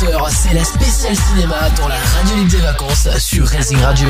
20h, 0.00 0.30
c'est 0.30 0.54
la 0.54 0.64
spéciale 0.64 1.14
cinéma 1.14 1.56
dans 1.76 1.88
la 1.88 1.96
radio 1.96 2.36
libre 2.36 2.50
des 2.50 2.56
vacances 2.58 3.08
sur 3.18 3.46
Racing 3.46 3.78
Radio. 3.82 4.08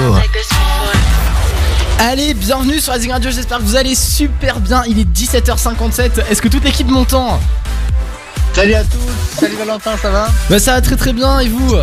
Allez, 1.99 2.35
bienvenue 2.35 2.79
sur 2.79 2.93
Racing 2.93 3.11
Radio, 3.11 3.31
j'espère 3.31 3.59
que 3.59 3.65
vous 3.65 3.75
allez 3.75 3.97
super 3.97 4.61
bien. 4.61 4.85
Il 4.87 5.01
est 5.01 5.05
17h57. 5.05 6.27
Est-ce 6.31 6.41
que 6.41 6.49
toute 6.49 6.63
l'équipe 6.63 6.89
m'entend? 6.89 7.41
Salut 8.53 8.75
à 8.75 8.85
tous, 8.85 9.41
salut 9.41 9.57
Valentin, 9.57 9.97
ça 10.01 10.11
va? 10.11 10.29
Bah 10.49 10.61
ça 10.61 10.75
va 10.75 10.81
très 10.81 10.97
très 10.97 11.13
bien 11.13 11.41
et 11.41 11.49
vous? 11.49 11.75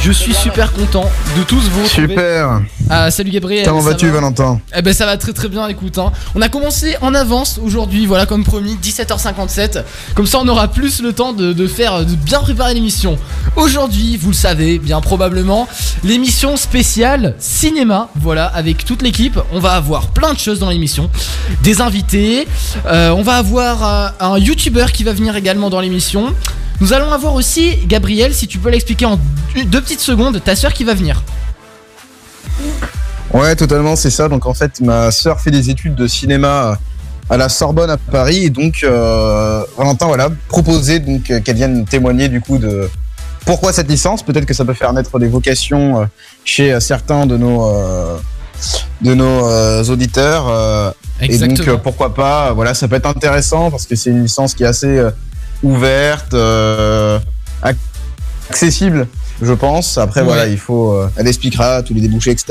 Je 0.00 0.10
suis 0.10 0.34
super 0.34 0.72
content 0.72 1.04
de 1.36 1.44
tous 1.44 1.60
vous 1.68 1.84
retrouver. 1.84 2.08
Super. 2.08 2.60
Ah 2.90 3.10
salut 3.10 3.30
Gabriel. 3.30 3.64
Comment 3.64 3.80
vas-tu, 3.80 4.06
va 4.06 4.14
Valentin? 4.14 4.60
Eh 4.76 4.82
ben 4.82 4.92
ça 4.92 5.06
va 5.06 5.16
très 5.16 5.32
très 5.32 5.48
bien, 5.48 5.68
écoute. 5.68 5.96
hein. 5.98 6.10
On 6.34 6.42
a 6.42 6.48
commencé 6.48 6.96
en 7.02 7.14
avance 7.14 7.60
aujourd'hui, 7.62 8.04
voilà 8.06 8.26
comme 8.26 8.42
promis, 8.42 8.76
17h57. 8.82 9.84
Comme 10.14 10.26
ça 10.26 10.38
on 10.40 10.48
aura 10.48 10.68
plus 10.68 11.00
le 11.02 11.12
temps 11.12 11.32
de, 11.32 11.52
de 11.52 11.66
faire, 11.68 12.04
de 12.04 12.14
bien 12.16 12.40
préparer 12.40 12.74
l'émission. 12.74 13.16
Aujourd'hui, 13.54 14.16
vous 14.16 14.28
le 14.30 14.34
savez 14.34 14.78
bien 14.78 15.00
probablement, 15.00 15.68
l'émission 16.02 16.56
spéciale 16.56 17.36
cinéma, 17.38 18.08
voilà, 18.16 18.46
avec 18.46 18.84
toute 18.84 19.02
l'équipe. 19.02 19.38
On 19.52 19.60
va 19.60 19.72
avoir 19.72 20.08
plein 20.08 20.32
de 20.34 20.38
choses 20.38 20.58
dans 20.58 20.70
l'émission. 20.70 21.10
Des 21.62 21.80
invités, 21.80 22.48
euh, 22.86 23.10
on 23.10 23.22
va 23.22 23.36
avoir 23.36 23.84
euh, 23.84 24.08
un 24.20 24.38
youtubeur 24.38 24.90
qui 24.90 25.04
va 25.04 25.12
venir 25.12 25.36
également 25.36 25.70
dans 25.70 25.80
l'émission. 25.80 26.34
Nous 26.82 26.92
allons 26.92 27.12
avoir 27.12 27.34
aussi, 27.34 27.76
Gabriel, 27.86 28.34
si 28.34 28.48
tu 28.48 28.58
peux 28.58 28.68
l'expliquer 28.68 29.06
en 29.06 29.16
deux 29.54 29.80
petites 29.80 30.00
secondes, 30.00 30.42
ta 30.42 30.56
soeur 30.56 30.72
qui 30.72 30.82
va 30.82 30.94
venir. 30.94 31.22
Ouais, 33.32 33.54
totalement, 33.54 33.94
c'est 33.94 34.10
ça. 34.10 34.28
Donc 34.28 34.46
en 34.46 34.52
fait, 34.52 34.80
ma 34.80 35.12
sœur 35.12 35.40
fait 35.40 35.52
des 35.52 35.70
études 35.70 35.94
de 35.94 36.08
cinéma 36.08 36.76
à 37.30 37.36
la 37.36 37.48
Sorbonne 37.48 37.88
à 37.88 37.98
Paris 37.98 38.46
et 38.46 38.50
donc 38.50 38.80
euh, 38.82 39.62
Valentin, 39.78 40.06
voilà, 40.06 40.28
proposé 40.48 40.98
donc 40.98 41.30
euh, 41.30 41.38
qu'elle 41.38 41.54
vienne 41.54 41.84
témoigner 41.84 42.28
du 42.28 42.40
coup 42.40 42.58
de 42.58 42.90
pourquoi 43.46 43.72
cette 43.72 43.88
licence. 43.88 44.24
Peut-être 44.24 44.44
que 44.44 44.52
ça 44.52 44.64
peut 44.64 44.74
faire 44.74 44.92
naître 44.92 45.20
des 45.20 45.28
vocations 45.28 46.00
euh, 46.00 46.04
chez 46.44 46.80
certains 46.80 47.26
de 47.26 47.36
nos 47.36 47.64
euh, 47.64 48.18
de 49.02 49.14
nos 49.14 49.48
euh, 49.48 49.84
auditeurs. 49.84 50.94
et 51.20 51.38
donc 51.38 51.76
pourquoi 51.84 52.12
pas, 52.12 52.52
voilà, 52.52 52.74
ça 52.74 52.88
peut 52.88 52.96
être 52.96 53.06
intéressant 53.06 53.70
parce 53.70 53.86
que 53.86 53.94
c'est 53.94 54.10
une 54.10 54.24
licence 54.24 54.54
qui 54.54 54.64
est 54.64 54.66
assez 54.66 55.00
ouverte, 55.62 56.34
euh, 56.34 57.18
ac- 57.62 57.76
accessible, 58.50 59.06
je 59.42 59.52
pense. 59.52 59.98
Après 59.98 60.20
Ouais. 60.20 60.26
voilà, 60.26 60.46
il 60.46 60.58
faut, 60.58 60.92
euh, 60.92 61.08
elle 61.16 61.26
expliquera 61.26 61.82
tous 61.82 61.94
les 61.94 62.00
débouchés, 62.00 62.30
etc. 62.30 62.46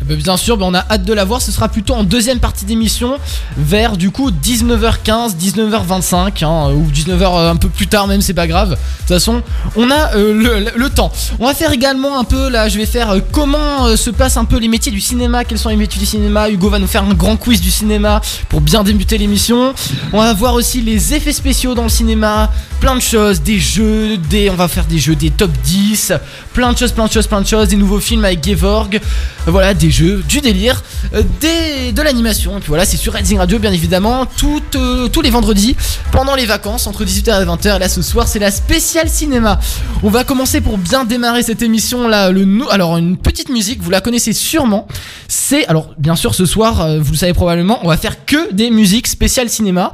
Eh 0.00 0.04
ben, 0.04 0.16
bien 0.16 0.36
sûr, 0.36 0.56
ben, 0.56 0.66
on 0.66 0.74
a 0.74 0.84
hâte 0.90 1.04
de 1.04 1.12
la 1.12 1.24
voir. 1.24 1.40
Ce 1.40 1.52
sera 1.52 1.68
plutôt 1.68 1.94
en 1.94 2.04
deuxième 2.04 2.38
partie 2.40 2.64
d'émission, 2.64 3.14
vers 3.56 3.96
du 3.96 4.10
coup 4.10 4.30
19h15, 4.30 5.36
19h25, 5.36 6.44
hein, 6.44 6.72
ou 6.74 6.90
19h 6.90 7.50
un 7.50 7.56
peu 7.56 7.68
plus 7.68 7.86
tard 7.86 8.06
même, 8.06 8.20
c'est 8.22 8.34
pas 8.34 8.46
grave. 8.46 8.70
De 8.70 8.74
toute 8.76 9.08
façon, 9.08 9.42
on 9.76 9.90
a 9.90 10.14
euh, 10.16 10.32
le, 10.34 10.64
le- 10.64 10.72
le 10.76 10.90
temps. 10.90 11.12
On 11.38 11.46
va 11.46 11.54
faire 11.54 11.72
également 11.72 12.18
un 12.18 12.24
peu, 12.24 12.48
là, 12.48 12.68
je 12.68 12.78
vais 12.78 12.86
faire 12.86 13.10
euh, 13.10 13.20
comment 13.32 13.86
euh, 13.86 13.96
se 13.96 14.10
passent 14.10 14.36
un 14.36 14.44
peu 14.44 14.58
les 14.58 14.68
métiers 14.68 14.92
du 14.92 15.00
cinéma, 15.00 15.44
quels 15.44 15.58
sont 15.58 15.68
les 15.68 15.76
métiers 15.76 16.00
du 16.00 16.06
cinéma? 16.06 16.48
Hugo 16.50 16.68
va 16.70 16.78
nous 16.78 16.86
faire 16.86 17.04
un 17.04 17.14
grand 17.14 17.36
quiz 17.36 17.60
du 17.60 17.70
cinéma 17.70 18.20
pour 18.48 18.60
bien 18.60 18.82
débuter 18.82 19.18
l'émission. 19.18 19.74
On 20.12 20.18
va 20.18 20.32
voir 20.34 20.54
aussi 20.54 20.80
les 20.82 21.14
effets 21.14 21.32
spéciaux 21.32 21.74
dans 21.74 21.84
le 21.84 21.88
cinéma, 21.88 22.50
plein 22.80 22.94
de 22.96 23.00
choses, 23.00 23.42
des 23.42 23.58
jeux, 23.58 24.16
des, 24.16 24.50
on 24.50 24.54
va 24.54 24.68
faire 24.68 24.84
des 24.86 24.98
jeux, 24.98 25.14
des 25.14 25.30
top 25.30 25.50
10, 25.64 26.12
plein 26.52 26.72
de 26.72 26.78
choses, 26.78 26.92
plein 26.92 27.06
de 27.06 27.12
choses, 27.12 27.26
plein 27.26 27.40
de 27.40 27.46
choses, 27.46 27.68
des 27.68 27.76
nouveaux 27.76 28.00
films 28.00 28.24
avec 28.24 28.44
Gevorg, 28.44 29.00
voilà, 29.46 29.74
des 29.74 29.90
jeux, 29.90 30.22
du 30.28 30.40
délire, 30.40 30.82
euh, 31.14 31.22
des, 31.40 31.92
de 31.92 32.02
l'animation. 32.02 32.56
Et 32.56 32.60
puis 32.60 32.68
voilà, 32.68 32.84
c'est 32.84 32.96
sur 32.96 33.12
Redzing 33.12 33.38
Radio, 33.38 33.58
bien 33.58 33.72
évidemment, 33.72 34.26
euh, 34.74 35.08
tous 35.08 35.22
les 35.22 35.30
vendredis, 35.30 35.76
pendant 36.10 36.34
les 36.34 36.46
vacances, 36.46 36.86
entre 36.86 37.04
18h 37.04 37.42
et 37.42 37.46
20h. 37.46 37.76
Et 37.76 37.78
là, 37.78 37.88
ce 37.88 38.02
soir, 38.02 38.28
c'est 38.28 38.38
la 38.38 38.50
spéciale 38.50 39.08
cinéma. 39.08 39.60
On 40.02 40.10
va 40.10 40.24
commencer 40.24 40.60
pour 40.60 40.78
bien 40.78 41.04
démarrer 41.04 41.42
cette 41.42 41.62
émission 41.62 42.08
là. 42.08 42.30
Le, 42.30 42.46
alors, 42.70 42.96
une 42.96 43.16
petite 43.16 43.48
musique, 43.48 43.82
vous 43.82 43.90
la 43.90 44.00
connaissez 44.00 44.32
sûrement. 44.32 44.86
C'est, 45.28 45.66
alors, 45.66 45.90
bien 45.98 46.16
sûr, 46.16 46.34
ce 46.34 46.46
soir, 46.46 46.80
euh, 46.80 46.98
vous 47.00 47.12
le 47.12 47.18
savez 47.18 47.32
probablement, 47.32 47.80
on 47.82 47.88
va 47.88 47.96
faire 47.96 48.24
que 48.24 48.52
des 48.52 48.70
musiques 48.70 49.06
spéciales 49.06 49.48
cinéma. 49.48 49.92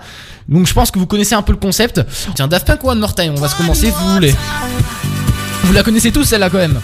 Donc 0.48 0.66
je 0.66 0.72
pense 0.72 0.90
que 0.90 0.98
vous 0.98 1.06
connaissez 1.06 1.34
un 1.34 1.42
peu 1.42 1.52
le 1.52 1.58
concept. 1.58 2.00
Tiens, 2.34 2.48
Daft 2.48 2.66
Punk 2.66 2.82
One 2.84 2.98
More 2.98 3.14
Time, 3.14 3.34
on 3.36 3.40
va 3.40 3.48
se 3.48 3.56
commencer 3.56 3.90
vous 3.90 4.14
voulez. 4.14 4.34
Vous 5.68 5.74
la 5.74 5.82
connaissez 5.82 6.10
tous 6.10 6.24
celle-là 6.24 6.48
quand 6.48 6.56
même 6.56 6.80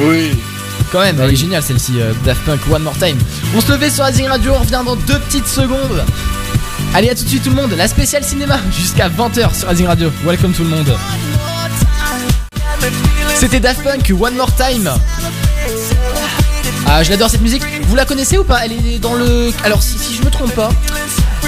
Oui. 0.00 0.32
Quand 0.90 1.02
même, 1.02 1.20
elle 1.20 1.30
est 1.30 1.36
géniale 1.36 1.62
celle-ci, 1.62 2.00
euh, 2.00 2.12
Daft 2.24 2.42
Punk 2.44 2.58
One 2.68 2.82
More 2.82 2.98
Time. 2.98 3.16
On 3.54 3.60
se 3.60 3.70
levait 3.70 3.90
sur 3.90 4.02
Azing 4.02 4.26
Radio, 4.26 4.54
on 4.56 4.58
revient 4.58 4.82
dans 4.84 4.96
deux 4.96 5.20
petites 5.20 5.46
secondes. 5.46 6.04
Allez, 6.94 7.10
à 7.10 7.14
tout 7.14 7.22
de 7.22 7.28
suite 7.28 7.44
tout 7.44 7.50
le 7.50 7.54
monde, 7.54 7.70
la 7.78 7.86
spéciale 7.86 8.24
cinéma 8.24 8.58
jusqu'à 8.76 9.08
20h 9.08 9.56
sur 9.56 9.68
Azing 9.68 9.86
Radio. 9.86 10.10
Welcome 10.24 10.52
tout 10.52 10.64
le 10.64 10.70
monde. 10.70 10.96
C'était 13.36 13.60
Daft 13.60 13.84
Punk 13.84 14.12
One 14.18 14.34
More 14.34 14.50
Time. 14.56 14.90
Ah, 16.88 17.02
je 17.02 17.10
l'adore 17.10 17.28
cette 17.30 17.42
musique. 17.42 17.62
Vous 17.88 17.96
la 17.96 18.04
connaissez 18.04 18.38
ou 18.38 18.44
pas? 18.44 18.64
Elle 18.64 18.72
est 18.72 18.98
dans 18.98 19.14
le. 19.14 19.50
Alors, 19.64 19.82
si, 19.82 19.98
si 19.98 20.14
je 20.14 20.22
me 20.22 20.30
trompe 20.30 20.52
pas, 20.54 20.70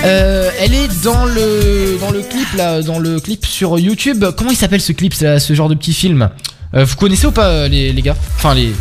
euh, 0.04 0.50
elle 0.58 0.74
est 0.74 0.88
dans 1.02 1.24
le 1.24 1.96
dans 2.00 2.10
le 2.10 2.22
clip 2.22 2.48
là, 2.56 2.82
dans 2.82 2.98
le 2.98 3.20
clip 3.20 3.46
sur 3.46 3.78
YouTube. 3.78 4.24
Comment 4.36 4.50
il 4.50 4.56
s'appelle 4.56 4.80
ce 4.80 4.92
clip, 4.92 5.14
là, 5.20 5.38
ce 5.38 5.54
genre 5.54 5.68
de 5.68 5.74
petit 5.74 5.94
film? 5.94 6.28
Euh, 6.74 6.84
Vous 6.84 6.96
connaissez 6.96 7.26
ou 7.26 7.30
pas 7.32 7.46
euh, 7.46 7.68
les, 7.68 7.92
les 7.92 8.02
gars? 8.02 8.16
Enfin 8.36 8.54
les 8.54 8.72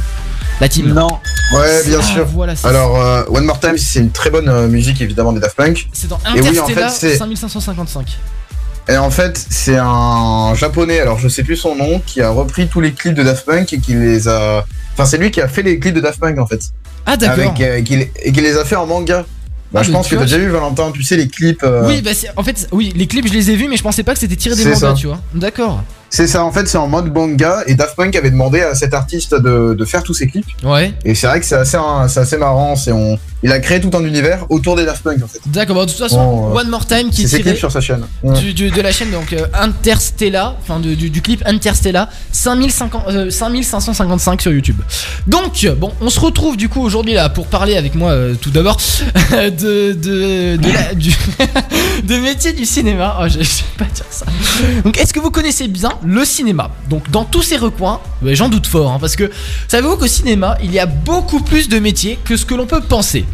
la 0.60 0.68
team? 0.68 0.88
Non. 0.94 1.08
Ouais, 1.54 1.84
bien 1.86 2.00
Ah, 2.02 2.04
sûr. 2.06 2.26
Voilà, 2.26 2.54
Alors, 2.64 3.00
euh, 3.00 3.24
One 3.30 3.46
More 3.46 3.60
Time, 3.60 3.78
c'est 3.78 4.00
une 4.00 4.12
très 4.12 4.32
bonne 4.32 4.50
euh, 4.50 4.68
musique 4.68 5.00
évidemment 5.00 5.32
des 5.32 5.40
Daft 5.40 5.56
Punk. 5.56 5.88
c'est 5.94 6.08
dans 6.10 6.18
et 6.36 6.42
oui, 6.42 6.48
en 6.60 6.64
Interstellar 6.64 6.92
fait, 6.92 7.12
c'est- 7.12 7.18
5555. 7.18 8.18
Et 8.90 8.98
en 8.98 9.12
fait, 9.12 9.40
c'est 9.50 9.78
un 9.78 10.54
japonais, 10.56 11.00
alors 11.02 11.20
je 11.20 11.28
sais 11.28 11.44
plus 11.44 11.58
son 11.58 11.76
nom, 11.76 12.02
qui 12.06 12.22
a 12.22 12.30
repris 12.32 12.68
tous 12.68 12.82
les 12.82 12.94
clips 12.94 13.14
de 13.14 13.22
Daft 13.24 13.46
Punk 13.46 13.72
et 13.74 13.80
qui 13.80 13.94
les 13.94 14.28
a. 14.28 14.66
Enfin, 14.98 15.06
c'est 15.06 15.18
lui 15.18 15.30
qui 15.32 15.42
a 15.42 15.48
fait 15.48 15.62
les 15.62 15.78
clips 15.80 15.94
de 15.94 16.00
Daft 16.00 16.20
Punk 16.20 16.40
en 16.40 16.48
fait. 16.48 16.60
Ah 17.06 17.16
d'accord. 17.18 17.54
Euh, 17.62 17.82
qui 17.84 17.96
les- 17.98 18.12
et 18.24 18.32
qui 18.32 18.42
les 18.42 18.58
a 18.58 18.66
fait 18.66 18.76
en 18.76 18.88
manga. 18.88 19.26
Bah, 19.72 19.82
Ah, 19.82 19.84
je 19.84 19.92
pense 19.92 20.08
que 20.08 20.16
t'as 20.16 20.22
déjà 20.22 20.38
vu 20.38 20.48
Valentin, 20.50 20.92
tu 20.92 21.04
sais 21.04 21.18
les 21.18 21.28
clips. 21.28 21.62
euh, 21.64 21.86
Oui, 21.88 22.02
bah 22.02 22.12
en 22.38 22.44
fait 22.44 22.68
oui, 22.72 22.94
les 22.96 23.06
clips 23.06 23.28
je 23.28 23.34
les 23.34 23.52
ai 23.52 23.56
vus 23.58 23.68
mais 23.68 23.76
je 23.78 23.84
pensais 23.84 24.02
pas 24.04 24.14
que 24.14 24.20
c'était 24.20 24.36
tiré 24.38 24.56
des 24.56 24.64
mangas, 24.64 24.80
ça. 24.80 24.94
tu 24.94 25.08
vois. 25.08 25.20
D'accord. 25.34 25.84
C'est 26.10 26.28
ça, 26.28 26.44
en 26.44 26.52
fait, 26.52 26.68
c'est 26.68 26.78
en 26.78 26.88
mode 26.88 27.14
manga 27.14 27.64
et 27.68 27.76
Daft 27.76 27.96
Punk 27.96 28.16
avait 28.16 28.32
demandé 28.32 28.62
à 28.62 28.76
cet 28.76 28.94
artiste 28.94 29.36
de, 29.36 29.74
de 29.78 29.86
faire 29.86 30.04
tous 30.04 30.14
ses 30.14 30.28
clips. 30.28 30.46
Ouais. 30.64 30.94
Et 31.04 31.14
c'est 31.16 31.28
vrai 31.28 31.40
que 31.40 31.46
c'est 31.46 31.56
assez, 31.56 31.78
assez 31.78 32.38
marrant. 32.38 32.76
C'est 32.78 32.92
on, 32.94 33.20
il 33.44 33.52
a 33.52 33.60
créé 33.60 33.80
tout 33.82 33.92
un 33.94 34.04
univers 34.04 34.46
autour 34.50 34.76
des 34.78 34.86
Daft 34.86 35.04
Punk 35.04 35.22
en 35.24 35.28
fait. 35.28 35.40
D'accord. 35.48 35.76
Bah, 35.76 35.86
de 35.86 35.90
toute 35.92 36.00
façon, 36.00 36.18
Bon, 36.18 36.50
euh, 36.56 36.60
One 36.62 36.70
More 36.70 36.86
Time 36.86 37.10
qui 37.10 37.24
est 37.24 37.28
ses 37.28 37.38
tiré 37.38 37.50
clips 37.52 37.58
sur 37.60 37.72
sa 37.72 37.82
chaîne. 37.82 38.06
Du, 38.24 38.54
du- 38.54 38.72
de 38.72 38.82
la 38.82 38.92
chaîne 38.92 39.12
donc 39.12 39.34
euh, 39.34 39.46
Interstellar, 39.54 40.56
enfin 40.62 40.80
du, 40.80 40.96
du 40.96 41.22
clip 41.22 41.44
Interstellar, 41.46 42.08
5050, 42.32 43.04
euh, 43.10 43.30
5555 43.30 44.42
sur 44.42 44.52
YouTube. 44.54 44.78
Donc 45.28 45.68
bon, 45.78 45.92
on 46.02 46.10
se 46.10 46.20
retrouve 46.20 46.56
du 46.58 46.70
coup 46.70 46.82
aujourd'hui 46.82 47.14
là 47.14 47.30
pour 47.30 47.48
parler 47.48 47.76
avec 47.76 47.96
moi 47.96 48.12
euh, 48.12 48.34
tout 48.40 48.50
d'abord 48.50 48.78
de 49.32 49.92
de 49.94 50.56
de 50.56 50.72
la, 50.74 50.94
du 50.94 51.12
de 52.04 52.18
métier 52.20 52.54
du 52.54 52.66
cinéma. 52.66 53.18
Oh, 53.22 53.26
je, 53.28 53.40
je 53.40 53.44
sais 53.44 53.64
pas 53.78 53.86
dire 53.86 54.06
ça. 54.10 54.26
Donc 54.84 54.98
est-ce 54.98 55.14
que 55.14 55.20
vous 55.20 55.32
connaissez 55.32 55.68
bien 55.68 55.92
le 56.06 56.26
cinéma 56.26 56.72
Donc 56.90 57.10
dans 57.12 57.26
tous 57.26 57.42
ces 57.42 57.58
recoins, 57.58 58.00
ouais, 58.22 58.36
j'en 58.36 58.50
doute 58.50 58.68
fort 58.68 58.92
hein, 58.92 58.98
parce 59.00 59.16
que 59.16 59.32
savez-vous 59.68 59.98
qu'au 59.98 60.08
cinéma 60.08 60.58
il 60.64 60.72
y 60.72 60.80
a 60.80 60.86
beaucoup 60.86 61.42
plus 61.42 61.70
de 61.70 61.80
métiers 61.80 62.20
que 62.24 62.38
ce 62.38 62.46
que 62.46 62.56
l'on 62.56 62.66
peut 62.66 62.82
penser. 62.82 63.26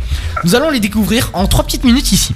Nous 0.43 0.55
allons 0.55 0.69
les 0.69 0.79
découvrir 0.79 1.29
en 1.33 1.47
trois 1.47 1.63
petites 1.63 1.83
minutes 1.83 2.11
ici. 2.11 2.33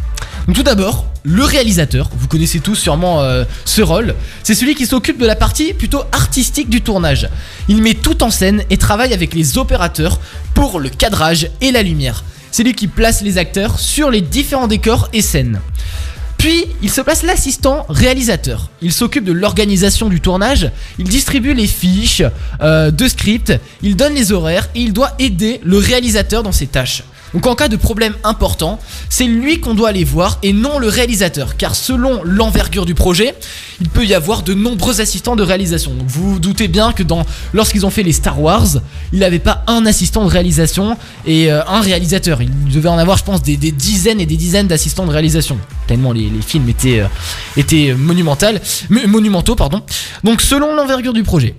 Tout 0.53 0.63
d'abord, 0.63 1.05
le 1.23 1.43
réalisateur, 1.43 2.09
vous 2.17 2.27
connaissez 2.29 2.61
tous 2.61 2.75
sûrement 2.75 3.21
euh, 3.21 3.43
ce 3.65 3.81
rôle, 3.81 4.15
c'est 4.43 4.55
celui 4.55 4.75
qui 4.75 4.85
s'occupe 4.85 5.17
de 5.17 5.25
la 5.25 5.35
partie 5.35 5.73
plutôt 5.73 6.03
artistique 6.13 6.69
du 6.69 6.81
tournage. 6.81 7.27
Il 7.67 7.81
met 7.81 7.95
tout 7.95 8.23
en 8.23 8.29
scène 8.29 8.63
et 8.69 8.77
travaille 8.77 9.13
avec 9.13 9.33
les 9.33 9.57
opérateurs 9.57 10.21
pour 10.53 10.79
le 10.79 10.89
cadrage 10.89 11.49
et 11.59 11.71
la 11.71 11.83
lumière. 11.83 12.23
C'est 12.51 12.63
lui 12.63 12.73
qui 12.73 12.87
place 12.87 13.21
les 13.21 13.37
acteurs 13.37 13.77
sur 13.77 14.09
les 14.09 14.21
différents 14.21 14.67
décors 14.67 15.09
et 15.11 15.21
scènes. 15.21 15.59
Puis, 16.47 16.65
il 16.81 16.89
se 16.89 17.01
place 17.01 17.23
l'assistant 17.23 17.85
réalisateur. 17.89 18.69
Il 18.81 18.93
s'occupe 18.93 19.25
de 19.25 19.33
l'organisation 19.33 20.07
du 20.07 20.21
tournage, 20.21 20.71
il 20.97 21.03
distribue 21.03 21.53
les 21.53 21.67
fiches 21.67 22.23
euh, 22.61 22.89
de 22.89 23.05
script, 23.09 23.51
il 23.81 23.97
donne 23.97 24.13
les 24.13 24.31
horaires 24.31 24.69
et 24.73 24.79
il 24.79 24.93
doit 24.93 25.11
aider 25.19 25.59
le 25.65 25.77
réalisateur 25.77 26.43
dans 26.43 26.53
ses 26.53 26.67
tâches. 26.67 27.03
Donc 27.33 27.45
en 27.45 27.55
cas 27.55 27.67
de 27.67 27.75
problème 27.75 28.13
important, 28.23 28.79
c'est 29.09 29.25
lui 29.25 29.59
qu'on 29.59 29.73
doit 29.73 29.89
aller 29.89 30.03
voir 30.03 30.39
et 30.43 30.53
non 30.53 30.79
le 30.79 30.87
réalisateur, 30.87 31.57
car 31.57 31.75
selon 31.75 32.21
l'envergure 32.23 32.85
du 32.85 32.95
projet, 32.95 33.35
il 33.81 33.89
peut 33.89 34.05
y 34.05 34.13
avoir 34.13 34.43
de 34.43 34.53
nombreux 34.53 35.01
assistants 35.01 35.35
de 35.35 35.43
réalisation. 35.43 35.93
Donc 35.93 36.07
vous 36.07 36.33
vous 36.33 36.39
doutez 36.39 36.67
bien 36.67 36.93
que 36.93 37.03
dans 37.03 37.25
lorsqu'ils 37.53 37.85
ont 37.85 37.89
fait 37.89 38.03
les 38.03 38.13
Star 38.13 38.41
Wars, 38.41 38.67
il 39.13 39.19
n'avait 39.19 39.39
pas 39.39 39.63
un 39.67 39.85
assistant 39.85 40.25
de 40.25 40.29
réalisation 40.29 40.97
et 41.25 41.51
euh, 41.51 41.61
un 41.67 41.81
réalisateur. 41.81 42.41
Il 42.41 42.73
devait 42.73 42.89
en 42.89 42.97
avoir, 42.97 43.17
je 43.17 43.23
pense, 43.23 43.41
des, 43.41 43.57
dizaines 43.57 44.21
et 44.21 44.25
des 44.25 44.37
dizaines 44.37 44.67
d'assistants 44.67 45.05
de 45.05 45.11
réalisation. 45.11 45.57
Tellement 45.87 46.13
les, 46.13 46.29
films 46.45 46.69
étaient, 46.69 46.99
euh, 46.99 47.07
étaient 47.55 47.93
monumentaux, 47.93 48.47
monumentaux, 48.89 49.55
pardon. 49.55 49.81
Donc 50.23 50.41
selon 50.41 50.75
l'envergure 50.75 51.13
du 51.13 51.23
projet. 51.23 51.55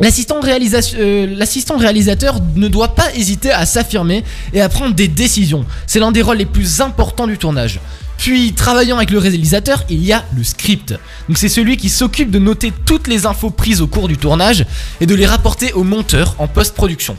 Euh, 0.00 1.26
l'assistant 1.36 1.78
réalisateur 1.78 2.40
ne 2.56 2.68
doit 2.68 2.94
pas 2.94 3.14
hésiter 3.14 3.52
à 3.52 3.64
s'affirmer 3.64 4.24
et 4.52 4.60
à 4.60 4.68
prendre 4.68 4.94
des 4.94 5.08
décisions. 5.08 5.64
C'est 5.86 6.00
l'un 6.00 6.12
des 6.12 6.22
rôles 6.22 6.38
les 6.38 6.46
plus 6.46 6.80
importants 6.80 7.26
du 7.26 7.38
tournage. 7.38 7.80
Puis, 8.16 8.52
travaillant 8.52 8.96
avec 8.96 9.10
le 9.10 9.18
réalisateur, 9.18 9.84
il 9.90 10.04
y 10.04 10.12
a 10.12 10.24
le 10.36 10.44
script. 10.44 10.94
Donc 11.28 11.38
c'est 11.38 11.48
celui 11.48 11.76
qui 11.76 11.88
s'occupe 11.88 12.30
de 12.30 12.38
noter 12.38 12.72
toutes 12.86 13.06
les 13.06 13.26
infos 13.26 13.50
prises 13.50 13.80
au 13.82 13.86
cours 13.86 14.08
du 14.08 14.16
tournage 14.16 14.64
et 15.00 15.06
de 15.06 15.14
les 15.14 15.26
rapporter 15.26 15.72
au 15.72 15.84
monteur 15.84 16.34
en 16.38 16.46
post-production. 16.46 17.16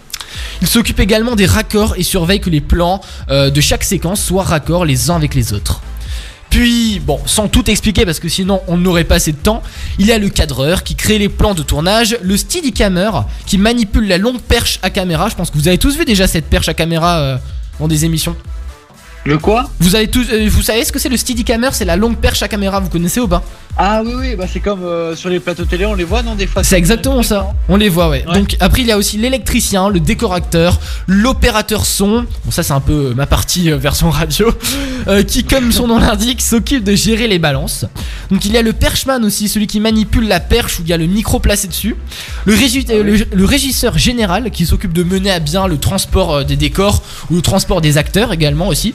Il 0.61 0.67
s'occupe 0.67 0.99
également 0.99 1.35
des 1.35 1.45
raccords 1.45 1.95
et 1.97 2.03
surveille 2.03 2.39
que 2.39 2.49
les 2.49 2.61
plans 2.61 3.01
euh, 3.29 3.49
de 3.49 3.61
chaque 3.61 3.83
séquence 3.83 4.21
soient 4.21 4.43
raccords 4.43 4.85
les 4.85 5.09
uns 5.09 5.15
avec 5.15 5.33
les 5.33 5.53
autres. 5.53 5.81
Puis, 6.49 6.99
bon, 6.99 7.19
sans 7.25 7.47
tout 7.47 7.69
expliquer 7.69 8.05
parce 8.05 8.19
que 8.19 8.29
sinon 8.29 8.61
on 8.67 8.77
n'aurait 8.77 9.03
pas 9.03 9.15
assez 9.15 9.31
de 9.31 9.37
temps, 9.37 9.61
il 9.99 10.05
y 10.05 10.11
a 10.11 10.17
le 10.17 10.29
cadreur 10.29 10.83
qui 10.83 10.95
crée 10.95 11.17
les 11.17 11.29
plans 11.29 11.53
de 11.53 11.63
tournage, 11.63 12.17
le 12.21 12.37
steadicammer 12.37 13.11
qui 13.45 13.57
manipule 13.57 14.07
la 14.07 14.17
longue 14.17 14.39
perche 14.39 14.79
à 14.81 14.89
caméra. 14.89 15.27
Je 15.29 15.35
pense 15.35 15.49
que 15.49 15.57
vous 15.57 15.67
avez 15.67 15.77
tous 15.77 15.97
vu 15.97 16.05
déjà 16.05 16.27
cette 16.27 16.45
perche 16.45 16.69
à 16.69 16.73
caméra 16.73 17.19
euh, 17.19 17.37
dans 17.79 17.87
des 17.87 18.05
émissions. 18.05 18.35
Le 19.27 19.39
quoi 19.39 19.67
Vous 19.79 19.95
avez 19.95 20.07
tous, 20.07 20.27
euh, 20.31 20.47
vous 20.47 20.61
savez 20.61 20.85
ce 20.85 20.91
que 20.91 20.99
c'est 20.99 21.09
le 21.09 21.17
steadicammer 21.17 21.69
C'est 21.71 21.83
la 21.85 21.95
longue 21.95 22.15
perche 22.17 22.43
à 22.43 22.47
caméra. 22.47 22.79
Vous 22.79 22.89
connaissez 22.89 23.19
ou 23.19 23.27
pas? 23.27 23.41
Ah 23.77 24.01
oui, 24.05 24.13
oui, 24.17 24.35
bah 24.37 24.45
c'est 24.49 24.61
comme 24.61 24.83
euh, 24.83 25.15
sur 25.17 25.29
les 25.29 25.39
plateaux 25.41 25.65
télé, 25.65 25.85
on 25.85 25.95
les 25.95 26.05
voit, 26.05 26.21
non, 26.23 26.35
des 26.35 26.47
fois 26.47 26.63
C'est 26.63 26.77
exactement 26.77 27.23
ça. 27.23 27.47
On 27.67 27.75
les 27.75 27.89
voit, 27.89 28.07
ouais. 28.07 28.23
Ouais. 28.25 28.39
Donc 28.39 28.55
après 28.61 28.81
il 28.83 28.87
y 28.87 28.91
a 28.91 28.97
aussi 28.97 29.17
l'électricien, 29.17 29.89
le 29.89 29.99
décorateur, 29.99 30.79
l'opérateur 31.07 31.85
son. 31.85 32.25
Bon 32.45 32.51
ça 32.51 32.63
c'est 32.63 32.71
un 32.71 32.79
peu 32.79 33.07
euh, 33.07 33.13
ma 33.15 33.25
partie 33.25 33.69
euh, 33.71 33.77
version 33.77 34.09
radio, 34.11 34.49
qui 35.27 35.43
comme 35.43 35.71
son 35.73 35.87
nom 35.87 35.99
l'indique 35.99 36.41
s'occupe 36.41 36.85
de 36.85 36.95
gérer 36.95 37.27
les 37.27 37.37
balances. 37.39 37.85
Donc 38.31 38.45
il 38.45 38.53
y 38.53 38.57
a 38.57 38.61
le 38.61 38.71
perchman 38.71 39.21
aussi, 39.25 39.49
celui 39.49 39.67
qui 39.67 39.81
manipule 39.81 40.27
la 40.27 40.39
perche 40.39 40.79
où 40.79 40.83
il 40.83 40.87
y 40.89 40.93
a 40.93 40.97
le 40.97 41.05
micro 41.07 41.39
placé 41.39 41.67
dessus. 41.67 41.97
Le, 42.45 42.55
régi- 42.55 42.87
le- 42.87 43.25
le 43.35 43.45
régisseur 43.45 43.97
général 43.97 44.51
qui 44.51 44.65
s'occupe 44.65 44.93
de 44.93 45.03
mener 45.03 45.31
à 45.31 45.39
bien 45.39 45.67
le 45.67 45.77
transport 45.79 46.45
des 46.45 46.55
décors 46.55 47.01
ou 47.29 47.35
le 47.35 47.41
transport 47.41 47.81
des 47.81 47.97
acteurs 47.97 48.31
également 48.31 48.67
aussi. 48.69 48.93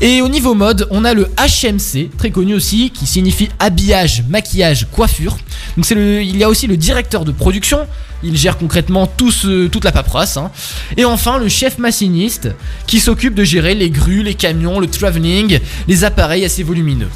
Et 0.00 0.20
au 0.22 0.28
niveau 0.28 0.54
mode, 0.54 0.86
on 0.90 1.04
a 1.04 1.14
le 1.14 1.28
HMC, 1.38 2.10
très 2.16 2.30
connu 2.30 2.54
aussi, 2.54 2.90
qui 2.90 3.06
signifie 3.06 3.48
habillage, 3.58 4.24
maquillage, 4.28 4.86
coiffure. 4.92 5.38
Il 5.76 6.36
y 6.36 6.44
a 6.44 6.48
aussi 6.48 6.66
le 6.66 6.76
directeur 6.76 7.24
de 7.24 7.32
production. 7.32 7.86
Il 8.22 8.36
gère 8.36 8.58
concrètement 8.58 9.06
toute 9.06 9.84
la 9.84 9.92
paperasse. 9.92 10.36
hein. 10.36 10.50
Et 10.96 11.04
enfin 11.04 11.38
le 11.38 11.48
chef 11.48 11.78
machiniste 11.78 12.48
qui 12.86 12.98
s'occupe 12.98 13.34
de 13.34 13.44
gérer 13.44 13.74
les 13.74 13.90
grues, 13.90 14.22
les 14.22 14.34
camions, 14.34 14.80
le 14.80 14.88
travelling, 14.88 15.60
les 15.86 16.04
appareils 16.04 16.44
assez 16.44 16.62
volumineux. 16.64 17.08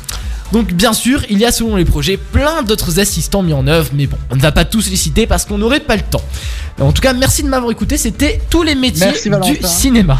Donc 0.52 0.72
bien 0.72 0.92
sûr, 0.92 1.22
il 1.30 1.38
y 1.38 1.44
a 1.46 1.52
selon 1.52 1.76
les 1.76 1.84
projets 1.84 2.16
plein 2.18 2.62
d'autres 2.62 3.00
assistants 3.00 3.42
mis 3.42 3.54
en 3.54 3.66
œuvre, 3.66 3.90
mais 3.94 4.06
bon, 4.06 4.18
on 4.30 4.36
ne 4.36 4.40
va 4.40 4.52
pas 4.52 4.64
tous 4.64 4.90
les 4.90 4.96
citer 4.96 5.26
parce 5.26 5.46
qu'on 5.46 5.58
n'aurait 5.58 5.80
pas 5.80 5.96
le 5.96 6.02
temps. 6.02 6.22
En 6.80 6.92
tout 6.92 7.00
cas, 7.02 7.12
merci 7.14 7.42
de 7.42 7.48
m'avoir 7.48 7.70
écouté, 7.70 7.96
c'était 7.96 8.40
tous 8.50 8.62
les 8.62 8.74
métiers 8.74 9.06
Merci, 9.06 9.30
du 9.30 9.66
cinéma. 9.66 10.18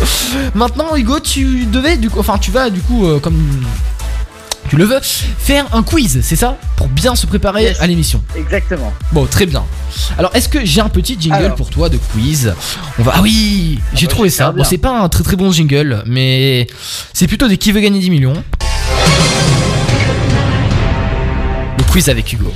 Maintenant, 0.54 0.96
Hugo, 0.96 1.20
tu 1.20 1.66
devais 1.66 1.96
du 1.96 2.10
coup, 2.10 2.20
enfin, 2.20 2.38
tu 2.38 2.50
vas 2.50 2.70
du 2.70 2.80
coup, 2.80 3.06
euh, 3.06 3.18
comme 3.18 3.38
tu 4.68 4.76
le 4.76 4.84
veux, 4.84 4.98
faire 5.02 5.66
un 5.74 5.82
quiz, 5.82 6.20
c'est 6.22 6.36
ça? 6.36 6.56
Pour 6.76 6.88
bien 6.88 7.14
se 7.14 7.26
préparer 7.26 7.62
Yes. 7.64 7.80
à 7.80 7.86
l'émission. 7.86 8.22
Exactement. 8.34 8.92
Bon, 9.12 9.26
très 9.26 9.46
bien. 9.46 9.64
Alors, 10.18 10.34
est-ce 10.34 10.48
que 10.48 10.64
j'ai 10.64 10.80
un 10.80 10.88
petit 10.88 11.16
jingle 11.20 11.36
Alors. 11.36 11.54
pour 11.54 11.70
toi 11.70 11.88
de 11.88 11.98
quiz? 11.98 12.52
On 12.98 13.02
va. 13.02 13.12
Ah 13.16 13.20
oui, 13.22 13.78
j'ai 13.94 14.06
bah, 14.06 14.12
trouvé 14.12 14.30
ça. 14.30 14.52
Bon, 14.52 14.64
c'est 14.64 14.78
pas 14.78 15.00
un 15.00 15.08
très 15.08 15.22
très 15.22 15.36
bon 15.36 15.52
jingle, 15.52 16.02
mais 16.06 16.66
c'est 17.12 17.28
plutôt 17.28 17.46
des 17.46 17.58
qui 17.58 17.72
veut 17.72 17.80
gagner 17.80 18.00
10 18.00 18.10
millions. 18.10 18.42
Avec 21.96 22.30
Hugo. 22.30 22.52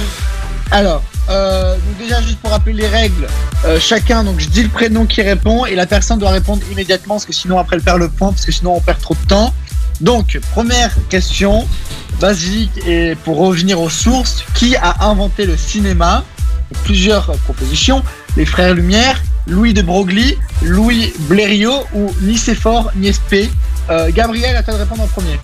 Alors, 0.70 1.02
euh, 1.28 1.76
déjà 1.98 2.22
juste 2.22 2.38
pour 2.38 2.50
rappeler 2.50 2.72
les 2.72 2.88
règles, 2.88 3.28
euh, 3.66 3.78
chacun, 3.78 4.24
donc 4.24 4.40
je 4.40 4.48
dis 4.48 4.62
le 4.62 4.70
prénom 4.70 5.04
qui 5.04 5.20
répond 5.20 5.66
et 5.66 5.74
la 5.74 5.84
personne 5.84 6.18
doit 6.18 6.30
répondre 6.30 6.62
immédiatement 6.72 7.16
parce 7.16 7.26
que 7.26 7.34
sinon 7.34 7.58
après 7.58 7.76
elle 7.76 7.82
perd 7.82 7.98
le 7.98 8.08
point 8.08 8.30
parce 8.30 8.46
que 8.46 8.50
sinon 8.50 8.76
on 8.76 8.80
perd 8.80 8.98
trop 8.98 9.14
de 9.14 9.28
temps. 9.28 9.52
Donc 10.00 10.40
première 10.52 10.90
question 11.10 11.68
basique 12.18 12.72
et 12.86 13.14
pour 13.24 13.36
revenir 13.36 13.78
aux 13.78 13.90
sources, 13.90 14.42
qui 14.54 14.74
a 14.74 15.04
inventé 15.04 15.44
le 15.44 15.58
cinéma? 15.58 16.24
Plusieurs 16.84 17.26
propositions 17.44 18.02
les 18.36 18.46
frères 18.46 18.74
Lumière, 18.74 19.20
Louis 19.46 19.74
de 19.74 19.82
Broglie, 19.82 20.38
Louis 20.62 21.12
Blériot 21.28 21.84
ou 21.94 22.10
Nicéphore 22.22 22.90
Niespé. 22.96 23.50
Euh, 23.90 24.10
Gabriel, 24.10 24.56
à 24.56 24.62
toi 24.62 24.74
de 24.74 24.78
répondre 24.78 25.02
en 25.02 25.06
premier. 25.06 25.38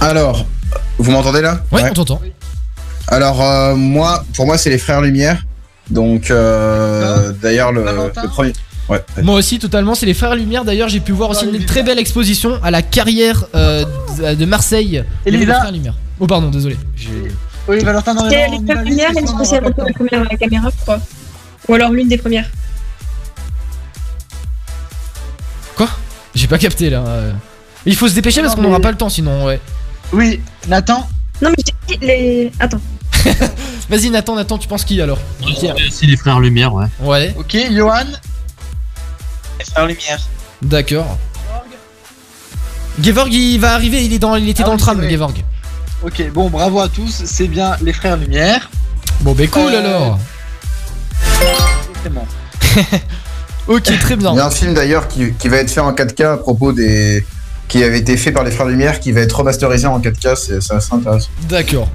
Alors, 0.00 0.46
vous 0.98 1.10
m'entendez 1.10 1.42
là 1.42 1.60
Ouais. 1.70 1.82
on 1.90 1.94
t'entend. 1.94 2.20
Alors, 3.08 3.42
euh, 3.42 3.74
moi, 3.74 4.24
pour 4.34 4.46
moi, 4.46 4.56
c'est 4.58 4.70
les 4.70 4.78
frères 4.78 5.00
Lumière. 5.00 5.44
Donc, 5.90 6.30
euh, 6.30 7.32
d'ailleurs, 7.42 7.72
le, 7.72 7.84
premier. 8.28 8.52
Ouais. 8.88 9.02
Moi 9.22 9.34
aussi, 9.36 9.58
totalement. 9.58 9.94
C'est 9.94 10.06
les 10.06 10.14
Frères 10.14 10.34
Lumière. 10.34 10.64
D'ailleurs, 10.64 10.88
j'ai 10.88 11.00
pu 11.00 11.12
voir 11.12 11.30
aussi 11.30 11.40
Frères 11.40 11.48
une 11.48 11.52
Lumière. 11.54 11.68
très 11.68 11.82
belle 11.82 11.98
exposition 11.98 12.58
à 12.62 12.70
la 12.70 12.82
carrière 12.82 13.44
euh, 13.54 13.84
de- 14.34 14.44
Marseille. 14.44 15.04
Les 15.26 15.44
Frères 15.46 15.70
Lumière. 15.72 15.94
Oh, 16.18 16.26
pardon, 16.26 16.48
désolé. 16.50 16.76
Oui, 17.68 17.78
Valentin, 17.84 18.14
non, 18.14 18.26
les 18.26 18.46
le 18.48 18.66
temps. 18.66 19.84
la 19.84 19.92
première 19.92 20.20
à 20.22 20.24
la 20.30 20.36
caméra, 20.36 20.70
je 20.76 20.82
crois. 20.82 21.00
Ou 21.68 21.74
alors 21.74 21.90
l'une 21.90 22.08
des 22.08 22.18
premières. 22.18 22.46
J'ai 26.34 26.46
pas 26.46 26.58
capté 26.58 26.90
là. 26.90 27.02
Il 27.86 27.96
faut 27.96 28.08
se 28.08 28.14
dépêcher 28.14 28.40
parce 28.42 28.54
qu'on 28.54 28.62
n'aura 28.62 28.80
pas 28.80 28.90
le 28.90 28.96
temps 28.96 29.08
sinon, 29.08 29.46
ouais. 29.46 29.60
Oui, 30.12 30.40
Nathan 30.68 31.08
Non, 31.40 31.50
mais 31.50 31.56
j'ai 31.88 31.96
dit 31.98 32.04
les. 32.06 32.52
Attends. 32.60 32.80
Vas-y, 33.90 34.10
Nathan, 34.10 34.34
Nathan, 34.34 34.58
tu 34.58 34.66
penses 34.68 34.84
qui 34.84 35.00
alors 35.00 35.18
Pierre. 35.40 35.74
aussi 35.76 36.06
les 36.06 36.16
frères 36.16 36.40
Lumière, 36.40 36.72
ouais. 36.72 36.86
Ouais, 37.00 37.34
Ok, 37.38 37.56
Johan 37.70 38.04
Frères 39.72 39.86
Lumière. 39.86 40.18
d'accord. 40.62 41.18
Gevorg, 43.02 43.32
il 43.32 43.58
va 43.58 43.74
arriver, 43.74 44.04
il, 44.04 44.12
est 44.12 44.18
dans, 44.18 44.36
il 44.36 44.48
était 44.48 44.62
Ah 44.62 44.66
dans 44.66 44.72
oui, 44.72 44.78
le 44.78 44.82
tram, 44.82 44.96
c'est 44.96 45.02
vrai. 45.02 45.10
Gevorg. 45.12 45.44
Ok, 46.02 46.30
bon, 46.32 46.48
bravo 46.50 46.80
à 46.80 46.88
tous, 46.88 47.22
c'est 47.26 47.46
bien 47.48 47.76
les 47.82 47.92
frères 47.92 48.16
Lumière. 48.16 48.70
Bon, 49.20 49.32
bah 49.34 49.46
cool 49.48 49.72
Euh, 49.74 49.78
alors. 49.78 50.18
Exactement. 51.90 52.26
Ok, 53.68 53.84
très 54.00 54.16
bien. 54.16 54.32
Il 54.32 54.36
y 54.36 54.40
a 54.40 54.46
un 54.46 54.50
film 54.50 54.74
d'ailleurs 54.74 55.06
qui, 55.06 55.32
qui 55.34 55.48
va 55.48 55.58
être 55.58 55.70
fait 55.70 55.80
en 55.80 55.92
4K 55.92 56.24
à 56.32 56.36
propos 56.38 56.72
des. 56.72 57.24
Qui 57.70 57.82
avait 57.82 57.98
été 58.00 58.16
fait 58.18 58.32
par 58.32 58.44
les 58.44 58.50
frères 58.50 58.66
Lumière, 58.66 59.00
qui 59.00 59.12
va 59.12 59.20
être 59.22 59.32
remasterisé 59.38 59.86
en 59.86 59.98
4K, 60.00 60.36
c'est 60.36 60.60
c'est 60.60 60.74
assez 60.74 60.92
intéressant. 60.92 61.28
D'accord. 61.48 61.88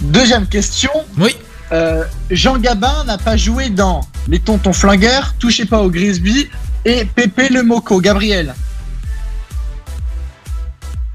Deuxième 0.00 0.46
question. 0.48 0.90
Oui. 1.18 1.36
Euh, 1.72 2.04
Jean 2.30 2.58
Gabin 2.58 3.04
n'a 3.04 3.18
pas 3.18 3.36
joué 3.36 3.68
dans 3.68 4.00
Les 4.28 4.38
Tontons 4.40 4.72
Flingueurs, 4.72 5.34
Touchez 5.38 5.64
pas 5.66 5.80
au 5.80 5.90
Grisby 5.90 6.48
et 6.84 7.04
Pépé 7.04 7.48
le 7.48 7.62
Moco. 7.62 8.00
Gabriel. 8.00 8.54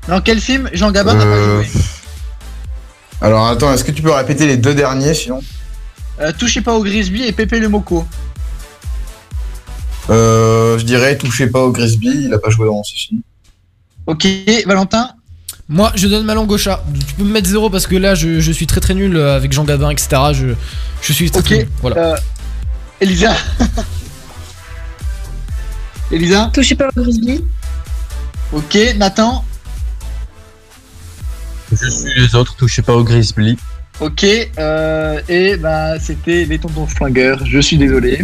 Dans 0.08 0.22
quel 0.22 0.40
film 0.42 0.70
Jean 0.74 0.92
Gabin 0.92 1.14
n'a 1.14 1.24
pas 1.24 1.30
Euh, 1.30 1.64
joué 1.64 1.82
Alors 3.22 3.48
attends, 3.48 3.72
est-ce 3.74 3.84
que 3.84 3.92
tu 3.92 4.02
peux 4.02 4.12
répéter 4.12 4.48
les 4.48 4.58
deux 4.58 4.74
derniers 4.74 5.14
sinon 5.14 5.42
Euh, 6.20 6.32
Touchez 6.38 6.62
pas 6.62 6.74
au 6.74 6.84
Grisby 6.84 7.24
et 7.24 7.32
Pépé 7.32 7.60
le 7.60 7.70
Moco. 7.70 8.06
euh, 10.10 10.78
Je 10.80 10.84
dirais 10.84 11.18
touchez 11.18 11.48
pas 11.48 11.62
au 11.62 11.72
Grisby, 11.72 12.26
il 12.26 12.34
a 12.34 12.40
pas 12.40 12.50
joué 12.50 12.66
dans 12.68 12.84
ce 12.84 12.94
film. 12.96 13.22
Ok, 14.10 14.28
Valentin 14.66 15.12
Moi, 15.68 15.92
je 15.94 16.08
donne 16.08 16.26
ma 16.26 16.34
langue 16.34 16.52
au 16.52 16.58
chat. 16.58 16.84
Tu 17.08 17.14
peux 17.14 17.24
me 17.24 17.32
mettre 17.32 17.48
zéro 17.48 17.70
parce 17.70 17.86
que 17.86 17.96
là, 17.96 18.16
je, 18.16 18.40
je 18.40 18.52
suis 18.52 18.66
très 18.66 18.82
très 18.82 18.96
nul 18.96 19.16
euh, 19.16 19.36
avec 19.36 19.54
Jean 19.54 19.66
Gabin, 19.66 19.92
etc. 19.92 20.10
Je, 20.34 20.48
je 21.04 21.14
suis 21.14 21.30
très, 21.30 21.60
nul. 21.60 21.68
Voilà. 21.82 21.98
Euh, 21.98 22.18
Elisa 23.02 23.36
Elisa 26.12 26.50
Touchez 26.52 26.74
pas 26.74 26.88
au 26.88 27.02
Grisby. 27.04 27.44
Ok, 28.52 28.80
Nathan 28.98 29.46
Je 31.72 31.88
suis 31.88 32.20
les 32.20 32.34
autres, 32.34 32.56
touchez 32.56 32.82
pas 32.82 32.96
au 32.96 33.04
Grizzly. 33.04 33.60
Ok, 34.00 34.26
euh, 34.58 35.20
et 35.28 35.58
bah 35.58 36.00
c'était 36.00 36.46
les 36.46 36.58
tontons 36.58 36.88
flingueurs, 36.88 37.46
je 37.46 37.60
suis 37.60 37.78
désolé. 37.78 38.22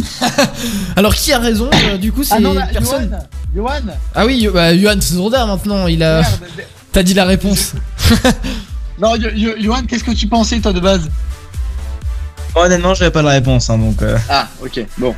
Alors, 0.96 1.14
qui 1.14 1.34
a 1.34 1.40
raison 1.40 1.70
euh, 1.74 1.98
Du 1.98 2.14
coup, 2.14 2.24
c'est 2.24 2.36
Ah 2.36 2.40
non, 2.40 2.54
là, 2.54 2.68
personne. 2.72 3.10
Johan 3.54 3.80
Johan 3.82 3.94
Ah 4.16 4.26
oui, 4.26 4.48
bah, 4.54 4.76
Johan 4.78 5.02
Zorda 5.02 5.46
maintenant, 5.46 5.88
il 5.88 6.02
a. 6.02 6.22
Merde. 6.22 6.32
T'as 6.94 7.04
dit 7.04 7.14
la 7.14 7.26
réponse. 7.26 7.74
Non, 8.98 9.14
Yo- 9.18 9.32
Yo- 9.36 9.58
Johan, 9.60 9.82
qu'est-ce 9.86 10.06
que 10.06 10.12
tu 10.12 10.26
pensais 10.28 10.58
toi 10.62 10.72
de 10.72 10.80
base? 10.80 11.10
Moi, 12.56 12.66
honnêtement, 12.68 12.94
j'avais 12.94 13.12
pas 13.12 13.22
la 13.22 13.32
réponse, 13.32 13.70
hein, 13.70 13.78
donc. 13.78 14.02
euh, 14.02 14.18
Ah, 14.30 14.48
ok, 14.64 14.86
bon. 14.98 15.14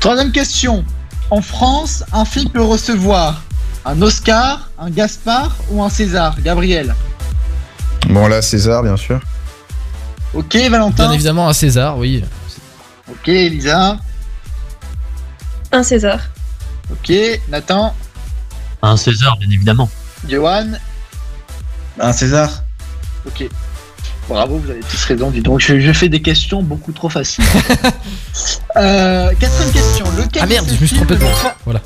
Troisième 0.00 0.32
question. 0.32 0.84
En 1.30 1.40
France, 1.40 2.02
un 2.12 2.24
film 2.24 2.50
peut 2.50 2.60
recevoir 2.64 3.44
un 3.84 4.02
Oscar, 4.02 4.68
un 4.80 4.90
Gaspard 4.90 5.56
ou 5.70 5.80
un 5.84 5.88
César? 5.88 6.34
Gabriel. 6.42 6.92
Bon 8.10 8.26
là, 8.26 8.42
César, 8.42 8.82
bien 8.82 8.96
sûr. 8.96 9.20
Ok, 10.34 10.52
Bien 10.56 10.70
Valentin. 10.70 11.12
évidemment, 11.12 11.48
un 11.48 11.52
César, 11.52 11.98
oui. 11.98 12.24
Ok, 13.10 13.28
Elisa. 13.28 13.98
Un 15.70 15.82
César. 15.82 16.20
Ok, 16.90 17.12
Nathan. 17.48 17.94
Un 18.82 18.96
César, 18.96 19.36
bien 19.38 19.50
évidemment. 19.50 19.90
Johan. 20.28 20.68
Un 22.00 22.12
César. 22.12 22.62
Ok. 23.26 23.46
Bravo, 24.28 24.58
vous 24.58 24.70
avez 24.70 24.80
tous 24.80 25.04
raison, 25.04 25.30
dis 25.30 25.40
donc. 25.42 25.60
Je, 25.60 25.80
je 25.80 25.92
fais 25.92 26.08
des 26.08 26.22
questions 26.22 26.62
beaucoup 26.62 26.92
trop 26.92 27.08
faciles. 27.10 27.44
euh, 28.76 29.30
quatrième 29.38 29.72
question. 29.72 30.06
Lequel 30.16 30.42
Ah 30.42 30.46
merde, 30.46 30.66
de 30.66 30.70
ces 30.70 30.76
je 30.76 30.80
me 30.82 30.86
suis 30.86 30.96
trompé 30.96 31.16
de 31.16 31.24
Voilà. 31.64 31.80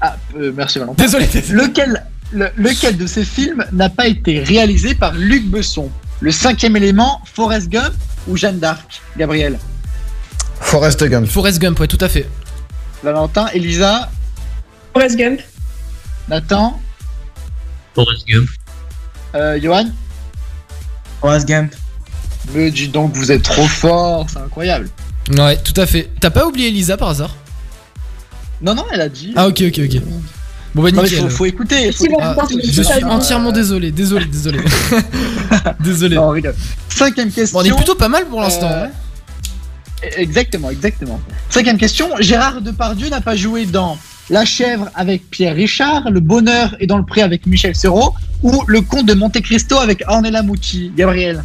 Ah, 0.00 0.16
euh, 0.38 0.52
merci 0.56 0.78
Valentin. 0.78 1.02
Désolé, 1.02 1.26
désolé. 1.26 1.62
Lequel, 1.62 2.06
le- 2.32 2.50
lequel 2.56 2.96
de 2.96 3.06
ces 3.06 3.24
films 3.24 3.64
n'a 3.72 3.90
pas 3.90 4.06
été 4.06 4.40
réalisé 4.42 4.94
par 4.94 5.12
Luc 5.12 5.44
Besson? 5.46 5.90
Le 6.20 6.30
cinquième 6.30 6.76
élément, 6.76 7.20
Forrest 7.24 7.68
Gump 7.68 7.94
ou 8.28 8.36
Jeanne 8.36 8.58
d'Arc 8.58 9.00
Gabriel 9.16 9.58
Forrest 10.60 11.02
Gump. 11.04 11.26
Forrest 11.26 11.58
Gump, 11.58 11.80
ouais, 11.80 11.86
tout 11.86 11.98
à 12.00 12.08
fait. 12.08 12.28
Valentin, 13.02 13.46
Elisa, 13.54 14.10
Forrest 14.92 15.16
Gump. 15.16 15.40
Nathan, 16.28 16.78
Forrest 17.94 18.26
Gump. 18.28 18.48
euh, 19.34 19.58
Johan 19.60 19.86
Forrest 21.20 21.48
Gump. 21.48 21.74
Me 22.54 22.70
dis 22.70 22.88
donc, 22.88 23.14
vous 23.14 23.32
êtes 23.32 23.42
trop 23.42 23.66
fort, 23.66 24.26
c'est 24.30 24.38
incroyable. 24.38 24.88
Ouais, 25.36 25.56
tout 25.56 25.78
à 25.80 25.86
fait. 25.86 26.10
T'as 26.20 26.30
pas 26.30 26.46
oublié 26.46 26.68
Elisa 26.68 26.96
par 26.96 27.08
hasard? 27.08 27.34
Non, 28.62 28.74
non, 28.74 28.84
elle 28.92 29.00
a 29.00 29.08
dit. 29.08 29.32
Ah, 29.36 29.48
ok, 29.48 29.62
ok, 29.68 29.80
ok. 29.84 30.02
Bon, 30.74 30.82
bah, 30.82 30.90
Non, 30.92 31.02
nickel. 31.02 31.22
faut, 31.22 31.28
faut 31.30 31.44
écouter. 31.46 31.92
faut 31.92 32.06
Ah, 32.20 32.36
je 32.64 32.82
suis 32.82 33.04
entièrement 33.04 33.52
désolé, 33.52 33.90
désolé, 33.90 34.26
désolé. 34.26 34.60
désolé. 35.80 36.16
Non. 36.16 36.32
Cinquième 36.88 37.30
question. 37.30 37.58
Bon, 37.58 37.64
on 37.64 37.68
est 37.72 37.76
plutôt 37.76 37.96
pas 37.96 38.08
mal 38.08 38.26
pour 38.26 38.40
l'instant. 38.40 38.70
Euh, 38.70 38.86
hein. 38.86 38.90
Exactement, 40.16 40.70
exactement. 40.70 41.20
Cinquième 41.48 41.76
question. 41.76 42.08
Gérard 42.20 42.62
Depardieu 42.62 43.08
n'a 43.08 43.20
pas 43.20 43.36
joué 43.36 43.66
dans 43.66 43.98
La 44.30 44.44
chèvre 44.44 44.88
avec 44.94 45.28
Pierre 45.30 45.54
Richard, 45.56 46.10
Le 46.10 46.20
bonheur 46.20 46.76
est 46.78 46.86
dans 46.86 46.98
le 46.98 47.04
pré 47.04 47.22
avec 47.22 47.46
Michel 47.46 47.74
Serrault 47.74 48.14
ou 48.42 48.62
Le 48.66 48.80
comte 48.80 49.06
de 49.06 49.14
Monte 49.14 49.40
Cristo 49.42 49.76
avec 49.76 50.02
Ornella 50.06 50.42
Mucci. 50.42 50.92
Gabriel? 50.96 51.42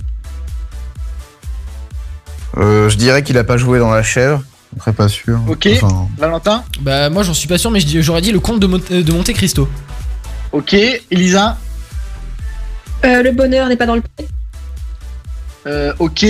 Euh, 2.58 2.88
je 2.90 2.96
dirais 2.96 3.24
qu'il 3.24 3.38
a 3.38 3.44
pas 3.44 3.58
joué 3.58 3.80
dans 3.80 3.92
La 3.92 4.04
Chèvre. 4.04 4.42
Très 4.80 4.94
pas 4.94 5.08
sûr. 5.08 5.40
Ok. 5.48 5.68
Enfin, 5.82 6.08
Valentin. 6.18 6.64
Bah, 6.82 7.10
moi 7.10 7.24
j'en 7.24 7.34
suis 7.34 7.48
pas 7.48 7.58
sûr, 7.58 7.72
mais 7.72 7.80
j'aurais 7.80 8.22
dit 8.22 8.32
le 8.32 8.40
comte 8.40 8.60
de, 8.60 8.68
Mon- 8.68 8.82
euh, 8.92 9.04
de 9.04 9.12
Monte 9.12 9.32
Cristo. 9.34 9.70
Ok. 10.52 10.74
Elisa. 11.12 11.58
Euh, 13.04 13.24
le 13.24 13.32
bonheur 13.32 13.68
n'est 13.68 13.78
pas 13.78 13.86
dans 13.86 13.96
le 13.96 14.02
pré. 14.02 14.28
Euh, 15.68 15.94
ok. 16.00 16.24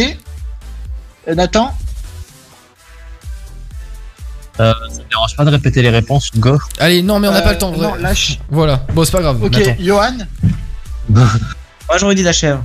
Euh, 1.28 1.36
Nathan. 1.36 1.76
Ça 4.58 4.74
me 4.90 5.10
dérange 5.10 5.36
pas 5.36 5.44
de 5.44 5.50
répéter 5.50 5.82
les 5.82 5.90
réponses, 5.90 6.30
Hugo. 6.34 6.58
Allez, 6.80 7.02
non, 7.02 7.20
mais 7.20 7.28
on 7.28 7.32
n'a 7.34 7.42
pas 7.42 7.50
Euh, 7.50 7.54
le 7.54 7.58
temps, 7.58 7.72
vrai. 7.72 7.88
Non, 7.88 7.96
lâche. 7.96 8.40
Voilà, 8.50 8.86
bon, 8.94 9.04
c'est 9.04 9.12
pas 9.12 9.22
grave. 9.22 9.44
Ok. 9.44 9.58
Nathan. 9.58 9.76
Johan. 9.80 10.18
Moi, 11.10 11.28
j'aurais 12.00 12.16
dit 12.16 12.24
la 12.24 12.32
chèvre. 12.32 12.64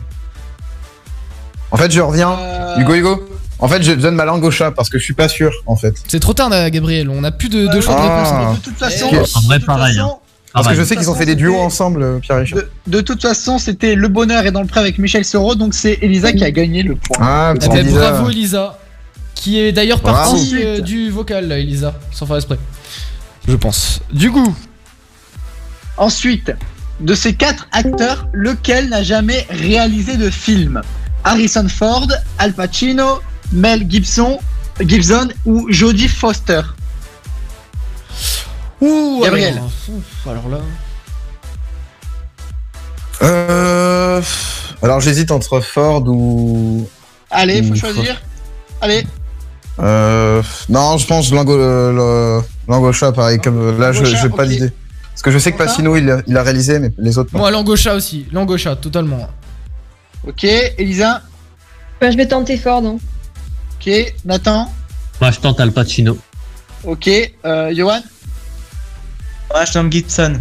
En 1.73 1.77
fait, 1.77 1.91
je 1.91 2.01
reviens. 2.01 2.31
Euh, 2.39 2.79
Hugo, 2.79 2.95
Hugo. 2.95 3.30
En 3.61 3.69
fait, 3.69 3.83
je 3.83 3.93
donne 3.93 4.15
ma 4.15 4.25
langue 4.25 4.43
au 4.45 4.51
chat 4.51 4.71
parce 4.71 4.89
que 4.89 4.99
je 4.99 5.05
suis 5.05 5.15
pas 5.15 5.29
sûr, 5.29 5.53
en 5.67 5.77
fait. 5.77 5.95
C'est 6.09 6.21
trop 6.21 6.33
tard, 6.33 6.49
là, 6.49 6.71
Gabriel. 6.71 7.09
On 7.11 7.23
a 7.25 7.31
plus 7.31 7.49
de, 7.49 7.67
de 7.67 7.81
choix 7.81 7.95
de 7.95 8.01
Ah. 8.01 8.17
réponse. 8.17 8.33
hein. 8.33 8.55
De 8.55 8.61
toute 8.61 8.79
façon, 8.79 9.07
en 9.07 9.41
vrai, 9.43 9.59
toute 9.59 9.67
pareil, 9.67 9.95
façon, 9.97 10.19
Parce 10.55 10.69
que 10.69 10.75
je 10.75 10.83
sais 10.83 10.97
qu'ils 10.97 11.11
ont 11.11 11.15
fait 11.15 11.27
des 11.27 11.35
duos 11.37 11.59
ensemble, 11.61 12.03
euh, 12.03 12.19
Pierre 12.19 12.39
Richard. 12.39 12.59
De, 12.61 12.69
de 12.87 13.01
toute 13.03 13.21
façon, 13.23 13.59
c'était 13.59 13.95
Le 13.95 14.09
Bonheur 14.09 14.47
est 14.47 14.51
dans 14.53 14.63
le 14.63 14.67
pré 14.67 14.81
avec 14.81 14.99
Michel 14.99 15.25
Serrault, 15.25 15.55
donc 15.57 15.75
c'est 15.75 15.99
Elisa 16.03 16.33
qui 16.33 16.43
a 16.45 16.51
gagné 16.51 16.83
le 16.83 16.97
point. 16.97 17.19
Ah, 17.21 17.53
Eh 17.63 17.69
ben, 17.69 17.77
Elisa. 17.77 18.11
bravo, 18.13 18.31
Elisa. 18.31 18.79
Qui 19.35 19.59
est 19.61 19.73
d'ailleurs 19.73 20.01
partie 20.01 20.57
euh, 20.63 20.81
du 20.81 21.11
vocal, 21.11 21.47
là, 21.49 21.59
Elisa, 21.59 21.95
sans 22.13 22.27
faire 22.27 22.37
exprès. 22.37 22.59
Je 23.49 23.55
pense. 23.57 24.01
Du 24.13 24.31
coup, 24.31 24.55
Ensuite, 25.97 26.53
de 27.01 27.15
ces 27.15 27.35
quatre 27.35 27.67
acteurs, 27.73 28.27
lequel 28.33 28.89
n'a 28.89 29.03
jamais 29.03 29.47
réalisé 29.51 30.17
de 30.17 30.31
film? 30.31 30.81
Harrison 31.25 31.67
Ford, 31.69 32.09
Al 32.39 32.53
Pacino, 32.55 33.21
Mel 33.53 33.87
Gibson, 33.89 34.39
Gibson 34.81 35.29
ou 35.45 35.67
Jodie 35.71 36.09
Foster? 36.09 36.63
Ouh, 38.81 39.21
Gabriel. 39.23 39.55
Alors, 39.55 39.71
ouf, 39.89 40.27
alors 40.29 40.49
là. 40.49 40.59
Euh... 43.23 44.23
Alors, 44.83 45.01
j'hésite 45.01 45.31
entre 45.31 45.61
Ford 45.61 46.03
ou. 46.07 46.89
Allez, 47.31 47.63
faut 47.63 47.73
Ou 47.73 47.77
choisir. 47.77 48.21
Allez, 48.81 49.07
Euh... 49.79 50.43
Non, 50.69 50.97
je 50.99 51.07
pense 51.07 51.29
au 52.89 52.93
chat, 52.93 53.13
pareil. 53.13 53.39
Comme 53.41 53.61
euh, 53.61 53.79
là, 53.79 53.93
je 53.93 54.05
j'ai 54.05 54.29
pas 54.31 54.45
ok. 54.45 54.49
d'idée. 54.49 54.73
Parce 55.11 55.23
que 55.23 55.31
je 55.31 55.39
sais 55.39 55.53
que 55.53 55.59
Pacino, 55.59 55.97
il 55.97 56.11
a, 56.11 56.23
il 56.27 56.37
a 56.37 56.43
réalisé, 56.43 56.79
mais 56.79 56.91
les 56.97 57.19
autres. 57.19 57.31
Moi, 57.37 57.51
Langocha 57.51 57.95
aussi. 57.95 58.27
Langocha, 58.33 58.75
totalement. 58.77 59.29
ok, 60.27 60.45
Elisa, 60.79 61.21
Bah, 62.01 62.11
je 62.11 62.17
vais 62.17 62.27
tenter 62.27 62.57
Ford. 62.57 62.83
hein. 62.87 62.97
Ok, 63.81 64.15
Nathan, 64.25 64.73
Moi, 65.21 65.31
je 65.31 65.39
tente 65.41 65.61
Al 65.61 65.73
Pacino. 65.73 66.19
ok, 66.85 67.09
euh, 67.45 67.75
Johan. 67.75 68.01
Moi, 69.53 69.65
je 69.65 69.73
tente 69.73 69.93
Gibson. 69.93 70.41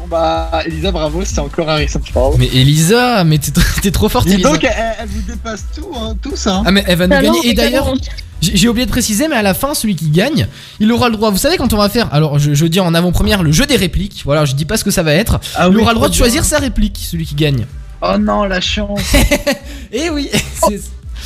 Bon 0.00 0.06
bah, 0.08 0.50
Elisa, 0.66 0.92
bravo, 0.92 1.22
c'est 1.24 1.38
encore 1.38 1.68
Harrison 1.70 2.00
Ford. 2.12 2.34
Mais 2.38 2.46
Elisa, 2.48 3.24
mais 3.24 3.38
t'es 3.38 3.52
t'es 3.80 3.90
trop 3.90 4.08
forte, 4.08 4.26
Elisa. 4.26 4.50
donc, 4.50 4.62
elle, 4.64 4.72
elle 5.00 5.08
vous 5.08 5.22
dépasse 5.22 5.64
tout, 5.74 5.88
hein, 5.96 6.14
tous, 6.20 6.46
hein. 6.46 6.62
Ah, 6.66 6.70
mais 6.72 6.84
elle 6.86 6.98
va 6.98 7.06
nous 7.06 7.14
Ah 7.16 7.22
non, 7.22 7.32
gagner. 7.32 7.48
Et 7.50 7.54
d'ailleurs, 7.54 7.94
j'ai 8.42 8.56
j'ai 8.56 8.68
oublié 8.68 8.84
de 8.84 8.90
préciser, 8.90 9.28
mais 9.28 9.36
à 9.36 9.42
la 9.42 9.54
fin, 9.54 9.72
celui 9.72 9.96
qui 9.96 10.10
gagne, 10.10 10.46
il 10.80 10.92
aura 10.92 11.08
le 11.08 11.16
droit. 11.16 11.30
Vous 11.30 11.38
savez, 11.38 11.56
quand 11.56 11.72
on 11.72 11.78
va 11.78 11.88
faire. 11.88 12.12
Alors, 12.12 12.38
je, 12.38 12.52
je 12.52 12.66
dis 12.66 12.80
en 12.80 12.92
avant-première 12.92 13.42
le 13.42 13.52
jeu 13.52 13.64
des 13.64 13.76
répliques. 13.76 14.22
Voilà, 14.26 14.44
je 14.44 14.54
dis 14.54 14.66
pas 14.66 14.76
ce 14.76 14.84
que 14.84 14.90
ça 14.90 15.02
va 15.02 15.14
être. 15.14 15.40
Ah 15.54 15.68
il 15.70 15.76
oui, 15.76 15.82
aura 15.82 15.92
le 15.92 15.96
droit 15.96 16.08
de 16.08 16.12
bien. 16.12 16.18
choisir 16.18 16.44
sa 16.44 16.58
réplique, 16.58 16.98
celui 17.00 17.24
qui 17.24 17.34
gagne. 17.36 17.64
Oh 18.02 18.18
non, 18.18 18.44
la 18.44 18.60
chance. 18.60 19.00
Et 19.92 20.10
oui, 20.10 20.28
c'est- 20.68 20.82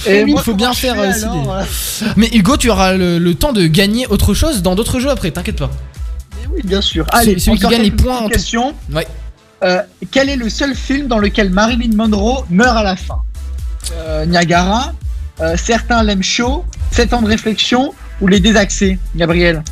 Et 0.07 0.25
il 0.27 0.39
faut 0.39 0.55
bien 0.55 0.73
faire, 0.73 0.95
fais, 0.95 1.25
euh, 1.25 1.29
alors? 1.29 1.65
Mais 2.17 2.29
Hugo, 2.33 2.57
tu 2.57 2.71
auras 2.71 2.95
le, 2.95 3.19
le 3.19 3.35
temps 3.35 3.53
de 3.53 3.67
gagner 3.67 4.07
autre 4.07 4.33
chose 4.35 4.63
dans 4.63 4.75
d'autres 4.75 5.01
jeux 5.01 5.11
après, 5.11 5.31
t'inquiète 5.31 5.59
pas. 5.59 5.71
Mais 6.41 6.49
oui, 6.55 6.61
bien 6.65 6.81
sûr. 6.81 7.07
Allez, 7.13 7.39
Celui- 7.39 7.59
qui 7.59 7.67
gagne 7.67 7.83
les 7.83 7.91
points 7.91 8.19
en. 8.23 8.95
Ouais. 8.95 9.07
Euh, 9.65 9.83
quel 10.13 10.29
est 10.29 10.37
le 10.37 10.49
seul 10.49 10.75
film 10.75 11.09
dans 11.09 11.19
lequel 11.19 11.51
Marilyn 11.51 11.97
Monroe 11.97 12.45
meurt 12.49 12.77
à 12.77 12.83
la 12.85 12.95
fin? 12.97 13.19
Euh, 13.93 14.25
Niagara, 14.27 14.93
euh, 15.41 15.57
certains 15.57 16.03
l'aiment 16.05 16.23
chaud, 16.23 16.65
7 16.93 17.13
ans 17.13 17.23
de 17.23 17.27
réflexion 17.29 17.93
ou 18.21 18.29
les 18.29 18.39
désaxés 18.39 18.99
Gabriel? 19.17 19.63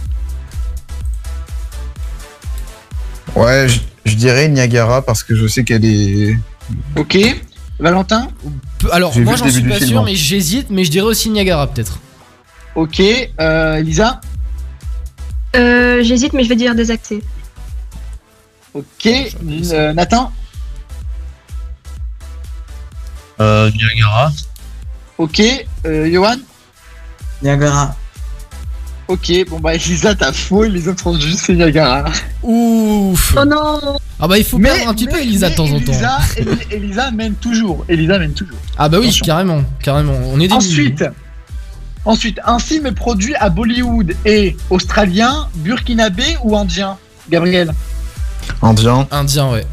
Ouais, 3.35 3.67
je, 3.69 3.81
je 4.11 4.15
dirais 4.17 4.49
Niagara 4.49 5.03
parce 5.03 5.23
que 5.23 5.35
je 5.37 5.47
sais 5.47 5.63
qu'elle 5.65 5.85
est. 5.85 6.37
Ok. 6.97 7.19
Valentin? 7.79 8.29
Alors, 8.93 9.17
moi 9.19 9.37
j'en 9.37 9.49
suis 9.49 9.63
pas 9.63 9.77
film, 9.77 9.89
sûr, 9.89 10.01
hein. 10.01 10.05
mais 10.05 10.15
j'hésite, 10.15 10.69
mais 10.71 10.85
je 10.85 10.91
dirais 10.91 11.07
aussi 11.07 11.31
Niagara 11.31 11.67
peut-être. 11.67 11.99
Ok. 12.75 13.01
Euh, 13.41 13.81
Lisa 13.81 14.21
Euh, 15.57 16.03
J'hésite, 16.03 16.33
mais 16.35 16.45
je 16.45 16.49
vais 16.51 16.57
dire 16.57 16.75
désaxé. 16.75 17.23
Ok. 18.75 19.07
Euh, 19.07 19.93
Nathan 19.95 20.31
Euh, 23.41 23.71
Niagara. 23.71 24.31
Ok. 25.19 25.43
Euh, 25.87 26.11
Johan 26.13 26.37
Niagara. 27.43 27.95
Ok. 29.09 29.33
Bon 29.49 29.61
bah 29.61 29.75
Elisa, 29.75 30.15
t'as 30.15 30.33
faux, 30.33 30.65
et 30.65 30.69
les 30.69 30.89
autres 30.89 31.03
sont 31.03 31.19
juste 31.19 31.49
Niagara. 31.49 32.11
Ouf 32.43 33.35
Oh 33.39 33.45
non 33.45 33.99
Ah 34.19 34.27
bah 34.29 34.39
il 34.39 34.45
faut 34.45 34.59
perdre 34.59 34.89
un 34.89 34.95
petit 34.95 35.07
peu 35.07 35.21
Elisa 35.21 35.51
de 35.51 35.55
temps 35.55 35.65
en 35.71 35.79
temps. 35.81 35.93
Elisa, 35.93 36.19
Eli- 36.39 36.59
Elisa 36.71 37.11
mène 37.11 37.35
toujours. 37.35 37.85
Elisa 37.89 38.19
mène 38.19 38.33
toujours. 38.33 38.57
Ah 38.79 38.89
bah 38.89 38.99
oui, 38.99 39.07
Attention. 39.07 39.27
carrément, 39.27 39.63
carrément. 39.83 40.15
On 40.33 40.41
est 40.41 40.49
des 40.49 40.55
Ensuite, 40.55 41.05
ensuite, 42.07 42.41
un 42.47 42.59
film 42.59 42.93
produit 42.95 43.35
à 43.35 43.51
Bollywood 43.51 44.15
est 44.25 44.57
australien, 44.71 45.49
burkinabé 45.57 46.25
ou 46.43 46.57
indien 46.57 46.97
Gabriel, 47.29 47.73
Indien. 48.63 49.07
Indien, 49.11 49.51
ouais. 49.51 49.67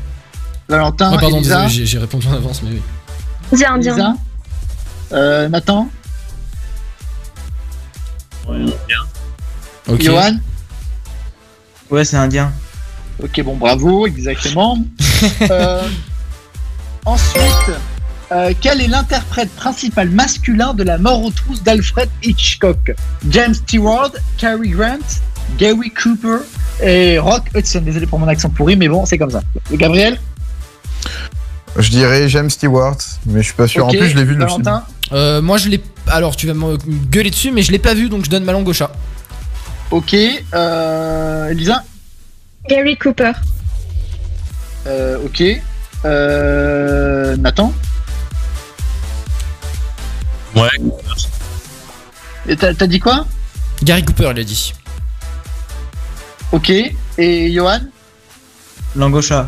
Valentin, 0.68 1.12
Oh, 1.14 1.20
pardon, 1.20 1.38
Elisa, 1.38 1.66
désolé, 1.68 1.86
j'ai- 1.86 1.98
répondu 2.00 2.28
en 2.28 2.34
avance, 2.34 2.62
mais 2.64 2.72
oui. 2.72 2.82
Indien. 3.66 3.76
Elisa, 3.78 4.14
euh, 5.14 5.48
Nathan, 5.48 5.88
Ok. 9.88 10.02
Johan. 10.02 10.38
Ouais, 11.92 12.04
c'est 12.06 12.18
indien. 12.18 12.52
Ok, 13.24 13.42
bon, 13.44 13.56
bravo, 13.56 14.06
exactement. 14.08 14.78
Euh, 15.50 15.88
ensuite, 17.06 17.72
euh, 18.34 18.52
quel 18.60 18.82
est 18.82 18.88
l'interprète 18.88 19.50
principal 19.56 20.10
masculin 20.10 20.74
de 20.74 20.84
la 20.84 20.98
mort 20.98 21.24
aux 21.24 21.32
trousses 21.32 21.64
d'Alfred 21.64 22.10
Hitchcock? 22.22 22.92
James 23.30 23.54
Stewart, 23.54 24.12
Cary 24.38 24.70
Grant, 24.70 25.22
Gary 25.58 25.92
Cooper 25.92 26.40
et 26.82 27.20
Rock 27.20 27.44
Hudson. 27.56 27.82
Désolé 27.86 28.06
pour 28.06 28.20
mon 28.20 28.28
accent 28.28 28.50
pourri, 28.50 28.76
mais 28.76 28.90
bon, 28.90 29.06
c'est 29.06 29.18
comme 29.18 29.32
ça. 29.32 29.42
Gabriel? 29.72 30.20
Je 31.78 31.90
dirais 31.90 32.28
James 32.28 32.50
Stewart, 32.50 32.98
mais 33.26 33.40
je 33.40 33.46
suis 33.46 33.56
pas 33.56 33.68
sûr. 33.68 33.88
En 33.88 33.92
plus, 33.92 34.10
je 34.10 34.18
l'ai 34.18 34.26
vu 34.26 34.36
le 34.36 34.46
film. 34.46 34.62
Valentin? 34.62 34.84
Euh, 35.14 35.42
moi 35.42 35.58
je 35.58 35.70
l'ai. 35.70 35.82
Alors 36.08 36.36
tu 36.36 36.48
vas 36.48 36.54
me 36.54 36.76
gueuler 37.10 37.30
dessus, 37.30 37.52
mais 37.52 37.62
je 37.62 37.72
l'ai 37.72 37.80
pas 37.80 37.94
vu 37.94 38.10
donc 38.10 38.26
je 38.26 38.30
donne 38.30 38.44
ma 38.44 38.52
langue 38.52 38.68
au 38.68 38.74
chat. 38.74 38.92
Ok, 39.92 40.16
euh, 40.54 41.50
Elisa? 41.50 41.84
Gary 42.68 42.98
Cooper. 42.98 43.32
euh, 44.88 45.18
Ok. 45.26 45.44
Euh, 46.06 47.36
Nathan 47.38 47.74
Ouais. 50.56 50.70
Et 52.48 52.56
T'as 52.56 52.74
t'as 52.74 52.88
dit 52.88 53.00
quoi 53.00 53.26
Gary 53.84 54.04
Cooper, 54.04 54.32
il 54.36 54.40
a 54.40 54.44
dit. 54.44 54.74
Ok. 56.52 56.72
Et 57.18 57.52
Johan 57.54 57.80
Langosha. 58.96 59.48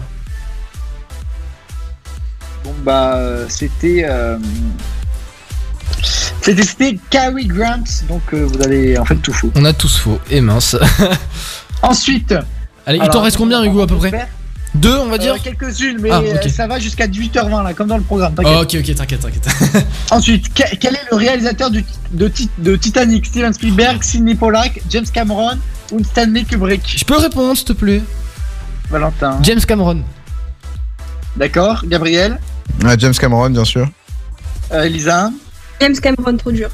Bon 2.63 2.73
bah 2.83 3.15
euh, 3.17 3.45
c'était 3.47 4.03
euh, 4.05 4.39
c'était 6.41 6.63
c'était 6.63 6.97
Cary 7.11 7.45
Grant 7.45 7.83
donc 8.09 8.21
euh, 8.33 8.43
vous 8.45 8.61
avez 8.63 8.97
en 8.97 9.05
fait 9.05 9.17
tout 9.17 9.33
faux. 9.33 9.51
On 9.55 9.65
a 9.65 9.73
tous 9.73 9.97
faux. 9.97 10.19
Et 10.31 10.41
mince. 10.41 10.75
Ensuite, 11.83 12.33
Allez, 12.85 12.99
il 13.01 13.09
t'en 13.09 13.21
reste 13.21 13.37
combien, 13.37 13.63
Hugo, 13.63 13.81
à 13.81 13.87
peu 13.87 13.95
près 13.97 14.27
Deux, 14.75 14.95
on 14.97 15.07
va 15.07 15.17
dire 15.17 15.35
euh, 15.35 15.37
quelques-unes 15.41 15.97
mais 16.01 16.09
Ah, 16.11 16.19
euh, 16.21 16.49
ça 16.49 16.67
va 16.67 16.79
jusqu'à 16.79 17.07
18h20 17.07 17.63
là 17.63 17.73
comme 17.73 17.87
dans 17.87 17.97
le 17.97 18.03
programme. 18.03 18.33
Oh, 18.37 18.61
Ok, 18.61 18.75
ok, 18.79 18.95
t'inquiète, 18.95 19.19
t'inquiète. 19.21 19.47
Ensuite, 20.11 20.53
que- 20.53 20.75
quel 20.79 20.95
est 20.95 21.07
le 21.11 21.17
réalisateur 21.17 21.71
du- 21.71 21.85
de, 22.11 22.27
Ti- 22.27 22.49
de 22.57 22.75
Titanic? 22.75 23.25
Steven 23.25 23.53
Spielberg, 23.53 24.03
Sidney 24.03 24.35
Pollack, 24.35 24.81
James 24.89 25.05
Cameron 25.11 25.57
ou 25.91 26.03
Stanley 26.03 26.43
Kubrick? 26.43 26.81
Je 26.99 27.05
peux 27.05 27.17
répondre, 27.17 27.55
s'il 27.55 27.65
te 27.67 27.73
plaît 27.73 28.01
Valentin. 28.89 29.39
James 29.41 29.61
Cameron. 29.61 30.01
D'accord. 31.37 31.83
Gabriel 31.85 32.39
Ouais, 32.83 32.95
James 32.99 33.13
Cameron, 33.13 33.49
bien 33.49 33.65
sûr. 33.65 33.87
euh, 34.73 34.83
Elisa 34.83 35.31
James 35.79 35.95
Cameron, 35.99 36.35
trop 36.37 36.51
dur. 36.51 36.69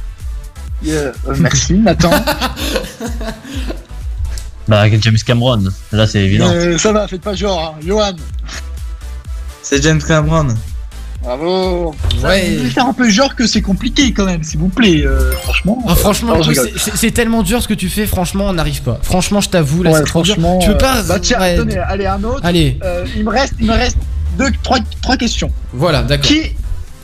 Euh, 0.87 1.11
euh, 1.27 1.35
Merci. 1.39 1.73
Nathan 1.75 2.09
Bah, 4.71 4.85
James 5.01 5.17
Cameron. 5.25 5.65
Là, 5.91 6.07
c'est 6.07 6.21
évident. 6.23 6.49
Euh, 6.49 6.77
Ça 6.77 6.93
va, 6.93 7.05
faites 7.07 7.21
pas 7.21 7.35
genre. 7.35 7.75
Hein. 7.77 7.79
Johan 7.85 8.13
C'est 9.61 9.83
James 9.83 10.01
Cameron. 10.01 10.47
Bravo 11.21 11.93
Ouais. 12.23 12.49
Vous 12.51 12.57
pouvez 12.57 12.69
faire 12.71 12.85
un 12.87 12.93
peu 12.93 13.09
genre 13.09 13.35
que 13.35 13.45
c'est 13.45 13.61
compliqué 13.61 14.13
quand 14.13 14.25
même, 14.25 14.43
s'il 14.43 14.59
vous 14.59 14.69
plaît. 14.69 15.03
euh, 15.05 15.31
franchement. 15.43 15.83
Ah, 15.87 15.95
franchement, 15.95 16.37
c'est- 16.95 17.11
tellement 17.11 17.43
dur 17.43 17.61
ce 17.61 17.67
que 17.67 17.73
tu 17.73 17.89
fais, 17.89 18.05
franchement, 18.07 18.45
on 18.47 18.53
n'arrive 18.53 18.81
pas. 18.81 18.97
Franchement, 19.03 19.41
je 19.41 19.49
t'avoue, 19.49 19.83
là, 19.83 19.91
Ouais, 19.91 19.97
c'est 19.99 20.05
trop 20.05 20.23
dur. 20.23 20.35
franchement. 20.35 20.59
Tu 20.59 20.69
peux 20.71 20.77
pas. 20.77 20.99
euh, 20.99 21.03
Bah 21.07 21.19
tiens, 21.19 21.39
ouais. 21.41 21.57
allez, 21.85 22.05
un 22.07 22.23
autre. 22.23 22.39
Allez, 22.43 22.79
Euh, 22.83 23.05
il 23.15 23.23
me 23.25 23.29
reste, 23.29 23.53
il 23.59 23.67
me 23.67 23.73
reste 23.73 23.97
deux, 24.37 24.49
trois, 24.63 24.79
trois 25.01 25.17
questions. 25.17 25.51
voilà, 25.73 26.01
d'accord. 26.01 26.25
Qui, 26.27 26.55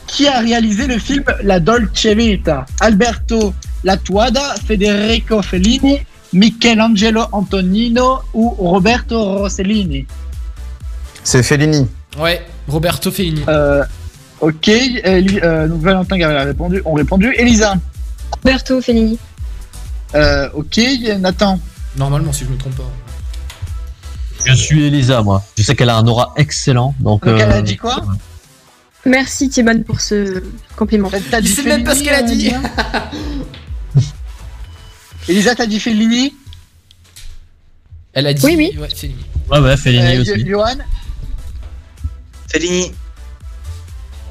qui 0.07 0.25
a 0.27 0.39
réalisé 0.39 0.87
le 0.87 0.97
film 0.99 1.23
La 1.43 1.59
Dolce 1.59 2.05
Vita? 2.05 2.65
Alberto 2.79 3.53
Latuada, 3.83 4.55
Federico 4.65 5.41
Fellini, 5.43 5.99
Michelangelo 6.33 7.25
Antonino 7.31 8.19
ou 8.33 8.49
Roberto 8.49 9.37
Rossellini? 9.39 10.05
C'est 11.23 11.43
Fellini. 11.43 11.87
Ouais, 12.19 12.45
Roberto 12.67 13.11
Fellini. 13.11 13.43
euh, 13.47 13.83
Ok, 14.39 14.67
euh, 14.69 15.23
euh, 15.43 15.67
donc 15.67 15.81
Valentin 15.81 16.17
Gabriel 16.17 16.41
a 16.43 16.45
répondu, 16.45 16.81
ont 16.85 16.93
répondu. 16.93 17.33
Elisa, 17.37 17.75
Roberto 18.31 18.79
Fellini. 18.81 19.17
euh, 20.15 20.47
ok, 20.53 20.79
Nathan, 21.19 21.59
Normalement, 21.97 22.31
si 22.31 22.45
je 22.45 22.49
me 22.51 22.57
trompe 22.57 22.75
pas. 22.75 22.83
Je 24.45 24.53
suis 24.53 24.85
Elisa, 24.85 25.23
moi. 25.23 25.43
Je 25.57 25.63
sais 25.63 25.75
qu'elle 25.75 25.89
a 25.89 25.97
un 25.97 26.05
aura 26.07 26.33
excellent. 26.37 26.93
Donc, 26.99 27.25
Donc, 27.25 27.39
elle 27.39 27.51
a 27.51 27.61
dit 27.63 27.75
quoi? 27.75 28.05
Merci 29.05 29.49
Timon 29.49 29.81
pour 29.83 29.99
ce 29.99 30.43
compliment. 30.75 31.09
Sait 31.09 31.63
même 31.63 31.83
pas 31.83 31.95
ce 31.95 32.03
qu'elle 32.03 32.13
a 32.13 32.21
dit. 32.21 32.51
Elisa 35.27 35.55
t'as 35.55 35.65
dit 35.65 35.79
Fellini? 35.79 36.33
Elle 38.13 38.27
a 38.27 38.33
dit. 38.33 38.45
Oui, 38.45 38.55
oui. 38.57 38.77
Ouais, 38.79 38.89
Fellini. 38.89 39.25
Ouais, 39.51 39.59
ouais, 39.59 39.77
Fellini 39.77 40.17
Euh, 40.17 40.21
aussi. 40.21 40.45
Johan? 40.45 40.77
Fellini. 42.51 42.91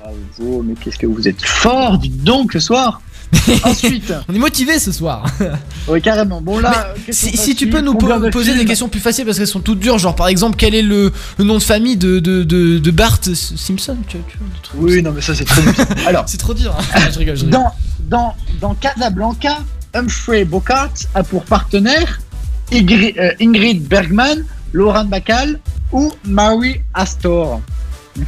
Bravo, 0.02 0.62
mais 0.62 0.74
qu'est-ce 0.74 0.98
que 0.98 1.06
vous 1.06 1.26
êtes 1.28 1.44
fort, 1.44 1.98
dites 1.98 2.22
donc, 2.24 2.52
ce 2.52 2.60
soir 2.60 3.00
Ensuite, 3.64 4.12
On 4.28 4.34
est 4.34 4.38
motivé 4.38 4.78
ce 4.78 4.92
soir. 4.92 5.26
oui, 5.88 6.00
carrément. 6.00 6.40
Bon, 6.40 6.58
là, 6.60 6.94
question 7.04 7.28
Si, 7.30 7.36
si 7.36 7.54
tu 7.56 7.68
peux 7.68 7.80
nous 7.80 7.94
combien 7.94 8.18
po- 8.20 8.26
de 8.26 8.30
poser 8.30 8.52
des 8.52 8.58
films 8.58 8.68
questions 8.68 8.88
plus 8.88 9.00
faciles 9.00 9.24
parce 9.24 9.36
qu'elles 9.36 9.48
sont 9.48 9.60
toutes 9.60 9.80
dures, 9.80 9.98
genre 9.98 10.14
par 10.14 10.28
exemple, 10.28 10.56
quel 10.56 10.76
est 10.76 10.82
le, 10.82 11.12
le 11.36 11.44
nom 11.44 11.58
de 11.58 11.62
famille 11.62 11.96
de, 11.96 12.20
de, 12.20 12.44
de, 12.44 12.78
de 12.78 12.90
Bart 12.92 13.18
Simpson 13.24 13.96
tu, 14.06 14.18
tu 14.28 14.38
Oui, 14.76 15.02
non, 15.02 15.10
mais 15.10 15.20
ça, 15.20 15.34
c'est 15.34 15.44
trop 15.44 15.60
difficile. 15.60 15.86
Alors, 16.06 16.24
C'est 16.28 16.38
trop 16.38 16.54
dur. 16.54 16.72
hein. 16.78 17.00
je 17.12 17.18
rigole, 17.18 17.36
je 17.36 17.44
rigole. 17.46 17.50
dans, 17.60 17.72
dans, 18.08 18.34
dans 18.60 18.74
Casablanca, 18.74 19.58
Humphrey 19.96 20.44
Bogart 20.44 20.92
a 21.14 21.22
pour 21.22 21.44
partenaire 21.44 22.20
Ingrid, 22.72 23.16
euh, 23.18 23.32
Ingrid 23.40 23.86
Bergman, 23.88 24.44
Lauren 24.72 25.04
Bacall 25.06 25.58
ou 25.92 26.12
Mary 26.24 26.82
Astor. 26.94 27.60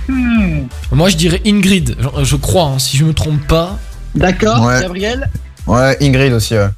Hmm, 0.09 0.66
Moi 0.92 1.09
je 1.11 1.16
dirais 1.16 1.40
Ingrid, 1.46 1.96
je, 1.98 2.24
je 2.24 2.37
crois, 2.37 2.64
hein, 2.66 2.78
si 2.78 2.96
je 2.96 3.04
me 3.04 3.12
trompe 3.14 3.46
pas. 3.46 3.78
D'accord, 4.14 4.64
Ouais. 4.64 4.81
Gabriel 4.81 5.31
Ouais, 5.66 5.96
Ingrid 6.00 6.33
aussi, 6.33 6.54
ouais. 6.54 6.68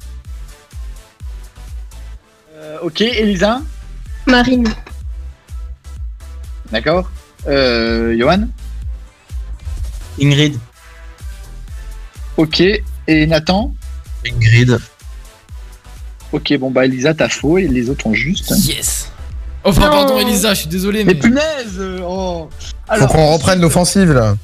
Euh, 2.55 2.77
Ok, 2.83 3.01
Elisa 3.01 3.61
Marine. 4.27 4.67
D'accord. 6.71 7.09
Euh, 7.47 8.15
Johan 8.17 8.47
Ingrid. 10.21 10.57
Ok. 12.37 12.61
Et 13.07 13.25
Nathan 13.27 13.73
Ingrid. 14.25 14.79
Ok, 16.31 16.53
bon 16.59 16.71
bah 16.71 16.85
Elisa, 16.85 17.13
t'as 17.13 17.29
faux 17.29 17.57
et 17.57 17.67
les 17.67 17.89
autres 17.89 18.07
ont 18.07 18.13
juste. 18.13 18.53
Yes. 18.65 19.11
Oh, 19.63 19.69
enfin, 19.69 19.85
Non. 19.85 19.91
pardon, 19.91 20.17
Elisa, 20.19 20.53
je 20.53 20.61
suis 20.61 20.69
désolé, 20.69 21.03
Mais 21.03 21.13
mais. 21.13 21.19
punaise 21.19 21.75
euh, 21.77 21.99
oh. 22.03 22.49
Faut 22.95 23.07
qu'on 23.07 23.33
reprenne 23.33 23.61
l'offensive, 23.61 24.11
là. 24.11 24.35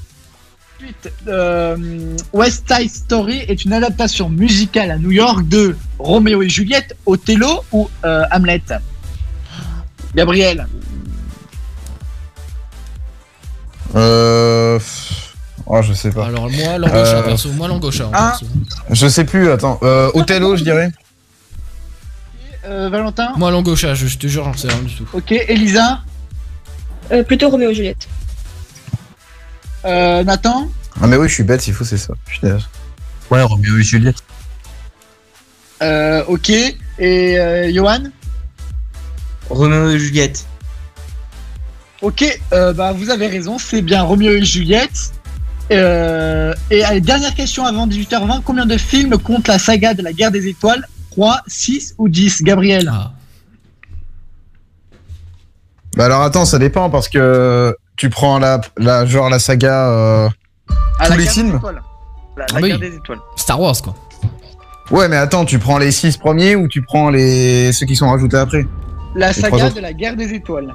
ensuite, 0.79 1.11
euh, 1.27 2.15
West 2.33 2.65
Side 2.71 2.89
Story 2.91 3.39
est 3.47 3.63
une 3.65 3.73
adaptation 3.73 4.29
musicale 4.29 4.91
à 4.91 4.97
New 4.97 5.11
York 5.11 5.47
de 5.47 5.75
Roméo 5.97 6.41
et 6.43 6.49
Juliette, 6.49 6.95
Othello 7.05 7.63
ou 7.71 7.89
euh, 8.05 8.23
Hamlet? 8.31 8.61
Gabriel 10.15 10.67
Euh. 13.95 14.79
Oh, 15.69 15.81
je 15.81 15.93
sais 15.93 16.11
pas. 16.11 16.27
Alors, 16.27 16.49
moi, 16.49 16.77
l'angocha, 16.77 17.17
Euh, 17.17 17.23
perso. 17.23 17.51
Moi, 17.51 17.67
l'angocha. 17.67 18.05
hein, 18.05 18.11
Ah. 18.13 18.37
perso. 18.39 18.45
Je 18.91 19.07
sais 19.07 19.25
plus, 19.25 19.51
attends. 19.51 19.79
Euh, 19.83 20.09
Othello, 20.13 20.55
je 20.55 20.63
dirais. 20.63 20.89
Euh, 22.65 22.89
Valentin 22.89 23.33
Moi, 23.37 23.51
l'angocha, 23.51 23.93
je, 23.93 24.07
je 24.07 24.17
te 24.17 24.27
jure, 24.27 24.43
j'en 24.45 24.53
sais 24.55 24.67
rien 24.67 24.81
du 24.81 24.93
tout. 24.95 25.05
Ok, 25.13 25.31
Elisa 25.31 25.99
Euh, 27.11 27.23
plutôt 27.23 27.49
Roméo 27.49 27.69
et 27.69 27.73
Juliette. 27.73 28.07
euh, 29.85 30.23
Nathan 30.23 30.67
Ah, 31.01 31.07
mais 31.07 31.15
oui, 31.15 31.29
je 31.29 31.33
suis 31.35 31.43
bête, 31.43 31.61
s'il 31.61 31.73
faut, 31.73 31.85
c'est 31.85 31.97
ça. 31.97 32.13
Putain. 32.25 32.57
Ouais, 33.31 33.41
Roméo 33.41 33.77
et 33.77 33.83
Juliette. 33.83 34.17
euh, 35.81 36.23
Ok, 36.27 36.49
et 36.49 36.75
euh, 36.99 37.71
Johan 37.73 38.03
Roméo 39.49 39.89
et 39.91 39.99
Juliette. 39.99 40.45
Ok, 42.01 42.25
euh, 42.53 42.73
bah 42.73 42.91
vous 42.91 43.09
avez 43.09 43.27
raison, 43.27 43.57
c'est 43.57 43.81
bien 43.81 44.01
Roméo 44.03 44.31
et 44.33 44.43
Juliette. 44.43 45.11
Euh, 45.71 46.53
et 46.71 46.83
allez, 46.83 47.01
dernière 47.01 47.33
question 47.35 47.65
avant 47.65 47.87
18h20, 47.87 48.41
combien 48.43 48.65
de 48.65 48.77
films 48.77 49.17
compte 49.17 49.47
la 49.47 49.59
saga 49.59 49.93
de 49.93 50.01
la 50.01 50.13
guerre 50.13 50.31
des 50.31 50.47
étoiles? 50.47 50.85
3, 51.11 51.41
6 51.47 51.95
ou 51.97 52.07
10 52.09 52.43
Gabriel 52.43 52.89
Ah. 52.93 53.11
Bah 55.95 56.05
alors 56.05 56.21
attends, 56.21 56.45
ça 56.45 56.59
dépend 56.59 56.89
parce 56.89 57.09
que 57.09 57.75
tu 57.95 58.09
prends 58.09 58.37
la, 58.39 58.61
la 58.77 59.05
genre 59.05 59.29
la 59.29 59.39
saga. 59.39 59.89
euh, 59.89 60.29
Ah, 60.99 61.05
tous 61.05 61.09
la 61.11 61.17
les 61.17 61.23
guerre 61.23 61.33
films? 61.33 61.59
La, 61.63 61.71
la 61.71 62.45
Ah 62.53 62.59
oui. 62.61 62.69
guerre 62.69 62.79
des 62.79 62.95
étoiles. 62.95 63.19
Star 63.35 63.59
Wars, 63.59 63.75
quoi. 63.81 63.95
Ouais, 64.91 65.07
mais 65.09 65.17
attends, 65.17 65.43
tu 65.43 65.57
prends 65.59 65.79
les 65.79 65.91
six 65.91 66.15
premiers 66.17 66.55
ou 66.55 66.67
tu 66.67 66.81
prends 66.83 67.09
les 67.09 67.73
ceux 67.73 67.85
qui 67.87 67.95
sont 67.95 68.09
rajoutés 68.09 68.37
après? 68.37 68.65
La 69.15 69.33
saga 69.33 69.69
de 69.71 69.79
la 69.81 69.91
guerre 69.91 70.15
des 70.15 70.31
étoiles. 70.33 70.73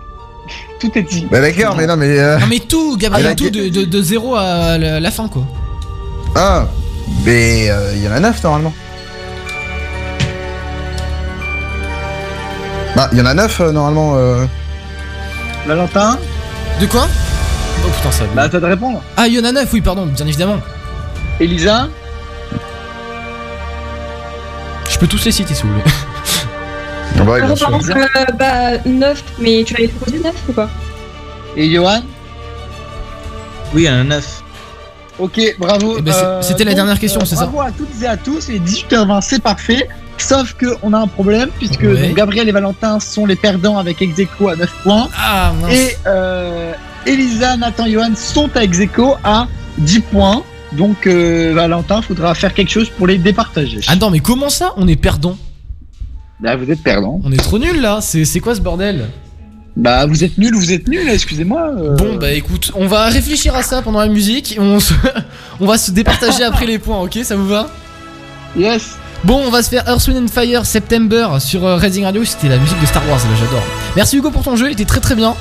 Tout 0.81 0.91
est 0.97 1.03
dit. 1.03 1.27
Bah 1.31 1.41
d'accord, 1.41 1.77
mais 1.77 1.87
non, 1.87 1.97
mais 1.97 2.19
euh, 2.19 2.39
Non, 2.39 2.47
mais 2.49 2.59
tout, 2.59 2.97
Gabriel, 2.97 3.29
Ah, 3.33 3.35
tout 3.35 3.51
de, 3.51 3.69
de, 3.69 3.85
de 3.85 4.03
zéro 4.03 4.35
à 4.35 4.77
la, 4.79 4.99
la 5.01 5.11
fin, 5.11 5.29
quoi. 5.29 5.45
ah, 6.35 6.67
mais 7.25 7.71
euh, 7.71 7.93
il 7.95 8.03
y 8.03 8.09
en 8.09 8.13
a 8.13 8.21
neuf 8.21 8.43
normalement. 8.43 8.73
Bah, 12.97 13.09
il 13.13 13.19
y 13.19 13.21
en 13.23 13.27
a 13.27 13.35
neuf 13.35 13.61
euh, 13.61 13.73
normalement. 13.73 14.15
euh. 14.17 14.45
Valentin 15.67 16.19
De 16.81 16.87
quoi? 16.87 17.07
Oh 17.85 17.89
putain, 17.97 18.11
ça. 18.11 18.25
Bah, 18.35 18.49
toi 18.49 18.61
de 18.61 18.67
répondre. 18.67 19.01
Ah, 19.17 19.27
il 19.29 19.35
y 19.35 19.41
en 19.41 19.45
a 19.45 19.53
9, 19.53 19.69
oui, 19.73 19.81
pardon, 19.81 20.07
bien 20.07 20.27
évidemment. 20.27 20.59
Elisa 21.41 21.89
Je 24.91 24.99
peux 24.99 25.07
tous 25.07 25.25
les 25.25 25.33
citer 25.33 25.55
si 25.55 25.63
vous 25.63 25.71
voulez. 25.71 25.85
Ah 27.19 27.25
bah, 27.25 27.33
ouais, 27.33 27.37
bien 27.41 27.45
Alors, 27.47 27.59
sûr. 27.59 27.69
pardon, 27.69 27.85
euh, 28.17 28.25
bah, 28.39 28.79
9, 28.85 29.25
mais 29.39 29.63
tu 29.65 29.75
l'avais 29.75 29.89
proposé 29.89 30.19
9 30.19 30.35
ou 30.49 30.53
pas? 30.53 30.69
Et 31.57 31.71
Johan? 31.71 32.01
Oui, 33.75 33.87
a 33.87 34.03
9. 34.03 34.43
Ok, 35.19 35.41
bravo. 35.59 35.97
Eh 35.99 36.03
ben, 36.03 36.13
Euh, 36.15 36.43
c'était 36.43 36.65
la 36.65 36.71
donc, 36.71 36.77
dernière 36.77 36.99
question, 36.99 37.21
euh, 37.21 37.25
c'est 37.27 37.37
ça? 37.37 37.47
Bravo 37.47 37.61
à 37.61 37.71
toutes 37.71 38.03
et 38.03 38.07
à 38.07 38.17
tous. 38.17 38.49
Et 38.49 38.59
18h20, 38.59 39.21
c'est 39.21 39.43
parfait. 39.43 39.89
Sauf 40.19 40.55
que 40.55 40.67
on 40.83 40.93
a 40.93 40.99
un 40.99 41.07
problème 41.07 41.49
puisque 41.59 41.83
Ouais. 41.83 42.09
donc, 42.09 42.17
Gabriel 42.17 42.49
et 42.49 42.53
Valentin 42.53 42.99
sont 43.01 43.27
les 43.27 43.37
perdants 43.37 43.77
avec 43.79 44.01
ex 44.03 44.19
aequo 44.19 44.49
à 44.49 44.57
9 44.57 44.71
points. 44.83 45.09
Ah, 45.17 45.53
mince. 45.61 45.73
Et, 45.73 45.97
euh, 46.07 46.73
Elisa, 47.07 47.57
Nathan, 47.57 47.87
Johan 47.87 48.11
sont 48.17 48.49
à 48.57 48.63
ex 48.65 48.79
aequo 48.81 49.17
à 49.25 49.47
10 49.79 50.01
points. 50.01 50.43
Donc, 50.73 51.07
euh, 51.07 51.53
Valentin, 51.55 52.01
faudra 52.01 52.35
faire 52.35 52.55
quelque 52.55 52.71
chose 52.71 52.89
pour 52.89 53.07
les 53.07 53.19
départager. 53.19 53.81
Attends, 53.89 54.11
mais 54.11 54.21
comment 54.21 54.49
ça 54.49 54.73
On 54.77 54.89
est 54.89 54.97
perdant. 54.97 55.37
Là, 56.43 56.57
vous 56.57 56.71
êtes 56.71 56.83
perdant. 56.83 57.21
On 57.25 57.33
est 57.33 57.37
trop 57.37 57.59
nuls 57.59 57.81
là. 57.81 58.01
C'est 58.01 58.25
c'est 58.25 58.41
quoi 58.41 58.55
ce 58.55 58.61
bordel? 58.61 59.09
Bah, 59.77 60.05
vous 60.07 60.23
êtes 60.23 60.37
nuls, 60.37 60.55
vous 60.55 60.71
êtes 60.73 60.87
nuls, 60.87 61.09
excusez-moi. 61.09 61.71
euh. 61.79 61.97
Bon, 61.97 62.17
bah 62.17 62.33
écoute, 62.33 62.73
on 62.75 62.87
va 62.87 63.07
réfléchir 63.07 63.55
à 63.55 63.63
ça 63.63 63.81
pendant 63.81 64.01
la 64.01 64.09
musique. 64.09 64.57
et 64.57 64.61
On, 64.61 64.81
se... 64.81 64.93
on 65.61 65.67
va 65.67 65.79
se 65.79 65.93
départager 65.93 66.45
après 66.45 66.67
les 66.67 66.79
points, 66.79 66.99
ok? 67.01 67.19
Ça 67.23 67.37
vous 67.37 67.47
va? 67.49 67.71
Yes. 68.55 68.97
Bon, 69.25 69.41
on 69.47 69.51
va 69.51 69.63
se 69.63 69.71
faire 69.71 69.89
Earth, 69.89 70.07
Wind 70.09 70.25
and 70.25 70.29
Fire 70.29 70.67
September 70.67 71.27
sur 71.39 71.65
euh, 71.65 71.77
Raising 71.77 72.05
Radio. 72.05 72.23
C'était 72.25 72.49
la 72.51 72.59
musique 72.59 72.81
de 72.83 72.87
Star 72.87 73.03
Wars, 73.09 73.17
là, 73.19 73.31
j'adore. 73.41 73.63
Merci 73.97 74.19
Hugo 74.19 74.31
pour 74.31 74.43
ton 74.43 74.57
jeu, 74.57 74.67
il 74.69 74.73
était 74.73 74.85
très 74.85 75.01
très 75.01 75.15
bien. 75.15 75.35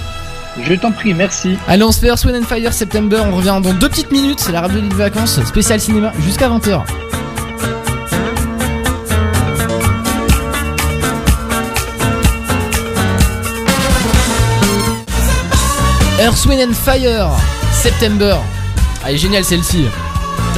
Je 0.63 0.73
t'en 0.75 0.91
prie, 0.93 1.13
merci. 1.13 1.57
Allez, 1.67 1.83
on 1.83 1.91
se 1.91 1.99
fait 1.99 2.07
Earth, 2.07 2.23
Wind 2.23 2.37
and 2.41 2.45
Fire 2.47 2.71
September. 2.71 3.21
On 3.29 3.35
revient 3.35 3.59
dans 3.61 3.73
deux 3.73 3.89
petites 3.89 4.11
minutes. 4.13 4.39
C'est 4.39 4.51
la 4.53 4.61
radio 4.61 4.79
de 4.79 4.93
vacances 4.93 5.43
spécial 5.43 5.79
cinéma 5.81 6.13
jusqu'à 6.25 6.47
20h. 6.47 6.83
Earth, 16.21 16.45
Wind 16.45 16.61
and 16.69 16.73
Fire 16.73 17.29
September. 17.73 18.37
Ah, 19.03 19.07
elle 19.09 19.15
est 19.15 19.17
géniale 19.17 19.43
celle-ci. 19.43 19.85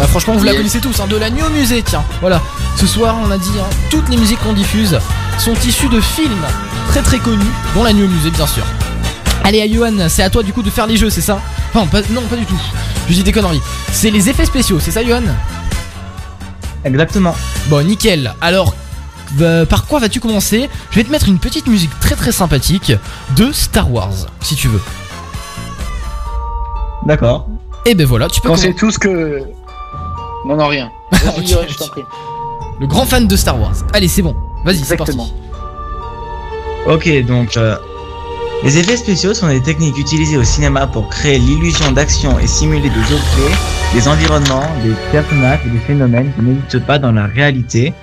Ah, 0.02 0.08
franchement, 0.08 0.34
vous 0.36 0.44
la 0.44 0.54
connaissez 0.54 0.80
tous, 0.82 1.00
hein, 1.00 1.08
de 1.08 1.16
la 1.16 1.30
nuit 1.30 1.42
au 1.42 1.50
musée, 1.50 1.82
tiens. 1.84 2.04
Voilà, 2.20 2.42
ce 2.78 2.86
soir, 2.86 3.16
on 3.24 3.32
a 3.32 3.38
dit, 3.38 3.52
hein, 3.60 3.66
toutes 3.90 4.10
les 4.10 4.18
musiques 4.18 4.40
qu'on 4.42 4.54
diffuse 4.54 5.00
sont 5.38 5.54
issues 5.66 5.88
de 5.88 6.02
films 6.02 6.46
très 6.90 7.02
très 7.02 7.20
connus, 7.20 7.46
dont 7.76 7.84
la 7.84 7.94
nuit 7.94 8.04
au 8.04 8.08
musée, 8.10 8.32
bien 8.32 8.48
sûr. 8.48 8.64
Allez, 9.46 9.62
à 9.62 9.68
Johan, 9.72 10.10
c'est 10.10 10.24
à 10.24 10.30
toi 10.30 10.44
du 10.44 10.52
coup 10.52 10.64
de 10.64 10.70
faire 10.70 10.88
les 10.88 10.98
jeux, 10.98 11.10
c'est 11.10 11.22
ça? 11.22 11.40
Enfin, 11.74 11.88
pas- 11.88 12.06
non, 12.10 12.22
pas 12.24 12.36
du 12.36 12.46
tout. 12.46 12.60
Je 13.08 13.14
dis 13.14 13.24
des 13.24 13.32
conneries. 13.32 13.62
C'est 13.92 14.10
les 14.12 14.30
effets 14.30 14.46
spéciaux, 14.46 14.80
c'est 14.82 14.92
ça, 14.92 15.04
Johan 15.06 15.22
Exactement. 16.84 17.36
Bon, 17.68 17.86
nickel. 17.86 18.34
Alors, 18.42 18.76
euh, 19.42 19.66
par 19.66 19.86
quoi 19.86 20.00
vas-tu 20.00 20.20
commencer? 20.20 20.70
Je 20.92 20.96
vais 20.98 21.04
te 21.06 21.12
mettre 21.12 21.28
une 21.30 21.40
petite 21.40 21.68
musique 21.68 21.98
très 22.02 22.16
très 22.16 22.32
sympathique 22.32 22.92
de 23.38 23.52
Star 23.54 23.92
Wars, 23.92 24.14
si 24.42 24.56
tu 24.56 24.68
veux. 24.68 24.82
D'accord. 27.06 27.48
Et 27.86 27.96
ben 27.96 28.06
voilà, 28.06 28.28
tu 28.28 28.42
peux 28.42 28.50
On 28.50 28.56
sait 28.56 28.74
tous 28.74 28.98
que. 28.98 29.44
Non, 30.46 30.56
non, 30.56 30.68
rien. 30.68 30.90
Vas-y, 31.12 31.40
Ok, 31.40 31.46
Johan, 31.48 31.62
je 31.68 31.78
t'en 31.78 31.88
prie. 31.88 32.04
Le 32.80 32.88
grand 32.88 33.06
fan 33.06 33.28
de 33.28 33.36
Star 33.36 33.60
Wars. 33.60 33.76
Allez, 33.94 34.08
c'est 34.08 34.22
bon. 34.22 34.36
Vas-y, 34.66 34.78
c'est 34.78 34.98
parti. 34.98 35.18
Ok, 36.88 37.26
donc 37.26 37.56
euh, 37.56 37.78
les 38.64 38.78
effets 38.78 38.98
spéciaux 38.98 39.34
sont 39.34 39.48
des 39.48 39.62
techniques 39.62 39.98
utilisées 39.98 40.38
au 40.38 40.44
cinéma 40.44 40.88
pour 40.88 41.10
créer 41.10 41.38
l'illusion 41.38 41.92
d'action 41.92 42.40
et 42.40 42.48
simuler 42.48 42.90
des 42.90 43.14
objets, 43.14 43.56
des 43.94 44.08
environnements, 44.08 44.64
des 44.84 44.94
personnages 45.12 45.60
et 45.66 45.70
des 45.70 45.80
phénomènes 45.80 46.32
qui 46.34 46.42
n'existent 46.42 46.86
pas 46.86 47.00
dans 47.00 47.12
la 47.12 47.26
réalité 47.26 47.94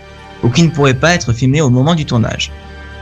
ou 0.42 0.48
qui 0.50 0.62
ne 0.62 0.68
pourraient 0.68 0.94
pas 0.94 1.14
être 1.14 1.32
filmés 1.32 1.60
au 1.60 1.70
moment 1.70 1.94
du 1.94 2.06
tournage. 2.06 2.52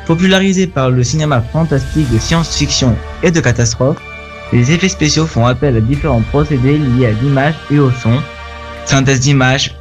Popularisés 0.06 0.66
par 0.66 0.90
le 0.90 1.04
cinéma 1.04 1.40
fantastique 1.40 2.10
de 2.10 2.18
science-fiction 2.18 2.96
et 3.22 3.30
de 3.30 3.40
catastrophe, 3.40 3.98
les 4.52 4.72
effets 4.72 4.88
spéciaux 4.88 5.26
font 5.26 5.46
appel 5.46 5.76
à 5.76 5.80
différents 5.80 6.22
procédés 6.22 6.78
liés 6.78 7.06
à 7.06 7.12
l'image 7.12 7.54
et 7.70 7.78
au 7.78 7.90
son, 7.90 8.18
synthèse 8.86 9.20
d'images, 9.20 9.74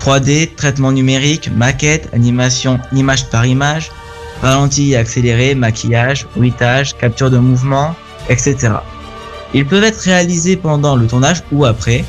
3D, 0.00 0.54
traitement 0.54 0.92
numérique, 0.92 1.50
maquette, 1.54 2.08
animation, 2.12 2.78
image 2.92 3.26
par 3.30 3.46
image, 3.46 3.90
ralenti 4.42 4.96
accéléré, 4.96 5.54
maquillage, 5.54 6.26
bruitage, 6.36 6.96
capture 6.96 7.30
de 7.30 7.38
mouvement, 7.38 7.94
etc. 8.28 8.72
Ils 9.54 9.66
peuvent 9.66 9.84
être 9.84 10.00
réalisés 10.00 10.56
pendant 10.56 10.96
le 10.96 11.06
tournage 11.06 11.42
ou 11.52 11.64
après. 11.64 12.04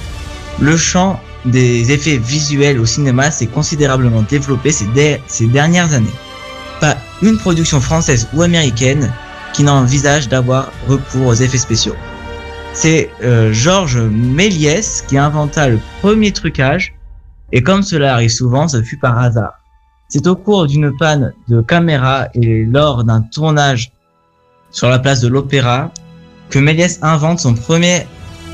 Le 0.59 0.77
champ 0.77 1.19
des 1.45 1.91
effets 1.91 2.17
visuels 2.17 2.79
au 2.79 2.85
cinéma 2.85 3.29
s'est 3.29 3.45
considérablement 3.47 4.23
développé 4.23 4.71
ces 4.71 5.47
dernières 5.47 5.93
années. 5.93 6.07
Pas 6.79 6.97
une 7.21 7.37
production 7.37 7.79
française 7.79 8.27
ou 8.33 8.41
américaine 8.41 9.13
qui 9.55 9.63
n'envisage 9.63 10.27
d'avoir 10.27 10.69
recours 10.85 11.27
aux 11.27 11.33
effets 11.33 11.57
spéciaux. 11.57 11.95
C'est 12.73 13.09
euh, 13.23 13.53
Georges 13.53 14.01
Méliès 14.01 15.01
qui 15.07 15.17
inventa 15.17 15.69
le 15.69 15.79
premier 16.01 16.33
trucage, 16.33 16.93
et 17.53 17.63
comme 17.63 17.81
cela 17.81 18.15
arrive 18.15 18.31
souvent, 18.31 18.67
ce 18.67 18.81
fut 18.81 18.97
par 18.97 19.17
hasard. 19.17 19.53
C'est 20.09 20.27
au 20.27 20.35
cours 20.35 20.67
d'une 20.67 20.95
panne 20.97 21.31
de 21.47 21.61
caméra 21.61 22.27
et 22.33 22.65
lors 22.65 23.05
d'un 23.05 23.21
tournage 23.21 23.93
sur 24.71 24.89
la 24.89 24.99
place 24.99 25.21
de 25.21 25.29
l'Opéra 25.29 25.89
que 26.49 26.59
Méliès 26.59 26.99
invente 27.01 27.39
son 27.39 27.53
premier 27.53 28.05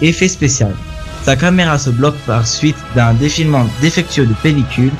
effet 0.03 0.27
spécial. 0.27 0.75
Sa 1.23 1.35
caméra 1.35 1.79
se 1.79 1.89
bloque 1.89 2.17
par 2.27 2.45
suite 2.45 2.77
d'un 2.95 3.15
défilement 3.15 3.65
défectueux 3.81 4.27
de 4.27 4.33
pellicule. 4.43 4.93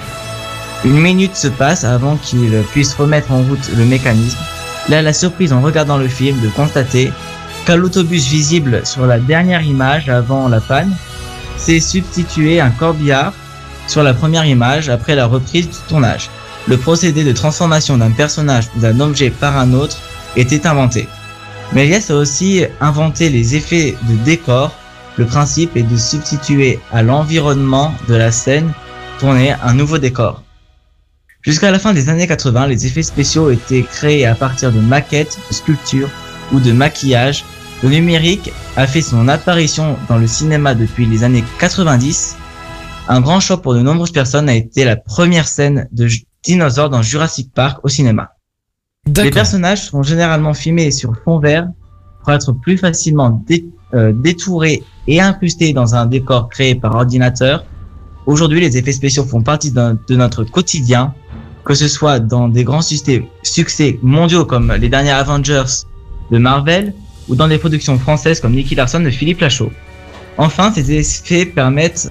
Une 0.83 0.99
minute 0.99 1.35
se 1.35 1.47
passe 1.47 1.83
avant 1.83 2.17
qu'il 2.17 2.51
puisse 2.71 2.95
remettre 2.95 3.31
en 3.31 3.43
route 3.43 3.69
le 3.77 3.85
mécanisme. 3.85 4.39
Là, 4.89 5.01
la 5.01 5.13
surprise 5.13 5.53
en 5.53 5.61
regardant 5.61 5.97
le 5.97 6.07
film 6.07 6.39
de 6.41 6.49
constater 6.49 7.11
qu'à 7.65 7.75
l'autobus 7.75 8.27
visible 8.27 8.81
sur 8.83 9.05
la 9.05 9.19
dernière 9.19 9.61
image 9.61 10.09
avant 10.09 10.47
la 10.47 10.59
panne 10.59 10.95
s'est 11.57 11.79
substitué 11.79 12.59
un 12.59 12.71
corbillard 12.71 13.33
sur 13.87 14.03
la 14.03 14.13
première 14.13 14.45
image 14.45 14.89
après 14.89 15.15
la 15.15 15.25
reprise 15.25 15.69
du 15.69 15.77
tournage. 15.87 16.29
Le 16.67 16.77
procédé 16.77 17.23
de 17.23 17.31
transformation 17.31 17.97
d'un 17.97 18.11
personnage 18.11 18.65
ou 18.75 18.79
d'un 18.79 18.99
objet 18.99 19.29
par 19.29 19.57
un 19.57 19.73
autre 19.73 19.97
était 20.35 20.67
inventé. 20.67 21.07
Méliès 21.73 22.09
a 22.09 22.15
aussi 22.15 22.65
inventé 22.79 23.29
les 23.29 23.55
effets 23.55 23.95
de 24.09 24.15
décor. 24.23 24.71
Le 25.17 25.25
principe 25.25 25.75
est 25.75 25.83
de 25.83 25.97
substituer 25.97 26.79
à 26.91 27.03
l'environnement 27.03 27.93
de 28.07 28.15
la 28.15 28.31
scène 28.31 28.71
tournée 29.19 29.53
un 29.63 29.73
nouveau 29.73 29.97
décor. 29.97 30.41
Jusqu'à 31.43 31.71
la 31.71 31.79
fin 31.79 31.93
des 31.93 32.09
années 32.09 32.27
80, 32.27 32.67
les 32.67 32.85
effets 32.85 33.03
spéciaux 33.03 33.49
étaient 33.49 33.83
créés 33.83 34.25
à 34.25 34.35
partir 34.35 34.71
de 34.71 34.79
maquettes, 34.79 35.39
de 35.49 35.55
sculptures 35.55 36.09
ou 36.53 36.59
de 36.59 36.71
maquillage. 36.71 37.43
Le 37.83 37.89
numérique 37.89 38.51
a 38.77 38.85
fait 38.85 39.01
son 39.01 39.27
apparition 39.27 39.97
dans 40.07 40.17
le 40.17 40.27
cinéma 40.27 40.75
depuis 40.75 41.05
les 41.05 41.23
années 41.23 41.43
90 41.59 42.37
un 43.07 43.19
grand 43.19 43.39
choc 43.39 43.61
pour 43.61 43.73
de 43.73 43.81
nombreuses 43.81 44.11
personnes 44.11 44.47
a 44.47 44.53
été 44.55 44.85
la 44.85 44.95
première 44.95 45.47
scène 45.47 45.87
de 45.91 46.07
dinosaures 46.43 46.89
dans 46.89 47.01
Jurassic 47.01 47.51
Park 47.53 47.79
au 47.83 47.89
cinéma. 47.89 48.31
Les 49.07 49.31
personnages 49.31 49.83
sont 49.85 50.03
généralement 50.03 50.53
filmés 50.53 50.91
sur 50.91 51.13
fond 51.23 51.39
vert 51.39 51.67
pour 52.23 52.31
être 52.31 52.53
plus 52.53 52.77
facilement 52.77 53.43
dé- 53.47 53.65
euh, 53.95 54.13
détourés 54.13 54.83
et 55.07 55.19
incrustés 55.19 55.73
dans 55.73 55.95
un 55.95 56.05
décor 56.05 56.47
créé 56.49 56.75
par 56.75 56.95
ordinateur. 56.95 57.65
Aujourd'hui, 58.27 58.61
les 58.61 58.77
effets 58.77 58.91
spéciaux 58.93 59.25
font 59.25 59.41
partie 59.41 59.71
de 59.71 60.15
notre 60.15 60.43
quotidien, 60.43 61.13
que 61.63 61.73
ce 61.73 61.87
soit 61.87 62.19
dans 62.19 62.47
des 62.47 62.63
grands 62.63 62.81
succès, 62.81 63.99
mondiaux 64.01 64.45
comme 64.45 64.71
les 64.73 64.89
derniers 64.89 65.11
Avengers 65.11 65.85
de 66.31 66.37
Marvel 66.37 66.93
ou 67.27 67.35
dans 67.35 67.47
des 67.47 67.57
productions 67.57 67.97
françaises 67.99 68.39
comme 68.39 68.53
Nicky 68.53 68.75
Larson 68.75 69.01
de 69.01 69.09
Philippe 69.09 69.41
Lachaud. 69.41 69.71
Enfin, 70.37 70.71
ces 70.73 70.91
effets 70.91 71.45
permettent 71.45 72.09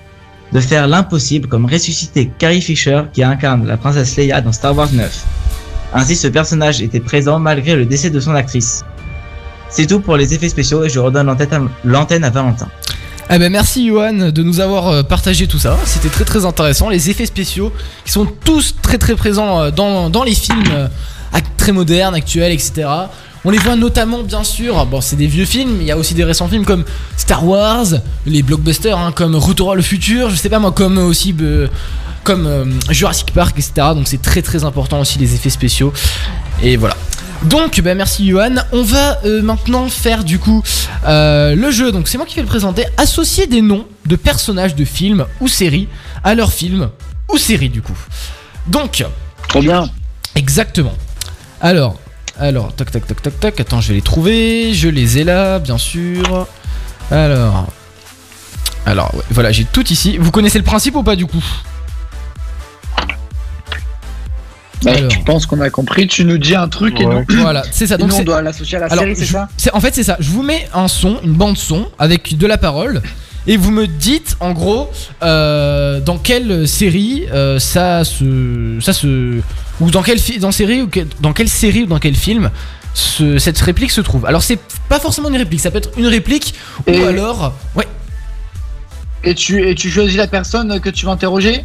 de 0.52 0.60
faire 0.60 0.86
l'impossible 0.86 1.48
comme 1.48 1.66
ressusciter 1.66 2.30
Carrie 2.38 2.60
Fisher 2.60 3.02
qui 3.12 3.22
incarne 3.22 3.66
la 3.66 3.76
princesse 3.76 4.16
Leia 4.16 4.40
dans 4.40 4.52
Star 4.52 4.76
Wars 4.76 4.92
9. 4.92 5.26
Ainsi, 5.94 6.16
ce 6.16 6.28
personnage 6.28 6.82
était 6.82 7.00
présent 7.00 7.38
malgré 7.38 7.74
le 7.76 7.86
décès 7.86 8.10
de 8.10 8.20
son 8.20 8.34
actrice. 8.34 8.84
C'est 9.68 9.86
tout 9.86 10.00
pour 10.00 10.16
les 10.16 10.34
effets 10.34 10.48
spéciaux 10.48 10.84
et 10.84 10.88
je 10.88 10.98
redonne 10.98 11.34
l'antenne 11.84 12.24
à 12.24 12.30
Valentin. 12.30 12.68
Eh 13.32 13.38
ben 13.38 13.52
merci 13.52 13.86
Johan 13.86 14.32
de 14.32 14.42
nous 14.42 14.58
avoir 14.58 14.88
euh, 14.88 15.02
partagé 15.04 15.46
tout 15.46 15.60
ça. 15.60 15.78
C'était 15.84 16.08
très 16.08 16.24
très 16.24 16.44
intéressant. 16.44 16.88
Les 16.88 17.10
effets 17.10 17.26
spéciaux 17.26 17.72
qui 18.04 18.10
sont 18.10 18.26
tous 18.26 18.74
très 18.82 18.98
très 18.98 19.14
présents 19.14 19.60
euh, 19.60 19.70
dans, 19.70 20.10
dans 20.10 20.24
les 20.24 20.34
films 20.34 20.64
euh, 20.72 20.88
très 21.56 21.70
modernes, 21.70 22.16
actuels, 22.16 22.50
etc. 22.50 22.88
On 23.44 23.50
les 23.50 23.58
voit 23.58 23.76
notamment 23.76 24.24
bien 24.24 24.42
sûr, 24.42 24.84
bon 24.84 25.00
c'est 25.00 25.14
des 25.14 25.28
vieux 25.28 25.44
films, 25.44 25.76
il 25.80 25.86
y 25.86 25.92
a 25.92 25.96
aussi 25.96 26.14
des 26.14 26.24
récents 26.24 26.48
films 26.48 26.64
comme 26.64 26.82
Star 27.16 27.46
Wars, 27.46 27.86
les 28.26 28.42
blockbusters 28.42 28.98
hein, 28.98 29.12
comme 29.12 29.36
Retour 29.36 29.70
à 29.70 29.74
le 29.76 29.82
futur, 29.82 30.28
je 30.28 30.34
sais 30.34 30.48
pas 30.48 30.58
moi, 30.58 30.72
comme 30.72 30.98
aussi 30.98 31.32
comme 32.24 32.80
Jurassic 32.90 33.32
Park, 33.32 33.56
etc. 33.56 33.72
Donc 33.94 34.08
c'est 34.08 34.20
très 34.20 34.42
très 34.42 34.64
important 34.64 34.98
aussi 34.98 35.20
les 35.20 35.34
effets 35.34 35.50
spéciaux. 35.50 35.92
Et 36.62 36.76
voilà. 36.76 36.96
Donc, 37.44 37.80
bah, 37.80 37.94
merci 37.94 38.28
Johan. 38.28 38.56
On 38.72 38.82
va 38.82 39.18
euh, 39.24 39.42
maintenant 39.42 39.88
faire 39.88 40.24
du 40.24 40.38
coup 40.38 40.62
euh, 41.06 41.54
le 41.54 41.70
jeu. 41.70 41.90
Donc, 41.90 42.08
c'est 42.08 42.18
moi 42.18 42.26
qui 42.26 42.36
vais 42.36 42.42
le 42.42 42.48
présenter. 42.48 42.84
Associer 42.96 43.46
des 43.46 43.62
noms 43.62 43.86
de 44.06 44.16
personnages 44.16 44.74
de 44.74 44.84
films 44.84 45.26
ou 45.40 45.48
séries 45.48 45.88
à 46.22 46.34
leurs 46.34 46.52
films 46.52 46.90
ou 47.32 47.38
séries 47.38 47.70
du 47.70 47.80
coup. 47.82 47.96
Donc, 48.66 49.04
Trop 49.48 49.60
bien. 49.60 49.88
exactement. 50.34 50.92
Alors, 51.60 51.98
alors, 52.38 52.72
toc 52.74 52.90
toc 52.90 53.06
toc 53.06 53.22
toc 53.22 53.40
toc. 53.40 53.60
Attends, 53.60 53.80
je 53.80 53.88
vais 53.88 53.94
les 53.94 54.02
trouver. 54.02 54.74
Je 54.74 54.88
les 54.88 55.18
ai 55.18 55.24
là, 55.24 55.58
bien 55.58 55.78
sûr. 55.78 56.46
Alors, 57.10 57.66
alors, 58.86 59.14
ouais, 59.14 59.22
voilà, 59.30 59.50
j'ai 59.50 59.64
tout 59.64 59.86
ici. 59.92 60.16
Vous 60.18 60.30
connaissez 60.30 60.58
le 60.58 60.64
principe 60.64 60.94
ou 60.96 61.02
pas 61.02 61.16
du 61.16 61.26
coup? 61.26 61.42
Bah, 64.82 64.92
Alors. 64.96 65.10
Je 65.10 65.20
pense 65.24 65.46
qu'on 65.46 65.60
a 65.60 65.68
compris. 65.70 66.06
Tu 66.06 66.24
nous 66.24 66.38
dis 66.38 66.54
un 66.54 66.68
truc 66.68 67.00
et 67.00 67.06
nous, 67.06 67.24
Voilà, 67.28 67.62
c'est 67.70 67.86
ça. 67.86 67.96
et 67.96 67.98
Donc 67.98 68.10
nous, 68.10 68.16
on 68.16 68.22
doit 68.22 68.40
l'associer 68.42 68.78
à 68.78 68.80
la 68.80 68.86
Alors, 68.86 69.04
série, 69.04 69.16
c'est 69.16 69.26
je- 69.26 69.32
ça? 69.32 69.48
en 69.74 69.80
fait, 69.80 69.94
c'est 69.94 70.04
ça. 70.04 70.16
Je 70.20 70.30
vous 70.30 70.42
mets 70.42 70.68
un 70.74 70.88
son, 70.88 71.18
une 71.22 71.32
bande 71.32 71.56
son 71.58 71.86
avec 71.98 72.36
de 72.38 72.46
la 72.46 72.56
parole. 72.58 73.02
Et 73.46 73.56
vous 73.56 73.70
me 73.70 73.86
dites 73.86 74.36
en 74.40 74.52
gros 74.52 74.90
euh, 75.22 75.98
dans 76.00 76.18
quelle 76.18 76.68
série 76.68 77.24
euh, 77.32 77.58
ça 77.58 78.04
se 78.04 78.76
ça 78.82 78.92
se 78.92 79.40
ou 79.80 79.90
dans 79.90 80.02
quelle 80.02 80.18
fi- 80.18 80.38
dans 80.38 80.52
série 80.52 80.82
ou 80.82 80.88
que- 80.88 81.00
dans 81.20 81.32
quelle 81.32 81.48
série 81.48 81.84
ou 81.84 81.86
dans 81.86 81.98
quel 81.98 82.14
film 82.14 82.50
ce- 82.92 83.38
cette 83.38 83.58
réplique 83.58 83.92
se 83.92 84.02
trouve. 84.02 84.26
Alors 84.26 84.42
c'est 84.42 84.58
pas 84.90 85.00
forcément 85.00 85.30
une 85.30 85.38
réplique, 85.38 85.60
ça 85.60 85.70
peut 85.70 85.78
être 85.78 85.90
une 85.96 86.06
réplique 86.06 86.54
Et- 86.86 87.00
ou 87.00 87.06
alors 87.06 87.54
ouais 87.74 87.88
et 89.24 89.34
tu, 89.34 89.66
et 89.66 89.74
tu 89.74 89.90
choisis 89.90 90.16
la 90.18 90.26
personne 90.26 90.78
que 90.80 90.90
tu 90.90 91.06
vas 91.06 91.12
interroger? 91.12 91.64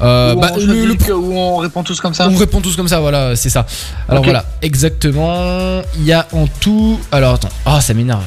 Euh, 0.00 0.34
Ou 0.34 0.40
bah, 0.40 0.48
on 0.52 0.56
le- 0.56 0.64
choisit 0.64 0.84
le- 0.86 0.94
que- 0.94 1.12
ou 1.12 1.36
on 1.36 1.56
répond 1.56 1.82
tous 1.82 2.00
comme 2.00 2.14
ça 2.14 2.28
on 2.28 2.36
répond 2.36 2.60
tous 2.60 2.76
comme 2.76 2.88
ça, 2.88 3.00
voilà, 3.00 3.34
c'est 3.36 3.50
ça. 3.50 3.66
Alors 4.08 4.22
voilà, 4.22 4.44
exactement. 4.62 5.82
Il 5.96 6.04
y 6.04 6.12
a 6.12 6.26
en 6.32 6.46
tout. 6.46 6.98
Alors 7.12 7.34
attends, 7.34 7.48
ah 7.66 7.80
ça 7.80 7.94
m'énerve. 7.94 8.22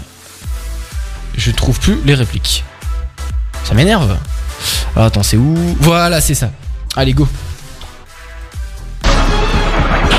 Je 1.36 1.52
trouve 1.52 1.80
plus 1.80 1.98
les 2.06 2.14
répliques. 2.14 2.64
Ça 3.64 3.74
m'énerve. 3.74 4.18
Alors 4.96 5.08
attends, 5.08 5.24
c'est 5.24 5.38
où? 5.38 5.56
Voilà, 5.80 6.20
c'est 6.22 6.34
ça. 6.36 6.52
Allez, 6.96 7.14
go. 7.14 7.28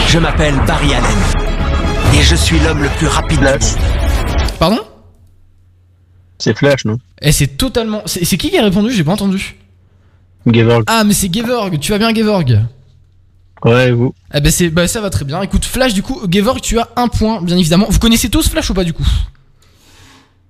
Je 0.08 0.18
m'appelle 0.18 0.54
Barry 0.66 0.94
Allen. 0.94 1.04
Et 2.14 2.22
je 2.22 2.34
suis 2.34 2.58
l'homme 2.60 2.82
le 2.82 2.88
plus 2.90 3.06
rapide 3.06 3.38
du 3.40 3.44
Flash. 3.46 3.62
monde. 3.62 4.48
Pardon? 4.58 4.78
C'est 6.38 6.56
Flash, 6.56 6.84
non? 6.84 6.98
Eh, 7.20 7.32
c'est 7.32 7.46
totalement. 7.46 8.02
C'est 8.06 8.24
c'est 8.24 8.36
qui 8.36 8.50
qui 8.50 8.58
a 8.58 8.62
répondu? 8.64 8.92
J'ai 8.92 9.04
pas 9.04 9.12
entendu. 9.12 9.56
Gevorg. 10.46 10.84
Ah, 10.86 11.04
mais 11.04 11.14
c'est 11.14 11.32
Gevorg. 11.32 11.78
Tu 11.80 11.92
vas 11.92 11.98
bien, 11.98 12.14
Gevorg 12.14 12.60
Ouais, 13.64 13.92
vous. 13.92 14.12
Eh 14.34 14.40
ben, 14.40 14.50
c'est, 14.50 14.70
bah, 14.70 14.88
ça 14.88 15.00
va 15.00 15.08
très 15.10 15.24
bien. 15.24 15.40
Écoute, 15.42 15.64
Flash, 15.64 15.94
du 15.94 16.02
coup, 16.02 16.20
Gevorg, 16.30 16.60
tu 16.60 16.78
as 16.80 16.88
un 16.96 17.08
point, 17.08 17.40
bien 17.42 17.56
évidemment. 17.56 17.86
Vous 17.88 17.98
connaissez 18.00 18.28
tous 18.28 18.48
Flash 18.48 18.70
ou 18.70 18.74
pas, 18.74 18.82
du 18.84 18.92
coup 18.92 19.06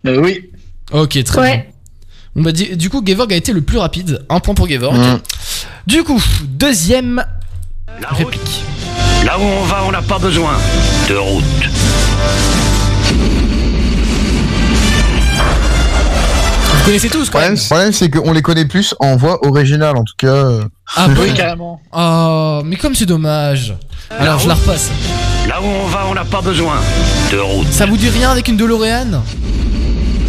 Euh, 0.07 0.20
Oui. 0.22 0.50
Ok, 0.92 1.22
très 1.24 1.42
bien. 1.42 1.62
Bon, 2.35 2.42
bah, 2.42 2.52
du 2.52 2.88
coup, 2.90 3.02
Gevorg 3.07 3.33
a 3.33 3.37
été 3.37 3.52
le 3.52 3.61
plus 3.61 3.78
rapide. 3.78 4.24
Un 4.31 4.40
point 4.40 4.55
pour 4.55 4.66
Gevorg. 4.68 4.96
Mm. 4.96 5.18
Du 5.87 6.02
coup, 6.05 6.22
deuxième 6.44 7.24
La 8.00 8.09
route. 8.09 8.18
réplique. 8.18 8.64
Là 9.26 9.38
où 9.38 9.42
on 9.42 9.64
va, 9.64 9.85
on 9.87 9.92
n'a 9.92 10.02
pas 10.02 10.18
besoin 10.18 10.52
de 11.09 11.14
route. 11.14 11.44
Vous 16.83 16.87
connaissez 16.87 17.09
tous 17.09 17.27
Le 17.27 17.31
quand 17.33 17.38
même 17.38 17.55
le 17.55 17.66
problème, 17.68 17.92
c'est 17.92 18.11
qu'on 18.11 18.33
les 18.33 18.42
connaît 18.42 18.64
plus 18.64 18.92
en 18.99 19.14
voix 19.16 19.38
originale, 19.47 19.97
en 19.97 20.03
tout 20.03 20.14
cas. 20.18 20.27
euh. 20.27 20.64
Ah 20.97 21.07
bon 21.09 21.23
Oui, 21.23 21.33
carrément. 21.33 21.81
Oh, 21.92 22.61
mais 22.64 22.75
comme 22.77 22.95
c'est 22.97 23.07
dommage. 23.07 23.75
Alors, 24.11 24.40
je 24.40 24.49
la 24.49 24.55
repasse. 24.55 24.90
Là 25.49 25.61
où 25.62 25.64
on 25.64 25.87
va, 25.87 26.07
on 26.11 26.14
n'a 26.14 26.25
pas 26.25 26.40
besoin 26.40 26.75
de 27.31 27.38
route. 27.38 27.71
Ça 27.71 27.87
vous 27.87 27.97
dit 27.97 28.09
rien 28.09 28.31
avec 28.31 28.49
une 28.49 28.57
DeLorean? 28.57 29.23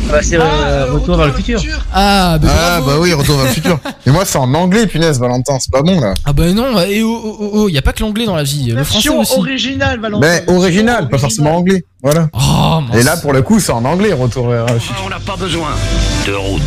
Bah, 0.09 0.19
c'est 0.21 0.37
euh, 0.39 0.91
Retour 0.91 1.17
vers 1.17 1.27
le 1.27 1.33
futur. 1.33 1.61
Ah, 1.91 2.37
bah, 2.39 2.47
Ah, 2.51 2.79
bravo. 2.81 2.85
bah 2.87 2.93
oui, 3.01 3.13
retour 3.13 3.35
vers 3.37 3.45
le 3.47 3.51
futur. 3.51 3.79
Mais 4.05 4.11
moi, 4.11 4.25
c'est 4.25 4.37
en 4.37 4.53
anglais, 4.53 4.85
punaise, 4.85 5.19
Valentin, 5.19 5.57
c'est 5.59 5.71
pas 5.71 5.81
bon 5.81 5.99
là. 5.99 6.13
Ah 6.25 6.33
bah 6.33 6.51
non, 6.51 6.79
et 6.81 7.01
oh, 7.01 7.19
oh, 7.23 7.37
oh, 7.39 7.49
oh, 7.53 7.69
y 7.69 7.77
a 7.77 7.81
pas 7.81 7.93
que 7.93 8.01
l'anglais 8.01 8.25
dans 8.25 8.35
la 8.35 8.43
vie, 8.43 8.67
le 8.71 8.83
français 8.83 8.93
Version 9.09 9.19
aussi. 9.19 9.39
originale, 9.39 9.99
Valentin. 9.99 10.27
Mais 10.27 10.43
original, 10.53 11.09
pas 11.09 11.17
forcément 11.17 11.55
anglais. 11.57 11.83
Voilà. 12.03 12.29
Oh, 12.33 12.81
mince. 12.81 12.95
Et 12.99 13.03
là, 13.03 13.17
pour 13.17 13.33
le 13.33 13.41
coup, 13.41 13.59
c'est 13.59 13.71
en 13.71 13.83
anglais, 13.85 14.13
retour 14.13 14.49
vers 14.49 14.65
le 14.67 14.77
futur. 14.79 14.95
va, 14.97 15.01
on 15.05 15.09
n'a 15.09 15.19
pas 15.19 15.35
besoin 15.35 15.69
de 16.27 16.33
route. 16.33 16.61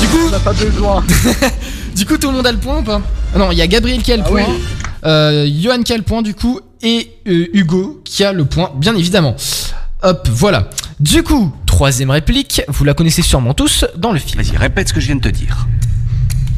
Du 0.00 0.08
coup, 0.08 0.18
On 0.28 0.30
n'a 0.30 0.38
pas 0.38 0.52
besoin. 0.52 1.04
du 1.96 2.06
coup, 2.06 2.16
tout 2.16 2.28
le 2.30 2.36
monde 2.36 2.46
a 2.46 2.52
le 2.52 2.58
point 2.58 2.78
ou 2.78 2.82
pas? 2.82 3.00
Ah 3.34 3.38
Non, 3.38 3.50
il 3.50 3.58
y 3.58 3.62
a 3.62 3.66
Gabriel 3.66 4.00
qui 4.02 4.12
a 4.12 4.16
le 4.16 4.22
Ah 4.24 4.28
point, 4.28 4.44
oui. 4.48 4.62
euh, 5.04 5.48
Johan 5.60 5.82
qui 5.82 5.92
a 5.92 5.96
le 5.96 6.02
point 6.02 6.22
du 6.22 6.34
coup, 6.34 6.60
et 6.82 7.10
euh, 7.26 7.46
Hugo 7.52 8.00
qui 8.04 8.24
a 8.24 8.32
le 8.32 8.44
point, 8.46 8.70
bien 8.76 8.94
évidemment. 8.96 9.34
Hop, 10.02 10.28
voilà. 10.30 10.70
Du 11.00 11.22
coup, 11.24 11.52
troisième 11.78 12.10
réplique, 12.10 12.60
vous 12.66 12.82
la 12.82 12.92
connaissez 12.92 13.22
sûrement 13.22 13.54
tous 13.54 13.84
dans 13.96 14.10
le 14.10 14.18
film. 14.18 14.42
Vas-y, 14.42 14.56
répète 14.56 14.88
ce 14.88 14.92
que 14.92 14.98
je 14.98 15.06
viens 15.06 15.14
de 15.14 15.20
te 15.20 15.28
dire. 15.28 15.68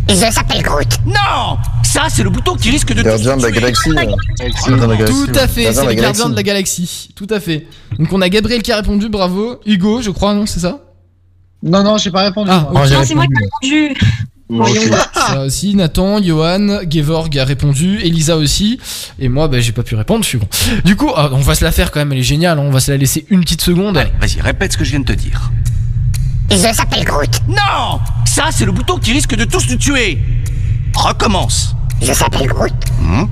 Je 0.09 0.15
s'appelle 0.15 0.63
Groot. 0.63 0.89
Non 1.05 1.59
Ça, 1.83 2.05
c'est 2.09 2.23
le 2.23 2.31
bouton 2.31 2.57
qui 2.57 2.71
risque 2.71 2.95
de 2.95 3.03
Gardien 3.03 3.37
de 3.37 3.43
la 3.43 3.51
galaxie. 3.51 3.91
Gardien 3.91 4.77
de 4.79 4.87
la 4.87 4.97
galaxie, 4.97 5.27
Tout 5.27 5.39
à 5.39 5.47
fait, 5.47 5.75
c'est 5.75 5.85
le 5.85 5.93
gardien 5.93 6.31
de 6.31 6.37
la 6.37 6.43
galaxie. 6.43 7.11
Tout 7.15 7.27
à 7.29 7.39
fait. 7.39 7.67
Donc 7.99 8.11
on 8.15 8.23
a 8.23 8.31
Gabriel 8.31 8.63
qui 8.63 8.73
a 8.73 8.77
répondu, 8.77 9.11
bravo. 9.11 9.61
Hugo, 9.67 10.01
je 10.01 10.11
crois, 10.11 10.33
non, 10.33 10.47
c'est 10.47 10.61
ça? 10.61 10.81
Non, 11.63 11.83
non, 11.83 11.99
j'ai 11.99 12.11
pas 12.11 12.23
répondu. 12.23 12.51
Ah, 12.51 12.69
moi. 12.73 12.87
ok. 12.87 12.91
Non, 12.91 13.01
c'est 13.05 13.15
moi 13.15 13.27
qui 13.27 13.75
ai 13.75 13.89
répondu. 13.89 14.01
Ça 15.15 15.45
aussi, 15.45 15.75
Nathan, 15.75 16.23
Johan, 16.23 16.81
Gevorg 16.89 17.39
a 17.39 17.45
répondu, 17.45 18.01
Elisa 18.03 18.37
aussi, 18.37 18.81
et 19.19 19.29
moi, 19.29 19.49
bah, 19.49 19.61
j'ai 19.61 19.73
pas 19.73 19.83
pu 19.83 19.95
répondre, 19.95 20.25
je 20.25 20.29
suis 20.29 20.39
con. 20.39 20.49
Du 20.85 20.97
coup, 20.97 21.11
ah, 21.15 21.31
on 21.33 21.39
va 21.39 21.55
se 21.55 21.65
la 21.65 21.73
faire 21.73 21.91
quand 21.91 22.01
même, 22.01 22.13
elle 22.13 22.19
est 22.19 22.23
géniale, 22.23 22.59
hein, 22.59 22.63
on 22.67 22.71
va 22.71 22.81
se 22.81 22.91
la 22.91 22.97
laisser 22.97 23.27
une 23.31 23.41
petite 23.41 23.63
seconde. 23.63 23.97
Allez, 23.97 24.11
vas-y, 24.21 24.41
répète 24.41 24.73
ce 24.73 24.79
que 24.79 24.85
je 24.85 24.91
viens 24.91 25.01
de 25.01 25.05
te 25.05 25.13
dire. 25.13 25.51
Je 26.51 26.57
s'appelle 26.57 27.05
Groot. 27.05 27.41
Non 27.47 28.01
Ça, 28.25 28.47
c'est 28.51 28.65
le 28.65 28.73
bouton 28.73 28.99
qui 28.99 29.13
risque 29.13 29.37
de 29.37 29.45
tous 29.45 29.69
nous 29.71 29.77
tuer. 29.77 30.19
Recommence. 30.95 31.77
Je 32.03 32.13
s'appelle 32.13 32.49
Groot. 32.49 32.73
Hmm? 33.01 33.27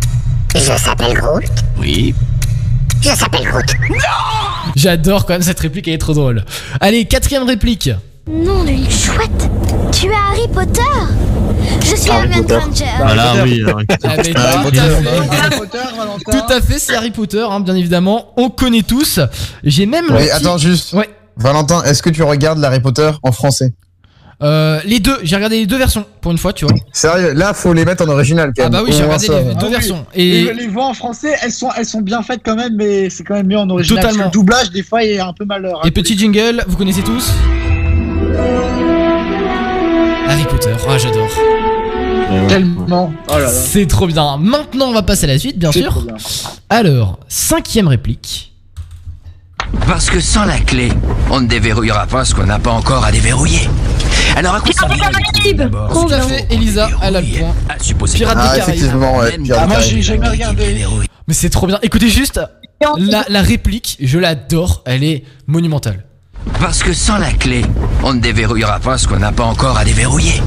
Je 0.54 0.60
s'appelle 0.60 1.14
Groot. 1.14 1.50
Oui. 1.78 2.14
Je 3.02 3.08
s'appelle 3.08 3.44
Groot. 3.44 3.66
J'adore 4.76 5.26
quand 5.26 5.32
même 5.32 5.42
cette 5.42 5.58
réplique, 5.58 5.88
elle 5.88 5.94
est 5.94 5.98
trop 5.98 6.14
drôle. 6.14 6.44
Allez, 6.80 7.06
quatrième 7.06 7.42
réplique. 7.42 7.90
Nom 8.30 8.64
de 8.64 8.72
chouette 8.90 9.48
Tu 9.92 10.06
es 10.06 10.10
Harry 10.14 10.46
Potter 10.52 10.80
Je 11.80 11.96
suis 11.96 12.10
Harry 12.10 12.28
Hermione 12.28 12.46
Potter. 12.46 12.58
Granger. 12.66 12.84
Voilà, 12.98 13.44
oui. 13.44 13.62
Ah, 13.66 13.74
mais 14.16 14.22
tout, 14.22 14.38
Harry 14.38 14.54
à 14.54 14.62
Potter, 14.62 14.76
fait, 14.80 15.36
Harry 15.38 15.58
Potter, 15.58 15.78
Valentin. 15.96 16.30
tout 16.32 16.52
à 16.52 16.60
fait, 16.60 16.78
c'est 16.78 16.94
Harry 16.94 17.10
Potter, 17.10 17.46
hein, 17.48 17.60
bien 17.60 17.74
évidemment, 17.74 18.32
on 18.36 18.50
connaît 18.50 18.82
tous. 18.82 19.20
J'ai 19.64 19.86
même 19.86 20.06
le 20.08 20.16
petit- 20.16 20.30
attends, 20.30 20.58
juste. 20.58 20.92
Ouais. 20.92 21.08
Valentin, 21.36 21.82
est-ce 21.84 22.02
que 22.02 22.10
tu 22.10 22.22
regardes 22.22 22.58
l'Harry 22.58 22.80
Potter 22.80 23.10
en 23.22 23.32
français? 23.32 23.72
Euh, 24.40 24.78
les 24.84 25.00
deux, 25.00 25.16
j'ai 25.24 25.34
regardé 25.34 25.56
les 25.60 25.66
deux 25.66 25.78
versions, 25.78 26.04
pour 26.20 26.30
une 26.30 26.38
fois, 26.38 26.52
tu 26.52 26.64
vois. 26.64 26.74
Sérieux, 26.92 27.32
là, 27.32 27.54
faut 27.54 27.72
les 27.72 27.84
mettre 27.84 28.04
en 28.04 28.08
original 28.08 28.52
quand 28.56 28.62
Ah 28.66 28.70
même. 28.70 28.72
bah 28.72 28.82
oui, 28.86 28.92
j'ai 28.96 29.02
regardé 29.04 29.26
ça, 29.26 29.38
les 29.40 29.44
deux 29.46 29.52
Ah 29.58 29.64
oui. 29.64 29.70
versions. 29.70 30.06
Les, 30.14 30.22
Et 30.22 30.52
les 30.54 30.66
voix 30.68 30.84
en 30.86 30.94
français, 30.94 31.34
elles 31.42 31.50
sont, 31.50 31.70
elles 31.76 31.86
sont 31.86 32.02
bien 32.02 32.22
faites 32.22 32.40
quand 32.44 32.54
même, 32.54 32.74
mais 32.76 33.10
c'est 33.10 33.24
quand 33.24 33.34
même 33.34 33.46
mieux 33.48 33.58
en 33.58 33.68
original. 33.70 34.02
Totalement. 34.02 34.24
Parce 34.24 34.32
que 34.32 34.38
le 34.38 34.40
doublage, 34.42 34.70
des 34.70 34.82
fois, 34.84 35.02
il 35.02 35.12
est 35.12 35.18
un 35.20 35.32
peu 35.32 35.44
malheur. 35.44 35.80
Et 35.84 35.90
petit 35.90 36.16
jingle, 36.16 36.62
vous 36.68 36.76
connaissez 36.76 37.02
tous? 37.02 37.32
Harry 40.28 40.44
Potter, 40.44 40.74
ah 40.88 40.98
j'adore. 40.98 41.28
Tellement. 42.48 43.12
Oh 43.28 43.32
là 43.34 43.40
là. 43.40 43.48
C'est 43.48 43.86
trop 43.86 44.06
bien. 44.06 44.36
Maintenant 44.38 44.88
on 44.88 44.92
va 44.92 45.02
passer 45.02 45.24
à 45.24 45.28
la 45.28 45.38
suite, 45.38 45.58
bien 45.58 45.72
sûr. 45.72 46.02
bien. 46.02 46.14
Alors, 46.70 47.18
cinquième 47.28 47.88
réplique. 47.88 48.52
Parce 49.86 50.08
que 50.10 50.20
sans 50.20 50.44
la 50.44 50.58
clé, 50.58 50.90
on 51.30 51.40
ne 51.40 51.46
déverrouillera 51.46 52.06
pas 52.06 52.24
ce 52.24 52.34
qu'on 52.34 52.44
n'a 52.46 52.58
pas 52.58 52.70
encore 52.70 53.04
à 53.04 53.12
déverrouiller. 53.12 53.68
Alors 54.36 54.54
à 54.54 54.60
quoi 54.60 54.72
ça. 54.72 54.86
Tout 54.88 56.12
à 56.12 56.20
fait, 56.22 56.46
Elisa, 56.50 56.88
elle 57.02 57.16
a 57.16 57.20
le 57.20 57.26
point. 57.38 57.54
Des 58.06 58.24
Ah, 58.24 58.58
effectivement, 58.58 59.16
ouais. 59.18 59.38
Ah, 59.56 59.66
moi, 59.66 59.80
j'ai 59.80 60.02
jamais 60.02 60.28
regardé. 60.28 60.84
Mais 61.26 61.34
c'est 61.34 61.50
trop 61.50 61.66
bien. 61.66 61.78
Écoutez 61.82 62.08
juste, 62.08 62.40
la, 62.98 63.24
la 63.28 63.42
réplique, 63.42 63.96
je 64.00 64.18
l'adore, 64.18 64.82
elle 64.86 65.04
est 65.04 65.24
monumentale. 65.46 66.04
Parce 66.60 66.82
que 66.82 66.92
sans 66.92 67.18
la 67.18 67.32
clé, 67.32 67.62
on 68.02 68.14
ne 68.14 68.20
déverrouillera 68.20 68.80
pas 68.80 68.98
ce 68.98 69.06
qu'on 69.06 69.18
n'a 69.18 69.32
pas 69.32 69.44
encore 69.44 69.76
à 69.76 69.84
déverrouiller. 69.84 70.42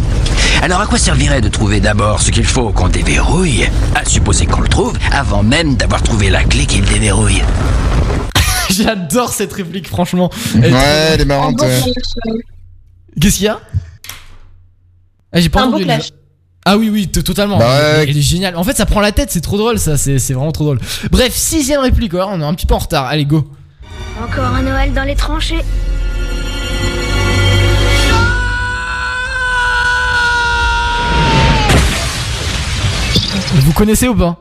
Alors 0.62 0.82
à 0.82 0.88
quoi 0.88 0.98
servirait 0.98 1.42
de 1.42 1.48
trouver 1.48 1.80
d'abord 1.80 2.22
ce 2.22 2.32
qu'il 2.32 2.44
faut 2.46 2.72
qu'on 2.72 2.88
déverrouille 2.90 3.70
À 3.96 4.04
supposer 4.06 4.46
qu'on 4.46 4.62
le 4.62 4.68
trouve 4.68 4.98
avant 5.12 5.44
même 5.44 5.76
d'avoir 5.76 6.02
trouvé 6.02 6.30
la 6.30 6.44
clé 6.44 6.66
qui 6.66 6.80
le 6.82 6.88
déverrouille? 6.88 7.42
J'adore 8.70 9.30
cette 9.30 9.54
réplique, 9.54 9.88
franchement. 9.88 10.30
Elle 10.56 10.74
Ouais, 10.74 10.80
elle 11.14 11.22
est 11.22 11.26
marrante. 11.26 11.62
Ouais. 11.62 11.80
Qu'est-ce 13.20 13.36
qu'il 13.38 13.46
y 13.46 13.50
a? 13.50 13.60
Ah, 15.34 15.40
J'ai 15.40 15.50
pas 15.50 15.62
Un 15.62 15.66
beau 15.68 15.70
entendu. 15.74 15.86
clash. 15.86 16.10
Ah 16.66 16.78
oui, 16.78 16.90
oui, 16.92 17.08
totalement. 17.08 17.58
Bah 17.58 17.66
elle, 17.70 17.98
ouais. 18.06 18.06
elle 18.12 18.18
est 18.18 18.22
géniale. 18.22 18.56
En 18.56 18.64
fait, 18.64 18.78
ça 18.78 18.86
prend 18.86 19.02
la 19.02 19.12
tête, 19.12 19.32
c'est 19.32 19.42
trop 19.42 19.58
drôle, 19.58 19.80
ça. 19.80 19.98
C'est 19.98 20.20
c'est 20.20 20.34
vraiment 20.34 20.52
trop 20.52 20.66
drôle. 20.66 20.80
Bref, 21.10 21.34
sixième 21.34 21.82
réplique, 21.82 22.14
on 22.14 22.40
est 22.40 22.44
un 22.44 22.54
petit 22.54 22.66
peu 22.68 22.76
en 22.76 22.80
retard. 22.80 23.06
Allez, 23.06 23.26
go. 23.26 23.50
Encore 24.24 24.46
un 24.56 24.62
Noël 24.62 24.94
dans 24.94 25.04
les 25.04 25.16
tranchées. 25.16 25.64
Vous 33.56 33.74
connaissez 33.74 34.08
ou 34.08 34.16
pas 34.16 34.38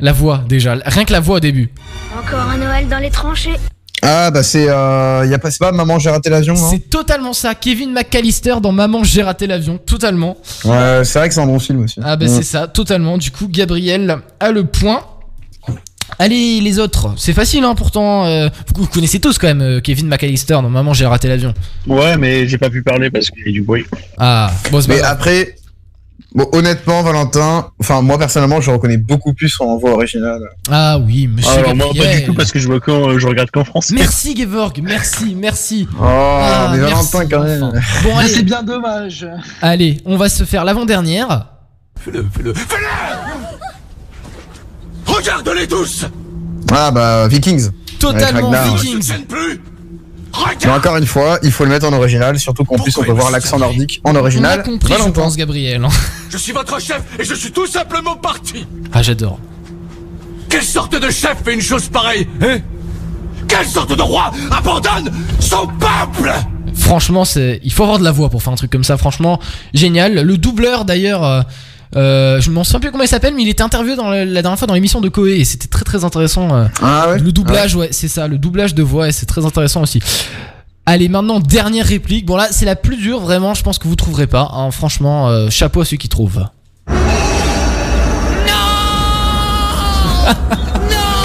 La 0.00 0.12
voix, 0.12 0.42
déjà. 0.48 0.76
Rien 0.84 1.04
que 1.04 1.12
la 1.12 1.20
voix 1.20 1.36
au 1.36 1.40
début. 1.40 1.70
Encore 2.18 2.40
un 2.40 2.56
Noël 2.58 2.88
dans 2.88 2.98
les 2.98 3.10
tranchées. 3.10 3.56
Ah, 4.02 4.30
bah 4.30 4.42
c'est. 4.42 4.68
Euh, 4.68 5.26
y 5.28 5.34
a 5.34 5.38
pas, 5.38 5.50
c'est 5.50 5.58
pas 5.58 5.72
Maman, 5.72 5.98
j'ai 5.98 6.10
raté 6.10 6.28
l'avion, 6.30 6.54
C'est 6.54 6.90
totalement 6.90 7.32
ça. 7.32 7.54
Kevin 7.54 7.92
McAllister 7.92 8.56
dans 8.62 8.72
Maman, 8.72 9.02
j'ai 9.04 9.22
raté 9.22 9.46
l'avion. 9.46 9.78
Totalement. 9.78 10.36
Ouais, 10.64 11.02
c'est 11.04 11.18
vrai 11.18 11.28
que 11.28 11.34
c'est 11.34 11.40
un 11.40 11.46
bon 11.46 11.58
film 11.58 11.82
aussi. 11.84 11.98
Ah 12.04 12.16
bah 12.16 12.26
Mm. 12.26 12.28
c'est 12.28 12.42
ça, 12.42 12.68
totalement. 12.68 13.18
Du 13.18 13.30
coup, 13.30 13.48
Gabriel 13.48 14.18
a 14.38 14.50
le 14.50 14.64
point. 14.64 15.00
Allez, 16.18 16.60
les 16.60 16.78
autres. 16.78 17.12
C'est 17.16 17.32
facile, 17.34 17.64
hein, 17.64 17.74
pourtant. 17.74 18.24
euh, 18.26 18.48
vous, 18.74 18.82
vous 18.82 18.88
connaissez 18.88 19.20
tous 19.20 19.38
quand 19.38 19.46
même 19.48 19.60
euh, 19.62 19.80
Kevin 19.80 20.08
McAllister 20.08 20.58
Maman, 20.62 20.92
j'ai 20.94 21.06
raté 21.06 21.28
l'avion. 21.28 21.52
Ouais, 21.86 22.16
mais 22.16 22.46
j'ai 22.48 22.58
pas 22.58 22.70
pu 22.70 22.82
parler 22.82 23.10
parce 23.10 23.30
qu'il 23.30 23.46
y 23.46 23.50
a 23.50 23.52
du 23.52 23.62
bruit. 23.62 23.84
Ah, 24.18 24.50
bon, 24.70 24.80
c'est 24.80 24.88
pas 24.88 24.94
Mais 24.94 25.02
après, 25.02 25.56
Bon, 26.34 26.46
honnêtement, 26.52 27.02
Valentin, 27.02 27.70
enfin, 27.80 28.02
moi 28.02 28.18
personnellement, 28.18 28.60
je 28.60 28.70
reconnais 28.70 28.98
beaucoup 28.98 29.32
plus 29.32 29.48
son 29.48 29.78
voix 29.78 29.92
originale. 29.92 30.42
Ah 30.70 30.98
oui, 30.98 31.28
monsieur 31.28 31.50
Alors 31.50 31.74
moi 31.74 31.86
pas 31.96 32.14
du 32.14 32.24
tout 32.24 32.34
parce 32.34 32.52
que 32.52 32.58
je 32.58 32.66
vois 32.66 32.78
quand 32.78 33.08
euh, 33.08 33.18
je 33.18 33.26
regarde 33.26 33.50
qu'en 33.50 33.64
français. 33.64 33.94
Merci 33.94 34.36
Gevorg, 34.36 34.78
merci, 34.82 35.34
merci. 35.34 35.88
Oh, 35.98 36.02
Ah, 36.04 36.72
mais 36.72 36.78
merci, 36.82 37.10
Valentin, 37.12 37.28
quand 37.30 37.42
même. 37.44 37.62
enfin. 37.62 37.80
Bon, 38.04 38.10
Ah, 38.16 38.20
allez, 38.20 38.28
c'est 38.28 38.42
bien 38.42 38.62
dommage. 38.62 39.26
allez, 39.62 39.98
on 40.04 40.18
va 40.18 40.28
se 40.28 40.44
faire 40.44 40.64
l'avant-dernière. 40.64 41.46
Fais-le, 41.98 42.26
fais-le, 42.30 42.52
fais-le 42.52 42.84
Regarde-les 45.26 45.66
tous 45.66 46.04
Ah 46.70 46.92
bah, 46.92 47.26
Vikings. 47.26 47.70
Totalement. 47.98 48.52
Vikings. 48.76 49.24
Plus 49.28 49.60
Mais 50.64 50.70
encore 50.70 50.96
une 50.98 51.06
fois, 51.06 51.40
il 51.42 51.50
faut 51.50 51.64
le 51.64 51.70
mettre 51.70 51.84
en 51.86 51.92
original, 51.92 52.38
surtout 52.38 52.64
qu'en 52.64 52.78
plus 52.78 52.96
on 52.96 53.02
peut 53.02 53.10
voir 53.10 53.32
l'accent 53.32 53.58
nordique 53.58 54.00
en 54.04 54.12
On 54.12 54.16
a 54.16 54.20
original. 54.20 54.62
compris, 54.62 54.94
je 55.04 55.10
pense, 55.10 55.36
Gabriel. 55.36 55.84
Je 56.30 56.36
suis 56.36 56.52
votre 56.52 56.80
chef 56.80 57.02
et 57.18 57.24
je 57.24 57.34
suis 57.34 57.50
tout 57.50 57.66
simplement 57.66 58.14
parti 58.16 58.66
Ah, 58.92 59.00
j'adore. 59.02 59.38
Quelle 60.48 60.62
sorte 60.62 61.00
de 61.00 61.08
chef 61.10 61.36
fait 61.44 61.54
une 61.54 61.60
chose 61.62 61.88
pareille, 61.88 62.28
hein? 62.42 62.58
Quelle 63.48 63.66
sorte 63.66 63.96
de 63.96 64.02
roi 64.02 64.30
abandonne 64.50 65.10
son 65.40 65.66
peuple? 65.66 66.32
Franchement, 66.74 67.24
c'est, 67.24 67.60
il 67.64 67.72
faut 67.72 67.84
avoir 67.84 67.98
de 67.98 68.04
la 68.04 68.10
voix 68.12 68.28
pour 68.28 68.42
faire 68.42 68.52
un 68.52 68.56
truc 68.56 68.70
comme 68.70 68.84
ça. 68.84 68.96
Franchement, 68.96 69.40
génial. 69.72 70.14
Le 70.14 70.36
doubleur, 70.36 70.84
d'ailleurs, 70.84 71.24
euh, 71.24 71.42
euh, 71.94 72.40
je 72.40 72.50
m'en 72.50 72.64
souviens 72.64 72.80
plus 72.80 72.90
comment 72.90 73.04
il 73.04 73.08
s'appelle, 73.08 73.34
mais 73.34 73.42
il 73.42 73.48
était 73.48 73.62
interviewé 73.62 73.96
dans 73.96 74.10
le- 74.10 74.24
la 74.24 74.42
dernière 74.42 74.58
fois 74.58 74.66
dans 74.66 74.74
l'émission 74.74 75.00
de 75.00 75.08
Koé 75.08 75.38
et 75.40 75.44
c'était 75.44 75.68
très 75.68 75.84
très 75.84 76.04
intéressant. 76.04 76.54
euh, 76.54 76.64
Ah 76.82 77.10
ouais 77.10 77.18
Le 77.20 77.32
doublage, 77.32 77.74
ouais, 77.76 77.88
c'est 77.92 78.08
ça, 78.08 78.26
le 78.26 78.38
doublage 78.38 78.74
de 78.74 78.82
voix, 78.82 79.08
et 79.08 79.12
c'est 79.12 79.26
très 79.26 79.44
intéressant 79.44 79.82
aussi. 79.82 80.00
Allez, 80.84 81.08
maintenant, 81.08 81.40
dernière 81.40 81.86
réplique. 81.86 82.26
Bon, 82.26 82.36
là, 82.36 82.48
c'est 82.50 82.64
la 82.64 82.76
plus 82.76 82.96
dure, 82.96 83.20
vraiment, 83.20 83.54
je 83.54 83.62
pense 83.62 83.78
que 83.78 83.88
vous 83.88 83.96
trouverez 83.96 84.26
pas. 84.26 84.50
hein. 84.52 84.70
Franchement, 84.70 85.28
euh, 85.28 85.48
chapeau 85.50 85.80
à 85.80 85.84
ceux 85.84 85.96
qui 85.96 86.08
trouvent. 86.08 86.44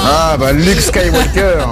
Ah 0.04 0.36
bah, 0.40 0.52
Luke 0.54 0.80
Skywalker. 0.82 1.66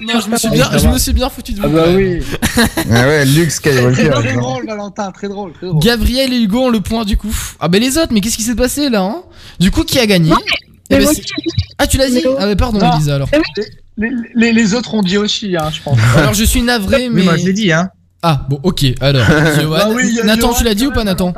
Non, 0.00 0.20
je 0.20 0.30
me 0.30 0.36
suis 0.36 0.48
bien, 0.50 0.66
je 0.78 0.88
me 0.88 0.98
suis 0.98 1.12
bien 1.12 1.28
foutu 1.28 1.52
de 1.52 1.60
vous. 1.60 1.66
Ah 1.66 1.68
bah 1.68 1.84
oui. 1.94 2.20
ah 2.90 3.06
ouais, 3.06 3.24
Luke 3.26 3.50
Skywalker. 3.50 4.10
très 4.10 4.34
drôle, 4.34 4.66
Valentin, 4.66 5.10
très 5.12 5.28
drôle, 5.28 5.52
très 5.52 5.66
drôle. 5.66 5.82
Gabriel 5.82 6.32
et 6.32 6.40
Hugo 6.40 6.60
ont 6.66 6.70
le 6.70 6.80
point 6.80 7.04
du 7.04 7.16
coup. 7.16 7.34
Ah 7.60 7.68
bah 7.68 7.78
les 7.78 7.98
autres, 7.98 8.12
mais 8.12 8.20
qu'est-ce 8.20 8.36
qui 8.36 8.42
s'est 8.42 8.54
passé 8.54 8.88
là 8.88 9.02
hein? 9.02 9.22
Du 9.60 9.70
coup, 9.70 9.84
qui 9.84 9.98
a 9.98 10.06
gagné? 10.06 10.30
Non, 10.30 10.38
Eh 10.90 10.98
mais 10.98 11.04
ben. 11.04 11.12
Ah, 11.78 11.86
tu 11.86 11.98
l'as 11.98 12.08
dit? 12.08 12.20
Léo. 12.22 12.36
Ah 12.38 12.46
bah 12.46 12.56
pardon, 12.56 12.78
Non. 12.78 12.94
Elisa 12.94 13.16
alors. 13.16 13.28
Les, 13.98 14.10
les- 14.34 14.52
les 14.52 14.74
autres 14.74 14.94
ont 14.94 15.02
dit 15.02 15.18
aussi, 15.18 15.56
hein, 15.56 15.70
je 15.72 15.80
pense. 15.82 15.98
Alors 16.16 16.34
je 16.34 16.44
suis 16.44 16.62
navré, 16.62 17.08
mais. 17.10 17.20
Oui, 17.20 17.24
moi 17.24 17.36
je 17.36 17.44
l'ai 17.46 17.52
dit, 17.52 17.72
hein. 17.72 17.90
Ah 18.22 18.46
bon, 18.48 18.58
ok. 18.62 18.84
Alors. 19.00 19.26
Ah 19.76 19.88
oui, 19.90 20.18
a- 20.20 20.24
Nathan, 20.24 20.52
tu 20.54 20.64
l'as 20.64 20.74
dit 20.74 20.86
ou 20.86 20.92
pas, 20.92 21.04
Nathan 21.04 21.32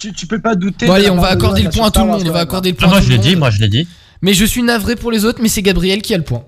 tu, 0.00 0.12
tu, 0.12 0.28
peux 0.28 0.40
pas 0.40 0.54
douter. 0.54 0.86
Bon 0.86 0.92
allez, 0.92 1.10
on 1.10 1.16
va 1.16 1.26
accorder 1.26 1.62
le 1.62 1.70
point 1.70 1.82
à 1.82 1.84
sur 1.86 1.92
tout 1.92 2.00
le 2.02 2.06
monde. 2.06 2.22
On 2.24 2.30
va 2.30 2.38
accorder 2.38 2.70
le 2.70 2.76
Ah, 2.78 2.82
point 2.84 2.88
à 2.88 2.90
moi 2.92 3.00
je 3.00 3.08
l'ai 3.10 3.18
dit, 3.18 3.34
moi 3.34 3.50
je 3.50 3.58
l'ai 3.60 3.68
dit. 3.68 3.88
Mais 4.22 4.34
je 4.34 4.44
suis 4.44 4.62
navré 4.62 4.96
pour 4.96 5.10
les 5.10 5.24
autres, 5.24 5.40
mais 5.42 5.48
c'est 5.48 5.62
Gabriel 5.62 6.02
qui 6.02 6.14
a 6.14 6.16
le 6.16 6.24
point. 6.24 6.44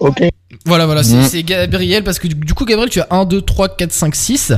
Ok. 0.00 0.22
Voilà, 0.66 0.86
voilà, 0.86 1.02
c'est 1.02 1.16
Mm. 1.16 1.22
c'est 1.28 1.42
Gabriel 1.42 2.04
parce 2.04 2.18
que 2.18 2.26
du, 2.28 2.54
coup, 2.54 2.64
Gabriel, 2.64 2.90
tu 2.90 3.00
as 3.00 3.06
1, 3.10 3.24
2, 3.24 3.40
3, 3.42 3.76
4, 3.76 3.92
5, 3.92 4.14
6. 4.14 4.52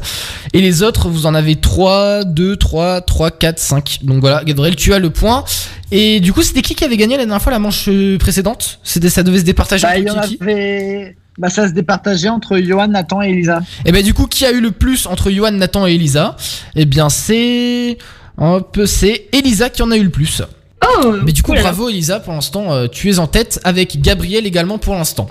Et 0.52 0.60
les 0.60 0.82
autres, 0.82 1.08
vous 1.08 1.26
en 1.26 1.34
avez 1.34 1.56
3, 1.56 2.24
2, 2.24 2.56
3, 2.56 3.00
3, 3.00 3.30
4, 3.30 3.58
5. 3.58 3.98
Donc 4.02 4.20
voilà, 4.20 4.44
Gabriel, 4.44 4.76
tu 4.76 4.92
as 4.94 4.98
le 4.98 5.10
point. 5.10 5.44
Et 5.90 6.20
du 6.20 6.32
coup, 6.32 6.42
c'était 6.42 6.62
qui 6.62 6.74
qui 6.74 6.84
avait 6.84 6.96
gagné 6.96 7.16
la 7.16 7.24
dernière 7.24 7.42
fois 7.42 7.52
la 7.52 7.58
manche 7.58 7.88
euh, 7.88 8.18
précédente? 8.18 8.80
C'était 8.82 9.10
Ça 9.10 9.22
devait 9.22 9.38
se 9.38 9.44
départager 9.44 9.82
Bah, 9.82 9.98
il 9.98 10.06
y 10.06 10.10
entre 10.10 10.24
en 10.24 10.28
qui, 10.28 10.38
avait. 10.40 11.16
Bah, 11.38 11.48
ça 11.50 11.68
se 11.68 11.72
départageait 11.72 12.28
entre 12.28 12.58
Johan, 12.58 12.88
Nathan 12.88 13.22
et 13.22 13.28
Elisa. 13.30 13.60
Et 13.84 13.92
ben 13.92 14.02
du 14.02 14.14
coup, 14.14 14.26
qui 14.26 14.44
a 14.46 14.52
eu 14.52 14.60
le 14.60 14.70
plus 14.70 15.06
entre 15.06 15.30
Johan, 15.30 15.52
Nathan 15.52 15.86
et 15.86 15.94
Elisa? 15.94 16.36
Eh 16.74 16.84
bien, 16.86 17.08
c'est. 17.08 17.98
Hop, 18.38 18.78
c'est 18.86 19.28
Elisa 19.32 19.70
qui 19.70 19.82
en 19.82 19.90
a 19.90 19.96
eu 19.96 20.02
le 20.04 20.10
plus. 20.10 20.42
Oh 20.84 21.12
Mais 21.24 21.32
du 21.32 21.42
coup, 21.42 21.52
bravo 21.52 21.88
Elisa, 21.88 22.20
pour 22.20 22.32
l'instant, 22.32 22.72
euh, 22.72 22.86
tu 22.86 23.10
es 23.10 23.18
en 23.18 23.26
tête 23.26 23.60
avec 23.64 24.00
Gabriel 24.00 24.46
également 24.46 24.78
pour 24.78 24.94
l'instant. 24.94 25.28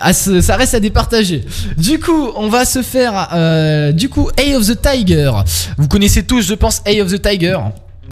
Ah, 0.00 0.12
ça 0.12 0.56
reste 0.56 0.74
à 0.74 0.80
départager. 0.80 1.44
Du 1.76 2.00
coup, 2.00 2.30
on 2.36 2.48
va 2.48 2.64
se 2.64 2.82
faire, 2.82 3.28
euh, 3.34 3.92
du 3.92 4.08
coup, 4.08 4.28
Eye 4.36 4.54
of 4.56 4.66
the 4.66 4.80
Tiger. 4.80 5.30
Vous 5.76 5.88
connaissez 5.88 6.24
tous, 6.24 6.42
je 6.42 6.54
pense, 6.54 6.82
Eye 6.86 7.00
of 7.00 7.10
the 7.12 7.20
Tiger, 7.20 7.58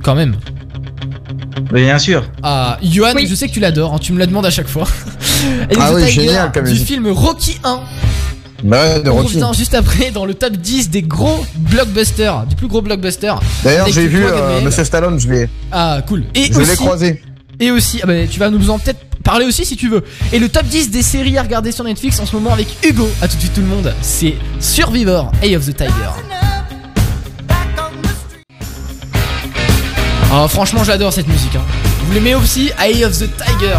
quand 0.02 0.14
même. 0.14 0.36
Bien 1.72 1.98
sûr. 1.98 2.22
Ah, 2.42 2.78
Johan, 2.82 3.12
Oui. 3.16 3.26
je 3.28 3.34
sais 3.34 3.48
que 3.48 3.52
tu 3.52 3.60
l'adores, 3.60 3.94
hein, 3.94 3.98
tu 3.98 4.12
me 4.12 4.18
la 4.18 4.26
demandes 4.26 4.46
à 4.46 4.50
chaque 4.50 4.68
fois. 4.68 4.86
Eye 5.70 5.76
of 5.76 5.82
Ah 5.82 5.90
the 5.90 5.94
oui, 5.96 6.06
Tiger, 6.06 6.20
génial 6.28 6.52
du 6.64 6.76
film 6.76 7.08
Rocky 7.08 7.58
1. 7.64 7.80
Bah 8.64 8.80
ouais, 8.94 9.02
de 9.02 9.10
On 9.10 9.16
Rocky. 9.16 9.34
revient 9.40 9.56
juste 9.56 9.74
après 9.74 10.10
dans 10.10 10.24
le 10.24 10.34
top 10.34 10.54
10 10.54 10.90
des 10.90 11.02
gros 11.02 11.44
blockbusters, 11.56 12.44
des 12.46 12.56
plus 12.56 12.68
gros 12.68 12.80
blockbusters. 12.82 13.38
D'ailleurs, 13.62 13.82
Avec 13.82 13.94
j'ai 13.94 14.06
vu 14.06 14.20
toi, 14.22 14.30
euh, 14.30 14.38
Gabriel. 14.40 14.64
Monsieur 14.64 14.84
Stallone, 14.84 15.20
je 15.20 15.28
l'ai, 15.30 15.48
Ah, 15.70 16.00
cool. 16.06 16.24
Et 16.34 16.44
je 16.46 16.52
l'ai 16.58 16.62
aussi, 16.62 16.76
croisé. 16.76 17.22
Et 17.60 17.70
aussi, 17.70 18.00
ah 18.02 18.06
bah, 18.06 18.26
tu 18.30 18.38
vas 18.38 18.48
nous 18.50 18.70
en 18.70 18.78
peut-être 18.78 19.00
parler 19.22 19.44
aussi 19.44 19.64
si 19.64 19.76
tu 19.76 19.88
veux. 19.88 20.04
Et 20.32 20.38
le 20.38 20.48
top 20.48 20.64
10 20.66 20.90
des 20.90 21.02
séries 21.02 21.36
à 21.36 21.42
regarder 21.42 21.70
sur 21.72 21.84
Netflix 21.84 22.18
en 22.20 22.26
ce 22.26 22.34
moment 22.34 22.52
avec 22.52 22.66
Hugo. 22.84 23.08
À 23.20 23.28
tout 23.28 23.36
de 23.36 23.40
suite 23.40 23.54
tout 23.54 23.60
le 23.60 23.66
monde. 23.66 23.92
C'est 24.00 24.34
Survivor, 24.60 25.32
Eye 25.42 25.56
of 25.56 25.66
the 25.66 25.76
Tiger. 25.76 25.90
Ah 30.32 30.46
franchement 30.48 30.82
j'adore 30.84 31.12
cette 31.12 31.28
musique. 31.28 31.54
Hein. 31.56 31.62
Vous 32.04 32.12
l'aimez 32.12 32.34
aussi 32.34 32.70
Eye 32.82 33.04
of 33.04 33.12
the 33.18 33.28
Tiger. 33.36 33.78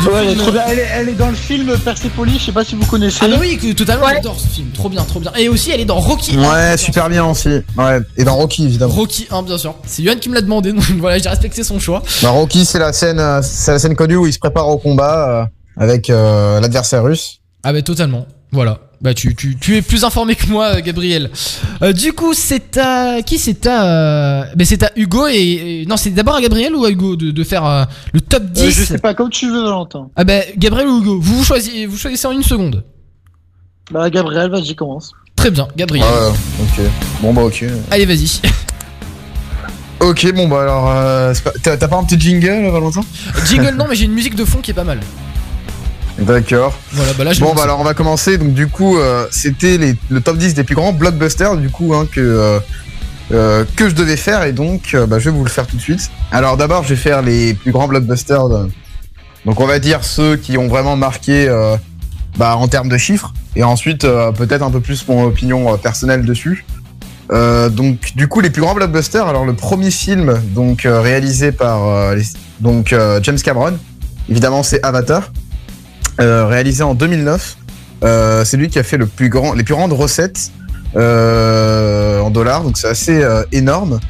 Du 0.00 0.08
Ouais, 0.08 0.12
elle, 0.22 0.24
est 0.24 0.30
film- 0.32 0.42
trop 0.42 0.52
bien. 0.52 0.62
Elle, 0.68 0.78
est, 0.78 0.88
elle 0.94 1.08
est 1.08 1.12
dans 1.14 1.28
le 1.28 1.34
film 1.34 1.76
Persepolis, 1.78 2.38
je 2.38 2.44
sais 2.46 2.52
pas 2.52 2.64
si 2.64 2.74
vous 2.76 2.84
connaissez. 2.86 3.18
Ah 3.22 3.28
bah 3.28 3.36
oui, 3.40 3.56
que- 3.58 3.72
totalement 3.72 4.06
Ouais. 4.06 4.14
j'adore 4.14 4.38
ce 4.38 4.46
film. 4.46 4.68
Trop 4.72 4.88
bien, 4.88 5.02
trop 5.04 5.20
bien. 5.20 5.32
Et 5.38 5.48
aussi 5.48 5.70
elle 5.70 5.80
est 5.80 5.84
dans 5.86 5.98
Rocky 5.98 6.36
1. 6.36 6.42
Ouais, 6.70 6.76
super 6.76 7.08
bien 7.08 7.24
aussi. 7.24 7.48
Ouais, 7.76 8.00
et 8.16 8.24
dans 8.24 8.36
Rocky 8.36 8.64
évidemment. 8.64 8.92
Rocky 8.94 9.26
1 9.30 9.42
bien 9.42 9.58
sûr. 9.58 9.74
C'est 9.86 10.02
Yohan 10.02 10.16
qui 10.18 10.28
me 10.28 10.34
l'a 10.34 10.42
demandé 10.42 10.72
donc 10.74 10.84
voilà 10.98 11.18
j'ai 11.18 11.28
respecté 11.28 11.64
son 11.64 11.78
choix. 11.80 12.02
Bah, 12.22 12.30
Rocky, 12.30 12.64
c'est 12.64 12.78
la 12.78 12.92
scène, 12.92 13.18
euh, 13.20 13.40
c'est 13.42 13.72
la 13.72 13.78
scène 13.78 13.96
connue 13.96 14.16
où 14.16 14.26
il 14.26 14.32
se 14.32 14.38
prépare 14.38 14.68
au 14.68 14.78
combat 14.78 15.28
euh, 15.28 15.44
avec 15.82 16.10
euh, 16.10 16.60
l'adversaire 16.60 17.02
russe. 17.02 17.38
Ah 17.64 17.72
bah 17.72 17.82
totalement. 17.82 18.26
Voilà. 18.52 18.78
Bah 19.02 19.12
tu, 19.12 19.34
tu, 19.34 19.56
tu 19.58 19.76
es 19.76 19.82
plus 19.82 20.04
informé 20.04 20.34
que 20.34 20.46
moi, 20.46 20.76
euh, 20.76 20.80
Gabriel. 20.82 21.30
Euh, 21.82 21.92
du 21.92 22.12
coup, 22.14 22.32
c'est 22.32 22.78
à 22.78 23.20
qui 23.22 23.38
C'est 23.38 23.66
à 23.66 23.84
euh, 23.84 24.44
bah, 24.56 24.64
c'est 24.64 24.82
à 24.82 24.90
Hugo 24.96 25.26
et, 25.28 25.82
et- 25.82 25.86
non, 25.86 25.96
c'est 25.98 26.10
d'abord 26.10 26.36
à 26.36 26.40
Gabriel 26.40 26.74
ou 26.74 26.84
à 26.86 26.90
Hugo 26.90 27.14
de, 27.14 27.30
de 27.30 27.44
faire 27.44 27.66
euh, 27.66 27.84
le 28.14 28.20
top 28.22 28.44
10. 28.44 28.62
Euh, 28.62 28.70
je 28.70 28.82
sais 28.84 28.98
pas, 28.98 29.12
comme 29.12 29.28
tu 29.30 29.50
veux, 29.50 29.62
Valentin. 29.62 30.08
Ah 30.16 30.24
bah 30.24 30.40
Gabriel 30.56 30.88
ou 30.88 31.00
Hugo, 31.02 31.18
vous 31.20 31.36
vous 31.38 31.44
choisissez, 31.44 31.84
vous 31.86 31.96
choisissez 31.98 32.26
en 32.26 32.32
une 32.32 32.42
seconde. 32.42 32.84
Bah, 33.90 34.08
Gabriel, 34.10 34.50
vas-y, 34.50 34.74
commence. 34.74 35.12
Très 35.36 35.50
bien, 35.50 35.68
Gabriel. 35.76 36.06
Ouais, 36.06 36.28
ok. 36.62 36.84
Bon 37.20 37.34
bah 37.34 37.42
ok. 37.42 37.64
Allez, 37.90 38.06
vas-y. 38.06 38.40
Ok, 40.00 40.32
bon 40.34 40.46
bah 40.48 40.62
alors, 40.62 40.90
euh, 40.90 41.34
pas- 41.44 41.52
t'as 41.62 41.76
t'as 41.76 41.88
pas 41.88 41.96
un 41.96 42.04
petit 42.04 42.18
jingle, 42.20 42.70
Valentin? 42.70 43.02
Jingle 43.46 43.74
non, 43.76 43.86
mais 43.88 43.94
j'ai 43.94 44.04
une 44.06 44.12
musique 44.12 44.34
de 44.34 44.44
fond 44.44 44.58
qui 44.60 44.70
est 44.70 44.74
pas 44.74 44.84
mal. 44.84 45.00
D'accord. 46.18 46.72
Voilà, 46.92 47.12
bah 47.12 47.24
là 47.24 47.32
Bon 47.40 47.54
bah 47.54 47.62
alors 47.64 47.78
on 47.80 47.84
va 47.84 47.94
commencer. 47.94 48.38
Donc 48.38 48.54
du 48.54 48.68
coup, 48.68 48.96
euh, 48.98 49.26
c'était 49.30 49.78
le 50.08 50.20
top 50.20 50.38
10 50.38 50.54
des 50.54 50.64
plus 50.64 50.74
grands 50.74 50.92
blockbusters 50.92 51.56
du 51.56 51.68
coup 51.68 51.94
hein, 51.94 52.06
que 52.10 52.20
euh, 52.20 52.58
euh, 53.32 53.64
que 53.76 53.88
je 53.90 53.94
devais 53.94 54.16
faire 54.16 54.44
et 54.44 54.52
donc 54.52 54.92
euh, 54.94 55.06
bah, 55.06 55.18
je 55.18 55.28
vais 55.28 55.36
vous 55.36 55.44
le 55.44 55.50
faire 55.50 55.66
tout 55.66 55.76
de 55.76 55.80
suite. 55.82 56.10
Alors 56.32 56.56
d'abord, 56.56 56.84
je 56.84 56.90
vais 56.90 56.96
faire 56.96 57.20
les 57.22 57.52
plus 57.54 57.70
grands 57.72 57.86
blockbusters. 57.88 58.48
de- 58.48 58.70
Donc 59.44 59.60
on 59.60 59.66
va 59.66 59.78
dire 59.78 60.04
ceux 60.04 60.36
qui 60.36 60.56
ont 60.56 60.68
vraiment 60.68 60.96
marqué 60.96 61.48
bah, 62.38 62.56
en 62.56 62.66
termes 62.68 62.88
de 62.88 62.96
chiffres 62.98 63.34
et 63.54 63.62
ensuite 63.62 64.02
peut-être 64.36 64.62
un 64.62 64.70
peu 64.70 64.80
plus 64.80 65.06
mon 65.08 65.24
opinion 65.24 65.76
personnelle 65.76 66.24
dessus. 66.24 66.64
Donc 67.30 68.12
du 68.16 68.26
coup 68.28 68.40
les 68.40 68.50
plus 68.50 68.62
grands 68.62 68.74
blockbusters. 68.74 69.26
Alors 69.26 69.44
le 69.44 69.52
premier 69.54 69.90
film 69.90 70.40
donc 70.54 70.82
réalisé 70.86 71.52
par 71.52 72.14
les- 72.14 72.24
donc 72.60 72.94
James 73.22 73.38
Cameron, 73.38 73.76
évidemment 74.30 74.62
c'est 74.62 74.82
Avatar 74.84 75.30
réalisé 76.18 76.82
en 76.82 76.94
2009. 76.94 77.56
Euh, 78.04 78.44
c'est 78.44 78.56
lui 78.56 78.68
qui 78.68 78.78
a 78.78 78.82
fait 78.82 78.98
le 78.98 79.06
plus 79.06 79.28
grand, 79.28 79.54
les 79.54 79.64
plus 79.64 79.74
grandes 79.74 79.92
recettes 79.92 80.50
euh, 80.96 82.20
en 82.20 82.30
dollars, 82.30 82.62
donc 82.62 82.76
c'est 82.78 82.88
assez 82.88 83.22
euh, 83.22 83.42
énorme. 83.52 84.00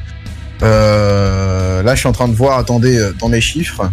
Euh, 0.63 1.83
là, 1.83 1.95
je 1.95 1.99
suis 1.99 2.09
en 2.09 2.13
train 2.13 2.27
de 2.27 2.33
voir, 2.35 2.57
attendez, 2.57 2.97
euh, 2.97 3.13
dans 3.19 3.29
mes 3.29 3.41
chiffres. 3.41 3.89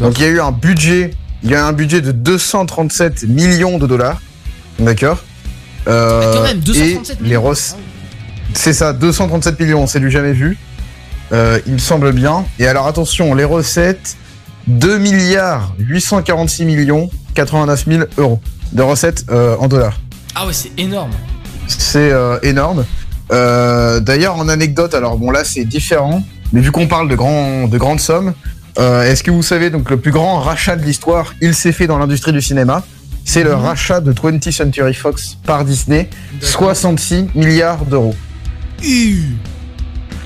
Donc 0.00 0.18
il 0.18 0.22
y 0.22 0.26
a 0.26 0.30
eu 0.30 0.40
un 0.40 0.50
budget, 0.50 1.12
il 1.42 1.50
y 1.50 1.54
a 1.54 1.58
eu 1.58 1.60
un 1.62 1.72
budget 1.72 2.00
de 2.00 2.10
237 2.12 3.24
millions 3.28 3.78
de 3.78 3.86
dollars, 3.86 4.20
d'accord. 4.80 5.18
Euh, 5.86 6.20
Ah, 6.24 6.36
quand 6.36 6.42
même, 6.42 6.58
237 6.60 7.18
et 7.20 7.28
les 7.28 7.36
recettes, 7.36 7.76
c'est 8.54 8.72
ça, 8.72 8.92
237 8.92 9.60
millions, 9.60 9.86
c'est 9.86 10.00
du 10.00 10.10
jamais 10.10 10.32
vu. 10.32 10.58
Euh, 11.32 11.60
il 11.66 11.74
me 11.74 11.78
semble 11.78 12.12
bien. 12.12 12.44
Et 12.58 12.66
alors 12.66 12.86
attention, 12.88 13.34
les 13.34 13.44
recettes, 13.44 14.16
2 14.66 14.98
milliards 14.98 15.74
846 15.78 16.64
millions 16.64 17.10
89 17.36 17.84
000 17.86 18.04
euros 18.18 18.40
de 18.72 18.82
recettes 18.82 19.26
euh, 19.30 19.56
en 19.58 19.68
dollars. 19.68 20.00
Ah 20.34 20.46
ouais, 20.46 20.52
c'est 20.52 20.72
énorme. 20.78 21.12
C'est 21.68 22.10
euh, 22.10 22.38
énorme. 22.42 22.84
Euh, 23.32 24.00
D'ailleurs, 24.00 24.36
en 24.36 24.48
anecdote, 24.48 24.94
alors 24.94 25.16
bon 25.16 25.30
là 25.30 25.44
c'est 25.44 25.64
différent, 25.64 26.22
mais 26.52 26.60
vu 26.60 26.72
qu'on 26.72 26.86
parle 26.86 27.08
de, 27.08 27.14
grandes 27.14 28.00
sommes, 28.00 28.34
est-ce 28.78 29.22
que 29.22 29.30
vous 29.30 29.42
savez 29.42 29.70
donc 29.70 29.90
le 29.90 29.96
plus 29.96 30.10
grand 30.10 30.40
rachat 30.40 30.76
de 30.76 30.84
l'histoire, 30.84 31.34
il 31.40 31.54
s'est 31.54 31.72
fait 31.72 31.86
dans 31.86 31.98
l'industrie 31.98 32.32
du 32.32 32.42
cinéma 32.42 32.84
C'est 33.24 33.42
le 33.42 33.54
rachat 33.54 34.00
de 34.00 34.12
20th 34.12 34.50
Century 34.52 34.94
Fox 34.94 35.38
par 35.44 35.64
Disney, 35.64 36.08
66 36.40 37.28
milliards 37.34 37.84
d'euros. 37.86 38.14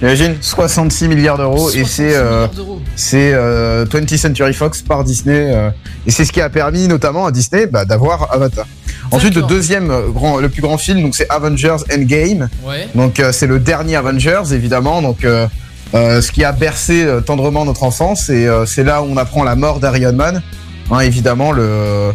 Imagine 0.02 0.36
66 0.40 1.08
milliards 1.08 1.36
d'euros 1.36 1.68
et 1.70 1.84
66 1.84 1.86
c'est 1.94 2.14
euh, 2.16 2.22
milliards 2.24 2.48
d'euros. 2.50 2.80
c'est 2.96 3.32
euh, 3.34 3.84
20th 3.84 4.16
Century 4.16 4.54
Fox 4.54 4.80
par 4.82 5.04
Disney 5.04 5.52
euh, 5.54 5.70
et 6.06 6.10
c'est 6.10 6.24
ce 6.24 6.32
qui 6.32 6.40
a 6.40 6.48
permis 6.48 6.88
notamment 6.88 7.26
à 7.26 7.30
Disney 7.32 7.66
bah, 7.66 7.84
d'avoir 7.84 8.32
Avatar. 8.32 8.66
Ensuite 9.10 9.34
le 9.34 9.42
deuxième 9.42 9.90
euh, 9.90 10.08
grand, 10.08 10.38
le 10.38 10.48
plus 10.48 10.62
grand 10.62 10.78
film 10.78 11.02
donc 11.02 11.14
c'est 11.14 11.28
Avengers 11.28 11.76
Endgame. 11.94 12.48
Ouais. 12.64 12.88
Donc 12.94 13.20
euh, 13.20 13.30
c'est 13.32 13.46
le 13.46 13.58
dernier 13.58 13.96
Avengers 13.96 14.52
évidemment 14.52 15.02
donc 15.02 15.24
euh, 15.24 15.46
euh, 15.94 16.22
ce 16.22 16.32
qui 16.32 16.44
a 16.44 16.52
bercé 16.52 17.04
euh, 17.04 17.20
tendrement 17.20 17.64
notre 17.66 17.82
enfance 17.82 18.30
et 18.30 18.46
euh, 18.46 18.64
c'est 18.64 18.84
là 18.84 19.02
où 19.02 19.06
on 19.10 19.16
apprend 19.18 19.44
la 19.44 19.56
mort 19.56 19.80
d'Iron 19.80 20.12
Man. 20.14 20.42
Hein, 20.92 21.00
évidemment 21.00 21.52
le 21.52 22.12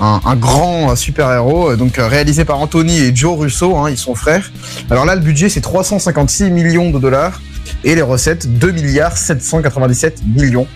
un, 0.00 0.36
grand 0.36 0.94
super 0.96 1.32
héros 1.32 1.74
donc 1.76 1.98
euh, 1.98 2.06
réalisé 2.06 2.44
par 2.44 2.58
Anthony 2.60 2.98
et 2.98 3.16
Joe 3.16 3.38
Russo 3.38 3.76
hein, 3.76 3.90
ils 3.90 3.96
sont 3.96 4.14
frères. 4.14 4.50
Alors 4.90 5.04
là 5.04 5.14
le 5.14 5.22
budget 5.22 5.48
c'est 5.48 5.60
356 5.60 6.50
millions 6.50 6.90
de 6.90 6.98
dollars 6.98 7.40
et 7.84 7.94
les 7.94 8.02
recettes 8.02 8.58
2 8.58 8.70
milliards 8.72 9.16
797 9.16 10.22
millions. 10.34 10.66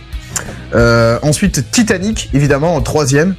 Euh, 0.75 1.19
ensuite 1.23 1.71
Titanic 1.71 2.31
évidemment 2.33 2.75
en 2.75 2.81
troisième 2.81 3.35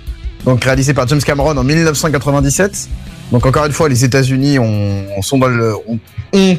donc 0.46 0.64
réalisé 0.64 0.94
par 0.94 1.08
James 1.08 1.22
Cameron 1.22 1.58
en 1.58 1.64
1997. 1.64 2.90
Donc 3.32 3.46
encore 3.46 3.66
une 3.66 3.72
fois, 3.72 3.88
les 3.88 4.04
États-Unis 4.04 4.60
ont, 4.60 5.06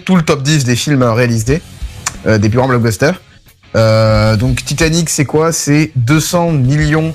tout 0.04 0.16
le 0.16 0.22
top 0.22 0.42
10 0.42 0.64
des 0.64 0.76
films 0.76 1.02
réalisés, 1.02 1.60
euh, 2.26 2.38
des 2.38 2.48
plus 2.48 2.58
grands 2.58 2.68
blockbusters. 2.68 3.20
Euh, 3.74 4.36
donc 4.36 4.64
Titanic, 4.64 5.10
c'est 5.10 5.24
quoi? 5.24 5.52
C'est 5.52 5.92
200 5.96 6.52
millions. 6.52 7.14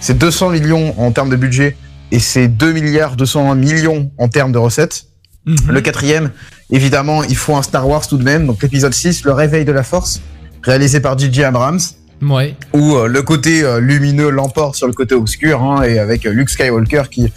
C'est 0.00 0.16
200 0.18 0.50
millions 0.50 0.94
en 0.98 1.10
termes 1.12 1.30
de 1.30 1.36
budget 1.36 1.76
et 2.10 2.18
c'est 2.18 2.48
2 2.48 2.72
milliards 2.72 3.16
201 3.16 3.54
millions 3.54 4.10
en 4.18 4.28
termes 4.28 4.52
de 4.52 4.58
recettes. 4.58 5.04
Mhm. 5.46 5.56
Le 5.70 5.80
quatrième, 5.80 6.30
évidemment, 6.70 7.22
il 7.24 7.36
faut 7.36 7.56
un 7.56 7.62
Star 7.62 7.88
Wars 7.88 8.06
tout 8.06 8.16
de 8.16 8.24
même. 8.24 8.46
Donc 8.46 8.62
l'épisode 8.62 8.92
6, 8.94 9.24
Le 9.24 9.32
Réveil 9.32 9.64
de 9.64 9.72
la 9.72 9.82
Force, 9.82 10.20
réalisé 10.62 11.00
par 11.00 11.18
J.J. 11.18 11.44
Abrams 11.44 11.80
Ouais. 12.22 12.54
où 12.74 12.96
euh, 12.96 13.06
le 13.06 13.22
côté 13.22 13.62
euh, 13.62 13.80
lumineux 13.80 14.28
l'emporte 14.28 14.74
sur 14.76 14.86
le 14.86 14.92
côté 14.92 15.14
obscur, 15.14 15.62
hein, 15.62 15.82
et 15.84 15.98
avec 15.98 16.26
euh, 16.26 16.32
Luke 16.32 16.50
Skywalker 16.50 17.04
qui 17.10 17.32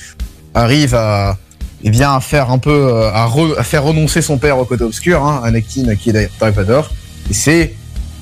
arrive 0.53 0.93
à, 0.93 1.38
eh 1.86 1.89
bien, 1.89 2.14
à 2.14 2.20
faire 2.20 2.51
un 2.51 2.57
peu, 2.57 3.05
à, 3.14 3.26
re- 3.28 3.57
à 3.57 3.64
faire 3.64 3.84
renoncer 3.84 4.22
son 4.22 4.38
père 4.38 4.57
au 4.57 4.66
côté 4.66 4.84
obscur, 4.84 5.24
hein, 5.26 5.41
Anakin 5.45 5.95
qui 5.95 6.09
est 6.09 6.14
d'ailleurs 6.14 6.66
Dark. 6.68 6.91
Et 7.30 7.34
c'est 7.34 7.74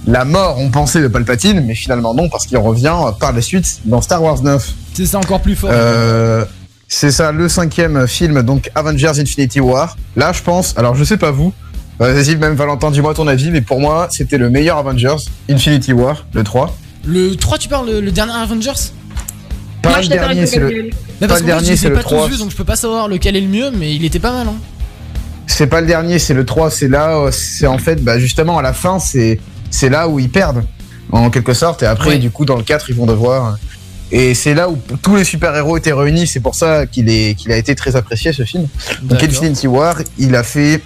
la 0.08 0.26
mort, 0.26 0.58
on 0.60 0.70
pensait, 0.70 1.02
de 1.02 1.08
Palpatine, 1.08 1.64
mais 1.66 1.76
finalement 1.76 2.14
non, 2.14 2.30
parce 2.30 2.48
qu'il 2.48 2.58
revient 2.58 2.96
par 3.20 3.34
la 3.34 3.42
suite 3.42 3.82
dans 3.86 4.02
Star 4.02 4.22
Wars 4.24 4.42
9. 4.42 4.74
C'est 4.94 5.06
ça 5.06 5.20
encore 5.20 5.42
plus 5.42 5.56
fort. 5.56 5.70
Euh, 5.72 6.44
c'est 6.88 7.12
ça, 7.12 7.32
le 7.32 7.48
cinquième 7.48 8.08
film, 8.08 8.42
donc 8.42 8.70
Avengers 8.76 9.20
Infinity 9.20 9.60
War. 9.60 9.98
Là, 10.16 10.34
je 10.34 10.42
pense, 10.42 10.78
alors 10.78 10.96
je 10.96 11.04
sais 11.04 11.18
pas 11.18 11.32
vous, 11.32 11.54
euh, 12.02 12.14
vas-y, 12.14 12.36
même 12.36 12.56
Valentin, 12.56 12.90
dis-moi 12.90 13.14
ton 13.14 13.28
avis, 13.28 13.52
mais 13.52 13.62
pour 13.62 13.80
moi, 13.80 14.08
c'était 14.10 14.40
le 14.40 14.50
meilleur 14.50 14.78
Avengers, 14.78 15.18
Infinity 15.50 15.94
War, 15.94 16.26
le 16.34 16.44
3. 16.44 16.76
Le 17.06 17.36
3, 17.36 17.58
tu 17.60 17.70
parles 17.70 17.88
le, 17.88 18.02
le 18.02 18.12
dernier 18.12 18.34
Avengers? 18.34 18.72
Pas 19.84 19.90
Moi, 19.90 20.02
le 20.02 20.08
dernier, 20.08 20.46
c'est 20.48 20.60
le. 20.60 20.90
Bah 21.20 21.28
Pas 21.28 21.40
le 21.40 21.46
dernier, 21.46 21.76
c'est 21.76 21.90
le 21.90 21.96
pas 21.96 22.02
tous 22.02 22.16
3. 22.16 22.28
vus, 22.28 22.38
donc 22.40 22.50
je 22.52 22.56
peux 22.56 22.64
pas 22.64 22.76
savoir 22.76 23.08
lequel 23.08 23.36
est 23.36 23.42
le 23.42 23.48
mieux, 23.48 23.70
mais 23.72 23.96
il 23.96 24.04
était 24.04 24.20
pas 24.20 24.32
mal. 24.32 24.48
Hein. 24.48 24.56
c'est 25.46 25.68
pas 25.68 25.82
le 25.82 25.88
dernier, 25.88 26.18
c'est 26.18 26.34
le 26.34 26.44
3, 26.44 26.72
c'est 26.72 26.88
là, 26.88 27.18
euh, 27.18 27.32
c'est 27.32 27.68
en 27.68 27.78
fait, 27.78 28.04
bah, 28.04 28.18
justement, 28.18 28.58
à 28.58 28.62
la 28.64 28.74
fin, 28.74 28.98
c'est, 28.98 29.40
c'est 29.72 29.90
là 29.90 30.08
où 30.08 30.20
ils 30.20 30.30
perdent, 30.30 30.64
en 31.12 31.30
quelque 31.32 31.54
sorte, 31.54 31.82
et 31.84 31.88
après, 31.88 32.18
du 32.20 32.30
coup, 32.30 32.46
dans 32.46 32.56
le 32.58 32.64
4, 32.64 32.90
ils 32.90 32.96
vont 32.96 33.06
devoir, 33.08 33.58
et 34.12 34.34
c'est 34.34 34.54
là 34.54 34.70
où 34.70 34.78
tous 35.02 35.16
les 35.16 35.24
super-héros 35.24 35.78
étaient 35.78 35.94
réunis, 35.94 36.28
c'est 36.28 36.40
pour 36.42 36.54
ça 36.56 36.86
qu'il 36.86 37.10
a 37.10 37.56
été 37.58 37.74
très 37.76 37.96
apprécié, 37.96 38.32
ce 38.34 38.44
film. 38.44 38.68
Donc. 39.04 39.24
Infinity 39.24 39.68
War, 39.68 39.96
il 40.18 40.36
a 40.36 40.44
fait, 40.44 40.82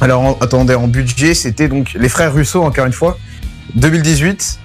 alors, 0.00 0.22
en- 0.22 0.38
attendez, 0.40 0.74
en 0.74 0.88
budget, 0.88 1.34
c'était 1.34 1.68
donc 1.68 1.92
les 1.94 2.08
frères 2.08 2.32
Russo, 2.32 2.62
encore 2.62 2.86
une 2.86 2.92
fois, 2.92 3.18
2018. 3.74 4.58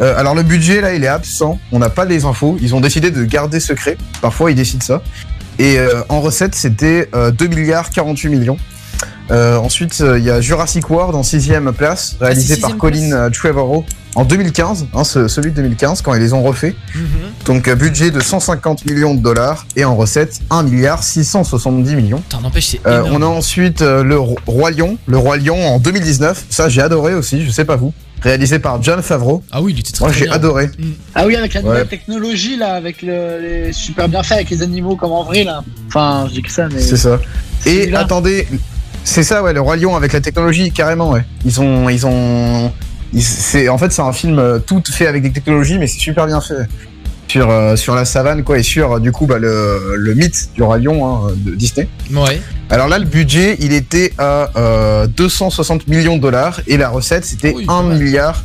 Euh, 0.00 0.18
alors, 0.18 0.34
le 0.34 0.42
budget, 0.42 0.80
là, 0.80 0.94
il 0.94 1.04
est 1.04 1.08
absent, 1.08 1.58
on 1.70 1.78
n'a 1.78 1.90
pas 1.90 2.04
les 2.04 2.24
infos, 2.24 2.56
ils 2.60 2.74
ont 2.74 2.80
décidé 2.80 3.10
de 3.12 3.24
garder 3.24 3.60
secret, 3.60 3.96
parfois, 4.20 4.50
ils 4.50 4.56
décident 4.56 4.84
ça. 4.84 5.02
Et 5.60 5.78
euh, 5.78 6.02
en 6.08 6.20
recette, 6.20 6.54
c'était 6.56 7.08
euh, 7.14 7.30
2 7.30 7.46
milliards 7.46 7.90
48 7.90 8.28
millions. 8.28 8.56
Euh, 9.30 9.56
ensuite, 9.56 10.00
euh, 10.00 10.18
il 10.18 10.24
y 10.24 10.30
a 10.30 10.40
Jurassic 10.40 10.88
World 10.90 11.14
en 11.14 11.22
sixième 11.22 11.72
place, 11.72 12.16
réalisé 12.20 12.54
c'est 12.56 12.60
par 12.60 12.76
Colin 12.76 13.12
euh, 13.12 13.30
Trevorrow 13.30 13.84
en 14.16 14.24
2015, 14.24 14.86
hein, 14.94 15.02
ce- 15.02 15.26
celui 15.28 15.50
de 15.50 15.56
2015, 15.56 16.02
quand 16.02 16.14
ils 16.14 16.20
les 16.20 16.32
ont 16.34 16.42
refait. 16.42 16.74
Mhm. 16.94 17.02
Donc, 17.46 17.68
budget 17.74 18.10
de 18.10 18.20
150 18.20 18.84
millions 18.86 19.14
de 19.14 19.20
dollars 19.20 19.66
et 19.76 19.84
en 19.84 19.96
recette 19.96 20.40
1 20.50 20.62
milliard 20.64 21.02
670 21.02 21.96
millions. 21.96 22.22
Euh, 22.86 23.02
on 23.10 23.22
a 23.22 23.26
ensuite 23.26 23.82
euh, 23.82 24.04
le 24.04 24.18
Ro- 24.18 24.38
Roi 24.46 24.70
Lion, 24.70 24.98
le 25.06 25.16
Roi 25.18 25.38
Lion 25.38 25.60
en 25.66 25.78
2019. 25.80 26.44
Ça, 26.50 26.68
j'ai 26.68 26.82
adoré 26.82 27.14
aussi, 27.14 27.44
je 27.44 27.50
sais 27.50 27.64
pas 27.64 27.76
vous. 27.76 27.92
Réalisé 28.22 28.58
par 28.58 28.82
John 28.82 29.02
Favreau. 29.02 29.42
Ah 29.52 29.60
oui, 29.60 29.72
il 29.74 29.80
était 29.80 29.92
très 29.92 30.04
Moi, 30.04 30.10
très 30.10 30.20
j'ai 30.20 30.24
bien. 30.26 30.34
adoré. 30.34 30.70
Ah 31.14 31.26
oui, 31.26 31.36
avec 31.36 31.52
la 31.52 31.60
Ouais. 31.60 31.66
nouvelle 31.68 31.88
technologie 31.88 32.56
là, 32.56 32.74
avec 32.74 33.02
le, 33.02 33.40
les 33.40 33.72
super 33.72 34.08
bien 34.08 34.22
fait 34.22 34.34
avec 34.34 34.48
les 34.50 34.62
animaux 34.62 34.96
comme 34.96 35.12
en 35.12 35.24
vrai 35.24 35.44
là. 35.44 35.62
Enfin, 35.88 36.26
je 36.28 36.34
dis 36.34 36.42
que 36.42 36.50
ça, 36.50 36.68
mais. 36.72 36.80
C'est 36.80 36.96
ça. 36.96 37.20
Et 37.66 37.94
attendez, 37.94 38.46
c'est 39.04 39.22
ça, 39.22 39.42
ouais, 39.42 39.52
le 39.52 39.60
Roi 39.60 39.76
Lion 39.76 39.94
avec 39.96 40.12
la 40.12 40.20
technologie, 40.20 40.70
carrément, 40.72 41.10
ouais. 41.10 41.24
Ils 41.44 41.60
ont, 41.60 41.88
ils 41.88 42.06
ont, 42.06 42.72
c'est, 43.18 43.68
en 43.68 43.78
fait, 43.78 43.92
c'est 43.92 44.02
un 44.02 44.12
film 44.12 44.38
euh, 44.38 44.58
tout 44.58 44.82
fait 44.90 45.06
avec 45.06 45.22
des 45.22 45.30
technologies, 45.30 45.78
mais 45.78 45.86
c'est 45.86 46.00
super 46.00 46.26
bien 46.26 46.40
fait. 46.40 46.66
Sur, 47.28 47.50
euh, 47.50 47.74
sur 47.76 47.94
la 47.94 48.04
savane, 48.04 48.44
quoi, 48.44 48.58
et 48.58 48.62
sur, 48.62 48.92
euh, 48.92 49.00
du 49.00 49.10
coup, 49.10 49.26
bah, 49.26 49.38
le, 49.38 49.94
le 49.96 50.14
mythe 50.14 50.50
du 50.54 50.62
Roi 50.62 50.78
Lion 50.78 51.06
hein, 51.06 51.32
de 51.36 51.54
Disney. 51.54 51.88
Ouais. 52.12 52.40
Alors 52.70 52.86
là, 52.88 52.98
le 52.98 53.06
budget, 53.06 53.56
il 53.60 53.72
était 53.72 54.12
à 54.18 54.50
euh, 54.56 55.06
260 55.06 55.88
millions 55.88 56.16
de 56.16 56.22
dollars, 56.22 56.60
et 56.66 56.76
la 56.76 56.88
recette, 56.88 57.24
c'était 57.24 57.52
Oui, 57.54 57.64
1 57.64 57.66
pas 57.66 57.82
mal. 57.82 57.98
milliard. 57.98 58.44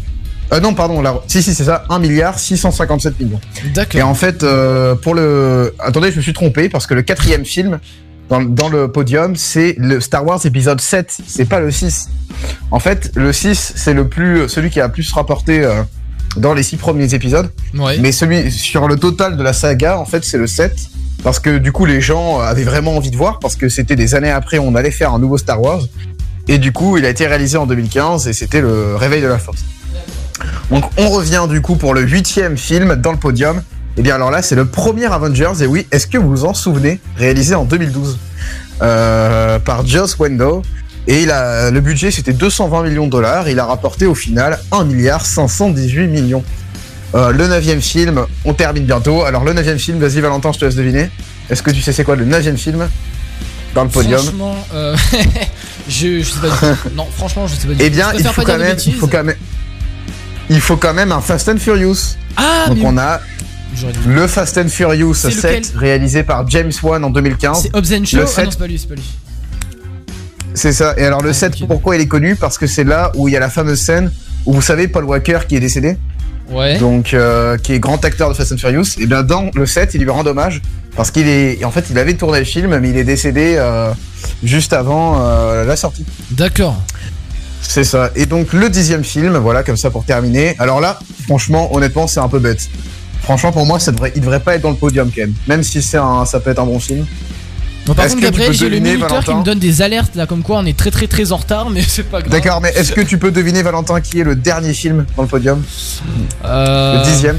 Euh, 0.52 0.60
non, 0.62 0.74
pardon, 0.74 1.02
la... 1.02 1.20
si, 1.28 1.44
si, 1.44 1.54
c'est 1.54 1.66
ça, 1.66 1.84
1 1.90 2.00
milliard 2.00 2.40
657 2.40 3.20
millions. 3.20 3.40
Et 3.66 3.70
D'accord. 3.70 4.08
en 4.08 4.16
fait, 4.16 4.44
euh, 4.44 4.96
pour 4.96 5.14
le. 5.14 5.76
Attendez, 5.80 6.12
je 6.12 6.18
me 6.18 6.22
suis 6.22 6.34
trompé 6.34 6.70
parce 6.70 6.88
que 6.88 6.96
le 6.96 7.02
quatrième 7.04 7.46
film 7.46 7.80
dans, 8.30 8.42
dans 8.42 8.70
le 8.70 8.92
podium, 8.92 9.36
c'est 9.36 9.76
le 9.78 10.00
Star 10.00 10.26
Wars 10.26 10.46
épisode 10.46 10.80
7, 10.80 11.18
c'est 11.28 11.46
pas 11.46 11.60
le 11.60 11.72
6. 11.72 12.10
En 12.72 12.80
fait, 12.80 13.12
le 13.16 13.34
6, 13.34 13.74
c'est 13.76 13.94
le 13.94 14.08
plus, 14.08 14.48
celui 14.48 14.70
qui 14.70 14.80
a 14.80 14.90
plus 14.90 15.12
rapporté 15.12 15.64
euh, 15.64 15.82
dans 16.38 16.54
les 16.54 16.64
six 16.64 16.78
premiers 16.78 17.14
épisodes. 17.14 17.50
Ouais. 17.76 17.98
Mais 18.00 18.12
celui 18.12 18.52
sur 18.52 18.88
le 18.88 18.98
total 18.98 19.36
de 19.36 19.44
la 19.44 19.54
saga, 19.54 19.98
en 19.98 20.06
fait, 20.06 20.24
c'est 20.24 20.38
le 20.38 20.48
7. 20.48 20.74
Parce 21.24 21.40
que 21.40 21.58
du 21.58 21.72
coup, 21.72 21.86
les 21.86 22.00
gens 22.00 22.40
avaient 22.40 22.64
vraiment 22.64 22.96
envie 22.96 23.12
de 23.12 23.18
voir, 23.18 23.40
parce 23.40 23.56
que 23.56 23.68
c'était 23.68 23.98
des 23.98 24.16
années 24.16 24.32
après, 24.32 24.58
on 24.58 24.76
allait 24.76 24.92
faire 24.92 25.14
un 25.14 25.20
nouveau 25.20 25.38
Star 25.38 25.62
Wars. 25.62 25.82
Et 26.48 26.58
du 26.58 26.72
coup, 26.72 26.98
il 26.98 27.06
a 27.06 27.10
été 27.10 27.28
réalisé 27.28 27.58
en 27.58 27.68
2015 27.68 28.28
et 28.28 28.34
c'était 28.34 28.62
le 28.62 28.96
réveil 28.96 29.22
de 29.22 29.28
la 29.28 29.38
force. 29.38 29.64
Donc, 30.72 30.86
on 30.98 31.10
revient 31.10 31.46
du 31.50 31.62
coup 31.62 31.76
pour 31.76 31.94
le 31.94 32.02
huitième 32.02 32.58
film 32.58 32.96
dans 32.96 33.12
le 33.12 33.18
podium. 33.18 33.62
Et 34.00 34.02
bien 34.02 34.16
alors 34.16 34.32
là, 34.32 34.42
c'est 34.42 34.56
le 34.56 34.64
premier 34.64 35.08
Avengers. 35.08 35.52
Et 35.62 35.66
oui, 35.66 35.86
est-ce 35.92 36.08
que 36.08 36.18
vous 36.18 36.30
vous 36.30 36.46
en 36.46 36.54
souvenez 36.54 37.02
Réalisé 37.18 37.54
en 37.54 37.66
2012 37.66 38.18
euh, 38.82 39.60
par 39.60 39.86
Joss 39.86 40.16
Wendell. 40.18 40.62
Et 41.06 41.24
il 41.24 41.32
a, 41.32 41.70
le 41.70 41.82
budget, 41.82 42.10
c'était 42.10 42.32
220 42.32 42.84
millions 42.84 43.08
de 43.08 43.12
dollars. 43.12 43.50
Il 43.50 43.60
a 43.60 43.66
rapporté 43.66 44.06
au 44.06 44.16
final 44.16 44.58
1 44.72 44.86
milliard 44.86 45.26
518 45.26 46.08
millions. 46.08 46.46
Euh, 47.14 47.32
le 47.32 47.48
neuvième 47.48 47.82
film, 47.82 48.26
on 48.46 48.54
termine 48.54 48.86
bientôt. 48.86 49.24
Alors 49.24 49.44
le 49.44 49.52
neuvième 49.52 49.80
film, 49.80 50.00
vas-y 50.00 50.22
Valentin, 50.22 50.54
je 50.54 50.60
te 50.60 50.66
laisse 50.66 50.76
deviner. 50.76 51.10
Est-ce 51.50 51.62
que 51.62 51.72
tu 51.72 51.82
sais 51.82 51.92
c'est 51.92 52.06
quoi 52.06 52.16
le 52.16 52.24
neuvième 52.24 52.58
film? 52.58 52.88
Dans 53.76 53.84
le 53.84 53.90
podium 53.90 54.22
Franchement, 54.22 54.56
euh, 54.74 54.96
je, 55.90 56.22
je 56.22 56.24
sais 56.24 56.40
pas 56.40 56.48
du 56.48 56.56
tout. 56.56 56.90
Non, 56.96 57.06
franchement, 57.18 57.48
je 57.48 57.56
sais 57.56 57.68
pas 57.68 57.74
du 57.74 57.80
tout. 57.80 57.84
Eh 57.86 57.90
bien, 57.90 58.14
il 58.18 58.26
faut, 58.26 58.44
quand 58.44 58.58
même, 58.58 58.78
il 58.86 58.94
faut 58.94 59.08
quand 59.08 59.24
même, 59.26 59.36
il 60.50 60.62
faut 60.62 60.78
quand 60.78 60.94
même 60.94 61.12
un 61.12 61.20
Fast 61.20 61.50
and 61.50 61.58
Furious. 61.58 62.16
Ah, 62.38 62.68
Donc 62.70 62.78
mais 62.78 62.84
on 62.86 62.98
a. 62.98 63.20
le 64.08 64.28
Fast 64.28 64.58
and 64.58 64.68
Furious 64.70 65.14
C'est 65.14 65.32
7 65.32 65.44
lequel 65.74 65.80
réalisé 65.80 66.24
par 66.24 66.48
James 66.50 66.72
Wan 66.84 67.04
en 67.04 67.10
2015. 67.10 67.62
C'est 67.64 67.76
Hobbs 67.76 67.86
Le 67.90 68.26
Ah 68.38 68.44
non, 68.44 68.52
c'est 68.52 68.60
pas 68.60 68.68
lui, 68.68 68.78
c'est 68.80 68.88
pas 68.90 68.96
lui. 68.96 69.04
C'est 70.54 70.74
ça. 70.74 70.94
Et 70.98 71.06
alors 71.06 71.22
le 71.22 71.30
Ah, 71.30 71.34
7, 71.34 71.54
ok. 71.62 71.68
pourquoi 71.68 71.96
il 71.96 72.02
est 72.02 72.08
connu? 72.08 72.36
Parce 72.36 72.58
que 72.58 72.68
c'est 72.68 72.84
là 72.84 73.12
où 73.16 73.28
il 73.28 73.34
y 73.34 73.38
a 73.38 73.40
la 73.40 73.50
fameuse 73.50 73.80
scène 73.82 74.12
où 74.46 74.54
vous 74.54 74.62
savez 74.62 74.88
Paul 74.88 75.04
Walker 75.06 75.40
qui 75.48 75.56
est 75.56 75.60
décédé, 75.60 75.98
Ouais. 76.50 76.80
donc 76.80 77.14
euh, 77.14 77.58
qui 77.58 77.74
est 77.74 77.80
grand 77.80 78.04
acteur 78.04 78.30
de 78.30 78.34
Fast 78.34 78.52
and 78.54 78.58
Furious. 78.58 78.98
Et 78.98 79.06
bien 79.06 79.22
dans 79.24 79.52
le 79.54 79.66
7, 79.66 79.92
il 79.94 80.02
lui 80.02 80.10
rend 80.10 80.26
hommage 80.26 80.62
parce 80.96 81.12
qu'il 81.12 81.28
est, 81.28 81.64
en 81.64 81.72
fait, 81.72 81.86
il 81.92 82.00
avait 82.00 82.16
tourné 82.16 82.40
le 82.40 82.46
film, 82.46 82.78
mais 82.80 82.90
il 82.90 82.98
est 82.98 83.04
décédé 83.04 83.56
euh, 83.58 83.92
juste 84.44 84.74
avant 84.74 85.18
euh, 85.22 85.64
la 85.66 85.76
sortie. 85.76 86.06
D'accord. 86.32 86.82
C'est 87.62 87.84
ça. 87.84 88.10
Et 88.16 88.26
donc 88.26 88.52
le 88.54 88.70
dixième 88.70 89.04
film, 89.04 89.38
voilà, 89.38 89.64
comme 89.64 89.78
ça 89.78 89.92
pour 89.92 90.04
terminer. 90.06 90.56
Alors 90.58 90.82
là, 90.82 90.98
franchement, 91.26 91.74
honnêtement, 91.76 92.08
c'est 92.08 92.20
un 92.20 92.28
peu 92.30 92.40
bête. 92.40 92.68
Franchement, 93.30 93.52
pour 93.52 93.66
moi, 93.68 93.80
ça 93.80 93.92
devrait, 93.92 94.12
il 94.16 94.22
devrait 94.22 94.40
pas 94.40 94.56
être 94.56 94.64
dans 94.64 94.72
le 94.72 94.76
podium 94.76 95.08
quand 95.16 95.22
même. 95.22 95.36
Même 95.46 95.62
si 95.62 95.84
c'est 95.84 95.98
un, 96.00 96.26
ça 96.26 96.40
peut 96.40 96.50
être 96.50 96.58
un 96.58 96.66
bon 96.66 96.80
film. 96.80 97.06
Bon, 97.86 97.94
par 97.94 98.08
contre, 98.08 98.22
Gabriel, 98.22 98.54
j'ai 98.54 98.70
le 98.70 98.80
minuteur 98.80 99.24
qui 99.24 99.36
me 99.36 99.44
donne 99.44 99.60
des 99.60 99.84
alertes 99.84 100.16
là, 100.16 100.26
comme 100.26 100.42
quoi 100.42 100.58
on 100.58 100.66
est 100.66 100.76
très 100.76 100.90
très 100.90 101.06
très 101.06 101.32
en 101.32 101.38
retard, 101.38 101.70
mais 101.70 101.82
c'est 101.88 102.02
pas 102.10 102.22
grave. 102.22 102.32
D'accord, 102.32 102.60
mais 102.60 102.70
est-ce 102.76 102.92
que 102.92 103.02
tu 103.02 103.20
peux 103.20 103.30
deviner, 103.30 103.62
Valentin, 103.62 104.02
qui 104.02 104.20
est 104.20 104.24
le 104.24 104.36
dernier 104.36 104.74
film 104.74 105.06
dans 105.16 105.22
le 105.22 105.28
podium 105.28 105.62
Euh, 106.44 106.98
Le 106.98 107.04
dixième 107.04 107.38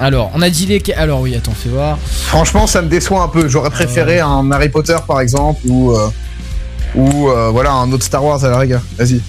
Alors, 0.00 0.30
on 0.34 0.40
a 0.40 0.48
dit 0.48 0.64
les. 0.64 0.82
Alors, 0.94 1.20
oui, 1.20 1.34
attends, 1.36 1.52
fais 1.52 1.68
voir. 1.68 1.98
Franchement, 2.06 2.66
ça 2.66 2.80
me 2.80 2.88
déçoit 2.88 3.22
un 3.22 3.28
peu. 3.28 3.48
J'aurais 3.48 3.68
préféré 3.70 4.20
un 4.20 4.50
Harry 4.50 4.70
Potter, 4.70 4.96
par 5.06 5.20
exemple, 5.20 5.60
ou. 5.66 5.92
euh, 5.92 6.08
Ou 6.94 7.28
euh, 7.28 7.50
voilà, 7.50 7.72
un 7.72 7.92
autre 7.92 8.04
Star 8.04 8.24
Wars 8.24 8.42
à 8.42 8.48
la 8.48 8.58
rigueur. 8.58 8.80
Vas-y. 8.98 9.20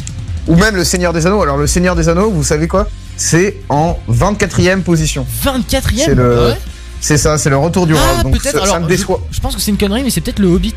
Ou 0.47 0.55
même 0.55 0.75
le 0.77 0.85
Seigneur 0.85 1.11
des 1.13 1.27
Anneaux. 1.27 1.41
Alors, 1.41 1.57
le 1.57 1.67
Seigneur 1.67 1.95
des 1.95 2.07
Anneaux, 2.09 2.29
vous 2.29 2.43
savez 2.43 2.67
quoi? 2.67 2.87
C'est 3.25 3.55
en 3.69 3.97
24ème 4.11 4.81
position. 4.81 5.25
24ème 5.45 5.91
C'est 5.95 6.13
le. 6.15 6.37
Ah 6.37 6.45
ouais 6.49 6.57
C'est 6.99 7.17
ça, 7.17 7.37
c'est 7.37 7.49
le 7.49 7.55
retour 7.57 7.87
du 7.87 7.93
roi. 7.93 8.01
Ah, 8.19 8.23
Donc, 8.23 8.37
peut-être. 8.37 8.67
ça, 8.67 8.79
me 8.81 8.87
déçoit. 8.87 9.21
je, 9.31 9.37
je 9.37 9.41
pense 9.41 9.55
que 9.55 9.61
c'est 9.61 9.71
une 9.71 9.77
connerie, 9.77 10.03
mais 10.03 10.09
c'est 10.09 10.19
peut-être 10.19 10.39
le 10.39 10.47
Hobbit. 10.49 10.75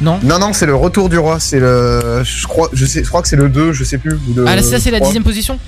Non 0.00 0.18
Non, 0.24 0.40
non, 0.40 0.52
c'est 0.52 0.66
le 0.66 0.74
retour 0.74 1.08
du 1.08 1.18
roi. 1.18 1.38
C'est 1.38 1.60
le. 1.60 2.22
Je 2.24 2.46
crois, 2.48 2.68
je 2.72 2.84
sais, 2.86 3.04
je 3.04 3.08
crois 3.08 3.22
que 3.22 3.28
c'est 3.28 3.36
le 3.36 3.48
2, 3.48 3.72
je 3.72 3.84
sais 3.84 3.98
plus. 3.98 4.14
ou 4.14 4.34
le 4.34 4.46
Ah, 4.48 4.56
là, 4.56 4.62
ça, 4.62 4.80
c'est 4.80 4.90
la 4.90 4.98
3. 4.98 5.08
dixième 5.10 5.22
position 5.22 5.58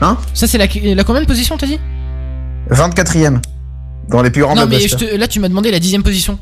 Hein 0.00 0.16
Ça, 0.32 0.46
c'est 0.46 0.56
la, 0.56 0.66
la 0.94 1.04
combien 1.04 1.20
de 1.20 1.26
position, 1.26 1.58
t'as 1.58 1.66
dit 1.66 1.78
24ème. 2.70 3.40
Dans 4.08 4.22
les 4.22 4.30
plus 4.30 4.40
grands 4.42 4.54
Non, 4.54 4.66
mais 4.66 4.80
je 4.80 4.86
blockbusters. 4.88 5.10
te- 5.10 5.16
là, 5.20 5.28
tu 5.28 5.40
m'as 5.40 5.48
demandé 5.48 5.70
la 5.70 5.78
dixième 5.78 6.02
position. 6.02 6.38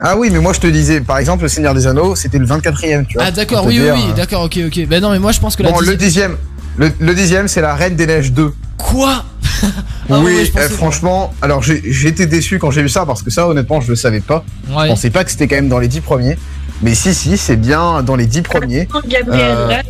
Ah 0.00 0.16
oui, 0.16 0.28
mais 0.30 0.38
moi 0.40 0.52
je 0.52 0.60
te 0.60 0.66
disais, 0.66 1.00
par 1.00 1.18
exemple, 1.18 1.42
le 1.44 1.48
Seigneur 1.48 1.74
des 1.74 1.86
Anneaux, 1.86 2.14
c'était 2.16 2.38
le 2.38 2.46
24ème, 2.46 3.06
tu 3.06 3.14
vois. 3.14 3.24
Ah, 3.26 3.30
d'accord, 3.30 3.64
oui, 3.66 3.76
oui, 3.78 3.84
dire, 3.84 3.94
oui, 3.94 4.04
euh, 4.10 4.14
d'accord, 4.14 4.42
ok, 4.44 4.58
ok. 4.66 4.86
Bah, 4.88 5.00
non, 5.00 5.10
mais 5.10 5.18
moi, 5.18 5.32
je 5.32 5.40
pense 5.40 5.56
que 5.56 5.62
la 5.62 5.70
Bon, 5.70 5.80
le 5.80 5.96
dixième. 5.96 6.36
Le, 6.76 6.90
le 7.00 7.14
dixième, 7.14 7.48
c'est 7.48 7.62
la 7.62 7.74
Reine 7.74 7.96
des 7.96 8.06
Neiges 8.06 8.32
2. 8.32 8.52
Quoi? 8.76 9.24
Ah 10.08 10.20
oui, 10.20 10.44
je 10.44 10.52
eh, 10.56 10.68
franchement, 10.68 11.32
alors 11.42 11.62
j'ai 11.64 12.06
été 12.06 12.26
déçu 12.26 12.60
quand 12.60 12.70
j'ai 12.70 12.82
vu 12.82 12.88
ça 12.88 13.04
parce 13.06 13.22
que 13.22 13.30
ça, 13.30 13.48
honnêtement, 13.48 13.80
je 13.80 13.88
le 13.88 13.96
savais 13.96 14.20
pas. 14.20 14.44
Ouais. 14.68 14.84
Je 14.84 14.88
pensais 14.90 15.10
pas 15.10 15.24
que 15.24 15.30
c'était 15.32 15.48
quand 15.48 15.56
même 15.56 15.68
dans 15.68 15.80
les 15.80 15.88
dix 15.88 16.00
premiers. 16.00 16.38
Mais 16.82 16.94
si, 16.94 17.12
si, 17.12 17.36
c'est 17.36 17.56
bien 17.56 18.02
dans 18.04 18.14
les 18.14 18.26
dix 18.26 18.42
premiers. 18.42 18.86
Gabriel, 19.08 19.50
Euh, 19.50 19.68
là, 19.68 19.82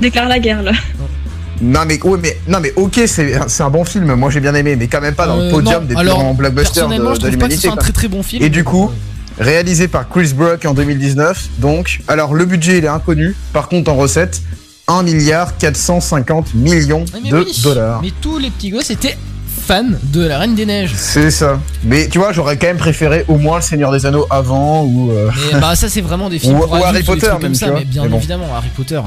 déclare 0.00 0.28
la 0.28 0.38
guerre, 0.38 0.62
là. 0.62 0.70
Non 1.60 1.80
mais 1.88 2.00
ouais, 2.00 2.18
mais 2.22 2.38
non 2.46 2.60
mais 2.60 2.72
ok, 2.76 3.00
c'est 3.06 3.36
c'est 3.48 3.62
un 3.64 3.70
bon 3.70 3.84
film. 3.84 4.14
Moi 4.14 4.30
j'ai 4.30 4.38
bien 4.38 4.54
aimé, 4.54 4.76
mais 4.76 4.86
quand 4.86 5.00
même 5.00 5.16
pas 5.16 5.26
dans 5.26 5.40
Euh, 5.40 5.46
le 5.46 5.50
podium 5.50 5.82
non, 5.82 5.88
des 5.88 5.94
plus 5.96 6.06
grands 6.06 6.34
blockbusters 6.34 6.86
de, 6.88 6.94
je 6.94 6.98
de 6.98 7.02
trouve 7.02 7.14
pas 7.14 7.18
que 7.18 7.24
ce 7.24 7.30
l'humanité. 7.32 7.60
soit 7.62 7.72
un 7.72 7.76
très, 7.76 7.92
très 7.92 8.06
bon 8.06 8.22
film. 8.22 8.44
Et 8.44 8.48
du 8.50 8.62
coup, 8.62 8.92
réalisé 9.38 9.88
par 9.88 10.08
Chris 10.08 10.32
Brock 10.34 10.64
en 10.64 10.74
2019. 10.74 11.48
Donc, 11.58 12.00
alors 12.08 12.34
le 12.34 12.44
budget 12.44 12.78
il 12.78 12.84
est 12.84 12.88
inconnu. 12.88 13.34
Par 13.52 13.68
contre, 13.68 13.90
en 13.90 13.96
recettes, 13.96 14.42
1 14.88 15.02
milliard 15.02 15.56
450 15.58 16.54
millions 16.54 17.04
Mais 17.22 17.30
de 17.30 17.38
oui, 17.40 17.60
dollars. 17.62 18.00
Mais 18.02 18.12
tous 18.20 18.38
les 18.38 18.50
petits 18.50 18.70
gosses 18.70 18.90
étaient 18.90 19.16
fans 19.68 19.84
de 20.02 20.24
la 20.26 20.38
Reine 20.38 20.54
des 20.54 20.64
Neiges. 20.64 20.92
C'est 20.96 21.30
ça. 21.30 21.60
Mais 21.84 22.08
tu 22.08 22.18
vois, 22.18 22.32
j'aurais 22.32 22.56
quand 22.56 22.66
même 22.68 22.78
préféré 22.78 23.24
au 23.28 23.36
moins 23.36 23.56
le 23.56 23.62
Seigneur 23.62 23.92
des 23.92 24.06
Anneaux 24.06 24.26
avant 24.30 24.82
ou. 24.84 25.10
euh, 25.12 25.30
Mais 25.52 25.60
bah 25.60 25.76
ça 25.76 25.88
c'est 25.90 26.00
vraiment 26.00 26.30
des 26.30 26.38
films 26.44 26.56
Ou- 26.56 26.60
pour 26.60 26.72
ou 26.72 26.74
adultes, 26.76 26.86
Harry 26.88 26.98
des 27.00 27.04
Potter, 27.06 27.20
trucs 27.20 27.30
comme 27.32 27.42
même, 27.42 27.54
ça, 27.54 27.70
mais 27.70 27.84
bien 27.84 28.02
Mais 28.04 28.08
bon. 28.08 28.16
évidemment 28.16 28.46
Harry 28.56 28.68
Potter. 28.74 29.00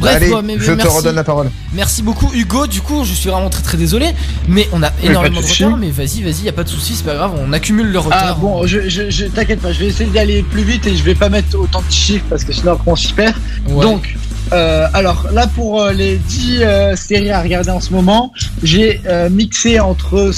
Bref, 0.00 0.16
Allez, 0.16 0.30
bon, 0.30 0.42
mais- 0.42 0.56
je 0.58 0.72
te 0.72 0.86
redonne 0.88 1.14
la 1.14 1.24
parole. 1.24 1.50
Merci 1.74 2.02
beaucoup 2.02 2.30
Hugo. 2.34 2.66
Du 2.66 2.80
coup, 2.80 3.04
je 3.04 3.12
suis 3.14 3.30
vraiment 3.30 3.50
très 3.50 3.62
très 3.62 3.76
désolé, 3.78 4.08
mais 4.48 4.68
on 4.72 4.82
a 4.82 4.90
énormément 5.04 5.40
de 5.40 5.46
retard. 5.46 5.76
Mais 5.78 5.90
vas-y, 5.90 6.22
vas-y, 6.22 6.42
y 6.44 6.48
a 6.48 6.52
pas 6.52 6.64
de 6.64 6.68
souci, 6.68 6.94
c'est 6.96 7.04
pas 7.04 7.14
grave, 7.14 7.32
on 7.38 7.52
accumule 7.52 7.86
le 7.92 7.98
Ah 7.98 8.02
retard. 8.02 8.38
bon, 8.38 8.66
je, 8.66 8.88
je, 8.88 9.10
je- 9.10 9.26
t'inquiète 9.26 9.60
pas, 9.60 9.72
je 9.72 9.78
vais 9.78 9.86
essayer 9.86 10.10
d'aller 10.10 10.42
plus 10.42 10.62
vite 10.64 10.86
et 10.88 10.96
je 10.96 11.02
vais 11.04 11.14
pas 11.14 11.28
mettre 11.28 11.56
autant 11.58 11.82
de 11.86 11.92
chiffres 11.92 12.24
parce 12.28 12.42
que 12.44 12.52
sinon 12.52 12.72
après 12.72 12.90
on 12.90 12.96
s'y 12.96 13.12
perd. 13.12 13.34
Ouais. 13.68 13.82
Donc, 13.82 14.16
euh, 14.52 14.86
alors 14.94 15.26
là 15.32 15.46
pour 15.46 15.82
euh, 15.82 15.92
les 15.92 16.16
10 16.16 16.58
euh, 16.62 16.96
séries 16.96 17.30
à 17.30 17.40
regarder 17.42 17.70
en 17.70 17.80
ce 17.80 17.92
moment, 17.92 18.32
j'ai 18.62 19.00
mixé 19.30 19.80
entre 19.80 20.30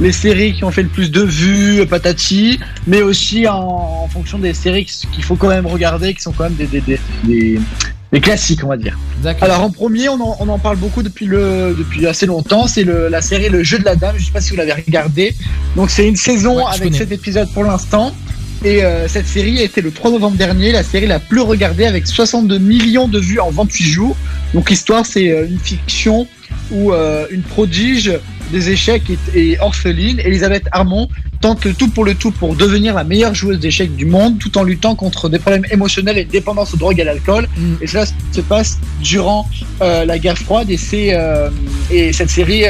les 0.00 0.10
séries 0.12 0.54
qui 0.54 0.64
ont 0.64 0.70
fait 0.72 0.82
le 0.82 0.88
plus 0.88 1.10
de 1.10 1.22
vues, 1.22 1.86
patati, 1.86 2.58
mais 2.86 3.00
aussi 3.02 3.46
en, 3.46 3.54
en 4.04 4.08
fonction 4.08 4.38
des 4.38 4.52
séries 4.52 4.84
qui- 4.86 5.06
qu'il 5.06 5.22
faut 5.22 5.36
quand 5.36 5.48
même 5.48 5.66
regarder, 5.66 6.14
qui 6.14 6.20
sont 6.20 6.32
quand 6.32 6.44
même 6.44 6.54
des, 6.54 6.66
des, 6.66 6.80
des, 6.80 6.98
des- 7.24 7.60
des 8.10 8.20
classiques, 8.20 8.62
on 8.64 8.68
va 8.68 8.76
dire. 8.76 8.96
Alors 9.40 9.62
en 9.62 9.70
premier, 9.70 10.08
on 10.08 10.14
en, 10.20 10.36
on 10.40 10.48
en 10.48 10.58
parle 10.58 10.76
beaucoup 10.76 11.02
depuis 11.02 11.26
le 11.26 11.74
depuis 11.76 12.06
assez 12.06 12.26
longtemps. 12.26 12.66
C'est 12.68 12.84
la 12.84 13.20
série 13.20 13.48
Le 13.48 13.62
Jeu 13.64 13.78
de 13.78 13.84
la 13.84 13.96
Dame. 13.96 14.14
Je 14.18 14.24
sais 14.24 14.30
pas 14.32 14.40
si 14.40 14.50
vous 14.50 14.56
l'avez 14.56 14.72
regardé. 14.72 15.34
Donc 15.76 15.90
c'est 15.90 16.06
une 16.06 16.14
saison 16.16 16.58
Ouais, 16.58 16.64
avec 16.70 16.82
connais. 16.84 16.98
7 16.98 17.10
épisodes 17.12 17.48
pour 17.52 17.64
l'instant. 17.64 18.12
Et 18.64 18.82
euh, 18.82 19.06
cette 19.08 19.26
série 19.26 19.58
a 19.58 19.62
été 19.62 19.82
le 19.82 19.90
3 19.90 20.12
novembre 20.12 20.38
dernier 20.38 20.72
la 20.72 20.82
série 20.82 21.06
la 21.06 21.18
plus 21.18 21.42
regardée 21.42 21.84
avec 21.84 22.06
62 22.06 22.56
millions 22.56 23.08
de 23.08 23.18
vues 23.18 23.38
en 23.38 23.50
28 23.50 23.84
jours. 23.84 24.16
Donc 24.54 24.70
l'histoire 24.70 25.04
c'est 25.04 25.30
euh, 25.30 25.46
une 25.46 25.58
fiction 25.58 26.26
où 26.70 26.92
euh, 26.92 27.26
une 27.30 27.42
prodige 27.42 28.18
des 28.52 28.70
échecs 28.70 29.10
est, 29.10 29.36
est 29.36 29.60
orpheline. 29.60 30.18
Elisabeth 30.18 30.64
Armand 30.72 31.10
tente 31.42 31.66
le 31.66 31.74
tout 31.74 31.88
pour 31.88 32.06
le 32.06 32.14
tout 32.14 32.30
pour 32.30 32.56
devenir 32.56 32.94
la 32.94 33.04
meilleure 33.04 33.34
joueuse 33.34 33.60
d'échecs 33.60 33.94
du 33.94 34.06
monde 34.06 34.38
tout 34.38 34.56
en 34.56 34.62
luttant 34.62 34.94
contre 34.94 35.28
des 35.28 35.38
problèmes 35.38 35.66
émotionnels 35.70 36.16
et 36.16 36.24
dépendance 36.24 36.72
aux 36.72 36.78
drogues 36.78 36.98
et 37.00 37.02
à 37.02 37.04
l'alcool. 37.04 37.46
Mm. 37.58 37.74
Et 37.82 37.86
cela 37.86 38.06
se 38.06 38.40
passe 38.40 38.78
durant 39.02 39.46
euh, 39.82 40.06
la 40.06 40.18
guerre 40.18 40.38
froide 40.38 40.70
et 40.70 40.78
c'est 40.78 41.14
et 41.90 42.14
cette 42.14 42.30
série 42.30 42.62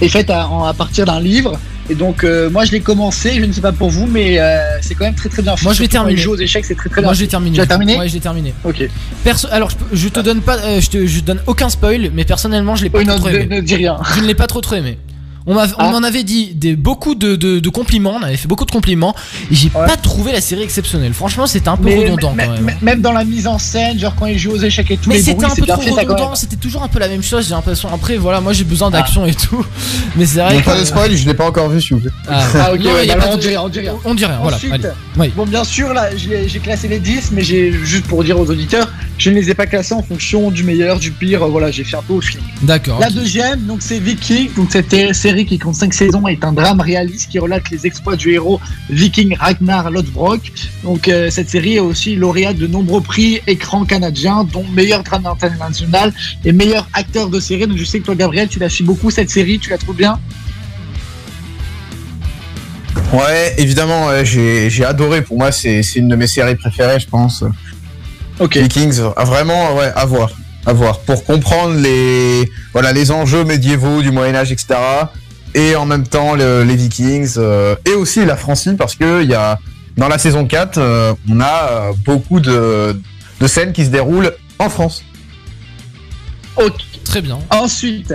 est 0.00 0.08
faite 0.08 0.30
à 0.30 0.72
partir 0.74 1.04
d'un 1.04 1.20
livre. 1.20 1.60
Et 1.90 1.94
donc 1.94 2.24
euh, 2.24 2.48
moi 2.48 2.64
je 2.64 2.72
l'ai 2.72 2.80
commencé, 2.80 3.34
je 3.34 3.44
ne 3.44 3.52
sais 3.52 3.60
pas 3.60 3.72
pour 3.72 3.90
vous, 3.90 4.06
mais 4.06 4.38
euh, 4.38 4.58
c'est 4.80 4.94
quand 4.94 5.04
même 5.04 5.14
très 5.14 5.28
très 5.28 5.42
bien. 5.42 5.54
Moi, 5.62 5.72
je 5.74 5.82
l'ai 5.82 5.88
terminé. 5.88 6.14
il 6.18 6.22
joue 6.22 6.32
aux 6.32 6.36
échecs, 6.38 6.64
c'est 6.64 6.74
très 6.74 6.88
très 6.88 7.02
Moi 7.02 7.12
bien. 7.12 7.18
j'ai 7.18 7.28
terminé. 7.28 7.54
Tu 7.56 7.60
as 7.60 7.66
terminé 7.66 7.98
Ouais, 7.98 8.08
j'ai 8.08 8.20
terminé. 8.20 8.54
Ok. 8.64 8.88
Perso 9.22 9.48
alors 9.50 9.70
je, 9.70 9.76
je 9.96 10.08
te 10.08 10.20
donne 10.20 10.40
pas, 10.40 10.56
euh, 10.58 10.80
je 10.80 10.88
te 10.88 11.06
je 11.06 11.20
donne 11.20 11.40
aucun 11.46 11.68
spoil, 11.68 12.10
mais 12.14 12.24
personnellement 12.24 12.74
je 12.74 12.84
l'ai 12.84 12.90
pas 12.90 13.04
non, 13.04 13.16
trop 13.18 13.28
ne, 13.28 13.34
aimé. 13.34 13.56
ne 13.56 13.60
dis 13.60 13.76
rien. 13.76 13.98
Je 14.14 14.20
ne 14.20 14.26
l'ai 14.26 14.34
pas 14.34 14.46
trop 14.46 14.60
trop 14.62 14.76
aimé. 14.76 14.98
On, 15.46 15.56
on 15.56 15.60
Ah. 15.78 15.90
m'en 15.90 16.02
avait 16.02 16.22
dit 16.22 16.54
des, 16.54 16.74
beaucoup 16.74 17.14
de, 17.14 17.36
de- 17.36 17.58
de 17.58 17.68
compliments, 17.68 18.14
on 18.18 18.22
avait 18.22 18.36
fait 18.38 18.48
beaucoup 18.48 18.64
de 18.64 18.70
compliments, 18.70 19.14
et 19.50 19.54
j'ai 19.54 19.70
Ouais. 19.74 19.86
pas 19.86 19.96
trouvé 19.96 20.32
la 20.32 20.40
série 20.40 20.62
exceptionnelle. 20.62 21.12
Franchement, 21.12 21.46
c'était 21.46 21.68
un 21.68 21.76
peu 21.76 21.84
Mais 21.84 21.96
redondant 22.04 22.30
quand 22.30 22.60
même. 22.62 22.76
même 22.80 23.00
dans 23.02 23.12
la 23.12 23.24
mise 23.24 23.46
en 23.46 23.58
scène, 23.58 23.98
genre 23.98 24.14
quand 24.18 24.26
il 24.26 24.38
joue 24.38 24.52
aux 24.52 24.58
échecs 24.62 24.90
et 24.90 24.96
tout, 24.96 25.10
Mais 25.10 25.20
c'était 25.20 25.44
un 25.44 25.50
peu 25.54 25.66
trop 25.66 25.82
redondant, 25.94 26.34
c'était 26.34 26.56
toujours 26.56 26.82
un 26.82 26.88
peu 26.88 26.98
la 26.98 27.08
même 27.08 27.22
chose, 27.22 27.46
j'ai 27.48 27.54
l'impression. 27.54 27.90
Après, 27.92 28.16
voilà, 28.16 28.40
moi 28.40 28.52
j'ai 28.54 28.64
besoin 28.64 28.90
d'action 28.90 29.26
et 29.26 29.34
tout. 29.34 29.64
Mais 30.16 30.24
c'est 30.26 30.40
vrai 30.40 30.62
pas 30.62 30.78
de 30.80 30.84
spoil, 30.84 31.14
je 31.14 31.26
l'ai 31.26 31.34
pas 31.34 31.46
encore 31.46 31.68
vu, 31.68 31.80
s'il 31.80 31.96
vous 31.96 32.02
plaît. 32.02 32.10
Ah, 32.28 32.42
Ah 32.54 32.72
ok, 32.72 32.80
ouais, 32.80 33.06
y 33.06 33.10
a 33.10 33.16
bah 33.16 33.24
on 33.30 33.36
rien, 33.36 33.60
on 33.62 33.68
dit 33.68 33.80
rien. 33.80 33.94
On 34.04 34.14
dit 34.14 34.24
rien, 34.24 34.38
voilà. 34.40 34.56
Ensuite, 34.56 34.72
allez. 34.72 34.88
Oui. 35.18 35.32
Bon, 35.36 35.44
bien 35.44 35.64
sûr, 35.64 35.92
là, 35.92 36.08
j'ai 36.16 36.58
classé 36.60 36.88
les 36.88 36.98
10, 37.00 37.30
mais 37.32 37.42
j'ai 37.42 37.70
juste 37.72 38.06
pour 38.06 38.24
dire 38.24 38.38
aux 38.40 38.46
auditeurs, 38.48 38.88
je 39.16 39.30
ne 39.30 39.36
les 39.36 39.48
ai 39.50 39.54
pas 39.54 39.66
classés 39.66 39.94
en 39.94 40.02
fonction 40.02 40.50
du 40.50 40.64
meilleur, 40.64 40.98
du 40.98 41.10
pire. 41.12 41.42
euh, 41.44 41.48
Voilà, 41.48 41.70
j'ai 41.70 41.84
fait 41.84 41.96
un 41.96 42.02
peu 42.02 42.14
au 42.14 42.20
feeling. 42.20 42.44
D'accord. 42.62 42.98
La 42.98 43.10
deuxième, 43.10 43.60
donc 43.60 43.80
c'est 43.80 43.98
Viking. 43.98 44.50
Donc 44.56 44.72
cette 44.72 45.14
série 45.14 45.46
qui 45.46 45.58
compte 45.58 45.76
5 45.76 45.94
saisons 45.94 46.26
est 46.26 46.44
un 46.44 46.52
drame 46.52 46.80
réaliste 46.80 47.30
qui 47.30 47.38
relate 47.38 47.70
les 47.70 47.86
exploits 47.86 48.16
du 48.16 48.32
héros 48.32 48.60
Viking 48.90 49.36
Ragnar 49.36 49.90
Lodbrok. 49.90 50.40
Donc 50.82 51.08
euh, 51.08 51.30
cette 51.30 51.48
série 51.48 51.76
est 51.76 51.80
aussi 51.80 52.16
lauréate 52.16 52.56
de 52.56 52.66
nombreux 52.66 53.00
prix 53.00 53.40
écran 53.46 53.84
canadiens, 53.84 54.44
dont 54.44 54.64
meilleur 54.74 55.02
drame 55.04 55.26
international 55.26 56.12
et 56.44 56.52
meilleur 56.52 56.88
acteur 56.92 57.28
de 57.30 57.38
série. 57.40 57.66
Donc 57.66 57.78
je 57.78 57.84
sais 57.84 58.00
que 58.00 58.04
toi, 58.06 58.14
Gabriel, 58.16 58.48
tu 58.48 58.58
la 58.58 58.68
suis 58.68 58.84
beaucoup 58.84 59.10
cette 59.10 59.30
série. 59.30 59.58
Tu 59.58 59.70
la 59.70 59.78
trouves 59.78 59.96
bien? 59.96 60.18
Ouais, 63.12 63.54
évidemment, 63.58 64.08
j'ai 64.24 64.84
adoré. 64.84 65.22
Pour 65.22 65.38
moi, 65.38 65.52
c'est 65.52 65.82
c'est 65.82 66.00
une 66.00 66.08
de 66.08 66.16
mes 66.16 66.26
séries 66.26 66.56
préférées, 66.56 66.98
je 66.98 67.06
pense. 67.06 67.44
Ok. 68.40 68.56
Vikings, 68.56 69.00
ah, 69.16 69.24
vraiment, 69.24 69.74
ouais, 69.76 69.92
à 69.94 70.04
voir. 70.06 70.30
À 70.66 70.72
voir. 70.72 71.00
Pour 71.00 71.24
comprendre 71.24 71.74
les, 71.78 72.50
voilà, 72.72 72.92
les 72.92 73.10
enjeux 73.10 73.44
médiévaux 73.44 74.02
du 74.02 74.10
Moyen-Âge, 74.10 74.50
etc. 74.52 74.74
Et 75.54 75.76
en 75.76 75.86
même 75.86 76.06
temps, 76.06 76.34
le- 76.34 76.64
les 76.64 76.74
Vikings. 76.74 77.34
euh, 77.36 77.76
et 77.86 77.92
aussi 77.92 78.24
la 78.24 78.36
Francie, 78.36 78.74
parce 78.74 78.94
que 78.96 79.22
il 79.22 79.30
y 79.30 79.34
a, 79.34 79.58
dans 79.96 80.08
la 80.08 80.18
saison 80.18 80.46
4, 80.46 80.78
euh, 80.78 81.14
on 81.30 81.40
a 81.40 81.68
euh, 81.70 81.92
beaucoup 82.04 82.40
de, 82.40 82.98
de 83.40 83.46
scènes 83.46 83.72
qui 83.72 83.84
se 83.84 83.90
déroulent 83.90 84.32
en 84.58 84.68
France. 84.68 85.04
Ok. 86.56 86.72
Très 87.04 87.20
bien. 87.20 87.38
Ensuite, 87.50 88.14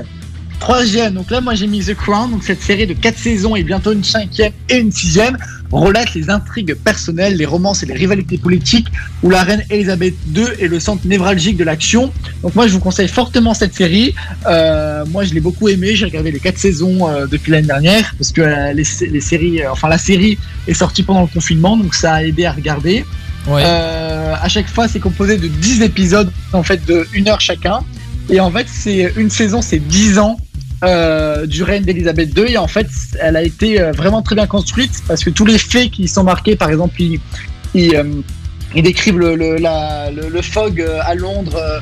troisième, 0.60 1.14
donc 1.14 1.32
là 1.32 1.42
moi 1.42 1.56
j'ai 1.56 1.68
mis 1.68 1.80
The 1.80 1.96
Crown, 1.96 2.32
donc 2.32 2.44
cette 2.44 2.62
série 2.62 2.86
de 2.86 2.94
quatre 2.94 3.18
saisons 3.18 3.56
et 3.56 3.64
bientôt 3.64 3.92
une 3.92 4.04
cinquième 4.04 4.52
et 4.70 4.78
une 4.78 4.92
sixième 4.92 5.38
relate 5.72 6.14
les 6.16 6.30
intrigues 6.30 6.74
personnelles, 6.74 7.36
les 7.36 7.46
romances 7.46 7.84
et 7.84 7.86
les 7.86 7.94
rivalités 7.94 8.38
politiques 8.38 8.88
où 9.22 9.30
la 9.30 9.44
reine 9.44 9.64
Elisabeth 9.70 10.16
II 10.36 10.46
est 10.60 10.68
le 10.68 10.80
centre 10.80 11.06
névralgique 11.06 11.58
de 11.58 11.64
l'action. 11.64 12.12
Donc 12.42 12.56
moi 12.56 12.68
je 12.68 12.74
vous 12.74 12.80
conseille 12.80 13.08
fortement 13.08 13.54
cette 13.54 13.76
série. 13.76 14.16
Euh, 14.48 15.06
moi 15.08 15.24
je 15.24 15.34
l'ai 15.34 15.40
beaucoup 15.40 15.70
aimé, 15.70 15.96
j'ai 15.96 16.06
regardé 16.06 16.32
les 16.32 16.40
quatre 16.40 16.58
saisons 16.58 17.08
euh, 17.08 17.28
depuis 17.28 17.52
l'année 17.52 17.68
dernière 17.68 18.16
parce 18.18 18.32
que 18.32 18.42
euh, 18.42 18.74
les, 18.74 18.84
les 19.08 19.22
séries, 19.22 19.62
euh, 19.62 19.72
enfin 19.72 19.90
la 19.90 20.00
série 20.00 20.40
est 20.68 20.74
sortie 20.74 21.04
pendant 21.04 21.22
le 21.22 21.28
confinement 21.28 21.78
donc 21.78 21.94
ça 21.94 22.16
a 22.16 22.24
aidé 22.24 22.46
à 22.46 22.52
regarder. 22.52 23.06
Ouais. 23.48 23.64
Euh, 23.66 24.36
à 24.40 24.48
chaque 24.50 24.68
fois, 24.68 24.88
c'est 24.88 25.00
composé 25.00 25.38
de 25.38 25.48
10 25.48 25.82
épisodes, 25.82 26.32
en 26.54 26.64
fait, 26.64 26.86
de 26.86 27.08
1 27.16 27.28
heure 27.28 27.42
chacun. 27.42 27.80
Et 28.30 28.40
en 28.40 28.52
fait, 28.52 28.68
c'est 28.70 29.14
une 29.18 29.30
saison, 29.30 29.62
c'est 29.62 29.80
10 29.80 30.20
ans 30.20 30.38
euh, 30.84 31.46
du 31.46 31.64
règne 31.64 31.84
d'Elisabeth 31.84 32.38
II. 32.38 32.54
Et 32.54 32.58
en 32.58 32.68
fait, 32.68 32.88
elle 33.20 33.36
a 33.36 33.44
été 33.44 33.82
euh, 33.82 33.92
vraiment 33.92 34.22
très 34.22 34.36
bien 34.36 34.48
construite 34.48 35.04
parce 35.08 35.24
que 35.24 35.30
tous 35.30 35.46
les 35.46 35.58
faits 35.58 35.92
qui 35.92 36.08
sont 36.08 36.24
marqués, 36.24 36.56
par 36.56 36.70
exemple, 36.70 37.02
ils, 37.02 37.20
ils, 37.74 37.96
euh, 37.96 38.04
ils 38.76 38.84
décrivent 38.84 39.20
le, 39.20 39.36
le, 39.36 39.58
le, 39.58 40.30
le 40.30 40.42
fog 40.42 40.82
euh, 40.82 41.00
à 41.04 41.16
Londres 41.16 41.82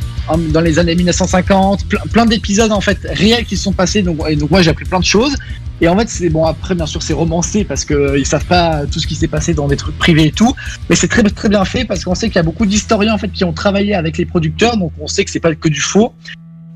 dans 0.50 0.62
les 0.62 0.80
années 0.80 0.96
1950, 0.96 1.86
plein, 2.12 2.26
d'épisodes 2.26 2.72
en 2.72 2.82
fait 2.82 3.00
réels 3.04 3.46
qui 3.46 3.58
sont 3.58 3.74
passés. 3.74 4.02
Donc, 4.02 4.20
et 4.28 4.36
donc 4.36 4.52
moi, 4.52 4.62
j'ai 4.62 4.72
appris 4.72 4.86
plein 4.86 5.00
de 5.00 5.06
choses. 5.06 5.36
Et 5.80 5.88
en 5.88 5.98
fait, 5.98 6.10
c'est 6.10 6.30
bon. 6.30 6.46
Après, 6.46 6.76
bien 6.76 6.86
sûr, 6.86 7.04
c'est 7.04 7.14
romancé 7.14 7.64
parce 7.64 7.86
que 7.86 7.94
euh, 7.94 8.20
ils 8.20 8.26
savent 8.26 8.46
pas 8.46 8.86
tout 8.92 9.00
ce 9.00 9.08
qui 9.08 9.16
s'est 9.16 9.28
passé 9.28 9.54
dans 9.54 9.68
des 9.68 9.78
trucs 9.78 9.98
privés 9.98 10.26
et 10.28 10.32
tout. 10.32 10.56
Mais 10.90 10.96
c'est 10.96 11.08
très 11.08 11.24
très 11.24 11.50
bien 11.50 11.66
fait 11.66 11.86
parce 11.86 12.04
qu'on 12.04 12.16
sait 12.16 12.28
qu'il 12.28 12.38
y 12.38 12.40
a 12.40 12.44
beaucoup 12.44 12.66
d'historiens 12.66 13.14
en 13.14 13.18
fait 13.18 13.32
qui 13.32 13.44
ont 13.44 13.54
travaillé 13.54 13.94
avec 13.94 14.18
les 14.18 14.26
producteurs, 14.26 14.78
donc 14.78 14.92
on 15.00 15.08
sait 15.08 15.24
que 15.24 15.32
c'est 15.32 15.40
pas 15.40 15.54
que 15.54 15.70
du 15.70 15.82
faux. 15.82 16.14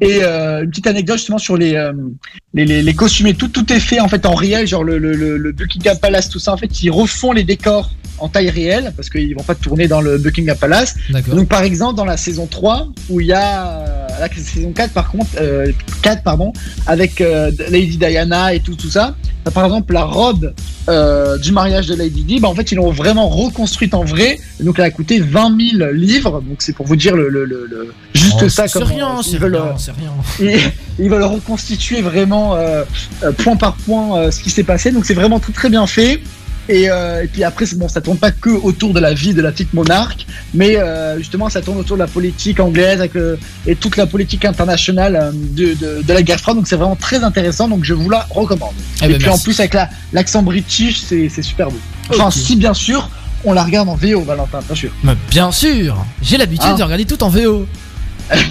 Et 0.02 0.20
euh, 0.24 0.64
une 0.64 0.70
petite 0.72 0.88
anecdote 0.88 1.18
justement 1.18 1.38
sur 1.38 1.58
les, 1.58 1.76
euh, 1.76 1.94
les, 2.56 2.66
les, 2.66 2.82
les 2.82 2.94
costumes 2.94 3.28
et 3.28 3.36
tout, 3.36 3.48
tout 3.50 3.72
est 3.72 3.80
fait 3.80 4.00
en 4.00 4.08
fait 4.08 4.26
en 4.26 4.34
réel, 4.34 4.66
genre 4.68 4.84
le, 4.84 4.98
le, 4.98 5.14
le, 5.38 5.52
Buckingham 5.52 5.98
Palace, 6.00 6.28
tout 6.28 6.40
ça. 6.40 6.54
En 6.54 6.58
fait, 6.58 6.82
ils 6.82 6.90
refont 6.90 7.32
les 7.34 7.44
décors 7.44 7.92
en 8.18 8.28
taille 8.28 8.50
réelle, 8.52 8.94
parce 8.96 9.10
qu'ils 9.10 9.36
vont 9.36 9.44
pas 9.44 9.56
tourner 9.56 9.88
dans 9.88 10.02
le 10.02 10.18
Buckingham 10.18 10.58
Palace. 10.58 10.96
Donc 11.36 11.50
par 11.50 11.64
exemple 11.64 11.96
dans 11.98 12.06
la 12.06 12.18
saison 12.18 12.46
3 12.48 12.88
où 13.10 13.20
il 13.22 13.28
y 13.28 13.34
a 13.34 13.78
euh, 13.80 14.08
la 14.20 14.28
saison 14.32 14.72
4 14.72 14.92
par 14.94 15.10
contre 15.12 15.30
euh, 15.40 15.72
4 16.04 16.22
pardon 16.24 16.54
avec 16.86 17.20
euh, 17.22 17.50
Lady 17.70 17.98
Diana 17.98 18.54
et 18.54 18.60
tout 18.60 18.76
tout 18.76 18.90
ça. 18.90 19.16
Bah, 19.44 19.50
par 19.50 19.66
exemple 19.66 19.92
la 19.94 20.04
robe 20.04 20.54
euh, 20.88 21.40
du 21.40 21.52
mariage 21.52 21.88
de 21.88 21.96
Lady 21.96 22.24
Di, 22.24 22.40
bah, 22.40 22.48
en 22.48 22.54
fait 22.54 22.72
ils 22.72 22.76
l'ont 22.76 22.92
vraiment 22.92 23.28
reconstruite 23.28 23.96
en 23.96 24.04
vrai. 24.04 24.40
Donc 24.60 24.78
elle 24.78 24.86
a 24.86 24.92
coûté 24.92 25.20
20 25.20 25.78
000 25.80 25.92
livres. 25.94 26.42
Donc 26.42 26.58
c'est 26.60 26.74
pour 26.74 26.86
vous 26.86 26.96
dire 26.96 27.16
le, 27.16 27.28
le, 27.28 27.46
le, 27.46 27.66
le- 27.68 27.92
juste 28.40 28.44
Oh, 28.44 28.50
ça 28.50 28.68
comme 28.68 28.84
rien, 28.84 29.16
ils 29.20 29.30
c'est 29.32 29.38
veulent, 29.38 29.56
rien, 29.56 29.66
euh, 29.66 29.92
rien. 30.40 30.72
ils 31.00 31.10
veulent 31.10 31.24
reconstituer 31.24 32.02
vraiment 32.02 32.56
euh, 32.56 32.84
euh, 33.24 33.32
point 33.32 33.56
par 33.56 33.74
point 33.76 34.18
euh, 34.18 34.32
ce 34.32 34.40
qui 34.40 34.50
s'est 34.50 34.64
passé. 34.64 34.92
Donc 34.92 35.06
c'est 35.06 35.14
vraiment 35.14 35.40
tout 35.40 35.52
très 35.52 35.70
bien 35.70 35.86
fait. 35.88 36.22
Et, 36.70 36.90
euh, 36.90 37.24
et 37.24 37.28
puis 37.28 37.44
après, 37.44 37.66
bon, 37.76 37.90
ça 37.90 38.00
tourne 38.02 38.18
pas 38.18 38.32
que 38.32 38.50
autour 38.52 38.94
de 38.94 39.00
la 39.00 39.14
vie 39.14 39.34
de 39.34 39.42
la 39.42 39.52
petite 39.52 39.74
monarque, 39.74 40.26
mais 40.54 40.78
euh, 40.78 41.18
justement, 41.18 41.50
ça 41.50 41.60
tourne 41.62 41.80
autour 41.80 41.98
de 41.98 42.02
la 42.02 42.08
politique 42.08 42.60
anglaise 42.60 43.00
avec, 43.00 43.16
euh, 43.16 43.36
et 43.66 43.76
toute 43.76 43.98
la 43.98 44.06
politique 44.06 44.46
internationale 44.46 45.16
euh, 45.22 45.32
de, 45.34 45.74
de, 45.74 46.02
de 46.04 46.14
la 46.14 46.22
guerre 46.22 46.40
froide. 46.40 46.58
Donc 46.58 46.68
c'est 46.68 46.76
vraiment 46.78 46.96
très 46.96 47.24
intéressant. 47.24 47.68
Donc 47.68 47.84
je 47.84 47.94
vous 47.96 48.10
la 48.10 48.26
recommande. 48.30 48.74
Eh 49.02 49.06
et 49.06 49.08
ben, 49.10 49.18
puis 49.18 49.30
en 49.30 49.38
plus 49.40 49.60
avec 49.60 49.74
la- 49.74 49.90
l'accent 50.14 50.44
british, 50.44 51.02
c'est 51.02 51.30
super 51.42 51.72
beau. 51.72 51.80
Enfin, 52.12 52.30
si 52.32 52.56
bien 52.56 52.76
sûr, 52.76 53.10
on 53.44 53.54
la 53.54 53.64
regarde 53.64 53.90
en 53.90 53.96
VO, 53.96 54.22
Valentin, 54.22 54.60
bien 54.66 54.76
sûr. 54.76 54.92
Mais 55.04 55.16
bien 55.32 55.52
sûr, 55.52 56.06
j'ai 56.22 56.38
l'habitude 56.38 56.70
Ah. 56.74 56.78
de 56.78 56.84
regarder 56.84 57.06
tout 57.06 57.22
en 57.24 57.30
VO. 57.30 57.66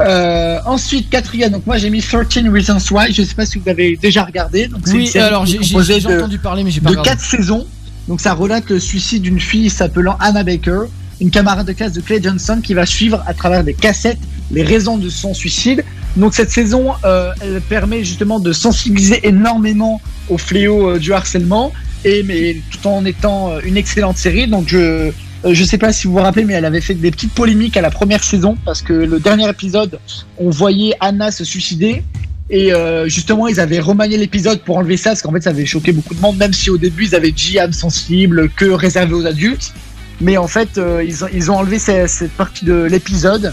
Euh, 0.00 0.60
ensuite, 0.64 1.10
quatrième, 1.10 1.50
donc 1.50 1.66
moi 1.66 1.76
j'ai 1.76 1.90
mis 1.90 2.00
13 2.00 2.48
Reasons 2.52 2.78
Why. 2.92 3.12
Je 3.12 3.24
sais 3.24 3.34
pas 3.34 3.44
si 3.44 3.58
vous 3.58 3.68
avez 3.68 3.96
déjà 3.96 4.22
regardé. 4.22 4.68
Donc 4.68 4.82
Oui, 4.92 5.10
alors 5.18 5.44
j'ai 5.44 5.58
de- 5.58 6.16
entendu 6.18 6.38
parler, 6.38 6.62
mais 6.62 6.70
j'ai 6.70 6.80
pas 6.80 6.90
de 6.90 6.98
regardé. 6.98 7.10
quatre 7.10 7.20
saisons. 7.20 7.66
Donc 8.06 8.20
ça 8.20 8.32
relate 8.32 8.70
le 8.70 8.78
suicide 8.78 9.22
d'une 9.22 9.40
fille 9.40 9.68
s'appelant 9.70 10.16
Anna 10.20 10.44
Baker, 10.44 10.82
une 11.20 11.30
camarade 11.32 11.66
de 11.66 11.72
classe 11.72 11.94
de 11.94 12.00
Clay 12.00 12.20
Johnson 12.22 12.60
qui 12.62 12.74
va 12.74 12.86
suivre 12.86 13.24
à 13.26 13.34
travers 13.34 13.64
des 13.64 13.74
cassettes 13.74 14.20
les 14.52 14.62
raisons 14.62 14.98
de 14.98 15.08
son 15.08 15.34
suicide. 15.34 15.84
Donc 16.16 16.32
cette 16.32 16.52
saison, 16.52 16.92
euh, 17.04 17.32
elle 17.40 17.60
permet 17.60 18.04
justement 18.04 18.38
de 18.38 18.52
sensibiliser 18.52 19.26
énormément 19.26 20.00
au 20.28 20.38
fléau 20.38 20.90
euh, 20.90 20.98
du 21.00 21.12
harcèlement 21.12 21.72
et 22.04 22.22
mais 22.22 22.56
tout 22.70 22.86
en 22.86 23.04
étant 23.04 23.50
euh, 23.50 23.60
une 23.64 23.76
excellente 23.76 24.16
série. 24.16 24.46
Donc 24.46 24.68
je 24.68 25.10
euh, 25.44 25.54
je 25.54 25.64
sais 25.64 25.78
pas 25.78 25.92
si 25.92 26.06
vous 26.06 26.14
vous 26.14 26.18
rappelez, 26.18 26.44
mais 26.44 26.54
elle 26.54 26.64
avait 26.64 26.80
fait 26.80 26.94
des 26.94 27.10
petites 27.10 27.32
polémiques 27.32 27.76
à 27.76 27.80
la 27.80 27.90
première 27.90 28.24
saison 28.24 28.56
parce 28.64 28.82
que 28.82 28.92
le 28.92 29.20
dernier 29.20 29.48
épisode, 29.48 29.98
on 30.36 30.50
voyait 30.50 30.94
Anna 31.00 31.30
se 31.30 31.44
suicider 31.44 32.02
et 32.50 32.72
euh, 32.72 33.08
justement, 33.08 33.46
ils 33.46 33.60
avaient 33.60 33.78
remanié 33.78 34.16
l'épisode 34.16 34.60
pour 34.62 34.78
enlever 34.78 34.96
ça, 34.96 35.10
parce 35.10 35.22
qu'en 35.22 35.32
fait, 35.32 35.42
ça 35.42 35.50
avait 35.50 35.66
choqué 35.66 35.92
beaucoup 35.92 36.14
de 36.14 36.20
monde, 36.20 36.38
même 36.38 36.54
si 36.54 36.70
au 36.70 36.78
début, 36.78 37.04
ils 37.04 37.14
avaient 37.14 37.30
dit 37.30 37.58
âme 37.58 37.74
sensible, 37.74 38.48
que 38.50 38.64
réservé 38.64 39.12
aux 39.14 39.26
adultes. 39.26 39.74
Mais 40.20 40.38
en 40.38 40.48
fait, 40.48 40.78
euh, 40.78 41.04
ils, 41.04 41.50
ont, 41.50 41.56
enlevé 41.56 41.78
cette, 41.78 42.08
cette 42.08 42.32
partie 42.32 42.64
de 42.64 42.84
l'épisode. 42.84 43.52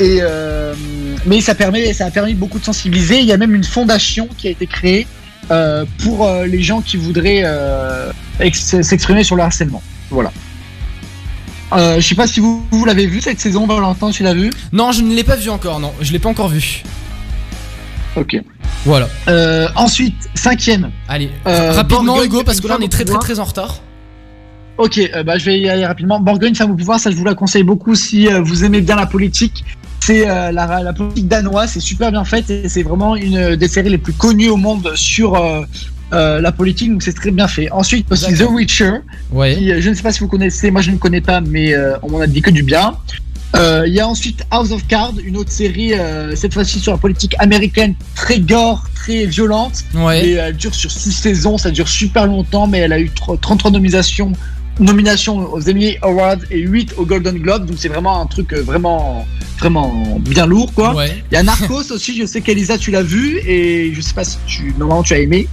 Et 0.00 0.20
mais 1.26 1.40
ça 1.40 1.54
permet, 1.56 1.92
ça 1.92 2.06
a 2.06 2.10
permis 2.10 2.34
beaucoup 2.34 2.60
de 2.60 2.64
sensibiliser. 2.64 3.18
Il 3.18 3.26
y 3.26 3.32
a 3.32 3.36
même 3.36 3.54
une 3.54 3.64
fondation 3.64 4.28
qui 4.38 4.46
a 4.46 4.50
été 4.50 4.66
créée 4.66 5.08
pour 5.98 6.30
les 6.46 6.62
gens 6.62 6.80
qui 6.80 6.96
voudraient 6.96 7.44
ex- 8.38 8.80
s'exprimer 8.80 9.24
sur 9.24 9.34
le 9.34 9.42
harcèlement. 9.42 9.82
Voilà. 10.10 10.32
Euh, 11.72 12.00
je 12.00 12.06
sais 12.06 12.14
pas 12.14 12.26
si 12.26 12.40
vous, 12.40 12.64
vous 12.70 12.84
l'avez 12.84 13.06
vu 13.06 13.20
cette 13.20 13.40
saison, 13.40 13.66
Valentin, 13.66 14.10
tu 14.10 14.22
l'as 14.22 14.34
vu? 14.34 14.50
Non, 14.72 14.92
je 14.92 15.02
ne 15.02 15.14
l'ai 15.14 15.24
pas 15.24 15.36
vu 15.36 15.50
encore, 15.50 15.80
non, 15.80 15.92
je 16.00 16.12
l'ai 16.12 16.18
pas 16.18 16.28
encore 16.30 16.48
vu. 16.48 16.82
Ok. 18.16 18.40
Voilà. 18.84 19.08
Euh, 19.28 19.68
ensuite, 19.76 20.16
cinquième. 20.34 20.90
Allez, 21.08 21.30
Euh, 21.46 21.72
rapidement, 21.72 22.04
Borgogne, 22.04 22.26
Hugo, 22.26 22.42
parce 22.44 22.60
que 22.60 22.68
là 22.68 22.76
on 22.78 22.82
est 22.82 22.90
très 22.90 23.04
très 23.04 23.18
très 23.18 23.38
en 23.38 23.44
retard. 23.44 23.80
Ok, 24.78 25.00
bah, 25.26 25.36
je 25.38 25.44
vais 25.44 25.58
y 25.58 25.68
aller 25.68 25.84
rapidement. 25.84 26.20
Bourgogne, 26.20 26.54
femme 26.54 26.70
au 26.70 26.74
pouvoir, 26.74 27.00
ça 27.00 27.10
je 27.10 27.16
vous 27.16 27.24
la 27.24 27.34
conseille 27.34 27.64
beaucoup 27.64 27.94
si 27.96 28.28
vous 28.28 28.64
aimez 28.64 28.80
bien 28.80 28.96
la 28.96 29.06
politique. 29.06 29.64
C'est 30.00 30.24
la, 30.24 30.52
la 30.52 30.92
politique 30.92 31.26
danoise, 31.28 31.72
c'est 31.72 31.80
super 31.80 32.10
bien 32.12 32.24
fait 32.24 32.48
et 32.48 32.68
c'est 32.68 32.84
vraiment 32.84 33.16
une 33.16 33.56
des 33.56 33.68
séries 33.68 33.90
les 33.90 33.98
plus 33.98 34.12
connues 34.12 34.48
au 34.48 34.56
monde 34.56 34.92
sur 34.94 35.34
euh, 36.12 36.40
la 36.40 36.52
politique, 36.52 36.90
donc 36.92 37.02
c'est 37.02 37.12
très 37.12 37.30
bien 37.30 37.48
fait. 37.48 37.70
Ensuite, 37.70 38.10
aussi 38.10 38.32
The 38.34 38.46
Witcher, 38.50 38.92
Ouais. 39.32 39.56
qui, 39.56 39.70
euh, 39.72 39.80
je 39.80 39.90
ne 39.90 39.94
sais 39.94 40.02
pas 40.02 40.12
si 40.12 40.20
vous 40.20 40.28
connaissez, 40.28 40.70
moi 40.70 40.80
je 40.80 40.90
ne 40.90 40.96
connais 40.96 41.20
pas, 41.20 41.40
mais 41.40 41.74
euh, 41.74 41.96
on 42.02 42.10
m'en 42.10 42.20
a 42.20 42.26
dit 42.26 42.40
que 42.42 42.50
du 42.50 42.62
bien. 42.62 42.96
Euh, 43.56 43.84
Il 43.86 43.94
y 43.94 44.00
a 44.00 44.06
ensuite 44.06 44.44
House 44.50 44.72
of 44.72 44.86
Cards, 44.86 45.14
une 45.24 45.36
autre 45.38 45.50
série, 45.50 45.92
cette 46.34 46.52
fois-ci 46.52 46.80
sur 46.80 46.92
la 46.92 46.98
politique 46.98 47.34
américaine, 47.38 47.94
très 48.14 48.40
gore, 48.40 48.86
très 48.94 49.24
violente. 49.26 49.84
Ouais. 49.94 50.26
Et 50.26 50.32
elle 50.32 50.56
dure 50.56 50.74
sur 50.74 50.90
6 50.90 51.12
saisons, 51.12 51.56
ça 51.56 51.70
dure 51.70 51.88
super 51.88 52.26
longtemps, 52.26 52.66
mais 52.66 52.78
elle 52.78 52.92
a 52.92 53.00
eu 53.00 53.08
tro- 53.10 53.36
33 53.38 53.70
nominations, 53.70 54.32
nominations 54.80 55.52
aux 55.52 55.68
Emmy 55.68 55.96
Awards 56.02 56.38
et 56.50 56.60
8 56.60 56.94
aux 56.98 57.04
Golden 57.06 57.38
Globes, 57.38 57.66
donc 57.66 57.76
c'est 57.78 57.88
vraiment 57.88 58.20
un 58.20 58.26
truc 58.26 58.52
vraiment, 58.54 59.26
vraiment 59.58 60.18
bien 60.20 60.46
lourd, 60.46 60.72
quoi. 60.74 60.94
Ouais. 60.94 61.22
Il 61.30 61.34
y 61.34 61.36
a 61.38 61.42
Narcos 61.42 61.82
aussi, 61.90 62.16
je 62.18 62.26
sais 62.26 62.40
qu'Elisa, 62.42 62.78
tu 62.78 62.90
l'as 62.90 63.02
vu, 63.02 63.38
et 63.46 63.92
je 63.94 64.00
sais 64.00 64.14
pas 64.14 64.24
si 64.24 64.36
tu, 64.46 64.74
normalement 64.78 65.02
tu 65.02 65.14
as 65.14 65.18
aimé. 65.20 65.48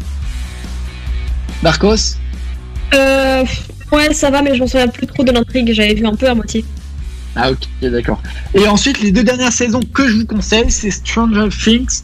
Narcos 1.63 2.15
Euh, 2.93 3.43
ouais, 3.91 4.13
ça 4.13 4.29
va, 4.29 4.41
mais 4.41 4.55
je 4.55 4.59
m'en 4.59 4.67
souviens 4.67 4.87
plus 4.87 5.07
trop 5.07 5.23
de 5.23 5.31
l'intrigue. 5.31 5.71
J'avais 5.73 5.93
vu 5.93 6.05
un 6.05 6.15
peu 6.15 6.27
à 6.29 6.35
moitié. 6.35 6.63
Ah 7.35 7.51
ok, 7.51 7.67
d'accord. 7.91 8.21
Et 8.53 8.67
ensuite, 8.67 9.01
les 9.01 9.11
deux 9.11 9.23
dernières 9.23 9.51
saisons 9.51 9.81
que 9.93 10.07
je 10.07 10.15
vous 10.17 10.25
conseille, 10.25 10.69
c'est 10.71 10.91
Stranger 10.91 11.49
Things 11.49 12.03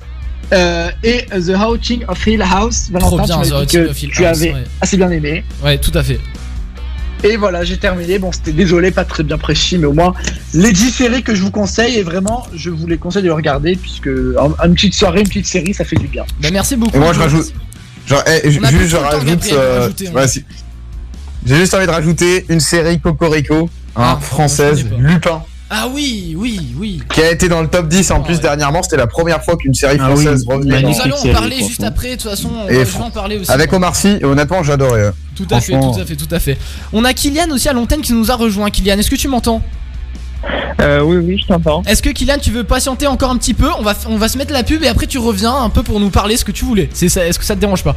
euh, 0.51 0.89
et 1.03 1.25
The 1.27 1.51
Haunting 1.55 2.03
of 2.07 2.27
Hill 2.27 2.41
House. 2.41 2.89
Valentin, 2.91 3.23
bien, 3.23 3.25
tu 3.25 3.31
The 3.31 3.37
m'as 3.37 3.45
dit 3.45 3.53
Haunting 3.53 3.85
que 3.85 3.89
of 3.91 4.03
Hill 4.03 4.11
tu 4.11 4.25
House, 4.25 4.37
avais 4.41 4.53
ouais. 4.53 4.63
assez 4.81 4.97
bien 4.97 5.09
aimé. 5.11 5.43
Ouais, 5.63 5.77
tout 5.77 5.91
à 5.93 6.03
fait. 6.03 6.19
Et 7.23 7.37
voilà, 7.37 7.63
j'ai 7.63 7.77
terminé. 7.77 8.17
Bon, 8.19 8.31
c'était 8.31 8.51
désolé, 8.51 8.89
pas 8.91 9.05
très 9.05 9.23
bien 9.23 9.37
précis, 9.37 9.77
mais 9.77 9.85
au 9.85 9.93
moins, 9.93 10.13
les 10.55 10.73
10 10.73 10.89
séries 10.89 11.23
que 11.23 11.35
je 11.35 11.43
vous 11.43 11.51
conseille, 11.51 11.95
et 11.97 12.03
vraiment, 12.03 12.45
je 12.53 12.69
vous 12.71 12.87
les 12.87 12.97
conseille 12.97 13.21
de 13.21 13.27
les 13.27 13.33
regarder, 13.33 13.75
puisque 13.75 14.07
une 14.07 14.73
petite 14.73 14.95
soirée, 14.95 15.21
une 15.21 15.27
petite 15.27 15.45
série, 15.45 15.73
ça 15.73 15.85
fait 15.85 15.97
du 15.97 16.07
bien. 16.07 16.25
Bah 16.41 16.49
merci 16.51 16.75
beaucoup. 16.75 16.97
Et 16.97 16.99
moi, 16.99 17.13
je 17.13 17.19
rajoute. 17.19 17.53
Genre, 18.07 18.23
eh, 18.27 18.49
juste, 18.51 18.87
je 18.87 18.97
rajoute. 18.97 19.45
Euh, 19.53 19.89
hein. 19.89 20.11
ouais, 20.13 20.27
si. 20.27 20.43
J'ai 21.45 21.55
juste 21.55 21.73
envie 21.73 21.85
de 21.87 21.91
rajouter 21.91 22.45
une 22.49 22.59
série 22.59 22.99
Cocorico, 22.99 23.69
hein, 23.95 24.17
Ah, 24.17 24.19
française. 24.21 24.85
Lupin, 24.97 25.41
Ah 25.69 25.87
oui, 25.91 26.35
oui, 26.37 26.59
oui. 26.77 27.01
qui 27.13 27.21
a 27.21 27.31
été 27.31 27.47
dans 27.49 27.61
le 27.61 27.67
top 27.67 27.87
10 27.87 28.11
en 28.11 28.17
Ah, 28.17 28.19
plus 28.25 28.35
ouais. 28.35 28.41
dernièrement. 28.41 28.83
C'était 28.83 28.97
la 28.97 29.07
première 29.07 29.43
fois 29.43 29.55
qu'une 29.57 29.73
série 29.73 29.97
Ah 29.99 30.09
oui, 30.13 30.23
française 30.23 30.45
revenait. 30.47 30.81
Nous 30.81 31.01
allons 31.01 31.15
en 31.15 31.31
parler 31.33 31.57
juste 31.57 31.83
après, 31.83 32.09
de 32.17 32.21
toute 32.21 32.29
façon, 32.29 32.49
on 32.65 32.69
Et 32.69 32.83
va, 32.83 32.99
en 33.05 33.09
parler 33.09 33.37
aussi. 33.39 33.49
Avec. 33.51 33.71
Omar 33.73 33.95
Sy, 33.95 34.17
et 34.21 34.25
honnêtement, 34.25 34.61
j'adorais. 34.63 34.99
euh. 35.01 35.11
Tout 35.35 35.47
à 35.49 35.59
fait, 35.61 35.73
tout 35.73 35.99
à 35.99 36.05
fait, 36.05 36.15
tout 36.15 36.27
à 36.35 36.39
fait. 36.39 36.57
On 36.93 37.03
a 37.05 37.13
Kylian 37.13 37.49
aussi 37.51 37.69
à 37.69 37.73
l'antenne 37.73 38.01
qui 38.01 38.13
nous 38.13 38.29
a 38.29 38.35
rejoint. 38.35 38.69
Kylian, 38.69 38.99
est-ce 38.99 39.09
que 39.09 39.15
tu 39.15 39.27
m'entends? 39.27 39.61
Euh, 40.81 41.01
oui, 41.01 41.17
oui, 41.17 41.39
je 41.41 41.47
t'entends. 41.47 41.83
Est-ce 41.83 42.01
que 42.01 42.09
Kylian, 42.09 42.37
tu 42.41 42.51
veux 42.51 42.63
patienter 42.63 43.07
encore 43.07 43.29
un 43.31 43.37
petit 43.37 43.53
peu? 43.53 43.67
On 43.77 43.83
va, 43.83 43.93
on 44.07 44.17
va 44.17 44.27
se 44.27 44.37
mettre 44.37 44.53
la 44.53 44.63
pub 44.63 44.83
et 44.83 44.87
après 44.87 45.07
tu 45.07 45.17
reviens 45.17 45.55
un 45.55 45.69
peu 45.69 45.83
pour 45.83 45.99
nous 45.99 46.09
parler 46.09 46.37
ce 46.37 46.45
que 46.45 46.51
tu 46.51 46.65
voulais. 46.65 46.89
C'est 46.93 47.09
ça, 47.09 47.25
Est-ce 47.25 47.37
que 47.37 47.45
ça 47.45 47.55
te 47.55 47.59
dérange 47.59 47.83
pas? 47.83 47.95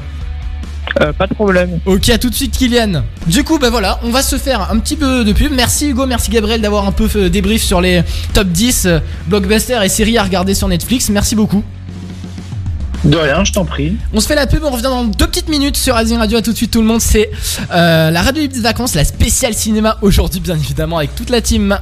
Euh, 1.01 1.12
pas 1.12 1.26
de 1.26 1.34
problème. 1.34 1.80
Ok, 1.86 2.09
à 2.11 2.18
tout 2.18 2.30
de 2.30 2.34
suite 2.34 2.57
Kylian. 2.57 3.03
Du 3.26 3.42
coup, 3.42 3.59
bah 3.59 3.70
voilà, 3.70 3.99
on 4.05 4.11
va 4.11 4.22
se 4.22 4.36
faire 4.36 4.70
un 4.70 4.78
petit 4.78 4.97
peu 4.97 5.24
de 5.24 5.32
pub. 5.32 5.51
Merci 5.53 5.88
Hugo, 5.88 6.07
merci 6.07 6.30
Gabriel 6.30 6.61
d'avoir 6.61 6.86
un 6.86 6.92
peu 6.92 7.09
fait 7.09 7.30
débrief 7.30 7.62
sur 7.62 7.80
les 7.80 8.03
top 8.32 8.49
10 8.49 8.86
euh, 8.86 8.99
blockbusters 9.26 9.82
et 9.82 9.88
séries 9.88 10.18
à 10.18 10.22
regarder 10.22 10.55
sur 10.55 10.68
Netflix. 10.68 11.09
Merci 11.09 11.34
beaucoup. 11.34 11.64
De 13.05 13.16
rien, 13.16 13.45
je 13.45 13.53
t'en 13.53 13.64
prie. 13.64 13.97
On 14.14 14.20
se 14.20 14.26
fait 14.26 14.34
la 14.34 14.47
pub, 14.47 14.62
on 14.64 14.70
revient 14.70 14.84
dans 14.84 15.05
deux 15.05 15.26
petites 15.26 15.49
minutes 15.49 15.76
sur 15.76 15.95
Rising 15.95 16.16
Radio. 16.18 16.38
À 16.38 16.42
tout 16.42 16.53
de 16.53 16.57
suite 16.57 16.70
tout 16.70 16.80
le 16.80 16.86
monde. 16.86 17.01
C'est 17.01 17.30
euh, 17.72 18.11
la 18.11 18.22
radio 18.22 18.47
des 18.47 18.61
vacances, 18.61 18.95
la 18.95 19.05
spéciale 19.05 19.55
cinéma 19.55 19.99
aujourd'hui 20.01 20.40
bien 20.40 20.57
évidemment 20.57 20.99
avec 20.99 21.14
toute 21.14 21.30
la 21.30 21.40
team. 21.40 21.78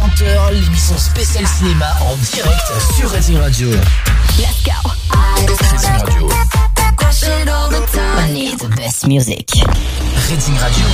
20h, 0.00 0.52
l'émission 0.52 0.96
spéciale 0.96 1.46
cinéma 1.46 1.94
en 2.00 2.16
direct 2.16 2.72
sur 2.96 3.10
Racing 3.10 3.38
Radio. 3.38 3.70
Let's 3.70 4.62
go. 4.64 4.90
Racing 5.46 5.90
Radio. 5.98 6.28
Only 8.18 8.56
the 8.56 8.68
best 8.76 9.06
music. 9.06 9.50
Racing 10.30 10.56
Radio. 10.58 10.86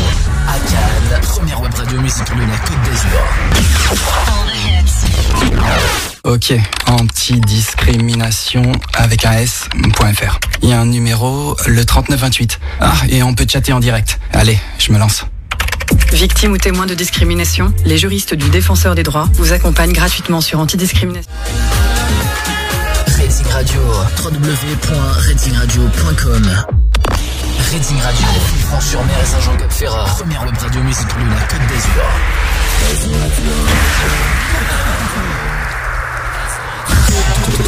À 0.49 0.59
Cannes, 0.59 1.21
première 1.23 1.61
web 1.61 1.75
radio 1.75 2.01
musique 2.01 2.27
de 2.35 2.41
la 2.41 2.57
Côte 2.59 2.83
d'Azur. 2.85 3.21
Ok, 6.25 6.55
antidiscrimination 6.89 8.73
avec 8.95 9.25
un 9.25 9.33
S.fr. 9.35 10.39
Il 10.63 10.71
y 10.71 10.73
a 10.73 10.81
un 10.81 10.87
numéro, 10.87 11.57
le 11.67 11.85
3928. 11.85 12.59
Ah, 12.81 12.95
et 13.09 13.23
on 13.23 13.35
peut 13.35 13.47
chatter 13.49 13.73
en 13.73 13.79
direct. 13.79 14.19
Allez, 14.33 14.59
je 14.79 14.93
me 14.93 14.99
lance. 14.99 15.25
Victime 16.12 16.53
ou 16.53 16.59
témoin 16.59 16.86
de 16.86 16.94
discrimination, 16.94 17.72
les 17.84 17.99
juristes 17.99 18.34
du 18.34 18.49
Défenseur 18.49 18.94
des 18.94 19.03
droits 19.03 19.28
vous 19.34 19.53
accompagnent 19.53 19.92
gratuitement 19.92 20.40
sur 20.40 20.59
antidiscrimination. 20.61 21.30
Racing 23.18 23.47
Radio. 23.49 23.80
www.racingradio.com. 24.24 26.64
Racing 27.72 28.01
Radio. 28.01 28.26
Franche-sur-Mer 28.68 29.16
et 29.22 29.26
Saint-Jean-Cap-Ferrat. 29.26 30.05
Première 30.18 30.44
web 30.44 30.57
radio 30.59 30.80
musique 30.82 31.09
de 31.09 31.30
la 31.30 31.40
Côte 31.47 31.66
d'Azur. 31.68 32.05
De 37.57 37.62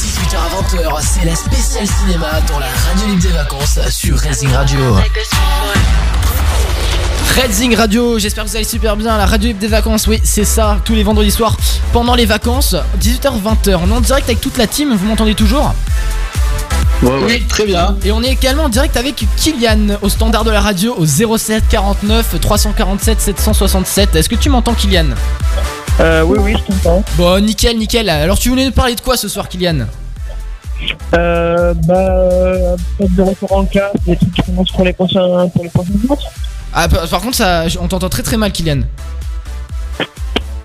18h 0.00 0.36
à 0.36 0.48
20h, 0.62 0.78
c'est 1.02 1.24
la 1.24 1.34
spéciale 1.34 1.86
cinéma 1.86 2.40
dans 2.48 2.58
la 2.58 2.66
radio 2.66 3.06
libre 3.08 3.22
des 3.22 3.32
vacances 3.32 3.78
sur 3.90 4.18
Racing 4.18 4.50
Radio. 4.52 4.78
Redzing 7.24 7.74
Radio, 7.76 8.18
j'espère 8.18 8.44
que 8.44 8.50
vous 8.50 8.56
allez 8.56 8.64
super 8.64 8.96
bien. 8.96 9.16
La 9.16 9.26
radio 9.26 9.48
libre 9.48 9.60
des 9.60 9.66
vacances, 9.66 10.06
oui, 10.06 10.20
c'est 10.24 10.44
ça, 10.44 10.78
tous 10.84 10.94
les 10.94 11.02
vendredis 11.02 11.30
soirs 11.30 11.56
pendant 11.92 12.14
les 12.14 12.26
vacances, 12.26 12.74
18h-20h. 13.00 13.78
On 13.82 13.90
est 13.90 13.94
en 13.94 14.00
direct 14.00 14.28
avec 14.28 14.40
toute 14.40 14.56
la 14.58 14.66
team, 14.66 14.94
vous 14.94 15.06
m'entendez 15.06 15.34
toujours 15.34 15.74
Oui, 17.02 17.44
très 17.48 17.64
bien. 17.66 17.96
Et 18.04 18.12
on 18.12 18.22
est 18.22 18.30
également 18.32 18.64
en 18.64 18.68
direct 18.68 18.96
avec 18.96 19.24
Kylian 19.36 19.98
au 20.02 20.08
standard 20.08 20.44
de 20.44 20.50
la 20.50 20.60
radio 20.60 20.94
au 20.96 21.04
07 21.06 21.64
49 21.68 22.40
347 22.40 23.20
767. 23.20 24.16
Est-ce 24.16 24.28
que 24.28 24.36
tu 24.36 24.48
m'entends, 24.48 24.74
Kylian? 24.74 25.06
Euh, 26.00 26.22
oui, 26.22 26.38
oui, 26.40 26.54
je 26.54 26.72
t'entends. 26.74 27.04
Bon, 27.16 27.42
nickel, 27.42 27.78
nickel. 27.78 28.08
Alors, 28.08 28.38
tu 28.38 28.48
voulais 28.50 28.64
nous 28.66 28.72
parler 28.72 28.94
de 28.94 29.00
quoi 29.00 29.16
ce 29.16 29.28
soir, 29.28 29.48
Kylian? 29.48 29.86
Euh, 31.14 31.72
bah, 31.86 32.76
peut-être 32.98 33.14
de 33.14 33.22
retour 33.22 33.52
en 33.52 33.64
classe, 33.64 33.92
des 34.06 34.16
trucs 34.16 34.32
qui 34.34 34.42
commencent 34.42 34.72
pour 34.72 34.84
les 34.84 34.92
prochains, 34.92 35.48
pour 35.54 35.64
les 35.64 35.70
prochains 35.70 35.92
jours. 36.06 36.18
Ah, 36.78 36.88
par 36.88 37.08
par 37.08 37.20
contre, 37.22 37.36
ça, 37.36 37.64
on 37.80 37.88
t'entend 37.88 38.10
très 38.10 38.22
très 38.22 38.36
mal, 38.36 38.52
Kylian. 38.52 38.80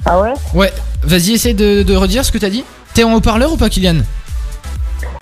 Ah 0.05 0.19
ouais? 0.19 0.33
Ouais, 0.53 0.73
vas-y, 1.03 1.31
essaye 1.31 1.53
de, 1.53 1.83
de 1.83 1.95
redire 1.95 2.25
ce 2.25 2.31
que 2.31 2.37
t'as 2.37 2.49
dit. 2.49 2.65
T'es 2.93 3.03
en 3.05 3.13
haut-parleur 3.13 3.53
ou 3.53 3.57
pas, 3.57 3.69
Kylian? 3.69 3.97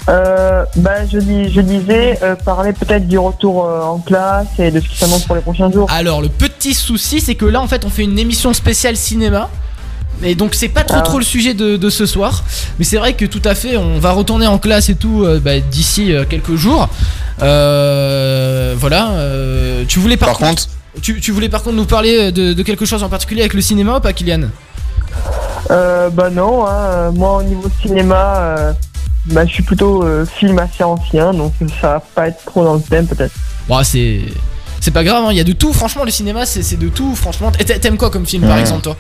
Euh, 0.09 0.63
bah, 0.77 1.05
je, 1.05 1.19
dis, 1.19 1.51
je 1.53 1.61
disais, 1.61 2.17
euh, 2.23 2.35
parler 2.35 2.73
peut-être 2.73 3.07
du 3.07 3.19
retour 3.19 3.65
euh, 3.65 3.81
en 3.83 3.99
classe 3.99 4.47
et 4.57 4.71
de 4.71 4.79
ce 4.79 4.87
qui 4.87 4.97
s'annonce 4.97 5.23
pour 5.25 5.35
les 5.35 5.41
prochains 5.41 5.71
jours. 5.71 5.87
Alors, 5.91 6.21
le 6.23 6.29
petit 6.29 6.73
souci, 6.73 7.21
c'est 7.21 7.35
que 7.35 7.45
là, 7.45 7.61
en 7.61 7.67
fait, 7.67 7.85
on 7.85 7.89
fait 7.89 8.03
une 8.03 8.17
émission 8.17 8.51
spéciale 8.53 8.95
cinéma. 8.97 9.49
Et 10.23 10.33
donc, 10.33 10.55
c'est 10.55 10.69
pas 10.69 10.83
trop 10.83 10.97
Ah. 10.97 11.03
trop 11.03 11.19
le 11.19 11.23
sujet 11.23 11.53
de, 11.53 11.77
de 11.77 11.89
ce 11.91 12.05
soir. 12.07 12.43
Mais 12.79 12.85
c'est 12.85 12.97
vrai 12.97 13.13
que 13.13 13.25
tout 13.25 13.41
à 13.45 13.53
fait, 13.53 13.77
on 13.77 13.99
va 13.99 14.11
retourner 14.11 14.47
en 14.47 14.57
classe 14.57 14.89
et 14.89 14.95
tout 14.95 15.23
euh, 15.23 15.39
bah, 15.39 15.59
d'ici 15.59 16.11
euh, 16.13 16.25
quelques 16.27 16.55
jours. 16.55 16.89
Euh, 17.43 18.73
voilà. 18.77 19.11
euh, 19.11 19.83
tu 19.87 19.99
voulais 19.99 20.17
par, 20.17 20.29
Par 20.29 20.37
contre, 20.39 20.67
Tu, 21.01 21.21
tu 21.21 21.31
voulais 21.31 21.49
par 21.49 21.61
contre 21.63 21.75
nous 21.75 21.85
parler 21.85 22.31
de, 22.31 22.53
de 22.53 22.63
quelque 22.63 22.85
chose 22.85 23.03
en 23.03 23.09
particulier 23.09 23.41
avec 23.41 23.53
le 23.53 23.61
cinéma 23.61 23.97
ou 23.97 23.99
pas, 23.99 24.11
Kylian? 24.13 24.49
Euh, 25.71 26.09
bah 26.09 26.29
non, 26.29 26.65
hein, 26.65 27.11
moi 27.11 27.37
au 27.37 27.43
niveau 27.43 27.69
cinéma, 27.81 28.35
euh, 28.37 28.73
bah, 29.27 29.45
je 29.45 29.53
suis 29.53 29.63
plutôt 29.63 30.03
euh, 30.03 30.25
film 30.25 30.57
assez 30.57 30.83
ancien, 30.83 31.33
donc 31.33 31.53
ça 31.79 31.87
va 31.93 31.99
pas 31.99 32.27
être 32.29 32.43
trop 32.45 32.63
dans 32.63 32.73
le 32.75 32.81
thème 32.81 33.05
peut-être. 33.07 33.33
Bon, 33.67 33.83
c'est. 33.83 34.21
C'est 34.81 34.91
pas 34.91 35.03
grave, 35.03 35.25
hein, 35.25 35.31
il 35.31 35.37
y 35.37 35.41
a 35.41 35.43
de 35.43 35.51
tout, 35.51 35.73
franchement, 35.73 36.05
le 36.05 36.11
cinéma 36.11 36.45
c'est 36.45 36.77
de 36.79 36.87
tout, 36.87 37.13
franchement. 37.15 37.51
Et 37.59 37.65
t'a- 37.65 37.77
T'aimes 37.77 37.97
quoi 37.97 38.09
comme 38.09 38.25
film 38.25 38.47
par 38.47 38.57
exemple, 38.57 38.81
toi? 38.81 38.95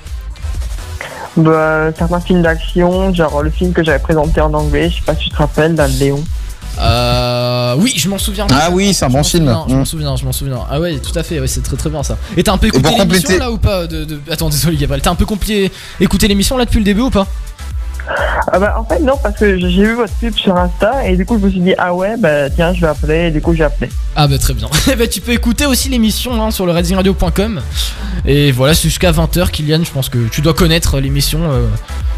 Bah, 1.37 1.91
certains 1.97 2.19
films 2.19 2.41
d'action, 2.41 3.13
genre 3.13 3.41
le 3.41 3.49
film 3.49 3.71
que 3.71 3.83
j'avais 3.83 3.99
présenté 3.99 4.41
en 4.41 4.53
anglais, 4.53 4.89
je 4.89 4.95
sais 4.95 5.01
pas 5.05 5.15
si 5.15 5.21
tu 5.25 5.29
te 5.29 5.37
rappelles, 5.37 5.73
dans 5.75 5.89
Léon. 5.99 6.21
Euh. 6.81 7.38
Oui, 7.77 7.93
je 7.95 8.07
m'en 8.09 8.17
souviens. 8.17 8.47
Ah 8.51 8.69
oui, 8.71 8.93
c'est 8.93 9.05
un 9.05 9.09
bon 9.09 9.23
film. 9.23 9.45
Je 9.67 9.73
m'en 9.75 9.81
Mm. 9.81 9.85
souviens, 9.85 10.15
je 10.15 10.25
m'en 10.25 10.31
souviens. 10.31 10.59
Ah 10.69 10.79
ouais, 10.79 10.99
tout 10.99 11.17
à 11.17 11.23
fait, 11.23 11.39
ouais, 11.39 11.47
c'est 11.47 11.61
très 11.61 11.77
très 11.77 11.89
bien 11.89 12.03
ça. 12.03 12.17
Et 12.37 12.43
t'as 12.43 12.53
un 12.53 12.57
peu 12.57 12.67
écouté 12.67 12.83
l'émission 12.89 13.03
compléter- 13.05 13.37
là 13.39 13.51
ou 13.51 13.57
pas 13.57 13.87
de, 13.87 14.05
de- 14.05 14.19
Attends, 14.31 14.49
désolé 14.49 14.77
Gabriel, 14.77 15.01
t'as 15.01 15.11
un 15.11 15.15
peu 15.15 15.25
compli- 15.25 15.69
écouté 15.99 16.27
l'émission 16.27 16.57
là 16.57 16.65
depuis 16.65 16.79
le 16.79 16.85
début 16.85 17.01
ou 17.01 17.09
pas? 17.09 17.27
Ah 18.51 18.59
bah 18.59 18.75
en 18.79 18.83
fait 18.85 18.99
non, 19.01 19.13
parce 19.21 19.37
que 19.39 19.57
j'ai 19.59 19.67
vu 19.83 19.93
votre 19.95 20.13
pub 20.13 20.33
sur 20.35 20.55
Insta 20.57 21.05
et 21.07 21.15
du 21.15 21.25
coup 21.25 21.37
je 21.39 21.45
me 21.45 21.51
suis 21.51 21.59
dit 21.59 21.73
ah 21.77 21.93
ouais, 21.93 22.15
bah 22.17 22.49
tiens, 22.49 22.73
je 22.73 22.81
vais 22.81 22.87
appeler 22.87 23.27
et 23.27 23.31
du 23.31 23.41
coup 23.41 23.53
j'ai 23.53 23.63
appelé. 23.63 23.89
Ah 24.15 24.27
bah 24.27 24.37
très 24.37 24.53
bien. 24.53 24.67
Eh 24.91 24.95
bah 24.95 25.07
tu 25.07 25.21
peux 25.21 25.31
écouter 25.33 25.65
aussi 25.65 25.89
l'émission 25.89 26.41
hein, 26.43 26.51
sur 26.51 26.65
le 26.65 26.71
redzingradio.com. 26.71 27.61
Et 28.25 28.51
voilà, 28.51 28.73
c'est 28.73 28.83
jusqu'à 28.89 29.11
20h, 29.11 29.49
Kylian, 29.49 29.83
je 29.83 29.91
pense 29.91 30.09
que 30.09 30.17
tu 30.29 30.41
dois 30.41 30.53
connaître 30.53 30.99
l'émission 30.99 31.39
euh, 31.43 31.67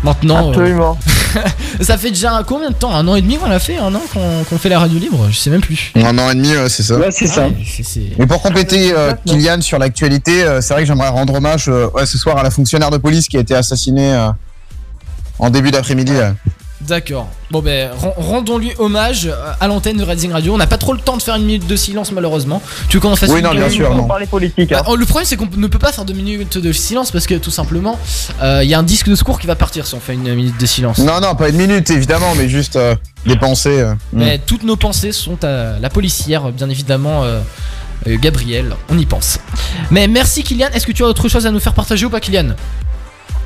maintenant. 0.03 0.47
euh. 0.47 0.49
Absolument. 0.49 0.97
ça 1.81 1.97
fait 1.97 2.09
déjà 2.09 2.41
combien 2.47 2.69
de 2.69 2.75
temps? 2.75 2.93
Un 2.95 3.07
an 3.07 3.15
et 3.15 3.21
demi 3.21 3.37
qu'on 3.37 3.47
l'a 3.49 3.59
fait? 3.59 3.77
Un 3.77 3.93
an 3.93 4.01
qu'on 4.49 4.57
fait 4.57 4.69
la 4.69 4.79
radio 4.79 4.97
libre? 4.97 5.27
Je 5.29 5.37
sais 5.37 5.49
même 5.51 5.61
plus. 5.61 5.91
Un 5.95 6.17
an 6.17 6.29
et 6.31 6.35
demi, 6.35 6.49
ouais, 6.55 6.69
c'est 6.69 6.83
ça. 6.83 6.95
Ouais, 6.97 7.11
c'est 7.11 7.27
ça. 7.27 7.47
C'est- 7.65 7.83
c'est- 7.83 8.01
Mais 8.17 8.25
pour 8.25 8.41
compléter 8.41 8.93
euh, 8.95 9.13
Kylian 9.25 9.61
sur 9.61 9.77
l'actualité, 9.77 10.43
euh, 10.43 10.59
c'est 10.61 10.73
vrai 10.73 10.83
que 10.83 10.87
j'aimerais 10.87 11.09
rendre 11.09 11.35
hommage 11.35 11.65
euh, 11.67 11.87
ouais, 11.93 12.05
ce 12.05 12.17
soir 12.17 12.37
à 12.37 12.43
la 12.43 12.49
fonctionnaire 12.51 12.89
de 12.89 12.97
police 12.97 13.27
qui 13.27 13.37
a 13.37 13.41
été 13.41 13.53
assassinée 13.53 14.13
euh, 14.13 14.29
en 15.41 15.49
début 15.49 15.71
d'après-midi. 15.71 16.13
D'accord. 16.81 17.29
Bon 17.51 17.61
ben 17.61 17.91
ren- 17.95 18.13
rendons-lui 18.17 18.71
hommage 18.79 19.27
euh, 19.27 19.51
à 19.59 19.67
l'antenne 19.67 19.97
de 19.97 20.03
Redzing 20.03 20.31
Radio. 20.31 20.55
On 20.55 20.57
n'a 20.57 20.65
pas 20.65 20.79
trop 20.79 20.93
le 20.93 20.99
temps 20.99 21.15
de 21.15 21.21
faire 21.21 21.35
une 21.35 21.43
minute 21.45 21.67
de 21.67 21.75
silence 21.75 22.11
malheureusement. 22.11 22.59
Tu 22.89 22.97
veux 22.97 23.01
qu'on 23.01 23.11
en 23.11 23.15
fasse 23.15 23.29
Oui, 23.29 23.37
une 23.37 23.43
non, 23.43 23.51
bien 23.51 23.59
minute 23.67 23.75
sûr, 23.75 23.89
On 23.91 23.95
non. 23.95 24.07
parler 24.07 24.25
politique. 24.25 24.71
Hein. 24.71 24.77
Bah, 24.83 24.85
oh, 24.87 24.95
le 24.95 25.05
problème 25.05 25.27
c'est 25.27 25.35
qu'on 25.37 25.47
ne 25.57 25.67
peut 25.67 25.77
pas 25.77 25.91
faire 25.91 26.05
deux 26.05 26.15
minutes 26.15 26.57
de 26.57 26.71
silence 26.71 27.11
parce 27.11 27.27
que 27.27 27.35
tout 27.35 27.51
simplement 27.51 27.99
euh, 28.41 28.61
il 28.63 28.69
y 28.69 28.73
a 28.73 28.79
un 28.79 28.83
disque 28.83 29.09
de 29.09 29.13
secours 29.15 29.39
qui 29.39 29.45
va 29.45 29.55
partir 29.55 29.85
si 29.85 29.93
on 29.93 29.99
fait 29.99 30.15
une 30.15 30.33
minute 30.33 30.59
de 30.59 30.65
silence. 30.65 30.97
Non, 30.97 31.19
non, 31.21 31.35
pas 31.35 31.49
une 31.49 31.57
minute 31.57 31.87
évidemment, 31.91 32.33
mais 32.35 32.49
juste 32.49 32.77
euh, 32.77 32.95
des 33.27 33.35
pensées. 33.37 33.79
euh, 33.81 33.93
Mais 34.11 34.39
toutes 34.39 34.63
nos 34.63 34.75
pensées 34.75 35.11
sont 35.11 35.37
à 35.43 35.77
la 35.79 35.89
policière, 35.91 36.51
bien 36.51 36.69
évidemment. 36.69 37.23
euh, 37.25 37.41
euh, 38.07 38.17
Gabriel, 38.19 38.75
on 38.89 38.97
y 38.97 39.05
pense. 39.05 39.37
Mais 39.91 40.07
merci 40.07 40.41
Kylian, 40.41 40.69
est-ce 40.73 40.87
que 40.87 40.91
tu 40.91 41.03
as 41.03 41.07
autre 41.07 41.29
chose 41.29 41.45
à 41.45 41.51
nous 41.51 41.59
faire 41.59 41.75
partager 41.75 42.07
ou 42.07 42.09
pas 42.09 42.19
Kylian? 42.19 42.55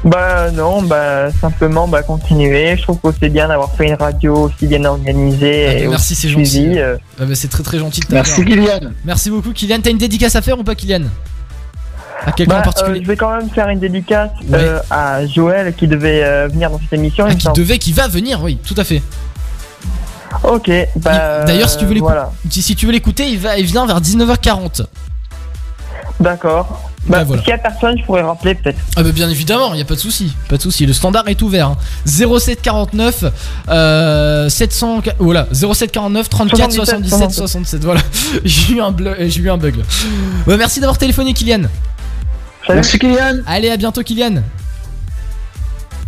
Bah 0.06 0.52
non, 0.52 0.84
bah 0.84 1.32
simplement 1.42 1.88
bah 1.88 2.04
continuer. 2.04 2.78
Je 2.78 2.84
trouve 2.84 3.00
que 3.02 3.08
c'est 3.20 3.30
bien 3.30 3.48
d'avoir 3.48 3.72
fait 3.74 3.88
une 3.88 3.96
radio 3.96 4.36
aussi 4.44 4.68
bien 4.68 4.86
organisée 4.86 5.66
Ah, 5.68 5.74
et 5.74 5.88
merci, 5.88 6.14
aussi 6.14 6.16
c'est 6.16 6.30
gentil. 6.30 6.80
euh. 6.80 6.96
Ah, 7.20 7.26
bah, 7.26 7.34
C'est 7.34 7.48
très 7.48 7.64
très 7.64 7.80
gentil 7.80 8.02
de 8.02 8.06
Merci. 8.14 8.46
Kylian. 8.46 8.92
Merci 9.04 9.32
beaucoup 9.32 9.52
Kylian. 9.52 9.80
T'as 9.82 9.90
une 9.90 9.98
dédicace 9.98 10.36
à 10.36 10.42
faire 10.44 10.60
ou 10.60 10.64
pas 10.64 10.76
Kylian? 10.76 11.06
À 12.24 12.32
quelqu'un 12.32 12.54
Bah, 12.54 12.60
en 12.60 12.64
particulier 12.64 13.00
euh, 13.00 13.04
je 13.04 13.08
vais 13.08 13.16
quand 13.18 13.36
même 13.36 13.50
faire 13.50 13.68
une 13.70 13.80
dédicace 13.80 14.30
Ouais. 14.48 14.58
euh, 14.60 14.80
à 14.92 15.26
Joël 15.26 15.74
qui 15.76 15.88
devait 15.88 16.24
euh, 16.24 16.48
venir 16.50 16.70
dans 16.70 16.80
cette 16.80 16.94
émission. 16.94 17.26
Ah, 17.28 17.34
qui 17.34 17.48
devait, 17.56 17.80
qui 17.80 17.92
va 17.92 18.08
venir, 18.08 18.42
oui, 18.44 18.58
tout 18.64 18.76
à 18.78 18.84
fait. 18.84 19.02
Ok, 20.44 20.70
bah. 20.98 21.46
D'ailleurs, 21.46 21.70
si 21.70 21.78
tu 21.78 21.86
veux 21.86 21.94
l'écouter, 21.94 22.14
Voilà, 22.14 22.32
si, 22.50 22.62
si 22.62 22.76
tu 22.76 22.86
veux 22.86 22.92
l'écouter, 22.92 23.28
il 23.28 23.40
va, 23.40 23.58
il 23.58 23.66
vient 23.66 23.86
vers 23.88 24.02
19h40. 24.02 24.86
d'accord. 26.20 26.92
Bah, 27.08 27.20
Bah, 27.20 27.24
voilà. 27.24 27.42
S'il 27.44 27.50
y 27.52 27.54
a 27.54 27.58
personne, 27.60 27.98
je 28.00 28.04
pourrais 28.04 28.22
rappeler 28.24 28.56
peut-être. 28.56 28.80
Ah 28.96 29.04
bah 29.04 29.12
bien 29.12 29.30
évidemment, 29.30 29.74
il 29.74 29.80
y 29.80 29.82
a 29.82 29.86
pas 29.86 29.94
de 29.96 30.00
souci, 30.00 30.34
pas 30.50 30.58
de 30.58 30.62
souci. 30.62 30.86
Le 30.88 30.94
standard 30.94 31.28
est 31.28 31.42
ouvert. 31.42 31.68
hein. 31.70 31.78
0749 32.06 33.26
euh, 33.70 34.50
700 34.50 35.02
voilà 35.20 35.48
0749 35.54 36.30
34 36.30 36.72
77 36.72 37.10
77, 37.10 37.38
67 37.38 37.84
voilà. 37.84 38.02
j'ai 38.44 38.74
eu 38.74 38.82
un 38.82 38.92
blo- 38.92 39.16
j'ai 39.20 39.42
eu 39.42 39.50
un 39.52 39.58
bug. 39.58 39.76
Ouais, 40.48 40.58
merci 40.58 40.80
d'avoir 40.80 40.98
téléphoné 40.98 41.34
Kylian. 41.34 41.64
Salut. 42.66 42.78
Merci 42.80 42.98
Kylian. 42.98 43.42
Allez 43.46 43.70
à 43.70 43.78
bientôt 43.78 44.02
Kylian. 44.02 44.42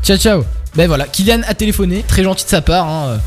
Ciao 0.03 0.17
ciao. 0.17 0.43
Ben 0.75 0.87
voilà, 0.87 1.05
Kylian 1.05 1.41
a 1.47 1.53
téléphoné, 1.53 2.03
très 2.07 2.23
gentil 2.23 2.43
de 2.45 2.49
sa 2.49 2.61
part. 2.61 2.87
hein, 2.87 3.05
euh, 3.07 3.17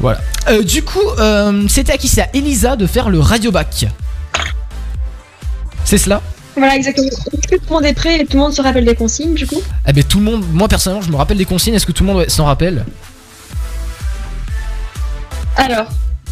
Voilà. 0.00 0.20
Euh, 0.48 0.62
du 0.62 0.82
coup, 0.82 1.00
euh, 1.18 1.66
c'était 1.68 1.92
à 1.92 1.96
qui? 1.98 2.08
C'est 2.08 2.22
à 2.22 2.28
Elisa 2.34 2.76
de 2.76 2.86
faire 2.86 3.08
le 3.10 3.20
radio 3.20 3.50
bac. 3.50 3.86
C'est 5.84 5.98
cela? 5.98 6.20
Voilà, 6.56 6.76
exactement. 6.76 7.08
Est-ce 7.08 7.48
que 7.48 7.56
tout 7.56 7.62
le 7.68 7.74
monde 7.74 7.84
est 7.84 7.94
prêt 7.94 8.20
et 8.20 8.26
tout 8.26 8.36
le 8.36 8.42
monde 8.42 8.52
se 8.52 8.62
rappelle 8.62 8.84
des 8.84 8.94
consignes 8.94 9.34
du 9.34 9.46
coup 9.46 9.60
Eh 9.88 9.92
ben 9.92 10.04
tout 10.04 10.18
le 10.18 10.24
monde, 10.24 10.44
moi 10.52 10.68
personnellement, 10.68 11.02
je 11.04 11.10
me 11.10 11.16
rappelle 11.16 11.36
des 11.36 11.44
consignes. 11.44 11.74
Est-ce 11.74 11.86
que 11.86 11.92
tout 11.92 12.04
le 12.04 12.12
monde 12.12 12.28
s'en 12.28 12.44
rappelle? 12.44 12.84
Alors, 15.56 15.86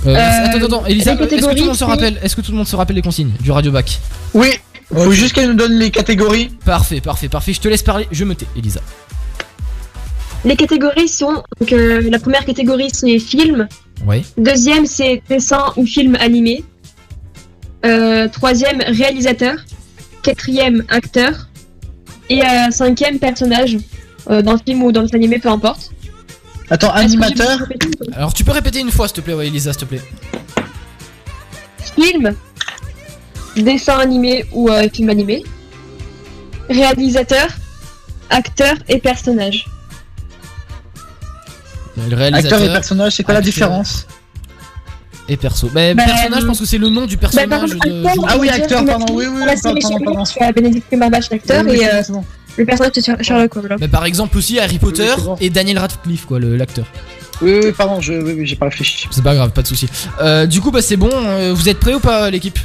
Euh, 0.05 0.16
Euh, 0.16 0.47
attends, 0.47 0.64
attends, 0.66 0.87
Elisa, 0.87 1.12
est-ce 1.12 1.20
que 1.20 1.55
tout 1.55 1.61
le 1.61 1.64
monde 1.66 1.77
se 1.77 1.85
rappelle 1.85 2.18
Est-ce 2.23 2.35
que 2.35 2.41
tout 2.41 2.51
le 2.51 2.57
monde 2.59 2.66
se 2.66 2.75
rappelle 2.75 2.97
les 2.97 3.03
consignes 3.03 3.31
du 3.41 3.53
radio 3.53 3.70
bac? 3.70 4.01
Oui. 4.35 4.49
Faut 4.93 5.12
juste 5.12 5.33
qu'elle 5.33 5.47
nous 5.49 5.55
donne 5.55 5.73
les 5.79 5.91
catégories. 5.93 6.51
Parfait, 6.64 7.01
parfait, 7.01 7.29
parfait. 7.29 7.53
Je 7.53 7.61
te 7.61 7.68
laisse 7.68 7.83
parler. 7.85 8.09
Je 8.11 8.25
me 8.25 8.35
tais, 8.35 8.47
Elisa. 8.57 8.81
les 10.45 10.57
catégories 10.57 11.07
sont 11.09 11.35
donc, 11.61 11.73
euh, 11.73 12.03
la 12.11 12.18
première 12.18 12.45
catégorie 12.45 12.91
c'est 12.93 13.16
film, 13.20 13.68
Ouais. 14.05 14.23
deuxième 14.37 14.87
c'est 14.87 15.23
dessin 15.29 15.73
ou 15.77 15.87
film 15.87 16.16
animé, 16.20 16.64
Euh, 17.85 18.27
troisième 18.29 18.81
réalisateur, 18.89 19.55
quatrième 20.23 20.85
acteur 20.89 21.49
et 22.29 22.43
euh, 22.43 22.70
cinquième 22.70 23.18
personnage 23.18 23.77
euh, 24.31 24.43
dans 24.43 24.53
le 24.53 24.59
film 24.64 24.83
ou 24.83 24.93
dans 24.93 25.03
le 25.03 25.14
animé, 25.14 25.39
peu 25.39 25.49
importe. 25.49 25.91
Attends, 26.70 26.91
animateur. 26.91 27.59
Alors 28.14 28.33
tu 28.33 28.45
peux 28.45 28.53
répéter 28.53 28.81
une 28.81 28.91
fois, 28.91 29.09
s'il 29.09 29.16
te 29.16 29.20
plaît, 29.20 29.35
ouais, 29.35 29.49
Elisa, 29.49 29.73
s'il 29.73 29.83
te 29.83 29.85
plaît. 29.87 30.03
Film, 31.95 32.35
dessin 33.57 33.99
animé 33.99 34.47
ou 34.53 34.70
euh, 34.70 34.89
film 34.89 35.11
animé, 35.11 35.45
réalisateur, 36.70 37.49
acteur 38.31 38.77
et 38.89 38.99
personnage. 38.99 39.66
Le 41.97 42.16
réalisateur 42.16 42.59
Acteur 42.59 42.70
et 42.70 42.73
personnage, 42.73 43.12
c'est 43.12 43.23
quoi 43.23 43.35
la 43.35 43.43
différence? 43.43 44.07
Et 45.29 45.37
perso. 45.37 45.70
Mais 45.75 45.95
Bah, 45.95 46.05
personnage, 46.05 46.43
je 46.43 46.47
pense 46.47 46.59
que 46.61 46.66
c'est 46.66 46.79
le 46.79 46.89
nom 46.89 47.07
du 47.07 47.16
Bah, 47.16 47.29
personnage. 47.31 47.62
exemple, 47.73 47.89
de- 47.89 48.07
acteur, 48.07 48.25
Ah 48.29 48.37
oui, 48.39 48.49
acteur, 48.49 48.85
pardon, 48.85 49.07
oui, 49.12 49.25
oui, 49.27 49.41
pardon, 49.62 50.01
pardon. 50.05 50.53
Benedict 50.57 50.91
Cumberbatch 50.91 51.31
l'acteur 51.31 51.64
Oui, 51.64 51.70
oui, 51.79 51.81
et 51.83 51.89
euh, 51.89 52.03
le 52.59 52.64
personnage 52.64 52.93
c'est 52.95 53.05
Sher- 53.05 53.23
Sherlock 53.23 53.57
Holmes. 53.57 53.77
Mais 53.81 53.89
par 53.89 54.05
exemple 54.05 54.37
aussi 54.37 54.59
Harry 54.59 54.79
Potter 54.79 55.09
bon. 55.25 55.37
et 55.41 55.49
Daniel 55.51 55.79
Radcliffe, 55.79 56.27
quoi, 56.27 56.39
le- 56.39 56.57
l'acteur. 56.57 56.87
Oui, 57.41 57.61
oui, 57.64 57.73
pardon, 57.73 58.01
je, 58.01 58.12
oui, 58.12 58.35
oui, 58.39 58.47
j'ai 58.47 58.57
pas 58.57 58.66
réfléchi. 58.66 59.09
C'est 59.11 59.25
pas 59.25 59.35
grave, 59.35 59.51
pas 59.53 59.62
de 59.62 59.66
souci. 59.66 59.89
Euh, 60.20 60.47
du 60.47 60.61
coup, 60.61 60.70
bah 60.70 60.83
c'est 60.83 60.97
bon. 60.97 61.11
euh, 61.12 61.53
vous 61.55 61.68
êtes 61.68 61.79
prêts 61.81 61.95
ou 61.95 62.01
pas, 62.01 62.31
l'équipe 62.31 62.59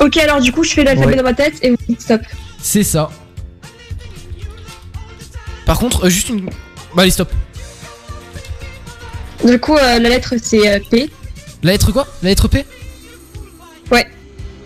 Ok, 0.00 0.16
alors 0.16 0.40
du 0.40 0.50
coup, 0.52 0.64
je 0.64 0.72
fais 0.72 0.82
l'alphabet 0.84 1.06
Ouais. 1.12 1.16
dans 1.16 1.22
ma 1.22 1.34
tête 1.34 1.54
et 1.62 1.70
vous 1.70 1.76
dites 1.88 2.02
stop. 2.02 2.20
C'est 2.60 2.82
ça. 2.82 3.10
Par 5.66 5.78
contre, 5.78 6.06
euh, 6.06 6.10
juste 6.10 6.28
une. 6.28 6.46
Bah 6.94 7.02
allez, 7.02 7.10
stop. 7.10 7.30
Du 9.44 9.58
coup, 9.60 9.76
euh, 9.76 9.98
la 9.98 10.08
lettre 10.08 10.34
c'est 10.42 10.68
euh, 10.68 10.78
P. 10.90 11.10
La 11.62 11.72
lettre 11.72 11.92
quoi? 11.92 12.06
La 12.22 12.30
lettre 12.30 12.48
P? 12.48 12.64
Ouais. 13.90 14.06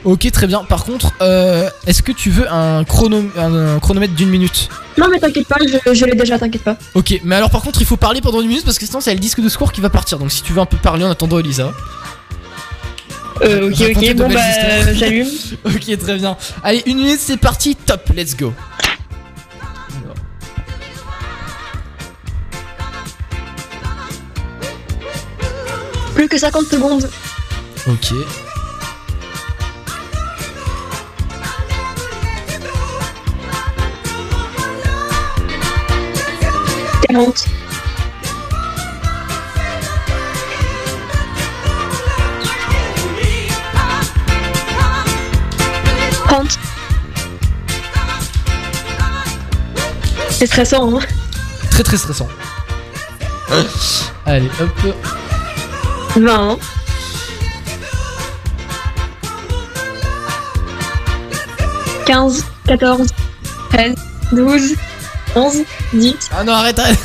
Ok, 0.05 0.31
très 0.31 0.47
bien. 0.47 0.65
Par 0.65 0.85
contre, 0.85 1.13
euh, 1.21 1.69
est-ce 1.87 2.03
que 2.03 2.13
tu 2.13 2.31
veux 2.31 2.51
un, 2.51 2.85
chrono 2.85 3.25
un, 3.37 3.75
un 3.77 3.79
chronomètre 3.81 4.15
d'une 4.15 4.29
minute? 4.29 4.69
Non, 4.97 5.09
mais 5.11 5.19
t'inquiète 5.19 5.49
pas, 5.49 5.57
je, 5.61 5.95
je 5.95 6.05
l'ai 6.05 6.15
déjà, 6.15 6.39
t'inquiète 6.39 6.63
pas. 6.63 6.77
Ok, 6.95 7.21
mais 7.25 7.35
alors 7.35 7.51
par 7.51 7.63
contre, 7.63 7.81
il 7.81 7.87
faut 7.87 7.97
parler 7.97 8.21
pendant 8.21 8.41
une 8.41 8.49
minute 8.49 8.65
parce 8.65 8.79
que 8.79 8.87
sinon, 8.87 9.01
c'est 9.01 9.13
le 9.13 9.21
disque 9.21 9.41
de 9.41 9.49
secours 9.49 9.73
qui 9.73 9.81
va 9.81 9.91
partir. 9.91 10.19
Donc 10.19 10.31
si 10.31 10.43
tu 10.43 10.53
veux 10.53 10.61
un 10.61 10.67
peu 10.67 10.77
parler 10.77 11.05
en 11.05 11.11
attendant 11.11 11.39
Elisa. 11.39 11.73
Euh, 13.43 13.71
ok, 13.71 13.97
ok, 13.97 14.15
bon 14.17 14.29
bah, 14.29 14.93
j'allume. 14.93 15.29
ok, 15.65 15.99
très 15.99 16.17
bien. 16.17 16.37
Allez, 16.63 16.83
une 16.87 16.99
minute, 16.99 17.21
c'est 17.21 17.37
parti. 17.37 17.77
Top, 17.77 18.09
let's 18.15 18.37
go. 18.37 18.53
Plus 26.19 26.27
que 26.27 26.37
50 26.37 26.67
secondes. 26.67 27.09
Ok. 27.87 28.13
Quarante. 37.07 37.47
C'est 50.31 50.47
stressant, 50.47 50.97
hein 50.97 51.01
Très 51.71 51.85
très 51.85 51.97
stressant. 51.97 52.29
Allez, 54.27 54.51
hop. 54.61 55.18
20. 56.19 56.59
15, 62.07 62.45
14, 62.67 63.07
13, 63.71 63.95
12, 64.33 64.77
11, 65.37 65.65
10. 65.93 66.15
Ah 66.33 66.45
non, 66.45 66.53
arrête, 66.53 66.79
arrête. 66.79 66.99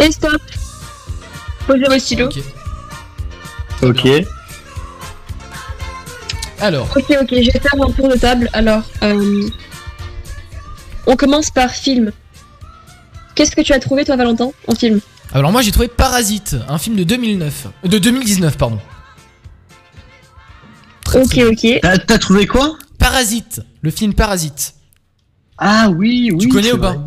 Et 0.00 0.10
stop. 0.10 0.40
Posez 1.66 1.84
vos 1.88 1.98
stylos. 1.98 2.30
Ok. 3.82 4.08
Alors. 6.60 6.88
Ok, 6.96 7.04
ok, 7.20 7.28
je 7.30 7.50
vais 7.50 7.58
faire 7.58 7.74
un 7.74 7.90
tour 7.90 8.08
de 8.08 8.16
table. 8.16 8.48
Alors, 8.52 8.82
euh, 9.02 9.48
on 11.06 11.16
commence 11.16 11.50
par 11.50 11.70
film. 11.70 12.12
Qu'est-ce 13.34 13.54
que 13.56 13.62
tu 13.62 13.72
as 13.72 13.78
trouvé, 13.78 14.04
toi, 14.04 14.16
Valentin, 14.16 14.50
en 14.68 14.74
film? 14.74 15.00
Alors 15.32 15.50
moi, 15.52 15.62
j'ai 15.62 15.70
trouvé 15.72 15.88
Parasite, 15.88 16.56
un 16.68 16.78
film 16.78 16.96
de 16.96 17.04
2009. 17.04 17.66
euh, 17.84 17.88
De 17.88 17.98
2019, 17.98 18.56
pardon. 18.58 18.78
Ok, 21.14 21.38
ok. 21.50 21.80
T'as 22.06 22.18
trouvé 22.18 22.46
quoi? 22.46 22.76
Parasite, 22.98 23.60
le 23.82 23.90
film 23.90 24.14
Parasite. 24.14 24.74
Ah 25.58 25.90
oui, 25.90 26.30
oui. 26.32 26.38
Tu 26.38 26.48
connais 26.48 26.68
c'est 26.68 26.72
ou 26.72 26.78
pas? 26.80 26.92
vrai. 26.92 27.00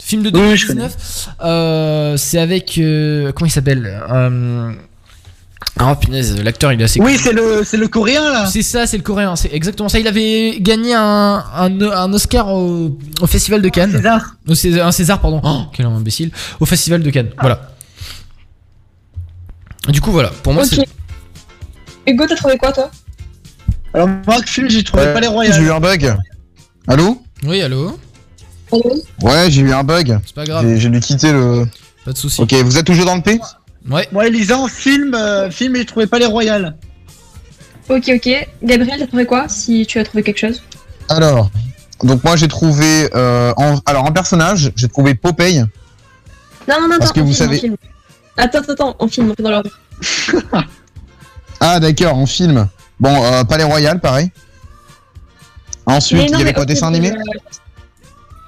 Film 0.00 0.22
de 0.22 0.30
Oui, 0.30 0.40
oui, 0.50 0.56
je 0.56 0.66
2019. 0.68 1.28
Euh, 1.42 2.16
c'est 2.16 2.38
avec 2.38 2.78
euh, 2.78 3.32
comment 3.32 3.46
il 3.46 3.50
s'appelle? 3.50 4.00
Euh, 4.10 4.72
Ah 5.78 5.94
punaise, 5.94 6.42
l'acteur 6.42 6.72
il 6.72 6.80
est 6.80 6.84
assez. 6.84 7.00
Oui, 7.00 7.18
c'est 7.22 7.32
le, 7.32 7.62
c'est 7.64 7.76
le 7.76 7.88
coréen 7.88 8.30
là. 8.30 8.46
C'est 8.46 8.62
ça, 8.62 8.86
c'est 8.86 8.96
le 8.96 9.02
coréen, 9.02 9.36
c'est 9.36 9.52
exactement 9.52 9.88
ça. 9.88 9.98
Il 9.98 10.06
avait 10.06 10.58
gagné 10.60 10.94
un, 10.94 11.44
un, 11.54 11.80
un 11.82 12.12
Oscar 12.12 12.48
au, 12.48 12.96
au 13.20 13.26
Festival 13.26 13.60
de 13.62 13.68
Cannes. 13.68 13.92
César. 13.92 14.36
Au 14.48 14.54
César, 14.54 14.86
un 14.86 14.92
César, 14.92 15.20
pardon. 15.20 15.40
Oh, 15.44 15.62
quel 15.72 15.86
imbécile. 15.86 16.30
Au 16.60 16.66
Festival 16.66 17.02
de 17.02 17.10
Cannes, 17.10 17.30
voilà. 17.40 17.70
Du 19.88 20.00
coup, 20.00 20.12
voilà. 20.12 20.30
Pour 20.42 20.52
moi, 20.52 20.64
c'est. 20.64 20.84
Hugo, 22.06 22.24
t'as 22.26 22.36
trouvé 22.36 22.56
quoi, 22.58 22.72
toi? 22.72 22.90
Alors, 23.94 24.08
moi, 24.26 24.36
j'ai 24.46 24.82
trouvé 24.84 25.04
Ouais, 25.04 25.12
pas 25.12 25.20
les 25.20 25.26
J'ai 25.26 25.32
eu 25.62 25.70
royales. 25.70 25.70
un 25.70 25.80
bug. 25.80 26.16
Allô? 26.88 27.22
Oui, 27.44 27.62
allô? 27.62 27.98
Ouais, 29.22 29.50
j'ai 29.50 29.60
eu 29.62 29.72
un 29.72 29.84
bug. 29.84 30.18
C'est 30.24 30.34
pas 30.34 30.44
grave. 30.44 30.66
J'ai 30.66 30.80
j'ai 30.80 30.88
dû 30.88 31.00
quitter 31.00 31.32
le. 31.32 31.66
Pas 32.04 32.12
de 32.12 32.18
soucis. 32.18 32.40
Ok, 32.40 32.52
vous 32.54 32.76
êtes 32.78 32.86
toujours 32.86 33.04
dans 33.04 33.14
le 33.16 33.22
P? 33.22 33.38
Ouais. 33.90 34.08
Moi, 34.12 34.26
Elisa, 34.26 34.58
en 34.58 34.66
film, 34.68 35.14
euh, 35.14 35.50
film, 35.50 35.76
j'ai 35.76 35.84
trouvé 35.84 36.06
pas 36.06 36.18
les 36.18 36.26
royales. 36.26 36.76
Ok, 37.88 38.10
ok. 38.14 38.48
Gabriel, 38.62 38.98
t'as 38.98 39.06
trouvé 39.06 39.26
quoi 39.26 39.48
Si 39.48 39.86
tu 39.86 39.98
as 39.98 40.04
trouvé 40.04 40.22
quelque 40.24 40.38
chose? 40.38 40.62
Alors, 41.08 41.50
donc 42.02 42.24
moi 42.24 42.34
j'ai 42.36 42.48
trouvé. 42.48 43.08
euh, 43.14 43.52
en, 43.56 43.78
alors 43.86 44.04
en 44.04 44.12
personnage, 44.12 44.72
j'ai 44.74 44.88
trouvé 44.88 45.14
Popeye. 45.14 45.60
Non, 46.68 46.80
non, 46.80 46.88
non, 46.88 46.98
Parce 46.98 47.10
attends, 47.10 47.14
que 47.14 47.20
en 47.20 47.24
vous 47.26 47.32
film, 47.32 47.44
en 47.48 47.50
savez- 47.52 47.58
film. 47.60 47.76
Attends, 48.36 48.58
attends, 48.58 48.72
attends, 48.72 48.96
en 48.98 49.06
film, 49.08 49.30
on 49.30 49.34
fait 49.34 49.42
dans 49.42 49.50
l'ordre. 49.50 49.70
Ah 51.60 51.80
d'accord, 51.80 52.16
en 52.16 52.26
film. 52.26 52.68
Bon, 53.00 53.24
euh, 53.24 53.44
Palais 53.44 53.64
Royal, 53.64 53.98
pareil. 54.00 54.30
Ensuite, 55.86 56.18
Mais 56.18 56.26
il 56.26 56.30
y 56.32 56.34
avait 56.34 56.44
mais 56.44 56.52
quoi, 56.52 56.62
ok, 56.64 56.68
dessin 56.68 56.88
animé? 56.88 57.12
euh, 57.12 57.14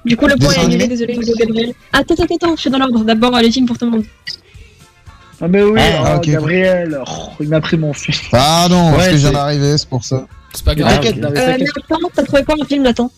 Du 0.04 0.16
coup, 0.16 0.26
le 0.26 0.36
point 0.36 0.52
est 0.52 0.58
annulé, 0.58 0.84
animé? 0.84 0.88
désolé, 0.88 1.18
Gabriel. 1.38 1.74
Attends, 1.92 2.14
attends, 2.14 2.34
attends, 2.34 2.56
je 2.56 2.60
suis 2.60 2.70
dans 2.70 2.78
l'ordre. 2.78 3.04
D'abord, 3.04 3.38
les 3.38 3.50
films 3.50 3.66
pour 3.66 3.78
tout 3.78 3.86
le 3.86 3.92
monde. 3.92 4.04
Ah, 5.40 5.46
mais 5.48 5.62
oui, 5.62 5.80
Ah, 5.80 6.14
oh. 6.16 6.20
Gabriel, 6.20 7.00
oh, 7.06 7.28
il 7.40 7.48
m'a 7.48 7.60
pris 7.60 7.76
mon 7.76 7.92
film. 7.92 8.16
Pardon, 8.30 8.90
parce 8.92 9.04
Ouais, 9.06 9.10
que 9.10 9.16
je 9.16 9.16
viens 9.18 9.28
c'est- 9.28 9.34
d'arriver, 9.34 9.78
c'est 9.78 9.88
pour 9.88 10.04
ça. 10.04 10.26
C'est 10.52 10.64
pas 10.64 10.74
grave. 10.74 10.94
T'inquiète, 10.94 11.16
non, 11.18 11.30
mais 11.32 11.40
Euh. 11.40 11.58
Nathan, 11.58 12.08
t'as 12.14 12.22
trouvé 12.24 12.42
quoi 12.44 12.56
en 12.60 12.64
film, 12.64 12.82
Nathan? 12.82 13.10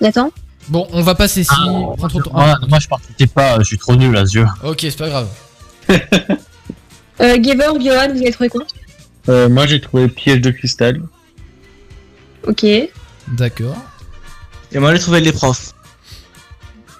Nathan? 0.00 0.30
Bon, 0.68 0.86
on 0.92 1.02
va 1.02 1.14
passer 1.14 1.44
si. 1.44 1.50
trop 1.50 1.96
temps. 2.22 2.30
Moi, 2.32 2.54
moi, 2.68 2.78
je 2.78 2.88
participe 2.88 3.34
pas, 3.34 3.58
je 3.58 3.64
suis 3.64 3.78
trop 3.78 3.96
nul 3.96 4.16
à 4.16 4.24
ce 4.26 4.32
jeu. 4.32 4.46
Ah, 4.62 4.68
ok, 4.70 4.78
c'est 4.80 4.96
pas 4.98 5.08
grave. 5.08 5.28
euh, 7.20 7.36
Gaver, 7.38 7.78
Johan, 7.84 8.08
vous 8.12 8.20
avez 8.22 8.30
trouvé 8.32 8.48
quoi? 8.48 8.62
Euh, 9.28 9.48
moi 9.50 9.66
j'ai 9.66 9.80
trouvé 9.80 10.08
piège 10.08 10.40
de 10.40 10.50
cristal. 10.50 11.02
Ok. 12.46 12.64
D'accord. 13.28 13.76
Et 14.72 14.78
moi, 14.78 14.94
j'ai 14.94 15.00
trouvé 15.00 15.20
les 15.20 15.32
profs. 15.32 15.72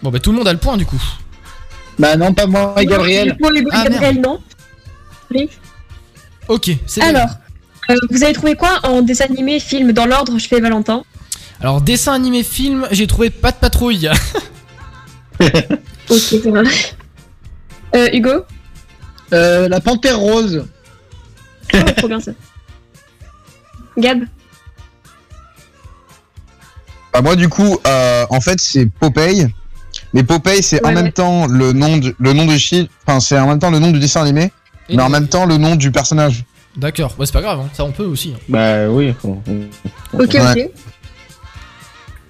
Bon, 0.02 0.10
bah 0.10 0.18
tout 0.20 0.30
le 0.32 0.38
monde 0.38 0.48
a 0.48 0.52
le 0.52 0.58
point 0.58 0.76
du 0.76 0.86
coup. 0.86 1.00
Bah 1.98 2.16
non, 2.16 2.32
pas 2.32 2.46
moi 2.46 2.74
et 2.78 2.86
Gabriel. 2.86 3.36
Pour 3.36 3.50
Hugo 3.52 3.68
et 3.70 3.74
Ah, 3.74 3.84
Gabriel, 3.84 4.20
non 4.20 4.40
Oui. 5.34 5.48
Ok, 6.48 6.70
c'est 6.86 7.02
Alors, 7.02 7.28
euh, 7.90 7.94
vous 8.10 8.22
avez 8.24 8.32
trouvé 8.32 8.56
quoi 8.56 8.80
en 8.84 9.02
dessin 9.02 9.26
animé, 9.26 9.60
film 9.60 9.92
Dans 9.92 10.06
l'ordre, 10.06 10.38
je 10.38 10.48
fais 10.48 10.60
Valentin. 10.60 11.04
Alors, 11.60 11.80
dessin 11.82 12.14
animé 12.14 12.42
film, 12.42 12.88
j'ai 12.90 13.06
trouvé 13.06 13.30
pas 13.30 13.52
de 13.52 13.56
patrouille. 13.56 14.08
Ok, 16.10 16.18
ça 16.42 16.50
va. 16.50 16.62
Euh, 17.94 18.08
Hugo 18.12 18.44
Euh, 19.32 19.68
la 19.68 19.80
panthère 19.80 20.18
rose. 20.18 20.66
Oh, 21.72 21.78
Trop 21.96 22.08
bien 22.08 22.20
ça. 22.20 22.32
Gab 23.96 24.24
Bah 27.12 27.22
moi 27.22 27.36
du 27.36 27.48
coup, 27.48 27.78
euh, 27.86 28.26
en 28.28 28.40
fait 28.40 28.60
c'est 28.60 28.86
Popeye. 28.86 29.48
Mais 30.12 30.22
Popeye 30.24 30.62
c'est 30.62 30.84
en 30.84 30.88
Ouais, 30.88 30.94
même 30.94 31.04
ouais. 31.06 31.12
temps 31.12 31.46
le 31.46 31.72
nom 31.72 31.96
du, 31.96 32.14
le 32.18 32.32
nom 32.32 32.44
du 32.46 32.58
film, 32.58 32.86
enfin 33.06 33.20
c'est 33.20 33.38
en 33.38 33.46
même 33.46 33.58
temps 33.60 33.70
le 33.70 33.78
nom 33.78 33.90
du 33.90 33.98
dessin 34.00 34.22
animé, 34.22 34.50
Et 34.88 34.96
mais 34.96 35.02
en 35.02 35.08
même 35.08 35.28
temps 35.28 35.46
le 35.46 35.56
nom 35.56 35.76
du 35.76 35.90
personnage. 35.92 36.44
D'accord, 36.76 37.14
bah 37.18 37.26
c'est 37.26 37.32
pas 37.32 37.42
grave, 37.42 37.60
hein. 37.60 37.68
ça 37.72 37.84
on 37.84 37.92
peut 37.92 38.04
aussi. 38.04 38.32
hein. 38.36 38.40
Bah 38.48 38.88
oui. 38.88 39.14
on- 39.24 39.38
on- 39.48 40.20
Ok, 40.22 40.34
Ouais. 40.34 40.64
ok. 40.64 40.70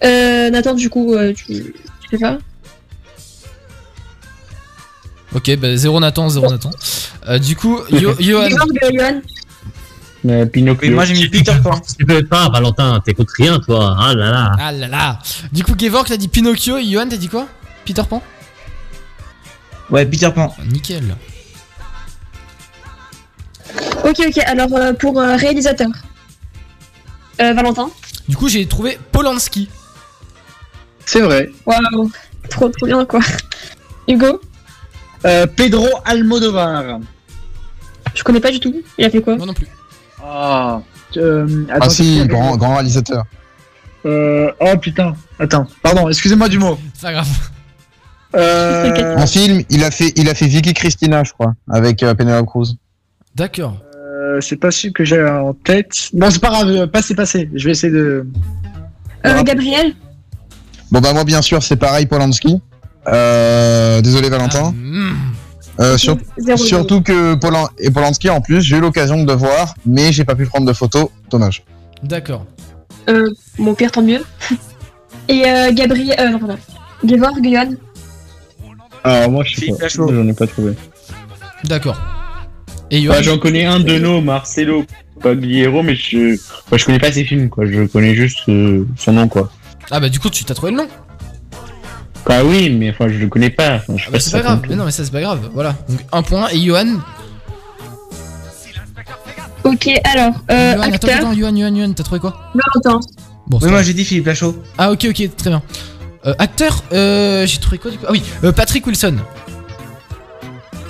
Euh, 0.05 0.51
Nathan, 0.51 0.75
du 0.75 0.89
coup, 0.89 1.15
euh, 1.15 1.33
tu, 1.35 1.45
tu 1.47 1.75
fais 2.11 2.19
pas 2.19 2.39
Ok, 5.35 5.57
bah 5.59 5.77
zéro 5.77 6.01
Nathan, 6.01 6.29
zéro 6.29 6.51
Nathan. 6.51 6.71
Euh, 7.29 7.39
du 7.39 7.55
coup, 7.55 7.79
Yo- 7.91 8.15
Johan. 8.21 8.49
Euh, 10.27 10.45
Pinocchio. 10.47 10.91
Moi, 10.93 11.05
j'ai 11.07 11.15
mis 11.15 11.29
Peter 11.31 11.55
Pan. 11.63 11.81
Tu 11.99 12.05
peux 12.05 12.25
pas, 12.25 12.49
Valentin, 12.51 13.01
t'écoutes 13.05 13.31
rien, 13.39 13.59
toi. 13.61 13.97
Ah 13.99 14.15
là 14.15 14.31
là. 14.31 14.53
Ah 14.59 14.73
là 14.73 14.89
là. 14.89 15.19
Du 15.53 15.63
coup, 15.65 15.75
Gevork 15.79 16.09
t'as 16.09 16.17
dit 16.17 16.29
Pinocchio 16.29 16.77
et 16.79 16.85
Johan 16.85 17.07
t'as 17.09 17.17
dit 17.17 17.29
quoi? 17.29 17.47
Peter 17.85 18.03
Pan 18.09 18.23
Ouais, 19.91 20.07
Peter 20.07 20.31
Pan. 20.35 20.55
Ah, 20.59 20.63
Nickel. 20.65 21.17
Ok, 24.05 24.17
ok, 24.27 24.39
alors 24.47 24.75
euh, 24.75 24.93
pour 24.93 25.21
euh, 25.21 25.37
réalisateur. 25.37 25.89
Euh, 27.41 27.53
Valentin 27.55 27.91
Du 28.29 28.37
coup, 28.37 28.49
j'ai 28.49 28.67
trouvé 28.67 28.99
Polanski. 29.13 29.69
C'est 31.07 31.21
vrai. 31.21 31.51
Waouh, 31.67 32.11
trop 32.49 32.69
trop 32.69 32.87
bien 32.87 33.05
quoi. 33.05 33.21
Hugo 34.09 34.41
Euh, 35.27 35.47
Pedro 35.47 35.87
Almodovar. 36.05 37.01
Je 38.15 38.23
connais 38.23 38.41
pas 38.41 38.51
du 38.51 38.61
tout. 38.61 38.75
Il 38.99 39.05
a 39.05 39.11
fait 39.11 39.21
quoi 39.21 39.37
Moi 39.37 39.47
non 39.47 39.55
plus. 39.55 39.67
Ah. 40.23 40.81
Euh, 41.17 41.67
Ah 41.81 41.89
si, 41.91 42.25
grand, 42.27 42.57
grand 42.57 42.75
réalisateur. 42.75 43.25
Euh, 44.07 44.51
oh 44.61 44.77
putain. 44.79 45.15
Attends, 45.39 45.67
pardon, 45.83 46.09
excusez-moi 46.09 46.49
du 46.49 46.59
mot. 46.59 46.79
C'est 46.95 47.03
pas 47.03 47.13
grave. 47.13 47.29
Euh, 48.35 49.17
En 49.17 49.27
film, 49.27 49.63
il 49.71 49.83
a 49.85 49.91
fait 49.91 50.13
il 50.17 50.29
a 50.29 50.35
fait 50.35 50.47
Vicky 50.47 50.73
Cristina, 50.73 51.25
je 51.25 51.33
crois, 51.33 51.55
avec 51.69 52.03
euh, 52.03 52.15
Penelope 52.15 52.47
Cruz. 52.47 52.77
D'accord. 53.35 53.77
euh, 53.95 54.37
euh, 54.37 54.41
c'est 54.41 54.57
pas 54.57 54.71
celui 54.71 54.93
que 54.93 55.05
j'ai 55.05 55.25
en 55.25 55.53
tête. 55.55 56.11
Bon, 56.13 56.31
c'est 56.31 56.41
pas 56.41 56.51
grave, 56.51 56.69
euh, 56.69 56.87
passez, 56.87 57.15
passez. 57.15 57.51
Je 57.55 57.65
vais 57.65 57.73
essayer 57.73 57.93
de. 57.93 58.27
Euh, 59.27 59.43
Gabriel 59.43 59.93
Bon 60.91 61.01
bah 61.01 61.13
moi 61.13 61.25
bien 61.25 61.43
sûr 61.43 61.63
c'est 61.63 61.77
pareil 61.77 62.07
Polanski. 62.07 62.61
Euh, 63.09 64.01
désolé 64.01 64.29
Valentin. 64.29 64.75
Euh, 65.79 65.97
sur- 65.97 66.17
Zéro, 66.37 66.59
surtout 66.59 67.01
que 67.01 67.35
Polan 67.35 67.69
et 67.79 67.91
Polanski 67.91 68.29
en 68.29 68.41
plus 68.41 68.61
j'ai 68.61 68.77
eu 68.77 68.81
l'occasion 68.81 69.23
de 69.23 69.27
le 69.33 69.39
voir 69.39 69.75
mais 69.87 70.13
j'ai 70.13 70.25
pas 70.25 70.35
pu 70.35 70.47
prendre 70.47 70.67
de 70.67 70.73
photos. 70.73 71.09
Dommage. 71.31 71.65
D'accord. 72.03 72.45
Euh, 73.09 73.31
mon 73.59 73.75
pire, 73.75 73.91
tant 73.91 74.03
mieux. 74.03 74.23
Et 75.29 75.45
euh, 75.49 75.73
Gabriel. 75.73 76.17
Euh, 76.19 76.29
non, 76.31 76.39
pardon. 76.39 76.59
Gevorg, 77.05 77.39
Johan 77.43 77.71
Alors 79.05 79.31
moi 79.31 79.45
je 79.45 79.55
sais 79.57 79.73
pas, 79.79 79.89
j'en 79.89 80.27
ai 80.29 80.33
pas 80.33 80.47
trouvé. 80.47 80.73
D'accord. 81.65 82.01
Et 82.91 83.03
Johan 83.03 83.15
Bah, 83.15 83.23
j'en 83.23 83.39
connais 83.39 83.65
un 83.65 83.81
de 83.81 83.99
nos, 83.99 84.21
Marcelo 84.21 84.85
Pagliero, 85.23 85.83
mais 85.83 85.95
je, 85.95 86.37
bah, 86.71 86.77
je 86.77 86.85
connais 86.85 86.99
pas 86.99 87.13
ses 87.13 87.25
films 87.25 87.49
quoi, 87.49 87.65
je 87.67 87.85
connais 87.87 88.15
juste 88.15 88.41
euh, 88.49 88.87
son 88.97 89.13
nom 89.13 89.29
quoi. 89.29 89.51
Ah 89.91 90.01
bah 90.01 90.09
du 90.09 90.19
coup 90.21 90.31
tu 90.31 90.45
t'as 90.45 90.55
trouvé 90.55 90.73
le 90.73 90.79
nom. 90.79 90.89
Bah 92.27 92.45
oui, 92.45 92.71
mais 92.71 92.91
enfin 92.91 93.09
je 93.09 93.19
le 93.19 93.29
connais 93.29 93.51
pas. 93.51 93.77
Enfin, 93.77 93.95
je 93.97 94.03
sais 94.03 94.09
Ah 94.09 94.13
bah 94.13 94.21
c'est 94.21 94.31
pas 94.33 94.43
grave. 94.43 94.63
Mais 94.69 94.77
non 94.77 94.85
mais 94.85 94.91
ça 94.91 95.05
c'est 95.05 95.13
pas 95.13 95.21
grave. 95.21 95.51
Voilà. 95.55 95.75
Donc 95.89 96.01
un 96.13 96.23
point. 96.23 96.49
Et 96.51 96.61
Johan. 96.61 96.99
Ok, 99.65 99.89
alors, 100.05 100.33
euh, 100.51 100.73
Johan, 100.75 100.83
attends, 100.83 100.95
acteur. 100.95 101.17
attends, 101.17 101.33
Johan, 101.35 101.55
Johan, 101.57 101.77
Johan, 101.77 101.93
t'as 101.93 102.03
trouvé 102.03 102.21
quoi 102.21 102.51
Valentin. 102.55 103.01
Bon, 103.47 103.61
c'est 103.61 103.69
moi 103.69 103.83
j'ai 103.83 103.95
dit 103.95 104.05
Philippe 104.05 104.27
Lachaud. 104.27 104.63
Ah 104.79 104.91
ok 104.93 105.07
ok 105.11 105.37
très 105.37 105.51
bien. 105.51 105.63
Euh, 106.27 106.35
acteur, 106.39 106.85
euh, 106.93 107.47
j'ai 107.47 107.59
trouvé 107.59 107.79
quoi 107.79 107.91
du 107.91 107.99
coup? 107.99 108.05
Ah 108.07 108.13
oui, 108.13 108.23
euh, 108.45 108.53
Patrick 108.53 108.87
Wilson. 108.87 109.17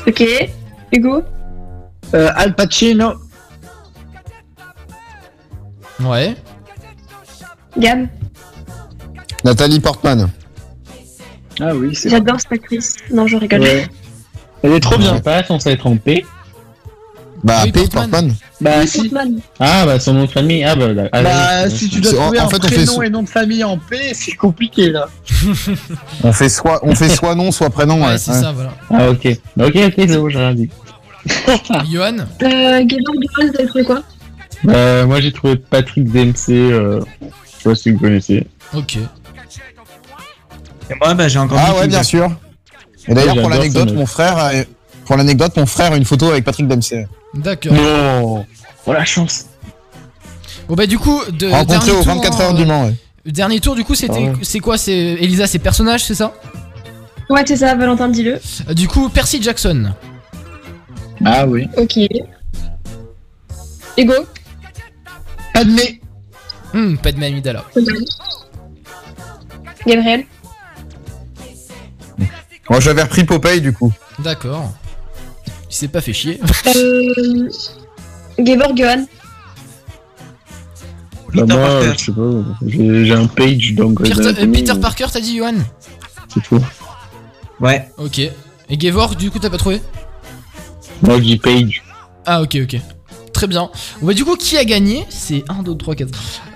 Ok. 0.07 0.25
Hugo? 0.93 1.23
Euh, 2.15 2.31
Al 2.35 2.55
Pacino. 2.55 3.15
Ouais. 6.01 6.35
Gab? 7.79 8.09
Nathalie 9.45 9.79
Portman. 9.79 10.29
Ah 11.61 11.75
oui, 11.75 11.95
c'est 11.95 12.11
J'adore 12.11 12.41
cette 12.41 12.53
actrice. 12.53 12.97
Non, 13.13 13.27
je 13.27 13.37
rigole. 13.37 13.61
Ouais. 13.61 13.87
Elle 14.63 14.73
est 14.73 14.81
trop 14.81 14.99
bien. 14.99 15.21
Pas 15.21 15.39
être 15.39 15.87
en 15.87 15.97
P. 15.97 16.25
Bah 17.43 17.63
Oui, 17.65 17.73
P 17.73 17.81
Portman. 17.89 18.11
Portman. 18.11 18.35
Bah, 18.61 18.87
si. 18.87 18.99
Portman. 19.09 19.41
Ah 19.59 19.87
bah 19.87 19.99
son 19.99 20.13
nom 20.15 20.25
de 20.27 20.31
famille, 20.31 20.63
ah 20.65 20.75
bah, 20.77 20.93
là- 20.93 21.09
ah, 21.13 21.23
Bah, 21.23 21.49
oui. 21.67 21.71
si 21.77 21.89
tu 21.89 22.01
dois 22.01 22.13
en- 22.13 22.23
trouver 22.25 22.41
en 22.41 22.45
un 22.45 22.49
fait, 22.49 22.57
on 22.65 22.69
fait 22.69 22.75
prénom 22.85 23.03
et 23.03 23.11
nom 23.11 23.23
de 23.23 23.29
famille 23.29 23.65
en 23.65 23.79
P, 23.79 24.13
c'est 24.15 24.33
compliqué 24.33 24.91
là. 24.91 25.09
On 26.23 26.33
fait 26.33 26.49
soit 26.51 26.81
on 26.83 26.95
fait 26.95 27.09
soit 27.09 27.35
nom 27.35 27.51
soit 27.53 27.71
prénom. 27.71 28.03
Ouais, 28.03 28.09
ouais. 28.09 28.19
c'est 28.19 28.33
Ouais. 28.33 28.41
ça 28.43 28.53
voilà. 28.53 28.73
Ah 28.91 29.09
ok. 29.11 29.27
Ok 29.59 29.77
ok 29.77 29.95
c'est 29.97 30.17
bon 30.19 30.29
j'ai 30.29 30.39
rien 30.39 30.55
dit. 30.55 30.69
Johan. 31.91 32.17
Euh, 32.43 32.83
vous 32.83 33.59
avez 33.59 33.67
trouvé 33.67 33.85
quoi? 33.85 34.03
Euh, 34.69 35.07
moi 35.07 35.21
j'ai 35.21 35.33
trouvé 35.33 35.57
Patrick 35.57 36.11
Dempsey, 36.13 36.53
euh, 36.55 37.01
je 37.23 37.63
sais 37.63 37.69
pas 37.71 37.75
si 37.75 37.91
vous 37.93 37.99
connaissez. 37.99 38.47
Ok. 38.75 38.97
Et 38.97 40.95
moi, 41.01 41.15
bah, 41.15 41.29
j'ai 41.29 41.39
encore 41.39 41.59
Ah 41.61 41.75
ouais 41.79 41.89
bien 41.89 42.03
sûr. 42.03 42.31
Et 43.09 43.15
d'ailleurs 43.15 43.37
Ouais, 43.37 43.41
pour 43.43 43.51
l'anecdote 43.51 43.93
mon 43.95 44.07
frère 44.07 44.37
a- 44.37 44.51
pour 45.07 45.17
l'anecdote 45.17 45.57
mon 45.57 45.67
frère 45.67 45.93
a 45.93 45.97
une 45.97 46.05
photo 46.05 46.31
avec 46.31 46.45
Patrick 46.45 46.69
Dempsey. 46.69 47.07
D'accord. 47.35 47.73
Non 47.73 48.47
Oh 48.87 48.93
la 48.93 49.05
chance 49.05 49.47
Bon 50.69 50.75
bah 50.75 50.87
du 50.87 50.99
coup, 50.99 51.21
de, 51.31 51.49
Rencontré 51.49 51.79
dernier 51.79 51.91
aux 51.93 52.05
tour, 52.05 52.15
24 52.15 52.41
euh, 52.41 52.45
heures 52.45 52.55
du 52.55 52.65
Mans. 52.65 52.85
Ouais. 52.87 52.95
Dernier 53.27 53.61
tour 53.61 53.75
du 53.75 53.85
coup 53.85 53.95
c'était 53.95 54.15
Ah 54.17 54.31
ouais. 54.31 54.33
c'est 54.43 54.61
quoi? 54.61 54.79
C'est 54.79 54.93
Elisa 54.95 55.47
c'est 55.47 55.59
personnage 55.59 56.05
c'est 56.05 56.15
ça? 56.15 56.33
Ouais, 57.29 57.45
c'est 57.47 57.57
ça, 57.57 57.77
Valentin, 57.77 58.09
dis-le. 58.09 58.41
Euh, 58.69 58.75
Du 58.75 58.89
coup 58.89 59.09
Percy 59.09 59.41
Jackson. 59.41 59.93
Ah 61.25 61.47
oui. 61.47 61.69
Ok. 61.77 61.97
Hugo 63.97 64.15
Padmé. 65.55 66.01
Hmm, 66.73 66.97
pas 66.97 67.13
de 67.13 67.23
Amidala. 67.23 67.65
Gabriel 69.87 70.25
Moi 72.69 72.81
j'avais 72.81 73.03
repris 73.03 73.25
Popeye 73.25 73.61
du 73.61 73.73
coup. 73.73 73.93
D'accord. 74.19 74.73
Il 75.71 75.75
s'est 75.75 75.89
pas 75.89 76.01
fait 76.01 76.13
chier. 76.13 76.41
euh... 76.77 77.49
Gevorg, 78.39 78.77
Johan 78.77 79.07
Bah 81.35 81.43
Peter 81.43 81.55
moi 81.55 81.69
Parker. 81.69 81.93
je 81.99 82.05
sais 82.05 82.13
pas, 82.13 82.31
j'ai 82.67 83.05
j'ai 83.05 83.13
un 83.13 83.27
page 83.27 83.75
donc 83.75 84.03
Peter, 84.03 84.27
euh, 84.27 84.47
Peter 84.53 84.73
Parker 84.81 85.07
t'as 85.13 85.21
dit 85.21 85.37
Johan 85.37 85.55
C'est 86.33 86.43
tout. 86.43 86.61
Ouais. 87.61 87.89
Ok. 87.99 88.19
Et 88.19 88.81
Gevorg 88.81 89.17
du 89.17 89.31
coup 89.31 89.39
t'as 89.39 89.51
pas 89.51 89.59
trouvé 89.59 89.81
Moi 91.03 91.19
je 91.19 91.23
dis 91.23 91.37
page. 91.39 91.83
Ah 92.27 92.43
ok 92.43 92.59
ok. 92.65 92.81
Très 93.33 93.47
bien. 93.47 93.71
Bon, 94.01 94.09
bah, 94.09 94.13
du 94.15 94.25
coup 94.25 94.37
qui 94.37 94.57
a 94.59 94.65
gagné 94.65 95.05
C'est 95.09 95.45
1, 95.49 95.63
2, 95.63 95.77
3, 95.77 95.95
4. 95.95 96.09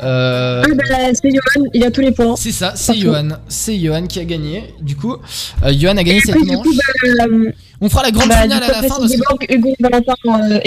Euh... 0.03 0.62
Ah 0.65 0.69
bah, 0.75 0.85
c'est 1.15 1.31
Johan, 1.31 1.69
il 1.73 1.85
a 1.85 1.91
tous 1.91 2.01
les 2.01 2.11
points. 2.12 2.35
C'est 2.37 2.51
ça, 2.53 2.73
c'est 2.75 2.89
Parfait. 2.93 3.01
Johan. 3.03 3.29
C'est 3.49 3.79
Johan 3.79 4.07
qui 4.07 4.19
a 4.21 4.25
gagné. 4.25 4.75
Du 4.83 4.97
coup, 4.97 5.15
euh, 5.62 5.73
Johan 5.73 5.97
a 5.97 6.03
gagné 6.03 6.21
cette 6.21 6.35
Oui, 6.35 6.43
du 6.43 6.57
manche. 6.57 6.67
coup, 6.67 6.75
bah, 6.75 7.25
euh, 7.31 7.53
On 7.81 7.89
fera 7.89 8.03
la 8.03 8.11
grande 8.11 8.29
bah, 8.29 8.43
finale 8.43 8.62
à 8.62 8.68
la 8.68 8.89
fin 8.89 8.97
que 9.39 9.53
Hugo, 9.55 9.75
Valentin, 9.81 10.14
euh, 10.27 10.59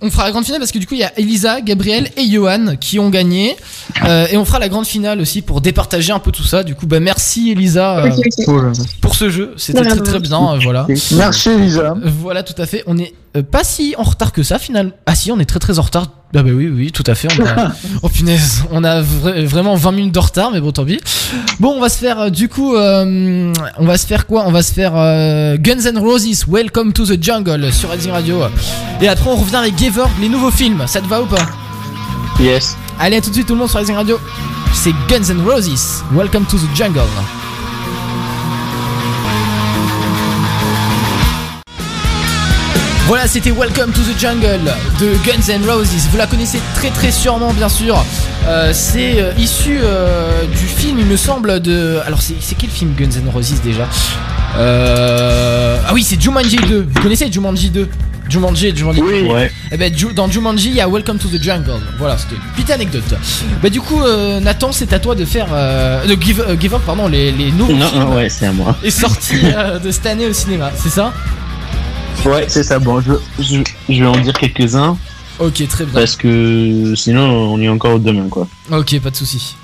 on 0.00 0.10
fera 0.10 0.24
la 0.24 0.30
grande 0.30 0.44
finale 0.44 0.60
parce 0.60 0.72
que 0.72 0.78
du 0.78 0.86
coup 0.86 0.94
il 0.94 1.00
y 1.00 1.04
a 1.04 1.12
Elisa, 1.18 1.60
Gabriel 1.60 2.08
et 2.16 2.28
Johan 2.28 2.76
qui 2.80 2.98
ont 2.98 3.10
gagné 3.10 3.56
Euh, 4.04 4.26
et 4.30 4.36
on 4.36 4.44
fera 4.44 4.58
la 4.58 4.68
grande 4.68 4.86
finale 4.86 5.20
aussi 5.20 5.42
pour 5.42 5.60
départager 5.60 6.12
un 6.12 6.18
peu 6.18 6.30
tout 6.30 6.44
ça. 6.44 6.62
Du 6.62 6.74
coup 6.74 6.86
bah 6.86 7.00
merci 7.00 7.50
Elisa 7.50 8.04
euh, 8.04 8.10
pour 9.00 9.14
ce 9.14 9.30
jeu, 9.30 9.54
c'était 9.56 9.82
très 9.82 9.98
très 10.00 10.20
bien. 10.20 10.54
euh, 10.54 10.58
voilà, 10.62 10.86
Merci 11.16 11.50
Elisa. 11.50 11.94
Voilà 12.04 12.42
tout 12.42 12.60
à 12.60 12.66
fait. 12.66 12.82
On 12.86 12.98
est 12.98 13.12
euh, 13.36 13.42
pas 13.42 13.64
si 13.64 13.94
en 13.98 14.02
retard 14.02 14.32
que 14.32 14.42
ça 14.42 14.58
finalement. 14.58 14.92
Ah 15.06 15.14
si, 15.14 15.30
on 15.30 15.38
est 15.38 15.44
très 15.44 15.58
très 15.58 15.78
en 15.78 15.82
retard. 15.82 16.06
Ah 16.34 16.42
bah 16.42 16.50
oui 16.52 16.68
oui 16.68 16.92
tout 16.92 17.04
à 17.06 17.14
fait. 17.14 17.28
On 17.40 17.46
a... 17.46 17.72
oh 18.02 18.08
punaise, 18.08 18.64
on 18.70 18.82
a 18.84 19.00
vra- 19.00 19.44
vraiment 19.44 19.74
20 19.76 19.92
minutes 19.92 20.14
de 20.14 20.18
retard 20.18 20.50
mais 20.50 20.60
bon 20.60 20.72
tant 20.72 20.84
pis. 20.84 21.00
Bon 21.60 21.70
on 21.76 21.80
va 21.80 21.88
se 21.88 21.98
faire 21.98 22.20
euh, 22.20 22.30
du 22.30 22.48
coup 22.48 22.74
euh, 22.74 23.52
on 23.78 23.84
va 23.86 23.96
se 23.96 24.06
faire 24.06 24.26
quoi? 24.26 24.44
On 24.46 24.50
va 24.52 24.62
se 24.62 24.72
faire 24.72 24.92
euh, 24.96 25.56
Guns 25.56 25.86
N' 25.86 25.98
Roses 25.98 26.46
Welcome 26.48 26.92
to 26.92 27.06
the 27.06 27.22
Jungle 27.22 27.72
sur 27.72 27.90
Rising 27.90 28.12
Radio. 28.12 28.40
Et 29.00 29.08
après 29.08 29.30
on 29.30 29.36
revient 29.36 29.56
avec 29.56 29.78
Gevorg, 29.78 30.10
les 30.20 30.28
nouveaux 30.28 30.50
films. 30.50 30.82
Ça 30.86 31.00
te 31.00 31.06
va 31.06 31.22
ou 31.22 31.26
pas? 31.26 31.46
Yes. 32.40 32.76
Allez, 32.98 33.16
à 33.16 33.20
tout 33.20 33.30
de 33.30 33.34
suite 33.34 33.46
tout 33.46 33.54
le 33.54 33.60
monde 33.60 33.70
sur 33.70 33.78
Rising 33.78 33.94
Radio. 33.96 34.18
C'est 34.74 34.92
Guns 35.08 35.32
N' 35.32 35.42
Roses. 35.48 36.02
Welcome 36.12 36.44
to 36.46 36.58
the 36.58 36.76
jungle. 36.76 37.00
Voilà, 43.06 43.28
c'était 43.28 43.52
Welcome 43.52 43.92
to 43.92 44.00
the 44.00 44.18
Jungle 44.18 44.60
de 45.00 45.12
Guns 45.24 45.48
N' 45.48 45.64
Roses. 45.68 45.86
Vous 46.10 46.16
la 46.16 46.26
connaissez 46.26 46.58
très 46.74 46.90
très 46.90 47.12
sûrement, 47.12 47.52
bien 47.52 47.68
sûr. 47.68 48.04
Euh, 48.48 48.72
c'est 48.72 49.20
euh, 49.20 49.32
issu 49.38 49.78
euh, 49.80 50.44
du 50.46 50.66
film, 50.66 50.98
il 50.98 51.06
me 51.06 51.16
semble, 51.16 51.60
de. 51.60 51.98
Alors, 52.04 52.20
c'est 52.20 52.34
quel 52.58 52.70
film 52.70 52.94
Guns 52.98 53.20
N' 53.24 53.28
Roses 53.32 53.60
déjà? 53.62 53.86
Ah 54.58 55.92
oui, 55.94 56.02
c'est 56.02 56.20
Jumanji 56.20 56.56
2. 56.56 56.88
Vous 56.92 57.00
connaissez 57.02 57.30
Jumanji 57.30 57.70
2 57.70 57.88
Jumanji, 58.28 58.74
Jumanji. 58.74 59.00
Oui. 59.02 59.20
Ouais. 59.30 59.52
Eh 59.70 59.76
ben, 59.76 59.92
dans 60.16 60.28
Jumanji, 60.28 60.70
il 60.70 60.74
y 60.74 60.80
a 60.80 60.88
Welcome 60.88 61.18
to 61.18 61.28
the 61.28 61.40
Jungle. 61.40 61.78
Voilà, 61.98 62.18
c'était 62.18 62.34
une 62.34 62.40
petite 62.54 62.70
anecdote. 62.72 63.04
Bah, 63.62 63.70
du 63.70 63.80
coup, 63.80 64.02
euh, 64.02 64.40
Nathan, 64.40 64.72
c'est 64.72 64.92
à 64.92 64.98
toi 64.98 65.14
de 65.14 65.24
faire. 65.24 65.46
euh, 65.52 66.04
de 66.06 66.20
give, 66.20 66.40
euh, 66.40 66.56
give 66.60 66.74
up, 66.74 66.80
pardon, 66.84 67.06
les, 67.06 67.30
les 67.30 67.52
nouveaux 67.52 67.72
Non, 67.72 67.86
films 67.88 68.00
non, 68.02 68.16
ouais, 68.16 68.28
c'est 68.28 68.46
à 68.46 68.52
moi. 68.52 68.74
et 68.82 68.90
sortis 68.90 69.36
euh, 69.44 69.78
de 69.78 69.92
cette 69.92 70.06
année 70.06 70.26
au 70.26 70.32
cinéma, 70.32 70.72
c'est 70.74 70.88
ça? 70.90 71.12
Ouais, 72.24 72.44
c'est 72.48 72.62
ça. 72.64 72.78
Bon, 72.78 73.00
je, 73.00 73.12
je, 73.38 73.60
je 73.88 74.00
vais 74.00 74.06
en 74.06 74.16
dire 74.18 74.32
quelques-uns 74.32 74.96
Ok, 75.38 75.66
très 75.68 75.84
bien. 75.84 75.92
parce 75.94 76.16
que 76.16 76.94
sinon 76.96 77.22
on 77.28 77.60
est 77.60 77.68
encore 77.68 78.00
demain 78.00 78.28
quoi. 78.28 78.48
Ok, 78.72 78.98
pas 79.00 79.10
de 79.10 79.16
soucis. 79.16 79.54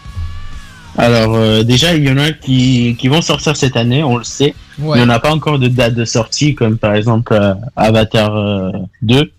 Alors 0.99 1.35
euh, 1.35 1.63
déjà, 1.63 1.95
il 1.95 2.05
y 2.05 2.11
en 2.11 2.19
a 2.19 2.33
qui, 2.33 2.95
qui 3.01 3.09
vont 3.09 3.23
sortir 3.23 3.57
cette 3.57 3.77
année, 3.77 4.03
on 4.03 4.19
le 4.19 4.25
sait. 4.25 4.55
Ouais. 4.79 4.99
Il 4.99 5.03
n'y 5.03 5.07
en 5.07 5.09
a 5.09 5.19
pas 5.19 5.33
encore 5.33 5.59
de 5.59 5.69
date 5.69 5.95
de 5.95 6.05
sortie, 6.05 6.55
comme 6.55 6.77
par 6.77 6.95
exemple 6.95 7.33
euh, 7.33 7.55
Avatar 7.77 8.37
euh, 8.37 8.71
2. 9.01 9.33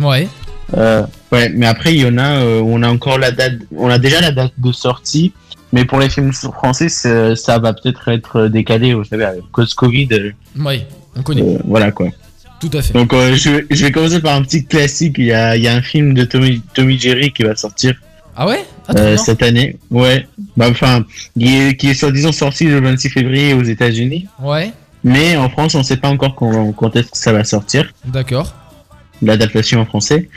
Ouais. 0.00 0.28
Euh, 0.76 1.02
ouais, 1.30 1.48
mais 1.50 1.66
après, 1.66 1.94
il 1.94 2.00
y 2.00 2.06
en 2.06 2.18
a 2.18 2.40
on 2.44 2.82
a 2.82 2.88
encore 2.90 3.18
la 3.18 3.30
date, 3.30 3.54
on 3.76 3.88
a 3.88 3.98
déjà 3.98 4.20
la 4.20 4.32
date 4.32 4.52
de 4.58 4.72
sortie. 4.72 5.32
Mais 5.74 5.84
pour 5.86 6.00
les 6.00 6.10
films 6.10 6.32
français, 6.32 6.88
ça 6.90 7.58
va 7.58 7.72
peut-être 7.72 8.08
être 8.08 8.48
décalé, 8.48 8.92
vous 8.92 9.04
savez, 9.04 9.24
à 9.24 9.32
cause 9.52 9.72
Covid. 9.72 10.08
Ouais, 10.58 10.86
on 11.16 11.22
connaît. 11.22 11.56
voilà 11.64 11.90
quoi. 11.92 12.08
Tout 12.62 12.70
à 12.78 12.80
fait. 12.80 12.92
Donc 12.94 13.12
euh, 13.12 13.34
je, 13.34 13.50
vais- 13.50 13.66
je 13.70 13.84
vais 13.84 13.90
commencer 13.90 14.20
par 14.20 14.36
un 14.36 14.42
petit 14.42 14.64
classique. 14.64 15.16
Il 15.18 15.24
y 15.26 15.32
a, 15.32 15.56
il 15.56 15.62
y 15.62 15.68
a 15.68 15.74
un 15.74 15.82
film 15.82 16.14
de 16.14 16.24
Tommy, 16.24 16.62
Tommy 16.74 16.96
Jerry 16.98 17.32
qui 17.32 17.42
va 17.42 17.56
sortir 17.56 17.94
Ah 18.36 18.46
ouais? 18.46 18.64
Ah, 18.86 18.92
euh, 18.96 19.16
cette 19.16 19.42
année. 19.42 19.76
Ouais. 19.90 20.26
Bah, 20.56 20.68
enfin, 20.70 21.04
qui 21.36 21.56
est, 21.56 21.94
soi-disant 21.94 22.30
sorti 22.32 22.64
le 22.66 22.80
26 22.80 23.10
février 23.10 23.52
aux 23.54 23.62
États-Unis. 23.64 24.26
Ouais, 24.40 24.70
Mais 25.02 25.36
en 25.36 25.48
France, 25.50 25.74
on 25.74 25.78
ne 25.78 25.82
sait 25.82 25.96
pas 25.96 26.08
encore 26.08 26.34
quand, 26.36 26.72
quand 26.72 26.94
est-ce 26.96 27.10
que 27.10 27.18
ça 27.18 27.32
va 27.32 27.42
sortir, 27.44 27.92
d'accord. 28.04 28.54
l'adaptation 29.22 29.80
en 29.80 29.84
français. 29.86 30.28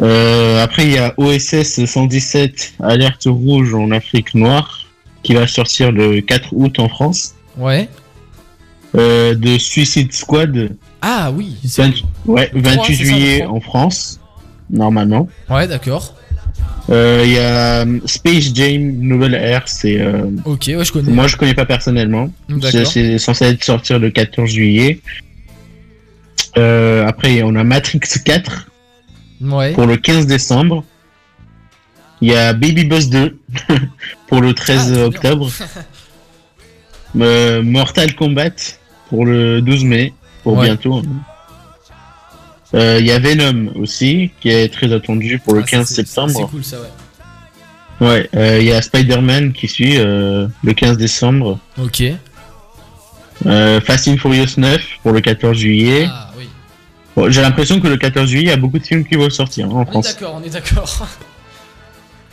Euh, 0.00 0.62
après, 0.62 0.84
il 0.84 0.92
y 0.92 0.98
a 0.98 1.12
OSS 1.18 1.84
117, 1.84 2.74
Alerte 2.82 3.24
rouge 3.26 3.74
en 3.74 3.90
Afrique 3.90 4.34
noire, 4.34 4.86
qui 5.22 5.34
va 5.34 5.46
sortir 5.46 5.92
le 5.92 6.20
4 6.22 6.48
août 6.52 6.78
en 6.78 6.88
France. 6.88 7.34
Ouais. 7.58 7.88
Euh, 8.96 9.34
de 9.36 9.56
Suicide 9.56 10.12
Squad, 10.12 10.70
Ah 11.00 11.30
oui, 11.32 11.56
c'est 11.64 11.82
20 11.82 11.92
ouais, 12.26 12.50
28 12.52 12.62
c'est 12.62 12.74
ça, 12.74 13.02
le 13.02 13.08
juillet 13.08 13.44
en 13.44 13.60
France. 13.60 14.18
normalement. 14.68 15.28
Ouais, 15.48 15.68
d'accord. 15.68 16.16
Euh, 16.90 17.22
Il 17.24 17.30
y 17.32 17.38
a 17.38 17.84
euh, 17.86 18.00
Space 18.06 18.52
Jam 18.52 18.80
Nouvelle 18.98 19.34
Air, 19.34 19.62
c'est. 19.66 20.00
euh, 20.00 20.22
Ok, 20.44 20.64
ouais, 20.76 20.84
je 20.84 20.90
connais. 20.92 21.12
Moi, 21.12 21.28
je 21.28 21.36
connais 21.36 21.54
pas 21.54 21.66
personnellement. 21.66 22.30
D'accord. 22.48 22.84
C'est 22.90 23.18
censé 23.18 23.44
être 23.44 23.62
sortir 23.62 24.00
le 24.00 24.10
14 24.10 24.50
juillet. 24.50 25.00
Après, 26.56 27.42
on 27.44 27.54
a 27.54 27.62
Matrix 27.64 28.00
4 28.24 28.66
Ouais. 29.42 29.72
pour 29.72 29.86
le 29.86 29.96
15 29.96 30.26
décembre. 30.26 30.84
Il 32.20 32.28
y 32.30 32.34
a 32.34 32.52
Baby 32.52 32.84
Boss 32.84 33.08
2 33.08 33.38
pour 34.26 34.40
le 34.40 34.52
13 34.52 34.94
Ah, 34.98 35.06
octobre. 35.06 35.48
Mortal 37.14 38.14
Kombat 38.14 38.79
pour 39.10 39.26
le 39.26 39.60
12 39.60 39.84
mai, 39.84 40.14
pour 40.42 40.56
Ouais. 40.56 40.64
bientôt. 40.66 40.94
hein. 40.98 41.02
Euh, 42.74 42.98
Il 43.00 43.06
y 43.06 43.10
a 43.10 43.18
Venom 43.18 43.72
aussi, 43.74 44.30
qui 44.40 44.48
est 44.48 44.72
très 44.72 44.92
attendu 44.92 45.38
pour 45.40 45.54
le 45.54 45.60
Ah, 45.60 45.64
ça, 45.64 45.70
15 45.70 45.88
c'est- 45.88 45.94
C'est 45.96 46.06
septembre. 46.06 46.48
cool 46.50 46.64
ça, 46.64 46.76
ouais. 46.80 48.06
Ouais, 48.08 48.30
euh, 48.34 48.58
il 48.60 48.66
y 48.66 48.72
a 48.72 48.80
Spider-Man 48.80 49.52
qui 49.52 49.68
suit 49.68 49.98
euh, 49.98 50.46
le 50.62 50.72
15 50.72 50.96
décembre. 50.96 51.58
Ok. 51.78 52.02
Euh, 53.46 53.80
Fast 53.80 54.08
and 54.08 54.16
Furious 54.18 54.54
9 54.56 54.82
pour 55.02 55.12
le 55.12 55.20
14 55.20 55.56
juillet. 55.58 56.06
Ah 56.10 56.30
oui. 56.38 56.48
Bon, 57.16 57.30
J'ai 57.30 57.42
l'impression 57.42 57.80
que 57.80 57.88
le 57.88 57.96
14 57.96 58.28
juillet, 58.28 58.44
il 58.44 58.48
y 58.48 58.52
a 58.52 58.56
beaucoup 58.56 58.78
de 58.78 58.86
films 58.86 59.04
qui 59.04 59.16
vont 59.16 59.28
sortir 59.30 59.66
hein, 59.66 59.70
en 59.70 59.76
On 59.78 59.82
est 59.82 59.86
France. 59.90 60.06
d'accord, 60.14 60.40
on 60.40 60.44
est 60.46 60.50
d'accord. 60.50 61.08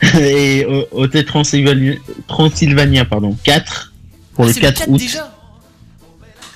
Et 0.20 0.64
euh, 0.64 0.84
Hôtel 0.92 1.24
Transylvania, 1.24 1.94
Transylvania 2.28 3.04
pardon, 3.04 3.36
4 3.42 3.92
pour 4.34 4.44
Ah, 4.44 4.48
le 4.48 4.54
c'est 4.54 4.60
4 4.60 4.88
août. 4.88 4.96
déjà 4.98 5.34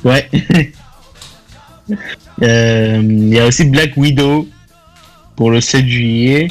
Ouais. 0.05 0.29
Euh, 2.43 3.01
Il 3.03 3.29
y 3.29 3.39
a 3.39 3.47
aussi 3.47 3.65
Black 3.65 3.97
Widow 3.97 4.49
pour 5.37 5.51
le 5.51 5.61
7 5.61 5.87
juillet. 5.87 6.49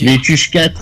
Les 0.00 0.18
Tuches 0.18 0.50
4 0.50 0.80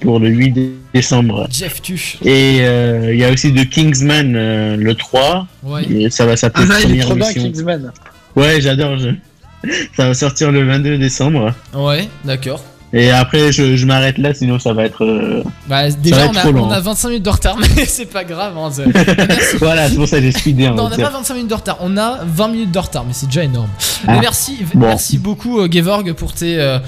pour 0.00 0.18
le 0.20 0.28
8 0.28 0.50
dé- 0.52 0.70
décembre. 0.94 1.46
Jeff 1.50 1.80
Tuche. 1.82 2.16
Et 2.24 2.58
euh, 2.60 3.12
il 3.12 3.18
y 3.20 3.24
a 3.24 3.30
aussi 3.30 3.52
The 3.52 3.68
Kingsman 3.68 4.34
euh, 4.36 4.76
le 4.76 4.94
3. 4.94 5.46
Ouais. 5.64 5.84
Et 5.90 6.10
ça 6.10 6.26
va 6.26 6.32
Ah, 6.32 6.36
s'appeler 6.36 6.64
est 6.64 6.80
Première 6.82 7.04
trop 7.06 7.14
bien, 7.14 7.26
Mission. 7.28 7.42
Kingsman. 7.42 7.92
Ouais, 8.36 8.60
j'adore. 8.60 8.98
je- 8.98 9.10
Ça 9.96 10.08
va 10.08 10.14
sortir 10.14 10.50
le 10.52 10.64
22 10.64 10.98
décembre. 10.98 11.54
Ouais, 11.74 12.08
d'accord. 12.24 12.62
Et 12.92 13.10
après, 13.10 13.52
je, 13.52 13.76
je 13.76 13.84
m'arrête 13.86 14.16
là, 14.18 14.32
sinon 14.32 14.58
ça 14.58 14.72
va 14.72 14.84
être. 14.84 15.04
euh, 15.04 15.42
Bah, 15.68 15.88
va 15.88 15.90
déjà, 15.90 16.24
être 16.24 16.30
on 16.32 16.36
a, 16.36 16.40
trop 16.40 16.52
long. 16.52 16.64
on 16.66 16.70
a 16.70 16.80
25 16.80 17.08
minutes 17.08 17.22
de 17.24 17.30
retard, 17.30 17.56
mais 17.76 17.84
c'est 17.84 18.06
pas 18.06 18.24
grave. 18.24 18.54
Hein, 18.56 18.70
c'est- 18.72 19.56
voilà, 19.58 19.88
c'est 19.90 19.96
pour 19.96 20.08
ça 20.08 20.16
que 20.18 20.22
j'ai 20.22 20.32
speedé. 20.32 20.68
on 20.68 20.74
Non, 20.74 20.84
on 20.86 20.88
n'a 20.88 20.96
pas 20.96 21.10
25 21.10 21.34
minutes 21.34 21.50
de 21.50 21.54
retard, 21.54 21.76
on 21.80 21.96
a 21.98 22.20
20 22.24 22.48
minutes 22.48 22.70
de 22.72 22.78
retard, 22.78 23.04
mais 23.06 23.12
c'est 23.12 23.26
déjà 23.26 23.44
énorme. 23.44 23.68
Ah. 24.06 24.12
Mais 24.12 24.20
merci, 24.20 24.56
Bon. 24.74 24.86
merci 24.86 25.18
beaucoup, 25.18 25.60
euh, 25.60 25.68
Gevorg, 25.70 26.12
pour 26.14 26.32
tes, 26.32 26.58
euh, 26.58 26.78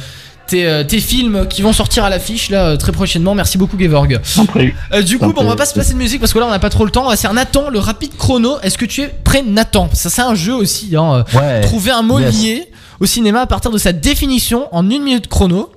tes, 0.47 0.67
euh, 0.67 0.85
tes 0.85 1.01
films 1.01 1.47
qui 1.49 1.61
vont 1.61 1.73
sortir 1.75 2.05
à 2.05 2.09
l'affiche 2.11 2.49
là 2.49 2.65
euh, 2.69 2.77
très 2.79 2.93
prochainement. 2.93 3.35
Merci 3.35 3.59
beaucoup, 3.59 3.79
Gevorg. 3.79 4.19
Euh, 4.93 5.03
du 5.03 5.19
coup, 5.19 5.33
bon, 5.35 5.43
on 5.43 5.49
va 5.49 5.57
pas 5.57 5.67
se 5.67 5.75
passer 5.75 5.93
de 5.93 5.99
musique 5.99 6.21
parce 6.21 6.33
que 6.33 6.39
là, 6.39 6.47
on 6.47 6.51
n'a 6.51 6.59
pas 6.59 6.71
trop 6.71 6.87
le 6.87 6.91
temps. 6.91 7.05
On 7.05 7.11
va 7.11 7.17
faire 7.19 7.35
Nathan, 7.35 7.69
le 7.69 7.79
rapide 7.79 8.17
chrono. 8.17 8.57
Est-ce 8.63 8.79
que 8.79 8.87
tu 8.87 9.03
es 9.03 9.09
prêt, 9.09 9.43
Nathan? 9.47 9.91
Ça, 9.93 10.09
c'est 10.09 10.23
un 10.23 10.35
jeu 10.35 10.55
aussi. 10.55 10.97
Hein. 10.97 11.25
Ouais. 11.35 11.61
Trouver 11.61 11.91
un 11.91 12.03
mot 12.03 12.19
Yes. 12.19 12.35
lié 12.43 12.69
au 13.01 13.07
cinéma 13.07 13.41
à 13.43 13.47
partir 13.47 13.71
de 13.71 13.79
sa 13.79 13.93
définition 13.93 14.67
en 14.73 14.89
une 14.91 15.03
minute 15.03 15.29
chrono. 15.29 15.71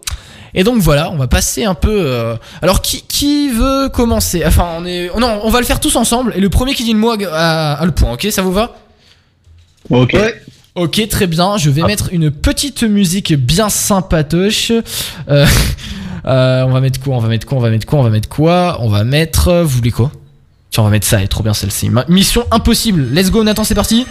Et 0.56 0.64
donc 0.64 0.80
voilà, 0.82 1.10
on 1.12 1.18
va 1.18 1.28
passer 1.28 1.66
un 1.66 1.74
peu. 1.74 1.89
euh, 1.91 2.36
Alors 2.62 2.82
qui, 2.82 3.01
qui 3.01 3.49
veut 3.49 3.89
commencer? 3.89 4.43
Enfin, 4.45 4.68
on 4.78 4.86
est. 4.86 5.10
non, 5.18 5.39
on 5.43 5.49
va 5.49 5.60
le 5.60 5.66
faire 5.66 5.80
tous 5.80 5.95
ensemble. 5.95 6.34
Et 6.36 6.39
le 6.39 6.49
premier 6.49 6.74
qui 6.76 6.84
dit 6.84 6.93
le 6.93 6.99
mot 6.99 7.12
a, 7.12 7.18
a- 7.32 7.74
a 7.74 7.86
le 7.86 7.91
point. 7.91 8.12
Ok, 8.14 8.28
ça 8.30 8.41
vous 8.43 8.51
va? 8.54 8.76
Ok. 9.89 10.16
Ok, 10.76 11.08
très 11.10 11.28
bien. 11.28 11.58
Je 11.58 11.70
vais 11.70 11.84
mettre 11.84 12.10
une 12.12 12.32
petite 12.32 12.84
musique 12.84 13.34
bien 13.34 13.70
sympatoche. 13.70 14.72
Euh, 15.30 15.45
euh, 16.26 16.64
on 16.64 16.72
va 16.72 16.82
mettre 16.82 16.99
quoi? 16.99 17.16
On 17.16 17.20
va 17.20 17.28
mettre 17.28 17.45
quoi? 17.47 17.58
On 17.58 17.62
va 17.62 17.70
mettre 17.70 17.86
quoi? 17.88 17.99
On 17.99 18.04
va 18.04 18.10
mettre 18.10 18.30
quoi? 18.30 18.78
On 18.80 18.89
va 18.89 19.04
mettre. 19.04 19.47
euh, 19.49 19.64
Vous 19.64 19.70
voulez 19.78 19.91
quoi? 19.91 20.12
Tiens, 20.72 20.82
on 20.84 20.86
va 20.86 20.91
mettre 20.91 21.06
ça. 21.08 21.18
Elle 21.18 21.26
est 21.26 21.28
trop 21.28 21.43
bien 21.43 21.54
celle-ci. 21.54 21.91
Mission 22.10 22.45
impossible. 22.51 23.08
Let's 23.12 23.30
go, 23.32 23.43
Nathan. 23.43 23.64
C'est 23.64 23.76
parti. 23.76 24.06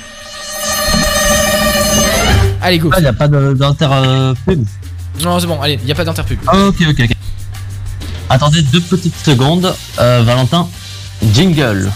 Allez, 2.60 2.78
go. 2.78 2.90
Il 2.96 3.02
n'y 3.02 3.08
a 3.08 3.12
pas 3.12 3.26
de- 3.28 3.54
d'inter. 3.54 3.88
euh, 3.90 4.34
pub. 4.46 4.64
Non, 5.20 5.38
c'est 5.38 5.46
bon. 5.46 5.60
Allez, 5.60 5.78
y 5.84 5.92
a 5.92 5.94
pas 5.94 6.04
d'interpub. 6.04 6.38
Ah, 6.46 6.66
ok, 6.66 6.76
ok, 6.90 7.00
ok. 7.00 7.16
Attendez 8.30 8.62
deux 8.62 8.80
petites 8.80 9.16
secondes. 9.16 9.74
Euh, 9.98 10.22
Valentin, 10.24 10.68
jingle. 11.32 11.90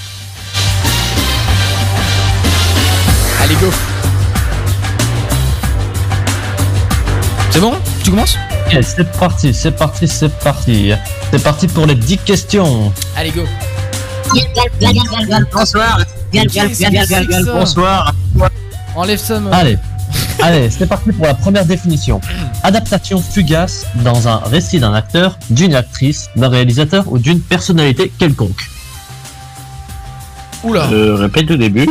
Allez, 3.43 3.55
go. 3.55 3.71
C'est 7.51 7.61
bon? 7.61 7.75
Tu 8.05 8.11
commences? 8.11 8.37
Ok, 8.67 8.79
c'est 8.83 9.11
parti, 9.19 9.55
c'est 9.55 9.71
parti, 9.71 10.07
c'est 10.07 10.39
parti. 10.41 10.93
C'est 11.31 11.43
parti 11.43 11.67
pour 11.69 11.87
les 11.87 11.95
10 11.95 12.19
questions. 12.19 12.93
Allez, 13.17 13.31
go. 13.31 13.45
Bonsoir. 17.53 18.13
Bonsoir. 18.35 18.51
Enlève 18.95 19.19
ça, 19.19 19.41
Allez, 19.53 19.79
allez, 20.43 20.71
c'est 20.71 20.87
parti 20.87 21.13
pour 21.13 21.27
la 21.27 21.35
première 21.35 21.65
définition. 21.65 22.21
Adaptation 22.63 23.21
fugace 23.21 23.87
dans 23.97 24.29
un 24.29 24.37
récit 24.39 24.79
d'un 24.81 24.95
acteur, 24.95 25.39
d'une 25.51 25.75
actrice, 25.75 26.29
d'un 26.37 26.49
réalisateur 26.49 27.05
ou 27.11 27.19
d'une 27.19 27.41
personnalité 27.41 28.13
quelconque. 28.19 28.69
Oula. 30.65 30.85
Euh, 30.93 31.15
répète 31.17 31.49
le 31.49 31.57
début. 31.57 31.89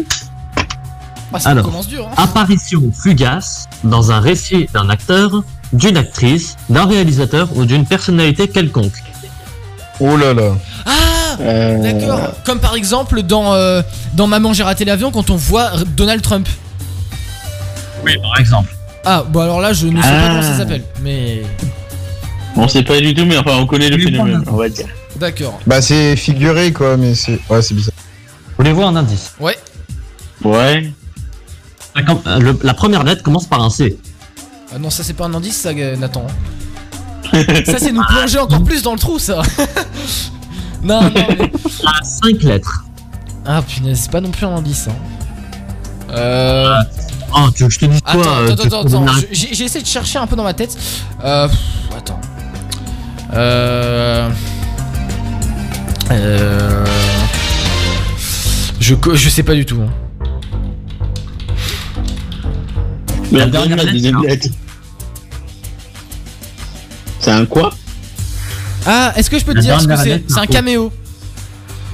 Ah, 1.33 1.39
ça 1.39 1.49
Alors, 1.49 1.65
commence 1.65 1.87
dur. 1.87 2.07
Hein. 2.09 2.13
apparition 2.17 2.81
fugace 2.93 3.67
dans 3.83 4.11
un 4.11 4.19
récit 4.19 4.67
d'un 4.73 4.89
acteur, 4.89 5.43
d'une 5.73 5.97
actrice, 5.97 6.55
d'un 6.69 6.85
réalisateur 6.85 7.49
ou 7.55 7.65
d'une 7.65 7.85
personnalité 7.85 8.47
quelconque. 8.47 9.03
Oh 9.99 10.17
là 10.17 10.33
là. 10.33 10.55
Ah 10.85 10.91
Euh, 11.39 11.81
D'accord. 11.81 12.31
Comme 12.45 12.59
par 12.59 12.75
exemple 12.75 13.21
dans, 13.21 13.53
euh, 13.53 13.81
dans 14.13 14.27
Maman 14.27 14.53
j'ai 14.53 14.63
raté 14.63 14.85
l'avion 14.85 15.11
quand 15.11 15.29
on 15.29 15.35
voit 15.35 15.71
Donald 15.97 16.21
Trump. 16.21 16.47
Oui, 18.05 18.13
par 18.21 18.39
exemple. 18.39 18.73
Ah, 19.03 19.23
bon 19.27 19.41
alors 19.41 19.59
là 19.61 19.73
je 19.73 19.87
ne 19.87 19.95
sais 20.01 20.07
pas 20.07 20.07
Ah. 20.23 20.27
comment 20.29 20.41
ça 20.41 20.57
s'appelle. 20.57 20.83
Mais. 21.01 21.43
On 22.55 22.67
sait 22.67 22.83
pas 22.83 22.99
du 22.99 23.13
tout, 23.13 23.25
mais 23.25 23.37
enfin, 23.37 23.57
on 23.57 23.65
connaît 23.67 23.89
le 23.89 23.97
phénomène, 23.97 24.43
on 24.47 24.55
va 24.55 24.69
dire. 24.69 24.87
D'accord. 25.17 25.59
Bah 25.67 25.81
c'est 25.81 26.15
figuré 26.15 26.71
quoi, 26.73 26.95
mais 26.97 27.13
c'est 27.15 27.39
ouais 27.49 27.61
c'est 27.61 27.73
bizarre. 27.73 27.93
Voulez-vous 28.57 28.83
un 28.83 28.95
indice? 28.95 29.33
Ouais. 29.39 29.57
Ouais. 30.43 30.91
Com- 32.05 32.21
euh, 32.27 32.39
le- 32.39 32.59
La 32.63 32.73
première 32.73 33.03
lettre 33.03 33.23
commence 33.23 33.45
par 33.45 33.61
un 33.63 33.69
C. 33.69 33.97
Ah 34.73 34.77
non, 34.79 34.89
ça 34.89 35.03
c'est 35.03 35.13
pas 35.13 35.25
un 35.25 35.33
indice, 35.33 35.57
ça, 35.57 35.69
euh, 35.69 35.95
Nathan. 35.95 36.25
ça 37.33 37.79
c'est 37.79 37.91
nous 37.91 38.03
plonger 38.03 38.39
encore 38.39 38.63
plus 38.63 38.81
dans 38.83 38.93
le 38.93 38.99
trou, 38.99 39.17
ça. 39.19 39.41
non, 40.83 41.01
non, 41.03 41.11
mais. 41.13 41.51
5 42.03 42.41
lettres. 42.43 42.85
Ah 43.45 43.61
punaise, 43.61 43.99
c'est 44.03 44.11
pas 44.11 44.21
non 44.21 44.31
plus 44.31 44.45
un 44.45 44.55
indice. 44.55 44.87
Hein. 44.89 46.13
Euh. 46.13 46.75
Oh, 47.37 47.49
tu 47.53 47.63
veux 47.63 47.67
que 47.69 47.73
je 47.75 47.79
te 47.79 47.85
dise 47.85 48.01
quoi 48.01 48.11
Attends, 48.11 48.29
euh, 48.29 48.51
attends, 48.53 48.63
attends, 48.63 49.05
attends. 49.07 49.21
J'ai 49.31 49.63
essayé 49.65 49.81
de 49.81 49.87
chercher 49.87 50.19
un 50.19 50.27
peu 50.27 50.35
dans 50.35 50.43
ma 50.43 50.53
tête. 50.53 50.77
Euh. 51.23 51.47
pff, 51.47 51.57
Attends. 51.97 52.21
Euh. 53.33 54.29
Euh. 56.11 56.85
Je, 58.79 58.95
je 59.13 59.29
sais 59.29 59.43
pas 59.43 59.53
du 59.53 59.65
tout. 59.65 59.81
hein. 59.81 59.89
Mais 63.31 63.39
La 63.39 63.45
la 63.45 63.51
dernière, 63.51 63.75
dernière 63.77 63.85
la 63.85 63.91
deuxième 63.91 64.17
c'est 64.21 64.25
un- 64.27 64.29
lettre. 64.29 64.47
C'est 67.19 67.31
un 67.31 67.45
quoi? 67.45 67.73
Ah, 68.85 69.13
est-ce 69.15 69.29
que 69.29 69.39
je 69.39 69.45
peux 69.45 69.51
te 69.53 69.57
La 69.57 69.61
dire 69.63 69.81
ce 69.81 69.87
que 69.87 69.95
c'est? 69.97 70.23
C'est 70.27 70.39
un 70.39 70.45
caméo. 70.45 70.91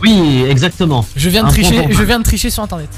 Oui, 0.04 0.44
exactement. 0.50 1.06
Je 1.16 1.30
viens 1.30 1.44
de 1.44 1.48
Un 1.48 1.52
tricher. 1.52 1.88
Je 1.90 2.04
viens 2.04 2.20
de 2.20 2.24
tricher 2.24 2.50
sur 2.50 2.64
internet. 2.64 2.90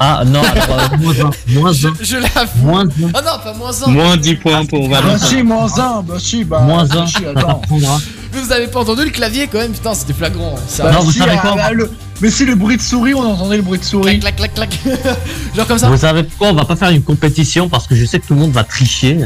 Ah 0.00 0.22
non, 0.26 0.42
alors, 0.54 0.80
euh, 0.92 0.96
moins 0.98 1.14
1. 1.14 1.52
Moins 1.60 1.70
1. 1.72 1.92
Je 2.00 2.16
l'avoue. 2.16 2.66
Moins 2.66 2.84
1. 2.86 2.88
Ah 3.14 3.22
non, 3.22 3.30
pas 3.42 3.54
moins 3.54 3.70
1. 3.82 3.90
Moins 3.90 4.16
10 4.16 4.34
points 4.36 4.64
pour 4.66 4.88
Bah 4.88 5.00
Valentin. 5.00 5.26
si, 5.26 5.42
moins 5.42 5.78
1, 5.78 6.02
bah 6.02 6.14
si, 6.18 6.44
bah. 6.44 6.60
Moins 6.60 6.84
bah 6.86 7.02
1. 7.02 7.06
si, 7.06 7.12
Ça 7.14 7.18
attends. 7.30 7.54
t'apprendra. 7.60 8.00
Vous 8.32 8.50
avez 8.52 8.66
pas 8.66 8.80
entendu 8.80 9.04
le 9.04 9.10
clavier 9.10 9.46
quand 9.46 9.58
même 9.58 9.72
Putain, 9.72 9.94
c'était 9.94 10.12
flagrant. 10.12 10.56
Ça 10.68 10.82
Bah 10.84 10.92
Non, 10.92 11.00
vous 11.00 11.12
si, 11.12 11.18
savez 11.18 11.32
ah, 11.36 11.40
quoi 11.40 11.54
bah, 11.54 11.70
le- 11.72 11.90
Mais 12.20 12.30
si 12.30 12.44
le 12.44 12.56
bruit 12.56 12.76
de 12.76 12.82
souris, 12.82 13.14
on 13.14 13.22
entendait 13.24 13.56
le 13.56 13.62
bruit 13.62 13.78
de 13.78 13.84
souris. 13.84 14.18
Clac, 14.18 14.34
clac, 14.34 14.52
clac, 14.54 14.70
clac. 14.82 14.96
Genre 15.56 15.66
comme 15.68 15.78
ça 15.78 15.88
Vous 15.88 15.96
savez 15.98 16.24
pourquoi 16.24 16.48
on 16.48 16.54
va 16.54 16.64
pas 16.64 16.74
faire 16.74 16.90
une 16.90 17.02
compétition? 17.04 17.68
Parce 17.68 17.86
que 17.86 17.94
je 17.94 18.04
sais 18.04 18.18
que 18.18 18.26
tout 18.26 18.34
le 18.34 18.40
monde 18.40 18.50
va 18.52 18.64
tricher. 18.64 19.18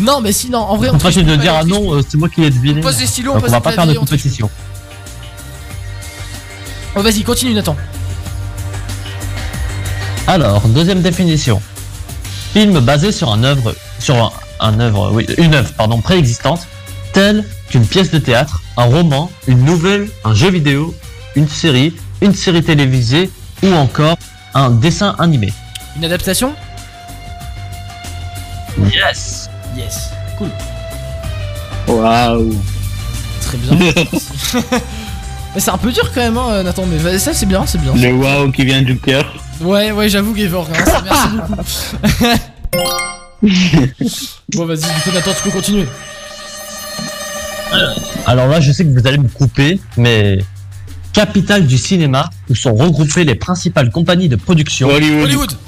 Non, 0.00 0.20
mais 0.22 0.32
si, 0.32 0.48
non, 0.48 0.60
en 0.60 0.76
vrai, 0.78 0.88
On 0.90 0.96
triche 0.96 1.16
de 1.16 1.22
pas, 1.24 1.36
dire 1.36 1.52
on 1.54 1.58
ah 1.60 1.64
non, 1.64 1.94
euh, 1.94 2.02
c'est 2.08 2.16
moi 2.16 2.28
qui 2.30 2.40
l'ai 2.40 2.48
deviné. 2.50 2.78
On 2.80 2.82
pose 2.82 2.96
des 2.96 3.06
stylos, 3.06 3.32
on 3.34 3.38
va 3.38 3.60
pas 3.60 3.72
faire 3.72 3.86
de 3.86 3.94
compétition. 3.94 4.48
Oh, 6.96 7.02
vas-y, 7.02 7.22
continue, 7.22 7.52
Nathan. 7.54 7.76
Alors, 10.28 10.68
deuxième 10.68 11.00
définition. 11.00 11.58
Film 12.52 12.80
basé 12.80 13.12
sur 13.12 13.32
un 13.32 13.44
œuvre, 13.44 13.74
sur 13.98 14.14
un, 14.16 14.30
un 14.60 14.78
œuvre, 14.78 15.10
oui, 15.10 15.24
une 15.38 15.54
œuvre, 15.54 15.72
pardon, 15.72 16.02
préexistante, 16.02 16.68
telle 17.14 17.46
qu'une 17.70 17.86
pièce 17.86 18.10
de 18.10 18.18
théâtre, 18.18 18.60
un 18.76 18.84
roman, 18.84 19.30
une 19.46 19.64
nouvelle, 19.64 20.10
un 20.26 20.34
jeu 20.34 20.50
vidéo, 20.50 20.94
une 21.34 21.48
série, 21.48 21.94
une 22.20 22.34
série 22.34 22.62
télévisée 22.62 23.30
ou 23.62 23.72
encore 23.72 24.18
un 24.52 24.68
dessin 24.68 25.16
animé. 25.18 25.50
Une 25.96 26.04
adaptation? 26.04 26.52
Yes. 28.92 29.48
Yes. 29.78 30.10
Cool. 30.36 30.50
Waouh. 31.86 32.54
Très 33.40 33.56
bien. 33.56 33.78
mais 35.54 35.60
c'est 35.60 35.70
un 35.70 35.78
peu 35.78 35.90
dur 35.90 36.12
quand 36.12 36.20
même, 36.20 36.36
hein, 36.36 36.62
Nathan. 36.64 36.84
Mais 36.84 37.18
ça, 37.18 37.32
c'est 37.32 37.46
bien, 37.46 37.64
c'est 37.64 37.80
bien. 37.80 37.94
Le 37.94 38.12
waouh 38.12 38.52
qui 38.52 38.66
vient 38.66 38.82
du 38.82 38.98
cœur. 38.98 39.24
Ouais, 39.60 39.90
ouais, 39.92 40.08
j'avoue, 40.08 40.36
Gevorg. 40.36 40.68
hein, 40.72 40.84
ça, 40.84 41.02
merci 41.02 41.28
beaucoup. 41.36 41.54
bon, 44.56 44.66
vas-y, 44.66 44.78
du 44.80 45.00
coup, 45.02 45.10
Nathan, 45.14 45.32
tu 45.32 45.42
peux 45.42 45.50
continuer. 45.50 45.86
Alors 48.26 48.46
là, 48.48 48.60
je 48.60 48.72
sais 48.72 48.84
que 48.84 48.90
vous 48.90 49.06
allez 49.06 49.18
me 49.18 49.28
couper, 49.28 49.80
mais 49.96 50.38
capitale 51.12 51.66
du 51.66 51.78
cinéma 51.78 52.30
où 52.48 52.54
sont 52.54 52.74
regroupées 52.74 53.24
les 53.24 53.34
principales 53.34 53.90
compagnies 53.90 54.28
de 54.28 54.36
production. 54.36 54.88
Hollywood. 54.88 55.24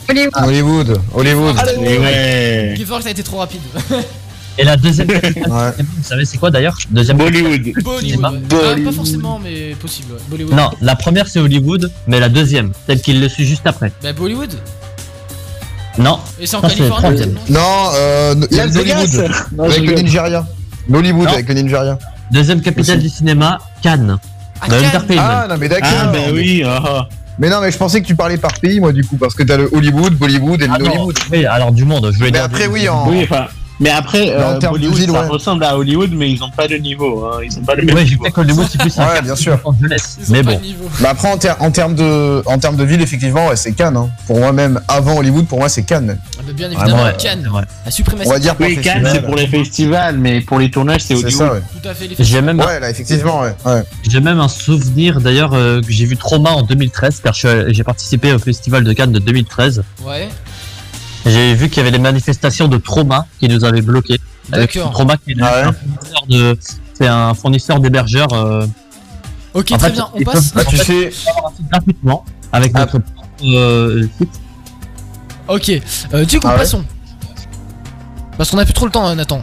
Hollywood. 0.08 0.30
Hollywood, 0.36 1.00
Hollywood. 1.14 1.56
Ouais. 1.78 2.74
Gevorg, 2.78 3.02
t'as 3.02 3.10
été 3.10 3.22
trop 3.22 3.38
rapide. 3.38 3.60
Et 4.58 4.64
la 4.64 4.76
deuxième 4.76 5.06
capitale 5.08 5.32
du 5.32 5.40
Ouais. 5.40 5.46
cinéma, 5.72 5.72
vous 5.96 6.02
savez 6.04 6.24
c'est 6.24 6.38
quoi 6.38 6.50
d'ailleurs? 6.50 6.76
Deuxième 6.90 7.16
Bollywood. 7.18 7.62
Bollywood. 7.82 8.24
Ah, 8.52 8.74
pas 8.84 8.92
forcément, 8.92 9.38
mais 9.42 9.74
possible. 9.80 10.12
ouais. 10.12 10.18
Bollywood. 10.28 10.54
Non, 10.54 10.70
la 10.80 10.96
première 10.96 11.28
c'est 11.28 11.38
Hollywood, 11.40 11.90
mais 12.06 12.20
la 12.20 12.28
deuxième, 12.28 12.72
celle 12.86 13.00
qui 13.00 13.12
le 13.14 13.28
suit 13.28 13.46
juste 13.46 13.66
après. 13.66 13.92
Bah, 14.02 14.12
Bollywood. 14.12 14.52
Non. 15.98 16.18
Et 16.40 16.46
c'est 16.46 16.56
en 16.56 16.60
Californie, 16.60 17.26
non 17.48 17.60
euh, 17.94 18.34
il 18.50 18.56
y 18.56 18.60
a. 18.60 18.66
Non, 18.66 18.72
je 19.68 19.78
Avec 19.78 19.90
le. 19.90 19.94
Nigeria. 20.02 20.46
L'Hollywood 20.88 21.26
Non. 21.26 21.32
avec 21.32 21.48
le 21.48 21.54
Nigeria. 21.54 21.98
Deuxième 22.30 22.60
capitale 22.60 22.98
Aussi. 22.98 23.08
du 23.08 23.14
cinéma, 23.14 23.58
Cannes. 23.82 24.18
Ah, 24.60 24.68
De 24.68 24.74
Cannes. 24.80 25.04
Ah, 25.18 25.46
non, 25.48 25.56
mais 25.58 25.68
d'accord. 25.68 25.88
Ah, 26.00 26.06
bah 26.06 26.18
oui. 26.32 26.62
ah. 26.64 27.08
Mais 27.38 27.48
non, 27.48 27.60
mais 27.60 27.70
je 27.72 27.76
pensais 27.78 28.00
que 28.02 28.06
tu 28.06 28.14
parlais 28.14 28.36
par 28.36 28.52
pays, 28.60 28.78
moi, 28.80 28.92
du 28.92 29.02
coup, 29.04 29.16
parce 29.16 29.34
que 29.34 29.42
t'as 29.42 29.56
le 29.56 29.68
Hollywood, 29.72 30.14
Bollywood 30.14 30.60
et 30.62 30.66
le 30.66 30.72
Ah 30.74 30.78
Hollywood. 30.80 31.18
oui, 31.32 31.44
alors 31.46 31.72
du 31.72 31.84
monde, 31.84 32.10
je 32.12 32.18
voulais 32.18 32.30
Mais 32.30 32.38
dire 32.38 32.44
après, 32.44 32.64
du- 32.68 32.72
oui, 32.74 32.88
en. 32.88 33.08
Oui, 33.08 33.20
enfin. 33.24 33.46
Mais 33.80 33.90
après, 33.90 34.30
euh, 34.30 34.58
termes 34.58 34.74
de 34.74 34.78
Bollywood, 34.80 34.98
ville, 34.98 35.10
ça 35.10 35.22
ouais. 35.22 35.28
ressemble 35.28 35.64
à 35.64 35.76
Hollywood, 35.76 36.10
mais 36.12 36.30
ils 36.30 36.44
ont 36.44 36.50
pas 36.50 36.68
de 36.68 36.76
niveau. 36.76 37.24
Hein. 37.24 37.38
Ils 37.42 37.58
ont 37.58 37.62
pas 37.62 37.74
le 37.74 37.82
même 37.84 37.94
Ouais, 37.96 38.04
niveau. 38.04 38.26
Hollywood 38.36 38.66
c'est 38.70 38.78
plus 38.78 38.98
un 38.98 39.06
Ouais, 39.08 39.22
bien 39.22 39.34
sûr. 39.34 39.58
Ils 39.82 40.32
mais 40.32 40.42
bon. 40.42 40.60
Bah 41.00 41.08
après, 41.12 41.28
en, 41.32 41.38
ter- 41.38 41.56
en 41.60 41.70
termes 41.70 41.94
de, 41.94 42.42
en 42.46 42.58
termes 42.58 42.76
de 42.76 42.84
ville, 42.84 43.00
effectivement, 43.00 43.48
ouais, 43.48 43.56
c'est 43.56 43.72
Cannes. 43.72 43.96
Hein. 43.96 44.10
Pour 44.26 44.38
moi, 44.38 44.52
même 44.52 44.80
avant 44.86 45.16
Hollywood, 45.16 45.46
pour 45.46 45.58
moi, 45.58 45.68
c'est 45.70 45.82
Cannes. 45.82 46.04
même. 46.06 46.18
Ah, 46.38 46.42
bien 46.52 46.68
Vraiment, 46.68 46.82
évidemment, 46.82 47.04
ouais, 47.04 47.16
Cannes. 47.18 47.50
ouais. 47.54 47.62
La 47.86 47.90
suprématie. 47.90 48.28
On 48.28 48.32
va 48.32 48.38
dire 48.38 48.54
Oui, 48.60 48.76
Cannes, 48.76 49.02
festival. 49.02 49.12
c'est 49.14 49.22
pour 49.26 49.34
les 49.36 49.46
festivals, 49.46 50.18
mais 50.18 50.40
pour 50.42 50.58
les 50.58 50.70
tournages, 50.70 51.00
c'est 51.00 51.16
C'est 51.16 51.24
Hollywood. 51.24 51.46
ça, 51.46 51.52
ouais. 51.54 51.62
Tout 51.82 51.88
à 51.88 51.94
fait, 51.94 52.06
les 52.06 52.16
J'ai 52.18 52.42
même, 52.42 52.58
Ouais, 52.60 52.80
là, 52.80 52.90
effectivement, 52.90 53.40
ouais. 53.40 53.54
ouais. 53.64 53.82
j'ai 54.06 54.20
même 54.20 54.40
un 54.40 54.48
souvenir 54.48 55.20
d'ailleurs 55.22 55.54
euh, 55.54 55.80
que 55.80 55.90
j'ai 55.90 56.04
vu 56.04 56.18
Trauma 56.18 56.50
en 56.50 56.62
2013 56.62 57.20
car 57.24 57.32
j'ai 57.34 57.82
participé 57.84 58.32
au 58.34 58.38
festival 58.38 58.84
de 58.84 58.92
Cannes 58.92 59.12
de 59.12 59.18
2013. 59.20 59.82
Ouais. 60.06 60.28
J'ai 61.26 61.54
vu 61.54 61.68
qu'il 61.68 61.78
y 61.78 61.80
avait 61.80 61.90
des 61.90 61.98
manifestations 61.98 62.68
de 62.68 62.76
Trauma 62.78 63.26
qui 63.38 63.48
nous 63.48 63.64
avaient 63.64 63.82
bloqués. 63.82 64.18
Avec 64.52 64.74
D'accord. 64.74 64.92
Trauma 64.92 65.16
qui 65.16 65.32
est 65.32 65.36
Ah 65.40 65.52
ouais 65.54 65.62
un 65.62 65.72
fournisseur 65.72 66.26
de, 66.28 66.58
c'est 66.94 67.06
un 67.06 67.34
fournisseur 67.34 67.80
d'hébergeurs. 67.80 68.32
euh, 68.32 68.66
Ok, 69.54 69.72
en 69.72 69.76
très 69.78 69.88
fait, 69.88 69.94
bien. 69.94 70.08
On 70.14 70.22
passe. 70.22 70.50
peuvent- 70.52 70.64
Bah, 70.64 70.70
tu 70.70 70.76
fait, 70.76 71.10
sais, 71.10 71.30
avoir 71.30 71.52
un 71.52 71.56
site 71.56 71.68
gratuitement 71.70 72.24
avec 72.52 72.72
Ah. 72.74 72.80
notre 72.80 72.98
propre 72.98 73.28
euh, 73.44 74.08
site. 74.18 74.30
Ok. 75.48 75.72
Euh, 76.14 76.24
du 76.24 76.38
coup, 76.40 76.46
Ah 76.48 76.52
ouais 76.52 76.58
passons. 76.58 76.84
Parce 78.36 78.50
qu'on 78.50 78.58
a 78.58 78.64
plus 78.64 78.72
trop 78.74 78.86
le 78.86 78.92
temps, 78.92 79.06
hein, 79.06 79.14
Nathan. 79.16 79.42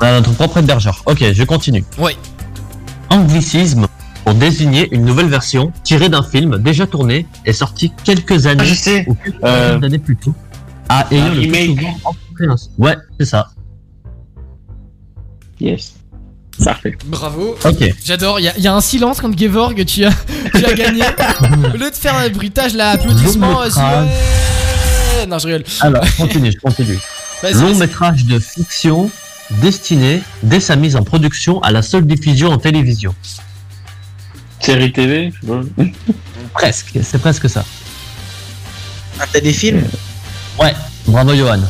On 0.00 0.04
a 0.04 0.12
notre 0.12 0.32
propre 0.32 0.58
hébergeur. 0.58 1.02
Ok, 1.06 1.22
je 1.32 1.44
continue. 1.44 1.84
Ouais. 1.98 2.16
Anglicisme 3.10 3.86
pour 4.24 4.34
désigner 4.34 4.88
une 4.94 5.04
nouvelle 5.04 5.26
version 5.28 5.72
tirée 5.84 6.08
d'un 6.08 6.22
film 6.22 6.58
déjà 6.58 6.86
tourné 6.86 7.26
et 7.44 7.52
sorti 7.52 7.92
quelques 8.04 8.46
années 8.46 8.60
Ah, 8.62 8.64
je 8.64 8.74
sais. 8.74 9.04
ou 9.08 9.14
quelques 9.14 9.44
Euh, 9.44 9.80
années 9.82 9.98
plus 9.98 10.16
tôt. 10.16 10.34
Ah, 10.88 11.06
ayant 11.10 11.28
le 11.28 11.40
plus 11.40 11.50
remake. 11.50 11.78
souvent 11.78 11.98
rencontré 12.04 12.46
un- 12.48 12.56
Ouais, 12.82 12.96
c'est 13.18 13.26
ça. 13.26 13.48
Yes. 15.60 15.94
Parfait. 16.64 16.96
Bravo. 17.06 17.56
Ok. 17.64 17.94
J'adore. 18.04 18.38
Il 18.40 18.44
y, 18.44 18.48
a- 18.48 18.58
y 18.58 18.66
a 18.66 18.74
un 18.74 18.80
silence 18.80 19.20
quand 19.20 19.36
Gevorg, 19.38 19.84
tu 19.84 20.04
as, 20.04 20.12
tu 20.54 20.64
as 20.64 20.74
gagné. 20.74 21.02
Au 21.02 21.76
lieu 21.76 21.90
de 21.90 21.94
faire 21.94 22.14
un 22.16 22.28
bruitage, 22.28 22.74
là, 22.74 22.90
applaudissement. 22.90 23.52
Long 23.52 23.60
euh, 23.62 23.64
métrage. 23.66 24.08
ouais. 25.18 25.26
Non, 25.26 25.38
je 25.38 25.46
rigole. 25.46 25.64
Alors, 25.80 26.04
je 26.04 26.16
continue, 26.16 26.52
je 26.52 26.58
continue. 26.58 26.98
Vas-y, 27.42 27.54
Long 27.54 27.74
métrage 27.76 28.24
de 28.26 28.38
fiction 28.38 29.10
destiné, 29.62 30.22
dès 30.42 30.60
sa 30.60 30.76
mise 30.76 30.94
en 30.96 31.02
production, 31.02 31.60
à 31.62 31.70
la 31.70 31.82
seule 31.82 32.06
diffusion 32.06 32.50
en 32.50 32.58
télévision. 32.58 33.14
Série 34.60 34.92
TV. 34.92 35.32
Presque, 36.54 36.98
c'est 37.02 37.18
presque 37.18 37.48
ça. 37.48 37.64
Un 39.20 39.26
téléfilm 39.26 39.82
Ouais, 40.58 40.74
bravo 41.06 41.34
Johan. 41.34 41.60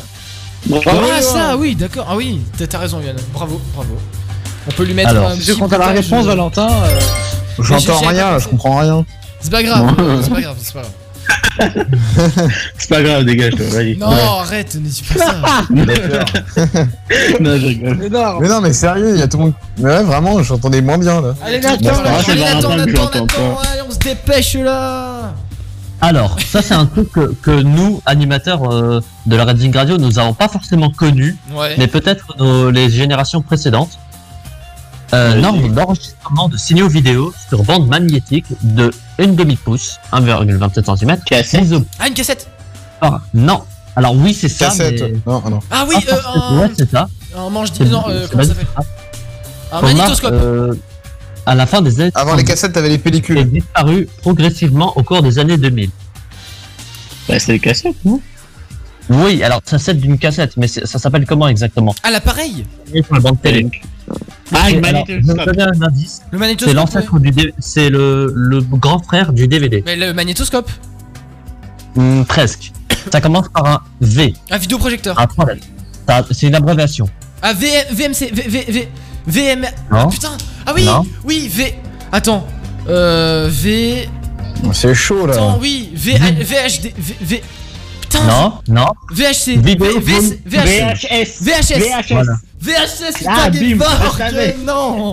Ah, 0.86 1.20
ça, 1.22 1.56
oui, 1.56 1.74
d'accord. 1.74 2.06
Ah, 2.08 2.16
oui, 2.16 2.40
t'as 2.68 2.78
raison, 2.78 3.00
Yann. 3.00 3.16
Bravo, 3.32 3.60
bravo. 3.74 3.96
On 4.68 4.70
peut 4.70 4.84
lui 4.84 4.94
mettre 4.94 5.10
Alors, 5.10 5.30
un 5.30 5.36
petit 5.36 5.56
content 5.56 5.76
de 5.76 5.80
la 5.80 5.86
réponse, 5.88 6.24
euh, 6.24 6.28
Valentin. 6.28 6.68
euh, 6.70 7.00
j'entends 7.58 7.98
rien, 8.00 8.30
là, 8.32 8.38
je 8.38 8.48
comprends 8.48 8.78
rien. 8.78 9.04
C'est 9.40 9.50
pas 9.50 9.62
grave, 9.62 9.96
Non. 9.98 10.20
c'est 10.22 10.30
pas 10.30 10.40
grave, 10.40 10.56
c'est 10.60 10.72
pas 10.74 10.80
grave. 10.82 10.92
C'est 12.78 12.88
pas 12.88 13.02
grave, 13.02 13.24
dégage-toi, 13.24 13.66
vas-y. 13.68 13.96
Non, 13.98 14.08
arrête, 14.08 14.74
ne 14.74 14.80
dis 14.80 15.02
pas 15.02 15.18
ça. 15.24 15.34
non, 15.70 15.84
je 17.56 17.66
rigole. 17.66 18.02
Énorme. 18.04 18.38
Mais 18.42 18.48
non, 18.48 18.60
mais 18.62 18.72
sérieux, 18.72 19.12
il 19.14 19.20
y 19.20 19.22
a 19.22 19.28
tout 19.28 19.36
le 19.36 19.44
monde. 19.44 19.52
Mais 19.78 19.90
ouais, 19.90 20.02
vraiment, 20.02 20.42
j'entendais 20.42 20.80
moins 20.80 20.96
bien 20.98 21.20
là. 21.20 21.34
Allez, 21.44 21.60
Nathan, 21.60 21.76
grave, 21.82 22.24
allez, 22.26 22.40
Nathan, 22.40 22.76
Nathan, 22.76 23.02
Nathan, 23.02 23.26
allez, 23.70 23.82
on 23.86 23.90
se 23.92 23.98
dépêche 23.98 24.54
là. 24.54 25.34
Alors, 26.04 26.36
ça 26.40 26.62
c'est 26.62 26.74
un 26.74 26.86
truc 26.86 27.12
que, 27.12 27.32
que 27.40 27.50
nous, 27.62 28.02
animateurs 28.06 28.68
euh, 28.72 29.00
de 29.26 29.36
la 29.36 29.44
Redding 29.44 29.72
Radio, 29.74 29.98
nous 29.98 30.18
avons 30.18 30.34
pas 30.34 30.48
forcément 30.48 30.90
connu, 30.90 31.36
Ouais. 31.54 31.76
mais 31.78 31.86
peut-être 31.86 32.26
nos- 32.38 32.70
les 32.72 32.90
générations 32.90 33.40
précédentes. 33.40 33.98
Euh, 35.14 35.34
norme 35.34 35.72
d'enregistrement 35.74 36.48
de 36.48 36.56
signaux 36.56 36.88
vidéo 36.88 37.32
sur 37.48 37.62
bande 37.64 37.86
magnétique 37.86 38.46
de 38.62 38.90
1 39.20 39.28
demi-pouce, 39.28 40.00
1,27 40.10 40.96
cm. 40.96 41.18
Cassette 41.24 41.66
Ah, 42.00 42.08
une 42.08 42.14
cassette. 42.14 42.48
Non. 43.34 43.62
Alors 43.94 44.14
oui, 44.16 44.32
c'est 44.34 44.48
ça. 44.48 44.66
Cassette. 44.66 45.02
mais- 45.02 45.20
Non, 45.26 45.42
non. 45.50 45.60
Ah 45.70 45.84
oui, 45.88 45.94
Ah, 45.98 46.12
euh, 46.14 46.16
forcément, 46.16 46.44
un, 46.48 46.58
ouais, 46.62 46.70
c'est 46.76 46.90
ça. 46.90 47.08
un 47.36 47.50
manche 47.50 47.68
C'est- 47.74 47.84
non, 47.84 48.02
euh, 48.08 48.22
c'est 48.24 48.30
comment 48.30 48.42
ça 48.42 48.48
s'appelle? 48.48 48.66
Un 48.76 49.78
Format, 49.80 49.86
magnétoscope. 49.94 50.32
euh, 50.32 50.74
à 51.46 51.54
la 51.54 51.66
fin 51.66 51.82
des 51.82 52.00
années 52.00 52.10
Avant 52.14 52.34
les 52.34 52.44
cassettes, 52.44 52.72
t'avais 52.72 52.88
les 52.88 52.98
pellicules. 52.98 53.44
disparu 53.50 54.08
progressivement 54.20 54.96
au 54.96 55.02
cours 55.02 55.22
des 55.22 55.38
années 55.38 55.56
2000. 55.56 55.90
Bah, 57.28 57.38
c'est 57.38 57.52
les 57.52 57.60
cassettes, 57.60 57.96
non? 58.04 58.20
Oui, 59.10 59.42
alors 59.42 59.60
ça 59.64 59.78
c'est 59.78 59.94
d'une 59.94 60.16
cassette, 60.18 60.56
mais 60.56 60.68
c'est- 60.68 60.86
ça 60.86 60.98
s'appelle 60.98 61.26
comment 61.26 61.48
exactement? 61.48 61.94
Ah, 62.02 62.10
l'appareil? 62.10 62.64
Sur 62.92 63.14
la 63.14 63.20
bande 63.20 63.40
télé. 63.42 63.68
Ah, 64.54 64.70
une 64.70 64.84
Et 64.84 64.88
alors, 64.88 65.04
je 65.08 65.12
vais 65.14 65.18
magnétoscope. 65.22 65.38
vous 65.38 65.44
donner 65.52 65.62
un 65.62 65.82
indice. 65.86 66.20
Le 66.30 66.36
C'est 66.36 66.38
magnétoscope. 66.38 66.76
l'ancêtre 66.76 67.18
du 67.18 67.30
D- 67.30 67.54
c'est 67.58 67.88
le, 67.90 68.32
le 68.34 68.60
grand 68.60 69.00
frère 69.02 69.32
du 69.32 69.48
DVD. 69.48 69.82
Mais 69.86 69.96
le 69.96 70.12
magnétoscope? 70.12 70.70
Hmm, 71.96 72.22
presque. 72.24 72.72
Ça 73.10 73.20
commence 73.20 73.48
par 73.48 73.66
un 73.66 73.80
V, 74.00 74.34
Un 74.50 74.58
vidéoprojecteur. 74.58 75.18
un. 75.18 75.26
Ça- 76.06 76.24
C'est 76.30 76.46
une 76.46 76.54
abréviation. 76.54 77.08
Ah, 77.42 77.52
V, 77.54 77.68
VMC. 77.92 78.30
V, 78.32 78.42
V, 78.48 78.64
V, 78.68 78.88
VM. 79.26 79.60
Non. 79.62 79.68
Ah, 79.90 80.06
putain. 80.08 80.36
Ah 80.66 80.72
oui. 80.74 80.84
Non. 80.84 81.04
Oui, 81.24 81.48
V. 81.52 81.74
Attends. 82.10 82.46
Euh, 82.88 83.48
V. 83.50 84.08
C'est 84.72 84.94
chaud 84.94 85.26
là. 85.26 85.34
Attends, 85.34 85.58
oui. 85.60 85.90
V, 85.94 86.12
VHD. 86.14 86.92
V, 86.96 87.14
V. 87.20 87.42
Putain. 88.00 88.24
Non, 88.24 88.52
non. 88.68 88.86
VHC. 89.10 89.56
Vidéo, 89.56 89.98
V, 90.00 90.00
V, 90.00 90.40
VHC. 90.46 91.08
VHS 91.08 91.42
VHS. 91.42 91.78
VHS 91.78 92.12
Voilà. 92.12 92.32
VHS, 92.60 93.12
putain, 93.16 93.32
Ah, 93.34 93.50
bim, 93.50 93.78
savais. 94.16 94.56
Non. 94.64 95.12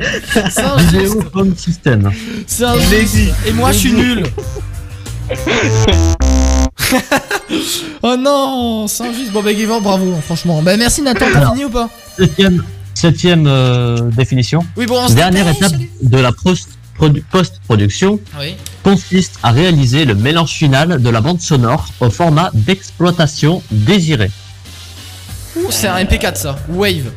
C'est 0.52 0.62
un 0.62 0.78
Vidéo 0.78 1.02
geste. 1.02 1.18
Home 1.34 1.56
System. 1.56 2.12
C'est 2.46 2.66
un. 2.66 2.76
Et 3.48 3.52
moi, 3.54 3.72
je 3.72 3.78
suis 3.78 3.94
nul. 3.94 4.24
oh 8.04 8.16
non, 8.18 8.88
c'est 8.88 9.04
injuste. 9.04 9.32
Bon, 9.32 9.44
bah, 9.44 9.54
Gevorg, 9.54 9.84
bravo, 9.84 10.14
franchement. 10.26 10.62
Bah, 10.62 10.78
merci 10.78 11.02
Nathan, 11.02 11.26
t'as 11.32 11.52
fini 11.52 11.66
ou 11.66 11.70
pas? 11.70 11.90
Septième, 12.94 13.46
euh, 13.48 13.98
définition. 14.12 14.66
Oui, 14.76 14.86
bon, 14.86 14.96
on 15.04 15.08
se 15.08 15.14
Dernière 15.14 15.48
étape 15.48 15.74
de 16.02 16.18
la 16.18 16.32
post- 16.32 16.70
produ- 17.00 17.24
post-production 17.32 18.20
Oui. 18.40 18.56
consiste 18.84 19.40
à 19.42 19.52
réaliser 19.52 20.04
le 20.06 20.16
mélange 20.16 20.52
final 20.52 21.02
de 21.02 21.10
la 21.10 21.22
bande 21.22 21.40
sonore 21.40 21.88
au 22.02 22.10
format 22.10 22.50
d'exploitation 22.54 23.64
désiré. 23.72 24.30
Ouh, 25.56 25.72
c'est 25.72 25.88
un 25.88 25.98
MP4 26.04 26.36
ça. 26.36 26.58
Wave. 26.70 27.12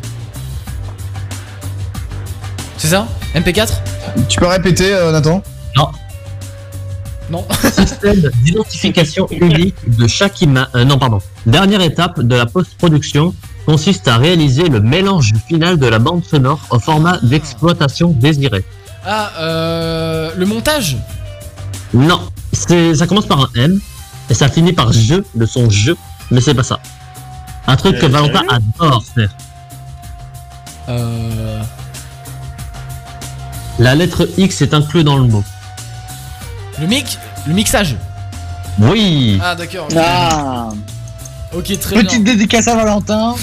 C'est 2.76 2.88
ça? 2.88 3.06
MP4 3.34 3.72
Tu 4.28 4.38
peux 4.38 4.46
répéter, 4.46 4.92
euh, 4.92 5.10
Nathan? 5.12 5.42
Non. 7.30 7.46
Système 7.72 8.30
d'identification 8.44 9.26
unique 9.30 9.74
de 9.96 10.06
chaque 10.06 10.42
image. 10.42 10.66
non, 10.86 10.98
pardon. 10.98 11.18
Dernière 11.46 11.80
étape 11.80 12.20
de 12.20 12.34
la 12.36 12.44
post-production 12.46 13.34
consiste 13.66 14.08
à 14.08 14.16
réaliser 14.16 14.68
le 14.68 14.80
mélange 14.80 15.32
final 15.46 15.78
de 15.78 15.86
la 15.86 15.98
bande 15.98 16.24
sonore 16.24 16.60
au 16.70 16.78
format 16.78 17.18
d'exploitation 17.22 18.10
désiré. 18.10 18.64
Ah, 19.04 19.30
euh. 19.40 20.30
Le 20.36 20.46
montage? 20.46 20.96
Non, 21.94 22.20
c'est 22.52 22.94
ça 22.94 23.06
commence 23.06 23.26
par 23.26 23.40
un 23.40 23.48
M 23.56 23.80
et 24.30 24.34
ça 24.34 24.48
finit 24.48 24.72
par 24.72 24.92
je, 24.92 25.16
le 25.36 25.46
son 25.46 25.68
je, 25.68 25.92
mais 26.30 26.40
c'est 26.40 26.54
pas 26.54 26.62
ça. 26.62 26.78
Un 27.66 27.76
truc 27.76 27.98
que 27.98 28.06
Valentin 28.06 28.42
adore 28.48 29.04
faire. 29.14 29.30
Euh... 30.88 31.62
La 33.78 33.94
lettre 33.94 34.28
X 34.36 34.62
est 34.62 34.74
inclue 34.74 35.04
dans 35.04 35.16
le 35.16 35.24
mot. 35.24 35.44
Le 36.80 36.86
mix, 36.86 37.18
le 37.46 37.54
mixage? 37.54 37.96
Oui. 38.78 39.38
Ah 39.42 39.54
d'accord. 39.54 39.88
Ah. 39.96 40.70
Ok, 41.54 41.78
très 41.78 41.96
Petite 41.96 42.24
bien. 42.24 42.32
dédicace 42.34 42.66
à 42.68 42.76
Valentin. 42.76 43.34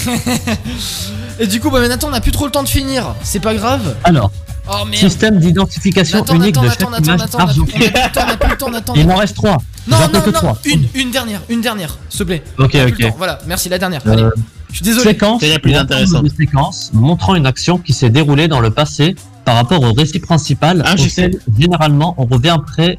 Et 1.38 1.46
du 1.46 1.60
coup, 1.60 1.70
bah, 1.70 1.86
Nathan, 1.86 2.08
on 2.08 2.10
n'a 2.10 2.20
plus 2.20 2.32
trop 2.32 2.44
le 2.46 2.50
temps 2.50 2.62
de 2.62 2.68
finir. 2.68 3.14
C'est 3.22 3.40
pas 3.40 3.54
grave. 3.54 3.94
Alors, 4.04 4.30
Oh 4.72 4.84
merde. 4.84 4.94
système 4.96 5.38
d'identification 5.38 6.18
unique 6.26 6.54
Nathan, 6.56 6.62
de 6.62 6.66
Nathan, 6.68 6.78
chaque 6.80 6.90
Nathan, 6.90 7.02
image 7.02 7.20
Nathan, 7.20 7.38
on 7.38 7.40
a 7.40 7.46
plus- 7.46 7.60
argentée. 7.60 7.72
on 7.74 7.80
a 7.82 7.90
plus 7.90 8.00
le 8.02 8.10
temps, 8.12 8.20
on 8.26 8.28
a 8.30 8.36
plus 8.36 8.50
le 8.50 8.56
temps, 8.56 8.70
Nathan. 8.70 8.92
Il 8.94 9.06
m'en 9.08 9.16
reste 9.16 9.34
trois. 9.36 9.58
Non, 9.88 9.96
J'en 9.96 10.08
non, 10.12 10.26
non, 10.26 10.32
trois. 10.32 10.58
une, 10.64 10.86
une 10.94 11.10
dernière, 11.10 11.40
une 11.48 11.60
dernière, 11.60 11.96
s'il 12.08 12.18
te 12.20 12.24
plaît. 12.24 12.42
Ok, 12.58 12.76
ok. 12.88 13.12
Voilà, 13.16 13.38
merci, 13.46 13.68
la 13.68 13.78
dernière. 13.78 14.02
Euh, 14.06 14.12
Allez, 14.12 14.24
je 14.70 14.74
suis 14.76 14.84
désolé. 14.84 15.04
Séquence, 15.10 15.40
C'est 15.40 15.48
la 15.48 15.58
plus 15.58 15.74
intéressante. 15.74 16.22
de 16.24 16.30
séquences 16.36 16.90
montrant 16.92 17.34
une 17.34 17.46
action 17.46 17.78
qui 17.78 17.92
s'est 17.92 18.10
déroulée 18.10 18.46
dans 18.48 18.60
le 18.60 18.70
passé 18.70 19.16
par 19.44 19.56
rapport 19.56 19.82
au 19.82 19.92
récit 19.92 20.20
principal, 20.20 20.82
Ah, 20.86 20.94
auquel 20.94 21.40
généralement 21.58 22.14
on 22.18 22.26
revient 22.26 22.50
après. 22.50 22.96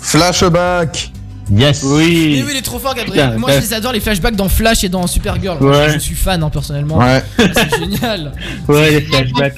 Flashback. 0.00 1.12
Yes. 1.50 1.82
Mais 1.82 1.88
Oui. 1.90 2.42
oui, 2.44 2.50
il 2.52 2.56
est 2.58 2.62
trop 2.62 2.78
fort, 2.78 2.94
Gabriel. 2.94 3.26
Putain, 3.28 3.38
Moi, 3.38 3.50
je 3.52 3.58
les 3.60 3.72
adore, 3.74 3.92
les 3.92 4.00
flashbacks 4.00 4.36
dans 4.36 4.48
Flash 4.48 4.84
et 4.84 4.88
dans 4.88 5.06
Supergirl. 5.06 5.62
Ouais. 5.62 5.92
Je 5.94 5.98
suis 5.98 6.14
fan, 6.14 6.42
hein, 6.42 6.50
personnellement. 6.50 6.98
Ouais. 6.98 7.22
C'est 7.38 7.78
génial. 7.78 8.32
Ouais, 8.68 8.90
les 8.90 9.00
flashbacks. 9.02 9.54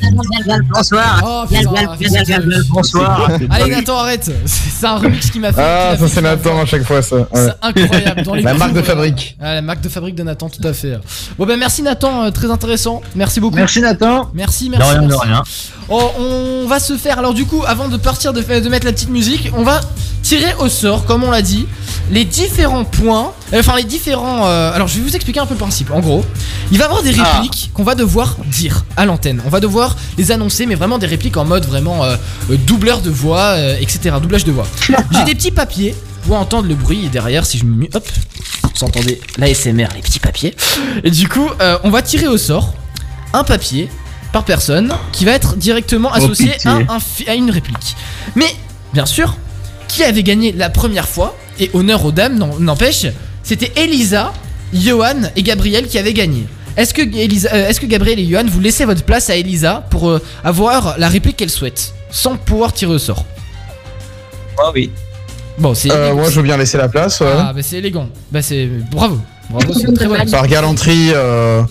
Bonsoir. 0.73 1.21
Oh, 1.25 1.45
putain. 1.49 1.71
Bonsoir. 2.71 3.29
Allez, 3.51 3.71
Nathan, 3.71 3.99
arrête. 3.99 4.31
C'est 4.47 4.87
un 4.87 4.97
remix 4.97 5.31
qui 5.31 5.39
m'a 5.41 5.53
fait. 5.53 5.61
Ah, 5.63 5.97
ça 5.99 6.09
c'est. 6.09 6.21
Nathan 6.23 6.61
à 6.61 6.65
chaque 6.67 6.85
fois 6.85 7.03
ça. 7.03 7.17
Ouais. 7.17 7.27
C'est 7.33 7.53
incroyable. 7.63 8.23
Dans 8.23 8.35
les 8.35 8.43
La 8.51 8.55
marque 8.55 8.73
de 8.73 8.83
fabrique. 8.83 9.37
Ah, 9.41 9.55
la 9.55 9.63
marque 9.63 9.81
de 9.81 9.89
fabrique 9.89 10.15
de 10.15 10.23
Nathan, 10.23 10.49
tout 10.49 10.67
à 10.67 10.73
fait. 10.73 10.99
Bon, 11.39 11.47
ben 11.47 11.59
merci 11.59 11.83
Nathan, 11.83 12.25
euh, 12.25 12.31
très 12.31 12.51
intéressant. 12.51 13.01
Merci 13.15 13.41
beaucoup. 13.41 13.57
Merci 13.57 13.81
Nathan. 13.81 14.31
Merci, 14.35 14.67
De 14.67 14.77
merci. 14.77 14.91
rien, 14.93 15.03
de 15.03 15.07
merci. 15.09 15.27
rien. 15.27 15.43
Oh, 15.91 16.11
on 16.19 16.67
va 16.69 16.79
se 16.79 16.97
faire. 16.97 17.19
Alors, 17.19 17.35
du 17.35 17.45
coup, 17.47 17.63
avant 17.67 17.89
de 17.89 17.97
partir 17.97 18.33
de, 18.33 18.41
de 18.43 18.69
mettre 18.69 18.87
la 18.87 18.93
petite 18.93 19.11
musique, 19.11 19.51
on 19.57 19.65
va 19.65 19.81
tirer 20.23 20.55
au 20.61 20.69
sort, 20.69 21.05
comme 21.05 21.25
on 21.25 21.31
l'a 21.33 21.43
dit, 21.43 21.67
les 22.13 22.25
différents 22.25 22.85
points. 22.85 23.33
euh, 23.53 23.59
Enfin, 23.61 23.75
les 23.77 23.83
différents. 23.85 24.47
euh, 24.47 24.73
alors, 24.73 24.87
je 24.87 24.97
vais 24.99 25.01
vous 25.03 25.17
expliquer 25.17 25.41
un 25.41 25.47
peu 25.47 25.55
le 25.55 25.59
principe. 25.59 25.91
En 25.91 25.99
gros, 26.01 26.25
il 26.71 26.79
va 26.79 26.85
y 26.85 26.87
avoir 26.87 27.03
des 27.03 27.15
Ah. 27.19 27.25
répliques 27.41 27.71
qu'on 27.75 27.83
va 27.83 27.95
devoir 27.97 28.37
dire 28.47 28.85
à 28.97 29.05
l'antenne. 29.05 29.43
On 29.45 29.49
va 29.49 29.59
devoir 29.61 29.97
les 30.17 30.31
annoncer, 30.31 30.67
mais 30.67 30.77
vraiment 30.77 30.99
des 30.99 31.07
répliques 31.07 31.37
en 31.37 31.45
mode 31.45 31.65
vraiment 31.67 32.05
euh, 32.05 32.17
doubleur 32.67 33.01
de 33.01 33.11
voix, 33.11 33.57
etc. 33.81 34.15
Doublage 34.23 34.45
de 34.45 34.53
voix. 34.53 34.67
J'ai 35.13 35.25
des 35.25 35.35
petits 35.35 35.51
papiers. 35.51 35.95
Vous 36.23 36.29
pouvez 36.29 36.37
entendre 36.37 36.69
le 36.69 36.75
bruit 36.77 37.07
et 37.07 37.09
derrière, 37.09 37.45
si 37.47 37.59
je 37.59 37.65
me 37.65 37.75
mets. 37.75 37.91
Hop, 37.95 38.07
vous 38.63 38.85
entendez 38.85 39.21
l'ASMR, 39.39 39.89
les 39.97 40.03
petits 40.03 40.21
papiers. 40.21 40.55
Et 41.03 41.11
du 41.11 41.27
coup, 41.29 41.49
on 41.83 41.91
va 41.91 42.03
tirer 42.03 42.29
au 42.29 42.37
sort 42.39 42.75
un 43.33 43.43
papier 43.45 43.89
par 44.33 44.45
personne 44.45 44.93
qui 45.13 45.25
va 45.25 45.33
être 45.33 45.57
directement 45.57 46.13
associé 46.13 46.53
à, 46.65 46.79
un 46.89 47.01
fi- 47.01 47.29
à 47.29 47.35
une 47.35 47.51
réplique. 47.51 47.97
Mais, 48.37 48.47
bien 48.93 49.07
sûr, 49.07 49.37
qui 49.89 50.05
avait 50.05 50.23
gagné 50.23 50.53
la 50.53 50.71
première 50.71 51.09
fois, 51.09 51.37
et 51.59 51.71
honneur 51.75 52.05
aux 52.05 52.13
dames, 52.13 52.39
n'en- 52.39 52.59
n'empêche, 52.59 53.07
c'était 53.43 53.73
Elisa, 53.77 54.33
Johan 54.73 55.23
et 55.37 55.43
Gabriel 55.43 55.87
qui 55.89 55.99
avaient 55.99 56.13
gagné. 56.13 56.47
Est-ce 56.77 56.95
que, 56.95 57.03
Elisa, 57.03 57.51
euh, 57.53 57.69
est-ce 57.69 57.81
que 57.81 57.87
Gabriel 57.87 58.19
et 58.21 58.27
Johan, 58.27 58.45
vous 58.47 58.61
laissez 58.61 58.85
votre 58.85 59.03
place 59.03 59.29
à 59.31 59.35
Elisa 59.37 59.85
pour 59.91 60.09
euh, 60.09 60.23
avoir 60.45 60.97
la 60.99 61.09
réplique 61.09 61.37
qu'elle 61.37 61.51
souhaite, 61.51 61.93
sans 62.11 62.37
pouvoir 62.37 62.73
tirer 62.73 62.93
au 62.95 62.99
sort? 62.99 63.25
Oh 64.63 64.71
oui. 64.75 64.91
Bon, 65.59 65.75
c'est 65.75 65.91
Euh, 65.91 66.15
moi 66.15 66.31
je 66.31 66.37
veux 66.37 66.43
bien 66.43 66.57
laisser 66.57 66.79
la 66.79 66.89
place. 66.89 67.21
ouais. 67.21 67.27
Ah, 67.37 67.53
bah 67.53 67.61
c'est 67.63 67.77
élégant. 67.79 68.09
Bah 68.31 68.41
c'est... 68.41 68.67
Bravo. 68.91 69.21
Bravo, 69.51 69.73
c'est 69.75 69.89
une 69.89 69.95
très 69.95 70.07
bonne 70.07 70.31
Par 70.31 70.47
galanterie, 70.47 71.11
euh, 71.13 71.63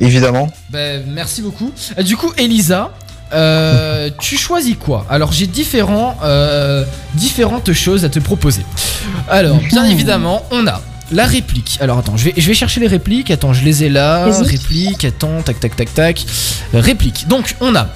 évidemment. 0.00 0.50
Bah, 0.70 0.98
merci 1.06 1.42
beaucoup. 1.42 1.72
Euh, 1.98 2.02
Du 2.02 2.16
coup, 2.16 2.32
Elisa, 2.36 2.92
euh, 3.32 4.10
tu 4.20 4.36
choisis 4.36 4.76
quoi 4.78 5.06
Alors, 5.10 5.32
j'ai 5.32 5.46
différents, 5.46 6.16
euh, 6.22 6.84
différentes 7.14 7.72
choses 7.72 8.04
à 8.04 8.08
te 8.08 8.18
proposer. 8.18 8.64
Alors, 9.28 9.58
bien 9.58 9.84
évidemment, 9.84 10.44
on 10.50 10.66
a 10.66 10.80
la 11.12 11.26
réplique. 11.26 11.78
Alors, 11.80 11.98
attends, 11.98 12.16
je 12.16 12.26
vais, 12.26 12.34
je 12.36 12.46
vais 12.46 12.54
chercher 12.54 12.80
les 12.80 12.86
répliques. 12.86 13.30
Attends, 13.30 13.52
je 13.52 13.64
les 13.64 13.84
ai 13.84 13.88
là. 13.88 14.26
Réplique, 14.42 15.04
attends, 15.04 15.42
tac, 15.42 15.58
tac, 15.60 15.74
tac, 15.76 15.92
tac. 15.94 16.24
Réplique. 16.72 17.26
Donc, 17.28 17.56
on 17.60 17.74
a. 17.74 17.88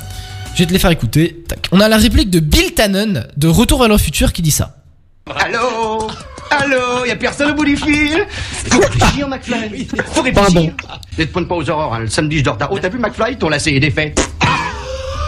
Je 0.54 0.60
vais 0.60 0.66
te 0.66 0.72
les 0.72 0.78
faire 0.78 0.90
écouter. 0.90 1.42
Tac. 1.48 1.68
On 1.72 1.80
a 1.80 1.88
la 1.88 1.96
réplique 1.96 2.30
de 2.30 2.40
Bill 2.40 2.74
Tannen 2.74 3.26
de 3.36 3.48
Retour 3.48 3.80
vers 3.80 3.88
le 3.88 3.98
futur 3.98 4.32
qui 4.32 4.42
dit 4.42 4.50
ça. 4.52 4.76
Allô? 5.26 6.08
Allô 6.60 7.04
Y'a 7.06 7.16
personne 7.16 7.50
au 7.50 7.54
bout 7.54 7.64
du 7.64 7.76
fil? 7.76 8.26
Faut 8.70 8.80
réfléchir, 8.80 9.28
McFly 9.28 9.88
Faut 10.12 10.22
réfléchir 10.22 10.72
Ne 11.18 11.24
te 11.24 11.30
pointe 11.32 11.48
pas 11.48 11.54
aux 11.54 11.70
aurores, 11.70 11.94
hein. 11.94 12.00
le 12.00 12.08
samedi 12.08 12.38
je 12.38 12.44
dors 12.44 12.56
tard. 12.56 12.68
Oh, 12.72 12.78
t'as 12.78 12.88
vu 12.88 12.98
McFly 12.98 13.36
Ton 13.36 13.48
lacet 13.48 13.74
est 13.74 13.80
défait. 13.80 14.14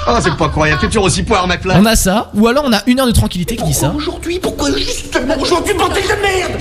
Oh, 0.08 0.16
c'est 0.22 0.36
pas 0.36 0.48
croyable, 0.48 0.80
t'es 0.80 0.86
toujours 0.86 1.04
aussi 1.04 1.24
poire, 1.24 1.48
McFly. 1.48 1.74
On 1.76 1.84
a 1.84 1.96
ça. 1.96 2.30
Ou 2.34 2.46
alors, 2.46 2.64
on 2.64 2.72
a 2.72 2.80
une 2.86 3.00
heure 3.00 3.08
de 3.08 3.12
tranquillité 3.12 3.56
qui 3.56 3.64
dit 3.64 3.74
ça. 3.74 3.92
Aujourd'hui, 3.94 4.38
pourquoi 4.38 4.70
justement 4.76 5.36
aujourd'hui, 5.40 5.74
bordel 5.74 6.04
de 6.04 6.22
merde? 6.22 6.52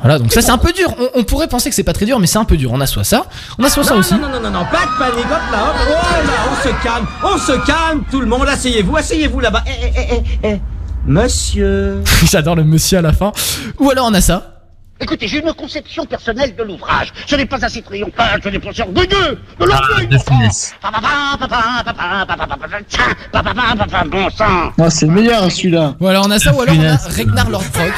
Voilà, 0.00 0.18
donc 0.18 0.32
ça, 0.32 0.40
c'est 0.42 0.50
un 0.50 0.58
peu 0.58 0.72
dur. 0.72 0.94
On, 0.98 1.20
on 1.20 1.24
pourrait 1.24 1.48
penser 1.48 1.68
que 1.68 1.74
c'est 1.74 1.82
pas 1.82 1.92
très 1.92 2.06
dur, 2.06 2.18
mais 2.18 2.26
c'est 2.26 2.38
un 2.38 2.44
peu 2.44 2.56
dur. 2.56 2.70
On 2.72 2.80
a 2.80 2.86
soit 2.86 3.04
ça. 3.04 3.26
On 3.58 3.64
a 3.64 3.68
soit 3.70 3.84
ça 3.84 3.94
non, 3.94 4.00
aussi. 4.00 4.14
Non, 4.14 4.20
non, 4.20 4.28
non, 4.28 4.40
non, 4.40 4.50
non, 4.50 4.64
pas 4.64 4.86
de 4.86 4.98
panique, 4.98 5.24
hop 5.26 5.52
là, 5.52 5.70
hop, 5.70 5.76
oh 5.88 6.26
là, 6.26 6.32
on 6.50 6.62
se 6.62 6.82
calme, 6.82 7.06
on 7.22 7.38
se 7.38 7.66
calme, 7.66 8.04
tout 8.10 8.20
le 8.20 8.26
monde, 8.26 8.46
asseyez-vous, 8.48 8.96
asseyez-vous 8.96 9.40
là-bas. 9.40 9.62
Eh, 9.66 9.70
eh, 9.82 9.92
eh, 9.96 10.22
eh, 10.42 10.48
eh. 10.48 10.60
Monsieur. 11.06 12.02
J'adore 12.24 12.56
le 12.56 12.64
monsieur 12.64 12.98
à 12.98 13.02
la 13.02 13.12
fin. 13.12 13.32
Ou 13.78 13.90
alors 13.90 14.06
on 14.10 14.14
a 14.14 14.20
ça. 14.20 14.50
Écoutez, 15.00 15.26
j'ai 15.28 15.40
une 15.40 15.52
conception 15.52 16.06
personnelle 16.06 16.54
de 16.56 16.62
l'ouvrage. 16.62 17.12
Ce 17.26 17.34
n'est 17.34 17.46
pas 17.46 17.62
assez 17.64 17.82
triomphal, 17.82 18.40
ce 18.42 18.48
n'est 18.48 18.58
pas 18.60 18.70
orgueilleux. 18.80 19.38
De 19.58 19.60
Ah, 19.60 19.66
l'orgueil, 19.66 20.06
de 20.06 20.18
finesse. 20.18 20.72
bon 24.06 24.30
sang. 24.30 24.72
Ah, 24.80 24.90
c'est 24.90 25.06
le 25.06 25.12
meilleur 25.12 25.50
celui-là. 25.50 25.96
Ou 26.00 26.06
alors 26.06 26.24
on 26.26 26.30
a 26.30 26.38
ça, 26.38 26.54
ou 26.54 26.60
alors 26.62 26.76
on 26.78 26.84
a. 26.84 26.96
Ragnar 26.96 27.50
Lordbrock. 27.50 27.92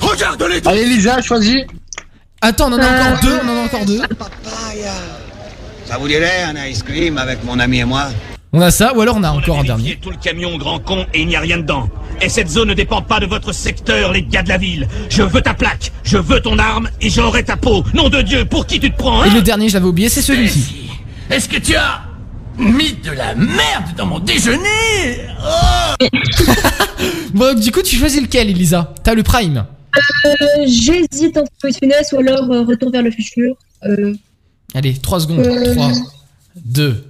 Regarde-les 0.00 0.68
Allez, 0.68 0.84
Lisa, 0.84 1.20
choisis. 1.22 1.62
Attends, 2.40 2.70
on 2.70 2.74
en 2.74 2.78
a 2.78 2.86
encore 2.86 3.20
deux, 3.22 3.38
on 3.42 3.48
en 3.48 3.56
a 3.62 3.64
encore 3.64 3.84
deux. 3.86 4.00
Ça 5.86 5.98
vous 5.98 6.08
dirait 6.08 6.42
un 6.42 6.66
ice 6.66 6.82
cream 6.82 7.16
avec 7.18 7.42
mon 7.42 7.58
ami 7.58 7.78
et 7.80 7.84
moi 7.84 8.08
On 8.56 8.60
a 8.60 8.70
ça, 8.70 8.94
ou 8.94 9.00
alors 9.00 9.16
on 9.18 9.24
a 9.24 9.32
encore 9.32 9.58
un 9.58 9.64
dernier. 9.64 9.98
tout 10.00 10.10
le 10.10 10.16
camion, 10.16 10.56
grand 10.58 10.78
con, 10.78 11.06
et 11.12 11.22
il 11.22 11.26
n'y 11.26 11.34
a 11.34 11.40
rien 11.40 11.58
dedans. 11.58 11.88
Et 12.22 12.28
cette 12.28 12.48
zone 12.48 12.68
ne 12.68 12.74
dépend 12.74 13.02
pas 13.02 13.18
de 13.18 13.26
votre 13.26 13.52
secteur, 13.52 14.12
les 14.12 14.22
gars 14.22 14.44
de 14.44 14.48
la 14.48 14.58
ville. 14.58 14.86
Je 15.10 15.22
veux 15.22 15.40
ta 15.40 15.54
plaque, 15.54 15.90
je 16.04 16.18
veux 16.18 16.38
ton 16.38 16.56
arme, 16.60 16.88
et 17.00 17.10
j'aurai 17.10 17.42
ta 17.42 17.56
peau. 17.56 17.82
Nom 17.94 18.08
de 18.08 18.22
Dieu, 18.22 18.44
pour 18.44 18.64
qui 18.66 18.78
tu 18.78 18.92
te 18.92 18.96
prends, 18.96 19.24
Et 19.24 19.28
hein 19.28 19.34
le 19.34 19.42
dernier, 19.42 19.68
je 19.68 19.74
l'avais 19.74 19.86
oublié, 19.86 20.08
c'est 20.08 20.22
celui-ci. 20.22 20.88
Est-ce 21.30 21.48
que 21.48 21.56
tu 21.58 21.74
as 21.74 22.02
mis 22.56 22.92
de 22.92 23.10
la 23.10 23.34
merde 23.34 23.96
dans 23.96 24.06
mon 24.06 24.20
déjeuner 24.20 25.18
Oh 25.42 26.06
Bon, 27.34 27.58
du 27.58 27.72
coup, 27.72 27.82
tu 27.82 27.96
choisis 27.96 28.22
lequel, 28.22 28.50
Elisa 28.50 28.94
T'as 29.02 29.14
le 29.14 29.24
prime. 29.24 29.66
Euh, 30.26 30.30
J'hésite 30.64 31.36
entre 31.36 31.76
Funès 31.76 32.12
ou 32.12 32.18
alors 32.20 32.48
euh, 32.52 32.62
Retour 32.62 32.92
vers 32.92 33.02
le 33.02 33.10
futur. 33.10 33.56
Euh, 33.84 34.14
Allez, 34.74 34.94
3 34.94 35.18
secondes. 35.20 35.40
Euh. 35.40 35.74
3, 35.74 35.90
2, 36.64 37.04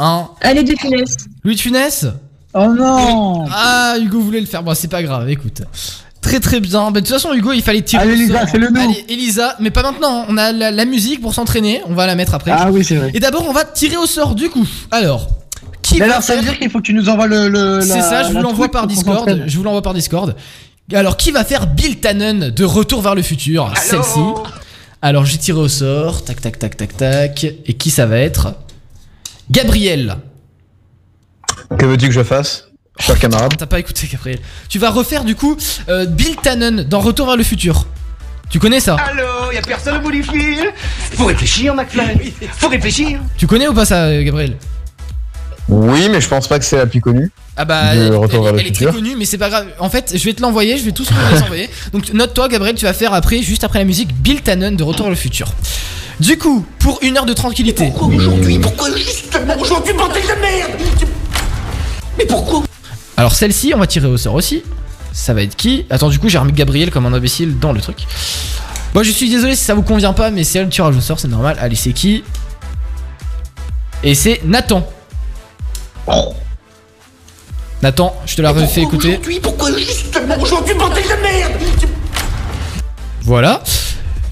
1. 0.00 0.28
allez, 0.40 0.62
de 0.64 0.74
Funès. 0.76 1.16
Louis 1.44 1.54
de 1.56 1.60
Funès 1.60 2.06
Oh 2.54 2.66
non 2.76 3.46
Ah, 3.52 3.94
Hugo 4.00 4.20
voulait 4.20 4.40
le 4.40 4.46
faire. 4.46 4.62
Bon, 4.64 4.74
c'est 4.74 4.88
pas 4.88 5.02
grave, 5.02 5.28
écoute. 5.30 5.62
Très 6.20 6.40
très 6.40 6.58
bien. 6.60 6.90
Bah, 6.90 7.00
de 7.00 7.06
toute 7.06 7.14
façon, 7.14 7.32
Hugo, 7.32 7.52
il 7.52 7.62
fallait 7.62 7.82
tirer. 7.82 8.02
Allez, 8.02 8.12
Elisa, 8.14 8.40
sort. 8.40 8.48
fais-le 8.48 8.70
nous. 8.70 8.80
Allez, 8.80 9.04
Elisa, 9.08 9.56
mais 9.60 9.70
pas 9.70 9.82
maintenant. 9.82 10.24
On 10.28 10.36
a 10.36 10.50
la, 10.52 10.70
la 10.70 10.84
musique 10.84 11.20
pour 11.22 11.32
s'entraîner. 11.34 11.80
On 11.86 11.94
va 11.94 12.06
la 12.06 12.14
mettre 12.16 12.34
après. 12.34 12.50
Ah 12.52 12.70
oui, 12.72 12.84
c'est 12.84 12.96
vrai. 12.96 13.10
Et 13.14 13.20
d'abord, 13.20 13.44
on 13.48 13.52
va 13.52 13.64
tirer 13.64 13.96
au 13.96 14.06
sort 14.06 14.34
du 14.34 14.50
coup. 14.50 14.66
Alors, 14.90 15.28
qui 15.82 15.94
Mais 15.94 16.00
va 16.00 16.04
alors, 16.14 16.22
ça 16.22 16.34
veut 16.34 16.42
faire- 16.42 16.50
dire 16.52 16.58
qu'il 16.58 16.70
faut 16.70 16.78
que 16.78 16.84
tu 16.84 16.92
nous 16.94 17.08
envoies 17.08 17.26
le. 17.26 17.48
le 17.48 17.80
C'est 17.82 18.00
ça, 18.00 18.24
je 18.24 18.32
vous 18.32 18.40
l'envoie 18.42 18.70
par 18.70 18.86
Discord. 18.86 19.44
Je 19.46 19.56
vous 19.56 19.62
l'envoie 19.62 19.82
par 19.82 19.94
Discord. 19.94 20.34
Alors, 20.92 21.16
qui 21.16 21.30
va 21.30 21.44
faire 21.44 21.68
Bill 21.68 22.00
Tannen 22.00 22.50
de 22.50 22.64
Retour 22.64 23.00
vers 23.00 23.14
le 23.14 23.22
futur? 23.22 23.72
Celle-ci. 23.80 24.18
Alors, 25.02 25.24
j'ai 25.24 25.38
tiré 25.38 25.58
au 25.58 25.68
sort. 25.68 26.24
Tac, 26.24 26.40
tac, 26.40 26.58
tac, 26.58 26.76
tac, 26.76 26.96
tac. 26.96 27.44
Et 27.44 27.74
qui 27.74 27.90
ça 27.90 28.06
va 28.06 28.18
être? 28.18 28.54
Gabriel. 29.50 30.16
Que 31.78 31.86
veux-tu 31.86 32.06
que 32.08 32.12
je 32.14 32.22
fasse, 32.22 32.68
cher 32.98 33.18
camarade 33.18 33.54
T'as 33.56 33.66
pas 33.66 33.78
écouté, 33.78 34.08
Gabriel. 34.10 34.38
Tu 34.68 34.78
vas 34.78 34.90
refaire 34.90 35.24
du 35.24 35.34
coup 35.34 35.56
euh, 35.88 36.06
Bill 36.06 36.36
Tannen 36.36 36.82
dans 36.84 37.00
Retour 37.00 37.26
vers 37.26 37.36
le 37.36 37.44
futur. 37.44 37.86
Tu 38.48 38.58
connais 38.58 38.80
ça 38.80 38.96
Allô 38.96 39.52
Y'a 39.52 39.62
personne 39.62 39.96
au 39.98 40.00
bout 40.00 40.10
du 40.10 40.22
fil 40.24 40.72
Faut 41.12 41.26
réfléchir, 41.26 41.72
McFly 41.74 42.32
Faut 42.52 42.68
réfléchir 42.68 43.20
Tu 43.38 43.46
connais 43.46 43.68
ou 43.68 43.74
pas 43.74 43.84
ça, 43.84 44.06
euh, 44.06 44.24
Gabriel 44.24 44.56
Oui, 45.68 46.08
mais 46.10 46.20
je 46.20 46.28
pense 46.28 46.48
pas 46.48 46.58
que 46.58 46.64
c'est 46.64 46.76
la 46.76 46.86
plus 46.86 47.00
connue. 47.00 47.30
Ah 47.56 47.64
bah, 47.64 47.94
elle, 47.94 48.12
Retour 48.16 48.38
elle- 48.38 48.42
vers 48.44 48.52
le 48.54 48.58
elle 48.60 48.66
est 48.66 48.68
futur. 48.70 48.90
très 48.90 48.98
connue, 49.00 49.14
mais 49.16 49.24
c'est 49.24 49.38
pas 49.38 49.50
grave. 49.50 49.66
En 49.78 49.88
fait, 49.88 50.12
je 50.16 50.24
vais 50.24 50.32
te 50.34 50.42
l'envoyer, 50.42 50.78
je 50.78 50.84
vais 50.84 50.90
tous 50.92 51.08
les 51.32 51.42
envoyer. 51.42 51.70
Donc 51.92 52.12
note-toi, 52.12 52.48
Gabriel, 52.48 52.74
tu 52.74 52.86
vas 52.86 52.92
faire 52.92 53.14
après, 53.14 53.40
juste 53.42 53.62
après 53.62 53.78
la 53.78 53.84
musique, 53.84 54.12
Bill 54.14 54.42
Tannen 54.42 54.74
de 54.74 54.82
Retour 54.82 55.06
vers 55.06 55.10
le 55.10 55.16
futur. 55.16 55.52
Du 56.20 56.36
coup, 56.36 56.66
pour 56.78 56.98
une 57.00 57.16
heure 57.16 57.24
de 57.24 57.32
tranquillité. 57.32 57.86
Pourquoi 57.86 58.14
aujourd'hui? 58.14 58.58
Pourquoi 58.58 58.94
justement 58.94 59.56
aujourd'hui, 59.58 59.94
bordel 59.94 60.22
de 60.22 60.40
merde? 60.42 60.70
Mais 62.18 62.26
pourquoi? 62.26 62.62
Alors 63.16 63.32
celle-ci, 63.32 63.72
on 63.74 63.78
va 63.78 63.86
tirer 63.86 64.06
au 64.06 64.18
sort 64.18 64.34
aussi. 64.34 64.62
Ça 65.14 65.32
va 65.32 65.42
être 65.42 65.56
qui? 65.56 65.86
Attends, 65.88 66.10
du 66.10 66.18
coup, 66.18 66.28
j'ai 66.28 66.36
remis 66.36 66.52
Gabriel 66.52 66.90
comme 66.90 67.06
un 67.06 67.12
imbécile 67.14 67.58
dans 67.58 67.72
le 67.72 67.80
truc. 67.80 68.06
Bon, 68.92 69.02
je 69.02 69.10
suis 69.10 69.30
désolé 69.30 69.56
si 69.56 69.64
ça 69.64 69.72
vous 69.72 69.82
convient 69.82 70.12
pas, 70.12 70.30
mais 70.30 70.44
c'est 70.44 70.58
elle 70.58 70.66
le 70.66 70.70
tirage 70.70 70.94
au 70.94 71.00
sort, 71.00 71.18
c'est 71.18 71.28
normal. 71.28 71.56
Allez, 71.58 71.74
c'est 71.74 71.94
qui? 71.94 72.22
Et 74.02 74.14
c'est 74.14 74.42
Nathan. 74.44 74.86
Nathan, 77.80 78.14
je 78.26 78.36
te 78.36 78.42
la 78.42 78.50
refais 78.50 78.82
écouter. 78.82 79.12
Aujourd'hui, 79.12 79.40
pourquoi 79.40 79.74
justement 79.78 80.38
aujourd'hui, 80.38 80.74
bordel 80.74 81.02
de 81.02 81.22
merde? 81.22 81.52
Voilà. 83.22 83.62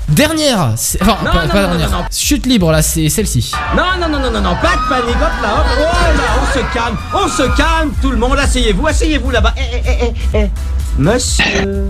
Dernière, 0.08 0.58
enfin 1.02 1.18
Non, 1.22 1.30
pas, 1.32 1.42
non, 1.46 1.48
pas 1.52 1.62
non, 1.62 1.68
dernière. 1.68 1.90
non, 1.90 1.98
non. 1.98 2.04
Chute 2.10 2.46
libre 2.46 2.72
là, 2.72 2.80
c'est 2.80 3.08
celle-ci. 3.10 3.52
Non, 3.76 3.82
non, 4.00 4.08
non, 4.08 4.18
non, 4.20 4.30
non, 4.30 4.40
non, 4.40 4.56
pas 4.56 4.72
de 4.76 4.88
panique, 4.88 5.16
hop 5.16 5.42
là, 5.42 5.54
hop. 5.58 5.66
Oh 5.78 6.16
là, 6.16 6.24
on 6.40 6.46
se 6.58 6.74
calme, 6.74 6.96
on 7.14 7.28
se 7.28 7.56
calme, 7.56 7.92
tout 8.00 8.10
le 8.10 8.16
monde, 8.16 8.38
asseyez-vous, 8.38 8.86
asseyez-vous 8.86 9.30
là-bas. 9.30 9.54
Eh, 9.58 9.60
eh, 9.76 9.82
eh, 9.86 10.12
eh, 10.34 10.38
eh. 10.38 10.50
Monsieur. 10.98 11.84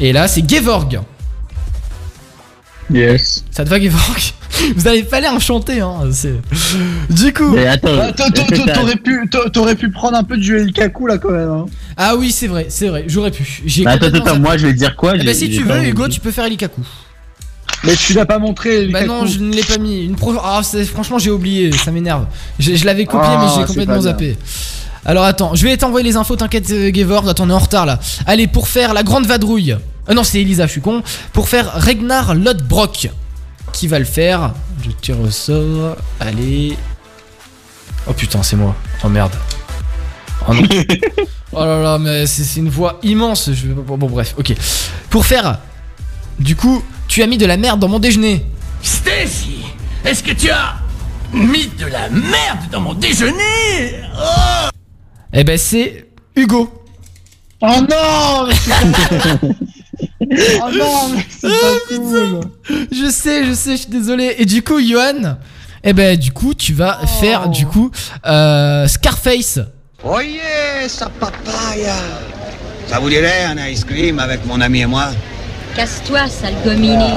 Et 0.00 0.12
là, 0.12 0.26
c'est 0.26 0.48
Gevorg. 0.48 1.00
Yes. 2.92 3.44
Ça 3.52 3.64
te 3.64 3.70
va 3.70 3.80
Gevorg 3.80 4.20
Vous 4.76 4.86
avez 4.86 5.04
pas 5.04 5.20
l'air 5.20 5.32
enchanté, 5.32 5.80
hein. 5.80 6.00
c'est- 6.10 6.40
Du 7.10 7.32
coup. 7.32 7.52
Mais 7.54 7.66
attends, 7.68 7.88
Ah, 8.02 8.12
T'aurais 8.74 8.96
pu, 8.96 9.30
t'aurais 9.52 9.74
pu 9.76 9.90
prendre 9.90 10.16
un 10.18 10.24
peu 10.24 10.36
de 10.36 10.42
Joël 10.42 10.72
Kaku 10.72 11.06
là 11.06 11.16
quand 11.18 11.30
même. 11.30 11.48
hein. 11.48 11.66
Ah 11.96 12.16
oui, 12.16 12.32
c'est 12.32 12.48
vrai, 12.48 12.66
c'est 12.68 12.88
vrai. 12.88 13.04
J'aurais 13.06 13.30
pu. 13.30 13.62
J'ai 13.64 13.86
attends, 13.86 14.06
attends, 14.08 14.38
moi 14.40 14.56
je 14.58 14.66
vais 14.66 14.74
dire 14.74 14.96
quoi? 14.96 15.12
Eh 15.14 15.18
ben, 15.18 15.26
j'ai- 15.28 15.34
si 15.34 15.50
tu 15.50 15.62
veux. 15.62 15.84
Hugo, 15.84 16.08
tu 16.08 16.18
peux 16.20 16.32
faire 16.32 16.44
Elikaku. 16.44 16.80
Mais 17.84 17.96
tu 17.96 18.12
l'as 18.12 18.26
pas 18.26 18.38
montré. 18.38 18.86
Bah 18.86 19.04
non, 19.04 19.26
je 19.26 19.38
ne 19.40 19.52
l'ai 19.52 19.62
pas 19.64 19.78
mis. 19.78 20.04
Une 20.04 20.14
pro... 20.14 20.34
Ah, 20.42 20.60
c'est- 20.62 20.84
franchement, 20.84 21.18
j'ai 21.18 21.30
oublié, 21.30 21.72
ça 21.72 21.90
m'énerve. 21.90 22.26
Je, 22.58 22.74
je 22.74 22.84
l'avais 22.84 23.06
copié, 23.06 23.28
Ah, 23.30 23.38
mais 23.42 23.48
j'ai 23.54 23.60
c'est 23.62 23.66
complètement 23.66 24.00
zappé. 24.02 24.36
Alors 25.04 25.24
attends, 25.24 25.54
je 25.56 25.64
vais 25.64 25.76
t'envoyer 25.76 26.04
les 26.06 26.16
infos, 26.16 26.36
t'inquiète, 26.36 26.70
euh, 26.70 26.92
Gevorg. 26.94 27.28
Attends, 27.28 27.44
on 27.44 27.50
est 27.50 27.54
en 27.54 27.58
retard 27.58 27.86
là. 27.86 27.98
Allez, 28.26 28.46
pour 28.46 28.68
faire 28.68 28.94
la 28.94 29.02
grande 29.02 29.26
vadrouille. 29.26 29.76
Euh, 30.08 30.14
non, 30.14 30.22
c'est 30.22 30.40
Elisa, 30.40 30.66
je 30.66 30.72
suis 30.72 30.80
con. 30.80 31.02
Pour 31.32 31.48
faire 31.48 31.72
Regnar 31.74 32.34
Lodbrok. 32.34 33.10
Qui 33.72 33.88
va 33.88 33.98
le 33.98 34.04
faire 34.04 34.52
Je 34.84 34.90
tire 35.00 35.18
au 35.20 35.30
sort. 35.30 35.96
Allez. 36.20 36.76
Oh 38.06 38.12
putain, 38.12 38.42
c'est 38.44 38.56
moi. 38.56 38.76
Oh 39.04 39.08
merde. 39.08 39.32
Oh 40.48 40.54
non. 40.54 40.62
oh 41.52 41.64
là 41.64 41.82
là, 41.82 41.98
mais 41.98 42.26
c'est 42.26 42.60
une 42.60 42.68
voix 42.68 42.98
immense. 43.02 43.50
Je... 43.52 43.68
Bon, 43.68 43.96
bref, 43.96 44.34
ok. 44.38 44.54
Pour 45.10 45.24
faire. 45.26 45.58
Du 46.38 46.54
coup, 46.56 46.82
tu 47.12 47.22
as 47.22 47.26
mis 47.26 47.36
de 47.36 47.44
la 47.44 47.58
merde 47.58 47.78
dans 47.78 47.88
mon 47.88 47.98
déjeuner. 47.98 48.42
Stacy, 48.82 49.58
est-ce 50.02 50.22
que 50.22 50.32
tu 50.32 50.48
as 50.48 50.76
mis 51.30 51.66
de 51.78 51.84
la 51.84 52.08
merde 52.08 52.70
dans 52.70 52.80
mon 52.80 52.94
déjeuner? 52.94 54.00
Oh 54.16 54.70
Eh 55.30 55.44
ben, 55.44 55.58
c'est 55.58 56.06
Hugo. 56.34 56.72
Oh 57.60 57.66
non 57.66 58.48
Oh 60.20 60.70
non 60.74 61.08
mais 61.14 61.26
c'est 61.28 61.48
pas 61.48 61.96
cool 61.96 62.40
Je 62.90 63.10
sais, 63.10 63.44
je 63.44 63.52
sais, 63.52 63.72
je 63.72 63.82
suis 63.82 63.90
désolé. 63.90 64.36
Et 64.38 64.46
du 64.46 64.62
coup, 64.62 64.80
Johan, 64.80 65.36
eh 65.84 65.92
ben, 65.92 66.16
du 66.16 66.32
coup, 66.32 66.54
tu 66.54 66.72
vas 66.72 66.98
faire, 67.20 67.50
du 67.50 67.66
coup, 67.66 67.90
euh, 68.24 68.88
Scarface. 68.88 69.58
Oh 70.02 70.18
yeah, 70.18 70.88
sa 70.88 71.10
papaya 71.10 71.94
Ça 72.86 72.98
vous 72.98 73.10
dirait 73.10 73.44
un 73.44 73.66
ice 73.66 73.84
cream 73.84 74.18
avec 74.18 74.46
mon 74.46 74.62
ami 74.62 74.80
et 74.80 74.86
moi? 74.86 75.10
Casse-toi, 75.74 76.28
sale 76.28 76.54
gominé. 76.64 77.08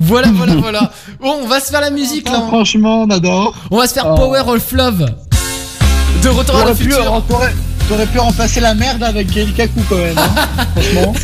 Voilà, 0.00 0.28
voilà, 0.32 0.54
voilà. 0.56 0.92
Bon, 1.18 1.38
on 1.42 1.46
va 1.46 1.60
se 1.60 1.70
faire 1.70 1.80
la 1.80 1.88
musique 1.90 2.28
là. 2.28 2.42
Franchement, 2.48 3.02
on 3.02 3.10
adore. 3.10 3.54
On 3.70 3.78
va 3.78 3.86
se 3.86 3.94
faire 3.94 4.04
Oh. 4.06 4.14
Power 4.16 4.42
of 4.46 4.72
Love. 4.72 5.06
De 6.22 6.28
retour 6.28 6.56
à 6.56 6.64
le 6.66 6.74
pu, 6.74 6.84
futur. 6.84 7.22
t'aurais- 7.88 8.06
pu 8.06 8.18
remplacer 8.18 8.60
la 8.60 8.74
merde 8.74 9.02
avec 9.02 9.28
Kaku 9.56 9.80
quand 9.88 9.96
même. 9.96 10.18
hein. 10.18 10.66
Franchement. 10.76 11.14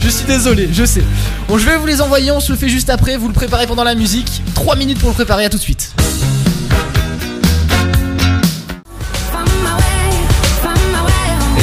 Je 0.00 0.08
suis 0.08 0.24
désolé, 0.26 0.68
je 0.72 0.84
sais. 0.84 1.02
Bon, 1.48 1.58
je 1.58 1.66
vais 1.66 1.76
vous 1.76 1.86
les 1.86 2.00
envoyer, 2.00 2.30
on 2.30 2.38
se 2.40 2.52
le 2.52 2.58
fait 2.58 2.68
juste 2.68 2.88
après. 2.90 3.16
Vous 3.16 3.26
le 3.26 3.34
préparez 3.34 3.66
pendant 3.66 3.84
la 3.84 3.96
musique. 3.96 4.42
3 4.54 4.76
minutes 4.76 5.00
pour 5.00 5.08
le 5.08 5.14
préparer, 5.14 5.44
à 5.44 5.50
tout 5.50 5.56
de 5.58 5.62
suite. 5.62 5.92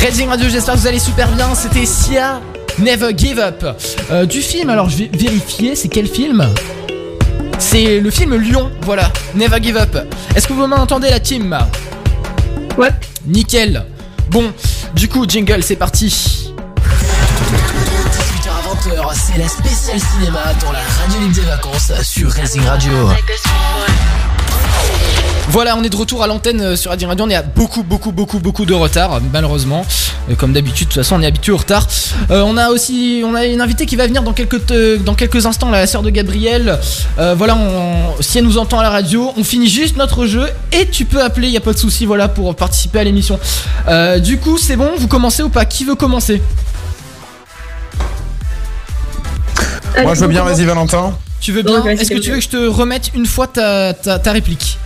Redzing 0.03 0.29
Radio, 0.29 0.47
j'espère 0.49 0.75
que 0.75 0.79
vous 0.79 0.87
allez 0.87 0.99
super 0.99 1.29
bien. 1.31 1.53
C'était 1.55 1.85
Sia, 1.85 2.39
Never 2.79 3.11
Give 3.17 3.39
Up. 3.39 3.65
Euh, 4.11 4.25
du 4.25 4.41
film, 4.41 4.69
alors 4.69 4.89
je 4.89 4.97
vais 4.97 5.09
vérifier, 5.13 5.75
c'est 5.75 5.87
quel 5.87 6.07
film? 6.07 6.47
C'est 7.59 7.99
le 7.99 8.09
film 8.11 8.35
Lyon, 8.35 8.71
voilà. 8.81 9.11
Never 9.35 9.61
Give 9.61 9.77
Up. 9.77 9.97
Est-ce 10.35 10.47
que 10.47 10.53
vous 10.53 10.67
m'entendez 10.67 11.09
la 11.09 11.19
team? 11.19 11.57
Ouais. 12.77 12.91
Nickel. 13.25 13.83
Bon, 14.29 14.51
du 14.95 15.07
coup, 15.09 15.25
jingle, 15.27 15.63
c'est 15.63 15.75
parti. 15.75 16.07
18h 16.07 16.49
à 18.49 18.75
20h, 18.75 19.13
c'est 19.15 19.37
la 19.39 19.47
spéciale 19.47 19.99
cinéma 19.99 20.53
dans 20.61 20.71
la 20.71 20.79
radio 20.79 21.19
libre 21.21 21.33
des 21.35 21.41
vacances 21.41 21.91
sur 22.03 22.31
Racing 22.31 22.63
Radio. 22.63 22.91
Voilà, 25.49 25.77
on 25.77 25.83
est 25.83 25.89
de 25.89 25.95
retour 25.95 26.23
à 26.23 26.27
l'antenne 26.27 26.59
euh, 26.61 26.75
sur 26.75 26.91
Radio 26.91 27.07
Radio. 27.07 27.25
On 27.25 27.29
est 27.29 27.35
à 27.35 27.41
beaucoup, 27.41 27.81
beaucoup, 27.81 28.11
beaucoup, 28.11 28.39
beaucoup 28.39 28.65
de 28.65 28.73
retard, 28.73 29.13
euh, 29.13 29.19
malheureusement. 29.31 29.85
Euh, 30.29 30.35
Comme 30.35 30.51
d'habitude, 30.51 30.89
de 30.89 30.93
toute 30.93 31.01
façon, 31.01 31.15
on 31.15 31.21
est 31.21 31.25
habitué 31.25 31.53
au 31.53 31.57
retard. 31.57 31.87
Euh, 32.31 32.41
on 32.45 32.57
a 32.57 32.69
aussi, 32.69 33.23
on 33.25 33.33
a 33.33 33.45
une 33.45 33.61
invitée 33.61 33.85
qui 33.85 33.95
va 33.95 34.07
venir 34.07 34.23
dans 34.23 34.33
quelques, 34.33 34.71
euh, 34.71 34.97
dans 34.97 35.13
quelques 35.15 35.45
instants, 35.45 35.69
la 35.71 35.87
sœur 35.87 36.01
de 36.03 36.09
Gabriel. 36.09 36.77
Euh, 37.17 37.33
voilà, 37.35 37.55
on- 37.55 38.21
si 38.21 38.37
elle 38.37 38.43
nous 38.43 38.57
entend 38.57 38.79
à 38.79 38.83
la 38.83 38.89
radio, 38.89 39.31
on 39.37 39.43
finit 39.43 39.69
juste 39.69 39.95
notre 39.95 40.25
jeu 40.25 40.47
et 40.73 40.87
tu 40.89 41.05
peux 41.05 41.21
appeler, 41.23 41.47
y 41.47 41.57
a 41.57 41.61
pas 41.61 41.73
de 41.73 41.77
souci, 41.79 42.05
voilà, 42.05 42.27
pour 42.27 42.53
participer 42.53 42.99
à 42.99 43.03
l'émission. 43.05 43.39
Euh, 43.87 44.19
du 44.19 44.39
coup, 44.39 44.57
c'est 44.57 44.75
bon, 44.75 44.91
vous 44.97 45.07
commencez 45.07 45.43
ou 45.43 45.49
pas? 45.49 45.63
Qui 45.65 45.85
veut 45.85 45.95
commencer? 45.95 46.41
Moi 50.03 50.13
je 50.13 50.19
veux 50.21 50.27
bien, 50.27 50.43
vas-y 50.43 50.65
Valentin. 50.65 51.17
Tu 51.39 51.53
veux 51.53 51.63
bien? 51.63 51.83
Est-ce 51.85 52.09
que 52.11 52.19
tu 52.19 52.29
veux 52.31 52.35
que 52.37 52.43
je 52.43 52.49
te 52.49 52.67
remette 52.67 53.11
une 53.15 53.25
fois 53.25 53.47
ta, 53.47 53.93
ta, 53.93 54.19
ta 54.19 54.31
réplique? 54.33 54.77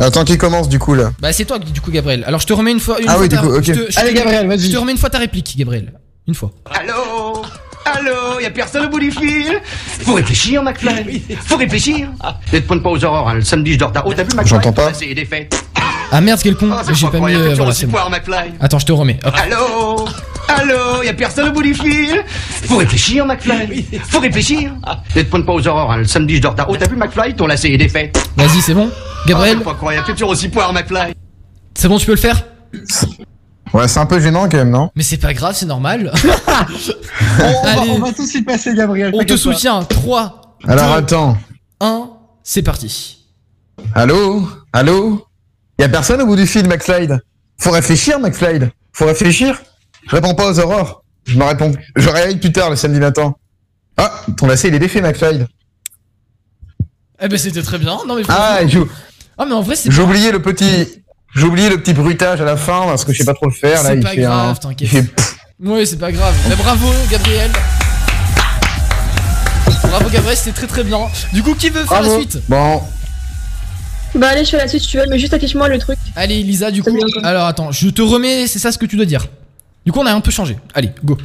Attends, 0.00 0.24
qui 0.24 0.36
commence 0.38 0.68
du 0.68 0.78
coup 0.78 0.94
là 0.94 1.12
Bah 1.20 1.32
c'est 1.32 1.44
toi 1.44 1.58
du 1.58 1.80
coup 1.80 1.90
Gabriel. 1.90 2.24
Alors 2.26 2.40
je 2.40 2.46
te 2.46 2.52
remets 2.52 2.72
une 2.72 2.80
fois 2.80 3.00
une 3.00 3.08
Ah 3.08 3.12
fois 3.12 3.22
oui, 3.22 3.28
du 3.28 3.36
coup, 3.36 3.46
ok. 3.54 3.62
je 3.64 3.72
te- 3.72 3.92
je 3.92 3.98
Allez, 4.00 4.14
Gabriel, 4.14 4.46
vas-y. 4.46 4.60
Je 4.66 4.72
te 4.72 4.76
remets 4.76 4.92
une 4.92 4.98
fois 4.98 5.10
ta 5.10 5.18
réplique 5.18 5.54
Gabriel. 5.56 5.92
Une 6.26 6.34
fois. 6.34 6.50
Allô? 6.70 7.42
Allô? 7.84 8.40
Y'a 8.40 8.50
personne 8.50 8.86
au 8.86 8.88
bout 8.88 9.00
du 9.00 9.10
fil? 9.10 9.60
Faut 10.00 10.14
réfléchir, 10.14 10.62
McFly 10.62 11.22
Faut 11.46 11.56
réfléchir 11.56 12.08
Ne 12.52 12.58
te 12.60 12.64
pointe 12.66 12.82
pas 12.82 12.90
aux 12.90 13.04
aurores, 13.04 13.28
hein. 13.28 13.34
le 13.34 13.42
samedi 13.42 13.72
je 13.74 13.78
dors 13.78 13.92
tard. 13.92 14.04
Oh, 14.06 14.12
t'as 14.14 14.22
vu 14.22 14.30
McFly? 14.34 14.48
J'entends 14.48 14.72
pas. 14.72 14.92
C'est 14.94 15.12
des 15.14 15.24
fêtes. 15.24 15.62
Ah 16.14 16.20
merde 16.20 16.40
quel 16.42 16.56
con, 16.56 16.68
Oh, 16.70 16.76
c'est 16.84 16.94
j'ai 16.94 17.08
pas 17.08 17.18
mis 17.20 17.34
euh, 17.34 17.54
voilà 17.56 17.72
c'est 17.72 17.86
bon. 17.86 17.96
Attends, 18.60 18.78
je 18.78 18.84
te 18.84 18.92
remets. 18.92 19.18
Hop. 19.24 19.34
Allô 19.34 20.04
Allô 20.46 21.02
Y'a 21.02 21.14
personne 21.14 21.48
au 21.48 21.52
bout 21.52 21.62
du 21.62 21.72
fil 21.74 22.22
Faut 22.68 22.76
réfléchir, 22.76 23.24
McFly 23.24 23.82
Faut 24.10 24.20
réfléchir 24.20 24.72
Ne 25.16 25.22
te 25.22 25.28
pointe 25.28 25.46
pas 25.46 25.54
aux 25.54 25.66
aurores, 25.66 25.90
hein. 25.92 25.96
le 25.96 26.04
samedi 26.04 26.36
je 26.36 26.42
dors 26.42 26.54
tard. 26.54 26.66
Oh, 26.68 26.76
t'as 26.76 26.86
vu 26.86 26.96
McFly 26.96 27.34
Ton 27.34 27.46
lacet 27.46 27.72
est 27.72 27.78
défait. 27.78 28.12
Vas-y, 28.36 28.60
c'est 28.60 28.74
bon. 28.74 28.90
Oh, 28.92 29.28
Gabriel, 29.28 29.56
c'est 29.58 29.64
pas 29.64 29.74
croyable, 29.74 30.06
t'es 30.06 30.12
toujours 30.12 30.30
aussi 30.30 30.48
poire, 30.50 30.72
McFly 30.72 31.14
c'est 31.74 31.88
bon, 31.88 31.98
tu 31.98 32.04
peux 32.06 32.12
le 32.12 32.18
faire 32.18 32.44
Ouais, 33.72 33.88
c'est 33.88 33.98
un 33.98 34.06
peu 34.06 34.20
gênant 34.20 34.48
quand 34.50 34.58
même, 34.58 34.70
non 34.70 34.90
Mais 34.94 35.02
c'est 35.02 35.16
pas 35.16 35.32
grave, 35.32 35.54
c'est 35.56 35.64
normal. 35.66 36.12
On, 36.12 36.28
on 37.42 37.62
va, 37.64 37.70
Allez. 37.80 37.90
on 37.90 37.98
va 38.00 38.12
tous 38.12 38.34
y 38.34 38.42
passer, 38.42 38.74
Gabriel. 38.74 39.12
On 39.14 39.24
te 39.24 39.36
soutient. 39.36 39.82
3 39.82 40.58
Alors 40.68 40.90
2, 40.90 40.92
attends. 40.98 41.38
1, 41.80 42.10
c'est 42.42 42.62
parti. 42.62 43.24
Allô? 43.94 44.46
Allô? 44.74 45.26
Y'a 45.78 45.88
personne 45.88 46.20
au 46.22 46.26
bout 46.26 46.36
du 46.36 46.46
fil, 46.46 46.66
McFly 46.68 47.08
Faut 47.58 47.70
réfléchir, 47.70 48.18
McFly 48.20 48.60
Faut 48.92 49.06
réfléchir 49.06 49.60
Je 50.08 50.14
réponds 50.16 50.34
pas 50.34 50.50
aux 50.50 50.58
aurores. 50.60 51.02
Je 51.24 51.36
me 51.38 51.44
réponds. 51.44 51.72
Je 51.96 52.08
réveille 52.08 52.36
plus 52.36 52.52
tard 52.52 52.70
le 52.70 52.76
samedi 52.76 52.98
matin. 53.00 53.34
Ah, 53.96 54.12
ton 54.36 54.46
lacet 54.46 54.68
il 54.68 54.74
est 54.74 54.78
défait, 54.78 55.00
McFly. 55.00 55.44
Eh 57.20 57.28
ben 57.28 57.38
c'était 57.38 57.62
très 57.62 57.78
bien. 57.78 57.98
Non 58.06 58.16
mais 58.16 58.22
Ah, 58.28 58.60
j'ai 58.66 58.82
Ah 59.38 59.44
mais 59.46 59.54
en 59.54 59.62
vrai 59.62 59.76
c'est 59.76 59.90
j'ai 59.90 60.02
oublié 60.02 60.32
le 60.32 60.42
petit. 60.42 61.02
J'ai 61.34 61.44
oublié 61.46 61.68
le 61.70 61.78
petit 61.80 61.94
bruitage 61.94 62.40
à 62.40 62.44
la 62.44 62.56
fin 62.56 62.82
parce 62.86 63.04
que 63.04 63.12
je 63.12 63.18
sais 63.18 63.24
pas 63.24 63.34
trop 63.34 63.46
le 63.46 63.52
faire. 63.52 63.82
Là, 63.82 63.90
C'est 63.90 63.96
il 63.96 64.02
pas 64.02 64.10
fait 64.10 64.16
grave, 64.20 64.50
un. 64.50 64.54
t'inquiète. 64.54 64.88
Il 64.92 65.02
fait. 65.04 65.14
Ouais, 65.64 65.86
c'est 65.86 65.96
pas 65.98 66.10
grave. 66.12 66.34
Mais 66.48 66.56
bravo 66.56 66.88
Gabriel. 67.10 67.50
Bravo 69.84 70.08
Gabriel, 70.10 70.36
c'était 70.36 70.52
très 70.52 70.66
très 70.66 70.84
bien. 70.84 70.98
Du 71.32 71.42
coup, 71.42 71.54
qui 71.54 71.70
veut 71.70 71.84
faire 71.84 72.02
la 72.02 72.10
suite? 72.18 72.38
Bon, 72.48 72.82
Bah 74.14 74.28
allez, 74.28 74.44
je 74.44 74.50
fais 74.50 74.58
la 74.58 74.68
suite 74.68 74.82
si 74.82 74.88
tu 74.88 74.98
veux, 74.98 75.04
mais 75.08 75.18
juste 75.18 75.32
affiche-moi 75.32 75.68
le 75.68 75.78
truc. 75.78 75.98
Allez, 76.16 76.42
Lisa, 76.42 76.70
du 76.70 76.82
Ça 76.82 76.90
coup. 76.90 76.98
Alors 77.22 77.46
attends, 77.46 77.72
je 77.72 77.88
te 77.88 78.02
remets, 78.02 78.46
c'est 78.46 78.58
ça 78.58 78.70
ce 78.70 78.78
que 78.78 78.86
tu 78.86 78.96
dois 78.96 79.06
dire. 79.06 79.26
Du 79.86 79.92
coup, 79.92 80.00
on 80.00 80.06
a 80.06 80.12
un 80.12 80.20
peu 80.20 80.30
changé. 80.30 80.58
Allez, 80.74 80.90
go. 81.02 81.16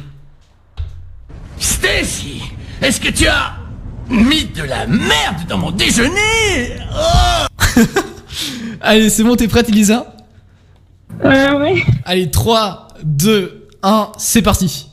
Stacy, 1.58 2.40
est-ce 2.80 3.00
que 3.00 3.10
tu 3.10 3.26
as 3.26 3.56
mis 4.08 4.46
de 4.46 4.62
la 4.62 4.86
merde 4.86 5.46
dans 5.48 5.58
mon 5.58 5.70
déjeuner? 5.70 6.78
Oh 6.92 7.66
Allez, 8.80 9.10
c'est 9.10 9.22
bon, 9.22 9.36
t'es 9.36 9.48
prête, 9.48 9.68
Elisa 9.68 10.14
Ouais, 11.22 11.50
ouais. 11.52 11.82
Allez, 12.04 12.30
3, 12.30 12.88
2, 13.04 13.68
1, 13.82 14.12
c'est 14.18 14.42
parti. 14.42 14.88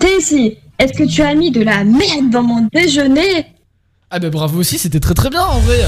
Stacy, 0.00 0.56
est-ce 0.78 0.92
que 0.92 1.04
tu 1.04 1.22
as 1.22 1.34
mis 1.34 1.50
de 1.50 1.62
la 1.62 1.84
merde 1.84 2.30
dans 2.30 2.42
mon 2.42 2.68
déjeuner? 2.72 3.46
Ah 4.10 4.18
bah 4.18 4.30
bravo 4.30 4.60
aussi, 4.60 4.78
c'était 4.78 5.00
très 5.00 5.14
très 5.14 5.30
bien 5.30 5.42
en 5.42 5.58
vrai. 5.58 5.80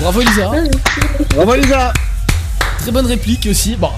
Bravo 0.00 0.20
Elisa. 0.20 0.50
Bravo, 1.34 1.54
Lisa. 1.56 1.92
Très 2.78 2.92
bonne 2.92 3.06
réplique 3.06 3.48
aussi. 3.50 3.74
Bon, 3.76 3.90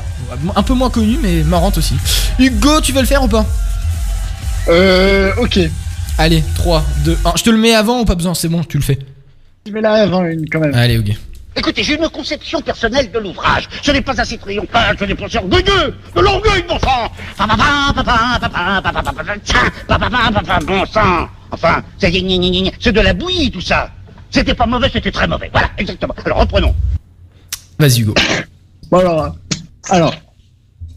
un 0.57 0.63
peu 0.63 0.73
moins 0.73 0.89
connue, 0.89 1.19
mais 1.23 1.43
marrante 1.43 1.77
aussi. 1.79 1.95
Hugo, 2.39 2.81
tu 2.81 2.93
veux 2.93 3.01
le 3.01 3.07
faire 3.07 3.23
ou 3.23 3.29
pas 3.29 3.45
Euh, 4.69 5.33
ok. 5.39 5.59
Allez, 6.17 6.43
3, 6.55 6.85
2, 7.05 7.19
1. 7.25 7.33
Je 7.37 7.43
te 7.45 7.51
le 7.51 7.59
mets 7.59 7.75
avant 7.75 8.01
ou 8.01 8.05
pas 8.05 8.15
besoin 8.15 8.35
C'est 8.35 8.49
bon, 8.49 8.65
tu 8.65 8.79
le 8.79 8.83
fais. 8.83 8.99
Je 9.67 9.73
vais 9.73 9.81
là 9.83 9.93
avant 9.95 10.25
une 10.25 10.49
quand 10.49 10.61
même. 10.61 10.75
Allez, 10.75 10.99
ok. 10.99 11.15
Écoutez, 11.57 11.83
j'ai 11.83 11.97
une 11.97 12.09
conception 12.09 12.63
personnelle 12.63 13.11
de 13.11 13.19
l'ouvrage. 13.19 13.69
Ce 13.83 13.91
n'est 13.91 14.01
pas 14.01 14.19
assez 14.19 14.39
triomphal, 14.39 14.97
ce 14.99 15.05
n'est 15.05 15.15
pas 15.15 15.27
assez 15.27 15.37
orgueilleux. 15.39 15.95
De 16.15 16.21
l'orgueil, 16.21 16.65
bon 16.67 16.79
sang 16.79 17.13
bon 20.67 20.87
sang 20.87 21.29
Enfin, 21.53 21.83
c'est 21.99 22.93
de 22.93 23.01
la 23.01 23.13
bouillie, 23.13 23.51
tout 23.51 23.61
ça. 23.61 23.91
C'était 24.31 24.55
pas 24.55 24.67
mauvais, 24.67 24.89
c'était 24.93 25.11
très 25.11 25.27
mauvais. 25.27 25.51
Voilà, 25.53 25.71
exactement. 25.79 26.15
Alors, 26.25 26.39
reprenons. 26.39 26.75
Vas-y, 27.79 28.01
Hugo. 28.01 28.15
Bon 28.91 28.99
alors, 28.99 29.37
alors, 29.89 30.15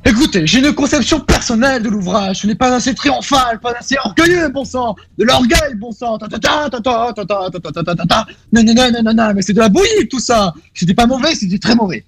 écoutez, 0.04 0.46
j'ai 0.48 0.60
une 0.60 0.74
conception 0.74 1.20
personnelle 1.20 1.82
de 1.82 1.90
l'ouvrage. 1.90 2.40
Ce 2.42 2.48
n'est 2.48 2.56
pas 2.56 2.74
assez 2.76 2.94
triomphal, 2.94 3.60
pas 3.60 3.74
assez 3.80 3.96
orgueilleux, 4.04 4.50
bon 4.50 4.66
sang. 4.66 4.96
De 5.18 5.24
l'orgueil, 5.24 5.76
bon 5.76 5.92
sang. 5.92 6.18
Ta 6.18 6.28
ta 6.28 6.40
ta 6.40 6.70
ta 6.70 6.82
ta 6.82 7.14
ta 7.14 7.26
ta 7.26 7.50
ta 7.50 7.72
ta 7.72 7.84
ta 7.84 7.96
ta 7.96 8.06
ta 8.06 8.26
non 8.52 8.64
non 8.64 8.74
non 8.74 9.04
non 9.04 9.14
non, 9.14 9.34
mais 9.36 9.42
c'est 9.42 9.54
de 9.54 9.60
la 9.60 9.70
bouillie 9.70 10.08
tout 10.10 10.20
ça. 10.20 10.54
C'était 10.74 10.94
pas 10.94 11.06
mauvais, 11.08 11.36
c'était 11.36 11.60
très 11.60 11.76
mauvais. 11.76 12.04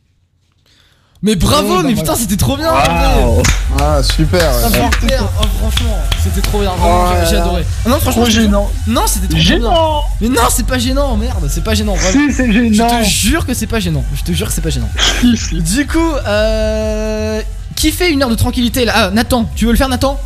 Mais 1.26 1.36
bravo, 1.36 1.82
mais 1.82 1.96
putain, 1.96 2.16
c'était 2.16 2.38
trop 2.38 2.56
bien. 2.56 2.70
Ah, 2.72 4.04
super. 4.04 4.40
Ouais. 4.40 4.70
super. 5.02 5.24
Oh, 5.42 5.46
franchement, 5.60 5.98
c'était 6.24 6.42
trop 6.42 6.60
bien. 6.60 6.70
Vraiment, 6.70 7.06
Oh 7.10 7.26
j'ai- 7.28 7.38
adoré. 7.38 7.66
Ah 7.84 7.90
non, 7.90 8.00
franchement, 8.00 8.22
Trop 8.22 8.32
je 8.32 8.42
gênant. 8.42 8.72
Non, 8.86 9.02
c'était 9.08 9.28
trop 9.30 9.40
Gênant. 9.40 10.02
bien. 10.20 10.30
Mais 10.30 10.36
non, 10.36 10.44
c'est 10.52 10.68
pas 10.68 10.78
gênant, 10.78 11.18
merde, 11.18 11.48
c'est 11.50 11.64
pas 11.64 11.74
gênant. 11.74 11.96
vraiment. 11.96 12.28
Si, 12.30 12.32
c'est 12.32 12.46
Je 12.46 12.52
gênant. 12.74 13.00
te 13.02 13.04
jure 13.06 13.46
que 13.48 13.56
c'est 13.56 13.66
pas 13.66 13.80
gênant. 13.80 14.04
Je 14.16 14.22
te 14.22 14.32
jure 14.34 14.48
que 14.48 14.54
c'est 14.54 14.62
pas 14.62 14.70
gênant. 14.70 14.90
Du 15.52 15.88
coup, 15.88 16.14
euh. 16.28 17.42
Qui 17.76 17.92
fait 17.92 18.12
une 18.12 18.22
heure 18.22 18.30
de 18.30 18.36
tranquillité 18.36 18.86
là? 18.86 18.94
Ah, 18.96 19.10
Nathan, 19.12 19.50
tu 19.56 19.66
veux 19.66 19.72
le 19.72 19.78
faire, 19.78 19.90
Nathan? 19.90 20.20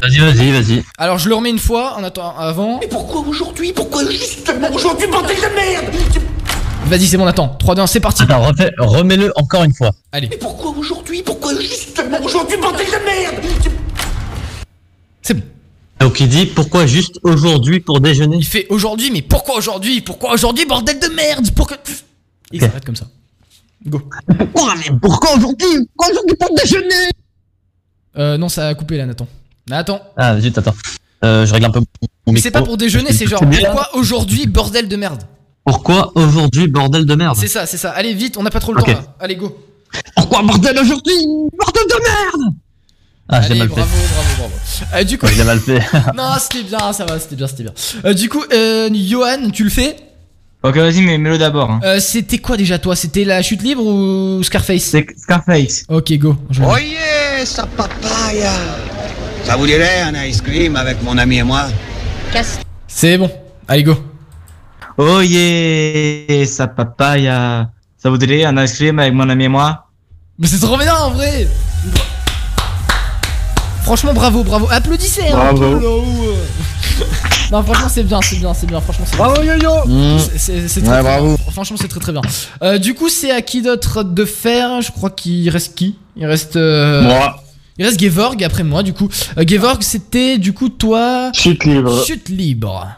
Vas-y, 0.00 0.18
vas-y, 0.20 0.52
vas-y. 0.52 0.84
Alors, 0.98 1.18
je 1.18 1.28
le 1.28 1.34
remets 1.34 1.50
une 1.50 1.58
fois 1.58 1.96
en 1.98 2.04
attendant 2.04 2.34
avant. 2.38 2.78
Mais 2.80 2.86
pourquoi 2.86 3.22
aujourd'hui? 3.22 3.72
Pourquoi 3.72 4.02
justement 4.08 4.68
aujourd'hui, 4.72 5.08
bordel 5.08 5.36
de 5.36 5.54
merde? 5.56 5.84
Vas-y, 6.86 7.06
c'est 7.06 7.16
bon, 7.16 7.24
Nathan. 7.24 7.48
3, 7.58 7.74
2, 7.74 7.82
1, 7.82 7.86
c'est 7.86 8.00
parti. 8.00 8.22
Attends, 8.24 8.42
refais- 8.42 8.72
remets-le 8.78 9.32
encore 9.36 9.64
une 9.64 9.72
fois. 9.74 9.92
Allez, 10.12 10.28
Mais 10.30 10.36
pourquoi 10.36 10.70
aujourd'hui? 10.70 11.22
Pourquoi 11.22 11.52
justement 11.60 12.18
aujourd'hui, 12.22 12.56
bordel 12.58 12.86
de 12.86 13.04
merde 13.04 13.44
c'est 15.22 15.32
bon. 15.34 15.42
Donc 16.00 16.20
il 16.20 16.28
dit 16.28 16.44
pourquoi 16.44 16.84
juste 16.86 17.18
aujourd'hui 17.22 17.80
pour 17.80 17.98
déjeuner? 18.00 18.36
Il 18.36 18.44
fait 18.44 18.66
aujourd'hui, 18.68 19.10
mais 19.10 19.22
pourquoi 19.22 19.56
aujourd'hui? 19.56 20.02
Pourquoi 20.02 20.34
aujourd'hui, 20.34 20.66
bordel 20.66 20.98
de 20.98 21.06
merde? 21.08 21.50
Pourquoi. 21.56 21.78
Il 22.52 22.62
Ok. 22.62 22.68
s'arrête 22.68 22.84
comme 22.84 22.96
ça. 22.96 23.06
Go. 23.86 24.02
Pourquoi 24.52 24.74
mais 24.76 24.98
pourquoi 25.00 25.34
aujourd'hui? 25.36 25.66
Pourquoi 25.96 26.12
aujourd'hui 26.14 26.36
pour 26.38 26.54
déjeuner? 26.56 27.10
Euh, 28.18 28.36
non, 28.36 28.48
ça 28.50 28.68
a 28.68 28.74
coupé 28.74 28.98
là, 28.98 29.06
Nathan. 29.06 29.26
Nathan. 29.68 30.00
Ah, 30.16 30.38
zut, 30.40 30.56
attends. 30.58 30.74
Euh, 31.24 31.46
je 31.46 31.52
règle 31.54 31.66
un 31.66 31.70
peu 31.70 31.80
mon 32.26 32.36
c'est 32.36 32.50
pas 32.50 32.62
pour 32.62 32.76
déjeuner, 32.76 33.12
c'est 33.14 33.26
genre 33.26 33.40
pourquoi 33.40 33.88
aujourd'hui, 33.96 34.46
bordel 34.46 34.88
de 34.88 34.96
merde? 34.96 35.22
Pourquoi 35.64 36.12
aujourd'hui 36.14 36.68
bordel 36.68 37.06
de 37.06 37.14
merde 37.14 37.36
C'est 37.40 37.48
ça, 37.48 37.64
c'est 37.66 37.76
ça. 37.78 37.90
Allez, 37.92 38.12
vite, 38.14 38.36
on 38.36 38.42
n'a 38.42 38.50
pas 38.50 38.60
trop 38.60 38.72
le 38.74 38.82
temps 38.82 38.90
là. 38.90 39.02
Allez, 39.20 39.36
go. 39.36 39.56
Pourquoi 40.16 40.42
bordel 40.42 40.78
aujourd'hui 40.78 41.14
Bordel 41.58 41.82
de 41.88 42.02
merde 42.02 42.54
Ah, 43.28 43.40
j'ai 43.40 43.46
Allez, 43.52 43.58
mal 43.60 43.68
bravo, 43.68 43.86
fait. 43.88 44.14
bravo, 44.14 44.28
bravo. 44.38 44.52
Euh, 44.94 45.04
du 45.04 45.18
coup. 45.18 45.26
Ouais, 45.26 45.32
il 45.34 45.40
a 45.40 45.44
mal 45.44 45.60
fait. 45.60 45.78
non, 46.16 46.28
c'était 46.38 46.64
bien, 46.64 46.92
ça 46.92 47.04
va, 47.06 47.18
c'était 47.18 47.36
bien, 47.36 47.46
c'était 47.46 47.62
bien. 47.62 47.72
Euh, 48.04 48.12
du 48.12 48.28
coup, 48.28 48.42
euh, 48.52 48.90
Johan, 48.92 49.50
tu 49.52 49.64
le 49.64 49.70
fais? 49.70 49.96
Ok, 50.62 50.76
vas-y, 50.76 51.02
mais 51.02 51.16
mets-le 51.18 51.38
d'abord. 51.38 51.70
Hein. 51.70 51.80
Euh, 51.84 52.00
C'était 52.00 52.38
quoi 52.38 52.56
déjà 52.56 52.78
toi? 52.78 52.96
C'était 52.96 53.24
la 53.24 53.40
chute 53.42 53.62
libre 53.62 53.84
ou 53.84 54.42
Scarface? 54.42 54.82
C'est 54.84 55.06
Scarface. 55.16 55.84
Ok, 55.88 56.12
go. 56.18 56.36
Je- 56.50 56.62
Oh 56.62 56.76
yeah, 56.78 57.44
sa 57.44 57.66
papaya 57.66 58.50
Ça 59.44 59.56
vous 59.56 59.66
dirait 59.66 60.00
un 60.02 60.24
ice 60.24 60.40
cream 60.40 60.74
avec 60.76 61.02
mon 61.02 61.16
ami 61.18 61.36
et 61.38 61.42
moi? 61.42 61.66
C'est 62.88 63.18
bon. 63.18 63.30
Allez, 63.68 63.82
go. 63.82 63.94
Oh 64.96 65.20
yeah, 65.20 66.46
sa 66.46 66.66
papaya. 66.68 67.70
Ça 67.96 68.10
vous 68.10 68.18
dirait 68.18 68.44
un 68.44 68.62
ice 68.62 68.74
cream 68.74 68.98
avec 68.98 69.12
mon 69.14 69.28
ami 69.28 69.44
et 69.44 69.48
moi? 69.48 69.86
Mais 70.38 70.46
c'est 70.46 70.58
trop 70.60 70.76
bien 70.76 70.94
en 70.94 71.10
vrai 71.10 71.48
Franchement, 73.82 74.14
bravo, 74.14 74.42
bravo. 74.44 74.66
Applaudissez 74.70 75.22
hein, 75.28 75.36
Bravo. 75.36 75.64
un 75.64 75.76
peu, 75.78 75.82
là-haut, 75.82 76.04
euh. 76.28 77.04
Non, 77.52 77.62
franchement, 77.62 77.88
c'est 77.90 78.02
bien, 78.04 78.20
c'est 78.22 78.36
bien, 78.36 78.54
c'est 78.54 78.66
bien. 78.66 78.80
Franchement, 78.80 79.04
c'est 79.06 79.16
bien. 79.16 79.26
Bravo 79.26 79.42
yo-yo. 79.42 79.86
Mmh. 79.86 80.18
C'est- 80.18 80.38
C'est 80.38 80.68
c'est 80.68 80.80
très, 80.80 80.90
Ouais, 80.90 80.94
très 80.94 81.02
bravo. 81.02 81.26
bien. 81.36 81.52
Franchement, 81.52 81.76
c'est 81.78 81.88
très 81.88 82.00
très 82.00 82.12
bien. 82.12 82.22
Euh, 82.62 82.78
du 82.78 82.94
coup, 82.94 83.08
c'est 83.10 83.30
à 83.30 83.42
qui 83.42 83.60
d'autre 83.62 84.02
de 84.02 84.24
faire? 84.24 84.80
Je 84.80 84.90
crois 84.90 85.10
qu'il 85.10 85.48
reste 85.50 85.74
qui? 85.74 85.98
Il 86.16 86.24
reste. 86.26 86.56
euh, 86.56 87.02
Moi, 87.02 87.36
Il 87.78 87.84
reste 87.84 88.00
Gevorg 88.00 88.42
après 88.44 88.62
moi, 88.62 88.82
du 88.82 88.92
coup. 88.94 89.08
Euh, 89.36 89.44
Gevorg, 89.46 89.82
c'était 89.82 90.38
du 90.38 90.52
coup 90.54 90.68
toi. 90.70 91.30
chute 91.34 91.64
libre. 91.64 92.04
Chute 92.06 92.28
libre. 92.30 92.88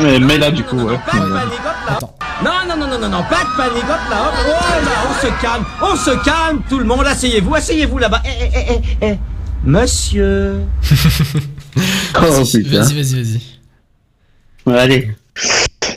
Mais, 0.00 0.18
mais 0.18 0.38
là, 0.38 0.50
du 0.50 0.62
coup, 0.62 0.76
ouais. 0.76 0.98
Pas 1.10 1.18
de 1.18 1.32
panique, 1.32 1.58
hop 1.58 1.76
là. 1.86 1.96
Attends. 1.96 2.14
Non, 2.44 2.50
non, 2.68 2.76
non, 2.76 2.86
non, 2.86 2.98
non, 2.98 3.08
non, 3.08 3.22
pas 3.24 3.44
de 3.44 3.56
panique, 3.56 3.84
hop 3.84 4.10
là, 4.10 4.28
hop. 4.28 4.34
Oh 4.46 4.84
là, 4.84 4.90
on 5.08 5.26
se 5.26 5.42
calme, 5.42 5.64
on 5.82 5.96
se 5.96 6.24
calme, 6.24 6.62
tout 6.68 6.78
le 6.78 6.84
monde, 6.84 7.06
asseyez-vous, 7.06 7.54
asseyez-vous 7.54 7.98
là-bas. 7.98 8.22
Eh, 8.24 8.28
eh, 8.40 8.50
eh, 8.54 8.80
eh, 9.00 9.06
eh. 9.06 9.18
Monsieur. 9.64 10.62
Oh 12.16 12.42
putain. 12.44 12.80
Vas-y, 12.80 12.94
vas-y, 12.94 13.22
vas-y. 13.22 14.76
Allez. 14.76 15.10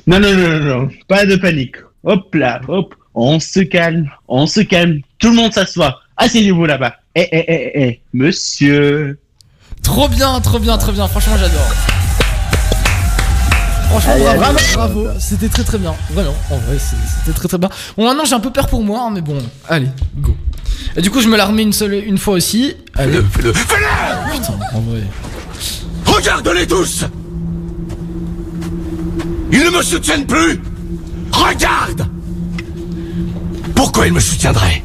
Non, 0.06 0.20
non, 0.20 0.34
non, 0.34 0.50
non, 0.50 0.60
non, 0.60 0.90
pas 1.08 1.26
de 1.26 1.36
panique. 1.38 1.78
Hop 2.04 2.36
là, 2.36 2.62
hop. 2.68 2.94
On 3.16 3.40
se 3.40 3.62
calme, 3.62 4.10
on 4.28 4.46
se 4.46 4.62
calme. 4.62 5.00
Tout 5.18 5.30
le 5.30 5.36
monde 5.36 5.54
s'assoit. 5.54 6.00
Asseyez-vous 6.18 6.66
là-bas. 6.66 6.96
Eh, 7.16 7.28
eh, 7.32 7.46
eh, 7.48 7.82
eh, 7.82 8.02
monsieur. 8.14 9.20
Trop 9.84 10.08
bien, 10.08 10.40
trop 10.40 10.60
bien, 10.60 10.78
trop 10.78 10.92
bien. 10.92 11.08
Franchement, 11.08 11.38
j'adore. 11.38 11.91
Franchement, 13.92 14.12
Allez, 14.14 14.24
bravo, 14.24 14.44
allez. 14.58 14.74
bravo. 14.76 15.08
C'était 15.20 15.50
très 15.50 15.64
très 15.64 15.78
bien. 15.78 15.94
Vraiment, 16.12 16.34
en 16.50 16.58
vrai, 16.58 16.78
c'était 16.80 17.38
très 17.38 17.48
très 17.48 17.58
bien. 17.58 17.70
Bon, 17.98 18.06
maintenant 18.06 18.26
j'ai 18.26 18.34
un 18.36 18.40
peu 18.40 18.52
peur 18.52 18.68
pour 18.68 18.84
moi, 18.84 19.06
hein, 19.08 19.12
mais 19.14 19.22
bon, 19.22 19.38
allez, 19.70 19.90
go. 20.18 20.36
Et 20.96 21.02
du 21.02 21.10
coup, 21.12 21.22
je 21.22 21.28
me 21.28 21.38
la 21.38 21.46
remets 21.46 21.64
une 21.64 21.74
seule, 21.74 21.94
une 21.94 22.18
fois 22.18 22.34
aussi. 22.36 22.74
Allez. 22.96 23.22
Fais-le, 23.32 23.54
fais-le 23.54 24.34
Putain, 24.34 24.54
en 24.74 24.80
vrai. 24.82 25.02
Regarde-les 26.06 26.68
tous 26.68 27.06
Ils 29.52 29.60
ne 29.64 29.70
me 29.78 29.82
soutiennent 29.82 30.26
plus 30.26 30.60
Regarde 31.32 32.08
Pourquoi 33.76 34.08
ils 34.08 34.14
me 34.14 34.20
soutiendraient? 34.20 34.84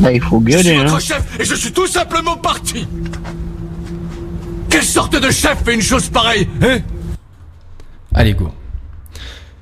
Là, 0.00 0.12
il 0.12 0.20
faut 0.22 0.42
Je 0.46 0.52
suis 0.58 0.62
gueuler, 0.62 0.76
hein. 0.76 0.84
votre 0.84 1.00
chef 1.00 1.22
et 1.38 1.44
je 1.44 1.54
suis 1.54 1.72
tout 1.72 1.86
simplement 1.86 2.36
parti 2.36 2.86
Quelle 4.68 4.84
sorte 4.84 5.16
de 5.20 5.30
chef 5.30 5.58
fait 5.64 5.74
une 5.74 5.82
chose 5.82 6.08
pareille, 6.08 6.48
hein? 6.62 6.78
Allez, 8.14 8.34
go. 8.34 8.50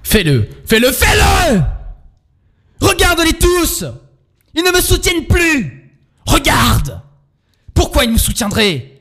Fais-le, 0.02 0.48
fais-le, 0.66 0.90
fais-le 0.90 1.60
Regarde-les 2.80 3.34
tous 3.34 3.84
Ils 4.54 4.64
ne 4.64 4.70
me 4.72 4.80
soutiennent 4.80 5.26
plus 5.26 5.92
Regarde 6.26 7.00
Pourquoi 7.74 8.04
ils 8.04 8.12
me 8.12 8.18
soutiendraient? 8.18 9.00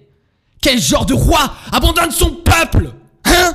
Quel 0.61 0.79
genre 0.79 1.05
de 1.05 1.13
roi 1.13 1.53
abandonne 1.71 2.11
son 2.11 2.31
peuple 2.31 2.91
Hein? 3.25 3.53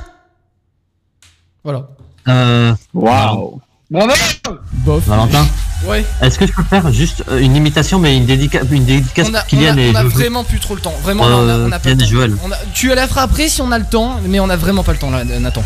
Voilà. 1.63 1.87
Euh. 2.27 2.73
Bravo. 2.93 3.61
Bof. 3.89 5.03
Valentin, 5.05 5.45
Ouais. 5.83 6.05
est-ce 6.21 6.39
que 6.39 6.47
je 6.47 6.51
peux 6.53 6.63
faire 6.63 6.91
juste 6.91 7.23
euh, 7.29 7.39
une 7.39 7.55
imitation, 7.55 7.99
mais 7.99 8.15
une, 8.17 8.25
dédica 8.25 8.61
une 8.71 8.85
dédicace 8.85 9.27
On 9.29 9.33
a, 9.33 9.39
pour 9.39 9.47
Kylian 9.47 9.73
on 9.73 9.77
a- 9.77 9.81
et 9.81 9.89
on 9.91 9.95
a 9.95 10.03
vraiment 10.03 10.43
plus 10.43 10.59
trop 10.59 10.75
le 10.75 10.81
temps. 10.81 10.93
Vraiment, 11.03 11.23
on 11.23 11.27
a, 11.27 11.31
on 11.57 11.71
a 11.71 11.75
Euh, 11.75 11.79
pas 11.79 11.89
le 11.89 11.97
temps. 11.97 12.05
Joël. 12.05 12.33
On 12.43 12.51
a- 12.51 12.57
tu 12.73 12.87
la 12.93 13.07
feras 13.07 13.23
après 13.23 13.49
si 13.49 13.61
on 13.61 13.71
a 13.71 13.77
le 13.77 13.85
temps, 13.85 14.19
mais 14.27 14.39
on 14.39 14.49
a 14.49 14.55
vraiment 14.55 14.83
pas 14.83 14.93
le 14.93 14.97
temps 14.97 15.11
là, 15.11 15.23
Nathan. 15.23 15.63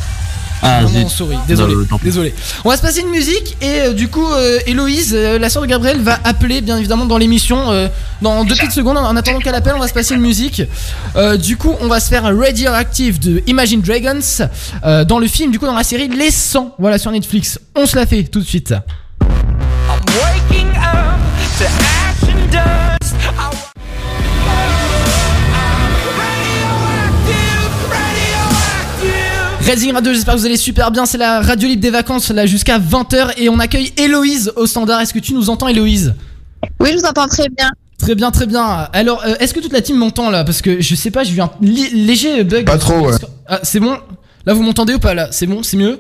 Ah, 0.62 0.82
sorry, 1.08 1.38
désolé, 1.48 1.74
pis. 1.90 1.96
désolé. 2.04 2.36
On 2.66 2.70
va 2.70 2.76
se 2.76 2.82
passer 2.82 3.00
une 3.00 3.12
musique 3.12 3.56
et 3.62 3.80
euh, 3.80 3.94
du 3.94 4.10
coup, 4.10 4.28
euh, 4.30 4.60
Héloïse, 4.68 5.14
euh, 5.16 5.40
la 5.40 5.50
sœur 5.50 5.62
de 5.62 5.68
Gabriel, 5.68 6.02
va 6.02 6.20
appeler 6.26 6.60
bien 6.60 6.78
évidemment 6.78 7.06
dans 7.06 7.18
l'émission. 7.18 7.72
euh, 7.72 7.88
dans 8.22 8.44
deux 8.44 8.56
petites 8.56 8.74
secondes, 8.74 8.98
en 8.98 9.16
attendant 9.16 9.40
qu'elle 9.40 9.56
appelle, 9.56 9.76
on 9.78 9.80
va 9.80 9.88
se 9.88 9.94
passer 9.94 10.16
une 10.16 10.20
musique. 10.22 10.62
Euh, 11.16 11.38
du 11.38 11.56
coup, 11.56 11.74
on 11.80 11.88
va 11.88 12.02
se 12.02 12.10
faire 12.10 12.26
un 12.26 12.38
Radioactive 12.38 13.20
de 13.20 13.42
Imagine 13.48 13.80
Dragons 13.80 14.20
euh, 14.84 15.06
dans 15.06 15.20
le 15.20 15.28
film, 15.28 15.50
du 15.52 15.60
coup, 15.60 15.66
dans 15.66 15.74
la 15.76 15.86
série 15.86 16.10
Les 16.10 16.30
100, 16.30 16.76
voilà 16.78 16.98
sur 16.98 17.12
Netflix. 17.12 17.58
On 17.76 17.86
se 17.86 17.96
la 17.96 18.06
fait 18.06 18.24
tout 18.24 18.42
de 18.42 18.46
suite. 18.46 18.74
To 21.60 21.66
ash 21.66 22.24
and 22.24 22.50
dust. 22.52 23.16
I 23.38 23.52
Raising 29.66 29.92
Radio, 29.92 30.14
j'espère 30.14 30.36
que 30.36 30.40
vous 30.40 30.46
allez 30.46 30.56
super 30.56 30.90
bien. 30.90 31.06
C'est 31.06 31.18
la 31.18 31.42
radio 31.42 31.68
libre 31.68 31.82
des 31.82 31.90
vacances 31.90 32.30
là 32.30 32.46
jusqu'à 32.46 32.80
20h 32.80 33.34
et 33.36 33.50
on 33.50 33.60
accueille 33.60 33.92
Héloïse 33.98 34.54
au 34.56 34.68
standard. 34.68 35.02
Est-ce 35.02 35.14
que 35.14 35.20
tu 35.20 35.34
nous 35.34 35.50
entends, 35.50 35.68
Héloïse? 35.68 36.16
Oui, 36.80 36.92
je 36.94 36.98
vous 37.00 37.06
entends 37.06 37.28
très 37.28 37.50
bien. 37.50 37.70
Très 37.98 38.16
bien, 38.16 38.32
très 38.32 38.46
bien. 38.46 38.88
Alors, 38.94 39.22
euh, 39.26 39.36
est-ce 39.42 39.54
que 39.54 39.60
toute 39.60 39.74
la 39.74 39.82
team 39.82 39.98
m'entend 39.98 40.30
là? 40.30 40.46
Parce 40.46 40.62
que 40.62 40.80
je 40.80 40.96
sais 40.96 41.12
pas, 41.12 41.26
j'ai 41.26 41.36
eu 41.36 41.42
un 41.42 41.52
léger 41.60 42.46
bug. 42.46 42.68
Pas 42.68 42.78
trop, 42.78 43.02
ouais. 43.02 43.18
Ah, 43.48 43.60
c'est 43.64 43.82
bon? 43.82 43.98
Là, 44.46 44.54
vous 44.54 44.64
m'entendez 44.64 44.94
ou 44.94 45.00
pas 45.00 45.14
là? 45.14 45.28
C'est 45.32 45.46
bon? 45.46 45.62
C'est 45.62 45.76
mieux? 45.76 46.00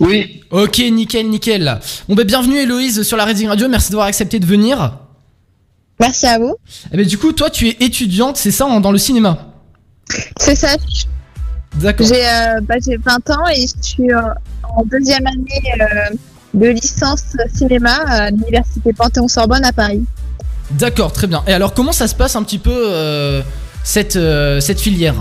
Oui. 0.00 0.42
Ok, 0.50 0.78
nickel, 0.92 1.28
nickel. 1.28 1.78
Bon, 2.08 2.14
bah, 2.14 2.24
bienvenue 2.24 2.56
Héloïse 2.58 3.02
sur 3.02 3.16
la 3.16 3.24
Raising 3.24 3.48
Radio. 3.48 3.68
Merci 3.68 3.90
d'avoir 3.90 4.06
accepté 4.08 4.38
de 4.38 4.46
venir. 4.46 4.98
Merci 5.98 6.26
à 6.26 6.38
vous. 6.38 6.54
Eh 6.92 6.96
ben, 6.96 7.06
du 7.06 7.16
coup, 7.16 7.32
toi, 7.32 7.48
tu 7.48 7.68
es 7.68 7.76
étudiante, 7.80 8.36
c'est 8.36 8.50
ça, 8.50 8.66
en- 8.66 8.80
dans 8.80 8.92
le 8.92 8.98
cinéma? 8.98 9.38
C'est 10.38 10.54
ça. 10.54 10.76
D'accord. 11.76 12.06
J'ai 12.06 12.26
euh, 12.26 12.60
bah, 12.62 12.74
j'ai 12.84 12.96
20 12.98 13.30
ans 13.30 13.46
et 13.54 13.62
je 13.66 13.72
suis 13.82 14.10
euh, 14.12 14.20
en 14.76 14.84
deuxième 14.84 15.26
année 15.26 15.80
euh, 15.80 16.14
de 16.54 16.66
licence 16.68 17.22
cinéma 17.54 17.94
à 18.06 18.30
l'université 18.30 18.92
Panthéon-Sorbonne 18.92 19.64
à 19.64 19.72
Paris. 19.72 20.04
D'accord, 20.72 21.12
très 21.12 21.26
bien. 21.26 21.42
Et 21.46 21.52
alors, 21.52 21.72
comment 21.74 21.92
ça 21.92 22.06
se 22.08 22.14
passe 22.14 22.36
un 22.36 22.42
petit 22.42 22.58
peu 22.58 22.72
euh, 22.74 23.42
cette, 23.84 24.16
euh, 24.16 24.60
cette 24.60 24.80
filière? 24.80 25.14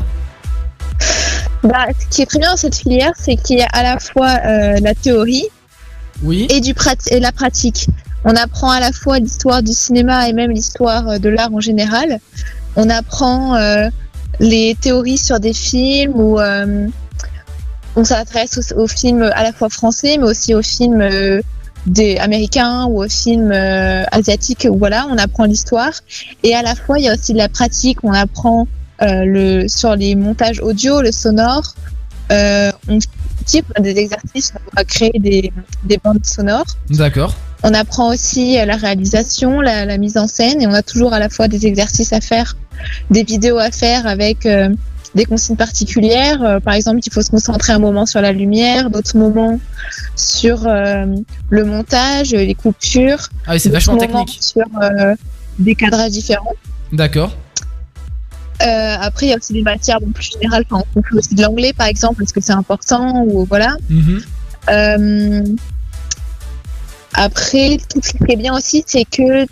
Bah, 1.64 1.88
ce 2.00 2.06
qui 2.16 2.22
est 2.22 2.26
très 2.26 2.40
bien 2.40 2.52
dans 2.52 2.58
cette 2.58 2.76
filière, 2.76 3.14
c'est 3.18 3.36
qu'il 3.36 3.58
y 3.58 3.64
a 3.64 3.68
à 3.74 3.82
la 3.84 4.00
fois 4.00 4.38
euh, 4.46 4.80
la 4.82 4.94
théorie 4.94 5.48
oui. 6.24 6.48
et, 6.50 6.62
du 6.62 6.74
prat- 6.74 6.96
et 7.10 7.20
la 7.20 7.32
pratique. 7.32 7.88
On 8.24 8.36
apprend 8.36 8.70
à 8.70 8.80
la 8.80 8.92
fois 8.92 9.20
l'histoire 9.20 9.64
du 9.64 9.74
cinéma 9.74 10.30
et 10.30 10.34
même 10.34 10.52
l'histoire 10.52 11.08
euh, 11.10 11.18
de 11.18 11.30
l'art 11.30 11.54
en 11.54 11.60
général. 11.60 12.20
On 12.76 12.90
apprend 12.90 13.56
euh, 13.56 13.90
les 14.40 14.76
théories 14.80 15.18
sur 15.18 15.40
des 15.40 15.54
films 15.54 16.14
euh, 16.18 16.88
on 17.96 18.04
s'intéresse 18.04 18.58
aux, 18.58 18.78
aux 18.84 18.88
films 18.88 19.24
à 19.24 19.44
la 19.44 19.54
fois 19.54 19.70
français, 19.70 20.18
mais 20.20 20.26
aussi 20.28 20.54
aux 20.54 20.62
films 20.62 21.02
euh, 21.02 21.42
des 21.88 22.18
américains 22.18 22.86
ou 22.86 23.04
aux 23.04 23.08
films 23.08 23.52
asiatiques. 24.12 24.68
Voilà, 24.68 25.08
on 25.10 25.18
apprend 25.18 25.46
l'histoire. 25.46 25.94
Et 26.44 26.54
à 26.56 26.62
la 26.62 26.76
fois, 26.76 27.00
il 27.00 27.06
y 27.06 27.10
a 27.10 27.14
aussi 27.14 27.32
de 27.32 27.38
la 27.38 27.48
pratique. 27.48 28.00
On 28.04 28.12
apprend 28.12 28.68
le, 29.02 29.68
sur 29.68 29.96
les 29.96 30.16
montages 30.16 30.60
audio, 30.62 31.02
le 31.02 31.12
sonore. 31.12 31.74
Euh, 32.32 32.72
on 32.88 32.98
type 33.46 33.72
des 33.80 33.98
exercices, 33.98 34.54
va 34.76 34.84
créer 34.84 35.20
des, 35.20 35.54
des 35.84 35.98
bandes 35.98 36.26
sonores. 36.26 36.66
D'accord. 36.90 37.36
On 37.62 37.74
apprend 37.74 38.10
aussi 38.10 38.58
euh, 38.58 38.66
la 38.66 38.76
réalisation, 38.76 39.62
la, 39.62 39.86
la 39.86 39.98
mise 40.00 40.18
en 40.18 40.28
scène, 40.28 40.62
et 40.62 40.68
on 40.68 40.74
a 40.74 40.82
toujours 40.82 41.14
à 41.14 41.20
la 41.20 41.30
fois 41.30 41.48
des 41.48 41.68
exercices 41.68 42.14
à 42.14 42.22
faire, 42.22 42.58
des 43.12 43.24
vidéos 43.24 43.60
à 43.60 43.70
faire 43.70 44.08
avec 44.08 44.48
euh, 44.48 44.70
des 45.14 45.26
consignes 45.26 45.56
particulières. 45.56 46.42
Euh, 46.44 46.60
par 46.60 46.74
exemple, 46.74 47.00
il 47.06 47.14
faut 47.14 47.22
se 47.22 47.30
concentrer 47.30 47.74
un 47.74 47.80
moment 47.80 48.08
sur 48.08 48.22
la 48.22 48.32
lumière, 48.32 48.90
d'autres 48.90 49.18
moments 49.18 49.60
sur 50.16 50.66
euh, 50.66 51.06
le 51.50 51.66
montage, 51.66 52.32
les 52.32 52.56
coupures. 52.56 53.30
Ah 53.46 53.54
oui, 53.54 53.60
c'est 53.60 53.70
vachement 53.70 53.98
technique. 53.98 54.38
Sur 54.42 54.66
euh, 54.82 55.14
des 55.60 55.76
cadrages 55.76 56.12
différents. 56.12 56.56
D'accord. 56.92 57.36
Euh, 58.62 58.96
après, 59.02 59.26
il 59.28 59.30
y 59.30 59.34
a 59.34 59.38
aussi 59.38 59.54
des 59.54 59.62
matières 59.62 60.00
bon, 60.00 60.12
plus 60.12 60.32
générales. 60.32 60.64
Enfin, 60.70 60.84
on 60.96 61.02
fait 61.04 61.16
aussi 61.16 61.36
de 61.36 61.42
l'anglais, 61.42 61.74
par 61.74 61.88
exemple, 61.88 62.20
parce 62.20 62.32
que 62.32 62.42
c'est 62.42 62.54
important. 62.54 63.24
Ou 63.28 63.46
voilà. 63.46 63.76
Mhm. 63.90 64.22
Euh, 64.70 65.44
après, 67.14 67.78
tout 67.90 68.02
ce 68.04 68.12
qui 68.12 68.32
est 68.32 68.36
bien 68.36 68.56
aussi, 68.56 68.84
c'est 68.86 69.06
que 69.06 69.46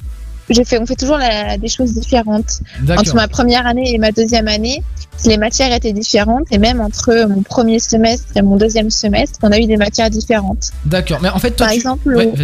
je 0.49 0.61
fais, 0.63 0.77
on 0.79 0.85
fait 0.85 0.95
toujours 0.95 1.17
la- 1.17 1.57
des 1.57 1.69
choses 1.69 1.93
différentes. 1.93 2.59
Entre 2.89 3.15
ma 3.15 3.27
première 3.27 3.65
année 3.65 3.93
et 3.93 3.97
ma 3.97 4.11
deuxième 4.11 4.47
année, 4.49 4.83
les 5.25 5.37
matières 5.37 5.73
étaient 5.73 5.93
différentes. 5.93 6.45
Et 6.51 6.57
même 6.57 6.81
entre 6.81 7.25
mon 7.27 7.41
premier 7.41 7.79
semestre 7.79 8.27
et 8.35 8.41
mon 8.41 8.57
deuxième 8.57 8.89
semestre, 8.89 9.39
on 9.43 9.51
a 9.51 9.57
eu 9.59 9.65
des 9.65 9.77
matières 9.77 10.09
différentes. 10.09 10.71
D'accord. 10.85 11.19
Mais 11.21 11.29
en 11.29 11.39
fait, 11.39 11.51
toi, 11.51 11.67
Par 11.67 11.69
tu- 11.73 11.79
exemple, 11.79 12.09
Ouais, 12.15 12.25
au-. 12.25 12.35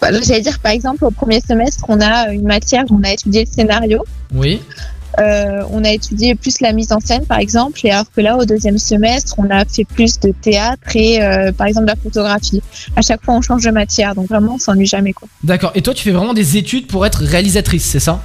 Voilà, 0.00 0.20
J'allais 0.20 0.40
dire, 0.40 0.58
par 0.58 0.72
exemple, 0.72 1.04
au 1.04 1.10
premier 1.12 1.40
semestre, 1.40 1.84
on 1.88 2.00
a 2.00 2.32
une 2.32 2.42
matière 2.46 2.84
où 2.90 2.98
on 3.00 3.04
a 3.04 3.12
étudié 3.12 3.44
le 3.44 3.50
scénario. 3.50 4.04
Oui. 4.34 4.60
Euh, 5.18 5.62
on 5.70 5.84
a 5.84 5.90
étudié 5.90 6.34
plus 6.34 6.60
la 6.60 6.72
mise 6.72 6.92
en 6.92 7.00
scène, 7.00 7.26
par 7.26 7.38
exemple, 7.38 7.80
et 7.84 7.90
alors 7.90 8.10
que 8.10 8.20
là, 8.20 8.36
au 8.36 8.44
deuxième 8.44 8.78
semestre, 8.78 9.34
on 9.38 9.50
a 9.50 9.64
fait 9.64 9.84
plus 9.84 10.18
de 10.20 10.32
théâtre 10.32 10.96
et, 10.96 11.22
euh, 11.22 11.52
par 11.52 11.66
exemple, 11.66 11.86
de 11.86 11.90
la 11.90 11.96
photographie. 11.96 12.62
À 12.96 13.02
chaque 13.02 13.22
fois, 13.22 13.34
on 13.34 13.42
change 13.42 13.64
de 13.64 13.70
matière, 13.70 14.14
donc 14.14 14.28
vraiment, 14.28 14.54
on 14.54 14.58
s'ennuie 14.58 14.86
jamais, 14.86 15.12
quoi. 15.12 15.28
D'accord. 15.44 15.72
Et 15.74 15.82
toi, 15.82 15.92
tu 15.92 16.04
fais 16.04 16.12
vraiment 16.12 16.34
des 16.34 16.56
études 16.56 16.86
pour 16.86 17.04
être 17.04 17.22
réalisatrice, 17.22 17.84
c'est 17.84 18.00
ça? 18.00 18.22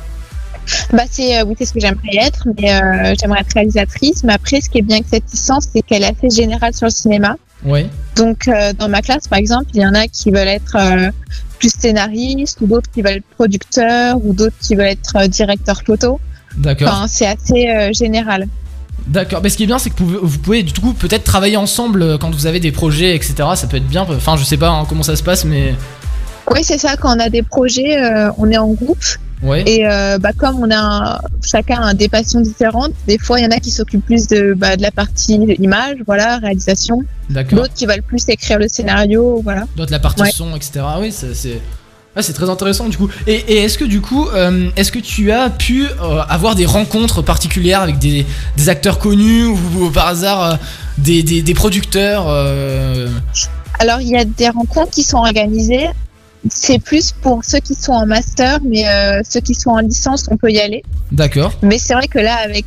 Bah, 0.92 1.04
c'est 1.10 1.40
euh, 1.40 1.46
oui, 1.46 1.56
c'est 1.58 1.66
ce 1.66 1.74
que 1.74 1.80
j'aimerais 1.80 2.26
être, 2.26 2.48
mais 2.58 3.16
j'aimerais 3.20 3.42
être 3.42 3.54
réalisatrice. 3.54 4.24
Mais 4.24 4.34
après, 4.34 4.62
ce 4.62 4.70
qui 4.70 4.80
est 4.80 4.82
bien 4.82 4.98
avec 4.98 5.08
cette 5.10 5.30
licence, 5.32 5.68
c'est 5.74 5.82
qu'elle 5.82 6.04
est 6.04 6.14
assez 6.18 6.30
générale 6.30 6.74
sur 6.74 6.88
le 6.88 6.92
cinéma. 6.92 7.36
Oui. 7.66 7.88
Donc, 8.16 8.50
dans 8.78 8.90
ma 8.90 9.02
classe, 9.02 9.28
par 9.28 9.40
exemple, 9.40 9.66
il 9.74 9.82
y 9.82 9.86
en 9.86 9.94
a 9.94 10.08
qui 10.08 10.32
veulent 10.32 10.48
être 10.48 10.78
plus 11.60 11.74
scénaristes, 11.78 12.62
ou 12.62 12.68
d'autres 12.68 12.90
qui 12.92 13.02
veulent 13.02 13.18
être 13.18 13.36
producteurs, 13.36 14.18
ou 14.24 14.34
d'autres 14.34 14.56
qui 14.62 14.76
veulent 14.76 14.88
être 14.88 15.28
directeurs 15.28 15.82
photo. 15.86 16.20
D'accord. 16.58 16.90
Enfin, 16.90 17.06
c'est 17.08 17.28
assez 17.28 17.70
euh, 17.70 17.92
général. 17.94 18.48
D'accord. 19.08 19.40
Mais 19.42 19.50
ce 19.50 19.58
qui 19.58 19.64
est 19.64 19.68
bien, 19.68 19.80
c'est 19.80 19.90
que 19.90 19.96
vous 20.00 20.06
pouvez, 20.06 20.20
vous 20.22 20.40
pouvez, 20.40 20.64
du 20.64 20.74
coup 20.80 20.94
peut-être 20.94 21.24
travailler 21.24 21.56
ensemble 21.58 22.02
euh, 22.02 22.18
quand 22.18 22.34
vous 22.34 22.46
avez 22.48 22.60
des 22.60 22.72
projets, 22.72 23.16
etc. 23.16 23.36
Ça 23.56 23.68
peut 23.68 23.78
être 23.78 23.88
bien. 23.88 24.06
Enfin, 24.10 24.36
je 24.38 24.44
sais 24.44 24.58
pas 24.58 24.70
hein, 24.70 24.86
comment 24.90 25.04
ça 25.04 25.16
se 25.16 25.24
passe, 25.24 25.46
mais 25.46 25.74
Oui, 26.52 26.60
c'est 26.64 26.78
ça. 26.78 26.98
Quand 26.98 27.16
on 27.16 27.20
a 27.20 27.30
des 27.30 27.42
projets, 27.44 27.98
euh, 28.04 28.30
on 28.38 28.50
est 28.52 28.58
en 28.58 28.68
groupe. 28.74 29.04
Ouais. 29.44 29.64
Et 29.68 29.86
euh, 29.88 30.18
bah, 30.18 30.32
comme 30.36 30.60
on 30.60 30.72
a 30.72 30.78
un- 30.78 31.20
chacun 31.46 31.80
a 31.84 31.94
des 31.94 32.10
passions 32.10 32.42
différentes, 32.42 32.94
des 33.08 33.20
fois 33.20 33.40
il 33.40 33.44
y 33.44 33.46
en 33.46 33.52
a 33.52 33.60
qui 33.60 33.70
s'occupent 33.70 34.04
plus 34.04 34.26
de, 34.28 34.56
bah, 34.58 34.76
de 34.76 34.82
la 34.82 34.90
partie 34.90 35.36
image, 35.60 35.98
voilà, 36.08 36.40
réalisation. 36.40 37.04
D'accord. 37.30 37.60
D'autres 37.60 37.74
qui 37.76 37.86
veulent 37.86 38.02
plus 38.02 38.28
écrire 38.30 38.58
le 38.58 38.68
scénario, 38.68 39.40
voilà. 39.44 39.66
d'autres 39.76 39.92
la 39.92 40.00
partie 40.00 40.24
Ouais. 40.24 40.32
son, 40.32 40.56
etc. 40.56 40.82
Oui, 41.00 41.12
c'est. 41.12 41.62
C'est- 42.18 42.18
ouais, 42.18 42.23
c'est 42.23 42.34
très 42.34 42.49
intéressant 42.49 42.89
du 42.89 42.98
coup. 42.98 43.10
Et, 43.27 43.35
et 43.35 43.57
est-ce 43.64 43.77
que 43.77 43.85
du 43.85 44.02
coup, 44.02 44.27
euh, 44.30 44.69
est-ce 44.76 44.91
que 44.91 44.99
tu 44.99 45.31
as 45.31 45.49
pu 45.49 45.85
euh, 45.85 46.22
avoir 46.30 46.56
des 46.56 46.65
rencontres 46.65 47.22
particulières 47.22 47.81
avec 47.81 47.99
des, 47.99 48.26
des 48.57 48.69
acteurs 48.69 48.99
connus 48.99 49.45
ou, 49.45 49.57
ou 49.80 49.89
par 49.91 50.07
hasard 50.07 50.44
euh, 50.44 50.56
des, 50.98 51.23
des, 51.23 51.41
des 51.41 51.53
producteurs 51.53 52.27
Alors 53.80 54.02
il 54.02 54.10
y 54.10 54.18
a 54.18 54.26
des 54.26 54.49
rencontres 54.49 54.91
qui 54.91 55.03
sont 55.03 55.18
organisées. 55.18 55.88
C'est 56.49 56.80
plus 56.80 57.11
pour 57.11 57.44
ceux 57.44 57.60
qui 57.60 57.76
sont 57.76 57.91
en 57.91 58.06
master, 58.06 58.60
mais 58.64 58.85
ceux 59.27 59.41
qui 59.41 59.53
sont 59.53 59.72
en 59.72 59.80
licence, 59.80 60.26
on 60.31 60.38
peut 60.38 60.49
y 60.52 60.60
aller. 60.60 60.84
D'accord. 61.11 61.52
Mais 61.61 61.77
c'est 61.77 61.94
vrai 61.94 62.07
que 62.07 62.19
là, 62.19 62.35
avec 62.35 62.65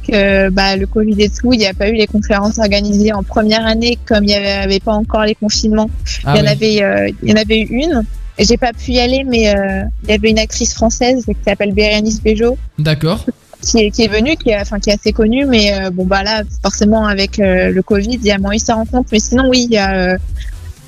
bah, 0.53 0.77
le 0.77 0.87
Covid 0.87 1.15
et 1.23 1.31
tout, 1.31 1.53
il 1.53 1.59
n'y 1.61 1.67
a 1.67 1.73
pas 1.73 1.89
eu 1.89 1.95
les 1.95 2.07
conférences 2.07 2.59
organisées 2.59 3.13
en 3.13 3.23
première 3.23 3.65
année, 3.65 3.99
comme 4.07 4.25
il 4.25 4.29
n'y 4.29 4.35
avait, 4.35 4.51
avait 4.53 4.81
pas 4.81 4.93
encore 4.93 5.25
les 5.25 5.35
confinements. 5.35 5.89
Ah 6.25 6.35
il, 6.35 6.39
y 6.39 6.41
en 6.41 6.45
oui. 6.45 6.49
avait, 6.83 7.15
il 7.23 7.31
y 7.31 7.33
en 7.33 7.37
avait 7.37 7.61
eu 7.61 7.69
une. 7.71 8.03
J'ai 8.41 8.57
pas 8.57 8.73
pu 8.73 8.93
y 8.93 9.01
aller, 9.01 9.25
mais 9.25 9.55
euh, 9.55 9.83
il 10.05 10.11
y 10.11 10.13
avait 10.13 10.31
une 10.31 10.39
actrice 10.39 10.75
française 10.75 11.25
qui 11.27 11.35
s'appelle 11.47 11.73
Bérénice 11.73 12.23
Bejo, 12.23 12.57
D'accord. 12.79 13.25
qui 13.63 13.79
est, 13.79 13.91
qui 13.91 14.03
est 14.05 14.09
venue, 14.09 14.37
qui 14.37 14.51
est, 14.51 14.61
enfin, 14.61 14.79
qui 14.79 14.91
est 14.91 14.95
assez 14.95 15.13
connue, 15.13 15.45
mais 15.47 15.73
euh, 15.75 15.91
bon, 15.91 16.05
bah 16.07 16.23
là, 16.23 16.43
forcément, 16.63 17.07
avec 17.07 17.39
euh, 17.39 17.71
le 17.71 17.83
Covid, 17.83 18.15
il 18.15 18.25
y 18.25 18.31
a 18.33 18.39
moins 18.39 18.53
eu 18.55 18.59
sa 18.59 18.75
rencontre. 18.75 19.09
Mais 19.13 19.21
sinon, 19.21 19.49
oui, 19.49 19.67
il 19.69 19.75
y 19.75 19.79
a 19.79 20.17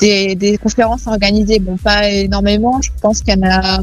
des, 0.01 0.35
des 0.35 0.57
conférences 0.59 1.07
organisées. 1.07 1.59
Bon, 1.59 1.77
pas 1.77 2.09
énormément. 2.09 2.81
Je 2.83 2.91
pense 3.01 3.21
qu'il 3.21 3.35
y 3.35 3.39
en 3.39 3.49
a 3.49 3.81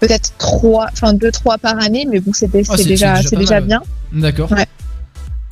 peut-être 0.00 0.32
trois, 0.38 0.88
enfin 0.92 1.12
deux, 1.12 1.30
trois 1.30 1.58
par 1.58 1.78
année, 1.82 2.06
mais 2.10 2.20
bon, 2.20 2.30
Oh, 2.32 2.34
c'est 2.34 2.48
déjà, 2.84 3.20
déjà 3.22 3.54
mal, 3.60 3.64
bien. 3.64 3.80
ouais. 4.14 4.20
D'accord. 4.20 4.50
Ouais. 4.52 4.66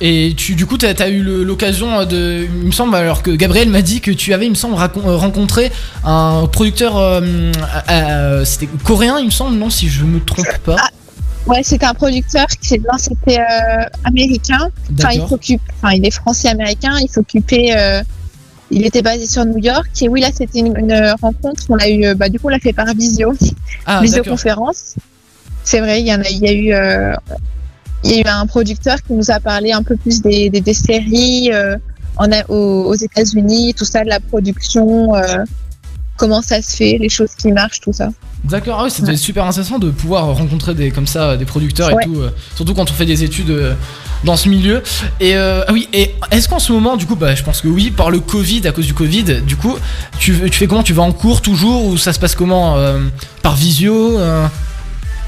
Et 0.01 0.33
tu, 0.37 0.55
du 0.55 0.65
coup, 0.65 0.77
t'as 0.77 0.93
as 1.03 1.09
eu 1.09 1.21
l'occasion 1.23 2.05
de. 2.05 2.47
Il 2.61 2.67
me 2.67 2.71
semble, 2.71 2.95
alors 2.95 3.21
que 3.21 3.31
Gabriel 3.31 3.69
m'a 3.69 3.81
dit 3.81 3.99
que 3.99 4.11
tu 4.11 4.33
avais, 4.33 4.45
il 4.45 4.51
me 4.51 4.55
semble, 4.55 4.75
euh, 4.75 5.15
rencontré 5.17 5.71
un 6.05 6.47
producteur. 6.51 6.97
euh, 6.97 7.51
euh, 7.89 8.45
C'était 8.45 8.69
coréen, 8.85 9.19
il 9.19 9.25
me 9.25 9.31
semble, 9.31 9.57
non, 9.57 9.69
si 9.69 9.89
je 9.89 10.05
me 10.05 10.23
trompe 10.23 10.57
pas. 10.63 10.77
Ouais, 11.47 11.63
c'était 11.63 11.85
un 11.85 11.93
producteur 11.93 12.45
qui 12.47 12.67
c'était 12.97 13.39
euh, 13.39 13.83
américain. 14.05 14.69
Enfin, 14.97 15.09
il 15.13 15.27
s'occupe, 15.27 15.61
enfin, 15.81 15.93
il 15.95 16.05
est 16.05 16.11
français-américain. 16.11 16.93
Il 17.01 17.09
s'occupait, 17.09 17.73
euh, 17.75 18.01
il 18.71 18.85
était 18.85 19.01
basé 19.01 19.25
sur 19.25 19.43
New 19.45 19.57
York. 19.57 19.89
Et 20.01 20.07
oui, 20.07 20.21
là, 20.21 20.29
c'était 20.33 20.59
une, 20.59 20.77
une 20.77 21.13
rencontre. 21.21 21.63
On 21.69 21.75
l'a 21.75 21.89
eu, 21.89 22.05
euh, 22.05 22.13
bah, 22.13 22.29
du 22.29 22.39
coup, 22.39 22.47
on 22.47 22.51
l'a 22.51 22.59
fait 22.59 22.73
par 22.73 22.85
visio, 22.93 23.33
Ah, 23.85 23.99
visioconférence. 24.01 24.95
C'est 25.63 25.79
vrai, 25.81 25.99
il 26.01 26.07
y 26.07 26.13
en 26.13 26.21
a, 26.21 26.29
il 26.29 26.37
y 26.37 26.47
a 26.47 26.53
eu, 26.53 26.73
euh, 26.73 27.13
il 28.03 28.11
y 28.11 28.13
a 28.15 28.19
eu 28.21 28.27
un 28.27 28.45
producteur 28.45 28.97
qui 29.05 29.13
nous 29.13 29.29
a 29.31 29.39
parlé 29.39 29.71
un 29.71 29.83
peu 29.83 29.95
plus 29.95 30.21
des, 30.21 30.49
des, 30.49 30.61
des 30.61 30.73
séries 30.73 31.51
euh, 31.53 31.75
en, 32.17 32.27
aux, 32.49 32.85
aux 32.85 32.95
États-Unis, 32.95 33.73
tout 33.73 33.85
ça, 33.85 34.03
de 34.03 34.09
la 34.09 34.19
production, 34.19 35.15
euh, 35.15 35.43
comment 36.17 36.41
ça 36.41 36.61
se 36.61 36.75
fait, 36.75 36.97
les 36.99 37.09
choses 37.09 37.31
qui 37.37 37.51
marchent, 37.51 37.81
tout 37.81 37.93
ça. 37.93 38.09
D'accord, 38.45 38.77
ah 38.79 38.83
oui, 38.85 38.91
c'était 38.91 39.17
super 39.17 39.45
intéressant 39.45 39.79
de 39.79 39.89
pouvoir 39.91 40.33
rencontrer 40.33 40.73
des 40.73 40.91
comme 40.91 41.07
ça 41.07 41.35
des 41.35 41.43
producteurs 41.45 41.93
Ouais. 41.93 42.03
et 42.03 42.05
tout, 42.05 42.19
euh, 42.21 42.29
surtout 42.55 42.73
quand 42.73 42.89
on 42.89 42.93
fait 42.93 43.05
des 43.05 43.23
études 43.25 43.49
euh, 43.49 43.73
dans 44.23 44.37
ce 44.37 44.47
milieu. 44.47 44.81
Et 45.19 45.35
euh, 45.35 45.63
ah 45.67 45.73
oui, 45.73 45.89
et 45.91 46.15
est-ce 46.31 46.47
qu'en 46.47 46.59
ce 46.59 46.71
moment, 46.71 46.95
du 46.95 47.05
coup, 47.05 47.15
bah, 47.17 47.35
je 47.35 47.43
pense 47.43 47.59
que 47.59 47.67
oui, 47.67 47.91
par 47.91 48.11
le 48.11 48.21
Covid, 48.21 48.65
à 48.65 48.71
cause 48.71 48.85
du 48.85 48.93
Covid, 48.93 49.41
du 49.41 49.57
coup, 49.57 49.77
tu, 50.19 50.37
tu 50.49 50.57
fais 50.57 50.67
comment? 50.67 50.83
Tu 50.83 50.93
vas 50.93 51.03
en 51.03 51.11
cours 51.11 51.41
toujours 51.41 51.85
ou 51.85 51.97
ça 51.97 52.13
se 52.13 52.19
passe 52.19 52.33
comment 52.35 52.77
Par 53.41 53.55
visio 53.55 54.17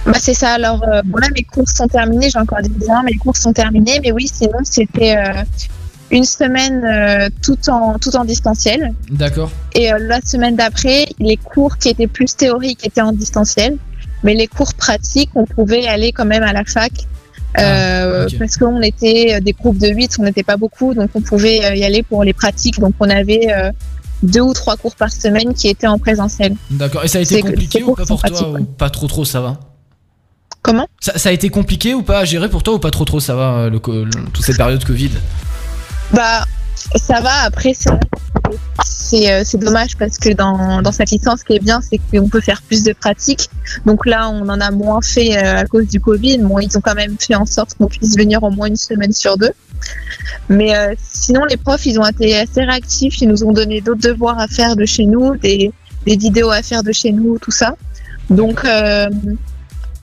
Bah 0.05 0.13
c'est 0.19 0.33
ça. 0.33 0.53
Alors 0.53 0.83
euh, 0.83 1.01
bon 1.05 1.17
là 1.17 1.27
mes 1.35 1.43
cours 1.43 1.69
sont 1.69 1.87
terminés. 1.87 2.29
J'ai 2.29 2.39
encore 2.39 2.61
des 2.61 2.69
examens, 2.69 3.03
mes 3.03 3.15
cours 3.15 3.37
sont 3.37 3.53
terminés. 3.53 3.99
Mais 4.03 4.11
oui, 4.11 4.27
sinon 4.31 4.59
c'était 4.63 5.15
euh, 5.17 5.43
une 6.11 6.23
semaine 6.23 6.83
euh, 6.83 7.29
tout 7.41 7.69
en 7.69 7.97
tout 7.99 8.15
en 8.15 8.25
distanciel. 8.25 8.93
D'accord. 9.09 9.51
Et 9.73 9.91
euh, 9.91 9.97
la 9.99 10.21
semaine 10.21 10.55
d'après, 10.55 11.05
les 11.19 11.37
cours 11.37 11.77
qui 11.77 11.89
étaient 11.89 12.07
plus 12.07 12.35
théoriques 12.35 12.85
étaient 12.85 13.01
en 13.01 13.13
distanciel. 13.13 13.77
Mais 14.23 14.33
les 14.35 14.47
cours 14.47 14.73
pratiques, 14.75 15.31
on 15.35 15.45
pouvait 15.45 15.87
aller 15.87 16.11
quand 16.11 16.25
même 16.25 16.43
à 16.43 16.53
la 16.53 16.63
fac. 16.63 16.91
Euh, 17.57 18.27
ok. 18.27 18.37
Parce 18.37 18.57
qu'on 18.57 18.81
était 18.81 19.35
euh, 19.35 19.39
des 19.39 19.53
groupes 19.53 19.79
de 19.79 19.87
8, 19.87 20.17
on 20.19 20.23
n'était 20.23 20.43
pas 20.43 20.57
beaucoup, 20.57 20.93
donc 20.93 21.09
on 21.15 21.21
pouvait 21.21 21.57
y 21.77 21.83
aller 21.83 22.03
pour 22.03 22.23
les 22.23 22.33
pratiques. 22.33 22.79
Donc 22.79 22.93
on 22.99 23.09
avait 23.09 23.47
deux 24.21 24.41
ou 24.41 24.53
trois 24.53 24.77
cours 24.77 24.95
par 24.95 25.11
semaine 25.11 25.53
qui 25.53 25.67
étaient 25.69 25.87
en 25.87 25.97
présentiel. 25.97 26.55
D'accord. 26.69 27.03
Et 27.03 27.07
ça 27.07 27.17
a 27.17 27.21
été 27.21 27.41
compliqué 27.41 27.83
ou 27.83 27.95
pas 27.95 28.05
pour 28.05 28.21
toi 28.21 28.49
ou 28.59 28.65
pas 28.65 28.89
trop 28.89 29.07
trop 29.07 29.25
ça 29.25 29.41
va? 29.41 29.59
Comment 30.63 30.87
ça, 30.99 31.17
ça 31.17 31.29
a 31.29 31.31
été 31.31 31.49
compliqué 31.49 31.93
ou 31.93 32.03
pas 32.03 32.19
à 32.19 32.25
gérer 32.25 32.49
pour 32.49 32.61
toi 32.63 32.75
ou 32.75 32.79
pas 32.79 32.91
trop 32.91 33.05
trop 33.05 33.19
ça 33.19 33.35
va 33.35 33.53
euh, 33.53 33.69
le, 33.69 33.77
le- 34.05 34.25
toute 34.31 34.43
cette 34.45 34.57
période 34.57 34.83
Covid 34.83 35.09
Bah, 36.13 36.45
ça 36.95 37.19
va. 37.21 37.31
Après, 37.45 37.73
c'est 37.73 37.89
c'est 38.83 39.31
euh, 39.31 39.41
c'est 39.43 39.57
dommage 39.57 39.97
parce 39.97 40.17
que 40.17 40.33
dans, 40.33 40.81
dans 40.81 40.91
cette 40.91 41.09
licence, 41.11 41.39
ce 41.39 41.45
qui 41.45 41.53
est 41.53 41.59
bien, 41.63 41.79
c'est 41.81 41.99
qu'on 42.11 42.29
peut 42.29 42.41
faire 42.41 42.61
plus 42.61 42.83
de 42.83 42.93
pratiques. 42.93 43.49
Donc 43.85 44.05
là, 44.05 44.29
on 44.29 44.47
en 44.49 44.59
a 44.61 44.71
moins 44.71 45.01
fait 45.01 45.35
euh, 45.37 45.57
à 45.57 45.65
cause 45.65 45.87
du 45.87 45.99
Covid. 45.99 46.37
Bon, 46.39 46.59
ils 46.59 46.77
ont 46.77 46.81
quand 46.81 46.95
même 46.95 47.15
fait 47.19 47.35
en 47.35 47.45
sorte 47.45 47.73
qu'on 47.77 47.87
puisse 47.87 48.15
venir 48.17 48.43
au 48.43 48.51
moins 48.51 48.67
une 48.67 48.75
semaine 48.77 49.11
sur 49.13 49.37
deux. 49.37 49.51
Mais 50.49 50.75
euh, 50.75 50.93
sinon, 51.01 51.43
les 51.45 51.57
profs, 51.57 51.85
ils 51.85 51.99
ont 51.99 52.05
été 52.05 52.37
assez 52.37 52.63
réactifs. 52.63 53.19
Ils 53.21 53.27
nous 53.29 53.43
ont 53.43 53.51
donné 53.51 53.81
d'autres 53.81 54.01
devoirs 54.01 54.39
à 54.39 54.47
faire 54.47 54.75
de 54.75 54.85
chez 54.85 55.05
nous, 55.05 55.35
des, 55.37 55.71
des 56.05 56.15
vidéos 56.17 56.51
à 56.51 56.61
faire 56.61 56.83
de 56.83 56.91
chez 56.91 57.11
nous, 57.11 57.37
tout 57.39 57.51
ça. 57.51 57.75
Donc, 58.29 58.63
euh, 58.65 59.07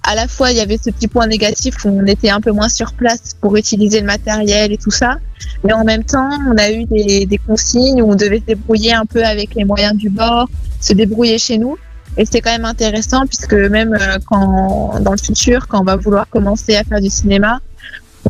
à 0.02 0.14
la 0.14 0.26
fois, 0.28 0.50
il 0.52 0.56
y 0.56 0.60
avait 0.60 0.78
ce 0.78 0.90
petit 0.90 1.08
point 1.08 1.26
négatif 1.26 1.84
où 1.84 1.88
on 1.88 2.06
était 2.06 2.30
un 2.30 2.40
peu 2.40 2.50
moins 2.52 2.68
sur 2.68 2.92
place 2.92 3.34
pour 3.40 3.56
utiliser 3.56 4.00
le 4.00 4.06
matériel 4.06 4.72
et 4.72 4.78
tout 4.78 4.90
ça. 4.90 5.18
Mais 5.64 5.72
en 5.72 5.84
même 5.84 6.04
temps, 6.04 6.30
on 6.48 6.56
a 6.56 6.70
eu 6.70 6.84
des, 6.84 7.26
des 7.26 7.38
consignes 7.38 8.00
où 8.02 8.10
on 8.10 8.14
devait 8.14 8.38
se 8.38 8.44
débrouiller 8.44 8.94
un 8.94 9.04
peu 9.06 9.22
avec 9.24 9.54
les 9.54 9.64
moyens 9.64 9.96
du 9.96 10.08
bord, 10.08 10.48
se 10.80 10.92
débrouiller 10.94 11.38
chez 11.38 11.58
nous. 11.58 11.76
Et 12.16 12.24
c'était 12.24 12.40
quand 12.40 12.50
même 12.52 12.64
intéressant 12.64 13.26
puisque 13.26 13.52
même 13.52 13.94
euh, 13.94 14.18
quand, 14.26 14.98
dans 15.00 15.12
le 15.12 15.18
futur, 15.18 15.68
quand 15.68 15.80
on 15.80 15.84
va 15.84 15.96
vouloir 15.96 16.28
commencer 16.28 16.74
à 16.74 16.82
faire 16.84 17.00
du 17.00 17.10
cinéma, 17.10 17.60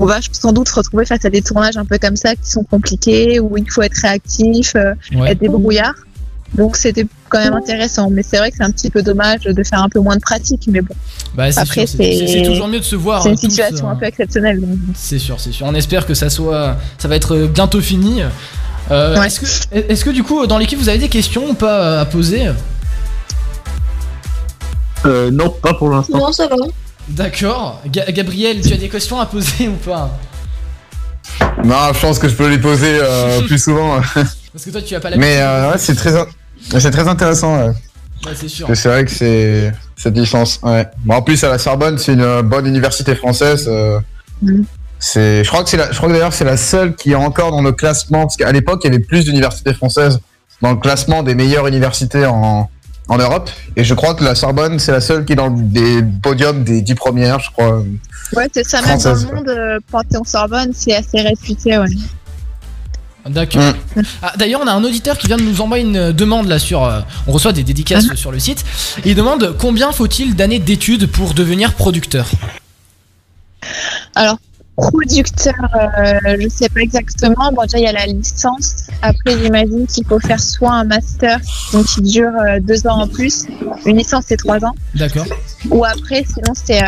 on 0.00 0.04
va 0.04 0.18
sans 0.32 0.52
doute 0.52 0.68
se 0.68 0.74
retrouver 0.74 1.06
face 1.06 1.24
à 1.24 1.30
des 1.30 1.42
tournages 1.42 1.76
un 1.76 1.84
peu 1.84 1.98
comme 1.98 2.16
ça 2.16 2.34
qui 2.34 2.50
sont 2.50 2.64
compliqués, 2.64 3.40
où 3.40 3.56
il 3.56 3.70
faut 3.70 3.82
être 3.82 3.96
réactif, 3.96 4.74
euh, 4.76 4.94
Ouais. 5.14 5.30
être 5.32 5.38
débrouillard. 5.40 5.94
Donc 6.54 6.76
c'était 6.76 7.06
quand 7.28 7.38
même 7.38 7.54
intéressant. 7.54 8.08
Mais 8.10 8.22
c'est 8.22 8.38
vrai 8.38 8.50
que 8.50 8.56
c'est 8.56 8.64
un 8.64 8.70
petit 8.70 8.90
peu 8.90 9.02
dommage 9.02 9.40
de 9.42 9.62
faire 9.62 9.82
un 9.82 9.88
peu 9.88 10.00
moins 10.00 10.16
de 10.16 10.20
pratique. 10.20 10.62
Mais 10.68 10.80
bon, 10.80 10.94
Bah, 11.34 11.52
c'est 11.52 11.60
après 11.60 11.86
sûr, 11.86 11.98
c'est- 11.98 12.18
c'est 12.18 12.26
c'est 12.28 12.42
toujours 12.42 12.68
mieux 12.68 12.78
de 12.80 12.84
se 12.84 12.96
voir. 12.96 13.22
C'est 13.22 13.28
une 13.30 13.34
euh, 13.34 13.38
tous, 13.38 13.50
situation 13.50 13.88
euh, 13.88 13.92
un 13.92 13.96
peu 13.96 14.06
exceptionnelle. 14.06 14.60
donc. 14.60 14.70
C'est 14.94 15.18
sûr, 15.18 15.38
c'est 15.38 15.52
sûr. 15.52 15.66
On 15.66 15.74
espère 15.74 16.06
que 16.06 16.14
ça 16.14 16.30
soit, 16.30 16.76
ça 16.98 17.06
va 17.08 17.16
être 17.16 17.46
bientôt 17.46 17.80
fini. 17.80 18.22
Euh, 18.90 19.20
Est-ce 19.22 19.40
que, 19.40 19.76
est-ce 19.92 20.02
que 20.04 20.10
du 20.10 20.22
coup 20.22 20.46
dans 20.46 20.56
l'équipe 20.56 20.78
vous 20.78 20.88
avez 20.88 20.96
des 20.98 21.10
questions 21.10 21.50
ou 21.50 21.54
pas 21.54 21.80
euh, 21.82 22.00
à 22.00 22.06
poser? 22.06 22.50
Euh, 25.06 25.30
non, 25.30 25.50
pas 25.50 25.74
pour 25.74 25.90
l'instant. 25.90 26.18
Non, 26.18 26.32
ça 26.32 26.46
va. 26.48 26.56
D'accord. 27.08 27.80
Ga- 27.86 28.10
Gabriel, 28.10 28.60
tu 28.60 28.72
as 28.72 28.76
des 28.76 28.88
questions 28.88 29.20
à 29.20 29.26
poser 29.26 29.68
ou 29.68 29.74
pas? 29.76 30.18
Non, 31.64 31.92
je 31.94 32.00
pense 32.00 32.18
que 32.18 32.28
je 32.28 32.34
peux 32.34 32.48
les 32.48 32.58
poser 32.58 32.98
euh, 33.00 33.40
plus 33.46 33.62
souvent. 33.62 34.00
Parce 34.52 34.64
que 34.64 34.70
toi 34.70 34.82
tu 34.82 34.94
as 34.94 35.00
pas 35.00 35.10
la. 35.10 35.16
Mais 35.16 35.38
euh, 35.40 35.70
ouais, 35.72 35.78
c'est 35.78 35.94
très, 35.94 36.16
in- 36.16 36.26
c'est 36.78 36.90
très 36.90 37.06
intéressant. 37.08 37.56
ouais. 37.58 37.72
Ouais, 38.26 38.32
c'est 38.34 38.48
sûr. 38.48 38.66
Parce 38.66 38.78
que 38.78 38.82
C'est 38.82 38.88
vrai 38.88 39.04
que 39.04 39.10
c'est 39.10 39.72
cette 39.96 40.16
licence. 40.16 40.58
Ouais. 40.62 40.86
Bon, 41.04 41.14
en 41.16 41.22
plus, 41.22 41.42
à 41.44 41.48
la 41.48 41.58
Sorbonne, 41.58 41.98
c'est 41.98 42.14
une 42.14 42.20
euh, 42.22 42.42
bonne 42.42 42.66
université 42.66 43.14
française. 43.14 43.66
euh, 43.68 44.00
C'est, 44.98 45.44
je 45.44 45.48
crois 45.48 45.62
que 45.62 45.70
c'est 45.70 45.76
la, 45.76 45.92
je 45.92 45.96
crois 45.96 46.08
que 46.08 46.14
d'ailleurs 46.14 46.32
c'est 46.32 46.44
la 46.44 46.56
seule 46.56 46.96
qui 46.96 47.12
est 47.12 47.16
encore 47.16 47.52
dans 47.52 47.62
le 47.62 47.70
classement 47.72 48.22
parce 48.22 48.36
qu'à 48.36 48.50
l'époque 48.50 48.80
il 48.82 48.88
y 48.90 48.94
avait 48.94 49.02
plus 49.04 49.24
d'universités 49.24 49.72
françaises 49.72 50.18
dans 50.60 50.70
le 50.72 50.76
classement 50.78 51.22
des 51.22 51.36
meilleures 51.36 51.68
universités 51.68 52.26
en, 52.26 52.68
en 53.08 53.16
Europe 53.18 53.48
et 53.76 53.84
je 53.84 53.94
crois 53.94 54.14
que 54.14 54.24
la 54.24 54.34
Sorbonne 54.34 54.80
c'est 54.80 54.90
la 54.90 55.00
seule 55.00 55.24
qui 55.24 55.34
est 55.34 55.36
dans 55.36 55.50
des 55.50 56.02
podiums 56.20 56.64
des 56.64 56.82
dix 56.82 56.96
premières, 56.96 57.38
je 57.38 57.50
crois. 57.52 57.78
Ouais, 58.34 58.48
c'est 58.52 58.64
ça. 58.66 58.82
Même 58.82 58.98
dans 58.98 59.14
le 59.14 59.34
monde, 59.36 59.48
euh, 59.48 59.78
Panthéon-Sorbonne, 59.92 60.70
c'est 60.74 60.94
assez 60.96 61.20
réputé. 61.20 61.78
Ouais. 61.78 61.86
D'accord. 63.26 63.62
Ah, 64.22 64.32
D'ailleurs, 64.38 64.60
on 64.64 64.66
a 64.66 64.72
un 64.72 64.82
auditeur 64.84 65.18
qui 65.18 65.26
vient 65.26 65.36
de 65.36 65.42
nous 65.42 65.60
envoyer 65.60 65.84
une 65.84 66.12
demande 66.12 66.48
là 66.48 66.58
sur. 66.58 66.84
euh, 66.84 67.00
on 67.26 67.32
reçoit 67.32 67.52
des 67.52 67.62
dédicaces 67.62 68.14
sur 68.14 68.32
le 68.32 68.38
site. 68.38 68.64
Il 69.04 69.14
demande 69.14 69.54
combien 69.58 69.92
faut-il 69.92 70.34
d'années 70.34 70.58
d'études 70.60 71.06
pour 71.10 71.34
devenir 71.34 71.74
producteur? 71.74 72.26
Alors, 74.14 74.38
producteur, 74.76 75.52
euh, 75.74 76.36
je 76.40 76.48
sais 76.48 76.68
pas 76.68 76.80
exactement. 76.80 77.52
Bon, 77.52 77.62
déjà, 77.62 77.78
il 77.78 77.84
y 77.84 77.86
a 77.88 77.92
la 77.92 78.06
licence. 78.06 78.86
Après, 79.02 79.36
j'imagine 79.42 79.86
qu'il 79.86 80.06
faut 80.06 80.20
faire 80.20 80.40
soit 80.40 80.72
un 80.72 80.84
master, 80.84 81.38
donc 81.72 81.86
qui 81.86 82.00
dure 82.02 82.30
euh, 82.30 82.60
deux 82.60 82.86
ans 82.86 83.02
en 83.02 83.08
plus. 83.08 83.44
Une 83.84 83.98
licence, 83.98 84.24
c'est 84.28 84.36
trois 84.36 84.64
ans. 84.64 84.74
D'accord. 84.94 85.26
Ou 85.70 85.84
après, 85.84 86.24
sinon, 86.24 86.52
c'est 86.54 86.78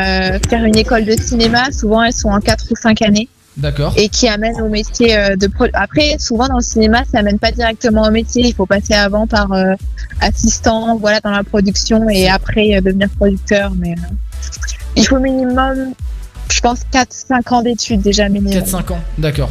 faire 0.48 0.64
une 0.64 0.76
école 0.78 1.04
de 1.04 1.20
cinéma. 1.20 1.70
Souvent, 1.72 2.02
elles 2.02 2.14
sont 2.14 2.28
en 2.30 2.40
quatre 2.40 2.64
ou 2.70 2.76
cinq 2.76 3.02
années. 3.02 3.28
D'accord. 3.56 3.92
Et 3.96 4.08
qui 4.08 4.28
amène 4.28 4.60
au 4.62 4.68
métier 4.68 5.16
euh, 5.16 5.36
de 5.36 5.46
pro. 5.46 5.66
Après, 5.74 6.16
souvent 6.18 6.46
dans 6.48 6.56
le 6.58 6.62
cinéma, 6.62 7.02
ça 7.10 7.18
amène 7.18 7.38
pas 7.38 7.50
directement 7.52 8.02
au 8.06 8.10
métier. 8.10 8.44
Il 8.46 8.54
faut 8.54 8.66
passer 8.66 8.94
avant 8.94 9.26
par 9.26 9.52
euh, 9.52 9.74
assistant, 10.20 10.96
voilà, 10.98 11.20
dans 11.20 11.30
la 11.30 11.44
production, 11.44 12.08
et 12.08 12.28
après 12.28 12.76
euh, 12.76 12.80
devenir 12.80 13.08
producteur. 13.16 13.72
Mais 13.76 13.92
euh, 13.92 14.12
il 14.96 15.06
faut 15.06 15.18
minimum, 15.18 15.92
je 16.50 16.60
pense, 16.60 16.80
4-5 16.92 17.54
ans 17.54 17.62
d'études 17.62 18.00
déjà 18.02 18.28
minimum. 18.28 18.62
4-5 18.62 18.92
ans, 18.92 19.00
d'accord. 19.18 19.50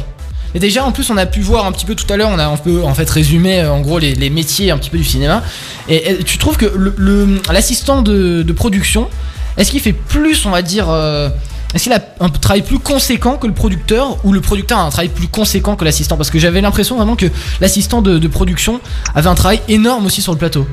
Et 0.54 0.58
déjà, 0.58 0.84
en 0.84 0.90
plus, 0.90 1.08
on 1.10 1.16
a 1.16 1.26
pu 1.26 1.40
voir 1.40 1.66
un 1.66 1.72
petit 1.72 1.86
peu 1.86 1.94
tout 1.94 2.10
à 2.12 2.16
l'heure, 2.16 2.30
on 2.32 2.38
a 2.38 2.46
un 2.46 2.56
peu 2.56 2.82
en 2.82 2.92
fait 2.94 3.08
résumé 3.08 3.64
en 3.64 3.80
gros 3.82 4.00
les, 4.00 4.16
les 4.16 4.30
métiers 4.30 4.72
un 4.72 4.78
petit 4.78 4.90
peu 4.90 4.98
du 4.98 5.04
cinéma. 5.04 5.44
Et, 5.88 6.10
et 6.10 6.24
tu 6.24 6.38
trouves 6.38 6.56
que 6.56 6.66
le- 6.66 6.94
le- 6.98 7.40
l'assistant 7.52 8.02
de, 8.02 8.42
de 8.42 8.52
production, 8.52 9.08
est-ce 9.56 9.70
qu'il 9.70 9.80
fait 9.80 9.92
plus, 9.92 10.46
on 10.46 10.50
va 10.50 10.62
dire, 10.62 10.86
est-ce 11.74 11.84
qu'il 11.84 11.92
a 11.92 12.00
un 12.20 12.28
travail 12.28 12.62
plus 12.62 12.78
conséquent 12.78 13.36
que 13.36 13.46
le 13.46 13.54
producteur 13.54 14.18
ou 14.24 14.32
le 14.32 14.40
producteur 14.40 14.78
a 14.78 14.82
un 14.82 14.90
travail 14.90 15.08
plus 15.08 15.28
conséquent 15.28 15.76
que 15.76 15.84
l'assistant? 15.84 16.16
Parce 16.16 16.30
que 16.30 16.38
j'avais 16.38 16.60
l'impression 16.60 16.96
vraiment 16.96 17.16
que 17.16 17.26
l'assistant 17.60 18.02
de, 18.02 18.18
de 18.18 18.28
production 18.28 18.80
avait 19.14 19.28
un 19.28 19.34
travail 19.34 19.60
énorme 19.68 20.06
aussi 20.06 20.20
sur 20.20 20.32
le 20.32 20.38
plateau. 20.38 20.66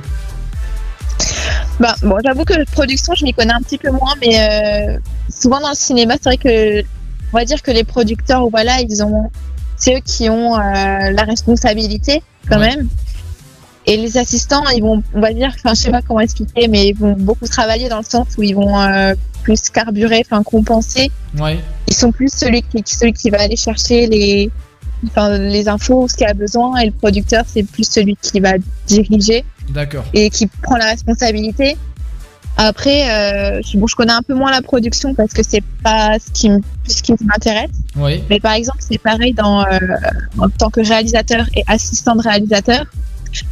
Bah, 1.80 1.95
bon, 2.02 2.18
j'avoue 2.26 2.44
que 2.44 2.65
production, 2.72 3.14
je 3.15 3.24
m'y 3.24 3.34
connais 3.34 3.53
un 3.53 3.61
petit 3.61 3.78
peu 3.78 3.91
moins, 3.91 4.14
mais 4.19 4.40
euh, 4.40 4.98
souvent 5.30 5.60
dans 5.60 5.69
le 5.69 5.76
cinéma, 5.76 6.15
c'est 6.15 6.30
vrai 6.30 6.38
que 6.38 6.82
on 7.34 7.38
va 7.38 7.45
dire 7.45 7.61
que 7.61 7.72
les 7.72 7.84
producteurs, 7.84 8.48
voilà, 8.49 8.80
ils 8.82 9.03
ont, 9.03 9.30
c'est 9.76 9.98
eux 9.98 10.02
qui 10.03 10.30
ont 10.30 10.56
euh, 10.56 10.60
la 11.11 11.24
responsabilité 11.24 12.24
quand 12.49 12.60
même. 12.60 12.88
Et 13.89 13.95
les 13.95 14.18
assistants, 14.18 14.64
ils 14.76 14.81
vont, 14.81 15.01
on 15.14 15.22
va 15.22 15.31
dire, 15.34 15.49
enfin, 15.55 15.73
je 15.73 15.84
sais 15.84 15.91
pas 15.91 16.01
comment 16.01 16.19
expliquer, 16.19 16.68
mais 16.68 16.89
ils 16.89 16.95
vont 16.95 17.14
beaucoup 17.14 17.47
travailler 17.47 17.88
dans 17.88 17.99
le 17.99 18.03
sens 18.03 18.27
où 18.38 18.43
ils 18.43 18.53
vont 18.53 18.77
euh, 18.77 19.15
plus 19.43 19.69
carburer, 19.69 20.23
enfin 20.30 20.43
compenser. 20.43 21.09
Ouais. 21.39 21.57
Ils 21.88 21.95
sont 21.95 22.11
plus 22.11 22.30
celui 22.34 22.64
qui, 22.64 22.84
celui 22.85 23.14
qui 23.14 23.30
va 23.30 23.41
aller 23.41 23.55
chercher 23.55 24.07
les, 24.07 24.51
enfin, 25.05 25.38
les 25.38 25.69
infos, 25.69 26.09
ce 26.09 26.15
qu'il 26.15 26.27
a 26.27 26.34
besoin, 26.34 26.77
et 26.80 26.88
le 26.88 26.91
producteur, 26.91 27.45
c'est 27.47 27.64
plus 27.64 27.89
celui 27.89 28.18
qui 28.22 28.41
va 28.41 28.53
diriger 28.88 29.45
D'accord. 29.69 30.03
et 30.14 30.30
qui 30.30 30.47
prend 30.47 30.76
la 30.76 30.88
responsabilité. 30.88 31.77
Après, 32.57 33.09
euh, 33.09 33.61
je, 33.64 33.77
bon, 33.77 33.88
je 33.88 33.95
connais 33.95 34.11
un 34.11 34.23
peu 34.23 34.34
moins 34.34 34.51
la 34.51 34.64
production 34.64 35.14
parce 35.14 35.31
que 35.31 35.43
c'est 35.47 35.64
pas 35.81 36.18
ce 36.19 36.31
qui, 36.31 36.51
ce 36.88 37.03
qui 37.03 37.14
m'intéresse. 37.23 37.69
Oui. 37.95 38.22
Mais 38.30 38.41
par 38.41 38.53
exemple, 38.53 38.80
c'est 38.80 38.97
pareil 38.97 39.34
dans, 39.34 39.61
euh, 39.61 39.77
en 40.39 40.49
tant 40.49 40.72
que 40.72 40.81
réalisateur 40.81 41.45
et 41.55 41.64
assistant 41.68 42.15
de 42.15 42.23
réalisateur. 42.23 42.85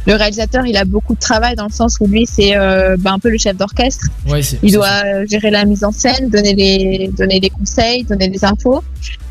Le 0.06 0.14
réalisateur, 0.14 0.66
il 0.66 0.76
a 0.76 0.84
beaucoup 0.84 1.14
de 1.14 1.20
travail 1.20 1.54
dans 1.54 1.66
le 1.66 1.72
sens 1.72 1.98
où 2.00 2.06
lui, 2.06 2.26
c'est 2.26 2.56
euh, 2.56 2.96
ben, 2.98 3.14
un 3.14 3.18
peu 3.18 3.30
le 3.30 3.38
chef 3.38 3.56
d'orchestre. 3.56 4.06
Ouais. 4.26 4.40
Il 4.62 4.72
doit 4.72 5.02
euh, 5.04 5.26
gérer 5.28 5.50
la 5.50 5.64
mise 5.64 5.84
en 5.84 5.92
scène, 5.92 6.28
donner 6.28 6.54
les, 6.54 7.10
donner 7.16 7.40
les 7.40 7.50
conseils, 7.50 8.04
donner 8.04 8.28
les 8.28 8.44
infos. 8.44 8.82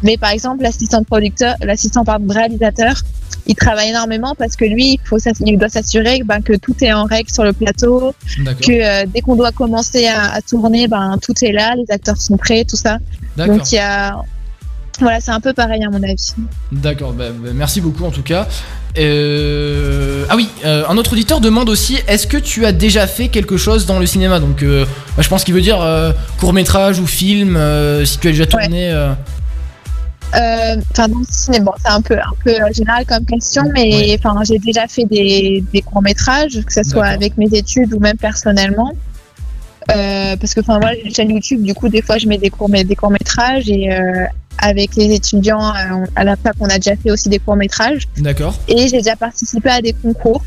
Mais 0.03 0.17
par 0.17 0.31
exemple, 0.31 0.63
l'assistant 0.63 1.03
producteur, 1.03 1.55
l'assistant 1.61 2.03
réalisateur, 2.29 3.01
il 3.47 3.55
travaille 3.55 3.89
énormément 3.89 4.33
parce 4.37 4.55
que 4.55 4.65
lui, 4.65 4.93
il, 4.93 4.99
faut 5.03 5.17
il 5.45 5.57
doit 5.57 5.69
s'assurer 5.69 6.21
ben, 6.25 6.41
que 6.41 6.53
tout 6.53 6.75
est 6.81 6.93
en 6.93 7.05
règle 7.05 7.29
sur 7.29 7.43
le 7.43 7.53
plateau, 7.53 8.13
que 8.37 8.71
euh, 8.71 9.05
dès 9.13 9.21
qu'on 9.21 9.35
doit 9.35 9.51
commencer 9.51 10.07
à, 10.07 10.33
à 10.33 10.41
tourner, 10.41 10.87
ben, 10.87 11.17
tout 11.21 11.33
est 11.43 11.51
là, 11.51 11.75
les 11.75 11.93
acteurs 11.93 12.17
sont 12.17 12.37
prêts, 12.37 12.65
tout 12.65 12.77
ça. 12.77 12.97
Donc 13.37 13.71
il 13.71 13.75
y 13.75 13.79
a, 13.79 14.15
voilà, 14.99 15.19
c'est 15.19 15.31
un 15.31 15.39
peu 15.39 15.53
pareil 15.53 15.83
à 15.83 15.89
mon 15.89 16.01
avis. 16.03 16.33
D'accord, 16.71 17.13
bah, 17.13 17.25
bah, 17.31 17.49
merci 17.53 17.81
beaucoup 17.81 18.05
en 18.05 18.11
tout 18.11 18.23
cas. 18.23 18.47
Euh, 18.97 20.25
Ah 20.29 20.35
oui, 20.35 20.49
euh, 20.63 20.83
un 20.87 20.97
autre 20.97 21.13
auditeur 21.13 21.41
demande 21.41 21.69
aussi 21.69 21.97
est-ce 22.07 22.27
que 22.27 22.37
tu 22.37 22.65
as 22.65 22.71
déjà 22.71 23.07
fait 23.07 23.27
quelque 23.27 23.57
chose 23.57 23.85
dans 23.85 23.99
le 23.99 24.05
cinéma? 24.05 24.39
Donc, 24.39 24.63
euh, 24.63 24.85
bah, 25.17 25.23
je 25.23 25.29
pense 25.29 25.43
qu'il 25.43 25.53
veut 25.53 25.61
dire 25.61 25.79
court 26.39 26.53
métrage 26.53 26.99
ou 26.99 27.07
film, 27.07 27.59
si 28.05 28.17
tu 28.19 28.27
as 28.27 28.31
déjà 28.31 28.45
tourné. 28.45 28.93
Enfin, 30.33 31.07
dans 31.07 31.19
le 31.19 31.25
cinéma, 31.29 31.65
bon, 31.65 31.73
c'est 31.81 31.91
un 31.91 32.01
peu, 32.01 32.17
un 32.17 32.33
peu 32.43 32.53
général 32.73 33.05
comme 33.05 33.25
question, 33.25 33.63
mais 33.73 34.17
enfin, 34.19 34.41
j'ai 34.43 34.59
déjà 34.59 34.87
fait 34.87 35.05
des, 35.05 35.63
des 35.73 35.81
courts 35.81 36.01
métrages, 36.01 36.61
que 36.65 36.73
ce 36.73 36.83
soit 36.83 37.05
avec 37.05 37.37
mes 37.37 37.47
études 37.53 37.93
ou 37.93 37.99
même 37.99 38.17
personnellement. 38.17 38.93
Euh, 39.91 40.35
parce 40.37 40.53
que 40.53 40.61
enfin 40.61 40.79
voilà, 40.79 40.95
j'ai 40.95 41.05
une 41.05 41.13
chaîne 41.13 41.29
YouTube, 41.29 41.61
du 41.61 41.73
coup 41.75 41.89
des 41.89 42.01
fois 42.01 42.17
je 42.17 42.27
mets 42.27 42.37
des 42.39 42.49
courts, 42.49 42.69
des 42.69 42.95
courts 42.95 43.11
métrages 43.11 43.69
et 43.69 43.91
euh, 43.93 44.25
avec 44.57 44.95
les 44.95 45.13
étudiants 45.13 45.69
euh, 45.69 46.05
à 46.15 46.23
la 46.23 46.35
fac 46.35 46.55
on 46.59 46.65
a 46.65 46.77
déjà 46.77 46.95
fait 46.95 47.11
aussi 47.11 47.29
des 47.29 47.39
courts 47.39 47.55
métrages 47.55 48.07
D'accord. 48.17 48.55
et 48.67 48.87
j'ai 48.87 48.97
déjà 48.97 49.15
participé 49.15 49.69
à 49.69 49.81
des 49.81 49.93
concours 49.93 50.43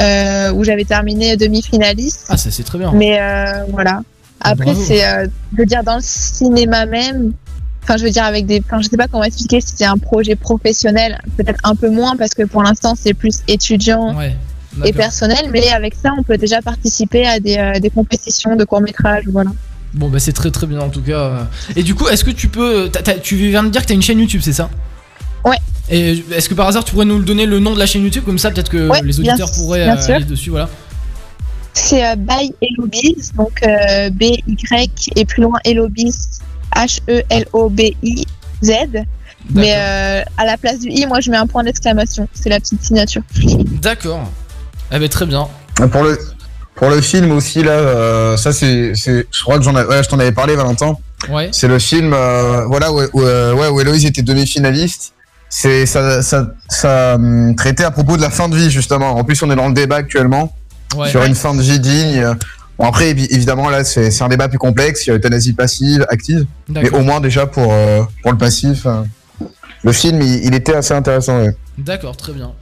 euh, 0.00 0.52
où 0.52 0.64
j'avais 0.64 0.84
terminé 0.84 1.36
demi-finaliste. 1.36 2.26
Ah, 2.28 2.36
ça 2.36 2.50
c'est 2.50 2.62
très 2.62 2.78
bien. 2.78 2.92
Mais 2.92 3.20
euh, 3.20 3.64
voilà. 3.68 4.02
Après, 4.40 4.74
c'est, 4.74 5.04
euh, 5.04 5.26
je 5.52 5.58
veux 5.58 5.66
dire, 5.66 5.84
dans 5.84 5.96
le 5.96 6.02
cinéma 6.02 6.86
même, 6.86 7.32
enfin, 7.82 7.96
je 7.96 8.04
veux 8.04 8.10
dire, 8.10 8.24
avec 8.24 8.46
des. 8.46 8.60
Enfin, 8.64 8.80
je 8.80 8.88
sais 8.88 8.96
pas 8.96 9.06
comment 9.06 9.24
expliquer 9.24 9.60
si 9.60 9.74
c'est 9.76 9.84
un 9.84 9.98
projet 9.98 10.34
professionnel, 10.34 11.20
peut-être 11.36 11.60
un 11.64 11.76
peu 11.76 11.90
moins, 11.90 12.16
parce 12.16 12.34
que 12.34 12.42
pour 12.42 12.62
l'instant, 12.62 12.94
c'est 13.00 13.14
plus 13.14 13.40
étudiant 13.46 14.16
Ouais, 14.16 14.34
et 14.84 14.92
personnel, 14.92 15.50
mais 15.52 15.70
avec 15.70 15.94
ça, 15.94 16.12
on 16.18 16.22
peut 16.22 16.38
déjà 16.38 16.62
participer 16.62 17.26
à 17.26 17.38
des, 17.38 17.58
euh, 17.58 17.78
des 17.78 17.90
compétitions 17.90 18.56
de 18.56 18.64
court-métrage, 18.64 19.24
voilà. 19.28 19.50
Bon 19.94 20.08
bah 20.08 20.18
c'est 20.18 20.32
très 20.32 20.50
très 20.50 20.66
bien 20.66 20.80
en 20.80 20.88
tout 20.88 21.02
cas. 21.02 21.48
Et 21.76 21.82
du 21.82 21.94
coup, 21.94 22.08
est-ce 22.08 22.24
que 22.24 22.30
tu 22.30 22.48
peux, 22.48 22.90
tu 23.22 23.36
viens 23.36 23.62
de 23.62 23.68
dire 23.68 23.82
que 23.82 23.86
t'as 23.88 23.94
une 23.94 24.02
chaîne 24.02 24.18
YouTube, 24.20 24.40
c'est 24.42 24.52
ça? 24.54 24.70
Ouais. 25.44 25.58
Et 25.90 26.22
est-ce 26.32 26.48
que 26.48 26.54
par 26.54 26.66
hasard 26.68 26.84
tu 26.84 26.92
pourrais 26.92 27.04
nous 27.04 27.22
donner 27.22 27.44
le 27.44 27.58
nom 27.58 27.74
de 27.74 27.78
la 27.78 27.86
chaîne 27.86 28.02
YouTube? 28.02 28.24
Comme 28.24 28.38
ça 28.38 28.50
peut-être 28.50 28.70
que 28.70 28.88
Ouais, 28.88 29.02
les 29.02 29.12
bien- 29.12 29.32
auditeurs 29.34 29.52
pourraient 29.52 29.84
bien 29.84 29.96
euh, 29.96 30.14
aller 30.14 30.24
dessus, 30.24 30.50
voilà. 30.50 30.68
C'est 31.74 32.06
euh, 32.06 32.16
by 32.16 32.54
Elobiz, 32.62 33.32
donc 33.34 33.60
euh, 33.66 34.08
B-Y 34.10 35.10
et 35.16 35.24
plus 35.24 35.42
loin 35.42 35.58
Elobiz, 35.64 36.40
H-E-L-O-B-I-Z. 37.52 38.70
Mais 39.50 39.74
euh, 39.76 40.22
à 40.38 40.44
la 40.46 40.56
place 40.56 40.78
du 40.78 40.88
i, 40.88 41.04
moi 41.06 41.20
je 41.20 41.30
mets 41.30 41.36
un 41.36 41.46
point 41.46 41.64
d'exclamation. 41.64 42.28
C'est 42.32 42.48
la 42.48 42.60
petite 42.60 42.82
signature. 42.82 43.22
D'accord. 43.82 44.30
Eh 44.92 44.98
ben 44.98 45.08
très 45.08 45.26
bien. 45.26 45.48
Pour 45.74 46.02
le, 46.04 46.18
pour 46.74 46.88
le 46.90 47.00
film 47.00 47.30
aussi, 47.32 47.62
là, 47.62 47.72
euh, 47.72 48.36
ça 48.36 48.52
c'est. 48.52 48.94
Je 48.94 49.42
crois 49.42 49.58
que 49.58 49.64
j'en 49.64 49.76
ai- 49.78 49.84
ouais, 49.84 50.02
je 50.02 50.08
t'en 50.08 50.18
avais 50.18 50.32
parlé, 50.32 50.56
Valentin. 50.56 50.94
Ouais. 51.28 51.48
C'est 51.52 51.68
le 51.68 51.78
film 51.78 52.12
euh, 52.14 52.64
voilà, 52.66 52.92
où, 52.92 53.00
où, 53.12 53.22
euh, 53.22 53.52
ouais, 53.54 53.68
où 53.68 53.80
Héloïse 53.80 54.04
était 54.06 54.22
demi-finaliste. 54.22 55.12
C'est 55.48 55.84
ça, 55.86 56.22
ça, 56.22 56.48
ça 56.68 57.14
hum, 57.16 57.54
traitait 57.54 57.84
à 57.84 57.90
propos 57.90 58.16
de 58.16 58.22
la 58.22 58.30
fin 58.30 58.48
de 58.48 58.56
vie, 58.56 58.70
justement. 58.70 59.10
En 59.16 59.22
plus, 59.22 59.42
on 59.42 59.50
est 59.50 59.56
dans 59.56 59.68
le 59.68 59.74
débat 59.74 59.96
actuellement 59.96 60.54
Ouais. 60.96 61.08
sur 61.08 61.22
une 61.24 61.34
fin 61.34 61.54
de 61.54 61.62
vie 61.62 61.78
digne. 61.78 62.26
Bon, 62.78 62.86
après, 62.86 63.12
évi- 63.12 63.28
évidemment, 63.30 63.68
là, 63.70 63.84
c'est 63.84 64.22
un 64.22 64.28
débat 64.28 64.48
plus 64.48 64.58
complexe. 64.58 65.06
Il 65.06 65.10
y 65.10 65.12
a 65.12 65.16
euthanasie 65.16 65.52
passive, 65.52 66.04
active. 66.08 66.46
Mais 66.68 66.90
au 66.90 67.00
moins, 67.02 67.20
déjà, 67.20 67.46
pour, 67.46 67.72
euh, 67.72 68.02
pour 68.22 68.32
le 68.32 68.38
passif, 68.38 68.86
le 69.84 69.92
film, 69.92 70.20
il, 70.22 70.44
il 70.46 70.54
était 70.54 70.74
assez 70.74 70.94
intéressant. 70.94 71.44
D'accord, 71.78 72.16
très 72.16 72.32
bien. 72.32 72.52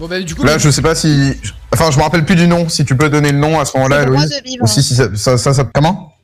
Bon 0.00 0.08
bah 0.08 0.18
du 0.20 0.34
coup. 0.34 0.42
Là, 0.44 0.56
je 0.58 0.70
sais 0.70 0.82
pas 0.82 0.94
si. 0.94 1.34
Enfin, 1.72 1.90
je 1.92 1.98
me 1.98 2.02
rappelle 2.02 2.24
plus 2.24 2.34
du 2.36 2.48
nom. 2.48 2.68
Si 2.68 2.84
tu 2.84 2.96
peux 2.96 3.08
donner 3.10 3.30
le 3.32 3.38
nom 3.38 3.60
à 3.60 3.64
ce 3.66 3.76
moment-là, 3.76 4.04
Droit 4.06 4.24
de 4.24 4.42
vivre. 4.44 4.64
Ou 4.64 4.66
si, 4.66 4.82
si 4.82 4.94
ça, 4.96 5.14
ça, 5.14 5.36
ça, 5.38 5.52
ça- 5.54 5.64
Comment? 5.72 6.14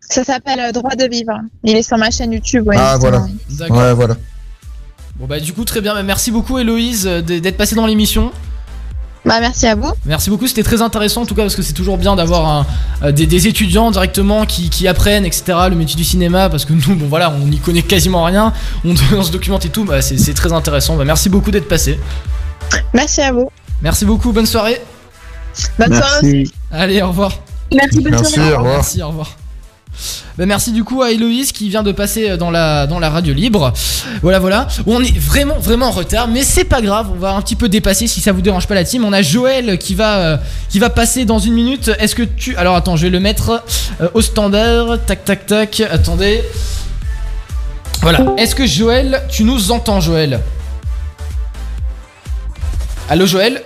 Ça 0.00 0.22
s'appelle 0.24 0.60
euh, 0.60 0.72
Droit 0.72 0.94
de 0.94 1.04
vivre. 1.10 1.32
Il 1.64 1.76
est 1.76 1.82
sur 1.82 1.98
ma 1.98 2.10
chaîne 2.10 2.32
YouTube. 2.32 2.66
Ouais, 2.66 2.76
Ah, 2.78 2.96
voilà. 2.98 3.26
D'accord. 3.50 3.76
Ouais, 3.76 3.92
voilà. 3.92 4.16
Bon 5.16 5.26
bah 5.26 5.40
du 5.40 5.52
coup 5.52 5.64
très 5.64 5.80
bien. 5.80 5.94
Bah, 5.94 6.02
Merci 6.04 6.30
beaucoup 6.30 6.58
Héloïse 6.58 7.06
euh, 7.08 7.20
d- 7.20 7.40
d'être 7.40 7.56
passée 7.56 7.74
dans 7.74 7.86
l'émission. 7.86 8.30
Bah 9.24 9.40
merci 9.40 9.66
à 9.66 9.74
vous. 9.74 9.90
Merci 10.06 10.30
beaucoup, 10.30 10.46
c'était 10.46 10.62
très 10.62 10.80
intéressant 10.80 11.22
en 11.22 11.26
tout 11.26 11.34
cas 11.34 11.42
parce 11.42 11.56
que 11.56 11.62
c'est 11.62 11.72
toujours 11.72 11.98
bien 11.98 12.14
d'avoir 12.14 12.46
un- 12.48 12.66
euh, 13.02 13.10
des, 13.12 13.26
des 13.26 13.48
étudiants 13.48 13.90
directement 13.90 14.46
qui, 14.46 14.70
qui 14.70 14.86
apprennent 14.86 15.26
etc 15.26 15.58
le 15.68 15.74
métier 15.74 15.96
du 15.96 16.04
cinéma 16.04 16.48
parce 16.48 16.64
que 16.64 16.72
nous 16.72 16.94
bon 16.94 17.06
voilà 17.08 17.32
on 17.32 17.46
n'y 17.48 17.58
connaît 17.58 17.82
quasiment 17.82 18.22
rien, 18.22 18.52
on, 18.84 18.94
on 19.12 19.22
se 19.24 19.32
documente 19.32 19.66
et 19.66 19.70
tout, 19.70 19.84
bah, 19.84 20.00
c'est 20.02 20.16
c'est 20.18 20.34
très 20.34 20.52
intéressant. 20.52 20.96
Bah, 20.96 21.04
merci 21.04 21.28
beaucoup 21.28 21.50
d'être 21.50 21.66
passé. 21.68 21.98
Merci 22.92 23.20
à 23.22 23.32
vous. 23.32 23.50
Merci 23.82 24.04
beaucoup, 24.04 24.32
bonne 24.32 24.46
soirée. 24.46 24.80
Bonne 25.78 25.94
soirée 25.94 26.18
aussi. 26.22 26.52
Allez 26.70 27.02
au 27.02 27.08
revoir. 27.08 27.32
Merci, 27.74 28.00
bonne 28.00 28.12
Merci, 28.12 28.32
soirée. 28.34 28.52
au 28.52 28.58
revoir. 28.58 28.74
Merci, 28.74 29.02
au 29.02 29.08
revoir. 29.08 29.36
Bah, 30.36 30.46
merci 30.46 30.70
du 30.70 30.84
coup 30.84 31.02
à 31.02 31.10
Héloïse 31.10 31.50
qui 31.50 31.68
vient 31.68 31.82
de 31.82 31.90
passer 31.90 32.36
dans 32.36 32.52
la, 32.52 32.86
dans 32.86 33.00
la 33.00 33.10
radio 33.10 33.34
libre. 33.34 33.72
Voilà, 34.22 34.38
voilà. 34.38 34.68
On 34.86 35.02
est 35.02 35.16
vraiment, 35.18 35.56
vraiment 35.58 35.86
en 35.88 35.90
retard, 35.90 36.28
mais 36.28 36.44
c'est 36.44 36.64
pas 36.64 36.80
grave. 36.80 37.08
On 37.12 37.18
va 37.18 37.32
un 37.34 37.42
petit 37.42 37.56
peu 37.56 37.68
dépasser 37.68 38.06
si 38.06 38.20
ça 38.20 38.30
vous 38.30 38.40
dérange 38.42 38.68
pas 38.68 38.76
la 38.76 38.84
team. 38.84 39.04
On 39.04 39.12
a 39.12 39.22
Joël 39.22 39.78
qui 39.78 39.94
va, 39.96 40.18
euh, 40.18 40.36
qui 40.68 40.78
va 40.78 40.90
passer 40.90 41.24
dans 41.24 41.40
une 41.40 41.54
minute. 41.54 41.90
Est-ce 41.98 42.14
que 42.14 42.22
tu. 42.22 42.54
Alors 42.56 42.76
attends, 42.76 42.94
je 42.96 43.02
vais 43.04 43.10
le 43.10 43.18
mettre 43.18 43.64
euh, 44.00 44.08
au 44.14 44.20
standard. 44.20 45.04
Tac, 45.04 45.24
tac, 45.24 45.46
tac. 45.46 45.80
Attendez. 45.90 46.44
Voilà. 48.02 48.34
Est-ce 48.36 48.54
que 48.54 48.66
Joël, 48.66 49.24
tu 49.28 49.42
nous 49.42 49.72
entends, 49.72 50.00
Joël? 50.00 50.40
Allô, 53.08 53.26
Joël? 53.26 53.62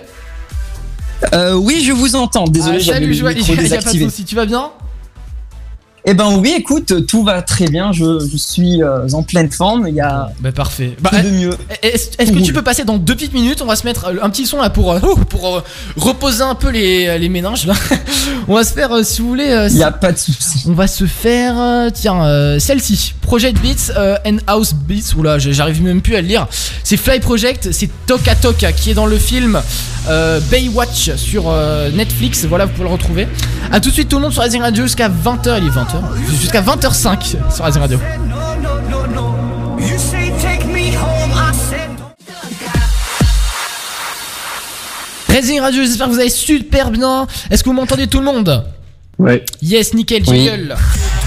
Euh, 1.33 1.53
oui, 1.53 1.83
je 1.85 1.91
vous 1.91 2.15
entends. 2.15 2.45
Désolé, 2.45 2.77
Ah, 2.77 2.79
j'avais 2.79 2.99
Salut, 2.99 3.07
le 3.07 3.13
Joël. 3.13 3.35
micro 3.37 3.53
a 3.53 3.55
pas 3.55 3.61
de 3.63 3.67
désactivé. 3.67 4.05
souci. 4.05 4.25
Tu 4.25 4.35
vas 4.35 4.45
bien? 4.45 4.71
Eh 6.05 6.13
ben 6.13 6.35
oui, 6.37 6.53
écoute, 6.57 7.05
tout 7.07 7.23
va 7.23 7.41
très 7.41 7.67
bien. 7.69 7.93
Je, 7.93 8.19
je 8.29 8.35
suis 8.35 8.83
euh, 8.83 9.07
en 9.13 9.23
pleine 9.23 9.49
forme. 9.49 9.87
Il 9.87 9.95
y 9.95 10.01
a 10.01 10.31
bah 10.41 10.51
parfait. 10.51 10.97
Bah, 11.01 11.11
de 11.23 11.29
mieux. 11.29 11.57
Est-ce 11.81 12.09
est-ce 12.19 12.33
que 12.33 12.39
tu 12.39 12.51
peux 12.51 12.61
passer 12.61 12.83
dans 12.83 12.97
deux 12.97 13.15
petites 13.15 13.33
minutes? 13.33 13.61
On 13.61 13.65
va 13.65 13.77
se 13.77 13.85
mettre 13.85 14.07
euh, 14.07 14.15
un 14.21 14.29
petit 14.29 14.45
son 14.45 14.61
là 14.61 14.69
pour, 14.69 14.91
euh, 14.91 14.99
oh, 15.01 15.15
pour 15.15 15.47
euh, 15.55 15.63
reposer 15.95 16.43
un 16.43 16.55
peu 16.55 16.69
les, 16.69 17.17
les 17.17 17.29
méninges 17.29 17.65
là. 17.65 17.73
On 18.49 18.55
va 18.55 18.65
se 18.65 18.73
faire, 18.73 18.91
euh, 18.91 19.03
si 19.03 19.21
vous 19.21 19.29
voulez. 19.29 19.67
Il 19.71 19.77
y 19.77 19.83
a 19.83 19.91
pas 19.91 20.11
de 20.11 20.17
souci. 20.17 20.65
On 20.67 20.73
va 20.73 20.87
se 20.87 21.05
faire, 21.05 21.55
tiens, 21.93 22.59
celle-ci. 22.59 23.13
Project 23.21 23.61
Beats 23.61 23.93
and 24.25 24.37
House 24.47 24.73
Beats. 24.73 25.15
Oula, 25.17 25.39
j'arrive 25.39 25.81
même 25.81 26.01
plus 26.01 26.15
à 26.15 26.21
le 26.21 26.27
lire. 26.27 26.47
C'est 26.83 26.97
Fly 26.97 27.21
Project, 27.21 27.71
c'est 27.71 27.89
Toka 28.05 28.35
Toka 28.35 28.73
qui 28.73 28.91
est 28.91 28.93
dans 28.93 29.05
le 29.05 29.17
film 29.17 29.61
euh, 30.07 30.39
Baywatch 30.51 31.15
sur 31.15 31.45
euh, 31.49 31.89
Netflix. 31.91 32.45
Voilà, 32.45 32.65
vous 32.65 32.71
pouvez 32.73 32.87
le 32.87 32.93
retrouver. 32.93 33.27
A 33.71 33.79
tout 33.79 33.89
de 33.89 33.93
suite 33.93 34.09
tout 34.09 34.17
le 34.17 34.23
monde 34.23 34.33
sur 34.33 34.43
Rising 34.43 34.61
Radio 34.61 34.83
jusqu'à 34.83 35.09
20h. 35.09 35.57
Il 35.59 35.67
est 35.67 35.69
20h. 35.69 36.39
Jusqu'à 36.39 36.61
20h05 36.61 37.35
sur 37.53 37.65
Rising 37.65 37.81
Radio. 37.81 37.99
Rising 45.29 45.59
Radio, 45.61 45.81
j'espère 45.83 46.07
que 46.07 46.11
vous 46.13 46.19
allez 46.19 46.29
super 46.29 46.91
bien. 46.91 47.27
Est-ce 47.49 47.63
que 47.63 47.69
vous 47.69 47.75
m'entendez 47.75 48.07
tout 48.07 48.19
le 48.19 48.25
monde? 48.25 48.65
Ouais. 49.17 49.43
Yes, 49.61 49.93
nickel, 49.93 50.23
Oui. 50.27 50.45
jingle. 50.45 50.75
18h 50.75 50.75
à 50.75 51.22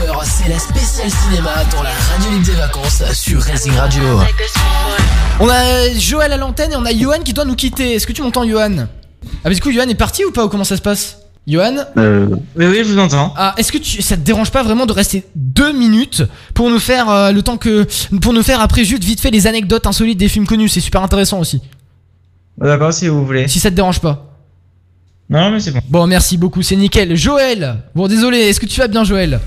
20h, 0.00 0.24
c'est 0.24 0.48
la 0.48 0.58
spéciale 0.58 1.10
cinéma 1.10 1.50
dans 1.72 1.82
la 1.82 1.90
radio 1.90 2.30
libre 2.30 2.46
des 2.46 2.52
vacances 2.52 3.02
sur 3.12 3.42
Racing 3.42 3.74
Radio. 3.74 4.02
On 5.40 5.48
a 5.48 5.90
Joël 5.98 6.32
à 6.32 6.36
l'antenne 6.36 6.72
et 6.72 6.76
on 6.76 6.84
a 6.86 6.92
Johan 6.92 7.20
qui 7.22 7.34
doit 7.34 7.44
nous 7.44 7.54
quitter. 7.54 7.94
Est-ce 7.94 8.06
que 8.06 8.12
tu 8.12 8.22
m'entends, 8.22 8.44
Johan? 8.44 8.86
Ah, 9.44 9.48
mais 9.48 9.54
du 9.54 9.60
coup, 9.60 9.70
Johan 9.70 9.88
est 9.88 9.94
parti 9.94 10.24
ou 10.24 10.30
pas? 10.30 10.44
Ou 10.44 10.48
comment 10.48 10.64
ça 10.64 10.76
se 10.76 10.82
passe? 10.82 11.18
Johan? 11.46 11.74
Oui, 11.96 12.66
oui, 12.66 12.78
je 12.78 12.92
vous 12.92 12.98
entends. 12.98 13.34
Ah, 13.36 13.54
est-ce 13.58 13.72
que 13.72 13.78
tu, 13.78 14.00
ça 14.00 14.16
te 14.16 14.22
dérange 14.22 14.50
pas 14.50 14.62
vraiment 14.62 14.86
de 14.86 14.92
rester 14.92 15.24
deux 15.34 15.72
minutes 15.72 16.22
pour 16.54 16.70
nous 16.70 16.78
faire 16.78 17.10
euh, 17.10 17.32
le 17.32 17.42
temps 17.42 17.58
que. 17.58 17.86
pour 18.22 18.32
nous 18.32 18.42
faire 18.42 18.60
après 18.60 18.84
juste 18.84 19.04
vite 19.04 19.20
fait 19.20 19.30
les 19.30 19.46
anecdotes 19.46 19.86
insolites 19.86 20.18
des 20.18 20.28
films 20.28 20.46
connus? 20.46 20.70
C'est 20.70 20.80
super 20.80 21.02
intéressant 21.02 21.40
aussi. 21.40 21.60
D'accord, 22.56 22.92
si 22.92 23.08
vous 23.08 23.26
voulez. 23.26 23.48
Si 23.48 23.60
ça 23.60 23.70
te 23.70 23.76
dérange 23.76 24.00
pas. 24.00 24.29
Non, 25.30 25.50
mais 25.52 25.60
c'est 25.60 25.70
bon. 25.70 25.80
Bon, 25.88 26.06
merci 26.06 26.36
beaucoup, 26.36 26.60
c'est 26.62 26.76
nickel. 26.76 27.14
Joël 27.16 27.76
Bon, 27.94 28.08
désolé, 28.08 28.38
est-ce 28.38 28.58
que 28.58 28.66
tu 28.66 28.80
vas 28.80 28.88
bien, 28.88 29.04
Joël? 29.04 29.38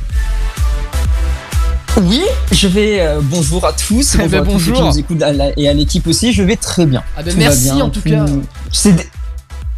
Oui, 2.01 2.21
je 2.51 2.67
vais. 2.67 3.01
euh, 3.01 3.19
bonjour 3.21 3.65
à 3.65 3.73
tous. 3.73 4.15
Eh 4.23 4.27
ben, 4.27 4.41
à 4.41 4.45
tous 4.45 4.51
ceux 4.51 4.57
qui 4.65 4.71
bonjour. 4.71 4.85
nous 4.87 4.99
écoutent 4.99 5.21
à 5.21 5.33
la- 5.33 5.57
et 5.59 5.67
à 5.67 5.73
l'équipe 5.73 6.07
aussi. 6.07 6.31
Je 6.33 6.41
vais 6.41 6.55
très 6.55 6.85
bien. 6.85 7.03
Ah 7.17 7.21
ben, 7.21 7.31
Tout 7.31 7.37
va 7.37 7.43
merci, 7.43 7.63
bien, 7.65 7.85
en 7.85 7.89
tout 7.89 7.99
tout- 8.01 8.09
cas. 8.09 8.25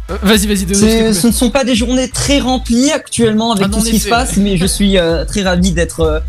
Euh, 0.08 0.16
Vas-y, 0.22 0.46
vas-y, 0.46 1.12
ce 1.14 1.26
ne 1.26 1.32
sont 1.32 1.50
pas 1.50 1.64
des 1.64 1.74
journées 1.74 2.08
très 2.08 2.38
remplies 2.38 2.92
actuellement 2.92 3.50
avec 3.50 3.64
Ah 3.64 3.68
non, 3.68 3.78
tout 3.78 3.84
ce 3.84 3.90
qui 3.90 3.98
se 3.98 4.08
passe, 4.08 4.36
mais 4.36 4.56
je 4.56 4.64
suis 4.64 4.96
euh, 4.98 5.24
très 5.24 5.42
ravi 5.42 5.72
d'être 5.72 6.00
euh, 6.00 6.20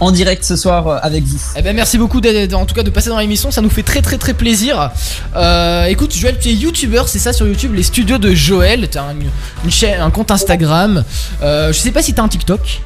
en 0.00 0.10
direct 0.10 0.42
ce 0.44 0.56
soir 0.56 0.88
euh, 0.88 0.98
avec 1.02 1.22
vous. 1.24 1.38
Eh 1.56 1.62
ben 1.62 1.76
merci 1.76 1.96
beaucoup 1.98 2.20
d'être- 2.20 2.54
en 2.54 2.66
tout 2.66 2.74
cas 2.74 2.82
de 2.82 2.90
passer 2.90 3.08
dans 3.10 3.18
l'émission, 3.18 3.50
ça 3.50 3.60
nous 3.60 3.70
fait 3.70 3.82
très 3.84 4.02
très 4.02 4.18
très 4.18 4.34
plaisir. 4.34 4.90
Euh, 5.36 5.84
écoute 5.86 6.12
Joël, 6.14 6.38
tu 6.40 6.48
es 6.48 6.54
youtubeur, 6.54 7.08
c'est 7.08 7.18
ça 7.20 7.32
sur 7.32 7.46
YouTube, 7.46 7.74
les 7.74 7.82
studios 7.84 8.18
de 8.18 8.32
Joël, 8.34 8.88
t'as 8.90 9.02
un, 9.02 9.14
une 9.64 9.70
chaîne, 9.70 10.00
un 10.00 10.10
compte 10.10 10.30
Instagram. 10.30 11.04
Euh, 11.42 11.72
je 11.72 11.78
sais 11.78 11.92
pas 11.92 12.02
si 12.02 12.14
t'as 12.14 12.22
un 12.22 12.28
TikTok. 12.28 12.80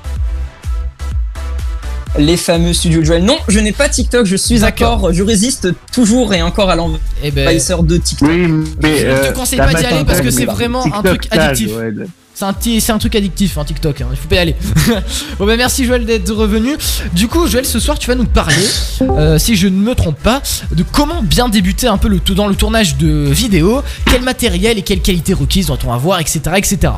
Les 2.19 2.39
fameux 2.39 2.73
studios 2.73 3.01
de 3.01 3.05
Joël. 3.05 3.23
Non, 3.25 3.37
je 3.47 3.59
n'ai 3.61 3.73
pas 3.73 3.91
TikTok, 3.91 4.25
je 4.25 4.37
suis 4.37 4.65
encore, 4.65 5.13
je 5.13 5.23
résiste 5.23 5.69
toujours 5.93 6.33
et 6.33 6.41
encore 6.41 6.71
à 6.71 6.77
Eh 7.23 7.31
ben, 7.31 7.43
l'envahisseur 7.45 7.83
de 7.83 7.99
TikTok. 7.99 8.29
Oui, 8.29 8.47
mais. 8.83 8.99
Je 9.01 9.07
ne 9.07 9.29
te 9.29 9.35
conseille 9.35 9.59
pas 9.59 9.75
d'y 9.75 9.85
aller 9.85 10.05
parce 10.05 10.21
que 10.23 10.31
c'est 10.31 10.47
vraiment 10.47 10.85
un 10.87 11.03
truc 11.03 11.29
addictif. 11.31 11.77
Ouais. 11.77 11.93
C'est 12.39 12.45
un, 12.45 12.53
ti- 12.53 12.83
c'est 12.83 12.93
un 12.93 12.99
truc 12.99 13.15
addictif, 13.15 13.57
un 13.57 13.65
TikTok, 13.65 13.99
hein, 14.03 14.09
il 14.11 14.17
faut 14.19 14.29
pas 14.29 14.35
y 14.35 14.39
aller. 14.41 14.55
bon 15.39 15.47
bah 15.47 15.57
merci 15.57 15.87
Joël 15.87 16.05
d'être 16.05 16.35
revenu. 16.35 16.77
Du 17.15 17.29
coup 17.29 17.47
Joël 17.47 17.65
ce 17.65 17.81
soir 17.81 17.99
tu 17.99 18.09
vas 18.09 18.15
nous 18.15 18.27
parler, 18.27 18.55
euh, 19.01 19.39
si 19.39 19.57
je 19.57 19.69
ne 19.69 19.77
me 19.79 19.95
trompe 19.95 20.19
pas, 20.19 20.43
de 20.71 20.83
comment 20.93 21.23
bien 21.23 21.49
débuter 21.49 21.87
un 21.87 21.97
peu 21.97 22.09
le, 22.09 22.21
dans 22.35 22.47
le 22.47 22.55
tournage 22.55 22.99
de 22.99 23.07
vidéos, 23.31 23.81
quel 24.11 24.21
matériel 24.21 24.77
et 24.77 24.83
quelle 24.83 25.01
qualité 25.01 25.33
requise 25.33 25.69
doit-on 25.69 25.91
avoir, 25.95 26.21
etc. 26.21 26.41
etc. 26.57 26.93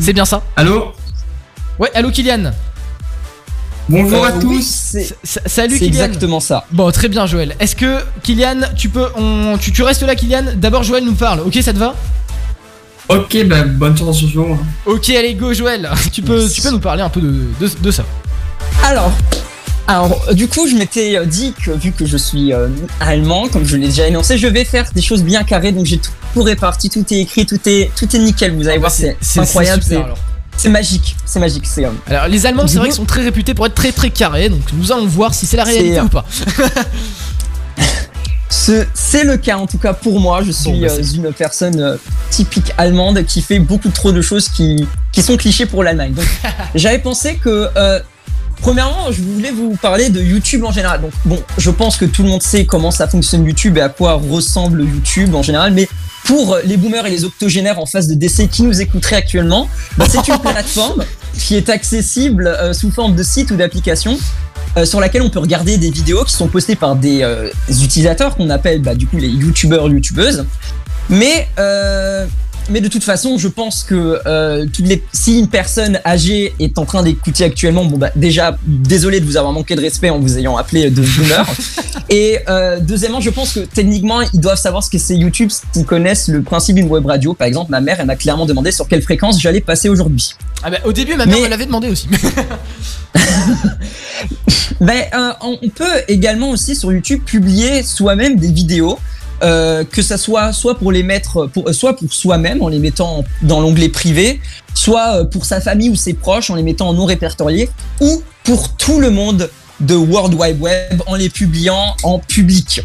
C'est 0.00 0.14
bien 0.14 0.24
ça? 0.24 0.42
Allô? 0.56 0.92
Ouais, 1.78 1.90
allô 1.94 2.10
Kylian 2.10 2.52
Bonjour 3.90 4.24
Euh, 4.24 4.28
à 4.28 4.32
oui, 4.36 4.40
tous. 4.40 4.64
c'est- 4.66 5.14
c'est- 5.22 5.46
Salut 5.48 5.74
c'est 5.74 5.80
Kylian. 5.90 6.04
exactement 6.04 6.40
ça. 6.40 6.64
Bon, 6.72 6.90
très 6.92 7.08
bien 7.08 7.26
Joël. 7.26 7.56
Est-ce 7.60 7.76
que 7.76 7.98
Kylian, 8.22 8.60
tu 8.74 8.88
peux, 8.88 9.06
on, 9.16 9.58
tu, 9.60 9.70
tu 9.72 9.82
restes 9.82 10.02
là 10.02 10.14
Kylian? 10.14 10.44
D'abord 10.56 10.82
Joël 10.82 11.04
nous 11.04 11.14
parle. 11.14 11.40
Ok, 11.40 11.58
ça 11.60 11.74
te 11.74 11.78
va? 11.78 11.94
Ok, 13.08 13.44
bah 13.46 13.62
bonne 13.64 13.96
chance 13.96 14.20
ce 14.20 14.26
jour. 14.26 14.56
Ok, 14.86 15.10
allez 15.10 15.34
go 15.34 15.52
Joël. 15.52 15.88
Tu 16.12 16.22
peux, 16.22 16.48
tu 16.48 16.62
peux 16.62 16.70
nous 16.70 16.78
parler 16.80 17.02
un 17.02 17.08
peu 17.08 17.20
de, 17.20 17.44
de, 17.60 17.70
de 17.82 17.90
ça. 17.90 18.04
Alors, 18.84 19.12
alors, 19.86 20.24
euh, 20.28 20.32
du 20.34 20.48
coup, 20.48 20.66
je 20.68 20.74
m'étais 20.76 21.16
euh, 21.16 21.24
dit 21.26 21.52
que 21.64 21.72
vu 21.72 21.92
que 21.92 22.06
je 22.06 22.16
suis 22.16 22.52
euh, 22.52 22.68
allemand, 23.00 23.48
comme 23.48 23.66
je 23.66 23.76
l'ai 23.76 23.88
déjà 23.88 24.06
énoncé, 24.06 24.38
je 24.38 24.46
vais 24.46 24.64
faire 24.64 24.88
des 24.94 25.02
choses 25.02 25.22
bien 25.24 25.42
carrées. 25.44 25.72
Donc 25.72 25.84
j'ai 25.86 25.98
tout, 25.98 26.10
tout 26.32 26.42
réparti, 26.42 26.88
tout 26.88 27.04
est 27.12 27.18
écrit, 27.18 27.44
tout 27.44 27.58
est, 27.66 27.90
tout 27.98 28.14
est 28.14 28.18
nickel. 28.18 28.54
Vous 28.54 28.68
allez 28.68 28.78
voir, 28.78 28.90
c'est 28.92 29.16
c'est- 29.20 29.40
incroyable, 29.40 29.82
c'est 29.82 29.88
super, 29.90 29.98
c'est 30.00 30.04
alors. 30.04 30.18
c'est 30.56 30.68
magique, 30.70 31.16
c'est 31.26 31.40
magique. 31.40 31.64
C'est 31.66 31.84
euh, 31.84 31.90
Alors 32.06 32.28
les 32.28 32.46
Allemands, 32.46 32.66
c'est 32.68 32.78
vrai 32.78 32.88
qu'ils 32.88 32.96
sont 32.96 33.04
très 33.04 33.22
réputés 33.24 33.52
pour 33.52 33.66
être 33.66 33.74
très 33.74 33.92
très 33.92 34.10
carrés, 34.10 34.48
donc 34.48 34.62
nous 34.74 34.90
allons 34.92 35.06
voir 35.06 35.34
si 35.34 35.44
c'est 35.46 35.56
la 35.56 35.64
réalité 35.64 35.94
C'est- 35.96 36.00
ou 36.00 36.08
pas. 36.08 36.24
Ce- 38.52 38.84
C'est 38.92 39.24
le 39.24 39.38
cas 39.38 39.56
en 39.56 39.66
tout 39.66 39.78
cas 39.78 39.94
pour 39.94 40.20
moi. 40.20 40.42
Je 40.44 40.52
suis 40.52 40.70
Bon, 40.70 40.80
bah, 40.80 40.88
euh, 40.92 41.02
une 41.14 41.32
personne 41.32 41.80
euh, 41.80 41.96
typique 42.30 42.72
allemande 42.76 43.24
qui 43.24 43.40
fait 43.40 43.58
beaucoup 43.58 43.88
trop 43.88 44.12
de 44.12 44.20
choses 44.20 44.48
qui 44.50 44.86
qui 45.10 45.22
sont 45.22 45.36
clichés 45.38 45.66
pour 45.66 45.82
l'Allemagne. 45.82 46.12
Donc, 46.12 46.26
j'avais 46.74 46.98
pensé 46.98 47.36
que 47.36 47.68
euh, 47.76 48.00
Premièrement, 48.60 49.10
je 49.10 49.20
voulais 49.22 49.50
vous 49.50 49.74
parler 49.82 50.08
de 50.08 50.20
YouTube 50.22 50.62
en 50.64 50.70
général. 50.70 51.00
Donc, 51.00 51.10
bon, 51.24 51.42
je 51.58 51.68
pense 51.70 51.96
que 51.96 52.04
tout 52.04 52.22
le 52.22 52.28
monde 52.28 52.42
sait 52.44 52.64
comment 52.64 52.92
ça 52.92 53.08
fonctionne 53.08 53.44
YouTube 53.44 53.76
et 53.76 53.80
à 53.80 53.88
quoi 53.88 54.12
ressemble 54.12 54.82
YouTube 54.84 55.34
en 55.34 55.42
général, 55.42 55.72
mais 55.72 55.88
pour 56.24 56.56
les 56.64 56.76
boomers 56.76 57.04
et 57.06 57.10
les 57.10 57.24
octogénaires 57.24 57.80
en 57.80 57.86
phase 57.86 58.06
de 58.06 58.14
décès 58.14 58.46
qui 58.46 58.62
nous 58.62 58.80
écouteraient 58.80 59.16
actuellement, 59.16 59.68
bah, 59.96 60.04
c'est 60.08 60.28
une 60.28 60.38
plateforme 60.52 61.02
qui 61.36 61.56
est 61.56 61.68
accessible 61.70 62.46
euh, 62.46 62.72
sous 62.72 62.92
forme 62.92 63.16
de 63.16 63.24
site 63.24 63.50
ou 63.50 63.56
d'application. 63.56 64.16
Euh, 64.76 64.84
sur 64.84 65.00
laquelle 65.00 65.22
on 65.22 65.30
peut 65.30 65.38
regarder 65.38 65.78
des 65.78 65.90
vidéos 65.90 66.24
qui 66.24 66.32
sont 66.32 66.48
postées 66.48 66.76
par 66.76 66.96
des 66.96 67.22
euh, 67.22 67.50
utilisateurs 67.68 68.36
qu'on 68.36 68.50
appelle 68.50 68.82
bah, 68.82 68.94
du 68.94 69.06
coup 69.06 69.18
les 69.18 69.28
youtubeurs 69.28 69.88
youtubeuses. 69.88 70.46
Mais 71.10 71.48
euh, 71.58 72.26
mais 72.70 72.80
de 72.80 72.88
toute 72.88 73.04
façon, 73.04 73.38
je 73.38 73.48
pense 73.48 73.84
que 73.84 74.20
euh, 74.26 74.66
toutes 74.72 74.86
les, 74.86 75.02
si 75.12 75.38
une 75.38 75.48
personne 75.48 76.00
âgée 76.04 76.54
est 76.60 76.78
en 76.78 76.84
train 76.84 77.02
d'écouter 77.02 77.44
actuellement, 77.44 77.84
bon 77.84 77.98
bah 77.98 78.10
déjà 78.16 78.56
désolé 78.66 79.20
de 79.20 79.24
vous 79.24 79.36
avoir 79.36 79.52
manqué 79.52 79.74
de 79.74 79.80
respect 79.80 80.10
en 80.10 80.18
vous 80.18 80.38
ayant 80.38 80.56
appelé 80.56 80.90
de 80.90 81.02
boomer. 81.02 81.46
Et 82.10 82.38
euh, 82.48 82.78
deuxièmement, 82.80 83.20
je 83.20 83.30
pense 83.30 83.54
que 83.54 83.60
techniquement, 83.60 84.20
ils 84.20 84.40
doivent 84.40 84.58
savoir 84.60 84.82
ce 84.82 84.90
que 84.90 84.98
c'est 84.98 85.16
YouTube 85.16 85.50
s'ils 85.50 85.84
connaissent 85.86 86.28
le 86.28 86.42
principe 86.42 86.76
d'une 86.76 86.88
web 86.88 87.06
radio. 87.06 87.34
Par 87.34 87.46
exemple, 87.46 87.70
ma 87.70 87.80
mère, 87.80 87.98
elle 88.00 88.06
m'a 88.06 88.16
clairement 88.16 88.46
demandé 88.46 88.70
sur 88.72 88.86
quelle 88.88 89.02
fréquence 89.02 89.40
j'allais 89.40 89.60
passer 89.60 89.88
aujourd'hui. 89.88 90.34
Ah 90.62 90.70
bah, 90.70 90.78
au 90.84 90.92
début, 90.92 91.14
ma 91.16 91.26
mère 91.26 91.36
Mais- 91.38 91.44
me 91.44 91.48
l'avait 91.48 91.66
demandé 91.66 91.88
aussi. 91.88 92.08
Ben, 94.80 95.04
euh, 95.14 95.32
on 95.42 95.58
on 95.62 95.68
peut 95.68 96.02
également 96.08 96.50
aussi 96.50 96.74
sur 96.74 96.92
YouTube 96.92 97.22
publier 97.24 97.82
soi-même 97.82 98.36
des 98.36 98.50
vidéos. 98.50 98.98
Euh, 99.42 99.84
que 99.84 100.02
ça 100.02 100.18
soit 100.18 100.52
soit 100.52 100.76
pour 100.78 100.92
les 100.92 101.02
mettre 101.02 101.50
euh, 101.56 101.72
soit 101.72 101.96
pour 101.96 102.12
soi-même 102.12 102.62
en 102.62 102.68
les 102.68 102.78
mettant 102.78 103.24
dans 103.42 103.60
l'onglet 103.60 103.88
privé 103.88 104.40
soit 104.74 105.16
euh, 105.16 105.24
pour 105.24 105.44
sa 105.44 105.60
famille 105.60 105.90
ou 105.90 105.96
ses 105.96 106.14
proches 106.14 106.50
en 106.50 106.54
les 106.54 106.62
mettant 106.62 106.88
en 106.88 106.94
non 106.94 107.06
répertorié 107.06 107.68
ou 108.00 108.22
pour 108.44 108.76
tout 108.76 109.00
le 109.00 109.10
monde 109.10 109.50
de 109.80 109.94
World 109.94 110.34
Wide 110.34 110.60
Web 110.60 111.02
en 111.06 111.14
les 111.14 111.28
publiant 111.28 111.96
en 112.02 112.18
public 112.18 112.82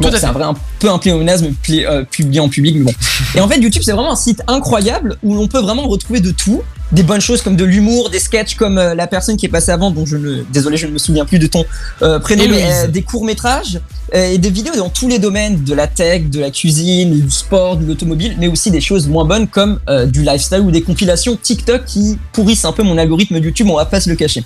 Bon, 0.00 0.10
c'est 0.10 0.24
un 0.24 0.32
vrai 0.32 0.44
un 0.44 0.54
peu 0.80 0.90
un 0.90 0.98
pléonasme 0.98 1.52
euh, 1.70 2.04
publié 2.04 2.40
en 2.40 2.48
public, 2.48 2.76
mais 2.76 2.84
bon. 2.84 2.92
Et 3.34 3.40
en 3.40 3.48
fait, 3.48 3.60
YouTube, 3.60 3.82
c'est 3.84 3.92
vraiment 3.92 4.12
un 4.12 4.16
site 4.16 4.42
incroyable 4.46 5.16
où 5.22 5.34
l'on 5.34 5.48
peut 5.48 5.60
vraiment 5.60 5.86
retrouver 5.86 6.20
de 6.20 6.30
tout. 6.30 6.62
Des 6.90 7.02
bonnes 7.02 7.20
choses 7.20 7.42
comme 7.42 7.56
de 7.56 7.64
l'humour, 7.64 8.08
des 8.08 8.18
sketchs 8.18 8.54
comme 8.54 8.78
euh, 8.78 8.94
la 8.94 9.06
personne 9.06 9.36
qui 9.36 9.44
est 9.44 9.50
passée 9.50 9.70
avant, 9.70 9.90
dont 9.90 10.06
je 10.06 10.16
ne, 10.16 10.42
désolé, 10.50 10.78
je 10.78 10.86
ne 10.86 10.92
me 10.92 10.98
souviens 10.98 11.26
plus 11.26 11.38
de 11.38 11.46
ton 11.46 11.66
euh, 12.00 12.18
prénom, 12.18 12.44
mais 12.48 12.64
euh, 12.64 12.86
des 12.86 13.02
courts 13.02 13.24
métrages 13.24 13.80
et 14.14 14.38
des 14.38 14.48
vidéos 14.48 14.74
dans 14.74 14.88
tous 14.88 15.06
les 15.06 15.18
domaines, 15.18 15.62
de 15.64 15.74
la 15.74 15.86
tech, 15.86 16.30
de 16.30 16.40
la 16.40 16.50
cuisine, 16.50 17.20
du 17.20 17.30
sport, 17.30 17.76
de 17.76 17.84
l'automobile, 17.84 18.36
mais 18.38 18.48
aussi 18.48 18.70
des 18.70 18.80
choses 18.80 19.06
moins 19.06 19.26
bonnes 19.26 19.46
comme 19.46 19.80
du 20.06 20.22
lifestyle 20.22 20.60
ou 20.60 20.70
des 20.70 20.80
compilations 20.80 21.36
TikTok 21.36 21.84
qui 21.84 22.18
pourrissent 22.32 22.64
un 22.64 22.72
peu 22.72 22.82
mon 22.82 22.96
algorithme 22.96 23.36
YouTube, 23.36 23.68
on 23.68 23.76
va 23.76 23.84
pas 23.84 24.00
se 24.00 24.08
le 24.08 24.16
cacher. 24.16 24.42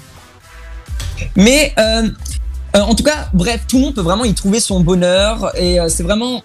Mais 1.37 1.73
euh, 1.79 2.09
euh, 2.77 2.81
en 2.81 2.95
tout 2.95 3.05
cas, 3.05 3.29
bref, 3.33 3.63
tout 3.69 3.77
le 3.77 3.85
monde 3.85 3.95
peut 3.95 4.03
vraiment 4.03 4.25
y 4.25 4.35
trouver 4.35 4.61
son 4.61 4.81
bonheur 4.81 5.53
et 5.57 5.79
euh, 5.79 5.89
c'est 5.89 6.03
vraiment 6.03 6.43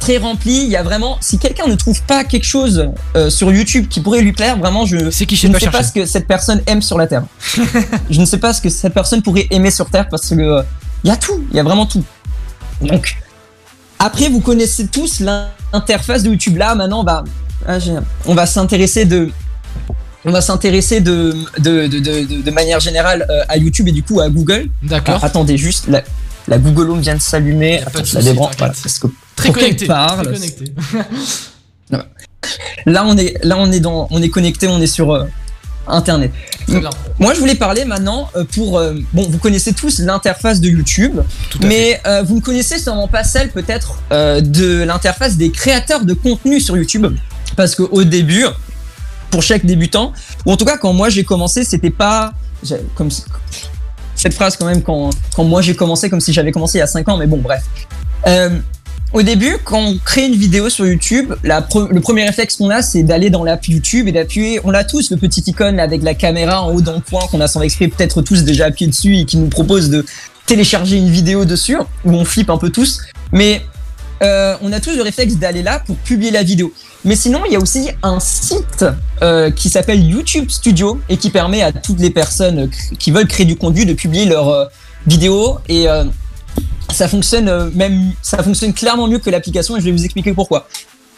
très 0.00 0.16
rempli. 0.16 0.64
Il 0.64 0.68
y 0.68 0.76
a 0.76 0.82
vraiment, 0.82 1.18
si 1.20 1.38
quelqu'un 1.38 1.66
ne 1.66 1.74
trouve 1.74 2.02
pas 2.02 2.24
quelque 2.24 2.46
chose 2.46 2.88
euh, 3.16 3.30
sur 3.30 3.52
YouTube 3.52 3.86
qui 3.88 4.00
pourrait 4.00 4.22
lui 4.22 4.32
plaire, 4.32 4.58
vraiment, 4.58 4.86
je, 4.86 4.96
ne 4.96 5.10
sais 5.10 5.26
pas 5.70 5.82
ce 5.82 5.92
que 5.92 6.06
cette 6.06 6.26
personne 6.26 6.62
aime 6.66 6.82
sur 6.82 6.98
la 6.98 7.06
terre. 7.06 7.24
je 8.10 8.20
ne 8.20 8.24
sais 8.24 8.38
pas 8.38 8.52
ce 8.52 8.60
que 8.60 8.68
cette 8.68 8.94
personne 8.94 9.22
pourrait 9.22 9.46
aimer 9.50 9.70
sur 9.70 9.88
terre 9.90 10.08
parce 10.08 10.28
que 10.30 10.34
euh, 10.34 10.62
il 11.04 11.08
y 11.08 11.10
a 11.10 11.16
tout, 11.16 11.44
il 11.50 11.56
y 11.56 11.60
a 11.60 11.62
vraiment 11.62 11.86
tout. 11.86 12.04
Donc, 12.80 13.16
après, 13.98 14.28
vous 14.28 14.40
connaissez 14.40 14.86
tous 14.86 15.20
l'interface 15.20 16.22
de 16.22 16.30
YouTube. 16.30 16.56
Là, 16.56 16.74
maintenant, 16.74 17.00
on 17.00 17.04
va, 17.04 17.24
ah, 17.68 17.78
on 18.26 18.34
va 18.34 18.46
s'intéresser 18.46 19.04
de, 19.04 19.30
on 20.24 20.30
va 20.32 20.40
s'intéresser 20.40 21.00
de, 21.00 21.34
de, 21.58 21.86
de, 21.86 21.98
de, 21.98 22.24
de- 22.26 22.42
de 22.42 22.50
manière 22.50 22.80
générale 22.80 23.26
euh, 23.30 23.42
à 23.48 23.56
YouTube 23.56 23.88
et 23.88 23.92
du 23.92 24.02
coup 24.02 24.20
à 24.20 24.28
Google. 24.28 24.68
D'accord. 24.82 25.22
Attendez 25.24 25.56
juste, 25.56 25.86
la, 25.88 26.02
la 26.48 26.58
Google 26.58 26.90
Home 26.90 27.00
vient 27.00 27.14
de 27.16 27.20
s'allumer. 27.20 27.80
Attends, 27.86 28.04
je 28.04 28.14
la 28.16 28.22
débranche. 28.22 28.54
Voilà, 28.58 28.74
parce 28.82 28.98
que 28.98 29.06
Très 29.36 29.52
connecté. 29.52 29.86
parle, 29.86 30.24
très 30.26 30.34
connecté. 30.34 30.64
Là, 32.86 33.04
on 33.06 33.16
est, 33.18 33.36
là, 33.44 33.56
on 33.58 33.70
est 33.70 33.80
dans, 33.80 34.08
on 34.10 34.22
est 34.22 34.30
connecté, 34.30 34.66
on 34.66 34.80
est 34.80 34.86
sur 34.86 35.12
euh, 35.12 35.24
Internet. 35.86 36.32
Moi, 37.18 37.34
je 37.34 37.40
voulais 37.40 37.54
parler 37.56 37.84
maintenant 37.84 38.30
euh, 38.36 38.44
pour, 38.44 38.78
euh, 38.78 38.94
bon, 39.12 39.28
vous 39.28 39.38
connaissez 39.38 39.72
tous 39.74 39.98
l'interface 39.98 40.60
de 40.60 40.68
YouTube, 40.68 41.18
à 41.20 41.66
mais 41.66 42.00
euh, 42.06 42.22
vous 42.22 42.36
ne 42.36 42.40
connaissez 42.40 42.78
sûrement 42.78 43.08
pas 43.08 43.24
celle 43.24 43.50
peut-être 43.50 43.98
de 44.10 44.82
l'interface 44.84 45.36
des 45.36 45.50
créateurs 45.50 46.04
de 46.04 46.14
contenu 46.14 46.60
sur 46.60 46.76
YouTube, 46.76 47.06
parce 47.56 47.74
qu'au 47.74 48.04
début, 48.04 48.46
pour 49.30 49.42
chaque 49.42 49.64
débutant, 49.64 50.12
ou 50.46 50.52
en 50.52 50.56
tout 50.56 50.64
cas 50.64 50.76
quand 50.76 50.92
moi 50.92 51.08
j'ai 51.08 51.24
commencé, 51.24 51.64
c'était 51.64 51.90
pas 51.90 52.32
comme 52.94 53.10
cette 54.14 54.34
phrase 54.34 54.56
quand 54.56 54.66
même 54.66 54.82
quand, 54.82 55.10
moi 55.38 55.62
j'ai 55.62 55.74
commencé 55.74 56.10
comme 56.10 56.20
si 56.20 56.32
j'avais 56.32 56.52
commencé 56.52 56.78
il 56.78 56.80
y 56.80 56.82
a 56.82 56.86
5 56.86 57.08
ans, 57.08 57.16
mais 57.16 57.26
bon 57.26 57.38
bref. 57.38 57.62
Euh, 58.26 58.58
au 59.12 59.22
début, 59.22 59.56
quand 59.64 59.80
on 59.80 59.98
crée 59.98 60.26
une 60.26 60.36
vidéo 60.36 60.68
sur 60.68 60.86
YouTube, 60.86 61.34
le 61.42 62.00
premier 62.00 62.24
réflexe 62.24 62.56
qu'on 62.56 62.70
a, 62.70 62.80
c'est 62.80 63.02
d'aller 63.02 63.28
dans 63.28 63.42
l'app 63.42 63.64
YouTube 63.66 64.06
et 64.06 64.12
d'appuyer. 64.12 64.60
On 64.62 64.70
l'a 64.70 64.84
tous, 64.84 65.10
le 65.10 65.16
petit 65.16 65.42
icône 65.46 65.80
avec 65.80 66.04
la 66.04 66.14
caméra 66.14 66.62
en 66.62 66.72
haut 66.72 66.80
dans 66.80 66.94
le 66.94 67.00
coin 67.00 67.26
qu'on 67.28 67.40
a 67.40 67.48
sans 67.48 67.60
exprès 67.62 67.88
peut-être 67.88 68.22
tous 68.22 68.44
déjà 68.44 68.66
appuyé 68.66 68.88
dessus 68.88 69.16
et 69.16 69.24
qui 69.24 69.36
nous 69.36 69.48
propose 69.48 69.90
de 69.90 70.06
télécharger 70.46 70.96
une 70.96 71.10
vidéo 71.10 71.44
dessus, 71.44 71.76
où 72.04 72.12
on 72.12 72.24
flippe 72.24 72.50
un 72.50 72.58
peu 72.58 72.70
tous. 72.70 73.00
Mais 73.32 73.62
euh, 74.22 74.56
on 74.62 74.72
a 74.72 74.78
tous 74.78 74.94
le 74.94 75.02
réflexe 75.02 75.34
d'aller 75.34 75.62
là 75.62 75.82
pour 75.84 75.96
publier 75.96 76.30
la 76.30 76.44
vidéo. 76.44 76.72
Mais 77.04 77.16
sinon, 77.16 77.40
il 77.46 77.52
y 77.52 77.56
a 77.56 77.58
aussi 77.58 77.88
un 78.02 78.20
site 78.20 78.84
euh, 79.22 79.50
qui 79.50 79.70
s'appelle 79.70 80.04
YouTube 80.04 80.50
Studio 80.50 81.00
et 81.08 81.16
qui 81.16 81.30
permet 81.30 81.62
à 81.62 81.72
toutes 81.72 82.00
les 82.00 82.10
personnes 82.10 82.70
qui 82.98 83.10
veulent 83.10 83.28
créer 83.28 83.46
du 83.46 83.56
contenu 83.56 83.86
de 83.86 83.94
publier 83.94 84.26
leurs 84.26 84.48
euh, 84.48 84.66
vidéos 85.06 85.58
et 85.68 85.88
euh, 85.88 86.04
ça 86.92 87.08
fonctionne 87.08 87.70
même 87.74 88.12
ça 88.20 88.42
fonctionne 88.42 88.74
clairement 88.74 89.06
mieux 89.06 89.18
que 89.18 89.30
l'application 89.30 89.76
et 89.76 89.80
je 89.80 89.86
vais 89.86 89.92
vous 89.92 90.04
expliquer 90.04 90.34
pourquoi. 90.34 90.68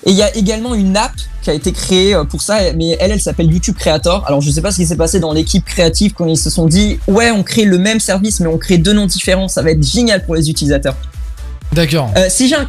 Et 0.04 0.10
il 0.10 0.16
y 0.16 0.22
a 0.22 0.36
également 0.36 0.74
une 0.74 0.96
app 0.96 1.12
qui 1.42 1.50
a 1.50 1.54
été 1.54 1.72
créée 1.72 2.16
pour 2.28 2.42
ça, 2.42 2.72
mais 2.74 2.96
elle, 3.00 3.12
elle 3.12 3.20
s'appelle 3.20 3.50
YouTube 3.50 3.76
Creator. 3.76 4.24
Alors 4.26 4.40
je 4.40 4.50
sais 4.50 4.60
pas 4.60 4.70
ce 4.70 4.76
qui 4.76 4.86
s'est 4.86 4.96
passé 4.96 5.20
dans 5.20 5.32
l'équipe 5.32 5.64
créative 5.64 6.12
quand 6.12 6.26
ils 6.26 6.36
se 6.36 6.50
sont 6.50 6.66
dit 6.66 6.98
ouais 7.08 7.30
on 7.30 7.42
crée 7.42 7.64
le 7.64 7.78
même 7.78 7.98
service 7.98 8.38
mais 8.40 8.48
on 8.48 8.58
crée 8.58 8.78
deux 8.78 8.92
noms 8.92 9.06
différents, 9.06 9.48
ça 9.48 9.62
va 9.62 9.72
être 9.72 9.82
génial 9.82 10.24
pour 10.24 10.36
les 10.36 10.48
utilisateurs. 10.48 10.94
D'accord. 11.72 12.10
Euh, 12.16 12.26
si 12.28 12.48
j'ai 12.48 12.56
un 12.56 12.68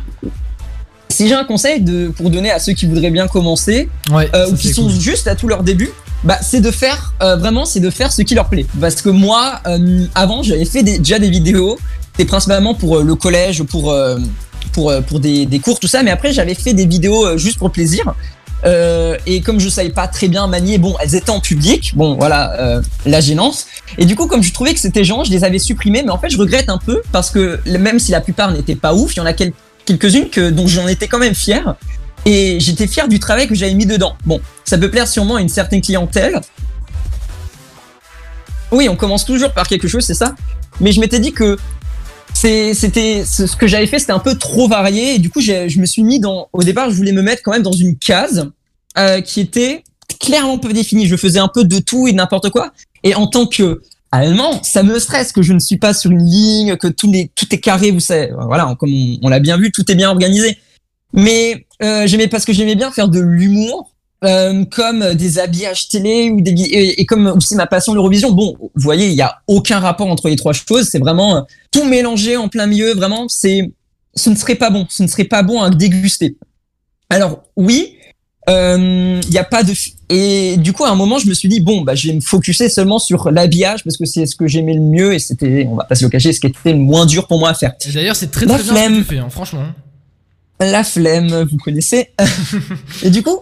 si 1.13 1.27
j'ai 1.27 1.35
un 1.35 1.45
conseil 1.45 1.79
de, 1.81 2.09
pour 2.09 2.29
donner 2.29 2.51
à 2.51 2.59
ceux 2.59 2.73
qui 2.73 2.85
voudraient 2.85 3.11
bien 3.11 3.27
commencer 3.27 3.89
Ouais, 4.11 4.29
euh, 4.35 4.49
ou 4.49 4.55
qui 4.55 4.73
sont 4.73 4.83
cool. 4.89 4.99
juste 4.99 5.27
à 5.27 5.35
tout 5.35 5.47
leur 5.47 5.63
début, 5.63 5.89
bah, 6.23 6.37
c'est 6.41 6.61
de 6.61 6.71
faire 6.71 7.13
euh, 7.21 7.35
vraiment 7.37 7.65
c'est 7.65 7.79
de 7.79 7.89
faire 7.89 8.11
ce 8.11 8.21
qui 8.21 8.35
leur 8.35 8.49
plaît. 8.49 8.65
Parce 8.81 9.01
que 9.01 9.09
moi, 9.09 9.59
euh, 9.67 10.05
avant, 10.15 10.43
j'avais 10.43 10.65
fait 10.65 10.83
des- 10.83 10.97
déjà 10.99 11.19
des 11.19 11.29
vidéos, 11.29 11.77
c'était 12.11 12.25
principalement 12.25 12.73
pour 12.73 12.99
le 12.99 13.15
collège, 13.15 13.63
pour 13.63 13.95
pour 14.71 14.93
pour 15.07 15.19
des, 15.19 15.45
des 15.45 15.59
cours 15.59 15.79
tout 15.79 15.87
ça, 15.87 16.03
mais 16.03 16.11
après 16.11 16.31
j'avais 16.33 16.55
fait 16.55 16.73
des 16.73 16.85
vidéos 16.85 17.37
juste 17.37 17.57
pour 17.59 17.67
le 17.67 17.73
plaisir. 17.73 18.13
Et 19.25 19.41
comme 19.41 19.59
je 19.59 19.67
savais 19.69 19.89
pas 19.89 20.07
très 20.07 20.27
bien 20.29 20.47
manier, 20.47 20.77
bon, 20.77 20.95
elles 21.01 21.15
étaient 21.15 21.29
en 21.31 21.41
public, 21.41 21.93
bon, 21.95 22.15
voilà, 22.15 22.81
la 23.05 23.19
gênance. 23.19 23.65
Et 23.97 24.05
du 24.05 24.15
coup, 24.15 24.27
comme 24.27 24.41
je 24.41 24.53
trouvais 24.53 24.73
que 24.73 24.79
c'était 24.79 25.03
gênant, 25.03 25.23
je 25.25 25.31
les 25.31 25.43
avais 25.43 25.59
supprimées, 25.59 26.01
mais 26.03 26.11
en 26.11 26.17
fait, 26.17 26.29
je 26.29 26.37
regrette 26.37 26.69
un 26.69 26.77
peu 26.77 27.01
parce 27.11 27.29
que 27.29 27.59
même 27.67 27.99
si 27.99 28.11
la 28.11 28.21
plupart 28.21 28.51
n'étaient 28.51 28.75
pas 28.75 28.93
ouf, 28.93 29.15
il 29.15 29.17
y 29.17 29.19
en 29.21 29.25
a 29.25 29.33
quel- 29.33 29.51
quelques-unes 29.85 30.29
que 30.29 30.49
dont 30.49 30.67
j'en 30.67 30.87
étais 30.87 31.07
quand 31.07 31.19
même 31.19 31.35
fier. 31.35 31.75
Et 32.25 32.59
j'étais 32.59 32.87
fier 32.87 33.07
du 33.07 33.19
travail 33.19 33.47
que 33.47 33.55
j'avais 33.55 33.73
mis 33.73 33.85
dedans. 33.85 34.15
Bon, 34.25 34.39
ça 34.63 34.77
peut 34.77 34.89
plaire 34.89 35.07
sûrement 35.07 35.35
à 35.35 35.41
une 35.41 35.49
certaine 35.49 35.81
clientèle. 35.81 36.39
Oui, 38.71 38.87
on 38.89 38.95
commence 38.95 39.25
toujours 39.25 39.51
par 39.51 39.67
quelque 39.67 39.87
chose, 39.87 40.03
c'est 40.03 40.13
ça. 40.13 40.35
Mais 40.79 40.91
je 40.91 40.99
m'étais 40.99 41.19
dit 41.19 41.33
que 41.33 41.57
c'était 42.33 43.23
ce 43.25 43.55
que 43.55 43.67
j'avais 43.67 43.87
fait, 43.87 43.99
c'était 43.99 44.13
un 44.13 44.19
peu 44.19 44.35
trop 44.35 44.67
varié. 44.67 45.15
Et 45.15 45.19
du 45.19 45.29
coup, 45.29 45.41
je 45.41 45.79
me 45.79 45.85
suis 45.85 46.03
mis 46.03 46.19
dans. 46.19 46.49
Au 46.53 46.63
départ, 46.63 46.89
je 46.89 46.95
voulais 46.95 47.11
me 47.11 47.21
mettre 47.21 47.41
quand 47.43 47.51
même 47.51 47.61
dans 47.61 47.73
une 47.73 47.97
case 47.97 48.49
euh, 48.97 49.21
qui 49.21 49.39
était 49.39 49.83
clairement 50.19 50.57
peu 50.57 50.73
définie. 50.73 51.07
Je 51.07 51.15
faisais 51.15 51.39
un 51.39 51.47
peu 51.47 51.63
de 51.65 51.79
tout 51.79 52.07
et 52.07 52.13
n'importe 52.13 52.49
quoi. 52.49 52.71
Et 53.03 53.15
en 53.15 53.27
tant 53.27 53.45
que 53.45 53.81
allemand, 54.13 54.61
ça 54.61 54.83
me 54.83 54.99
stresse 54.99 55.31
que 55.31 55.41
je 55.41 55.53
ne 55.53 55.59
suis 55.59 55.77
pas 55.77 55.93
sur 55.93 56.11
une 56.11 56.23
ligne, 56.23 56.77
que 56.77 56.87
tout 56.87 57.11
est, 57.13 57.31
tout 57.35 57.47
est 57.51 57.57
carré, 57.57 57.91
vous 57.91 57.99
savez. 57.99 58.31
Voilà, 58.45 58.75
comme 58.79 58.91
on, 59.21 59.27
l'a 59.27 59.39
bien 59.39 59.57
vu, 59.57 59.71
tout 59.71 59.91
est 59.91 59.95
bien 59.95 60.09
organisé. 60.09 60.57
Mais 61.13 61.65
euh, 61.81 62.05
j'aimais 62.05 62.27
parce 62.27 62.45
que 62.45 62.53
j'aimais 62.53 62.75
bien 62.75 62.91
faire 62.91 63.09
de 63.09 63.19
l'humour. 63.19 63.89
euh, 64.23 64.63
comme 64.65 65.15
des 65.15 65.37
habillages 65.37 65.89
télé 65.89 66.29
ou 66.29 66.39
des 66.39 66.51
et 66.51 67.05
comme 67.05 67.27
aussi 67.27 67.55
ma 67.55 67.67
passion 67.67 67.93
l'Eurovision. 67.93 68.31
Bon, 68.31 68.55
vous 68.59 68.69
voyez, 68.75 69.07
il 69.07 69.15
y 69.15 69.21
a 69.21 69.41
aucun 69.47 69.79
rapport 69.79 70.07
entre 70.07 70.29
les 70.29 70.37
trois 70.37 70.53
choses. 70.53 70.87
C'est 70.89 70.99
vraiment 70.99 71.35
euh, 71.35 71.41
tout 71.71 71.83
mélangé 71.83 72.37
en 72.37 72.47
plein 72.47 72.67
milieu. 72.67 72.93
Vraiment, 72.93 73.27
c'est 73.27 73.73
ce 74.15 74.29
ne 74.29 74.35
serait 74.35 74.55
pas 74.55 74.69
bon. 74.69 74.85
Ce 74.89 75.03
ne 75.03 75.07
serait 75.07 75.25
pas 75.25 75.43
bon 75.43 75.61
à 75.61 75.69
déguster. 75.69 76.37
Alors 77.09 77.43
oui, 77.57 77.97
euh, 78.49 79.21
il 79.25 79.33
y 79.33 79.37
a 79.37 79.43
pas 79.43 79.63
de 79.63 79.71
et 80.09 80.57
du 80.57 80.73
coup 80.73 80.83
à 80.83 80.89
un 80.89 80.95
moment 80.95 81.17
je 81.17 81.27
me 81.27 81.33
suis 81.33 81.47
dit 81.47 81.61
bon 81.61 81.81
bah 81.81 81.95
je 81.95 82.09
vais 82.09 82.13
me 82.13 82.19
focuser 82.21 82.67
seulement 82.67 82.99
sur 82.99 83.31
l'habillage 83.31 83.83
parce 83.85 83.95
que 83.95 84.05
c'est 84.05 84.25
ce 84.25 84.35
que 84.35 84.47
j'aimais 84.47 84.73
le 84.73 84.81
mieux 84.81 85.13
et 85.13 85.19
c'était 85.19 85.65
on 85.69 85.75
va 85.75 85.85
pas 85.85 85.95
se 85.95 86.03
le 86.03 86.09
cacher 86.09 86.33
ce 86.33 86.41
qui 86.41 86.47
était 86.47 86.73
le 86.73 86.79
moins 86.79 87.05
dur 87.05 87.25
pour 87.27 87.39
moi 87.39 87.49
à 87.51 87.53
faire. 87.53 87.73
D'ailleurs, 87.93 88.15
c'est 88.17 88.31
très 88.31 88.45
La 88.45 88.55
très 88.55 88.63
bien 88.63 88.73
ce 88.73 88.79
que 88.79 88.85
flemme. 88.89 88.97
tu 88.97 89.03
fais, 89.15 89.17
hein, 89.19 89.29
franchement. 89.29 89.63
La 90.59 90.83
flemme, 90.83 91.47
vous 91.49 91.57
connaissez. 91.57 92.09
et 93.03 93.09
du 93.09 93.23
coup, 93.23 93.39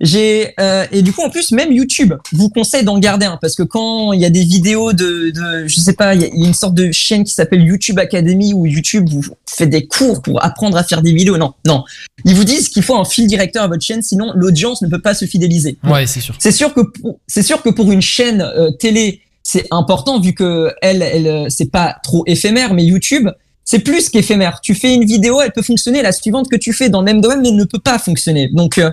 J'ai 0.00 0.52
euh, 0.60 0.84
et 0.92 1.02
du 1.02 1.12
coup 1.12 1.22
en 1.22 1.30
plus 1.30 1.52
même 1.52 1.72
YouTube 1.72 2.14
vous 2.32 2.48
conseille 2.48 2.84
d'en 2.84 2.98
garder 2.98 3.26
un 3.26 3.38
parce 3.40 3.54
que 3.54 3.62
quand 3.62 4.12
il 4.12 4.20
y 4.20 4.24
a 4.24 4.30
des 4.30 4.44
vidéos 4.44 4.92
de, 4.92 5.30
de 5.30 5.66
je 5.66 5.80
sais 5.80 5.94
pas 5.94 6.14
il 6.14 6.22
y, 6.22 6.24
a 6.24 6.28
il 6.28 6.40
y 6.40 6.44
a 6.44 6.48
une 6.48 6.54
sorte 6.54 6.74
de 6.74 6.92
chaîne 6.92 7.24
qui 7.24 7.32
s'appelle 7.32 7.62
YouTube 7.62 7.98
Academy 7.98 8.52
où 8.54 8.66
YouTube 8.66 9.08
vous 9.10 9.22
fait 9.48 9.66
des 9.66 9.86
cours 9.86 10.22
pour 10.22 10.44
apprendre 10.44 10.76
à 10.76 10.84
faire 10.84 11.02
des 11.02 11.12
vidéos 11.12 11.38
non 11.38 11.54
non 11.66 11.84
ils 12.24 12.34
vous 12.34 12.44
disent 12.44 12.68
qu'il 12.68 12.82
faut 12.82 12.96
un 12.96 13.04
fil 13.04 13.26
directeur 13.26 13.64
à 13.64 13.68
votre 13.68 13.82
chaîne 13.82 14.02
sinon 14.02 14.32
l'audience 14.34 14.82
ne 14.82 14.88
peut 14.88 15.00
pas 15.00 15.14
se 15.14 15.24
fidéliser 15.24 15.78
Ouais, 15.84 16.06
c'est 16.06 16.20
sûr. 16.20 16.34
c'est 16.38 16.52
sûr 16.52 16.74
que 16.74 16.80
c'est 17.26 17.42
sûr 17.42 17.62
que 17.62 17.70
pour 17.70 17.90
une 17.92 18.02
chaîne 18.02 18.40
euh, 18.42 18.70
télé, 18.70 19.20
c'est 19.42 19.66
important 19.70 20.20
vu 20.20 20.34
que 20.34 20.72
elle, 20.82 21.02
elle, 21.02 21.26
euh, 21.26 21.46
c'est 21.48 21.70
pas 21.70 21.96
trop 22.02 22.24
éphémère, 22.26 22.74
mais 22.74 22.84
YouTube, 22.84 23.28
c'est 23.64 23.78
plus 23.78 24.08
qu'éphémère. 24.08 24.60
Tu 24.60 24.74
fais 24.74 24.94
une 24.94 25.04
vidéo, 25.04 25.40
elle 25.40 25.52
peut 25.52 25.62
fonctionner. 25.62 26.02
La 26.02 26.12
suivante 26.12 26.48
que 26.50 26.56
tu 26.56 26.72
fais 26.72 26.88
dans 26.88 27.00
le 27.00 27.04
même 27.04 27.20
domaine, 27.20 27.40
mais 27.42 27.48
elle 27.48 27.56
ne 27.56 27.64
peut 27.64 27.78
pas 27.78 27.98
fonctionner. 27.98 28.48
Donc 28.52 28.78
euh, 28.78 28.90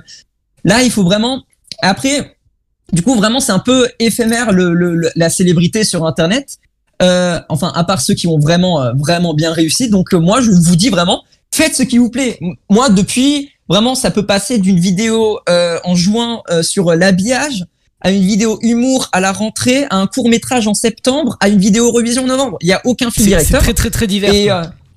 là, 0.63 0.83
il 0.83 0.91
faut 0.91 1.03
vraiment. 1.03 1.43
Après, 1.81 2.37
du 2.91 3.01
coup, 3.01 3.15
vraiment, 3.15 3.39
c'est 3.39 3.51
un 3.51 3.59
peu 3.59 3.87
éphémère 3.99 4.51
le, 4.51 4.73
le- 4.73 4.95
le- 4.95 5.11
la 5.15 5.29
célébrité 5.29 5.83
sur 5.83 6.05
Internet. 6.05 6.57
Euh, 7.01 7.39
enfin, 7.49 7.71
à 7.75 7.83
part 7.83 8.01
ceux 8.01 8.13
qui 8.13 8.27
ont 8.27 8.39
vraiment, 8.39 8.81
euh, 8.81 8.91
vraiment 8.95 9.33
bien 9.33 9.51
réussi. 9.51 9.89
Donc 9.89 10.13
euh, 10.13 10.19
moi, 10.19 10.41
je 10.41 10.51
vous 10.51 10.75
dis 10.75 10.89
vraiment, 10.89 11.23
faites 11.53 11.75
ce 11.75 11.83
qui 11.83 11.97
vous 11.97 12.09
plaît. 12.09 12.39
Moi, 12.69 12.89
depuis, 12.89 13.49
vraiment, 13.67 13.95
ça 13.95 14.11
peut 14.11 14.25
passer 14.25 14.57
d'une 14.59 14.79
vidéo 14.79 15.39
euh, 15.49 15.79
en 15.83 15.95
euh, 16.49 16.61
sur 16.63 16.93
l'habillage 16.93 17.65
à 18.01 18.11
une 18.11 18.21
vidéo 18.23 18.59
humour 18.61 19.07
à 19.13 19.19
la 19.21 19.31
rentrée, 19.31 19.85
à 19.89 19.95
un 19.97 20.07
court 20.07 20.29
métrage 20.29 20.67
en 20.67 20.73
septembre, 20.73 21.37
à 21.39 21.47
une 21.49 21.57
vidéo 21.59 21.89
revision 21.91 22.23
en 22.23 22.27
novembre. 22.27 22.57
Il 22.61 22.67
y 22.67 22.73
a 22.73 22.81
aucun 22.85 23.09
fil 23.09 23.25
directeur. 23.25 23.61
c'est 23.61 23.65
très, 23.65 23.73
très, 23.73 23.89
très 23.89 24.07
divers, 24.07 24.33
Et, 24.33 24.49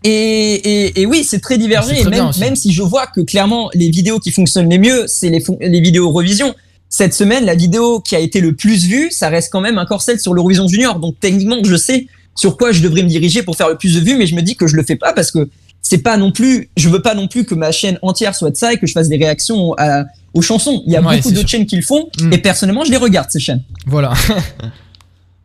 et, 0.08 0.54
et, 0.86 1.00
et 1.02 1.06
oui, 1.06 1.24
c'est 1.24 1.40
très 1.40 1.58
divergé. 1.58 1.96
Très 1.96 2.10
même, 2.40 2.56
si 2.56 2.72
je 2.72 2.82
vois 2.82 3.06
que 3.06 3.20
clairement 3.20 3.70
les 3.74 3.90
vidéos 3.90 4.18
qui 4.18 4.30
fonctionnent 4.30 4.68
les 4.70 4.78
mieux, 4.78 5.04
c'est 5.06 5.30
les, 5.30 5.80
vidéos 5.80 6.10
revision. 6.10 6.54
Cette 6.88 7.14
semaine, 7.14 7.44
la 7.44 7.54
vidéo 7.54 8.00
qui 8.00 8.14
a 8.14 8.20
été 8.20 8.40
le 8.40 8.54
plus 8.54 8.84
vue, 8.86 9.10
ça 9.10 9.28
reste 9.28 9.50
quand 9.52 9.60
même 9.60 9.78
encore 9.78 10.02
celle 10.02 10.20
sur 10.20 10.32
l'Eurovision 10.34 10.68
Junior. 10.68 10.98
Donc 11.00 11.16
techniquement, 11.20 11.56
je 11.64 11.76
sais 11.76 12.06
sur 12.34 12.56
quoi 12.56 12.70
je 12.72 12.80
devrais 12.82 13.02
me 13.02 13.08
diriger 13.08 13.42
pour 13.42 13.56
faire 13.56 13.68
le 13.68 13.76
plus 13.76 13.94
de 13.94 14.00
vues, 14.00 14.16
mais 14.16 14.26
je 14.26 14.34
me 14.34 14.42
dis 14.42 14.54
que 14.56 14.66
je 14.66 14.76
le 14.76 14.82
fais 14.84 14.96
pas 14.96 15.12
parce 15.12 15.30
que 15.30 15.48
c'est 15.82 15.98
pas 15.98 16.16
non 16.16 16.32
plus, 16.32 16.68
je 16.76 16.88
veux 16.88 17.00
pas 17.02 17.14
non 17.14 17.28
plus 17.28 17.44
que 17.44 17.54
ma 17.54 17.72
chaîne 17.72 17.98
entière 18.02 18.34
soit 18.34 18.50
de 18.50 18.56
ça 18.56 18.72
et 18.72 18.76
que 18.78 18.86
je 18.86 18.92
fasse 18.92 19.08
des 19.08 19.16
réactions 19.16 19.74
à- 19.78 20.04
aux 20.34 20.42
chansons. 20.42 20.82
Il 20.86 20.92
y 20.92 20.96
a 20.96 21.00
Ouais, 21.00 21.16
beaucoup 21.16 21.32
d'autres 21.32 21.48
chaînes 21.48 21.66
qui 21.66 21.76
le 21.76 21.82
font 21.82 22.08
Mm. 22.20 22.32
et 22.32 22.38
personnellement, 22.38 22.84
je 22.84 22.90
les 22.90 22.96
regarde 22.98 23.30
ces 23.30 23.40
chaînes. 23.40 23.62
Voilà. 23.86 24.12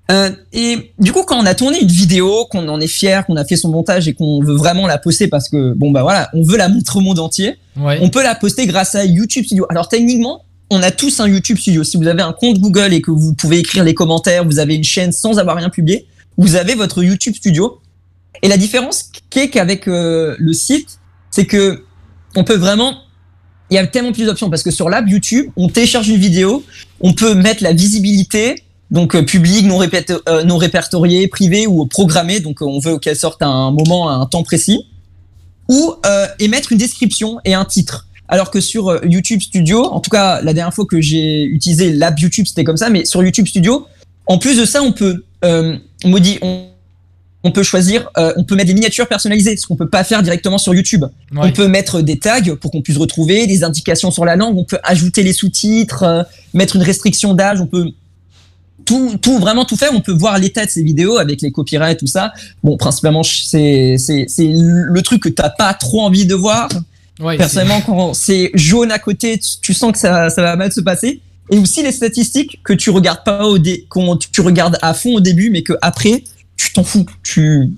Euh, 0.10 0.30
et 0.52 0.92
du 1.00 1.14
coup, 1.14 1.24
quand 1.24 1.38
on 1.42 1.46
a 1.46 1.56
tourné 1.56 1.80
une 1.82 1.88
vidéo, 1.88 2.46
qu'on 2.50 2.68
en 2.68 2.82
est 2.82 2.88
fier, 2.88 3.26
qu'on 3.26 3.38
a 3.38 3.46
fait 3.46 3.56
son 3.56 3.70
montage 3.70 4.08
et 4.08 4.14
qu'on 4.14 4.44
veut 4.44 4.56
vraiment 4.56 4.88
la 4.88 4.98
poster 4.98 5.28
parce 5.28 5.48
que 5.48 5.74
bon 5.74 5.92
bah 5.92 6.02
voilà, 6.02 6.30
on 6.34 6.44
veut 6.44 6.58
la 6.58 6.68
montrer 6.68 7.00
au 7.00 7.02
monde 7.02 7.20
entier, 7.20 7.56
Ouais. 7.78 8.00
on 8.02 8.10
peut 8.10 8.24
la 8.24 8.36
poster 8.36 8.68
grâce 8.68 8.96
à 8.96 9.06
YouTube 9.06 9.46
Studio. 9.46 9.66
Alors 9.70 9.88
techniquement, 9.88 10.44
on 10.70 10.82
a 10.84 10.92
tous 10.92 11.20
un 11.22 11.28
YouTube 11.30 11.58
Studio. 11.58 11.84
Si 11.86 11.96
vous 11.98 12.08
avez 12.08 12.22
un 12.24 12.34
compte 12.34 12.60
Google 12.60 12.94
et 12.94 13.02
que 13.02 13.12
vous 13.12 13.34
pouvez 13.34 13.60
écrire 13.60 13.84
les 13.86 13.94
commentaires, 13.94 14.44
vous 14.44 14.60
avez 14.60 14.76
une 14.76 14.84
chaîne 14.84 15.12
sans 15.14 15.38
avoir 15.40 15.56
rien 15.56 15.70
publié, 15.70 16.08
vous 16.38 16.56
avez 16.56 16.76
votre 16.76 17.04
YouTube 17.04 17.36
Studio. 17.36 17.80
Et 18.42 18.48
la 18.50 18.58
différence 18.58 19.10
qu'est 19.30 19.50
qu'avec 19.50 19.88
euh, 19.88 20.36
le 20.40 20.52
site, 20.54 21.00
c'est 21.30 21.46
que 21.46 21.84
on 22.36 22.44
peut 22.44 22.58
vraiment 22.58 22.98
il 23.70 23.76
y 23.76 23.78
a 23.78 23.88
tellement 23.88 24.12
plus 24.12 24.26
d'options 24.26 24.50
parce 24.50 24.64
que 24.64 24.72
sur 24.72 24.90
l'app 24.90 25.08
YouTube, 25.08 25.50
on 25.56 25.70
télécharge 25.70 26.10
une 26.10 26.18
vidéo, 26.18 26.66
on 27.00 27.14
peut 27.14 27.34
mettre 27.36 27.64
la 27.64 27.72
visibilité, 27.72 28.56
donc 28.92 29.16
euh, 29.16 29.24
public, 29.24 29.66
non, 29.66 29.78
répété- 29.80 30.20
euh, 30.28 30.44
non 30.44 30.58
répertorié, 30.58 31.28
privé 31.28 31.66
ou 31.66 31.86
programmé, 31.86 32.40
donc 32.42 32.62
euh, 32.62 32.66
on 32.66 32.80
veut 32.80 33.00
qu'elle 33.00 33.16
sorte 33.16 33.42
à 33.42 33.48
un 33.48 33.72
moment, 33.72 34.10
à 34.10 34.14
un 34.14 34.26
temps 34.26 34.44
précis, 34.44 34.86
ou 35.70 35.94
euh, 36.06 36.28
émettre 36.40 36.72
une 36.74 36.78
description 36.78 37.40
et 37.46 37.54
un 37.54 37.66
titre. 37.66 38.08
Alors 38.28 38.52
que 38.52 38.62
sur 38.62 39.04
YouTube 39.06 39.42
Studio, 39.42 39.84
en 39.86 40.00
tout 40.00 40.10
cas 40.10 40.42
la 40.42 40.54
dernière 40.54 40.74
fois 40.74 40.86
que 40.86 41.02
j'ai 41.02 41.44
utilisé 41.44 41.92
l'app 41.92 42.20
YouTube, 42.20 42.46
c'était 42.48 42.64
comme 42.64 42.78
ça, 42.78 42.90
mais 42.90 43.06
sur 43.06 43.24
YouTube 43.24 43.48
Studio, 43.48 43.88
en 44.28 44.38
plus 44.38 44.58
de 44.58 44.66
ça, 44.66 44.84
on 44.84 44.92
peut 44.92 45.24
euh, 45.44 45.78
on, 46.06 46.68
on 47.44 47.52
peut 47.52 47.64
choisir, 47.64 48.10
euh, 48.18 48.34
on 48.38 48.44
peut 48.44 48.56
mettre 48.56 48.68
des 48.68 48.74
miniatures 48.74 49.08
personnalisées, 49.08 49.58
ce 49.58 49.66
qu'on 49.66 49.76
peut 49.76 49.90
pas 49.90 50.04
faire 50.04 50.22
directement 50.22 50.58
sur 50.58 50.74
YouTube. 50.74 51.04
Ouais. 51.32 51.40
On 51.44 51.52
peut 51.52 51.68
mettre 51.68 52.02
des 52.02 52.20
tags 52.20 52.56
pour 52.60 52.72
qu'on 52.72 52.82
puisse 52.82 52.98
retrouver, 52.98 53.48
des 53.48 53.64
indications 53.64 54.12
sur 54.12 54.26
la 54.26 54.36
langue, 54.36 54.58
on 54.58 54.64
peut 54.64 54.80
ajouter 54.84 55.24
les 55.24 55.34
sous-titres, 55.34 56.04
euh, 56.04 56.24
mettre 56.54 56.76
une 56.76 56.84
restriction 56.84 57.34
d'âge, 57.34 57.60
on 57.60 57.68
peut 57.68 57.92
tout, 58.92 59.18
tout, 59.22 59.40
vraiment 59.40 59.64
tout 59.64 59.78
faire. 59.78 59.92
On 59.94 60.02
peut 60.02 60.12
voir 60.12 60.38
l'état 60.38 60.66
de 60.66 60.70
ces 60.70 60.84
vidéos 60.84 61.18
avec 61.18 61.42
les 61.42 61.52
copyrights, 61.52 62.00
tout 62.00 62.08
ça. 62.08 62.34
Bon, 62.64 62.76
principalement, 62.78 63.24
c'est, 63.24 63.96
le 63.98 65.00
truc 65.02 65.24
que 65.24 65.30
t'as 65.30 65.50
pas 65.50 65.74
trop 65.74 66.02
envie 66.02 66.26
de 66.26 66.36
voir. 66.36 66.68
Ouais, 67.20 67.38
Personnellement, 67.38 67.82
quand 67.86 68.14
c'est 68.14 68.52
jaune 68.54 68.92
à 68.92 69.00
côté, 69.00 69.38
tu, 69.38 69.50
tu 69.62 69.74
sens 69.74 69.92
que 69.94 69.98
ça, 70.00 70.30
ça 70.30 70.42
va 70.42 70.56
mal 70.56 70.72
se 70.72 70.82
passer. 70.82 71.22
Et 71.52 71.58
aussi 71.58 71.84
les 71.84 71.92
statistiques 71.92 72.60
que 72.64 72.74
tu 72.74 72.90
regardes 72.90 73.24
pas 73.24 73.46
au 73.46 73.58
dé, 73.60 73.86
tu 74.32 74.42
regardes 74.42 74.78
à 74.82 74.94
fond 74.94 75.16
au 75.16 75.20
début, 75.20 75.50
mais 75.52 75.62
que 75.64 75.74
après, 75.82 76.24
tu 76.58 76.74
t'en 76.74 76.84
fous. 76.84 77.06
Tu, 77.24 77.70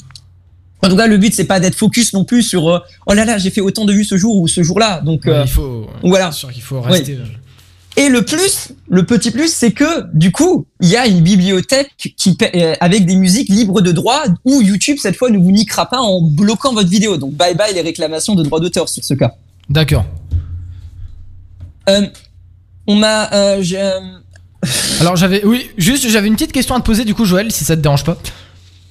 en 0.82 0.90
tout 0.90 0.96
cas, 0.98 1.08
le 1.08 1.18
but 1.18 1.34
c'est 1.34 1.46
pas 1.46 1.60
d'être 1.60 1.76
focus 1.76 2.14
non 2.14 2.24
plus 2.24 2.44
sur 2.44 2.70
euh, 2.70 2.80
oh 3.08 3.14
là 3.14 3.26
là, 3.26 3.38
j'ai 3.38 3.50
fait 3.50 3.62
autant 3.62 3.86
de 3.86 3.94
vues 3.94 4.04
ce 4.04 4.18
jour 4.18 4.36
ou 4.40 4.48
ce 4.48 4.64
jour-là. 4.64 5.02
Donc 5.02 5.26
Ouais, 5.26 5.32
euh, 5.32 5.44
il 5.46 5.50
faut. 5.50 5.88
voilà. 6.04 6.32
Sûr 6.32 6.52
qu'il 6.52 6.62
faut 6.64 6.82
rester. 6.82 7.14
euh, 7.14 7.26
Et 7.96 8.10
le 8.10 8.24
plus, 8.24 8.70
le 8.90 9.06
petit 9.06 9.30
plus, 9.30 9.54
c'est 9.54 9.72
que 9.72 10.08
du 10.14 10.32
coup, 10.32 10.66
il 10.82 10.90
y 10.90 10.98
a 10.98 11.06
une 11.06 11.22
bibliothèque 11.22 11.92
qui 12.18 12.36
euh, 12.56 12.74
avec 12.80 13.06
des 13.06 13.16
musiques 13.16 13.50
libres 13.50 13.82
de 13.82 13.92
droit 13.92 14.24
où 14.46 14.62
YouTube 14.62 14.98
cette 15.00 15.16
fois 15.16 15.30
ne 15.30 15.38
vous 15.38 15.52
niquera 15.52 15.88
pas 15.88 16.00
en 16.00 16.22
bloquant 16.22 16.74
votre 16.74 16.90
vidéo. 16.90 17.18
Donc 17.18 17.34
bye 17.34 17.54
bye 17.56 17.74
les 17.74 17.82
réclamations 17.82 18.34
de 18.34 18.44
droits 18.44 18.60
d'auteur 18.60 18.90
sur 18.90 19.04
ce 19.04 19.14
cas. 19.14 19.36
D'accord. 19.70 20.06
Euh, 21.90 22.08
on 22.88 22.96
m'a, 22.96 23.32
euh, 23.34 23.64
euh, 23.74 24.00
Alors 25.00 25.16
j'avais, 25.16 25.46
oui, 25.46 25.70
juste 25.78 26.08
j'avais 26.10 26.28
une 26.28 26.34
petite 26.34 26.52
question 26.52 26.76
à 26.76 26.80
te 26.80 26.86
poser 26.86 27.06
du 27.06 27.14
coup, 27.14 27.26
Joël, 27.26 27.52
si 27.52 27.64
ça 27.64 27.76
te 27.76 27.82
dérange 27.82 28.04
pas. 28.04 28.18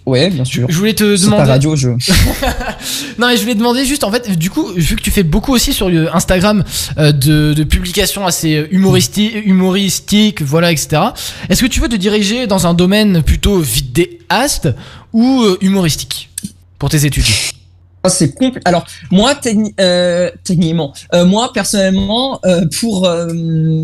Ouais, 0.04 0.30
bien 0.30 0.44
sûr. 0.44 0.66
Je 0.68 0.76
voulais 0.76 0.94
te 0.94 1.04
demander. 1.22 1.44
ta 1.44 1.48
radio, 1.48 1.76
je. 1.76 1.88
non, 3.18 3.28
mais 3.28 3.36
je 3.36 3.42
voulais 3.42 3.54
demander 3.54 3.84
juste, 3.84 4.02
en 4.04 4.10
fait, 4.10 4.36
du 4.36 4.50
coup, 4.50 4.66
vu 4.74 4.96
que 4.96 5.02
tu 5.02 5.10
fais 5.10 5.22
beaucoup 5.22 5.52
aussi 5.52 5.72
sur 5.72 5.88
euh, 5.88 6.08
Instagram 6.12 6.64
euh, 6.98 7.12
de, 7.12 7.54
de 7.54 7.64
publications 7.64 8.26
assez 8.26 8.66
humoristiques, 8.72 9.34
humoristiques, 9.44 10.42
voilà, 10.42 10.72
etc. 10.72 11.02
Est-ce 11.48 11.62
que 11.62 11.68
tu 11.68 11.80
veux 11.80 11.88
te 11.88 11.96
diriger 11.96 12.46
dans 12.46 12.66
un 12.66 12.74
domaine 12.74 13.22
plutôt 13.22 13.58
vidéaste 13.58 14.68
ou 15.12 15.42
euh, 15.42 15.56
humoristique 15.60 16.30
pour 16.78 16.88
tes 16.88 17.06
études? 17.06 17.24
C'est 18.08 18.38
compl- 18.38 18.60
Alors 18.64 18.84
moi, 19.10 19.32
euh, 19.80 20.30
techniquement, 20.44 20.92
euh, 21.14 21.24
moi 21.24 21.52
personnellement, 21.52 22.40
euh, 22.44 22.64
pour 22.80 23.08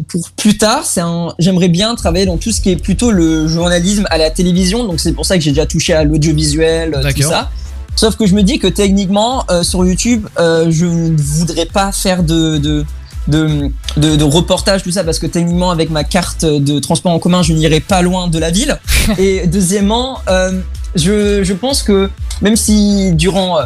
pour 0.08 0.30
plus 0.36 0.58
tard, 0.58 0.84
c'est 0.84 1.00
un. 1.00 1.34
J'aimerais 1.38 1.68
bien 1.68 1.94
travailler 1.94 2.26
dans 2.26 2.36
tout 2.36 2.50
ce 2.52 2.60
qui 2.60 2.70
est 2.70 2.76
plutôt 2.76 3.10
le 3.10 3.46
journalisme 3.48 4.06
à 4.10 4.18
la 4.18 4.30
télévision. 4.30 4.84
Donc 4.84 5.00
c'est 5.00 5.12
pour 5.12 5.26
ça 5.26 5.36
que 5.36 5.42
j'ai 5.42 5.50
déjà 5.50 5.66
touché 5.66 5.92
à 5.94 6.04
l'audiovisuel, 6.04 6.92
tout 7.12 7.22
ça. 7.30 7.50
Sauf 7.96 8.16
que 8.16 8.26
je 8.26 8.34
me 8.34 8.42
dis 8.42 8.58
que 8.58 8.68
techniquement, 8.68 9.44
sur 9.62 9.84
YouTube, 9.84 10.26
je 10.38 10.84
ne 10.86 11.16
voudrais 11.16 11.66
pas 11.66 11.92
faire 11.92 12.22
de, 12.22 12.58
de 12.58 12.84
de, 13.28 13.70
de, 13.98 14.16
de 14.16 14.24
reportage, 14.24 14.82
tout 14.82 14.90
ça, 14.90 15.04
parce 15.04 15.18
que 15.18 15.26
techniquement, 15.26 15.70
avec 15.70 15.90
ma 15.90 16.02
carte 16.02 16.46
de 16.46 16.78
transport 16.78 17.12
en 17.12 17.18
commun, 17.18 17.42
je 17.42 17.52
n'irai 17.52 17.80
pas 17.80 18.00
loin 18.00 18.26
de 18.28 18.38
la 18.38 18.50
ville. 18.50 18.78
Et 19.18 19.46
deuxièmement, 19.46 20.20
euh, 20.28 20.52
je, 20.94 21.42
je 21.44 21.52
pense 21.52 21.82
que 21.82 22.08
même 22.40 22.56
si 22.56 23.12
durant, 23.12 23.58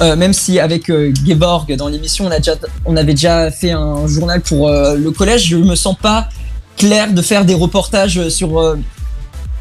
euh, 0.00 0.16
même 0.16 0.32
si 0.32 0.58
avec 0.58 0.88
euh, 0.90 1.12
Geborg 1.26 1.74
dans 1.76 1.88
l'émission, 1.88 2.26
on, 2.26 2.30
a 2.30 2.38
déjà, 2.38 2.54
on 2.84 2.96
avait 2.96 3.12
déjà 3.14 3.50
fait 3.50 3.70
un 3.72 4.06
journal 4.06 4.40
pour 4.40 4.68
euh, 4.68 4.96
le 4.96 5.10
collège, 5.10 5.46
je 5.48 5.56
me 5.56 5.74
sens 5.74 5.96
pas 6.00 6.28
clair 6.76 7.12
de 7.12 7.20
faire 7.22 7.44
des 7.44 7.54
reportages 7.54 8.28
sur 8.28 8.76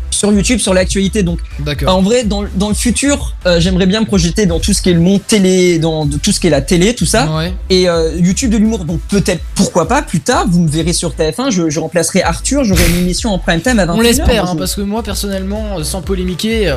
sur 0.09 0.31
YouTube 0.33 0.59
sur 0.59 0.73
l'actualité. 0.73 1.23
Donc, 1.23 1.39
en 1.87 2.01
vrai, 2.01 2.23
dans, 2.25 2.43
dans 2.55 2.67
le 2.69 2.75
futur, 2.75 3.33
j'aimerais 3.59 3.85
bien 3.85 4.01
me 4.01 4.05
projeter 4.05 4.45
dans 4.45 4.59
tout 4.59 4.73
ce 4.73 4.81
qui 4.81 4.89
est 4.89 4.93
le 4.93 4.99
monde 4.99 5.21
télé, 5.25 5.79
dans 5.79 6.05
de 6.05 6.17
tout 6.17 6.31
ce 6.31 6.39
qui 6.39 6.47
est 6.47 6.51
la 6.51 6.61
télé, 6.61 6.93
tout 6.93 7.05
ça. 7.05 7.27
Ouais. 7.37 7.53
Et 7.69 7.87
YouTube 8.17 8.51
de 8.51 8.57
l'humour. 8.57 8.85
Donc 8.85 8.99
peut-être, 9.09 9.41
pourquoi 9.55 9.87
pas, 9.87 10.01
plus 10.01 10.19
tard, 10.19 10.45
vous 10.49 10.59
me 10.61 10.67
verrez 10.69 10.93
sur 10.93 11.11
TF1, 11.11 11.49
je, 11.51 11.69
je 11.69 11.79
remplacerai 11.79 12.21
Arthur, 12.23 12.63
j'aurai 12.65 12.87
une 12.89 12.97
émission 12.97 13.31
en 13.31 13.39
prime 13.39 13.61
time 13.61 13.79
à 13.79 13.85
21h. 13.85 13.95
On 13.97 14.01
l'espère, 14.01 14.45
hein, 14.45 14.51
je- 14.53 14.59
parce 14.59 14.75
que 14.75 14.81
moi 14.81 15.01
personnellement, 15.01 15.81
sans 15.83 16.01
polémiquer. 16.01 16.75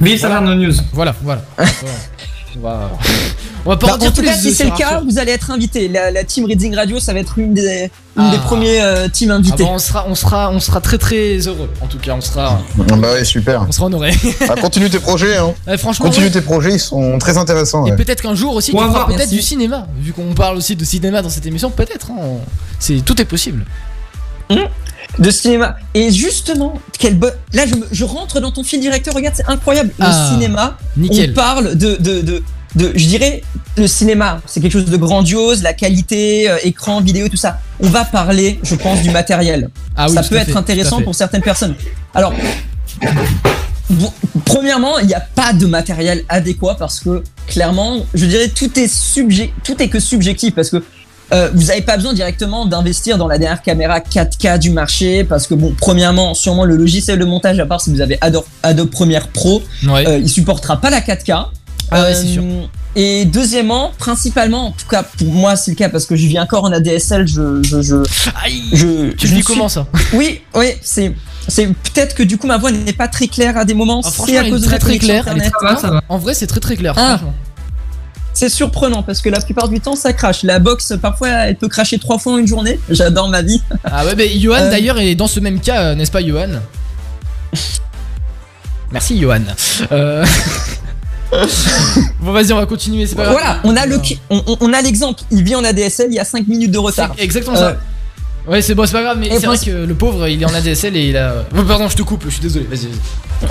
Euh, 0.00 0.04
Vive 0.04 0.18
Salerno 0.20 0.54
News. 0.54 0.74
Voilà, 0.92 1.14
voilà. 1.22 1.42
on 2.56 2.60
va, 2.60 2.90
on 3.64 3.70
va 3.70 3.76
pas 3.76 3.86
Bah, 3.86 3.94
en 3.94 3.96
dire 3.98 4.08
en 4.10 4.12
tout 4.12 4.20
plus 4.20 4.28
cas, 4.28 4.34
si 4.36 4.52
c'est 4.52 4.64
le 4.64 4.70
cas, 4.76 5.00
vous 5.00 5.18
allez 5.18 5.32
être 5.32 5.50
invité. 5.50 5.88
La, 5.88 6.10
la 6.10 6.24
team 6.24 6.44
Reading 6.44 6.74
Radio, 6.74 6.98
ça 7.00 7.12
va 7.12 7.20
être 7.20 7.38
une 7.38 7.54
des, 7.54 7.90
une 8.16 8.24
Ah. 8.24 8.30
des 8.30 8.38
premiers 8.38 8.82
euh, 8.82 9.08
teams 9.08 9.30
Ah 9.30 9.34
invités. 9.36 9.64
bon, 9.64 9.74
on 9.74 9.78
sera, 9.78 10.04
on 10.08 10.14
sera, 10.14 10.50
on 10.50 10.60
sera 10.60 10.80
très 10.80 10.98
très 10.98 11.38
heureux. 11.38 11.70
En 11.80 11.86
tout 11.86 11.98
cas, 11.98 12.12
on 12.14 12.20
sera, 12.20 12.60
Bah 12.76 13.12
ouais, 13.14 13.24
super. 13.24 13.64
on 13.68 13.72
sera 13.72 13.86
honoré. 13.86 14.10
Ah, 14.48 14.54
continue 14.60 14.90
tes 14.90 14.98
projets, 14.98 15.36
hein. 15.38 15.54
Ouais, 15.66 15.78
franchement, 15.78 16.06
Continue 16.06 16.26
ouais. 16.26 16.32
tes 16.32 16.40
projets, 16.42 16.72
ils 16.74 16.80
sont 16.80 17.18
très 17.18 17.38
intéressants. 17.38 17.86
Et 17.86 17.90
ouais. 17.92 17.96
peut-être 17.96 18.20
qu'un 18.22 18.34
jour 18.34 18.54
aussi, 18.54 18.72
On 18.74 18.86
tu 18.86 18.92
va 18.92 19.04
peut-être 19.06 19.30
du 19.30 19.40
cinéma. 19.40 19.86
Vu 19.98 20.12
qu'on 20.12 20.34
parle 20.34 20.56
aussi 20.56 20.76
de 20.76 20.84
cinéma 20.84 21.22
dans 21.22 21.30
cette 21.30 21.46
émission, 21.46 21.70
peut-être. 21.70 22.10
hein, 22.10 22.16
on- 22.20 22.40
c'est 22.78 23.02
tout 23.04 23.18
est 23.20 23.24
possible. 23.26 23.64
De 25.18 25.30
cinéma. 25.30 25.76
Et 25.94 26.10
justement, 26.10 26.74
quel 26.98 27.16
bo- 27.16 27.28
là 27.52 27.64
je, 27.90 28.04
rentre 28.04 28.40
dans 28.40 28.50
ton 28.50 28.62
fil 28.64 28.80
directeur, 28.80 29.14
regarde, 29.14 29.34
c'est 29.36 29.48
incroyable. 29.48 29.90
Ah, 30.00 30.08
le 30.08 30.34
cinéma, 30.34 30.78
nickel. 30.96 31.30
on 31.30 31.34
parle 31.34 31.74
de, 31.76 31.96
de, 31.96 32.20
de, 32.22 32.42
de, 32.76 32.92
je 32.94 33.06
dirais, 33.06 33.42
le 33.76 33.86
cinéma, 33.86 34.40
c'est 34.46 34.60
quelque 34.60 34.72
chose 34.72 34.86
de 34.86 34.96
grandiose, 34.96 35.62
la 35.62 35.74
qualité, 35.74 36.48
euh, 36.48 36.56
écran, 36.64 37.00
vidéo, 37.00 37.28
tout 37.28 37.36
ça. 37.36 37.58
On 37.80 37.88
va 37.88 38.04
parler, 38.04 38.58
je 38.62 38.74
pense, 38.74 39.02
du 39.02 39.10
matériel. 39.10 39.68
Ah 39.96 40.06
oui, 40.08 40.14
ça 40.14 40.22
peut 40.22 40.36
être 40.36 40.52
fait, 40.52 40.56
intéressant 40.56 41.02
pour 41.02 41.14
certaines 41.14 41.42
personnes. 41.42 41.74
Alors, 42.14 42.32
bon, 43.90 44.12
premièrement, 44.44 44.98
il 44.98 45.06
n'y 45.06 45.14
a 45.14 45.20
pas 45.20 45.52
de 45.52 45.66
matériel 45.66 46.24
adéquat 46.28 46.76
parce 46.78 47.00
que 47.00 47.22
clairement, 47.46 48.06
je 48.14 48.26
dirais 48.26 48.48
tout 48.48 48.78
est 48.78 48.86
subje- 48.92 49.50
tout 49.64 49.80
est 49.82 49.88
que 49.88 50.00
subjectif 50.00 50.54
parce 50.54 50.70
que 50.70 50.82
euh, 51.32 51.50
vous 51.54 51.64
n'avez 51.64 51.82
pas 51.82 51.96
besoin 51.96 52.12
directement 52.12 52.66
d'investir 52.66 53.18
dans 53.18 53.26
la 53.28 53.38
dernière 53.38 53.62
caméra 53.62 54.00
4K 54.00 54.58
du 54.58 54.70
marché 54.70 55.24
parce 55.24 55.46
que 55.46 55.54
bon, 55.54 55.74
premièrement, 55.78 56.34
sûrement 56.34 56.64
le 56.64 56.76
logiciel 56.76 57.18
de 57.18 57.24
montage, 57.24 57.58
à 57.58 57.66
part 57.66 57.80
si 57.80 57.90
vous 57.90 58.00
avez 58.00 58.18
Adobe, 58.20 58.44
Adobe 58.62 58.90
Premiere 58.90 59.28
Pro, 59.28 59.62
Ouais. 59.86 60.06
euh, 60.06 60.18
il 60.18 60.28
supportera 60.28 60.80
pas 60.80 60.90
la 60.90 61.00
4K. 61.00 61.46
Ah 61.94 62.02
ouais, 62.02 62.14
c'est 62.14 62.26
sûr. 62.26 62.42
Euh, 62.42 62.64
Et 62.96 63.24
deuxièmement, 63.26 63.92
principalement, 63.98 64.68
en 64.68 64.70
tout 64.72 64.86
cas 64.88 65.02
pour 65.02 65.28
moi 65.32 65.56
c'est 65.56 65.70
le 65.72 65.76
cas 65.76 65.88
parce 65.88 66.04
que 66.06 66.14
je 66.16 66.26
vis 66.26 66.38
encore 66.38 66.64
en 66.64 66.72
ADSL, 66.72 67.26
je 67.26 67.62
je 67.62 67.80
je, 67.82 67.96
je 68.72 69.10
Tu 69.12 69.26
je 69.28 69.34
suis- 69.34 69.42
comment 69.44 69.68
ça? 69.68 69.86
Oui, 70.14 70.40
oui, 70.54 70.66
c'est 70.82 71.14
c'est 71.48 71.66
peut-être 71.66 72.14
que 72.14 72.22
du 72.22 72.36
coup 72.38 72.46
ma 72.46 72.56
voix 72.58 72.70
n'est 72.70 72.92
pas 72.92 73.08
très 73.08 73.26
claire 73.28 73.56
à 73.58 73.64
des 73.64 73.74
moments. 73.74 74.00
Ah, 74.04 74.10
c'est 74.10 74.36
à 74.36 74.44
elle 74.44 74.50
cause 74.50 74.64
est 74.64 74.70
de 74.70 74.76
très 74.78 74.98
claire. 74.98 75.26
est 75.28 75.50
très- 75.50 75.88
En 76.08 76.18
vrai, 76.18 76.34
c'est 76.34 76.46
très 76.46 76.60
très 76.60 76.76
clair. 76.76 76.94
Ah. 76.96 77.20
C'est 78.34 78.48
surprenant 78.48 79.02
parce 79.02 79.20
que 79.20 79.28
la 79.28 79.40
plupart 79.40 79.68
du 79.68 79.80
temps 79.80 79.94
ça 79.96 80.12
crache. 80.12 80.42
La 80.42 80.58
box 80.58 80.94
parfois 81.00 81.28
elle 81.28 81.56
peut 81.56 81.68
cracher 81.68 81.98
trois 81.98 82.18
fois 82.18 82.32
en 82.34 82.38
une 82.38 82.46
journée. 82.46 82.80
J'adore 82.90 83.28
ma 83.28 83.42
vie. 83.42 83.60
Ah 83.84 84.04
ouais, 84.06 84.14
mais 84.16 84.28
Johan 84.38 84.56
Euh, 84.58 84.70
d'ailleurs 84.70 84.98
est 84.98 85.14
dans 85.14 85.26
ce 85.26 85.40
même 85.40 85.60
cas, 85.60 85.82
euh, 85.82 85.94
n'est-ce 85.94 86.10
pas, 86.10 86.22
Johan? 86.22 86.48
Merci, 88.90 89.18
Johan. 89.18 89.40
Euh... 89.90 90.24
bon, 92.20 92.32
vas-y, 92.32 92.52
on 92.52 92.56
va 92.56 92.66
continuer. 92.66 93.06
C'est 93.06 93.14
pas 93.14 93.24
grave. 93.24 93.34
Voilà, 93.34 93.60
on 93.64 93.76
a 93.76 93.86
le 93.86 93.98
on, 94.30 94.72
a 94.72 94.82
l'exemple. 94.82 95.22
Il 95.30 95.42
vit 95.42 95.54
en 95.54 95.64
ADSL, 95.64 96.08
il 96.10 96.14
y 96.14 96.18
a 96.20 96.24
5 96.24 96.46
minutes 96.46 96.70
de 96.70 96.78
retard. 96.78 97.14
Exactement 97.18 97.56
Euh, 97.56 97.72
ça. 97.72 97.76
Ouais, 98.50 98.60
c'est 98.60 98.74
bon, 98.74 98.84
c'est 98.86 98.92
pas 98.92 99.02
grave, 99.02 99.18
mais 99.18 99.30
c'est 99.38 99.46
vrai 99.46 99.56
que 99.58 99.70
le 99.70 99.94
pauvre, 99.94 100.26
il 100.28 100.42
est 100.42 100.44
en 100.44 100.52
ADSL 100.54 100.96
et 100.96 101.08
il 101.10 101.16
a. 101.16 101.44
Oh, 101.56 101.62
pardon, 101.62 101.88
je 101.88 101.96
te 101.96 102.02
coupe, 102.02 102.24
je 102.26 102.30
suis 102.30 102.42
désolé. 102.42 102.66
Vas-y, 102.66 102.86
vas-y. 102.88 103.48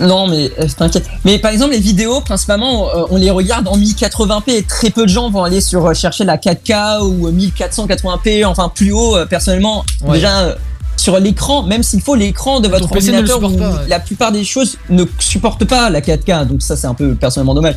Non, 0.00 0.28
mais 0.28 0.50
euh, 0.60 0.66
t'inquiète. 0.76 1.06
Mais 1.24 1.38
par 1.38 1.50
exemple, 1.50 1.72
les 1.72 1.80
vidéos, 1.80 2.20
principalement, 2.20 2.88
euh, 2.94 3.04
on 3.10 3.16
les 3.16 3.30
regarde 3.30 3.66
en 3.68 3.76
1080p 3.76 4.42
et 4.50 4.62
très 4.62 4.90
peu 4.90 5.04
de 5.04 5.08
gens 5.10 5.30
vont 5.30 5.42
aller 5.44 5.60
sur 5.60 5.86
euh, 5.86 5.94
chercher 5.94 6.24
la 6.24 6.36
4K 6.36 7.00
ou 7.02 7.26
euh, 7.26 7.32
1480p, 7.32 8.44
enfin 8.46 8.70
plus 8.74 8.92
haut. 8.92 9.16
personnellement, 9.28 9.84
Ouais. 10.04 10.14
déjà 10.14 10.56
sur 10.96 11.18
l'écran, 11.20 11.62
même 11.62 11.82
s'il 11.82 12.00
faut 12.00 12.14
l'écran 12.16 12.60
de 12.60 12.68
votre 12.68 12.88
PC 12.88 13.10
ordinateur, 13.10 13.36
supporte 13.36 13.54
où 13.54 13.58
pas, 13.58 13.70
ouais. 13.70 13.88
la 13.88 14.00
plupart 14.00 14.32
des 14.32 14.44
choses 14.44 14.76
ne 14.90 15.04
supportent 15.18 15.64
pas 15.64 15.90
la 15.90 16.00
4K. 16.00 16.46
Donc 16.46 16.62
ça, 16.62 16.76
c'est 16.76 16.86
un 16.86 16.94
peu 16.94 17.14
personnellement 17.14 17.54
dommage. 17.54 17.74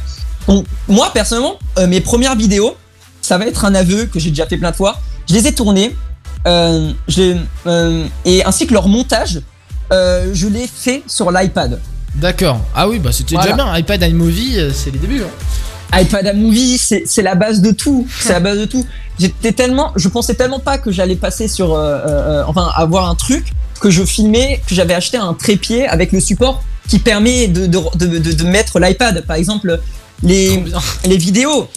Donc 0.47 0.65
moi, 0.87 1.11
personnellement, 1.13 1.55
euh, 1.77 1.87
mes 1.87 2.01
premières 2.01 2.35
vidéos, 2.35 2.75
ça 3.21 3.37
va 3.37 3.45
être 3.45 3.65
un 3.65 3.75
aveu 3.75 4.05
que 4.07 4.19
j'ai 4.19 4.29
déjà 4.31 4.47
fait 4.47 4.57
plein 4.57 4.71
de 4.71 4.75
fois. 4.75 4.99
Je 5.29 5.35
les 5.35 5.47
ai 5.47 5.53
tournées, 5.53 5.95
euh, 6.47 6.91
je- 7.07 7.37
euh, 7.67 8.05
et 8.25 8.43
ainsi 8.43 8.65
que 8.67 8.73
leur 8.73 8.87
montage, 8.87 9.41
je 9.91 10.47
l'ai 10.47 10.67
fait 10.67 11.03
sur 11.07 11.31
l'iPad. 11.31 11.79
D'accord. 12.15 12.59
Ah 12.75 12.87
oui, 12.89 12.99
bah 12.99 13.11
c'était 13.11 13.35
Voilà. 13.35 13.53
déjà 13.53 13.63
bien. 13.63 13.77
iPad 13.77 14.03
iMovie, 14.03 14.59
euh, 14.59 14.71
c'est 14.73 14.91
les 14.91 14.99
débuts. 14.99 15.23
Hein. 15.23 15.99
iPad 16.01 16.25
à 16.27 16.33
movie, 16.33 16.77
c'est 16.77 17.03
c'est 17.05 17.21
la 17.21 17.35
base 17.35 17.61
de 17.61 17.71
tout. 17.71 18.07
C'est 18.19 18.31
la 18.33 18.39
base 18.39 18.57
de 18.59 18.65
tout. 18.65 18.85
J'étais 19.19 19.51
tellement, 19.51 19.91
je 19.97 20.07
pensais 20.07 20.33
tellement 20.35 20.59
pas 20.59 20.77
que 20.77 20.91
j'allais 20.91 21.15
passer 21.17 21.47
sur, 21.47 21.73
euh, 21.73 21.79
euh, 21.79 22.07
euh, 22.07 22.43
enfin, 22.47 22.69
avoir 22.75 23.09
un 23.09 23.15
truc 23.15 23.51
que 23.81 23.89
je 23.89 24.03
filmais, 24.05 24.61
que 24.67 24.73
j'avais 24.75 24.93
acheté 24.93 25.17
un 25.17 25.33
trépied 25.33 25.87
avec 25.87 26.11
le 26.13 26.19
support 26.21 26.63
qui 26.87 26.99
permet 26.99 27.47
de, 27.47 27.65
de, 27.67 27.79
de, 27.95 28.17
de- 28.19 28.31
de 28.33 28.43
mettre 28.45 28.79
l'iPad. 28.79 29.25
Par 29.25 29.35
exemple, 29.35 29.79
les, 30.23 30.63
les 31.05 31.17
vidéos 31.17 31.67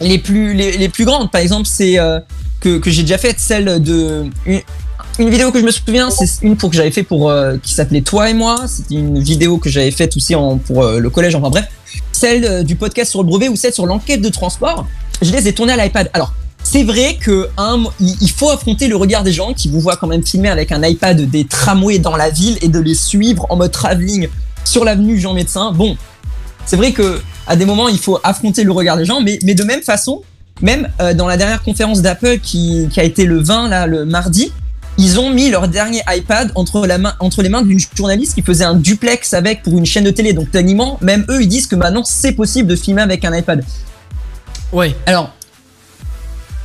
les 0.00 0.18
plus, 0.18 0.54
les, 0.54 0.76
les 0.76 0.88
plus 0.88 1.04
grandes, 1.04 1.30
par 1.30 1.40
exemple, 1.40 1.66
c'est 1.66 1.98
euh, 1.98 2.20
que, 2.60 2.78
que 2.78 2.90
j'ai 2.90 3.02
déjà 3.02 3.18
fait 3.18 3.38
celle 3.38 3.82
de 3.82 4.24
une, 5.18 5.30
vidéo 5.30 5.50
que 5.50 5.60
je 5.60 5.64
me 5.64 5.70
souviens, 5.70 6.10
c'est 6.10 6.42
une 6.42 6.56
pour 6.56 6.70
que 6.70 6.76
j'avais 6.76 6.90
fait 6.90 7.02
pour 7.02 7.30
euh, 7.30 7.56
qui 7.62 7.72
s'appelait 7.72 8.02
Toi 8.02 8.30
et 8.30 8.34
moi. 8.34 8.56
C'était 8.66 8.94
une 8.94 9.18
vidéo 9.18 9.58
que 9.58 9.68
j'avais 9.68 9.90
faite 9.90 10.16
aussi 10.16 10.34
en, 10.34 10.58
pour 10.58 10.82
euh, 10.82 10.98
le 10.98 11.10
collège. 11.10 11.34
Enfin 11.34 11.50
bref, 11.50 11.66
celle 12.12 12.44
euh, 12.44 12.62
du 12.62 12.76
podcast 12.76 13.10
sur 13.10 13.22
le 13.22 13.26
brevet 13.26 13.48
ou 13.48 13.56
celle 13.56 13.72
sur 13.72 13.86
l'enquête 13.86 14.20
de 14.20 14.28
transport. 14.28 14.86
Je 15.22 15.32
les 15.32 15.48
ai 15.48 15.52
tournées 15.52 15.72
à 15.72 15.76
l'iPad. 15.76 16.10
Alors 16.12 16.32
c'est 16.62 16.82
vrai 16.82 17.16
que 17.20 17.48
un, 17.56 17.84
il 18.00 18.30
faut 18.30 18.50
affronter 18.50 18.88
le 18.88 18.96
regard 18.96 19.22
des 19.22 19.32
gens 19.32 19.52
qui 19.54 19.68
vous 19.68 19.80
voient 19.80 19.96
quand 19.96 20.08
même 20.08 20.26
filmer 20.26 20.48
avec 20.48 20.72
un 20.72 20.82
iPad 20.82 21.20
des 21.20 21.44
tramways 21.44 22.00
dans 22.00 22.16
la 22.16 22.30
ville 22.30 22.58
et 22.60 22.68
de 22.68 22.80
les 22.80 22.94
suivre 22.94 23.46
en 23.50 23.56
mode 23.56 23.70
travelling 23.70 24.28
sur 24.64 24.84
l'avenue 24.84 25.18
Jean 25.18 25.32
Médecin. 25.32 25.72
Bon, 25.72 25.96
c'est 26.66 26.76
vrai 26.76 26.92
que 26.92 27.20
à 27.46 27.54
des 27.54 27.64
moments 27.64 27.88
il 27.88 27.98
faut 27.98 28.18
affronter 28.24 28.64
le 28.64 28.72
regard 28.72 28.96
des 28.96 29.04
gens, 29.04 29.20
mais, 29.20 29.38
mais 29.44 29.54
de 29.54 29.62
même 29.62 29.82
façon, 29.82 30.22
même 30.60 30.88
dans 31.14 31.28
la 31.28 31.36
dernière 31.36 31.62
conférence 31.62 32.02
d'Apple 32.02 32.40
qui, 32.40 32.88
qui 32.90 32.98
a 32.98 33.04
été 33.04 33.24
le 33.26 33.40
20 33.40 33.68
là, 33.68 33.86
le 33.86 34.04
mardi, 34.04 34.50
ils 34.98 35.18
ont 35.20 35.30
mis 35.30 35.50
leur 35.50 35.68
dernier 35.68 36.02
iPad 36.08 36.50
entre, 36.54 36.86
la 36.86 36.98
main, 36.98 37.14
entre 37.20 37.42
les 37.42 37.48
mains 37.48 37.62
d'une 37.62 37.78
journaliste 37.94 38.34
qui 38.34 38.42
faisait 38.42 38.64
un 38.64 38.74
duplex 38.74 39.34
avec 39.34 39.62
pour 39.62 39.76
une 39.76 39.84
chaîne 39.86 40.04
de 40.04 40.10
télé. 40.10 40.32
Donc 40.32 40.50
techniquement, 40.50 40.98
même 41.02 41.24
eux 41.28 41.42
ils 41.42 41.48
disent 41.48 41.66
que 41.66 41.76
maintenant 41.76 42.02
c'est 42.04 42.32
possible 42.32 42.68
de 42.68 42.76
filmer 42.76 43.02
avec 43.02 43.24
un 43.24 43.34
iPad. 43.36 43.64
Ouais. 44.72 44.96
Alors. 45.06 45.32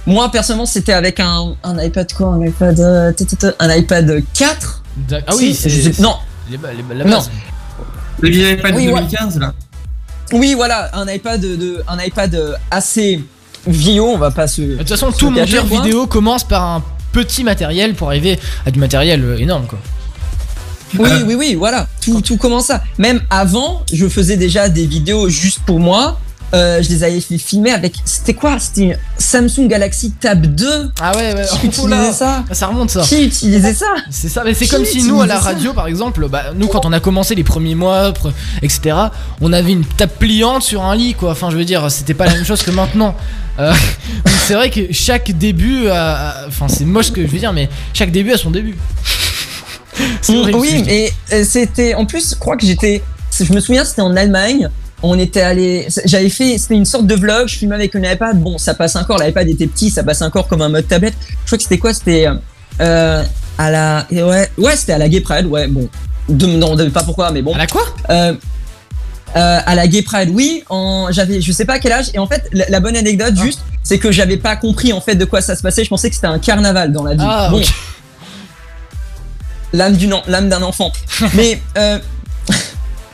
Moi 0.07 0.31
personnellement 0.31 0.65
c'était 0.65 0.93
avec 0.93 1.19
un, 1.19 1.55
un 1.63 1.79
iPad 1.79 2.11
quoi 2.11 2.29
un 2.33 2.43
iPad 2.43 2.79
euh, 2.79 3.11
un 3.59 3.75
iPad 3.75 4.23
4 4.33 4.83
D'ac- 5.07 5.23
Ah 5.27 5.33
oui, 5.37 5.53
c'est. 5.53 5.99
non 5.99 6.15
les 6.49 6.57
les 6.95 7.03
Non. 7.05 7.19
Le 8.19 8.29
vieil 8.29 8.53
iPad 8.55 8.75
Oui, 8.75 8.87
de 8.87 8.91
ouais. 8.91 8.99
2015 9.01 9.39
là. 9.39 9.53
Oui, 10.33 10.53
voilà, 10.55 10.89
un 10.95 11.07
iPad 11.07 11.39
de, 11.39 11.83
un 11.87 11.99
iPad 11.99 12.33
euh, 12.35 12.53
assez 12.71 13.23
vieillot, 13.67 14.07
on 14.07 14.17
va 14.17 14.31
pas 14.31 14.47
se. 14.47 14.61
De 14.61 14.77
toute 14.77 14.89
façon, 14.89 15.11
se 15.11 15.17
tout 15.17 15.31
cacher, 15.33 15.61
monteur 15.61 15.83
vidéo 15.83 16.07
commence 16.07 16.43
par 16.43 16.63
un 16.63 16.83
petit 17.11 17.43
matériel 17.43 17.93
pour 17.93 18.07
arriver 18.07 18.39
à 18.65 18.71
du 18.71 18.79
matériel 18.79 19.23
euh, 19.23 19.37
énorme, 19.37 19.65
quoi. 19.67 19.79
Oui, 20.99 21.09
oui, 21.25 21.35
oui, 21.35 21.55
voilà, 21.55 21.87
tout, 22.01 22.21
tout 22.21 22.37
commence 22.37 22.65
ça. 22.65 22.83
Même 22.97 23.21
avant, 23.29 23.83
je 23.93 24.07
faisais 24.09 24.35
déjà 24.35 24.67
des 24.67 24.85
vidéos 24.85 25.29
juste 25.29 25.61
pour 25.65 25.79
moi. 25.79 26.19
Euh, 26.53 26.81
je 26.81 26.89
les 26.89 27.03
avais 27.03 27.21
fait 27.21 27.37
filmer 27.37 27.71
avec. 27.71 27.93
C'était 28.03 28.33
quoi? 28.33 28.59
C'était 28.59 28.81
une 28.81 28.97
Samsung 29.17 29.67
Galaxy 29.67 30.11
Tab 30.11 30.45
2. 30.45 30.91
Ah 30.99 31.15
ouais, 31.15 31.33
ouais. 31.33 31.45
Qui 31.45 31.69
oh 31.81 31.87
là. 31.87 31.95
utilisait 31.97 32.17
ça? 32.17 32.43
Ça 32.51 32.67
remonte 32.67 32.89
ça. 32.89 33.01
Qui 33.01 33.25
utilisait 33.25 33.73
ça? 33.73 33.85
C'est 34.09 34.27
ça, 34.27 34.43
mais 34.43 34.53
c'est 34.53 34.67
comme 34.67 34.83
si 34.85 35.03
nous 35.03 35.21
à 35.21 35.27
la 35.27 35.39
radio 35.39 35.73
par 35.73 35.87
exemple, 35.87 36.27
bah, 36.27 36.45
nous 36.55 36.67
quand 36.67 36.85
on 36.85 36.91
a 36.91 36.99
commencé 36.99 37.35
les 37.35 37.43
premiers 37.45 37.75
mois, 37.75 38.13
etc., 38.61 38.95
on 39.39 39.53
avait 39.53 39.71
une 39.71 39.85
table 39.85 40.11
pliante 40.19 40.63
sur 40.63 40.83
un 40.83 40.95
lit 40.95 41.13
quoi. 41.13 41.31
Enfin, 41.31 41.49
je 41.51 41.57
veux 41.57 41.65
dire, 41.65 41.89
c'était 41.89 42.13
pas 42.13 42.25
la 42.25 42.33
même 42.33 42.45
chose 42.45 42.63
que 42.63 42.71
maintenant. 42.71 43.15
Euh, 43.59 43.73
c'est 44.47 44.53
vrai 44.53 44.69
que 44.69 44.91
chaque 44.91 45.31
début, 45.31 45.87
a- 45.87 46.45
enfin, 46.47 46.67
c'est 46.67 46.85
moche 46.85 47.07
ce 47.07 47.11
que 47.11 47.21
je 47.25 47.31
veux 47.31 47.39
dire, 47.39 47.53
mais 47.53 47.69
chaque 47.93 48.11
début 48.11 48.33
a 48.33 48.37
son 48.37 48.51
début. 48.51 48.75
C'est 50.21 50.37
horrible, 50.37 50.57
Oui, 50.57 50.83
et 50.87 51.11
euh, 51.33 51.43
c'était. 51.47 51.93
En 51.95 52.05
plus, 52.05 52.31
je 52.31 52.35
crois 52.35 52.55
que 52.57 52.65
j'étais. 52.65 53.03
Je 53.39 53.51
me 53.53 53.59
souviens, 53.59 53.83
c'était 53.85 54.01
en 54.01 54.15
Allemagne. 54.15 54.69
On 55.03 55.17
était 55.17 55.41
allé. 55.41 55.87
J'avais 56.05 56.29
fait. 56.29 56.57
C'était 56.57 56.75
une 56.75 56.85
sorte 56.85 57.07
de 57.07 57.15
vlog. 57.15 57.47
Je 57.47 57.57
filmais 57.57 57.75
avec 57.75 57.95
un 57.95 58.03
iPad. 58.03 58.39
Bon, 58.39 58.57
ça 58.57 58.73
passe 58.73 58.95
encore. 58.95 59.17
L'iPad 59.21 59.47
était 59.47 59.67
petit. 59.67 59.89
Ça 59.89 60.03
passe 60.03 60.21
encore 60.21 60.47
comme 60.47 60.61
un 60.61 60.69
mode 60.69 60.87
tablette. 60.87 61.15
Je 61.21 61.45
crois 61.47 61.57
que 61.57 61.63
c'était 61.63 61.77
quoi 61.79 61.93
C'était. 61.93 62.27
Euh, 62.79 63.23
à 63.57 63.71
la. 63.71 64.05
Ouais, 64.11 64.49
ouais 64.57 64.75
c'était 64.75 64.93
à 64.93 64.97
la 64.97 65.09
Gay 65.09 65.21
Pride. 65.21 65.45
Ouais, 65.47 65.67
bon. 65.67 65.89
De, 66.29 66.45
non, 66.45 66.73
on 66.79 66.89
pas 66.91 67.03
pourquoi, 67.03 67.31
mais 67.31 67.41
bon. 67.41 67.53
À 67.53 67.57
la 67.57 67.67
quoi? 67.67 67.83
Euh, 68.09 68.33
euh, 69.35 69.59
à 69.65 69.75
la 69.75 69.87
Gay 69.87 70.01
Pride, 70.01 70.29
oui, 70.33 70.63
en, 70.69 71.07
j'avais, 71.11 71.41
je 71.41 71.51
sais 71.51 71.65
pas 71.65 71.73
à 71.73 71.79
quel 71.79 71.93
âge, 71.93 72.07
et 72.13 72.19
en 72.19 72.27
fait, 72.27 72.47
la, 72.51 72.67
la 72.69 72.79
bonne 72.79 72.95
anecdote, 72.95 73.33
Ah. 73.37 73.43
juste, 73.43 73.61
c'est 73.81 73.97
que 73.97 74.11
j'avais 74.11 74.37
pas 74.37 74.55
compris 74.55 74.91
en 74.93 74.99
fait 75.01 75.15
de 75.15 75.25
quoi 75.25 75.41
ça 75.41 75.55
se 75.55 75.61
passait. 75.61 75.83
Je 75.83 75.89
pensais 75.89 76.09
que 76.09 76.15
c'était 76.15 76.27
un 76.27 76.39
carnaval 76.39 76.91
dans 76.91 77.03
la 77.03 77.13
vie. 77.13 77.23
Ah, 77.23 77.49
bon, 77.49 77.61
l'âme 79.73 80.49
d'un 80.49 80.61
enfant. 80.61 80.91
Mais 81.33 81.61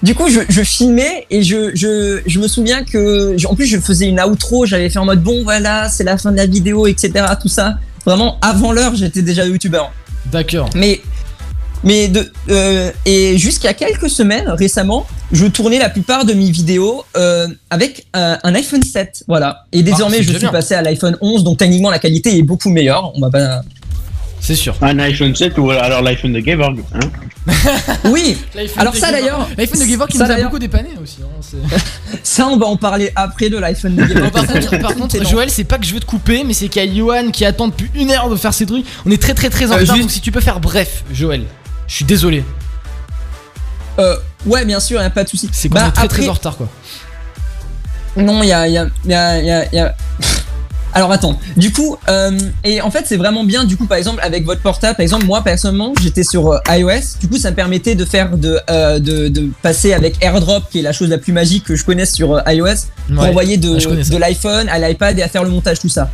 du 0.03 0.13
coup, 0.13 0.29
je, 0.29 0.41
je 0.47 0.61
filmais 0.61 1.25
et 1.29 1.43
je, 1.43 1.75
je, 1.75 2.21
je 2.25 2.39
me 2.39 2.47
souviens 2.47 2.83
que 2.83 3.35
en 3.47 3.55
plus 3.55 3.65
je 3.65 3.79
faisais 3.79 4.07
une 4.07 4.21
outro, 4.21 4.65
j'avais 4.65 4.89
fait 4.89 4.99
en 4.99 5.05
mode 5.05 5.23
bon 5.23 5.43
voilà, 5.43 5.89
c'est 5.89 6.03
la 6.03 6.17
fin 6.17 6.31
de 6.31 6.37
la 6.37 6.45
vidéo, 6.45 6.87
etc. 6.87 7.25
Tout 7.41 7.47
ça. 7.47 7.77
Vraiment 8.05 8.37
avant 8.41 8.71
l'heure, 8.71 8.95
j'étais 8.95 9.21
déjà 9.21 9.45
youtubeur. 9.45 9.91
D'accord. 10.31 10.69
Mais 10.75 11.01
mais 11.83 12.07
de 12.07 12.31
euh, 12.49 12.91
et 13.05 13.37
jusqu'à 13.37 13.73
quelques 13.73 14.09
semaines 14.09 14.49
récemment, 14.49 15.05
je 15.31 15.45
tournais 15.45 15.79
la 15.79 15.89
plupart 15.89 16.25
de 16.25 16.33
mes 16.33 16.49
vidéos 16.51 17.03
euh, 17.15 17.47
avec 17.69 18.07
euh, 18.15 18.35
un 18.43 18.55
iPhone 18.55 18.83
7, 18.83 19.25
voilà. 19.27 19.65
Et 19.71 19.83
désormais, 19.83 20.17
c'est 20.17 20.23
je 20.23 20.37
suis 20.37 20.47
passé 20.47 20.73
à 20.75 20.81
l'iPhone 20.81 21.17
11, 21.21 21.43
donc 21.43 21.57
techniquement 21.57 21.89
la 21.89 21.99
qualité 21.99 22.37
est 22.37 22.43
beaucoup 22.43 22.69
meilleure. 22.69 23.11
On 23.15 23.21
va 23.21 23.29
pas. 23.29 23.61
C'est 24.47 24.55
sûr. 24.55 24.75
Un 24.81 24.97
iPhone 24.99 25.35
7 25.35 25.57
ou 25.57 25.71
alors 25.71 26.01
l'iPhone 26.01 26.31
de 26.31 26.39
Gevorg. 26.39 26.79
Hein 26.95 26.99
Oui. 28.05 28.37
Alors 28.77 28.95
ça 28.95 29.11
d'ailleurs. 29.11 29.45
L'iPhone 29.57 29.81
de 29.81 29.85
Gevorg 29.85 30.09
qui 30.09 30.17
nous 30.17 30.23
a 30.23 30.41
beaucoup 30.41 30.57
dépanné 30.57 30.91
aussi. 31.03 31.17
hein, 31.21 31.77
Ça, 32.23 32.47
on 32.47 32.55
va 32.57 32.65
en 32.65 32.77
parler 32.77 33.11
après 33.17 33.49
de 33.49 33.57
l'iPhone 33.57 33.95
de 33.97 34.05
Gevorg. 34.05 34.31
par 34.31 34.47
contre, 34.47 34.77
par 34.79 34.95
contre, 34.95 35.25
Joël, 35.29 35.49
c'est 35.49 35.65
pas 35.65 35.77
que 35.77 35.85
je 35.85 35.93
veux 35.93 35.99
te 35.99 36.05
couper, 36.05 36.45
mais 36.45 36.53
c'est 36.53 36.69
qu'il 36.69 36.81
y 36.81 36.89
a 36.89 36.95
Johan 36.95 37.29
qui 37.31 37.43
attend 37.43 37.67
depuis 37.67 37.91
une 37.93 38.09
heure 38.11 38.29
de 38.29 38.37
faire 38.37 38.53
ses 38.53 38.65
trucs. 38.65 38.85
On 39.05 39.11
est 39.11 39.21
très 39.21 39.33
très 39.33 39.49
très 39.49 39.65
en 39.69 39.75
Euh, 39.75 39.79
retard, 39.79 39.95
juste- 39.97 40.07
donc 40.07 40.11
si 40.11 40.21
tu 40.21 40.31
peux 40.31 40.39
faire 40.39 40.61
bref, 40.61 41.03
Joël. 41.11 41.43
Je 41.87 41.95
suis 41.95 42.05
désolé. 42.05 42.45
Euh, 43.99 44.15
ouais, 44.45 44.63
bien 44.63 44.79
sûr, 44.79 45.01
y 45.01 45.03
a 45.03 45.09
pas 45.09 45.25
de 45.25 45.29
souci. 45.29 45.49
C'est 45.51 45.67
qu'on 45.67 45.75
Bah, 45.75 45.87
est 45.87 45.91
très 45.91 46.05
après- 46.05 46.19
très 46.19 46.29
en 46.29 46.33
retard 46.33 46.55
quoi. 46.55 46.69
Non, 48.15 48.41
il 48.43 48.47
y 48.47 48.53
a, 48.53 48.65
il 48.67 48.73
y 48.73 48.77
a, 48.77 48.87
il 49.03 49.11
y 49.11 49.13
a, 49.13 49.39
il 49.41 49.45
y 49.45 49.51
a- 49.51 49.65
il 49.65 49.75
y 49.75 49.79
a- 49.79 49.95
Alors 50.93 51.11
attends, 51.11 51.37
du 51.57 51.71
coup, 51.71 51.97
euh, 52.09 52.31
et 52.63 52.81
en 52.81 52.89
fait 52.89 53.03
c'est 53.05 53.17
vraiment 53.17 53.43
bien, 53.43 53.65
du 53.65 53.77
coup 53.77 53.85
par 53.85 53.97
exemple 53.99 54.19
avec 54.23 54.45
votre 54.45 54.61
portable, 54.61 54.95
par 54.95 55.03
exemple 55.03 55.25
moi 55.25 55.43
personnellement 55.43 55.93
j'étais 56.01 56.23
sur 56.23 56.51
euh, 56.53 56.57
iOS, 56.69 57.19
du 57.19 57.27
coup 57.27 57.37
ça 57.37 57.51
me 57.51 57.55
permettait 57.55 57.93
de 57.93 58.03
faire 58.05 58.35
de, 58.37 58.59
euh, 58.69 58.97
de, 58.97 59.27
de 59.27 59.49
passer 59.61 59.93
avec 59.93 60.15
AirDrop 60.23 60.63
qui 60.71 60.79
est 60.79 60.81
la 60.81 60.93
chose 60.93 61.09
la 61.09 61.19
plus 61.19 61.33
magique 61.33 61.65
que 61.65 61.75
je 61.75 61.83
connaisse 61.85 62.13
sur 62.13 62.33
euh, 62.35 62.41
iOS, 62.47 62.65
pour 63.13 63.21
Ouais. 63.23 63.29
envoyer 63.29 63.57
de, 63.57 63.77
Ah, 63.77 64.09
de 64.11 64.17
l'iPhone 64.17 64.69
à 64.69 64.79
l'iPad 64.79 65.19
et 65.19 65.21
à 65.21 65.27
faire 65.27 65.43
le 65.43 65.49
montage 65.49 65.79
tout 65.79 65.89
ça. 65.89 66.09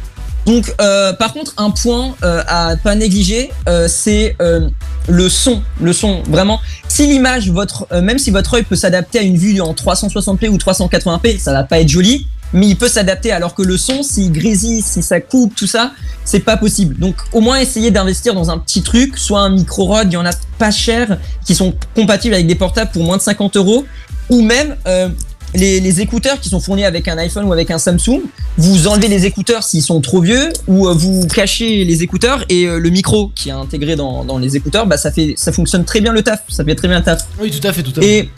Donc 0.46 0.74
euh, 0.82 1.14
par 1.14 1.32
contre 1.32 1.54
un 1.56 1.70
point 1.70 2.16
euh, 2.24 2.44
à 2.48 2.76
pas 2.76 2.96
négliger, 2.96 3.52
euh, 3.70 3.88
c'est 3.88 4.36
euh, 4.42 4.68
le 5.08 5.30
son, 5.30 5.62
le 5.82 5.94
son 5.94 6.22
vraiment. 6.24 6.60
Si 6.90 7.08
l'image, 7.08 7.50
votre, 7.50 7.88
euh, 7.94 8.02
même 8.02 8.20
si 8.20 8.32
votre 8.32 8.56
œil 8.56 8.64
peut 8.64 8.76
s'adapter 8.76 9.20
à 9.20 9.22
une 9.22 9.38
vue 9.38 9.62
en 9.62 9.72
360p 9.74 10.50
ou 10.50 10.58
380p, 10.58 11.40
ça 11.40 11.54
va 11.54 11.64
pas 11.64 11.80
être 11.80 11.88
joli, 11.88 12.28
mais 12.54 12.68
il 12.68 12.78
peut 12.78 12.88
s'adapter. 12.88 13.32
Alors 13.32 13.56
que 13.56 13.64
le 13.64 13.78
son, 13.78 14.04
s'il 14.04 14.32
grésille, 14.32 14.82
si 14.82 15.02
ça 15.02 15.20
coupe, 15.20 15.56
tout 15.56 15.68
ça, 15.68 15.92
c'est 16.26 16.40
pas 16.40 16.58
possible. 16.58 16.98
Donc 16.98 17.16
au 17.32 17.42
moins 17.42 17.60
essayez 17.60 17.92
d'investir 17.92 18.34
dans 18.34 18.50
un 18.50 18.58
petit 18.58 18.82
truc, 18.82 19.18
soit 19.18 19.42
un 19.42 19.50
micro 19.50 19.86
rod, 19.86 20.08
il 20.12 20.14
y 20.14 20.18
en 20.18 20.26
a 20.26 20.34
pas 20.58 20.72
cher, 20.72 21.18
qui 21.46 21.56
sont 21.56 21.74
compatibles 21.96 22.34
avec 22.34 22.48
des 22.48 22.56
portables 22.56 22.92
pour 22.92 23.04
moins 23.04 23.18
de 23.18 23.22
50 23.22 23.58
euros, 23.58 23.86
ou 24.30 24.42
même 24.42 24.76
euh, 24.88 25.10
les, 25.56 25.80
les 25.80 26.02
écouteurs 26.02 26.40
qui 26.40 26.50
sont 26.50 26.60
fournis 26.60 26.86
avec 26.86 27.08
un 27.08 27.18
iPhone 27.18 27.46
ou 27.46 27.54
avec 27.54 27.72
un 27.72 27.78
Samsung, 27.78 28.22
vous 28.58 28.88
enlevez 28.88 29.08
les 29.08 29.26
écouteurs 29.26 29.64
s'ils 29.64 29.82
sont 29.82 30.02
trop 30.02 30.22
vieux, 30.22 30.50
ou 30.68 30.88
euh, 30.88 30.94
vous 30.94 31.28
cachez 31.28 31.84
les 31.86 32.04
écouteurs 32.04 32.46
et 32.50 32.66
euh, 32.66 32.80
le 32.80 32.90
micro 32.90 33.32
qui 33.36 33.50
est 33.50 33.54
intégré 33.54 33.96
dans, 33.96 34.24
dans 34.24 34.38
les 34.38 34.56
écouteurs, 34.56 34.88
bah 34.88 34.98
ça 34.98 35.12
fait, 35.12 35.34
ça 35.38 35.52
fonctionne 35.52 35.86
très 35.86 36.02
bien 36.02 36.12
le 36.12 36.24
taf, 36.24 36.44
ça 36.50 36.64
fait 36.64 36.76
très 36.76 36.88
bien 36.88 37.00
le 37.00 37.04
taf. 37.04 37.28
Oui, 37.40 37.52
tout 37.52 37.66
à 37.68 37.74
fait, 37.74 37.84
tout 37.84 37.94
à 37.98 38.02
fait. 38.02 38.18
Et 38.20 38.30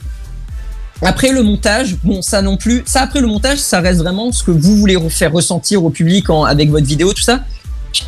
après 1.01 1.31
le 1.31 1.43
montage, 1.43 1.95
bon, 2.03 2.21
ça 2.21 2.41
non 2.41 2.57
plus. 2.57 2.83
Ça 2.85 3.01
après 3.01 3.21
le 3.21 3.27
montage, 3.27 3.57
ça 3.59 3.79
reste 3.81 3.99
vraiment 3.99 4.31
ce 4.31 4.43
que 4.43 4.51
vous 4.51 4.75
voulez 4.77 4.97
faire 5.09 5.31
ressentir 5.31 5.83
au 5.83 5.89
public 5.89 6.29
en- 6.29 6.43
avec 6.43 6.69
votre 6.69 6.85
vidéo, 6.85 7.13
tout 7.13 7.21
ça. 7.21 7.41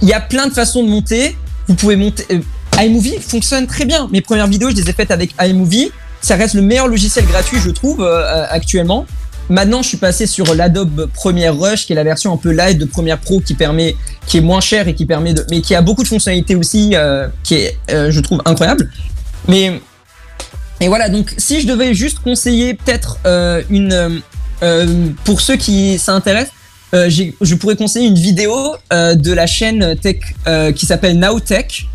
Il 0.01 0.07
y 0.07 0.13
a 0.13 0.19
plein 0.19 0.47
de 0.47 0.53
façons 0.53 0.83
de 0.83 0.89
monter. 0.89 1.35
Vous 1.67 1.75
pouvez 1.75 1.95
monter. 1.95 2.25
euh, 2.31 2.39
iMovie 2.81 3.17
fonctionne 3.19 3.67
très 3.67 3.85
bien. 3.85 4.07
Mes 4.11 4.21
premières 4.21 4.47
vidéos, 4.47 4.69
je 4.69 4.75
les 4.75 4.89
ai 4.89 4.93
faites 4.93 5.11
avec 5.11 5.31
iMovie. 5.41 5.91
Ça 6.21 6.35
reste 6.35 6.53
le 6.55 6.61
meilleur 6.61 6.87
logiciel 6.87 7.25
gratuit, 7.25 7.57
je 7.63 7.69
trouve, 7.71 8.01
euh, 8.01 8.21
euh, 8.23 8.45
actuellement. 8.49 9.05
Maintenant, 9.49 9.81
je 9.81 9.87
suis 9.89 9.97
passé 9.97 10.27
sur 10.27 10.53
l'Adobe 10.55 11.09
Premiere 11.13 11.57
Rush, 11.57 11.85
qui 11.85 11.93
est 11.93 11.95
la 11.95 12.03
version 12.03 12.33
un 12.33 12.37
peu 12.37 12.51
light 12.51 12.77
de 12.77 12.85
Premiere 12.85 13.17
Pro, 13.17 13.39
qui 13.39 13.53
permet, 13.53 13.95
qui 14.25 14.37
est 14.37 14.41
moins 14.41 14.59
cher 14.59 14.87
et 14.89 14.93
qui 14.95 15.05
permet 15.05 15.33
de, 15.33 15.45
mais 15.49 15.61
qui 15.61 15.73
a 15.73 15.81
beaucoup 15.81 16.03
de 16.03 16.07
fonctionnalités 16.07 16.55
aussi, 16.55 16.93
qui 17.43 17.55
est, 17.55 17.77
je 17.87 18.19
trouve, 18.19 18.41
incroyable. 18.45 18.91
Mais 19.47 19.81
et 20.81 20.87
voilà, 20.87 21.09
donc 21.09 21.33
si 21.37 21.61
je 21.61 21.67
devais 21.67 21.93
juste 21.93 22.19
conseiller 22.19 22.73
peut-être 22.73 23.17
euh, 23.25 23.61
une... 23.69 23.93
euh, 23.93 24.09
euh, 24.63 25.07
pour 25.23 25.41
ceux 25.41 25.55
qui 25.55 25.99
s'intéressent, 25.99 26.51
euh, 26.93 27.09
je 27.09 27.55
pourrais 27.55 27.75
conseiller 27.75 28.07
une 28.07 28.15
vidéo 28.17 28.75
euh, 28.93 29.13
de 29.13 29.33
la 29.33 29.45
chaîne 29.45 29.95
tech 29.99 30.17
euh, 30.47 30.71
qui 30.71 30.85
s'appelle 30.85 31.19
Nowtech, 31.19 31.85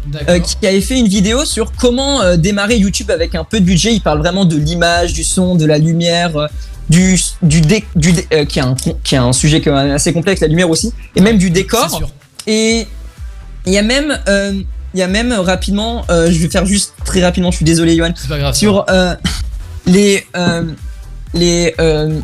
qui 0.61 0.67
avait 0.67 0.81
fait 0.83 0.99
une 0.99 1.09
vidéo 1.09 1.45
sur 1.45 1.73
comment 1.73 2.37
démarrer 2.37 2.77
YouTube 2.77 3.11
avec 3.11 3.35
un 3.35 3.43
peu 3.43 3.59
de 3.59 3.65
budget. 3.65 3.95
Il 3.95 4.01
parle 4.01 4.19
vraiment 4.19 4.45
de 4.45 4.57
l'image, 4.57 5.13
du 5.15 5.25
son, 5.25 5.55
de 5.57 5.65
la 5.65 5.79
lumière, 5.79 6.49
du, 6.91 7.19
du, 7.41 7.63
dé- 7.63 7.85
du 7.97 8.13
dé- 8.13 8.27
qui, 8.47 8.59
est 8.59 8.63
un, 8.63 8.75
qui 9.03 9.15
est 9.15 9.19
un 9.19 9.33
sujet 9.33 9.61
quand 9.63 9.73
même 9.75 9.93
assez 9.93 10.13
complexe, 10.13 10.41
la 10.43 10.49
lumière 10.49 10.69
aussi, 10.71 10.93
et 11.17 11.21
même 11.23 11.39
du 11.39 11.49
décor. 11.51 11.89
Et 12.47 12.87
il 13.67 13.73
y 13.73 13.79
a 13.79 13.83
même, 13.83 14.19
il 14.95 15.01
y 15.01 15.03
a 15.03 15.07
même 15.09 15.33
euh, 15.33 15.41
rapidement, 15.41 16.05
euh, 16.11 16.31
je 16.31 16.39
vais 16.39 16.49
faire 16.49 16.67
juste 16.67 16.95
très 17.05 17.23
rapidement, 17.23 17.51
je 17.51 17.57
suis 17.57 17.65
désolé, 17.65 17.97
Johan, 17.97 18.13
sur 18.55 18.85
euh, 18.91 19.15
les 19.87 20.25
euh, 20.37 20.65
les 21.35 21.75
euh, 21.81 22.21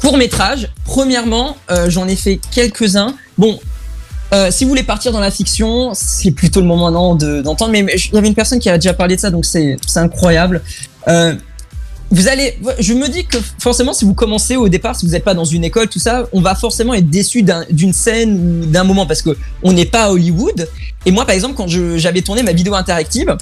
courts 0.00 0.16
métrages. 0.18 0.68
Premièrement, 0.84 1.56
j'en 1.88 2.06
ai 2.08 2.16
fait 2.16 2.40
quelques-uns. 2.52 3.14
Bon. 3.38 3.58
euh, 4.34 4.50
si 4.50 4.64
vous 4.64 4.70
voulez 4.70 4.82
partir 4.82 5.12
dans 5.12 5.20
la 5.20 5.30
fiction, 5.30 5.92
c'est 5.94 6.30
plutôt 6.32 6.60
le 6.60 6.66
moment 6.66 7.14
de- 7.14 7.42
d'entendre. 7.42 7.70
mais 7.72 7.82
mais 7.82 7.94
il 7.96 8.14
y 8.14 8.18
avait 8.18 8.26
une 8.28 8.34
personne 8.34 8.58
qui 8.58 8.68
a 8.68 8.76
déjà 8.76 8.92
parlé 8.92 9.16
de 9.16 9.20
ça, 9.20 9.30
donc 9.30 9.44
c'est 9.44 9.76
c'est 9.86 10.00
incroyable. 10.00 10.62
Euh, 11.08 11.34
vous 12.10 12.28
allez, 12.28 12.58
je 12.78 12.92
me 12.94 13.08
dis 13.08 13.24
que 13.24 13.38
forcément, 13.58 13.92
si 13.92 14.04
vous 14.04 14.14
commencez 14.14 14.56
au 14.56 14.68
départ, 14.68 14.94
si 14.96 15.06
vous 15.06 15.12
n'êtes 15.12 15.24
pas 15.24 15.34
dans 15.34 15.44
une 15.44 15.64
école, 15.64 15.88
tout 15.88 15.98
ça, 15.98 16.26
on 16.32 16.40
va 16.40 16.54
forcément 16.54 16.94
être 16.94 17.10
déçu 17.10 17.42
d'un- 17.42 17.64
d'une 17.70 17.92
scène 17.92 18.62
ou 18.62 18.66
d'un 18.66 18.84
moment 18.84 19.06
parce 19.06 19.22
que 19.22 19.36
on 19.62 19.72
n'est 19.72 19.86
pas 19.86 20.04
à 20.04 20.10
Hollywood. 20.10 20.68
Et 21.04 21.10
moi, 21.10 21.24
par 21.26 21.34
exemple, 21.34 21.54
quand 21.56 21.66
j'avais 21.68 22.22
tourné 22.22 22.42
ma 22.42 22.52
vidéo 22.52 22.74
interactive, 22.74 23.36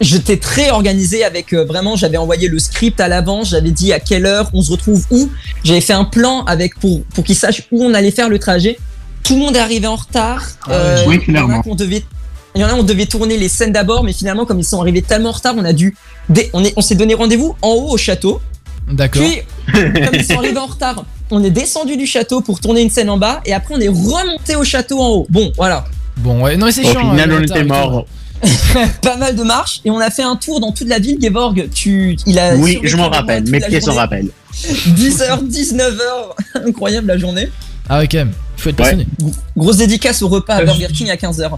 j'étais 0.00 0.36
très 0.38 0.70
organisé 0.70 1.24
avec 1.24 1.52
euh, 1.52 1.64
vraiment, 1.64 1.96
j'avais 1.96 2.16
envoyé 2.18 2.48
le 2.48 2.58
script 2.58 3.00
à 3.00 3.08
l'avance, 3.08 3.50
j'avais 3.50 3.70
dit 3.70 3.92
à 3.92 4.00
quelle 4.00 4.26
heure 4.26 4.50
on 4.54 4.62
se 4.62 4.70
retrouve 4.72 5.04
où, 5.10 5.30
j'avais 5.64 5.80
fait 5.80 5.92
un 5.94 6.04
plan 6.04 6.42
avec 6.44 6.78
pour 6.78 7.02
pour 7.14 7.22
qu'ils 7.24 7.36
sachent 7.36 7.62
où 7.72 7.82
on 7.84 7.92
allait 7.94 8.10
faire 8.10 8.28
le 8.28 8.38
trajet. 8.38 8.78
Tout 9.22 9.34
le 9.34 9.40
monde 9.40 9.56
est 9.56 9.60
arrivé 9.60 9.86
en 9.88 9.96
retard. 9.96 10.42
Euh, 10.68 11.02
Oui, 11.06 11.16
a 11.16 11.18
clairement. 11.18 11.62
qu'on 11.62 11.74
devait 11.74 12.04
il 12.56 12.60
y 12.60 12.64
en 12.64 12.68
a, 12.68 12.74
on 12.74 12.82
devait 12.82 13.06
tourner 13.06 13.36
les 13.38 13.48
scènes 13.48 13.72
d'abord, 13.72 14.02
mais 14.02 14.12
finalement, 14.12 14.44
comme 14.46 14.58
ils 14.58 14.64
sont 14.64 14.80
arrivés 14.80 15.02
tellement 15.02 15.28
en 15.28 15.32
retard, 15.32 15.54
on 15.56 15.64
a 15.64 15.72
dû. 15.72 15.94
on 16.52 16.64
est- 16.64 16.72
on 16.76 16.80
s'est 16.80 16.96
donné 16.96 17.14
rendez-vous 17.14 17.54
en 17.62 17.68
haut 17.68 17.90
au 17.92 17.96
château. 17.96 18.40
D'accord. 18.90 19.22
Puis, 19.22 19.42
comme 19.72 20.14
ils 20.14 20.24
sont 20.24 20.38
arrivés 20.38 20.58
en 20.58 20.66
retard, 20.66 21.04
on 21.30 21.42
est 21.44 21.50
descendu 21.50 21.96
du 21.96 22.06
château 22.06 22.40
pour 22.40 22.58
tourner 22.60 22.82
une 22.82 22.90
scène 22.90 23.10
en 23.10 23.16
bas, 23.18 23.40
et 23.44 23.52
après, 23.52 23.74
on 23.76 23.80
est 23.80 23.88
remonté 23.88 24.56
au 24.56 24.64
château 24.64 25.00
en 25.00 25.08
haut. 25.10 25.26
Bon, 25.30 25.52
voilà. 25.56 25.84
Bon, 26.18 26.42
ouais, 26.42 26.56
non, 26.56 26.66
mais 26.66 26.72
c'est 26.72 26.84
Au 26.86 26.90
chiant. 26.92 27.10
final, 27.10 27.30
euh, 27.30 27.38
on 27.40 27.42
était 27.42 27.64
morts. 27.64 28.06
Pas 29.02 29.16
mal 29.16 29.34
de 29.34 29.42
marches, 29.42 29.80
et 29.84 29.90
on 29.90 29.98
a 29.98 30.10
fait 30.10 30.22
un 30.22 30.36
tour 30.36 30.60
dans 30.60 30.70
toute 30.72 30.88
la 30.88 30.98
ville. 30.98 31.18
Geborg, 31.20 31.68
tu, 31.74 32.16
il 32.26 32.38
a. 32.38 32.54
Oui, 32.56 32.78
je 32.82 32.96
m'en 32.96 33.08
rappelle. 33.08 33.48
Mes 33.48 33.60
pieds 33.60 33.80
s'en 33.80 33.94
rappellent. 33.94 34.28
10h, 34.54 35.44
19h, 35.48 36.00
incroyable 36.66 37.08
la 37.08 37.18
journée. 37.18 37.48
Ah 37.88 37.98
ouais, 37.98 38.08
quand 38.08 38.18
même. 38.18 38.32
Faut 38.56 38.70
être 38.70 38.76
passionné. 38.76 39.06
Grosse 39.56 39.76
dédicace 39.76 40.22
au 40.22 40.28
repas 40.28 40.54
à 40.54 40.64
Burger 40.64 40.88
King 40.92 41.10
à 41.10 41.16
15h. 41.16 41.50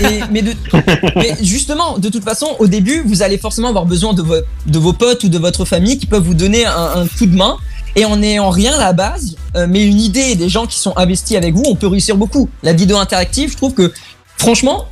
Et, 0.00 0.20
mais, 0.32 0.42
de- 0.42 0.54
mais 1.16 1.36
justement, 1.42 1.96
de 1.98 2.08
toute 2.08 2.24
façon, 2.24 2.48
au 2.58 2.66
début, 2.66 3.02
vous 3.06 3.22
allez 3.22 3.38
forcément 3.38 3.68
avoir 3.68 3.86
besoin 3.86 4.12
de, 4.12 4.22
vo- 4.22 4.42
de 4.66 4.78
vos 4.78 4.92
potes 4.92 5.22
ou 5.24 5.28
de 5.28 5.38
votre 5.38 5.64
famille 5.64 5.98
qui 5.98 6.06
peuvent 6.06 6.22
vous 6.24 6.34
donner 6.34 6.66
un, 6.66 6.90
un 6.96 7.06
coup 7.06 7.26
de 7.26 7.36
main. 7.36 7.56
Et 7.96 8.04
en 8.04 8.16
n'ayant 8.16 8.50
rien 8.50 8.74
à 8.74 8.78
la 8.78 8.92
base, 8.92 9.36
euh, 9.56 9.66
mais 9.68 9.84
une 9.84 9.98
idée 10.00 10.20
et 10.20 10.34
des 10.36 10.48
gens 10.48 10.66
qui 10.66 10.78
sont 10.78 10.92
investis 10.96 11.36
avec 11.36 11.54
vous, 11.54 11.64
on 11.66 11.74
peut 11.74 11.88
réussir 11.88 12.16
beaucoup. 12.16 12.48
La 12.62 12.72
vidéo 12.72 12.98
interactive, 12.98 13.50
je 13.52 13.56
trouve 13.56 13.74
que, 13.74 13.92
franchement, 14.36 14.86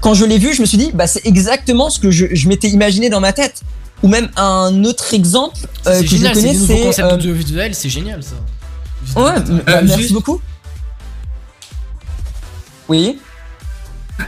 quand 0.00 0.14
je 0.14 0.24
l'ai 0.24 0.38
vu, 0.38 0.52
je 0.54 0.60
me 0.60 0.66
suis 0.66 0.78
dit, 0.78 0.90
bah, 0.94 1.06
c'est 1.06 1.24
exactement 1.26 1.90
ce 1.90 2.00
que 2.00 2.10
je, 2.10 2.26
je 2.32 2.48
m'étais 2.48 2.68
imaginé 2.68 3.08
dans 3.08 3.20
ma 3.20 3.32
tête. 3.32 3.60
Ou 4.02 4.08
même 4.08 4.28
un 4.36 4.82
autre 4.84 5.12
exemple 5.14 5.58
euh, 5.86 5.98
C'est 5.98 6.04
que 6.04 6.10
je 6.10 6.16
génial, 6.16 6.34
c'est 6.34 6.40
connais, 6.42 6.92
c'est. 6.92 7.02
euh, 7.02 7.14
audiovisuels, 7.14 7.74
c'est 7.74 7.90
génial 7.90 8.22
ça. 8.22 8.34
Ouais, 9.16 9.22
bah, 9.24 9.32
Euh, 9.68 9.80
merci 9.84 10.02
juste- 10.02 10.12
beaucoup. 10.12 10.40
Oui. 12.88 13.18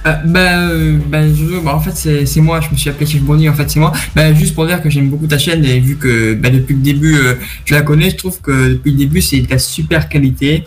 Euh, 0.06 0.12
bah, 0.24 0.40
euh, 0.40 0.98
bah, 1.06 1.28
je- 1.28 1.60
bah, 1.60 1.74
en 1.74 1.80
fait, 1.80 1.92
c'est 1.94 2.24
c'est 2.24 2.40
moi, 2.40 2.60
je 2.60 2.70
me 2.70 2.76
suis 2.76 2.88
appelé 2.88 3.04
Chief 3.06 3.22
Bonnie, 3.22 3.48
en 3.48 3.54
fait, 3.54 3.68
c'est 3.70 3.78
moi. 3.80 3.92
Bah, 4.14 4.32
juste 4.32 4.54
pour 4.54 4.66
dire 4.66 4.80
que 4.82 4.88
j'aime 4.88 5.10
beaucoup 5.10 5.26
ta 5.26 5.36
chaîne 5.38 5.64
et 5.64 5.80
vu 5.80 5.96
que 5.96 6.34
bah, 6.34 6.48
depuis 6.48 6.74
le 6.74 6.80
début, 6.80 7.14
euh, 7.16 7.34
je 7.66 7.74
la 7.74 7.82
connais, 7.82 8.10
je 8.10 8.16
trouve 8.16 8.40
que 8.40 8.70
depuis 8.70 8.92
le 8.92 8.96
début, 8.98 9.20
c'est 9.20 9.40
de 9.40 9.50
la 9.50 9.58
super 9.58 10.08
qualité. 10.08 10.64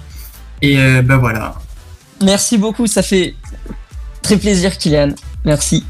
Et 0.62 0.78
euh, 0.80 1.02
bah 1.02 1.18
voilà. 1.18 1.56
Merci 2.24 2.58
beaucoup, 2.58 2.88
ça 2.88 3.02
fait 3.02 3.36
très 4.22 4.38
plaisir, 4.38 4.78
Kylian. 4.78 5.10
Merci. 5.44 5.84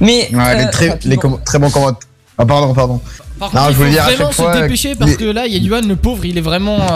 Mais 0.00 0.28
Ouais, 0.32 0.64
les 0.64 0.70
très, 0.70 0.98
les 1.04 1.16
très 1.44 1.58
bons 1.58 1.70
commentaires. 1.70 2.08
Ah, 2.38 2.46
pardon, 2.46 2.72
pardon. 2.74 3.00
Par 3.38 3.52
Non, 3.54 3.60
contre, 3.60 3.72
je 3.72 3.76
voulais 3.76 3.90
dire 3.90 4.04
à 4.04 4.10
chaque 4.14 4.32
fois. 4.32 4.54
se 4.54 4.60
dépêcher 4.62 4.94
parce 4.94 5.10
les- 5.12 5.16
que 5.16 5.24
là, 5.24 5.46
il 5.46 5.52
y 5.52 5.56
a 5.56 5.60
Yuan, 5.60 5.86
le 5.86 5.96
pauvre, 5.96 6.24
il 6.24 6.38
est 6.38 6.42
vraiment. 6.42 6.86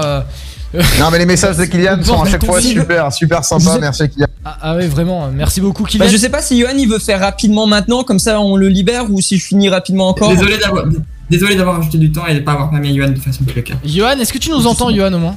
Non, 0.73 1.11
mais 1.11 1.19
les 1.19 1.27
messages 1.27 1.57
de 1.57 1.65
Kylian 1.65 2.03
sont 2.05 2.23
à 2.23 2.29
chaque 2.29 2.45
fois 2.45 2.61
super, 2.61 3.13
super 3.13 3.45
sympas. 3.45 3.79
Merci 3.81 4.09
Kylian. 4.09 4.27
Ah, 4.45 4.57
ah 4.63 4.77
ouais, 4.77 4.87
vraiment. 4.87 5.25
euh, 5.25 5.31
Merci 5.33 5.61
beaucoup, 5.61 5.85
Kylian. 5.85 6.05
Bah, 6.05 6.11
je 6.11 6.17
sais 6.17 6.29
pas 6.29 6.43
si 6.43 6.61
Johan 6.61 6.73
il 6.77 6.89
veut 6.89 6.99
faire 7.01 7.21
rapidement 7.21 7.67
maintenant, 7.67 8.05
comme 8.05 8.19
ça 8.21 8.41
on 8.41 8.57
le 8.57 8.69
libère, 8.69 9.11
ou 9.11 9.21
si 9.21 9.39
je 9.39 9.45
finis 9.45 9.69
rapidement 9.69 10.09
encore. 10.09 10.31
Désolé 10.31 10.59
d'avoir 10.59 10.85
désolé 11.29 11.55
d'avoir 11.57 11.77
rajouté 11.77 11.99
du 11.99 12.11
temps 12.13 12.27
et 12.27 12.35
de 12.35 12.41
pas 12.41 12.53
avoir 12.53 12.71
permis 12.71 12.89
à 12.89 12.93
Yuan 12.93 13.13
de 13.15 13.19
façon 13.21 13.45
plus 13.45 13.63
cas. 13.63 13.75
Johan, 13.85 14.19
est-ce 14.19 14.33
que 14.33 14.39
tu 14.39 14.51
nous 14.51 14.67
entends, 14.67 14.95
Johan, 14.95 15.13
au 15.13 15.19
moins? 15.19 15.37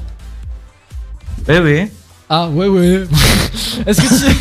Oui, 1.50 1.56
oui. 1.62 1.82
Ah, 2.30 2.48
ouais, 2.50 2.68
ouais. 2.68 3.04
est-ce 3.86 4.02
que 4.02 4.08
tu 4.08 4.36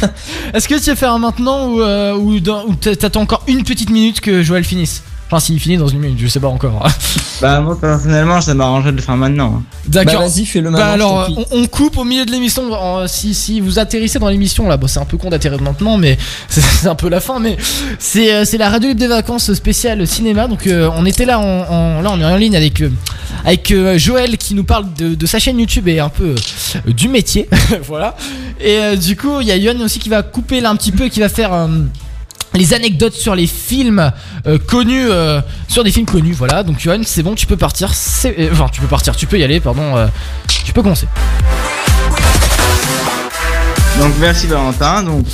est-ce 0.54 0.68
que 0.68 0.74
tu 0.82 0.90
veux 0.90 0.96
faire 0.96 1.12
un 1.12 1.18
maintenant 1.18 1.68
ou, 1.68 1.80
euh, 1.82 2.14
ou, 2.14 2.38
dans- 2.40 2.64
ou 2.66 2.74
t'a- 2.74 2.94
t'attends 2.96 3.22
encore 3.22 3.42
une 3.48 3.64
petite 3.64 3.90
minute 3.90 4.20
que 4.20 4.42
Joël 4.42 4.64
finisse? 4.64 5.02
Enfin, 5.32 5.40
s'il 5.40 5.58
finit 5.58 5.78
dans 5.78 5.88
une 5.88 6.00
minute, 6.00 6.18
je 6.18 6.28
sais 6.28 6.40
pas 6.40 6.48
encore. 6.48 6.86
Bah, 7.40 7.60
moi, 7.60 7.76
personnellement, 7.80 8.40
ça 8.40 8.54
m'arrangerait 8.54 8.92
de 8.92 8.98
le 8.98 9.02
faire 9.02 9.16
maintenant. 9.16 9.64
D'accord. 9.88 10.20
Bah, 10.20 10.28
vas-y, 10.28 10.44
fais-le 10.44 10.70
Bah 10.70 10.78
maintenant, 10.78 10.92
alors, 11.22 11.46
on, 11.50 11.62
on 11.62 11.66
coupe 11.66 11.96
au 11.98 12.04
milieu 12.04 12.24
de 12.24 12.30
l'émission. 12.30 12.62
Si, 13.08 13.34
si 13.34 13.60
vous 13.60 13.80
atterrissez 13.80 14.20
dans 14.20 14.28
l'émission 14.28 14.68
là, 14.68 14.76
bon, 14.76 14.86
c'est 14.86 15.00
un 15.00 15.04
peu 15.04 15.16
con 15.16 15.28
d'atterrir 15.28 15.60
maintenant, 15.60 15.98
mais 15.98 16.18
c'est 16.48 16.86
un 16.86 16.94
peu 16.94 17.08
la 17.08 17.18
fin. 17.18 17.40
Mais 17.40 17.56
c'est 17.98 18.32
euh, 18.32 18.44
c'est 18.44 18.58
la 18.58 18.68
radio 18.70 18.90
libre 18.90 19.00
des 19.00 19.08
vacances 19.08 19.52
spéciale 19.54 20.06
cinéma. 20.06 20.46
Donc 20.46 20.68
euh, 20.68 20.88
on 20.96 21.04
était 21.04 21.24
là 21.24 21.40
en, 21.40 21.42
en- 21.42 22.00
là 22.00 22.10
on 22.12 22.20
est 22.20 22.24
en 22.24 22.36
ligne 22.36 22.54
avec 22.54 22.80
euh, 22.80 22.92
avec 23.44 23.72
euh, 23.72 23.98
Joël 23.98 24.36
qui 24.36 24.54
nous 24.54 24.62
parle 24.64 24.84
de, 24.96 25.16
de 25.16 25.26
sa 25.26 25.40
chaîne 25.40 25.58
YouTube 25.58 25.88
et 25.88 25.98
un 25.98 26.10
peu 26.10 26.36
euh, 26.76 26.92
du 26.92 27.08
métier, 27.08 27.48
voilà. 27.88 28.14
Et 28.60 28.76
euh, 28.78 28.94
du 28.94 29.16
coup 29.16 29.40
il 29.40 29.48
y 29.48 29.50
a 29.50 29.56
Yohan 29.56 29.80
aussi 29.80 29.98
qui 29.98 30.10
va 30.10 30.22
couper 30.22 30.60
là 30.60 30.70
un 30.70 30.76
petit 30.76 30.92
peu 30.92 31.06
et 31.06 31.10
qui 31.10 31.18
va 31.18 31.28
faire 31.28 31.52
euh, 31.52 31.66
les 32.54 32.74
anecdotes 32.74 33.14
sur 33.14 33.34
les 33.34 33.46
films 33.46 34.12
euh, 34.46 34.58
connus, 34.58 35.08
euh, 35.08 35.40
sur 35.68 35.84
des 35.84 35.90
films 35.90 36.06
connus. 36.06 36.32
Voilà, 36.34 36.62
donc 36.62 36.78
Johan, 36.78 37.00
c'est 37.04 37.22
bon, 37.22 37.34
tu 37.34 37.46
peux 37.46 37.56
partir. 37.56 37.94
c'est- 37.94 38.34
euh, 38.38 38.50
Enfin, 38.52 38.66
tu 38.72 38.80
peux 38.80 38.86
partir, 38.86 39.16
tu 39.16 39.26
peux 39.26 39.38
y 39.38 39.44
aller, 39.44 39.60
pardon. 39.60 39.96
euh, 39.96 40.06
tu 40.46 40.72
peux 40.72 40.82
commencer. 40.82 41.06
Donc 44.00 44.12
merci 44.20 44.46
Valentin. 44.46 45.02
Donc, 45.02 45.26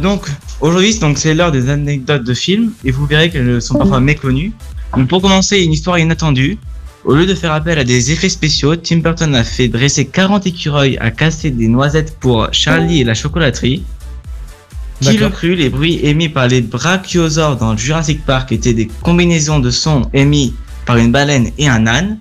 donc 0.00 0.26
aujourd'hui 0.60 0.98
donc 0.98 1.18
c'est 1.18 1.34
l'heure 1.34 1.50
des 1.52 1.70
anecdotes 1.70 2.24
de 2.24 2.34
films 2.34 2.72
et 2.84 2.90
vous 2.90 3.06
verrez 3.06 3.30
qu'elles 3.30 3.60
sont 3.62 3.76
parfois 3.78 4.00
méconnues. 4.00 4.52
Donc 4.96 5.08
pour 5.08 5.20
commencer 5.22 5.58
une 5.62 5.72
histoire 5.72 5.98
inattendue. 5.98 6.58
Au 7.04 7.14
lieu 7.14 7.24
de 7.24 7.34
faire 7.36 7.52
appel 7.52 7.78
à 7.78 7.84
des 7.84 8.10
effets 8.10 8.28
spéciaux, 8.28 8.74
Tim 8.74 8.96
Burton 8.96 9.32
a 9.36 9.44
fait 9.44 9.68
dresser 9.68 10.06
40 10.06 10.44
écureuils 10.46 10.98
à 10.98 11.12
casser 11.12 11.50
des 11.52 11.68
noisettes 11.68 12.18
pour 12.18 12.48
Charlie 12.50 13.00
et 13.00 13.04
la 13.04 13.14
chocolaterie. 13.14 13.84
Qui 15.00 15.18
le 15.18 15.28
crut, 15.28 15.58
les 15.58 15.68
bruits 15.68 16.00
émis 16.02 16.28
par 16.28 16.48
les 16.48 16.62
brachiosaures 16.62 17.56
dans 17.56 17.76
Jurassic 17.76 18.24
Park 18.24 18.50
étaient 18.52 18.72
des 18.72 18.88
combinaisons 19.02 19.58
de 19.58 19.70
sons 19.70 20.02
émis 20.14 20.54
par 20.86 20.96
une 20.96 21.12
baleine 21.12 21.50
et 21.58 21.68
un 21.68 21.86
âne. 21.86 22.18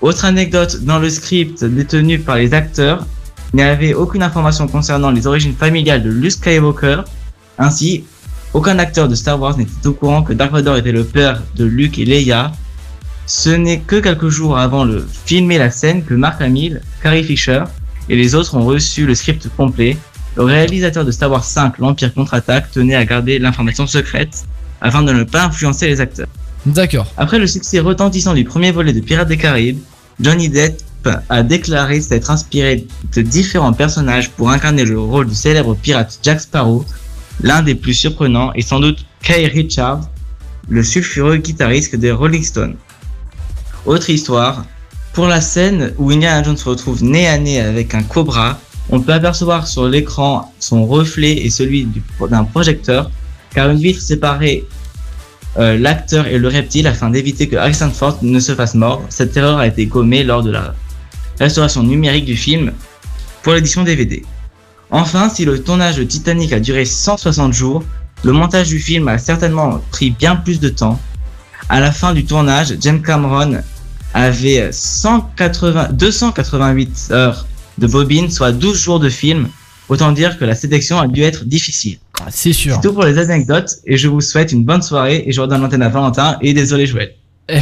Autre 0.00 0.24
anecdote, 0.24 0.84
dans 0.84 0.98
le 0.98 1.10
script 1.10 1.64
détenu 1.64 2.20
par 2.20 2.36
les 2.36 2.54
acteurs, 2.54 3.04
il 3.52 3.56
n'y 3.56 3.62
avait 3.62 3.94
aucune 3.94 4.22
information 4.22 4.66
concernant 4.68 5.10
les 5.10 5.26
origines 5.26 5.54
familiales 5.54 6.02
de 6.02 6.10
Luke 6.10 6.32
Skywalker. 6.32 7.02
Ainsi, 7.58 8.04
aucun 8.54 8.78
acteur 8.78 9.08
de 9.08 9.14
Star 9.14 9.40
Wars 9.40 9.58
n'était 9.58 9.86
au 9.86 9.92
courant 9.92 10.22
que 10.22 10.32
Dark 10.32 10.52
Vador 10.52 10.76
était 10.76 10.92
le 10.92 11.04
père 11.04 11.42
de 11.56 11.64
Luke 11.64 11.98
et 11.98 12.04
Leia. 12.04 12.52
Ce 13.26 13.50
n'est 13.50 13.80
que 13.80 13.96
quelques 13.96 14.28
jours 14.28 14.58
avant 14.58 14.84
le 14.84 15.06
filmer 15.24 15.58
la 15.58 15.70
scène 15.70 16.04
que 16.04 16.14
Mark 16.14 16.40
Hamill, 16.40 16.80
Carrie 17.02 17.24
Fisher 17.24 17.64
et 18.08 18.16
les 18.16 18.34
autres 18.34 18.56
ont 18.56 18.64
reçu 18.64 19.06
le 19.06 19.14
script 19.14 19.48
complet. 19.56 19.96
Le 20.36 20.44
réalisateur 20.44 21.04
de 21.04 21.10
Star 21.10 21.30
Wars 21.30 21.44
5, 21.44 21.78
l'Empire 21.78 22.14
contre-attaque, 22.14 22.70
tenait 22.70 22.94
à 22.94 23.04
garder 23.04 23.38
l'information 23.38 23.86
secrète 23.86 24.44
afin 24.80 25.02
de 25.02 25.12
ne 25.12 25.24
pas 25.24 25.44
influencer 25.44 25.86
les 25.86 26.00
acteurs. 26.00 26.28
D'accord. 26.64 27.06
Après 27.16 27.38
le 27.38 27.46
succès 27.46 27.80
retentissant 27.80 28.34
du 28.34 28.44
premier 28.44 28.70
volet 28.70 28.92
de 28.92 29.00
Pirates 29.00 29.28
des 29.28 29.36
Caraïbes, 29.36 29.78
Johnny 30.20 30.48
Depp 30.48 30.80
a 31.28 31.42
déclaré 31.42 32.00
s'être 32.00 32.30
inspiré 32.30 32.86
de 33.14 33.22
différents 33.22 33.72
personnages 33.72 34.30
pour 34.30 34.50
incarner 34.50 34.84
le 34.84 34.98
rôle 34.98 35.28
du 35.28 35.34
célèbre 35.34 35.74
pirate 35.74 36.18
Jack 36.22 36.40
Sparrow. 36.40 36.84
L'un 37.42 37.62
des 37.62 37.74
plus 37.74 37.94
surprenants 37.94 38.52
est 38.54 38.62
sans 38.62 38.80
doute 38.80 39.04
Kay 39.22 39.46
Richards, 39.46 40.08
le 40.68 40.82
sulfureux 40.82 41.38
guitariste 41.38 41.96
des 41.96 42.12
Rolling 42.12 42.44
Stones. 42.44 42.76
Autre 43.84 44.10
histoire, 44.10 44.64
pour 45.12 45.26
la 45.26 45.40
scène 45.40 45.92
où 45.98 46.10
Indiana 46.10 46.42
Jones 46.42 46.56
se 46.56 46.68
retrouve 46.68 47.02
nez 47.02 47.26
à 47.26 47.36
nez 47.36 47.60
avec 47.60 47.94
un 47.94 48.02
cobra, 48.02 48.58
on 48.90 49.00
peut 49.00 49.12
apercevoir 49.12 49.66
sur 49.66 49.88
l'écran 49.88 50.52
son 50.58 50.86
reflet 50.86 51.32
et 51.44 51.50
celui 51.50 51.84
du- 51.84 52.02
d'un 52.30 52.44
projecteur, 52.44 53.10
car 53.54 53.70
une 53.70 53.78
vitre 53.78 54.00
séparait 54.00 54.64
euh, 55.58 55.76
l'acteur 55.78 56.26
et 56.26 56.38
le 56.38 56.48
reptile 56.48 56.86
afin 56.86 57.10
d'éviter 57.10 57.46
que 57.48 57.56
Harrison 57.56 57.90
Ford 57.90 58.18
ne 58.22 58.40
se 58.40 58.54
fasse 58.54 58.74
mordre. 58.74 59.04
Cette 59.10 59.36
erreur 59.36 59.58
a 59.58 59.66
été 59.66 59.84
gommée 59.86 60.24
lors 60.24 60.42
de 60.42 60.50
la 60.50 60.74
restauration 61.38 61.82
numérique 61.82 62.24
du 62.24 62.36
film 62.36 62.72
pour 63.42 63.52
l'édition 63.52 63.82
DVD. 63.82 64.22
Enfin, 64.90 65.28
si 65.28 65.44
le 65.44 65.62
tournage 65.62 65.96
de 65.96 66.04
Titanic 66.04 66.52
a 66.52 66.60
duré 66.60 66.84
160 66.84 67.52
jours, 67.52 67.84
le 68.24 68.32
montage 68.32 68.68
du 68.68 68.78
film 68.78 69.08
a 69.08 69.18
certainement 69.18 69.80
pris 69.90 70.10
bien 70.10 70.36
plus 70.36 70.58
de 70.60 70.68
temps. 70.70 70.98
À 71.68 71.80
la 71.80 71.92
fin 71.92 72.12
du 72.14 72.24
tournage, 72.24 72.74
James 72.80 73.02
Cameron 73.02 73.58
avait 74.14 74.70
180, 74.72 75.88
288 75.92 77.08
heures 77.12 77.46
de 77.78 77.86
bobine, 77.86 78.30
soit 78.30 78.52
12 78.52 78.78
jours 78.78 79.00
de 79.00 79.08
film. 79.08 79.48
Autant 79.88 80.12
dire 80.12 80.38
que 80.38 80.44
la 80.44 80.54
sélection 80.54 80.98
a 81.00 81.06
dû 81.08 81.22
être 81.22 81.44
difficile. 81.44 81.98
C'est 82.30 82.52
sûr. 82.52 82.76
C'est 82.76 82.86
tout 82.88 82.94
pour 82.94 83.04
les 83.04 83.18
anecdotes 83.18 83.70
et 83.84 83.96
je 83.96 84.08
vous 84.08 84.20
souhaite 84.20 84.52
une 84.52 84.64
bonne 84.64 84.80
soirée 84.80 85.24
et 85.26 85.32
je 85.32 85.40
redonne 85.40 85.60
l'antenne 85.60 85.82
à 85.82 85.88
Valentin 85.88 86.38
et 86.40 86.54
désolé 86.54 86.86
Joël. 86.86 87.12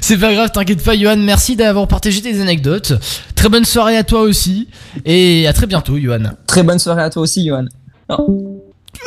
C'est 0.00 0.16
pas 0.16 0.32
grave, 0.32 0.50
t'inquiète 0.52 0.82
pas, 0.82 0.96
Johan. 0.96 1.16
Merci 1.18 1.54
d'avoir 1.54 1.86
partagé 1.86 2.20
tes 2.22 2.40
anecdotes. 2.40 2.94
Très 3.36 3.48
bonne 3.48 3.64
soirée 3.64 3.96
à 3.96 4.02
toi 4.02 4.22
aussi. 4.22 4.68
Et 5.04 5.46
à 5.46 5.52
très 5.52 5.66
bientôt, 5.66 5.98
Johan. 5.98 6.32
Très 6.46 6.62
bonne 6.62 6.78
soirée 6.78 7.02
à 7.02 7.10
toi 7.10 7.22
aussi, 7.22 7.46
Johan. 7.46 7.66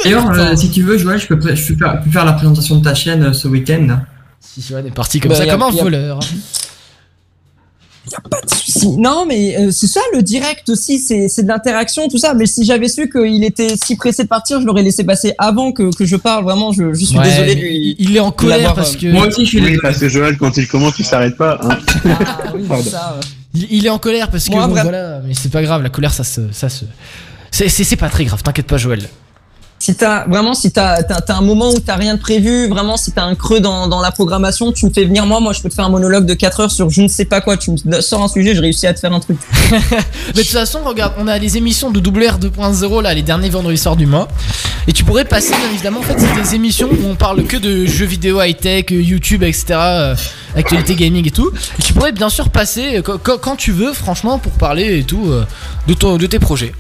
D'ailleurs, 0.04 0.30
euh, 0.32 0.56
si 0.56 0.70
tu 0.72 0.84
veux, 0.84 0.98
Joël, 0.98 1.20
je 1.20 1.28
peux, 1.28 1.56
je 1.56 1.74
peux 1.74 1.78
faire, 1.78 2.02
peux 2.02 2.10
faire 2.10 2.26
la 2.26 2.34
présentation 2.34 2.78
de 2.78 2.84
ta 2.84 2.94
chaîne 2.96 3.24
euh, 3.24 3.34
ce 3.34 3.48
week-end. 3.48 4.00
Si 4.40 4.62
Johan 4.62 4.86
est 4.86 4.94
parti 4.94 5.20
comme 5.20 5.30
Bah, 5.32 5.38
ça, 5.38 5.46
y 5.46 5.50
a- 5.50 5.58
comme 5.58 5.64
un 8.08 8.12
y 8.12 8.16
a- 8.16 8.22
voleur. 8.24 8.42
Si- 8.68 8.98
non, 8.98 9.26
mais 9.28 9.58
euh, 9.58 9.72
c'est 9.72 9.88
ça 9.88 10.00
le 10.14 10.22
direct 10.22 10.68
aussi, 10.70 11.00
c'est 11.00 11.28
c'est 11.28 11.44
de 11.44 11.48
l'interaction, 11.48 12.08
tout 12.08 12.18
ça. 12.18 12.34
Mais 12.34 12.46
si 12.46 12.64
j'avais 12.66 12.88
su 12.88 13.10
qu'il 13.10 13.44
était 13.44 13.76
si 13.84 13.96
pressé 13.96 14.24
de 14.24 14.28
partir, 14.28 14.60
je 14.62 14.66
l'aurais 14.66 14.84
laissé 14.84 15.04
passer 15.04 15.34
avant 15.38 15.72
que, 15.72 15.96
que 15.96 16.06
je 16.06 16.16
parle. 16.16 16.44
Vraiment, 16.44 16.72
je, 16.72 16.94
je 16.94 17.06
suis 17.06 17.18
Ouais, 17.18 17.24
désolé 17.30 17.56
de 17.56 17.62
lui. 17.62 17.96
il 18.00 18.16
est 18.16 18.20
en 18.20 18.30
de 18.30 18.36
colère 18.36 18.58
l'avoir, 18.58 18.76
parce 18.76 18.96
euh, 18.96 19.00
que- 19.00 19.60
Oui, 19.64 19.78
parce 19.82 19.98
que 20.00 20.10
Joël, 20.10 20.38
quand 20.38 20.56
il 20.58 20.68
commence, 20.68 21.00
il 21.00 21.06
s'arrête 21.06 21.38
pas. 21.38 21.60
hein. 21.64 21.78
Pardon. 22.68 22.84
ça, 22.90 23.16
ouais. 23.20 23.26
Il, 23.54 23.68
il 23.72 23.86
est 23.86 23.90
en 23.90 24.00
colère 24.00 24.30
parce 24.30 24.46
que 24.46 24.52
Moi, 24.54 24.68
bon, 24.68 24.74
voilà, 24.74 25.22
mais 25.26 25.34
c'est 25.34 25.52
pas 25.52 25.62
grave, 25.62 25.82
la 25.82 25.90
colère 25.90 26.14
ça 26.14 26.24
se. 26.24 26.42
Ça 26.52 26.68
se... 26.70 26.86
C'est 27.52 27.96
pas 27.96 28.10
très 28.10 28.26
grave, 28.26 28.44
t'inquiète 28.44 28.68
pas, 28.68 28.78
Joël. 28.78 29.08
Si 29.78 29.94
t'as 29.94 30.26
vraiment, 30.26 30.54
si 30.56 30.72
t'as 30.72 31.04
t'as 31.04 31.36
un 31.36 31.42
moment 31.42 31.70
où 31.70 31.80
t'as 31.80 31.96
rien 31.96 32.16
de 32.16 32.20
prévu, 32.20 32.68
vraiment, 32.70 32.98
si 32.98 33.12
t'as 33.12 33.24
un 33.24 33.36
creux 33.36 33.60
dans, 33.60 33.88
dans 33.88 34.02
la 34.02 34.10
programmation, 34.12 34.72
tu 34.72 34.86
me 34.88 34.92
fais 34.92 35.04
venir 35.06 35.26
moi, 35.28 35.40
moi 35.42 35.54
je 35.54 35.62
peux 35.62 35.70
te 35.70 35.76
faire 35.76 35.86
un 35.86 35.90
monologue 35.90 36.26
de 36.26 36.34
4 36.34 36.60
heures 36.62 36.72
sur 36.72 36.90
je 36.90 37.02
ne 37.02 37.08
sais 37.08 37.26
pas 37.26 37.40
quoi. 37.42 37.56
Tu 37.58 37.72
me 37.86 38.02
sors 38.02 38.24
un 38.24 38.28
sujet, 38.28 38.56
je 38.56 38.62
réussis 38.62 38.88
à 38.88 38.94
te 38.96 39.00
faire 39.00 39.14
un 39.14 39.20
truc. 39.20 39.38
Mais 39.72 39.80
de 40.34 40.40
toute 40.42 40.48
façon, 40.48 40.80
regarde, 40.84 41.14
on 41.20 41.28
a 41.28 41.38
les 41.38 41.58
émissions 41.58 41.92
de 41.92 42.00
WR 42.00 42.40
2.0 42.40 43.02
là, 43.04 43.14
les 43.14 43.22
derniers 43.22 43.50
vendredis 43.50 43.78
soirs 43.78 43.96
du 43.98 44.08
mois. 44.08 44.28
Et 44.88 44.94
tu 44.94 45.04
pourrais 45.04 45.26
passer, 45.26 45.50
bien 45.50 45.70
évidemment, 45.72 46.00
en 46.00 46.04
fait, 46.04 46.16
c'est 46.20 46.42
des 46.42 46.56
émissions 46.56 46.90
où 46.90 47.06
on 47.08 47.16
parle 47.16 47.44
que 47.44 47.58
de 47.58 47.86
jeux 47.86 48.06
vidéo 48.06 48.42
high-tech, 48.42 48.86
euh, 48.92 49.02
YouTube, 49.02 49.44
etc., 49.44 49.66
euh, 49.72 50.16
actualité 50.56 50.96
gaming 50.96 51.28
et 51.28 51.32
tout. 51.32 51.52
Et 51.78 51.82
tu 51.84 51.94
pourrais 51.94 52.12
bien 52.12 52.30
sûr 52.30 52.50
passer 52.50 52.98
euh, 52.98 53.02
quand 53.02 53.56
tu 53.56 53.72
veux, 53.72 53.94
franchement, 53.94 54.40
pour 54.40 54.54
parler 54.54 55.00
et 55.00 55.04
tout 55.04 55.26
euh, 55.30 55.46
de, 55.88 55.94
ton- 55.94 56.18
de 56.18 56.26
tes 56.28 56.40
projets. 56.40 56.72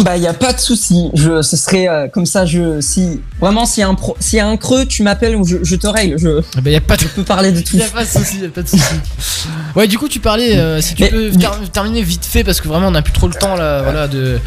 Bah 0.00 0.16
y 0.16 0.26
a 0.26 0.32
pas 0.32 0.52
de 0.54 0.58
souci. 0.60 1.10
Je, 1.14 1.42
ce 1.42 1.56
serait 1.56 1.86
euh, 1.88 2.08
comme 2.08 2.24
ça. 2.24 2.46
Je, 2.46 2.80
si 2.80 3.20
vraiment 3.40 3.66
s'il 3.66 3.82
y 3.82 3.84
a 3.84 3.88
un 3.88 3.94
pro, 3.94 4.16
s'il 4.20 4.38
y 4.38 4.40
a 4.40 4.46
un 4.46 4.56
creux, 4.56 4.86
tu 4.86 5.02
m'appelles 5.02 5.36
ou 5.36 5.44
je, 5.44 5.58
je 5.62 5.76
te 5.76 5.86
règle. 5.86 6.18
Je, 6.18 6.40
bah 6.60 6.70
y 6.70 6.76
a 6.76 6.80
pas 6.80 6.96
de... 6.96 7.02
je 7.02 7.08
peux 7.08 7.24
parler 7.24 7.52
de 7.52 7.60
tout. 7.60 7.76
Y 7.82 7.82
a 7.82 7.88
pas 7.88 8.04
de 8.04 8.08
souci, 8.08 8.40
y 8.40 8.46
a 8.46 8.48
pas 8.48 8.62
de 8.62 8.68
souci. 8.68 8.82
Ouais, 9.74 9.86
du 9.88 9.98
coup, 9.98 10.08
tu 10.08 10.20
parlais, 10.20 10.56
euh, 10.56 10.80
si 10.80 10.94
tu 10.94 11.02
Mais- 11.02 11.08
peux 11.10 11.30
ter- 11.30 11.70
terminer 11.72 12.02
vite 12.02 12.24
fait, 12.24 12.44
parce 12.44 12.60
que 12.60 12.68
vraiment, 12.68 12.88
on 12.88 12.94
a 12.94 13.02
plus 13.02 13.12
trop 13.12 13.26
le 13.26 13.34
temps 13.34 13.56
là, 13.56 13.82
voilà, 13.82 14.06
de. 14.06 14.38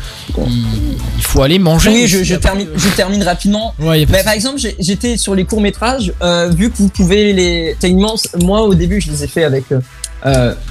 Il, 0.48 0.98
il 1.18 1.24
faut 1.24 1.42
aller 1.42 1.60
manger. 1.60 1.90
Oui, 1.90 2.08
je, 2.08 2.24
je 2.24 2.36
termine, 2.36 2.68
je 2.76 2.90
termine 2.90 3.24
rapidement. 3.24 3.74
Ouais, 3.80 4.02
y 4.02 4.04
a 4.04 4.06
pas 4.08 4.14
Bah, 4.14 4.24
par 4.24 4.34
exemple, 4.34 4.60
j'étais 4.80 5.18
sur 5.18 5.34
les 5.36 5.44
courts 5.46 5.62
métrages. 5.62 6.14
Euh, 6.22 6.50
vu 6.50 6.70
que 6.72 6.78
vous 6.78 6.90
pouvez 6.90 7.34
les, 7.34 7.76
immense. 7.90 8.28
Moi, 8.42 8.62
au 8.62 8.74
début, 8.76 9.02
je 9.02 9.12
les 9.12 9.24
ai 9.24 9.28
fait 9.28 9.44
avec, 9.44 9.72
euh, 9.72 9.80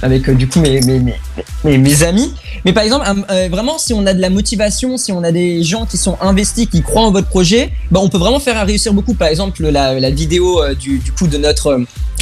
avec 0.01 0.29
euh, 0.29 0.33
du 0.33 0.47
coup 0.47 0.59
mes 0.59 0.81
mes, 0.81 0.99
mes, 0.99 1.77
mes, 1.77 2.03
amis. 2.03 2.33
Mais 2.65 2.73
par 2.73 2.83
exemple, 2.83 3.05
euh, 3.07 3.21
euh, 3.31 3.47
vraiment, 3.49 3.77
si 3.77 3.93
on 3.93 4.05
a 4.05 4.13
de 4.13 4.21
la 4.21 4.29
motivation, 4.29 4.97
si 4.97 5.11
on 5.11 5.23
a 5.23 5.31
des 5.31 5.63
gens 5.63 5.85
qui 5.85 5.97
sont 5.97 6.17
investis, 6.21 6.67
qui 6.67 6.81
croient 6.81 7.03
en 7.03 7.11
votre 7.11 7.27
projet, 7.27 7.71
bah, 7.91 7.99
on 8.03 8.09
peut 8.09 8.17
vraiment 8.17 8.39
faire 8.39 8.63
réussir 8.65 8.93
beaucoup. 8.93 9.13
Par 9.13 9.29
exemple, 9.29 9.63
la, 9.67 9.99
la 9.99 10.09
vidéo 10.11 10.61
euh, 10.61 10.73
du, 10.75 10.99
du 10.99 11.11
coup 11.11 11.27
de 11.27 11.37
notre 11.37 11.67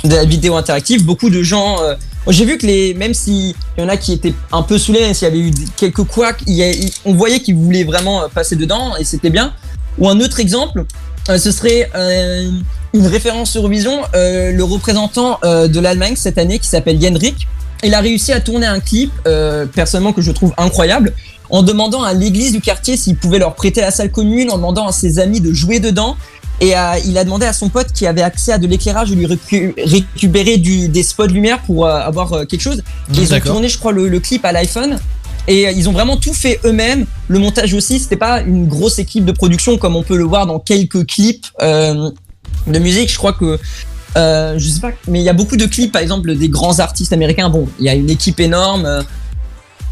euh, 0.05 0.23
vidéo 0.26 0.55
interactive, 0.55 1.05
beaucoup 1.05 1.30
de 1.30 1.41
gens. 1.43 1.81
euh, 1.81 1.95
j'ai 2.30 2.45
vu 2.45 2.57
que 2.57 2.65
les, 2.65 2.93
même 2.93 3.14
s'il 3.14 3.53
y 3.77 3.81
en 3.81 3.89
a 3.89 3.97
qui 3.97 4.14
étaient 4.14 4.34
un 4.51 4.61
peu 4.61 4.77
saoulés, 4.77 5.14
s'il 5.14 5.27
y 5.27 5.31
avait 5.31 5.39
eu 5.39 5.51
quelques 5.76 6.03
couacs, 6.03 6.43
on 7.05 7.14
voyait 7.14 7.41
qu'ils 7.41 7.55
voulaient 7.55 7.84
vraiment 7.84 8.23
euh, 8.23 8.27
passer 8.34 8.55
dedans 8.55 8.95
et 8.97 9.03
c'était 9.03 9.30
bien. 9.30 9.53
Ou 9.97 10.07
un 10.10 10.19
autre 10.19 10.39
exemple, 10.39 10.85
euh, 11.30 11.38
ce 11.38 11.51
serait 11.51 11.89
euh, 11.95 12.49
une 12.94 13.07
référence 13.07 13.57
Eurovision, 13.57 14.02
euh, 14.15 14.52
le 14.52 14.64
représentant 14.64 15.40
euh, 15.44 15.68
de 15.68 15.80
l'Allemagne 15.80 16.14
cette 16.15 16.38
année 16.38 16.60
qui 16.60 16.68
s'appelle 16.68 17.02
Jendrik. 17.02 17.48
Il 17.84 17.94
a 17.94 17.99
réussi 17.99 18.32
à 18.32 18.40
tourner 18.40 18.68
un 18.68 18.80
clip, 18.80 19.11
euh, 19.28 19.65
personnellement 19.65 20.14
que 20.14 20.22
je 20.22 20.32
trouve 20.32 20.53
incroyable, 20.57 21.14
en 21.49 21.64
demandant 21.64 22.03
à 22.03 22.14
l'église 22.14 22.52
du 22.52 22.61
quartier 22.61 22.95
s'il 22.95 23.18
pouvait 23.18 23.40
leur 23.40 23.56
prêter 23.56 23.82
la 23.82 23.91
salle 23.91 24.11
commune, 24.11 24.49
en 24.52 24.57
demandant 24.57 24.88
à 24.88 24.91
ses 24.91 25.20
amis 25.20 25.41
de 25.41 25.52
jouer 25.52 25.80
dedans. 25.80 26.15
Et 26.61 26.78
euh, 26.78 26.94
il 27.06 27.18
a 27.18 27.24
demandé 27.24 27.45
à 27.45 27.52
son 27.52 27.68
pote 27.70 27.91
qui 27.91 28.06
avait 28.06 28.22
accès 28.22 28.53
à 28.53 28.57
de 28.60 28.68
l'éclairage 28.68 29.10
de 29.10 29.15
lui 29.15 29.26
récu- 29.26 29.74
récupérer 29.84 30.57
du, 30.57 30.88
des 30.88 31.03
spots 31.03 31.28
de 31.28 31.34
lumière 31.34 31.60
pour 31.64 31.86
euh, 31.86 31.99
avoir 31.99 32.32
euh, 32.34 32.45
quelque 32.45 32.61
chose. 32.61 32.84
Et 33.14 33.18
ils 33.22 33.34
ont 33.34 33.40
tourné, 33.40 33.68
je 33.68 33.78
crois, 33.80 33.91
le, 33.91 34.07
le 34.07 34.20
clip 34.20 34.45
à 34.45 34.52
l'iPhone. 34.52 34.99
Et 35.49 35.64
ils 35.64 35.90
ont 35.90 35.91
vraiment 35.91 36.15
tout 36.15 36.34
fait 36.34 36.61
eux-mêmes. 36.64 37.06
Le 37.28 37.38
montage 37.38 37.74
aussi, 37.74 37.99
c'était 37.99 38.15
pas 38.15 38.40
une 38.40 38.65
grosse 38.65 38.98
équipe 38.98 39.26
de 39.26 39.34
production 39.34 39.78
comme 39.78 39.98
on 39.98 40.03
peut 40.03 40.15
le 40.15 40.24
voir 40.24 40.45
dans 40.45 40.60
quelques 40.60 41.06
clips 41.06 41.48
euh, 41.61 42.11
de 42.68 42.80
musique. 42.80 43.11
Je 43.11 43.18
crois 43.18 43.34
que 43.34 43.60
euh, 44.15 44.56
je 44.60 44.68
sais 44.69 44.80
pas, 44.80 44.91
mais 45.07 45.19
il 45.19 45.23
y 45.26 45.30
a 45.30 45.34
beaucoup 45.34 45.57
de 45.57 45.65
clips, 45.65 45.91
par 45.91 46.02
exemple, 46.02 46.35
des 46.35 46.49
grands 46.49 46.80
artistes 46.80 47.14
américains. 47.14 47.49
Bon, 47.49 47.68
il 47.80 47.85
y 47.85 47.90
a 47.90 47.94
une 47.95 48.10
équipe 48.10 48.40
énorme. 48.40 48.85
euh, 48.85 49.02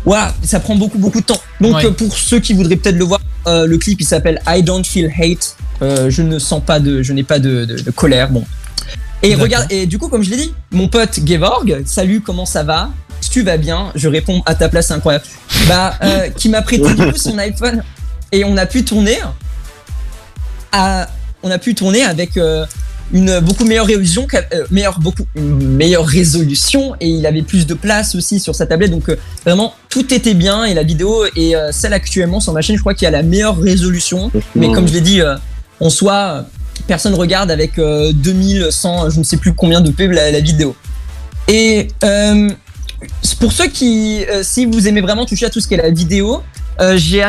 Voilà, 0.05 0.33
ça 0.43 0.59
prend 0.59 0.75
beaucoup 0.75 0.97
beaucoup 0.99 1.21
de 1.21 1.25
temps. 1.25 1.41
Donc 1.59 1.75
Ouais. 1.75 1.85
euh, 1.85 1.91
pour 1.91 2.15
ceux 2.17 2.39
qui 2.39 2.53
voudraient 2.53 2.75
peut-être 2.75 2.97
le 2.97 3.05
voir, 3.05 3.19
euh, 3.47 3.65
le 3.67 3.77
clip 3.77 3.99
il 4.01 4.05
s'appelle 4.05 4.41
I 4.47 4.63
Don't 4.63 4.83
Feel 4.83 5.11
Hate. 5.19 5.55
Euh, 5.81 6.09
je 6.09 6.21
ne 6.21 6.37
sens 6.39 6.61
pas 6.63 6.79
de, 6.79 7.01
je 7.03 7.13
n'ai 7.13 7.23
pas 7.23 7.39
de, 7.39 7.65
de- 7.65 7.79
de 7.79 7.91
colère. 7.91 8.29
Bon. 8.29 8.43
Et 9.23 9.35
regarde, 9.35 9.65
et 9.71 9.85
du 9.87 9.97
coup 9.99 10.07
comme 10.09 10.23
je 10.23 10.29
l'ai 10.31 10.37
dit, 10.37 10.53
mon 10.71 10.87
pote 10.87 11.19
Gevorg, 11.25 11.81
salut, 11.85 12.21
comment 12.21 12.45
ça 12.45 12.63
va? 12.63 12.89
Si 13.21 13.29
tu 13.29 13.43
vas 13.43 13.57
bien, 13.57 13.91
je 13.95 14.07
réponds 14.07 14.41
à 14.47 14.55
ta 14.55 14.67
place, 14.69 14.89
incroyable. 14.89 15.25
Bah, 15.67 15.93
qui 16.37 16.49
m'a 16.49 16.61
prêté 16.63 16.91
du 16.95 17.11
coup 17.11 17.17
son 17.17 17.37
iPhone. 17.37 17.83
Et 18.31 18.43
on 18.43 18.57
a 18.57 18.65
pu 18.65 18.83
tourner 18.83 19.17
à, 20.71 21.07
on 21.43 21.51
a 21.51 21.57
pu 21.57 21.75
tourner 21.75 22.03
avec 22.03 22.37
euh, 22.37 22.65
une 23.13 23.39
beaucoup 23.39 23.65
meilleure 23.65 23.87
résolution, 23.87 24.27
euh, 24.33 24.65
meilleure, 24.71 24.99
beaucoup, 24.99 25.25
une 25.35 25.75
meilleure 25.75 26.05
résolution 26.05 26.95
et 26.99 27.07
il 27.07 27.25
avait 27.25 27.41
plus 27.41 27.67
de 27.67 27.73
place 27.73 28.15
aussi 28.15 28.39
sur 28.39 28.55
sa 28.55 28.65
tablette. 28.65 28.91
Donc 28.91 29.09
euh, 29.09 29.17
vraiment 29.45 29.73
tout 29.89 30.13
était 30.13 30.33
bien 30.33 30.63
et 30.63 30.73
la 30.73 30.83
vidéo 30.83 31.25
est 31.35 31.55
euh, 31.55 31.71
celle 31.71 31.93
actuellement 31.93 32.39
sur 32.39 32.53
ma 32.53 32.61
chaîne. 32.61 32.75
Je 32.75 32.81
crois 32.81 32.93
qu'il 32.93 33.05
y 33.05 33.07
a 33.07 33.11
la 33.11 33.23
meilleure 33.23 33.57
résolution. 33.57 34.31
Mais 34.55 34.71
comme 34.71 34.87
je 34.87 34.93
l'ai 34.93 35.01
dit, 35.01 35.21
en 35.79 35.89
soi, 35.89 36.45
personne 36.87 37.13
regarde 37.13 37.51
avec 37.51 37.77
euh, 37.79 38.11
2100, 38.13 39.09
je 39.09 39.19
ne 39.19 39.23
sais 39.23 39.37
plus 39.37 39.53
combien 39.53 39.81
de 39.81 39.91
p 39.91 40.07
la, 40.07 40.31
la 40.31 40.39
vidéo. 40.39 40.75
Et 41.47 41.89
pour 43.39 43.51
ceux 43.51 43.67
qui, 43.67 44.23
si 44.43 44.65
vous 44.65 44.87
aimez 44.87 45.01
vraiment 45.01 45.25
toucher 45.25 45.47
à 45.47 45.49
tout 45.49 45.59
ce 45.59 45.67
qui 45.67 45.73
est 45.73 45.77
la 45.77 45.89
vidéo, 45.89 46.41
euh, 46.79 46.97
j'ai, 46.97 47.21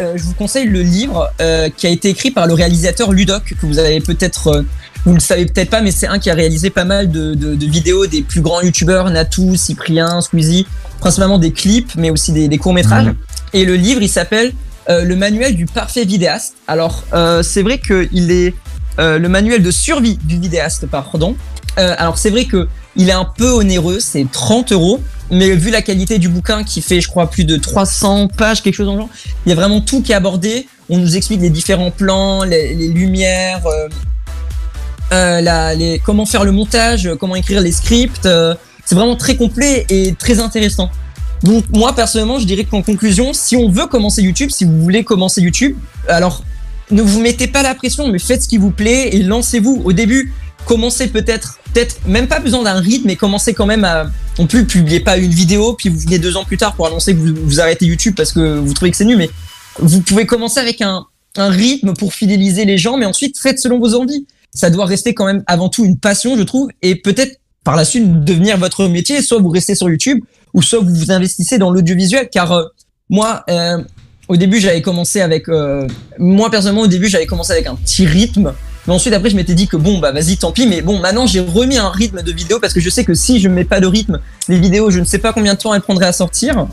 euh, 0.00 0.12
je 0.16 0.22
vous 0.22 0.34
conseille 0.34 0.66
le 0.66 0.82
livre 0.82 1.30
euh, 1.40 1.68
qui 1.74 1.86
a 1.86 1.90
été 1.90 2.08
écrit 2.08 2.30
par 2.30 2.46
le 2.46 2.54
réalisateur 2.54 3.12
Ludoc, 3.12 3.54
que 3.60 3.66
vous 3.66 3.78
avez 3.78 4.00
peut-être, 4.00 4.64
vous 5.04 5.14
le 5.14 5.20
savez 5.20 5.46
peut-être 5.46 5.70
pas, 5.70 5.80
mais 5.80 5.90
c'est 5.90 6.06
un 6.06 6.18
qui 6.18 6.30
a 6.30 6.34
réalisé 6.34 6.70
pas 6.70 6.84
mal 6.84 7.10
de, 7.10 7.34
de- 7.34 7.54
de 7.54 7.66
vidéos 7.66 8.06
des 8.06 8.22
plus 8.22 8.40
grands 8.42 8.60
youtubeurs, 8.60 9.10
Natou, 9.10 9.56
Cyprien, 9.56 10.20
Squeezie, 10.20 10.66
principalement 11.00 11.38
des 11.38 11.52
clips, 11.52 11.94
mais 11.96 12.10
aussi 12.10 12.32
des, 12.32 12.48
des 12.48 12.58
courts-métrages. 12.58 13.06
Et 13.52 13.64
le 13.64 13.76
livre, 13.76 14.02
il 14.02 14.08
s'appelle 14.08 14.52
Le 14.88 15.14
manuel 15.14 15.54
du 15.56 15.66
parfait 15.66 16.04
vidéaste. 16.04 16.54
Alors, 16.66 17.04
c'est 17.42 17.62
vrai 17.62 17.78
qu'il 17.78 18.30
est 18.30 18.54
le 18.98 19.26
manuel 19.28 19.62
de 19.62 19.70
survie 19.70 20.18
du 20.22 20.38
vidéaste, 20.38 20.86
pardon. 20.86 21.36
Alors, 21.76 22.18
c'est 22.18 22.30
vrai 22.30 22.44
que 22.44 22.68
il 22.96 23.08
est 23.08 23.12
un 23.12 23.24
peu 23.24 23.50
onéreux, 23.50 24.00
c'est 24.00 24.26
30 24.30 24.72
euros. 24.72 25.00
Mais 25.30 25.54
vu 25.56 25.70
la 25.70 25.82
qualité 25.82 26.18
du 26.18 26.28
bouquin 26.28 26.64
qui 26.64 26.82
fait, 26.82 27.00
je 27.00 27.08
crois, 27.08 27.30
plus 27.30 27.44
de 27.44 27.56
300 27.56 28.28
pages, 28.28 28.62
quelque 28.62 28.74
chose 28.74 28.88
le 28.88 28.96
genre, 28.96 29.08
il 29.46 29.48
y 29.48 29.52
a 29.52 29.54
vraiment 29.54 29.80
tout 29.80 30.02
qui 30.02 30.12
est 30.12 30.14
abordé. 30.14 30.68
On 30.90 30.98
nous 30.98 31.16
explique 31.16 31.40
les 31.40 31.50
différents 31.50 31.90
plans, 31.90 32.44
les, 32.44 32.74
lumières, 32.88 33.62
euh, 33.66 33.88
euh, 35.12 35.96
comment 36.04 36.26
faire 36.26 36.44
le 36.44 36.52
montage, 36.52 37.10
comment 37.18 37.36
écrire 37.36 37.60
les 37.62 37.72
scripts. 37.72 38.26
euh, 38.26 38.54
c'est 38.84 38.94
vraiment 38.94 39.16
très 39.16 39.36
complet 39.36 39.86
et 39.88 40.14
très 40.14 40.40
intéressant. 40.40 40.90
Donc 41.42 41.64
moi 41.70 41.94
personnellement, 41.94 42.38
je 42.38 42.44
dirais 42.44 42.64
qu'en 42.64 42.82
conclusion, 42.82 43.32
si 43.32 43.56
on 43.56 43.70
veut 43.70 43.86
commencer 43.86 44.22
YouTube, 44.22 44.50
si 44.50 44.64
vous 44.64 44.78
voulez 44.82 45.04
commencer 45.04 45.40
YouTube, 45.40 45.76
alors 46.06 46.42
ne 46.90 47.00
vous 47.02 47.20
mettez 47.20 47.46
pas 47.46 47.62
la 47.62 47.74
pression, 47.74 48.08
mais 48.08 48.18
faites 48.18 48.42
ce 48.42 48.48
qui 48.48 48.58
vous 48.58 48.70
plaît 48.70 49.08
et 49.14 49.22
lancez-vous. 49.22 49.82
Au 49.84 49.92
début, 49.92 50.32
commencez 50.66 51.08
peut-être, 51.08 51.58
peut-être 51.72 52.06
même 52.06 52.26
pas 52.26 52.40
besoin 52.40 52.62
d'un 52.62 52.80
rythme, 52.80 53.06
mais 53.06 53.16
commencez 53.16 53.54
quand 53.54 53.66
même 53.66 53.84
à. 53.84 54.10
Non 54.38 54.46
plus, 54.46 54.66
publiez 54.66 55.00
pas 55.00 55.16
une 55.16 55.30
vidéo, 55.30 55.74
puis 55.74 55.88
vous 55.88 55.98
venez 55.98 56.18
deux 56.18 56.36
ans 56.36 56.44
plus 56.44 56.56
tard 56.56 56.74
pour 56.74 56.86
annoncer 56.86 57.14
que 57.14 57.20
vous, 57.20 57.34
vous 57.36 57.60
arrêtez 57.60 57.86
YouTube 57.86 58.14
parce 58.16 58.32
que 58.32 58.58
vous 58.58 58.74
trouvez 58.74 58.90
que 58.90 58.96
c'est 58.96 59.04
nul, 59.04 59.16
mais 59.16 59.30
vous 59.78 60.00
pouvez 60.00 60.26
commencer 60.26 60.60
avec 60.60 60.80
un, 60.80 61.06
rythme 61.36 61.94
pour 61.94 62.14
fidéliser 62.14 62.64
les 62.64 62.78
gens, 62.78 62.96
mais 62.96 63.06
ensuite 63.06 63.38
faites 63.38 63.58
selon 63.58 63.80
vos 63.80 63.94
envies. 63.94 64.26
Ça 64.52 64.70
doit 64.70 64.86
rester 64.86 65.14
quand 65.14 65.24
même 65.24 65.42
avant 65.48 65.68
tout 65.68 65.84
une 65.84 65.98
passion, 65.98 66.36
je 66.36 66.42
trouve, 66.44 66.68
et 66.80 66.94
peut-être 66.94 67.40
par 67.64 67.74
la 67.74 67.84
suite 67.84 68.24
devenir 68.24 68.56
votre 68.56 68.86
métier. 68.86 69.20
Soit 69.20 69.40
vous 69.40 69.48
restez 69.48 69.74
sur 69.74 69.90
YouTube, 69.90 70.22
ou 70.52 70.62
soit 70.62 70.78
vous 70.78 70.94
vous 70.94 71.10
investissez 71.10 71.58
dans 71.58 71.70
l'audiovisuel, 71.70 72.28
car 72.30 72.52
euh, 72.52 72.64
moi, 73.10 73.42
euh, 73.50 73.82
au 74.28 74.36
début, 74.36 74.60
j'avais 74.60 74.80
commencé 74.80 75.20
avec, 75.20 75.48
euh, 75.48 75.88
moi 76.18 76.50
personnellement, 76.50 76.82
au 76.82 76.86
début, 76.86 77.08
j'avais 77.08 77.26
commencé 77.26 77.52
avec 77.52 77.66
un 77.66 77.74
petit 77.74 78.06
rythme. 78.06 78.54
Mais 78.86 78.92
ensuite, 78.92 79.14
après, 79.14 79.30
je 79.30 79.36
m'étais 79.36 79.54
dit 79.54 79.66
que 79.66 79.76
bon, 79.76 79.98
bah 79.98 80.12
vas-y, 80.12 80.36
tant 80.36 80.52
pis. 80.52 80.66
Mais 80.66 80.82
bon, 80.82 80.98
maintenant, 81.00 81.26
j'ai 81.26 81.40
remis 81.40 81.78
un 81.78 81.88
rythme 81.90 82.22
de 82.22 82.32
vidéo 82.32 82.58
parce 82.60 82.74
que 82.74 82.80
je 82.80 82.90
sais 82.90 83.04
que 83.04 83.14
si 83.14 83.40
je 83.40 83.48
ne 83.48 83.54
mets 83.54 83.64
pas 83.64 83.80
de 83.80 83.86
rythme, 83.86 84.20
les 84.48 84.58
vidéos, 84.58 84.90
je 84.90 85.00
ne 85.00 85.04
sais 85.04 85.18
pas 85.18 85.32
combien 85.32 85.54
de 85.54 85.58
temps 85.58 85.72
elles 85.74 85.80
prendraient 85.80 86.06
à 86.06 86.12
sortir. 86.12 86.66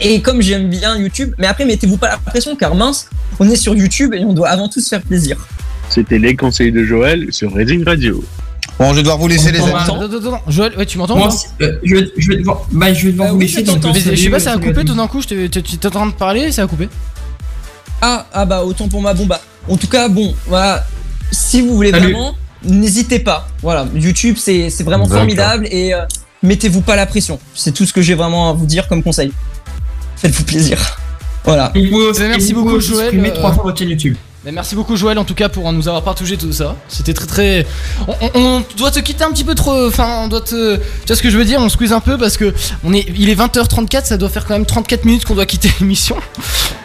Et 0.00 0.22
comme 0.22 0.40
j'aime 0.40 0.70
bien 0.70 0.96
YouTube, 0.96 1.34
mais 1.36 1.46
après, 1.46 1.66
mettez-vous 1.66 1.98
pas 1.98 2.08
la 2.08 2.16
pression, 2.16 2.56
car 2.56 2.74
mince, 2.74 3.10
on 3.38 3.48
est 3.50 3.56
sur 3.56 3.74
YouTube 3.74 4.14
et 4.14 4.24
on 4.24 4.32
doit 4.32 4.48
avant 4.48 4.68
tout 4.68 4.80
se 4.80 4.88
faire 4.88 5.02
plaisir. 5.02 5.36
C'était 5.90 6.18
les 6.18 6.36
conseils 6.36 6.72
de 6.72 6.84
Joël 6.84 7.26
sur 7.32 7.52
Reading 7.52 7.84
Radio. 7.84 8.24
Bon, 8.78 8.90
je 8.92 8.94
vais 8.96 9.02
devoir 9.02 9.18
vous 9.18 9.28
laisser 9.28 9.52
les 9.52 9.60
amis. 9.60 9.72
attends, 9.76 10.00
attends, 10.00 10.16
attends. 10.16 10.40
Joël, 10.48 10.72
ouais, 10.78 10.86
tu 10.86 10.96
m'entends 10.96 11.18
Moi, 11.18 11.28
euh, 11.60 11.72
je, 11.84 11.96
vais- 11.96 12.10
je 12.16 12.28
vais 12.28 12.36
devoir, 12.38 12.62
bah, 12.72 12.94
je 12.94 13.04
vais 13.06 13.12
devoir 13.12 13.28
Ah 13.28 13.32
vous 13.32 13.38
oui, 13.38 13.44
laisser. 13.46 14.16
je 14.16 14.22
sais 14.22 14.30
pas, 14.30 14.40
ça 14.40 14.52
a 14.52 14.56
coupé 14.58 14.84
tout 14.86 14.94
d'un 14.94 15.06
coup, 15.06 15.20
tu 15.22 15.44
étais 15.44 15.86
en 15.86 15.90
train 15.90 16.06
de 16.06 16.12
parler, 16.12 16.50
ça 16.50 16.62
a 16.62 16.66
coupé. 16.66 16.88
Ah, 18.00 18.26
ah 18.32 18.46
bah 18.46 18.64
autant 18.64 18.88
pour 18.88 19.02
ma 19.02 19.12
bomba. 19.12 19.38
En 19.68 19.76
tout 19.76 19.86
cas, 19.88 20.08
bon, 20.08 20.34
voilà. 20.46 20.86
Si 21.30 21.60
vous 21.62 21.74
voulez 21.74 21.90
Salut. 21.90 22.12
vraiment, 22.12 22.34
n'hésitez 22.64 23.18
pas. 23.18 23.48
Voilà, 23.62 23.86
YouTube, 23.94 24.36
c'est 24.38 24.70
c'est 24.70 24.84
vraiment 24.84 25.04
D'accord. 25.04 25.18
formidable 25.18 25.66
et 25.70 25.94
euh, 25.94 26.02
mettez-vous 26.42 26.80
pas 26.80 26.96
la 26.96 27.06
pression. 27.06 27.38
C'est 27.54 27.72
tout 27.72 27.86
ce 27.86 27.92
que 27.92 28.02
j'ai 28.02 28.14
vraiment 28.14 28.50
à 28.50 28.52
vous 28.52 28.66
dire 28.66 28.88
comme 28.88 29.02
conseil. 29.02 29.32
Faites-vous 30.16 30.44
plaisir. 30.44 30.78
Voilà. 31.44 31.72
Et 31.74 31.84
vous 31.86 31.90
pouvez 31.92 32.04
aussi- 32.06 32.20
Merci 32.22 32.50
et 32.50 32.54
vous 32.54 32.64
beaucoup, 32.64 32.80
Joël, 32.80 33.18
euh, 33.18 33.30
trois 33.34 33.52
fois 33.52 33.62
votre 33.64 33.78
chaîne 33.78 33.88
YouTube. 33.90 34.16
Mais 34.42 34.52
merci 34.52 34.74
beaucoup 34.74 34.96
Joël 34.96 35.18
en 35.18 35.24
tout 35.24 35.34
cas 35.34 35.50
pour 35.50 35.70
nous 35.70 35.86
avoir 35.86 36.02
partagé 36.02 36.38
tout 36.38 36.50
ça. 36.50 36.74
C'était 36.88 37.12
très 37.12 37.26
très. 37.26 37.66
On, 38.08 38.14
on- 38.22 38.30
on 38.40 38.64
doit 38.78 38.90
te 38.90 38.98
quitter 39.00 39.22
un 39.22 39.30
petit 39.32 39.44
peu 39.44 39.54
trop. 39.54 39.86
Enfin, 39.86 40.20
on 40.24 40.28
doit 40.28 40.40
te. 40.40 40.76
Tu 40.76 40.82
vois 41.08 41.16
ce 41.16 41.20
que 41.22 41.28
je 41.28 41.36
veux 41.36 41.44
dire? 41.44 41.60
On 41.60 41.68
squeeze 41.68 41.92
un 41.92 42.00
peu 42.00 42.16
parce 42.16 42.38
que 42.38 42.54
on 42.82 42.94
est. 42.94 43.04
Il 43.18 43.28
est 43.28 43.34
20h34, 43.34 44.06
ça 44.06 44.16
doit 44.16 44.30
faire 44.30 44.46
quand 44.46 44.54
même 44.54 44.64
34 44.64 45.04
minutes 45.04 45.26
qu'on 45.26 45.34
doit 45.34 45.44
quitter 45.44 45.70
l'émission. 45.80 46.16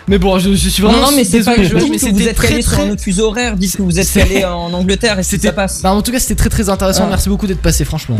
Mais 0.10 0.18
bon, 0.18 0.38
je, 0.38 0.50
je 0.54 0.70
suis 0.70 0.84
vraiment. 0.84 1.00
non, 1.00 1.12
non, 1.12 1.16
mais 1.16 1.24
c'est 1.24 1.44
pas 1.44 1.56
Joël, 1.56 1.68
dites 1.70 1.90
mais 1.92 1.98
que 1.98 2.02
vous 2.06 2.18
c'était 2.18 2.30
êtes 2.32 2.36
très 2.36 2.48
allé 2.56 2.62
sur 2.62 2.74
un 2.74 2.76
très. 2.76 2.90
autre 2.92 3.02
fuseau 3.02 3.28
horaire, 3.28 3.56
dites 3.56 3.78
que 3.78 3.82
vous 3.84 4.00
êtes 4.00 4.06
C'est- 4.06 4.22
allé 4.22 4.44
en 4.44 4.74
Angleterre 4.74 5.18
et 5.20 5.24
C'était 5.24 5.48
ça 5.48 5.54
passe. 5.54 5.82
Bah, 5.82 5.94
en 5.94 6.02
tout 6.02 6.12
cas, 6.12 6.20
c'était 6.20 6.36
très 6.36 6.50
très 6.50 6.68
intéressant. 6.68 7.04
Ah. 7.06 7.10
Merci 7.12 7.30
beaucoup 7.30 7.48
d'être 7.48 7.62
passé, 7.62 7.86
franchement. 7.86 8.18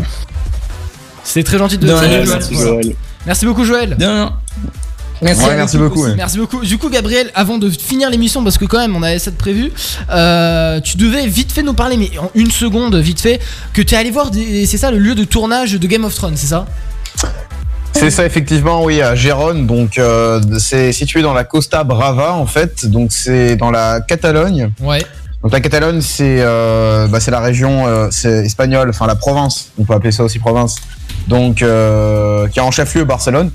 C'était 1.24 1.44
très 1.44 1.58
gentil 1.58 1.76
de 1.76 1.92
rien, 1.92 2.22
Voilà. 2.22 2.24
merci, 2.24 2.54
Joël. 2.54 2.94
Merci 3.26 3.44
beaucoup, 3.44 3.64
Joël. 3.64 3.96
Rien. 4.00 4.32
Merci, 5.22 5.44
Ouais, 5.46 5.78
beaucoup. 5.78 6.04
ouais. 6.04 6.14
Merci 6.16 6.38
beaucoup. 6.38 6.64
Du 6.64 6.78
coup, 6.78 6.90
Gabriel, 6.90 7.30
avant 7.34 7.58
de 7.58 7.70
finir 7.70 8.10
l'émission, 8.10 8.44
parce 8.44 8.58
que 8.58 8.64
quand 8.66 8.78
même 8.78 8.94
on 8.96 9.02
avait 9.02 9.18
ça 9.18 9.30
de 9.30 9.36
prévu, 9.36 9.72
euh, 10.10 10.80
tu 10.80 10.96
devais 10.96 11.26
vite 11.26 11.52
fait 11.52 11.62
nous 11.62 11.74
parler, 11.74 11.96
mais 11.96 12.10
en 12.18 12.30
une 12.34 12.50
seconde, 12.50 12.94
vite 12.96 13.20
fait, 13.20 13.40
que 13.72 13.80
tu 13.82 13.94
es 13.94 13.98
allé 13.98 14.10
voir, 14.10 14.30
c'est 14.32 14.76
ça, 14.76 14.90
le 14.90 14.98
lieu 14.98 15.14
de 15.14 15.24
tournage 15.24 15.72
de 15.72 15.86
Game 15.86 16.04
of 16.04 16.14
Thrones, 16.14 16.36
c'est 16.36 16.48
ça? 16.48 16.66
C'est 17.92 18.10
ça 18.10 18.26
effectivement, 18.26 18.84
oui, 18.84 19.00
à 19.00 19.14
Gérone. 19.14 19.66
Donc 19.66 19.96
euh, 19.96 20.40
c'est 20.58 20.92
situé 20.92 21.22
dans 21.22 21.32
la 21.32 21.44
Costa 21.44 21.82
Brava 21.82 22.34
en 22.34 22.44
fait. 22.44 22.84
Donc 22.86 23.10
c'est 23.10 23.56
dans 23.56 23.70
la 23.70 24.00
Catalogne. 24.02 24.70
Ouais. 24.82 25.02
Donc 25.42 25.52
la 25.52 25.60
Catalogne, 25.60 26.02
c'est 26.02 26.40
euh, 26.40 27.06
bah, 27.08 27.20
c'est 27.20 27.30
la 27.30 27.40
région 27.40 27.86
euh, 27.86 28.08
c'est 28.10 28.44
espagnole, 28.44 28.90
enfin 28.90 29.06
la 29.06 29.14
province. 29.16 29.70
On 29.78 29.84
peut 29.84 29.94
appeler 29.94 30.12
ça 30.12 30.24
aussi 30.24 30.38
province. 30.38 30.76
Donc 31.26 31.62
euh, 31.62 32.46
qui 32.48 32.60
a 32.60 32.64
en 32.64 32.70
chef-lieu 32.70 33.04
Barcelone. 33.04 33.50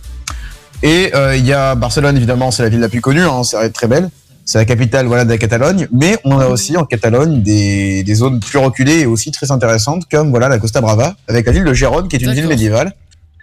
Et 0.84 1.12
euh, 1.16 1.36
il 1.36 1.46
y 1.46 1.54
a 1.54 1.76
Barcelone 1.76 2.18
évidemment, 2.18 2.52
c'est 2.52 2.64
la 2.64 2.70
ville 2.70 2.80
la 2.80 2.90
plus 2.90 3.02
connue. 3.02 3.22
Hein, 3.24 3.44
c'est 3.44 3.72
très 3.72 3.88
belle. 3.88 4.10
C'est 4.46 4.58
la 4.58 4.66
capitale 4.66 5.06
voilà 5.06 5.24
de 5.24 5.30
la 5.30 5.38
Catalogne. 5.38 5.88
Mais 5.92 6.18
on 6.24 6.40
a 6.40 6.48
aussi 6.48 6.76
en 6.76 6.86
Catalogne 6.86 7.42
des, 7.42 8.04
des 8.04 8.16
zones 8.16 8.40
plus 8.40 8.58
reculées 8.58 9.02
et 9.02 9.06
aussi 9.06 9.32
très 9.32 9.52
intéressantes 9.52 10.04
comme 10.12 10.32
voilà 10.32 10.50
la 10.50 10.58
Costa 10.60 10.82
Brava 10.82 11.16
avec 11.28 11.46
la 11.46 11.52
ville 11.52 11.64
de 11.64 11.74
Gérone 11.74 12.08
qui 12.08 12.16
est 12.16 12.22
une 12.22 12.34
ville 12.34 12.48
médiévale. 12.48 12.94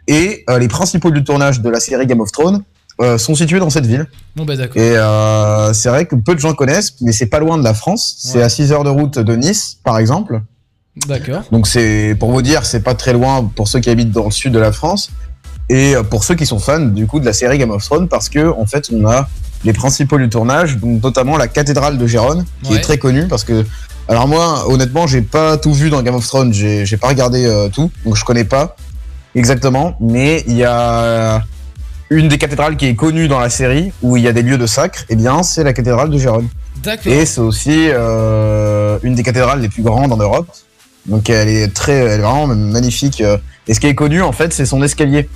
Et 0.09 0.45
euh, 0.51 0.59
les 0.59 0.69
principaux 0.69 1.11
du 1.11 1.23
tournage 1.23 1.61
de 1.61 1.69
la 1.69 1.81
série 1.81 2.07
Game 2.07 2.21
of 2.21 2.33
Thrones 2.33 2.63
euh, 3.01 3.17
sont 3.17 3.37
situés 3.37 3.61
dans 3.61 3.71
cette 3.71 3.87
ville. 3.87 4.07
Bon, 4.35 4.45
bah 4.45 4.57
d'accord. 4.57 4.83
Et 4.83 4.97
euh, 4.97 5.73
c'est 5.73 5.89
vrai 5.89 6.07
que 6.07 6.17
peu 6.17 6.35
de 6.35 6.41
gens 6.41 6.53
connaissent, 6.55 6.95
mais 7.01 7.13
c'est 7.13 7.27
pas 7.27 7.39
loin 7.39 7.57
de 7.59 7.63
la 7.63 7.75
France. 7.75 8.17
C'est 8.19 8.39
Ouais. 8.39 8.45
à 8.45 8.49
6 8.49 8.73
heures 8.73 8.85
de 8.85 8.91
route 8.91 9.19
de 9.21 9.37
Nice, 9.37 9.79
par 9.85 9.99
exemple. 9.99 10.41
D'accord. 11.07 11.43
Donc 11.53 11.69
c'est 11.69 12.17
pour 12.19 12.33
vous 12.33 12.43
dire, 12.43 12.67
c'est 12.67 12.81
pas 12.81 12.95
très 12.95 13.13
loin 13.13 13.49
pour 13.55 13.69
ceux 13.69 13.79
qui 13.79 13.89
habitent 13.89 14.11
dans 14.11 14.25
le 14.25 14.31
sud 14.33 14.53
de 14.53 14.59
la 14.59 14.73
France 14.73 15.11
et 15.69 15.95
euh, 15.97 16.03
pour 16.03 16.25
ceux 16.25 16.35
qui 16.35 16.47
sont 16.47 16.59
fans 16.59 16.81
du 16.81 17.07
coup 17.07 17.21
de 17.21 17.25
la 17.27 17.33
série 17.33 17.59
Game 17.59 17.71
of 17.71 17.85
Thrones 17.85 18.09
parce 18.09 18.29
que 18.29 18.51
en 18.59 18.67
fait 18.67 18.89
on 18.93 19.07
a 19.07 19.29
les 19.65 19.73
principaux 19.73 20.19
du 20.19 20.29
tournage, 20.29 20.77
donc 20.79 21.03
notamment 21.03 21.37
la 21.37 21.49
cathédrale 21.49 21.99
de 21.99 22.07
Gérone 22.07 22.45
qui 22.63 22.73
Ouais. 22.73 22.79
est 22.79 22.81
très 22.81 22.99
connue 22.99 23.27
parce 23.29 23.45
que 23.45 23.65
alors 24.09 24.29
moi 24.29 24.65
honnêtement 24.69 25.07
j'ai 25.07 25.21
pas 25.23 25.57
tout 25.59 25.75
vu 25.75 25.91
dans 25.91 26.01
Game 26.03 26.15
of 26.15 26.27
Thrones, 26.27 26.53
j'ai 26.53 26.97
pas 26.97 27.09
regardé 27.09 27.45
euh, 27.45 27.69
tout 27.69 27.91
donc 28.05 28.17
je 28.17 28.25
connais 28.25 28.45
pas 28.45 28.77
exactement, 29.35 29.97
mais 30.01 30.43
il 30.47 30.57
y 30.57 30.65
a 30.65 31.43
une 32.11 32.29
des 32.29 32.39
cathédrales 32.39 32.77
qui 32.77 32.87
est 32.87 32.95
connue 32.95 33.29
dans 33.29 33.39
la 33.39 33.51
série 33.51 33.93
où 34.03 34.17
il 34.17 34.23
y 34.23 34.29
a 34.29 34.33
des 34.33 34.43
lieux 34.43 34.57
de 34.59 34.67
sacre, 34.67 35.05
et 35.11 35.17
bien 35.17 35.43
c'est 35.43 35.63
la 35.65 35.73
cathédrale 35.75 36.09
de 36.11 36.19
Gérone. 36.19 36.49
D'accord. 36.83 37.13
Et 37.13 37.27
c'est 37.27 37.41
aussi 37.41 37.89
euh, 37.91 38.99
une 39.03 39.15
des 39.15 39.23
cathédrales 39.23 39.61
les 39.61 39.69
plus 39.69 39.83
grandes 39.83 40.13
en 40.13 40.17
Europe. 40.17 40.49
Donc 41.07 41.29
elle 41.29 41.49
est 41.49 41.75
très, 41.75 41.93
elle 41.95 42.21
est 42.21 42.23
vraiment 42.23 42.47
magnifique. 42.47 43.21
euh. 43.21 43.37
Et 43.67 43.75
ce 43.75 43.81
qui 43.81 43.87
est 43.89 43.95
connu 43.95 44.23
en 44.23 44.33
fait, 44.33 44.53
c'est 44.53 44.65
son 44.67 44.83
escalier. 44.83 45.29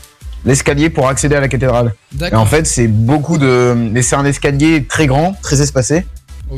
L'escalier 0.44 0.90
pour 0.90 1.08
accéder 1.08 1.36
à 1.36 1.40
la 1.40 1.48
cathédrale. 1.48 1.94
Et 2.30 2.34
en 2.34 2.46
fait, 2.46 2.66
c'est 2.66 2.88
beaucoup 2.88 3.38
de, 3.38 3.74
mais 3.74 4.02
c'est 4.02 4.16
un 4.16 4.24
escalier 4.24 4.84
très 4.86 5.06
grand, 5.06 5.34
très 5.42 5.60
espacé. 5.62 6.04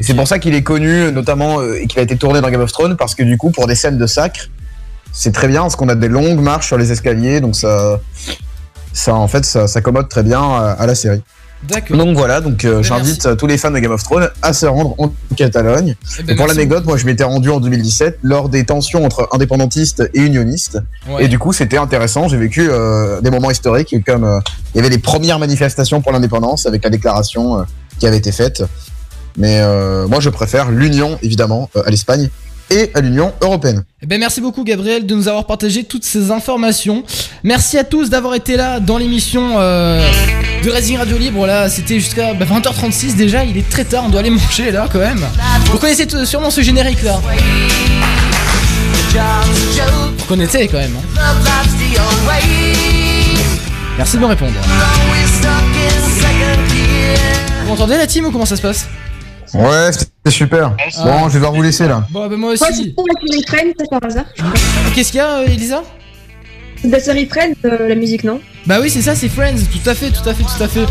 C'est 0.00 0.14
pour 0.14 0.26
ça 0.26 0.38
qu'il 0.38 0.54
est 0.54 0.62
connu, 0.62 1.12
notamment, 1.12 1.60
euh, 1.60 1.80
et 1.80 1.86
qu'il 1.86 2.00
a 2.00 2.02
été 2.02 2.16
tourné 2.16 2.40
dans 2.40 2.50
Game 2.50 2.60
of 2.60 2.72
Thrones, 2.72 2.96
parce 2.96 3.14
que 3.14 3.22
du 3.22 3.36
coup, 3.36 3.50
pour 3.50 3.66
des 3.66 3.76
scènes 3.76 3.98
de 3.98 4.06
sacre, 4.06 4.48
c'est 5.12 5.30
très 5.32 5.46
bien, 5.46 5.60
parce 5.60 5.76
qu'on 5.76 5.88
a 5.88 5.94
des 5.94 6.08
longues 6.08 6.40
marches 6.40 6.66
sur 6.66 6.78
les 6.78 6.90
escaliers, 6.90 7.40
donc 7.40 7.54
ça, 7.54 8.00
ça 8.92 9.14
en 9.14 9.28
fait, 9.28 9.44
ça 9.44 9.68
s'accommode 9.68 10.08
très 10.08 10.24
bien 10.24 10.40
à, 10.40 10.76
à 10.78 10.86
la 10.86 10.94
série. 10.96 11.22
D'accord. 11.68 11.96
Donc 11.96 12.16
voilà, 12.16 12.40
donc 12.40 12.64
euh, 12.64 12.82
j'invite 12.82 13.26
euh, 13.26 13.34
tous 13.36 13.46
les 13.46 13.56
fans 13.56 13.70
de 13.70 13.78
Game 13.78 13.92
of 13.92 14.02
Thrones 14.02 14.28
à 14.42 14.52
se 14.52 14.66
rendre 14.66 14.94
en 14.98 15.12
Catalogne. 15.36 15.94
Eh 16.18 16.22
ben, 16.22 16.32
et 16.32 16.36
pour 16.36 16.46
merci 16.46 16.58
l'anecdote, 16.58 16.84
moi 16.84 16.96
je 16.96 17.06
m'étais 17.06 17.24
rendu 17.24 17.50
en 17.50 17.60
2017 17.60 18.18
lors 18.22 18.48
des 18.48 18.64
tensions 18.64 19.04
entre 19.04 19.28
indépendantistes 19.32 20.08
et 20.12 20.20
unionistes. 20.20 20.78
Ouais. 21.08 21.24
Et 21.24 21.28
du 21.28 21.38
coup, 21.38 21.52
c'était 21.52 21.78
intéressant. 21.78 22.28
J'ai 22.28 22.36
vécu 22.36 22.68
euh, 22.68 23.20
des 23.20 23.30
moments 23.30 23.50
historiques 23.50 23.96
comme 24.04 24.40
il 24.74 24.78
y 24.78 24.80
avait 24.80 24.90
les 24.90 24.98
premières 24.98 25.38
manifestations 25.38 26.02
pour 26.02 26.12
l'indépendance 26.12 26.66
avec 26.66 26.84
la 26.84 26.90
déclaration 26.90 27.64
qui 27.98 28.06
avait 28.06 28.18
été 28.18 28.32
faite. 28.32 28.62
Mais 29.36 29.60
moi, 30.06 30.20
je 30.20 30.30
préfère 30.30 30.70
l'Union, 30.70 31.18
évidemment, 31.22 31.70
à 31.84 31.90
l'Espagne 31.90 32.30
et 32.70 32.90
à 32.94 33.00
l'Union 33.00 33.32
européenne. 33.40 33.84
Eh 34.02 34.06
ben, 34.06 34.18
merci 34.18 34.40
beaucoup 34.40 34.64
Gabriel 34.64 35.06
de 35.06 35.14
nous 35.14 35.28
avoir 35.28 35.46
partagé 35.46 35.84
toutes 35.84 36.04
ces 36.04 36.30
informations. 36.30 37.04
Merci 37.42 37.78
à 37.78 37.84
tous 37.84 38.10
d'avoir 38.10 38.34
été 38.34 38.56
là 38.56 38.80
dans 38.80 38.98
l'émission 38.98 39.54
euh, 39.58 40.06
de 40.64 40.70
Racing 40.70 40.96
Radio 40.98 41.16
Libre. 41.18 41.46
Là, 41.46 41.68
c'était 41.68 42.00
jusqu'à 42.00 42.34
bah, 42.34 42.44
20h36 42.46 43.16
déjà. 43.16 43.44
Il 43.44 43.56
est 43.56 43.68
très 43.68 43.84
tard, 43.84 44.04
on 44.06 44.08
doit 44.10 44.20
aller 44.20 44.30
manger 44.30 44.70
là 44.70 44.88
quand 44.92 44.98
même. 44.98 45.24
Vous 45.70 45.78
connaissez 45.78 46.06
sûrement 46.24 46.50
ce 46.50 46.60
générique 46.62 47.02
là. 47.02 47.20
Vous 50.18 50.24
connaissez 50.26 50.66
quand 50.68 50.78
même. 50.78 50.96
hein. 50.96 51.20
Merci 53.96 54.16
de 54.16 54.22
me 54.22 54.26
répondre. 54.26 54.52
Vous 57.62 57.68
m'entendez 57.68 57.96
la 57.96 58.06
team 58.06 58.26
ou 58.26 58.30
comment 58.32 58.44
ça 58.46 58.56
se 58.56 58.62
passe? 58.62 58.86
Ouais, 59.54 59.90
c'était 59.92 60.30
super. 60.30 60.70
Bon, 60.70 61.28
je 61.28 61.28
vais 61.28 61.34
devoir 61.34 61.52
vous 61.52 61.62
laisser 61.62 61.86
là. 61.86 62.04
Bon, 62.10 62.26
bah 62.28 62.36
moi 62.36 62.56
c'est 62.56 62.68
aussi. 62.70 62.90
pour 62.90 63.06
la 63.06 63.14
série 63.20 63.44
Friends, 63.46 63.72
ça 63.78 63.86
par 64.00 64.04
hasard. 64.04 64.24
Qu'est-ce 64.94 65.10
qu'il 65.12 65.18
y 65.18 65.20
a, 65.20 65.38
euh, 65.38 65.46
Elisa? 65.46 65.82
De 66.82 66.90
la 66.90 67.00
série 67.00 67.26
Friends, 67.26 67.54
euh, 67.64 67.88
la 67.88 67.94
musique, 67.94 68.24
non? 68.24 68.40
Bah 68.66 68.78
oui, 68.80 68.88
c'est 68.88 69.02
ça, 69.02 69.14
c'est 69.14 69.28
Friends. 69.28 69.56
Tout 69.70 69.90
à 69.90 69.94
fait, 69.94 70.10
tout 70.10 70.26
à 70.26 70.32
fait, 70.32 70.42
tout 70.42 70.62
à 70.62 70.68
fait. 70.68 70.86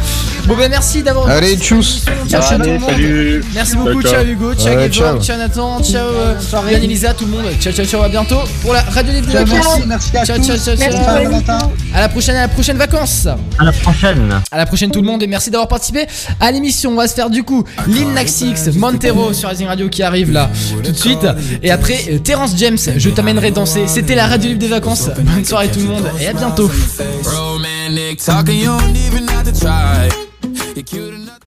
Bon, 0.45 0.56
bah 0.56 0.70
merci 0.70 1.02
d'avoir. 1.02 1.28
Allez, 1.28 1.58
tchuss. 1.58 2.04
Ciao, 2.30 2.40
ciao 2.41 2.60
tout 2.60 2.66
le 2.66 2.78
monde. 2.78 2.90
salut. 2.91 3.44
Merci 3.56 3.76
beaucoup, 3.78 4.02
Ciao, 4.04 4.12
ciao, 4.12 4.22
ciao. 4.22 4.26
Hugo, 4.32 4.54
ciao 4.54 4.68
Ouais, 4.68 4.76
Gavin, 4.76 4.91
ciao. 4.91 5.20
ciao 5.20 5.38
Nathan, 5.40 5.82
ciao 5.84 6.08
euh, 6.08 6.72
Yann 6.72 6.84
Elisa, 6.84 7.14
tout 7.16 7.26
le 7.26 7.32
monde. 7.32 7.45
Ciao, 7.60 7.74
ciao, 7.74 7.84
ciao, 7.86 8.04
à 8.04 8.10
bientôt 8.10 8.41
pour 8.62 8.74
la 8.74 8.82
radio 8.84 9.12
libre 9.14 9.26
de 9.28 9.32
Ciao, 9.32 9.45
vacances. 9.45 9.80
merci, 9.88 10.10
merci 10.14 10.18
à 10.18 10.26
ciao, 10.26 10.38
tous. 10.38 10.45
ciao, 10.45 10.58
ciao, 10.58 10.76
Merci, 10.78 10.98
ciao. 10.98 11.24
Valentin. 11.24 11.72
À 11.95 12.02
la 12.02 12.10
prochaine, 12.10 12.36
à 12.36 12.41
la 12.41 12.48
prochaine 12.48 12.78
vacances. 12.78 13.28
À 13.58 13.64
la 13.64 13.72
prochaine. 13.72 14.41
À 14.52 14.58
la 14.58 14.66
prochaine 14.68 14.91
tout 14.91 15.02
le 15.02 15.08
monde 15.08 15.24
et 15.24 15.28
merci 15.28 15.50
d'avoir 15.50 15.68
participé 15.68 16.06
à 16.40 16.52
l'émission. 16.52 16.91
On 16.91 16.95
va 16.95 17.08
se 17.08 17.16
faire 17.16 17.32
du 17.32 17.44
coup 17.44 17.64
Lil 17.88 18.08
Nas 18.14 18.22
X, 18.41 18.70
Montero 18.76 19.34
sur 19.34 19.50
Rising 19.50 19.66
Radio 19.68 19.90
qui 19.90 20.04
arrive 20.04 20.32
là 20.32 20.52
tout 20.84 20.91
de 20.91 20.95
suite. 20.98 21.26
Et 21.64 21.72
après 21.72 21.98
euh, 22.12 22.20
Terence 22.20 22.52
James, 22.56 22.78
je 22.98 23.10
t'amènerai 23.10 23.50
danser. 23.50 23.86
C'était 23.88 24.14
la 24.16 24.28
radio 24.28 24.50
libre 24.50 24.62
des 24.62 24.68
vacances. 24.68 25.10
Bonne 25.18 25.44
soirée 25.44 25.70
tout 25.70 25.80
le 25.80 25.86
monde 25.86 26.06
et 26.20 26.28
à 26.28 26.34
bientôt. 26.34 26.70
Romantic 27.64 28.19
talking, 28.19 28.57
you 28.57 28.77
don't 28.77 28.94
even 28.94 29.26
have 29.30 29.45
to 29.45 29.57
try. 29.57 30.10
You're 30.76 30.84
cute 30.84 31.14
enough. 31.14 31.32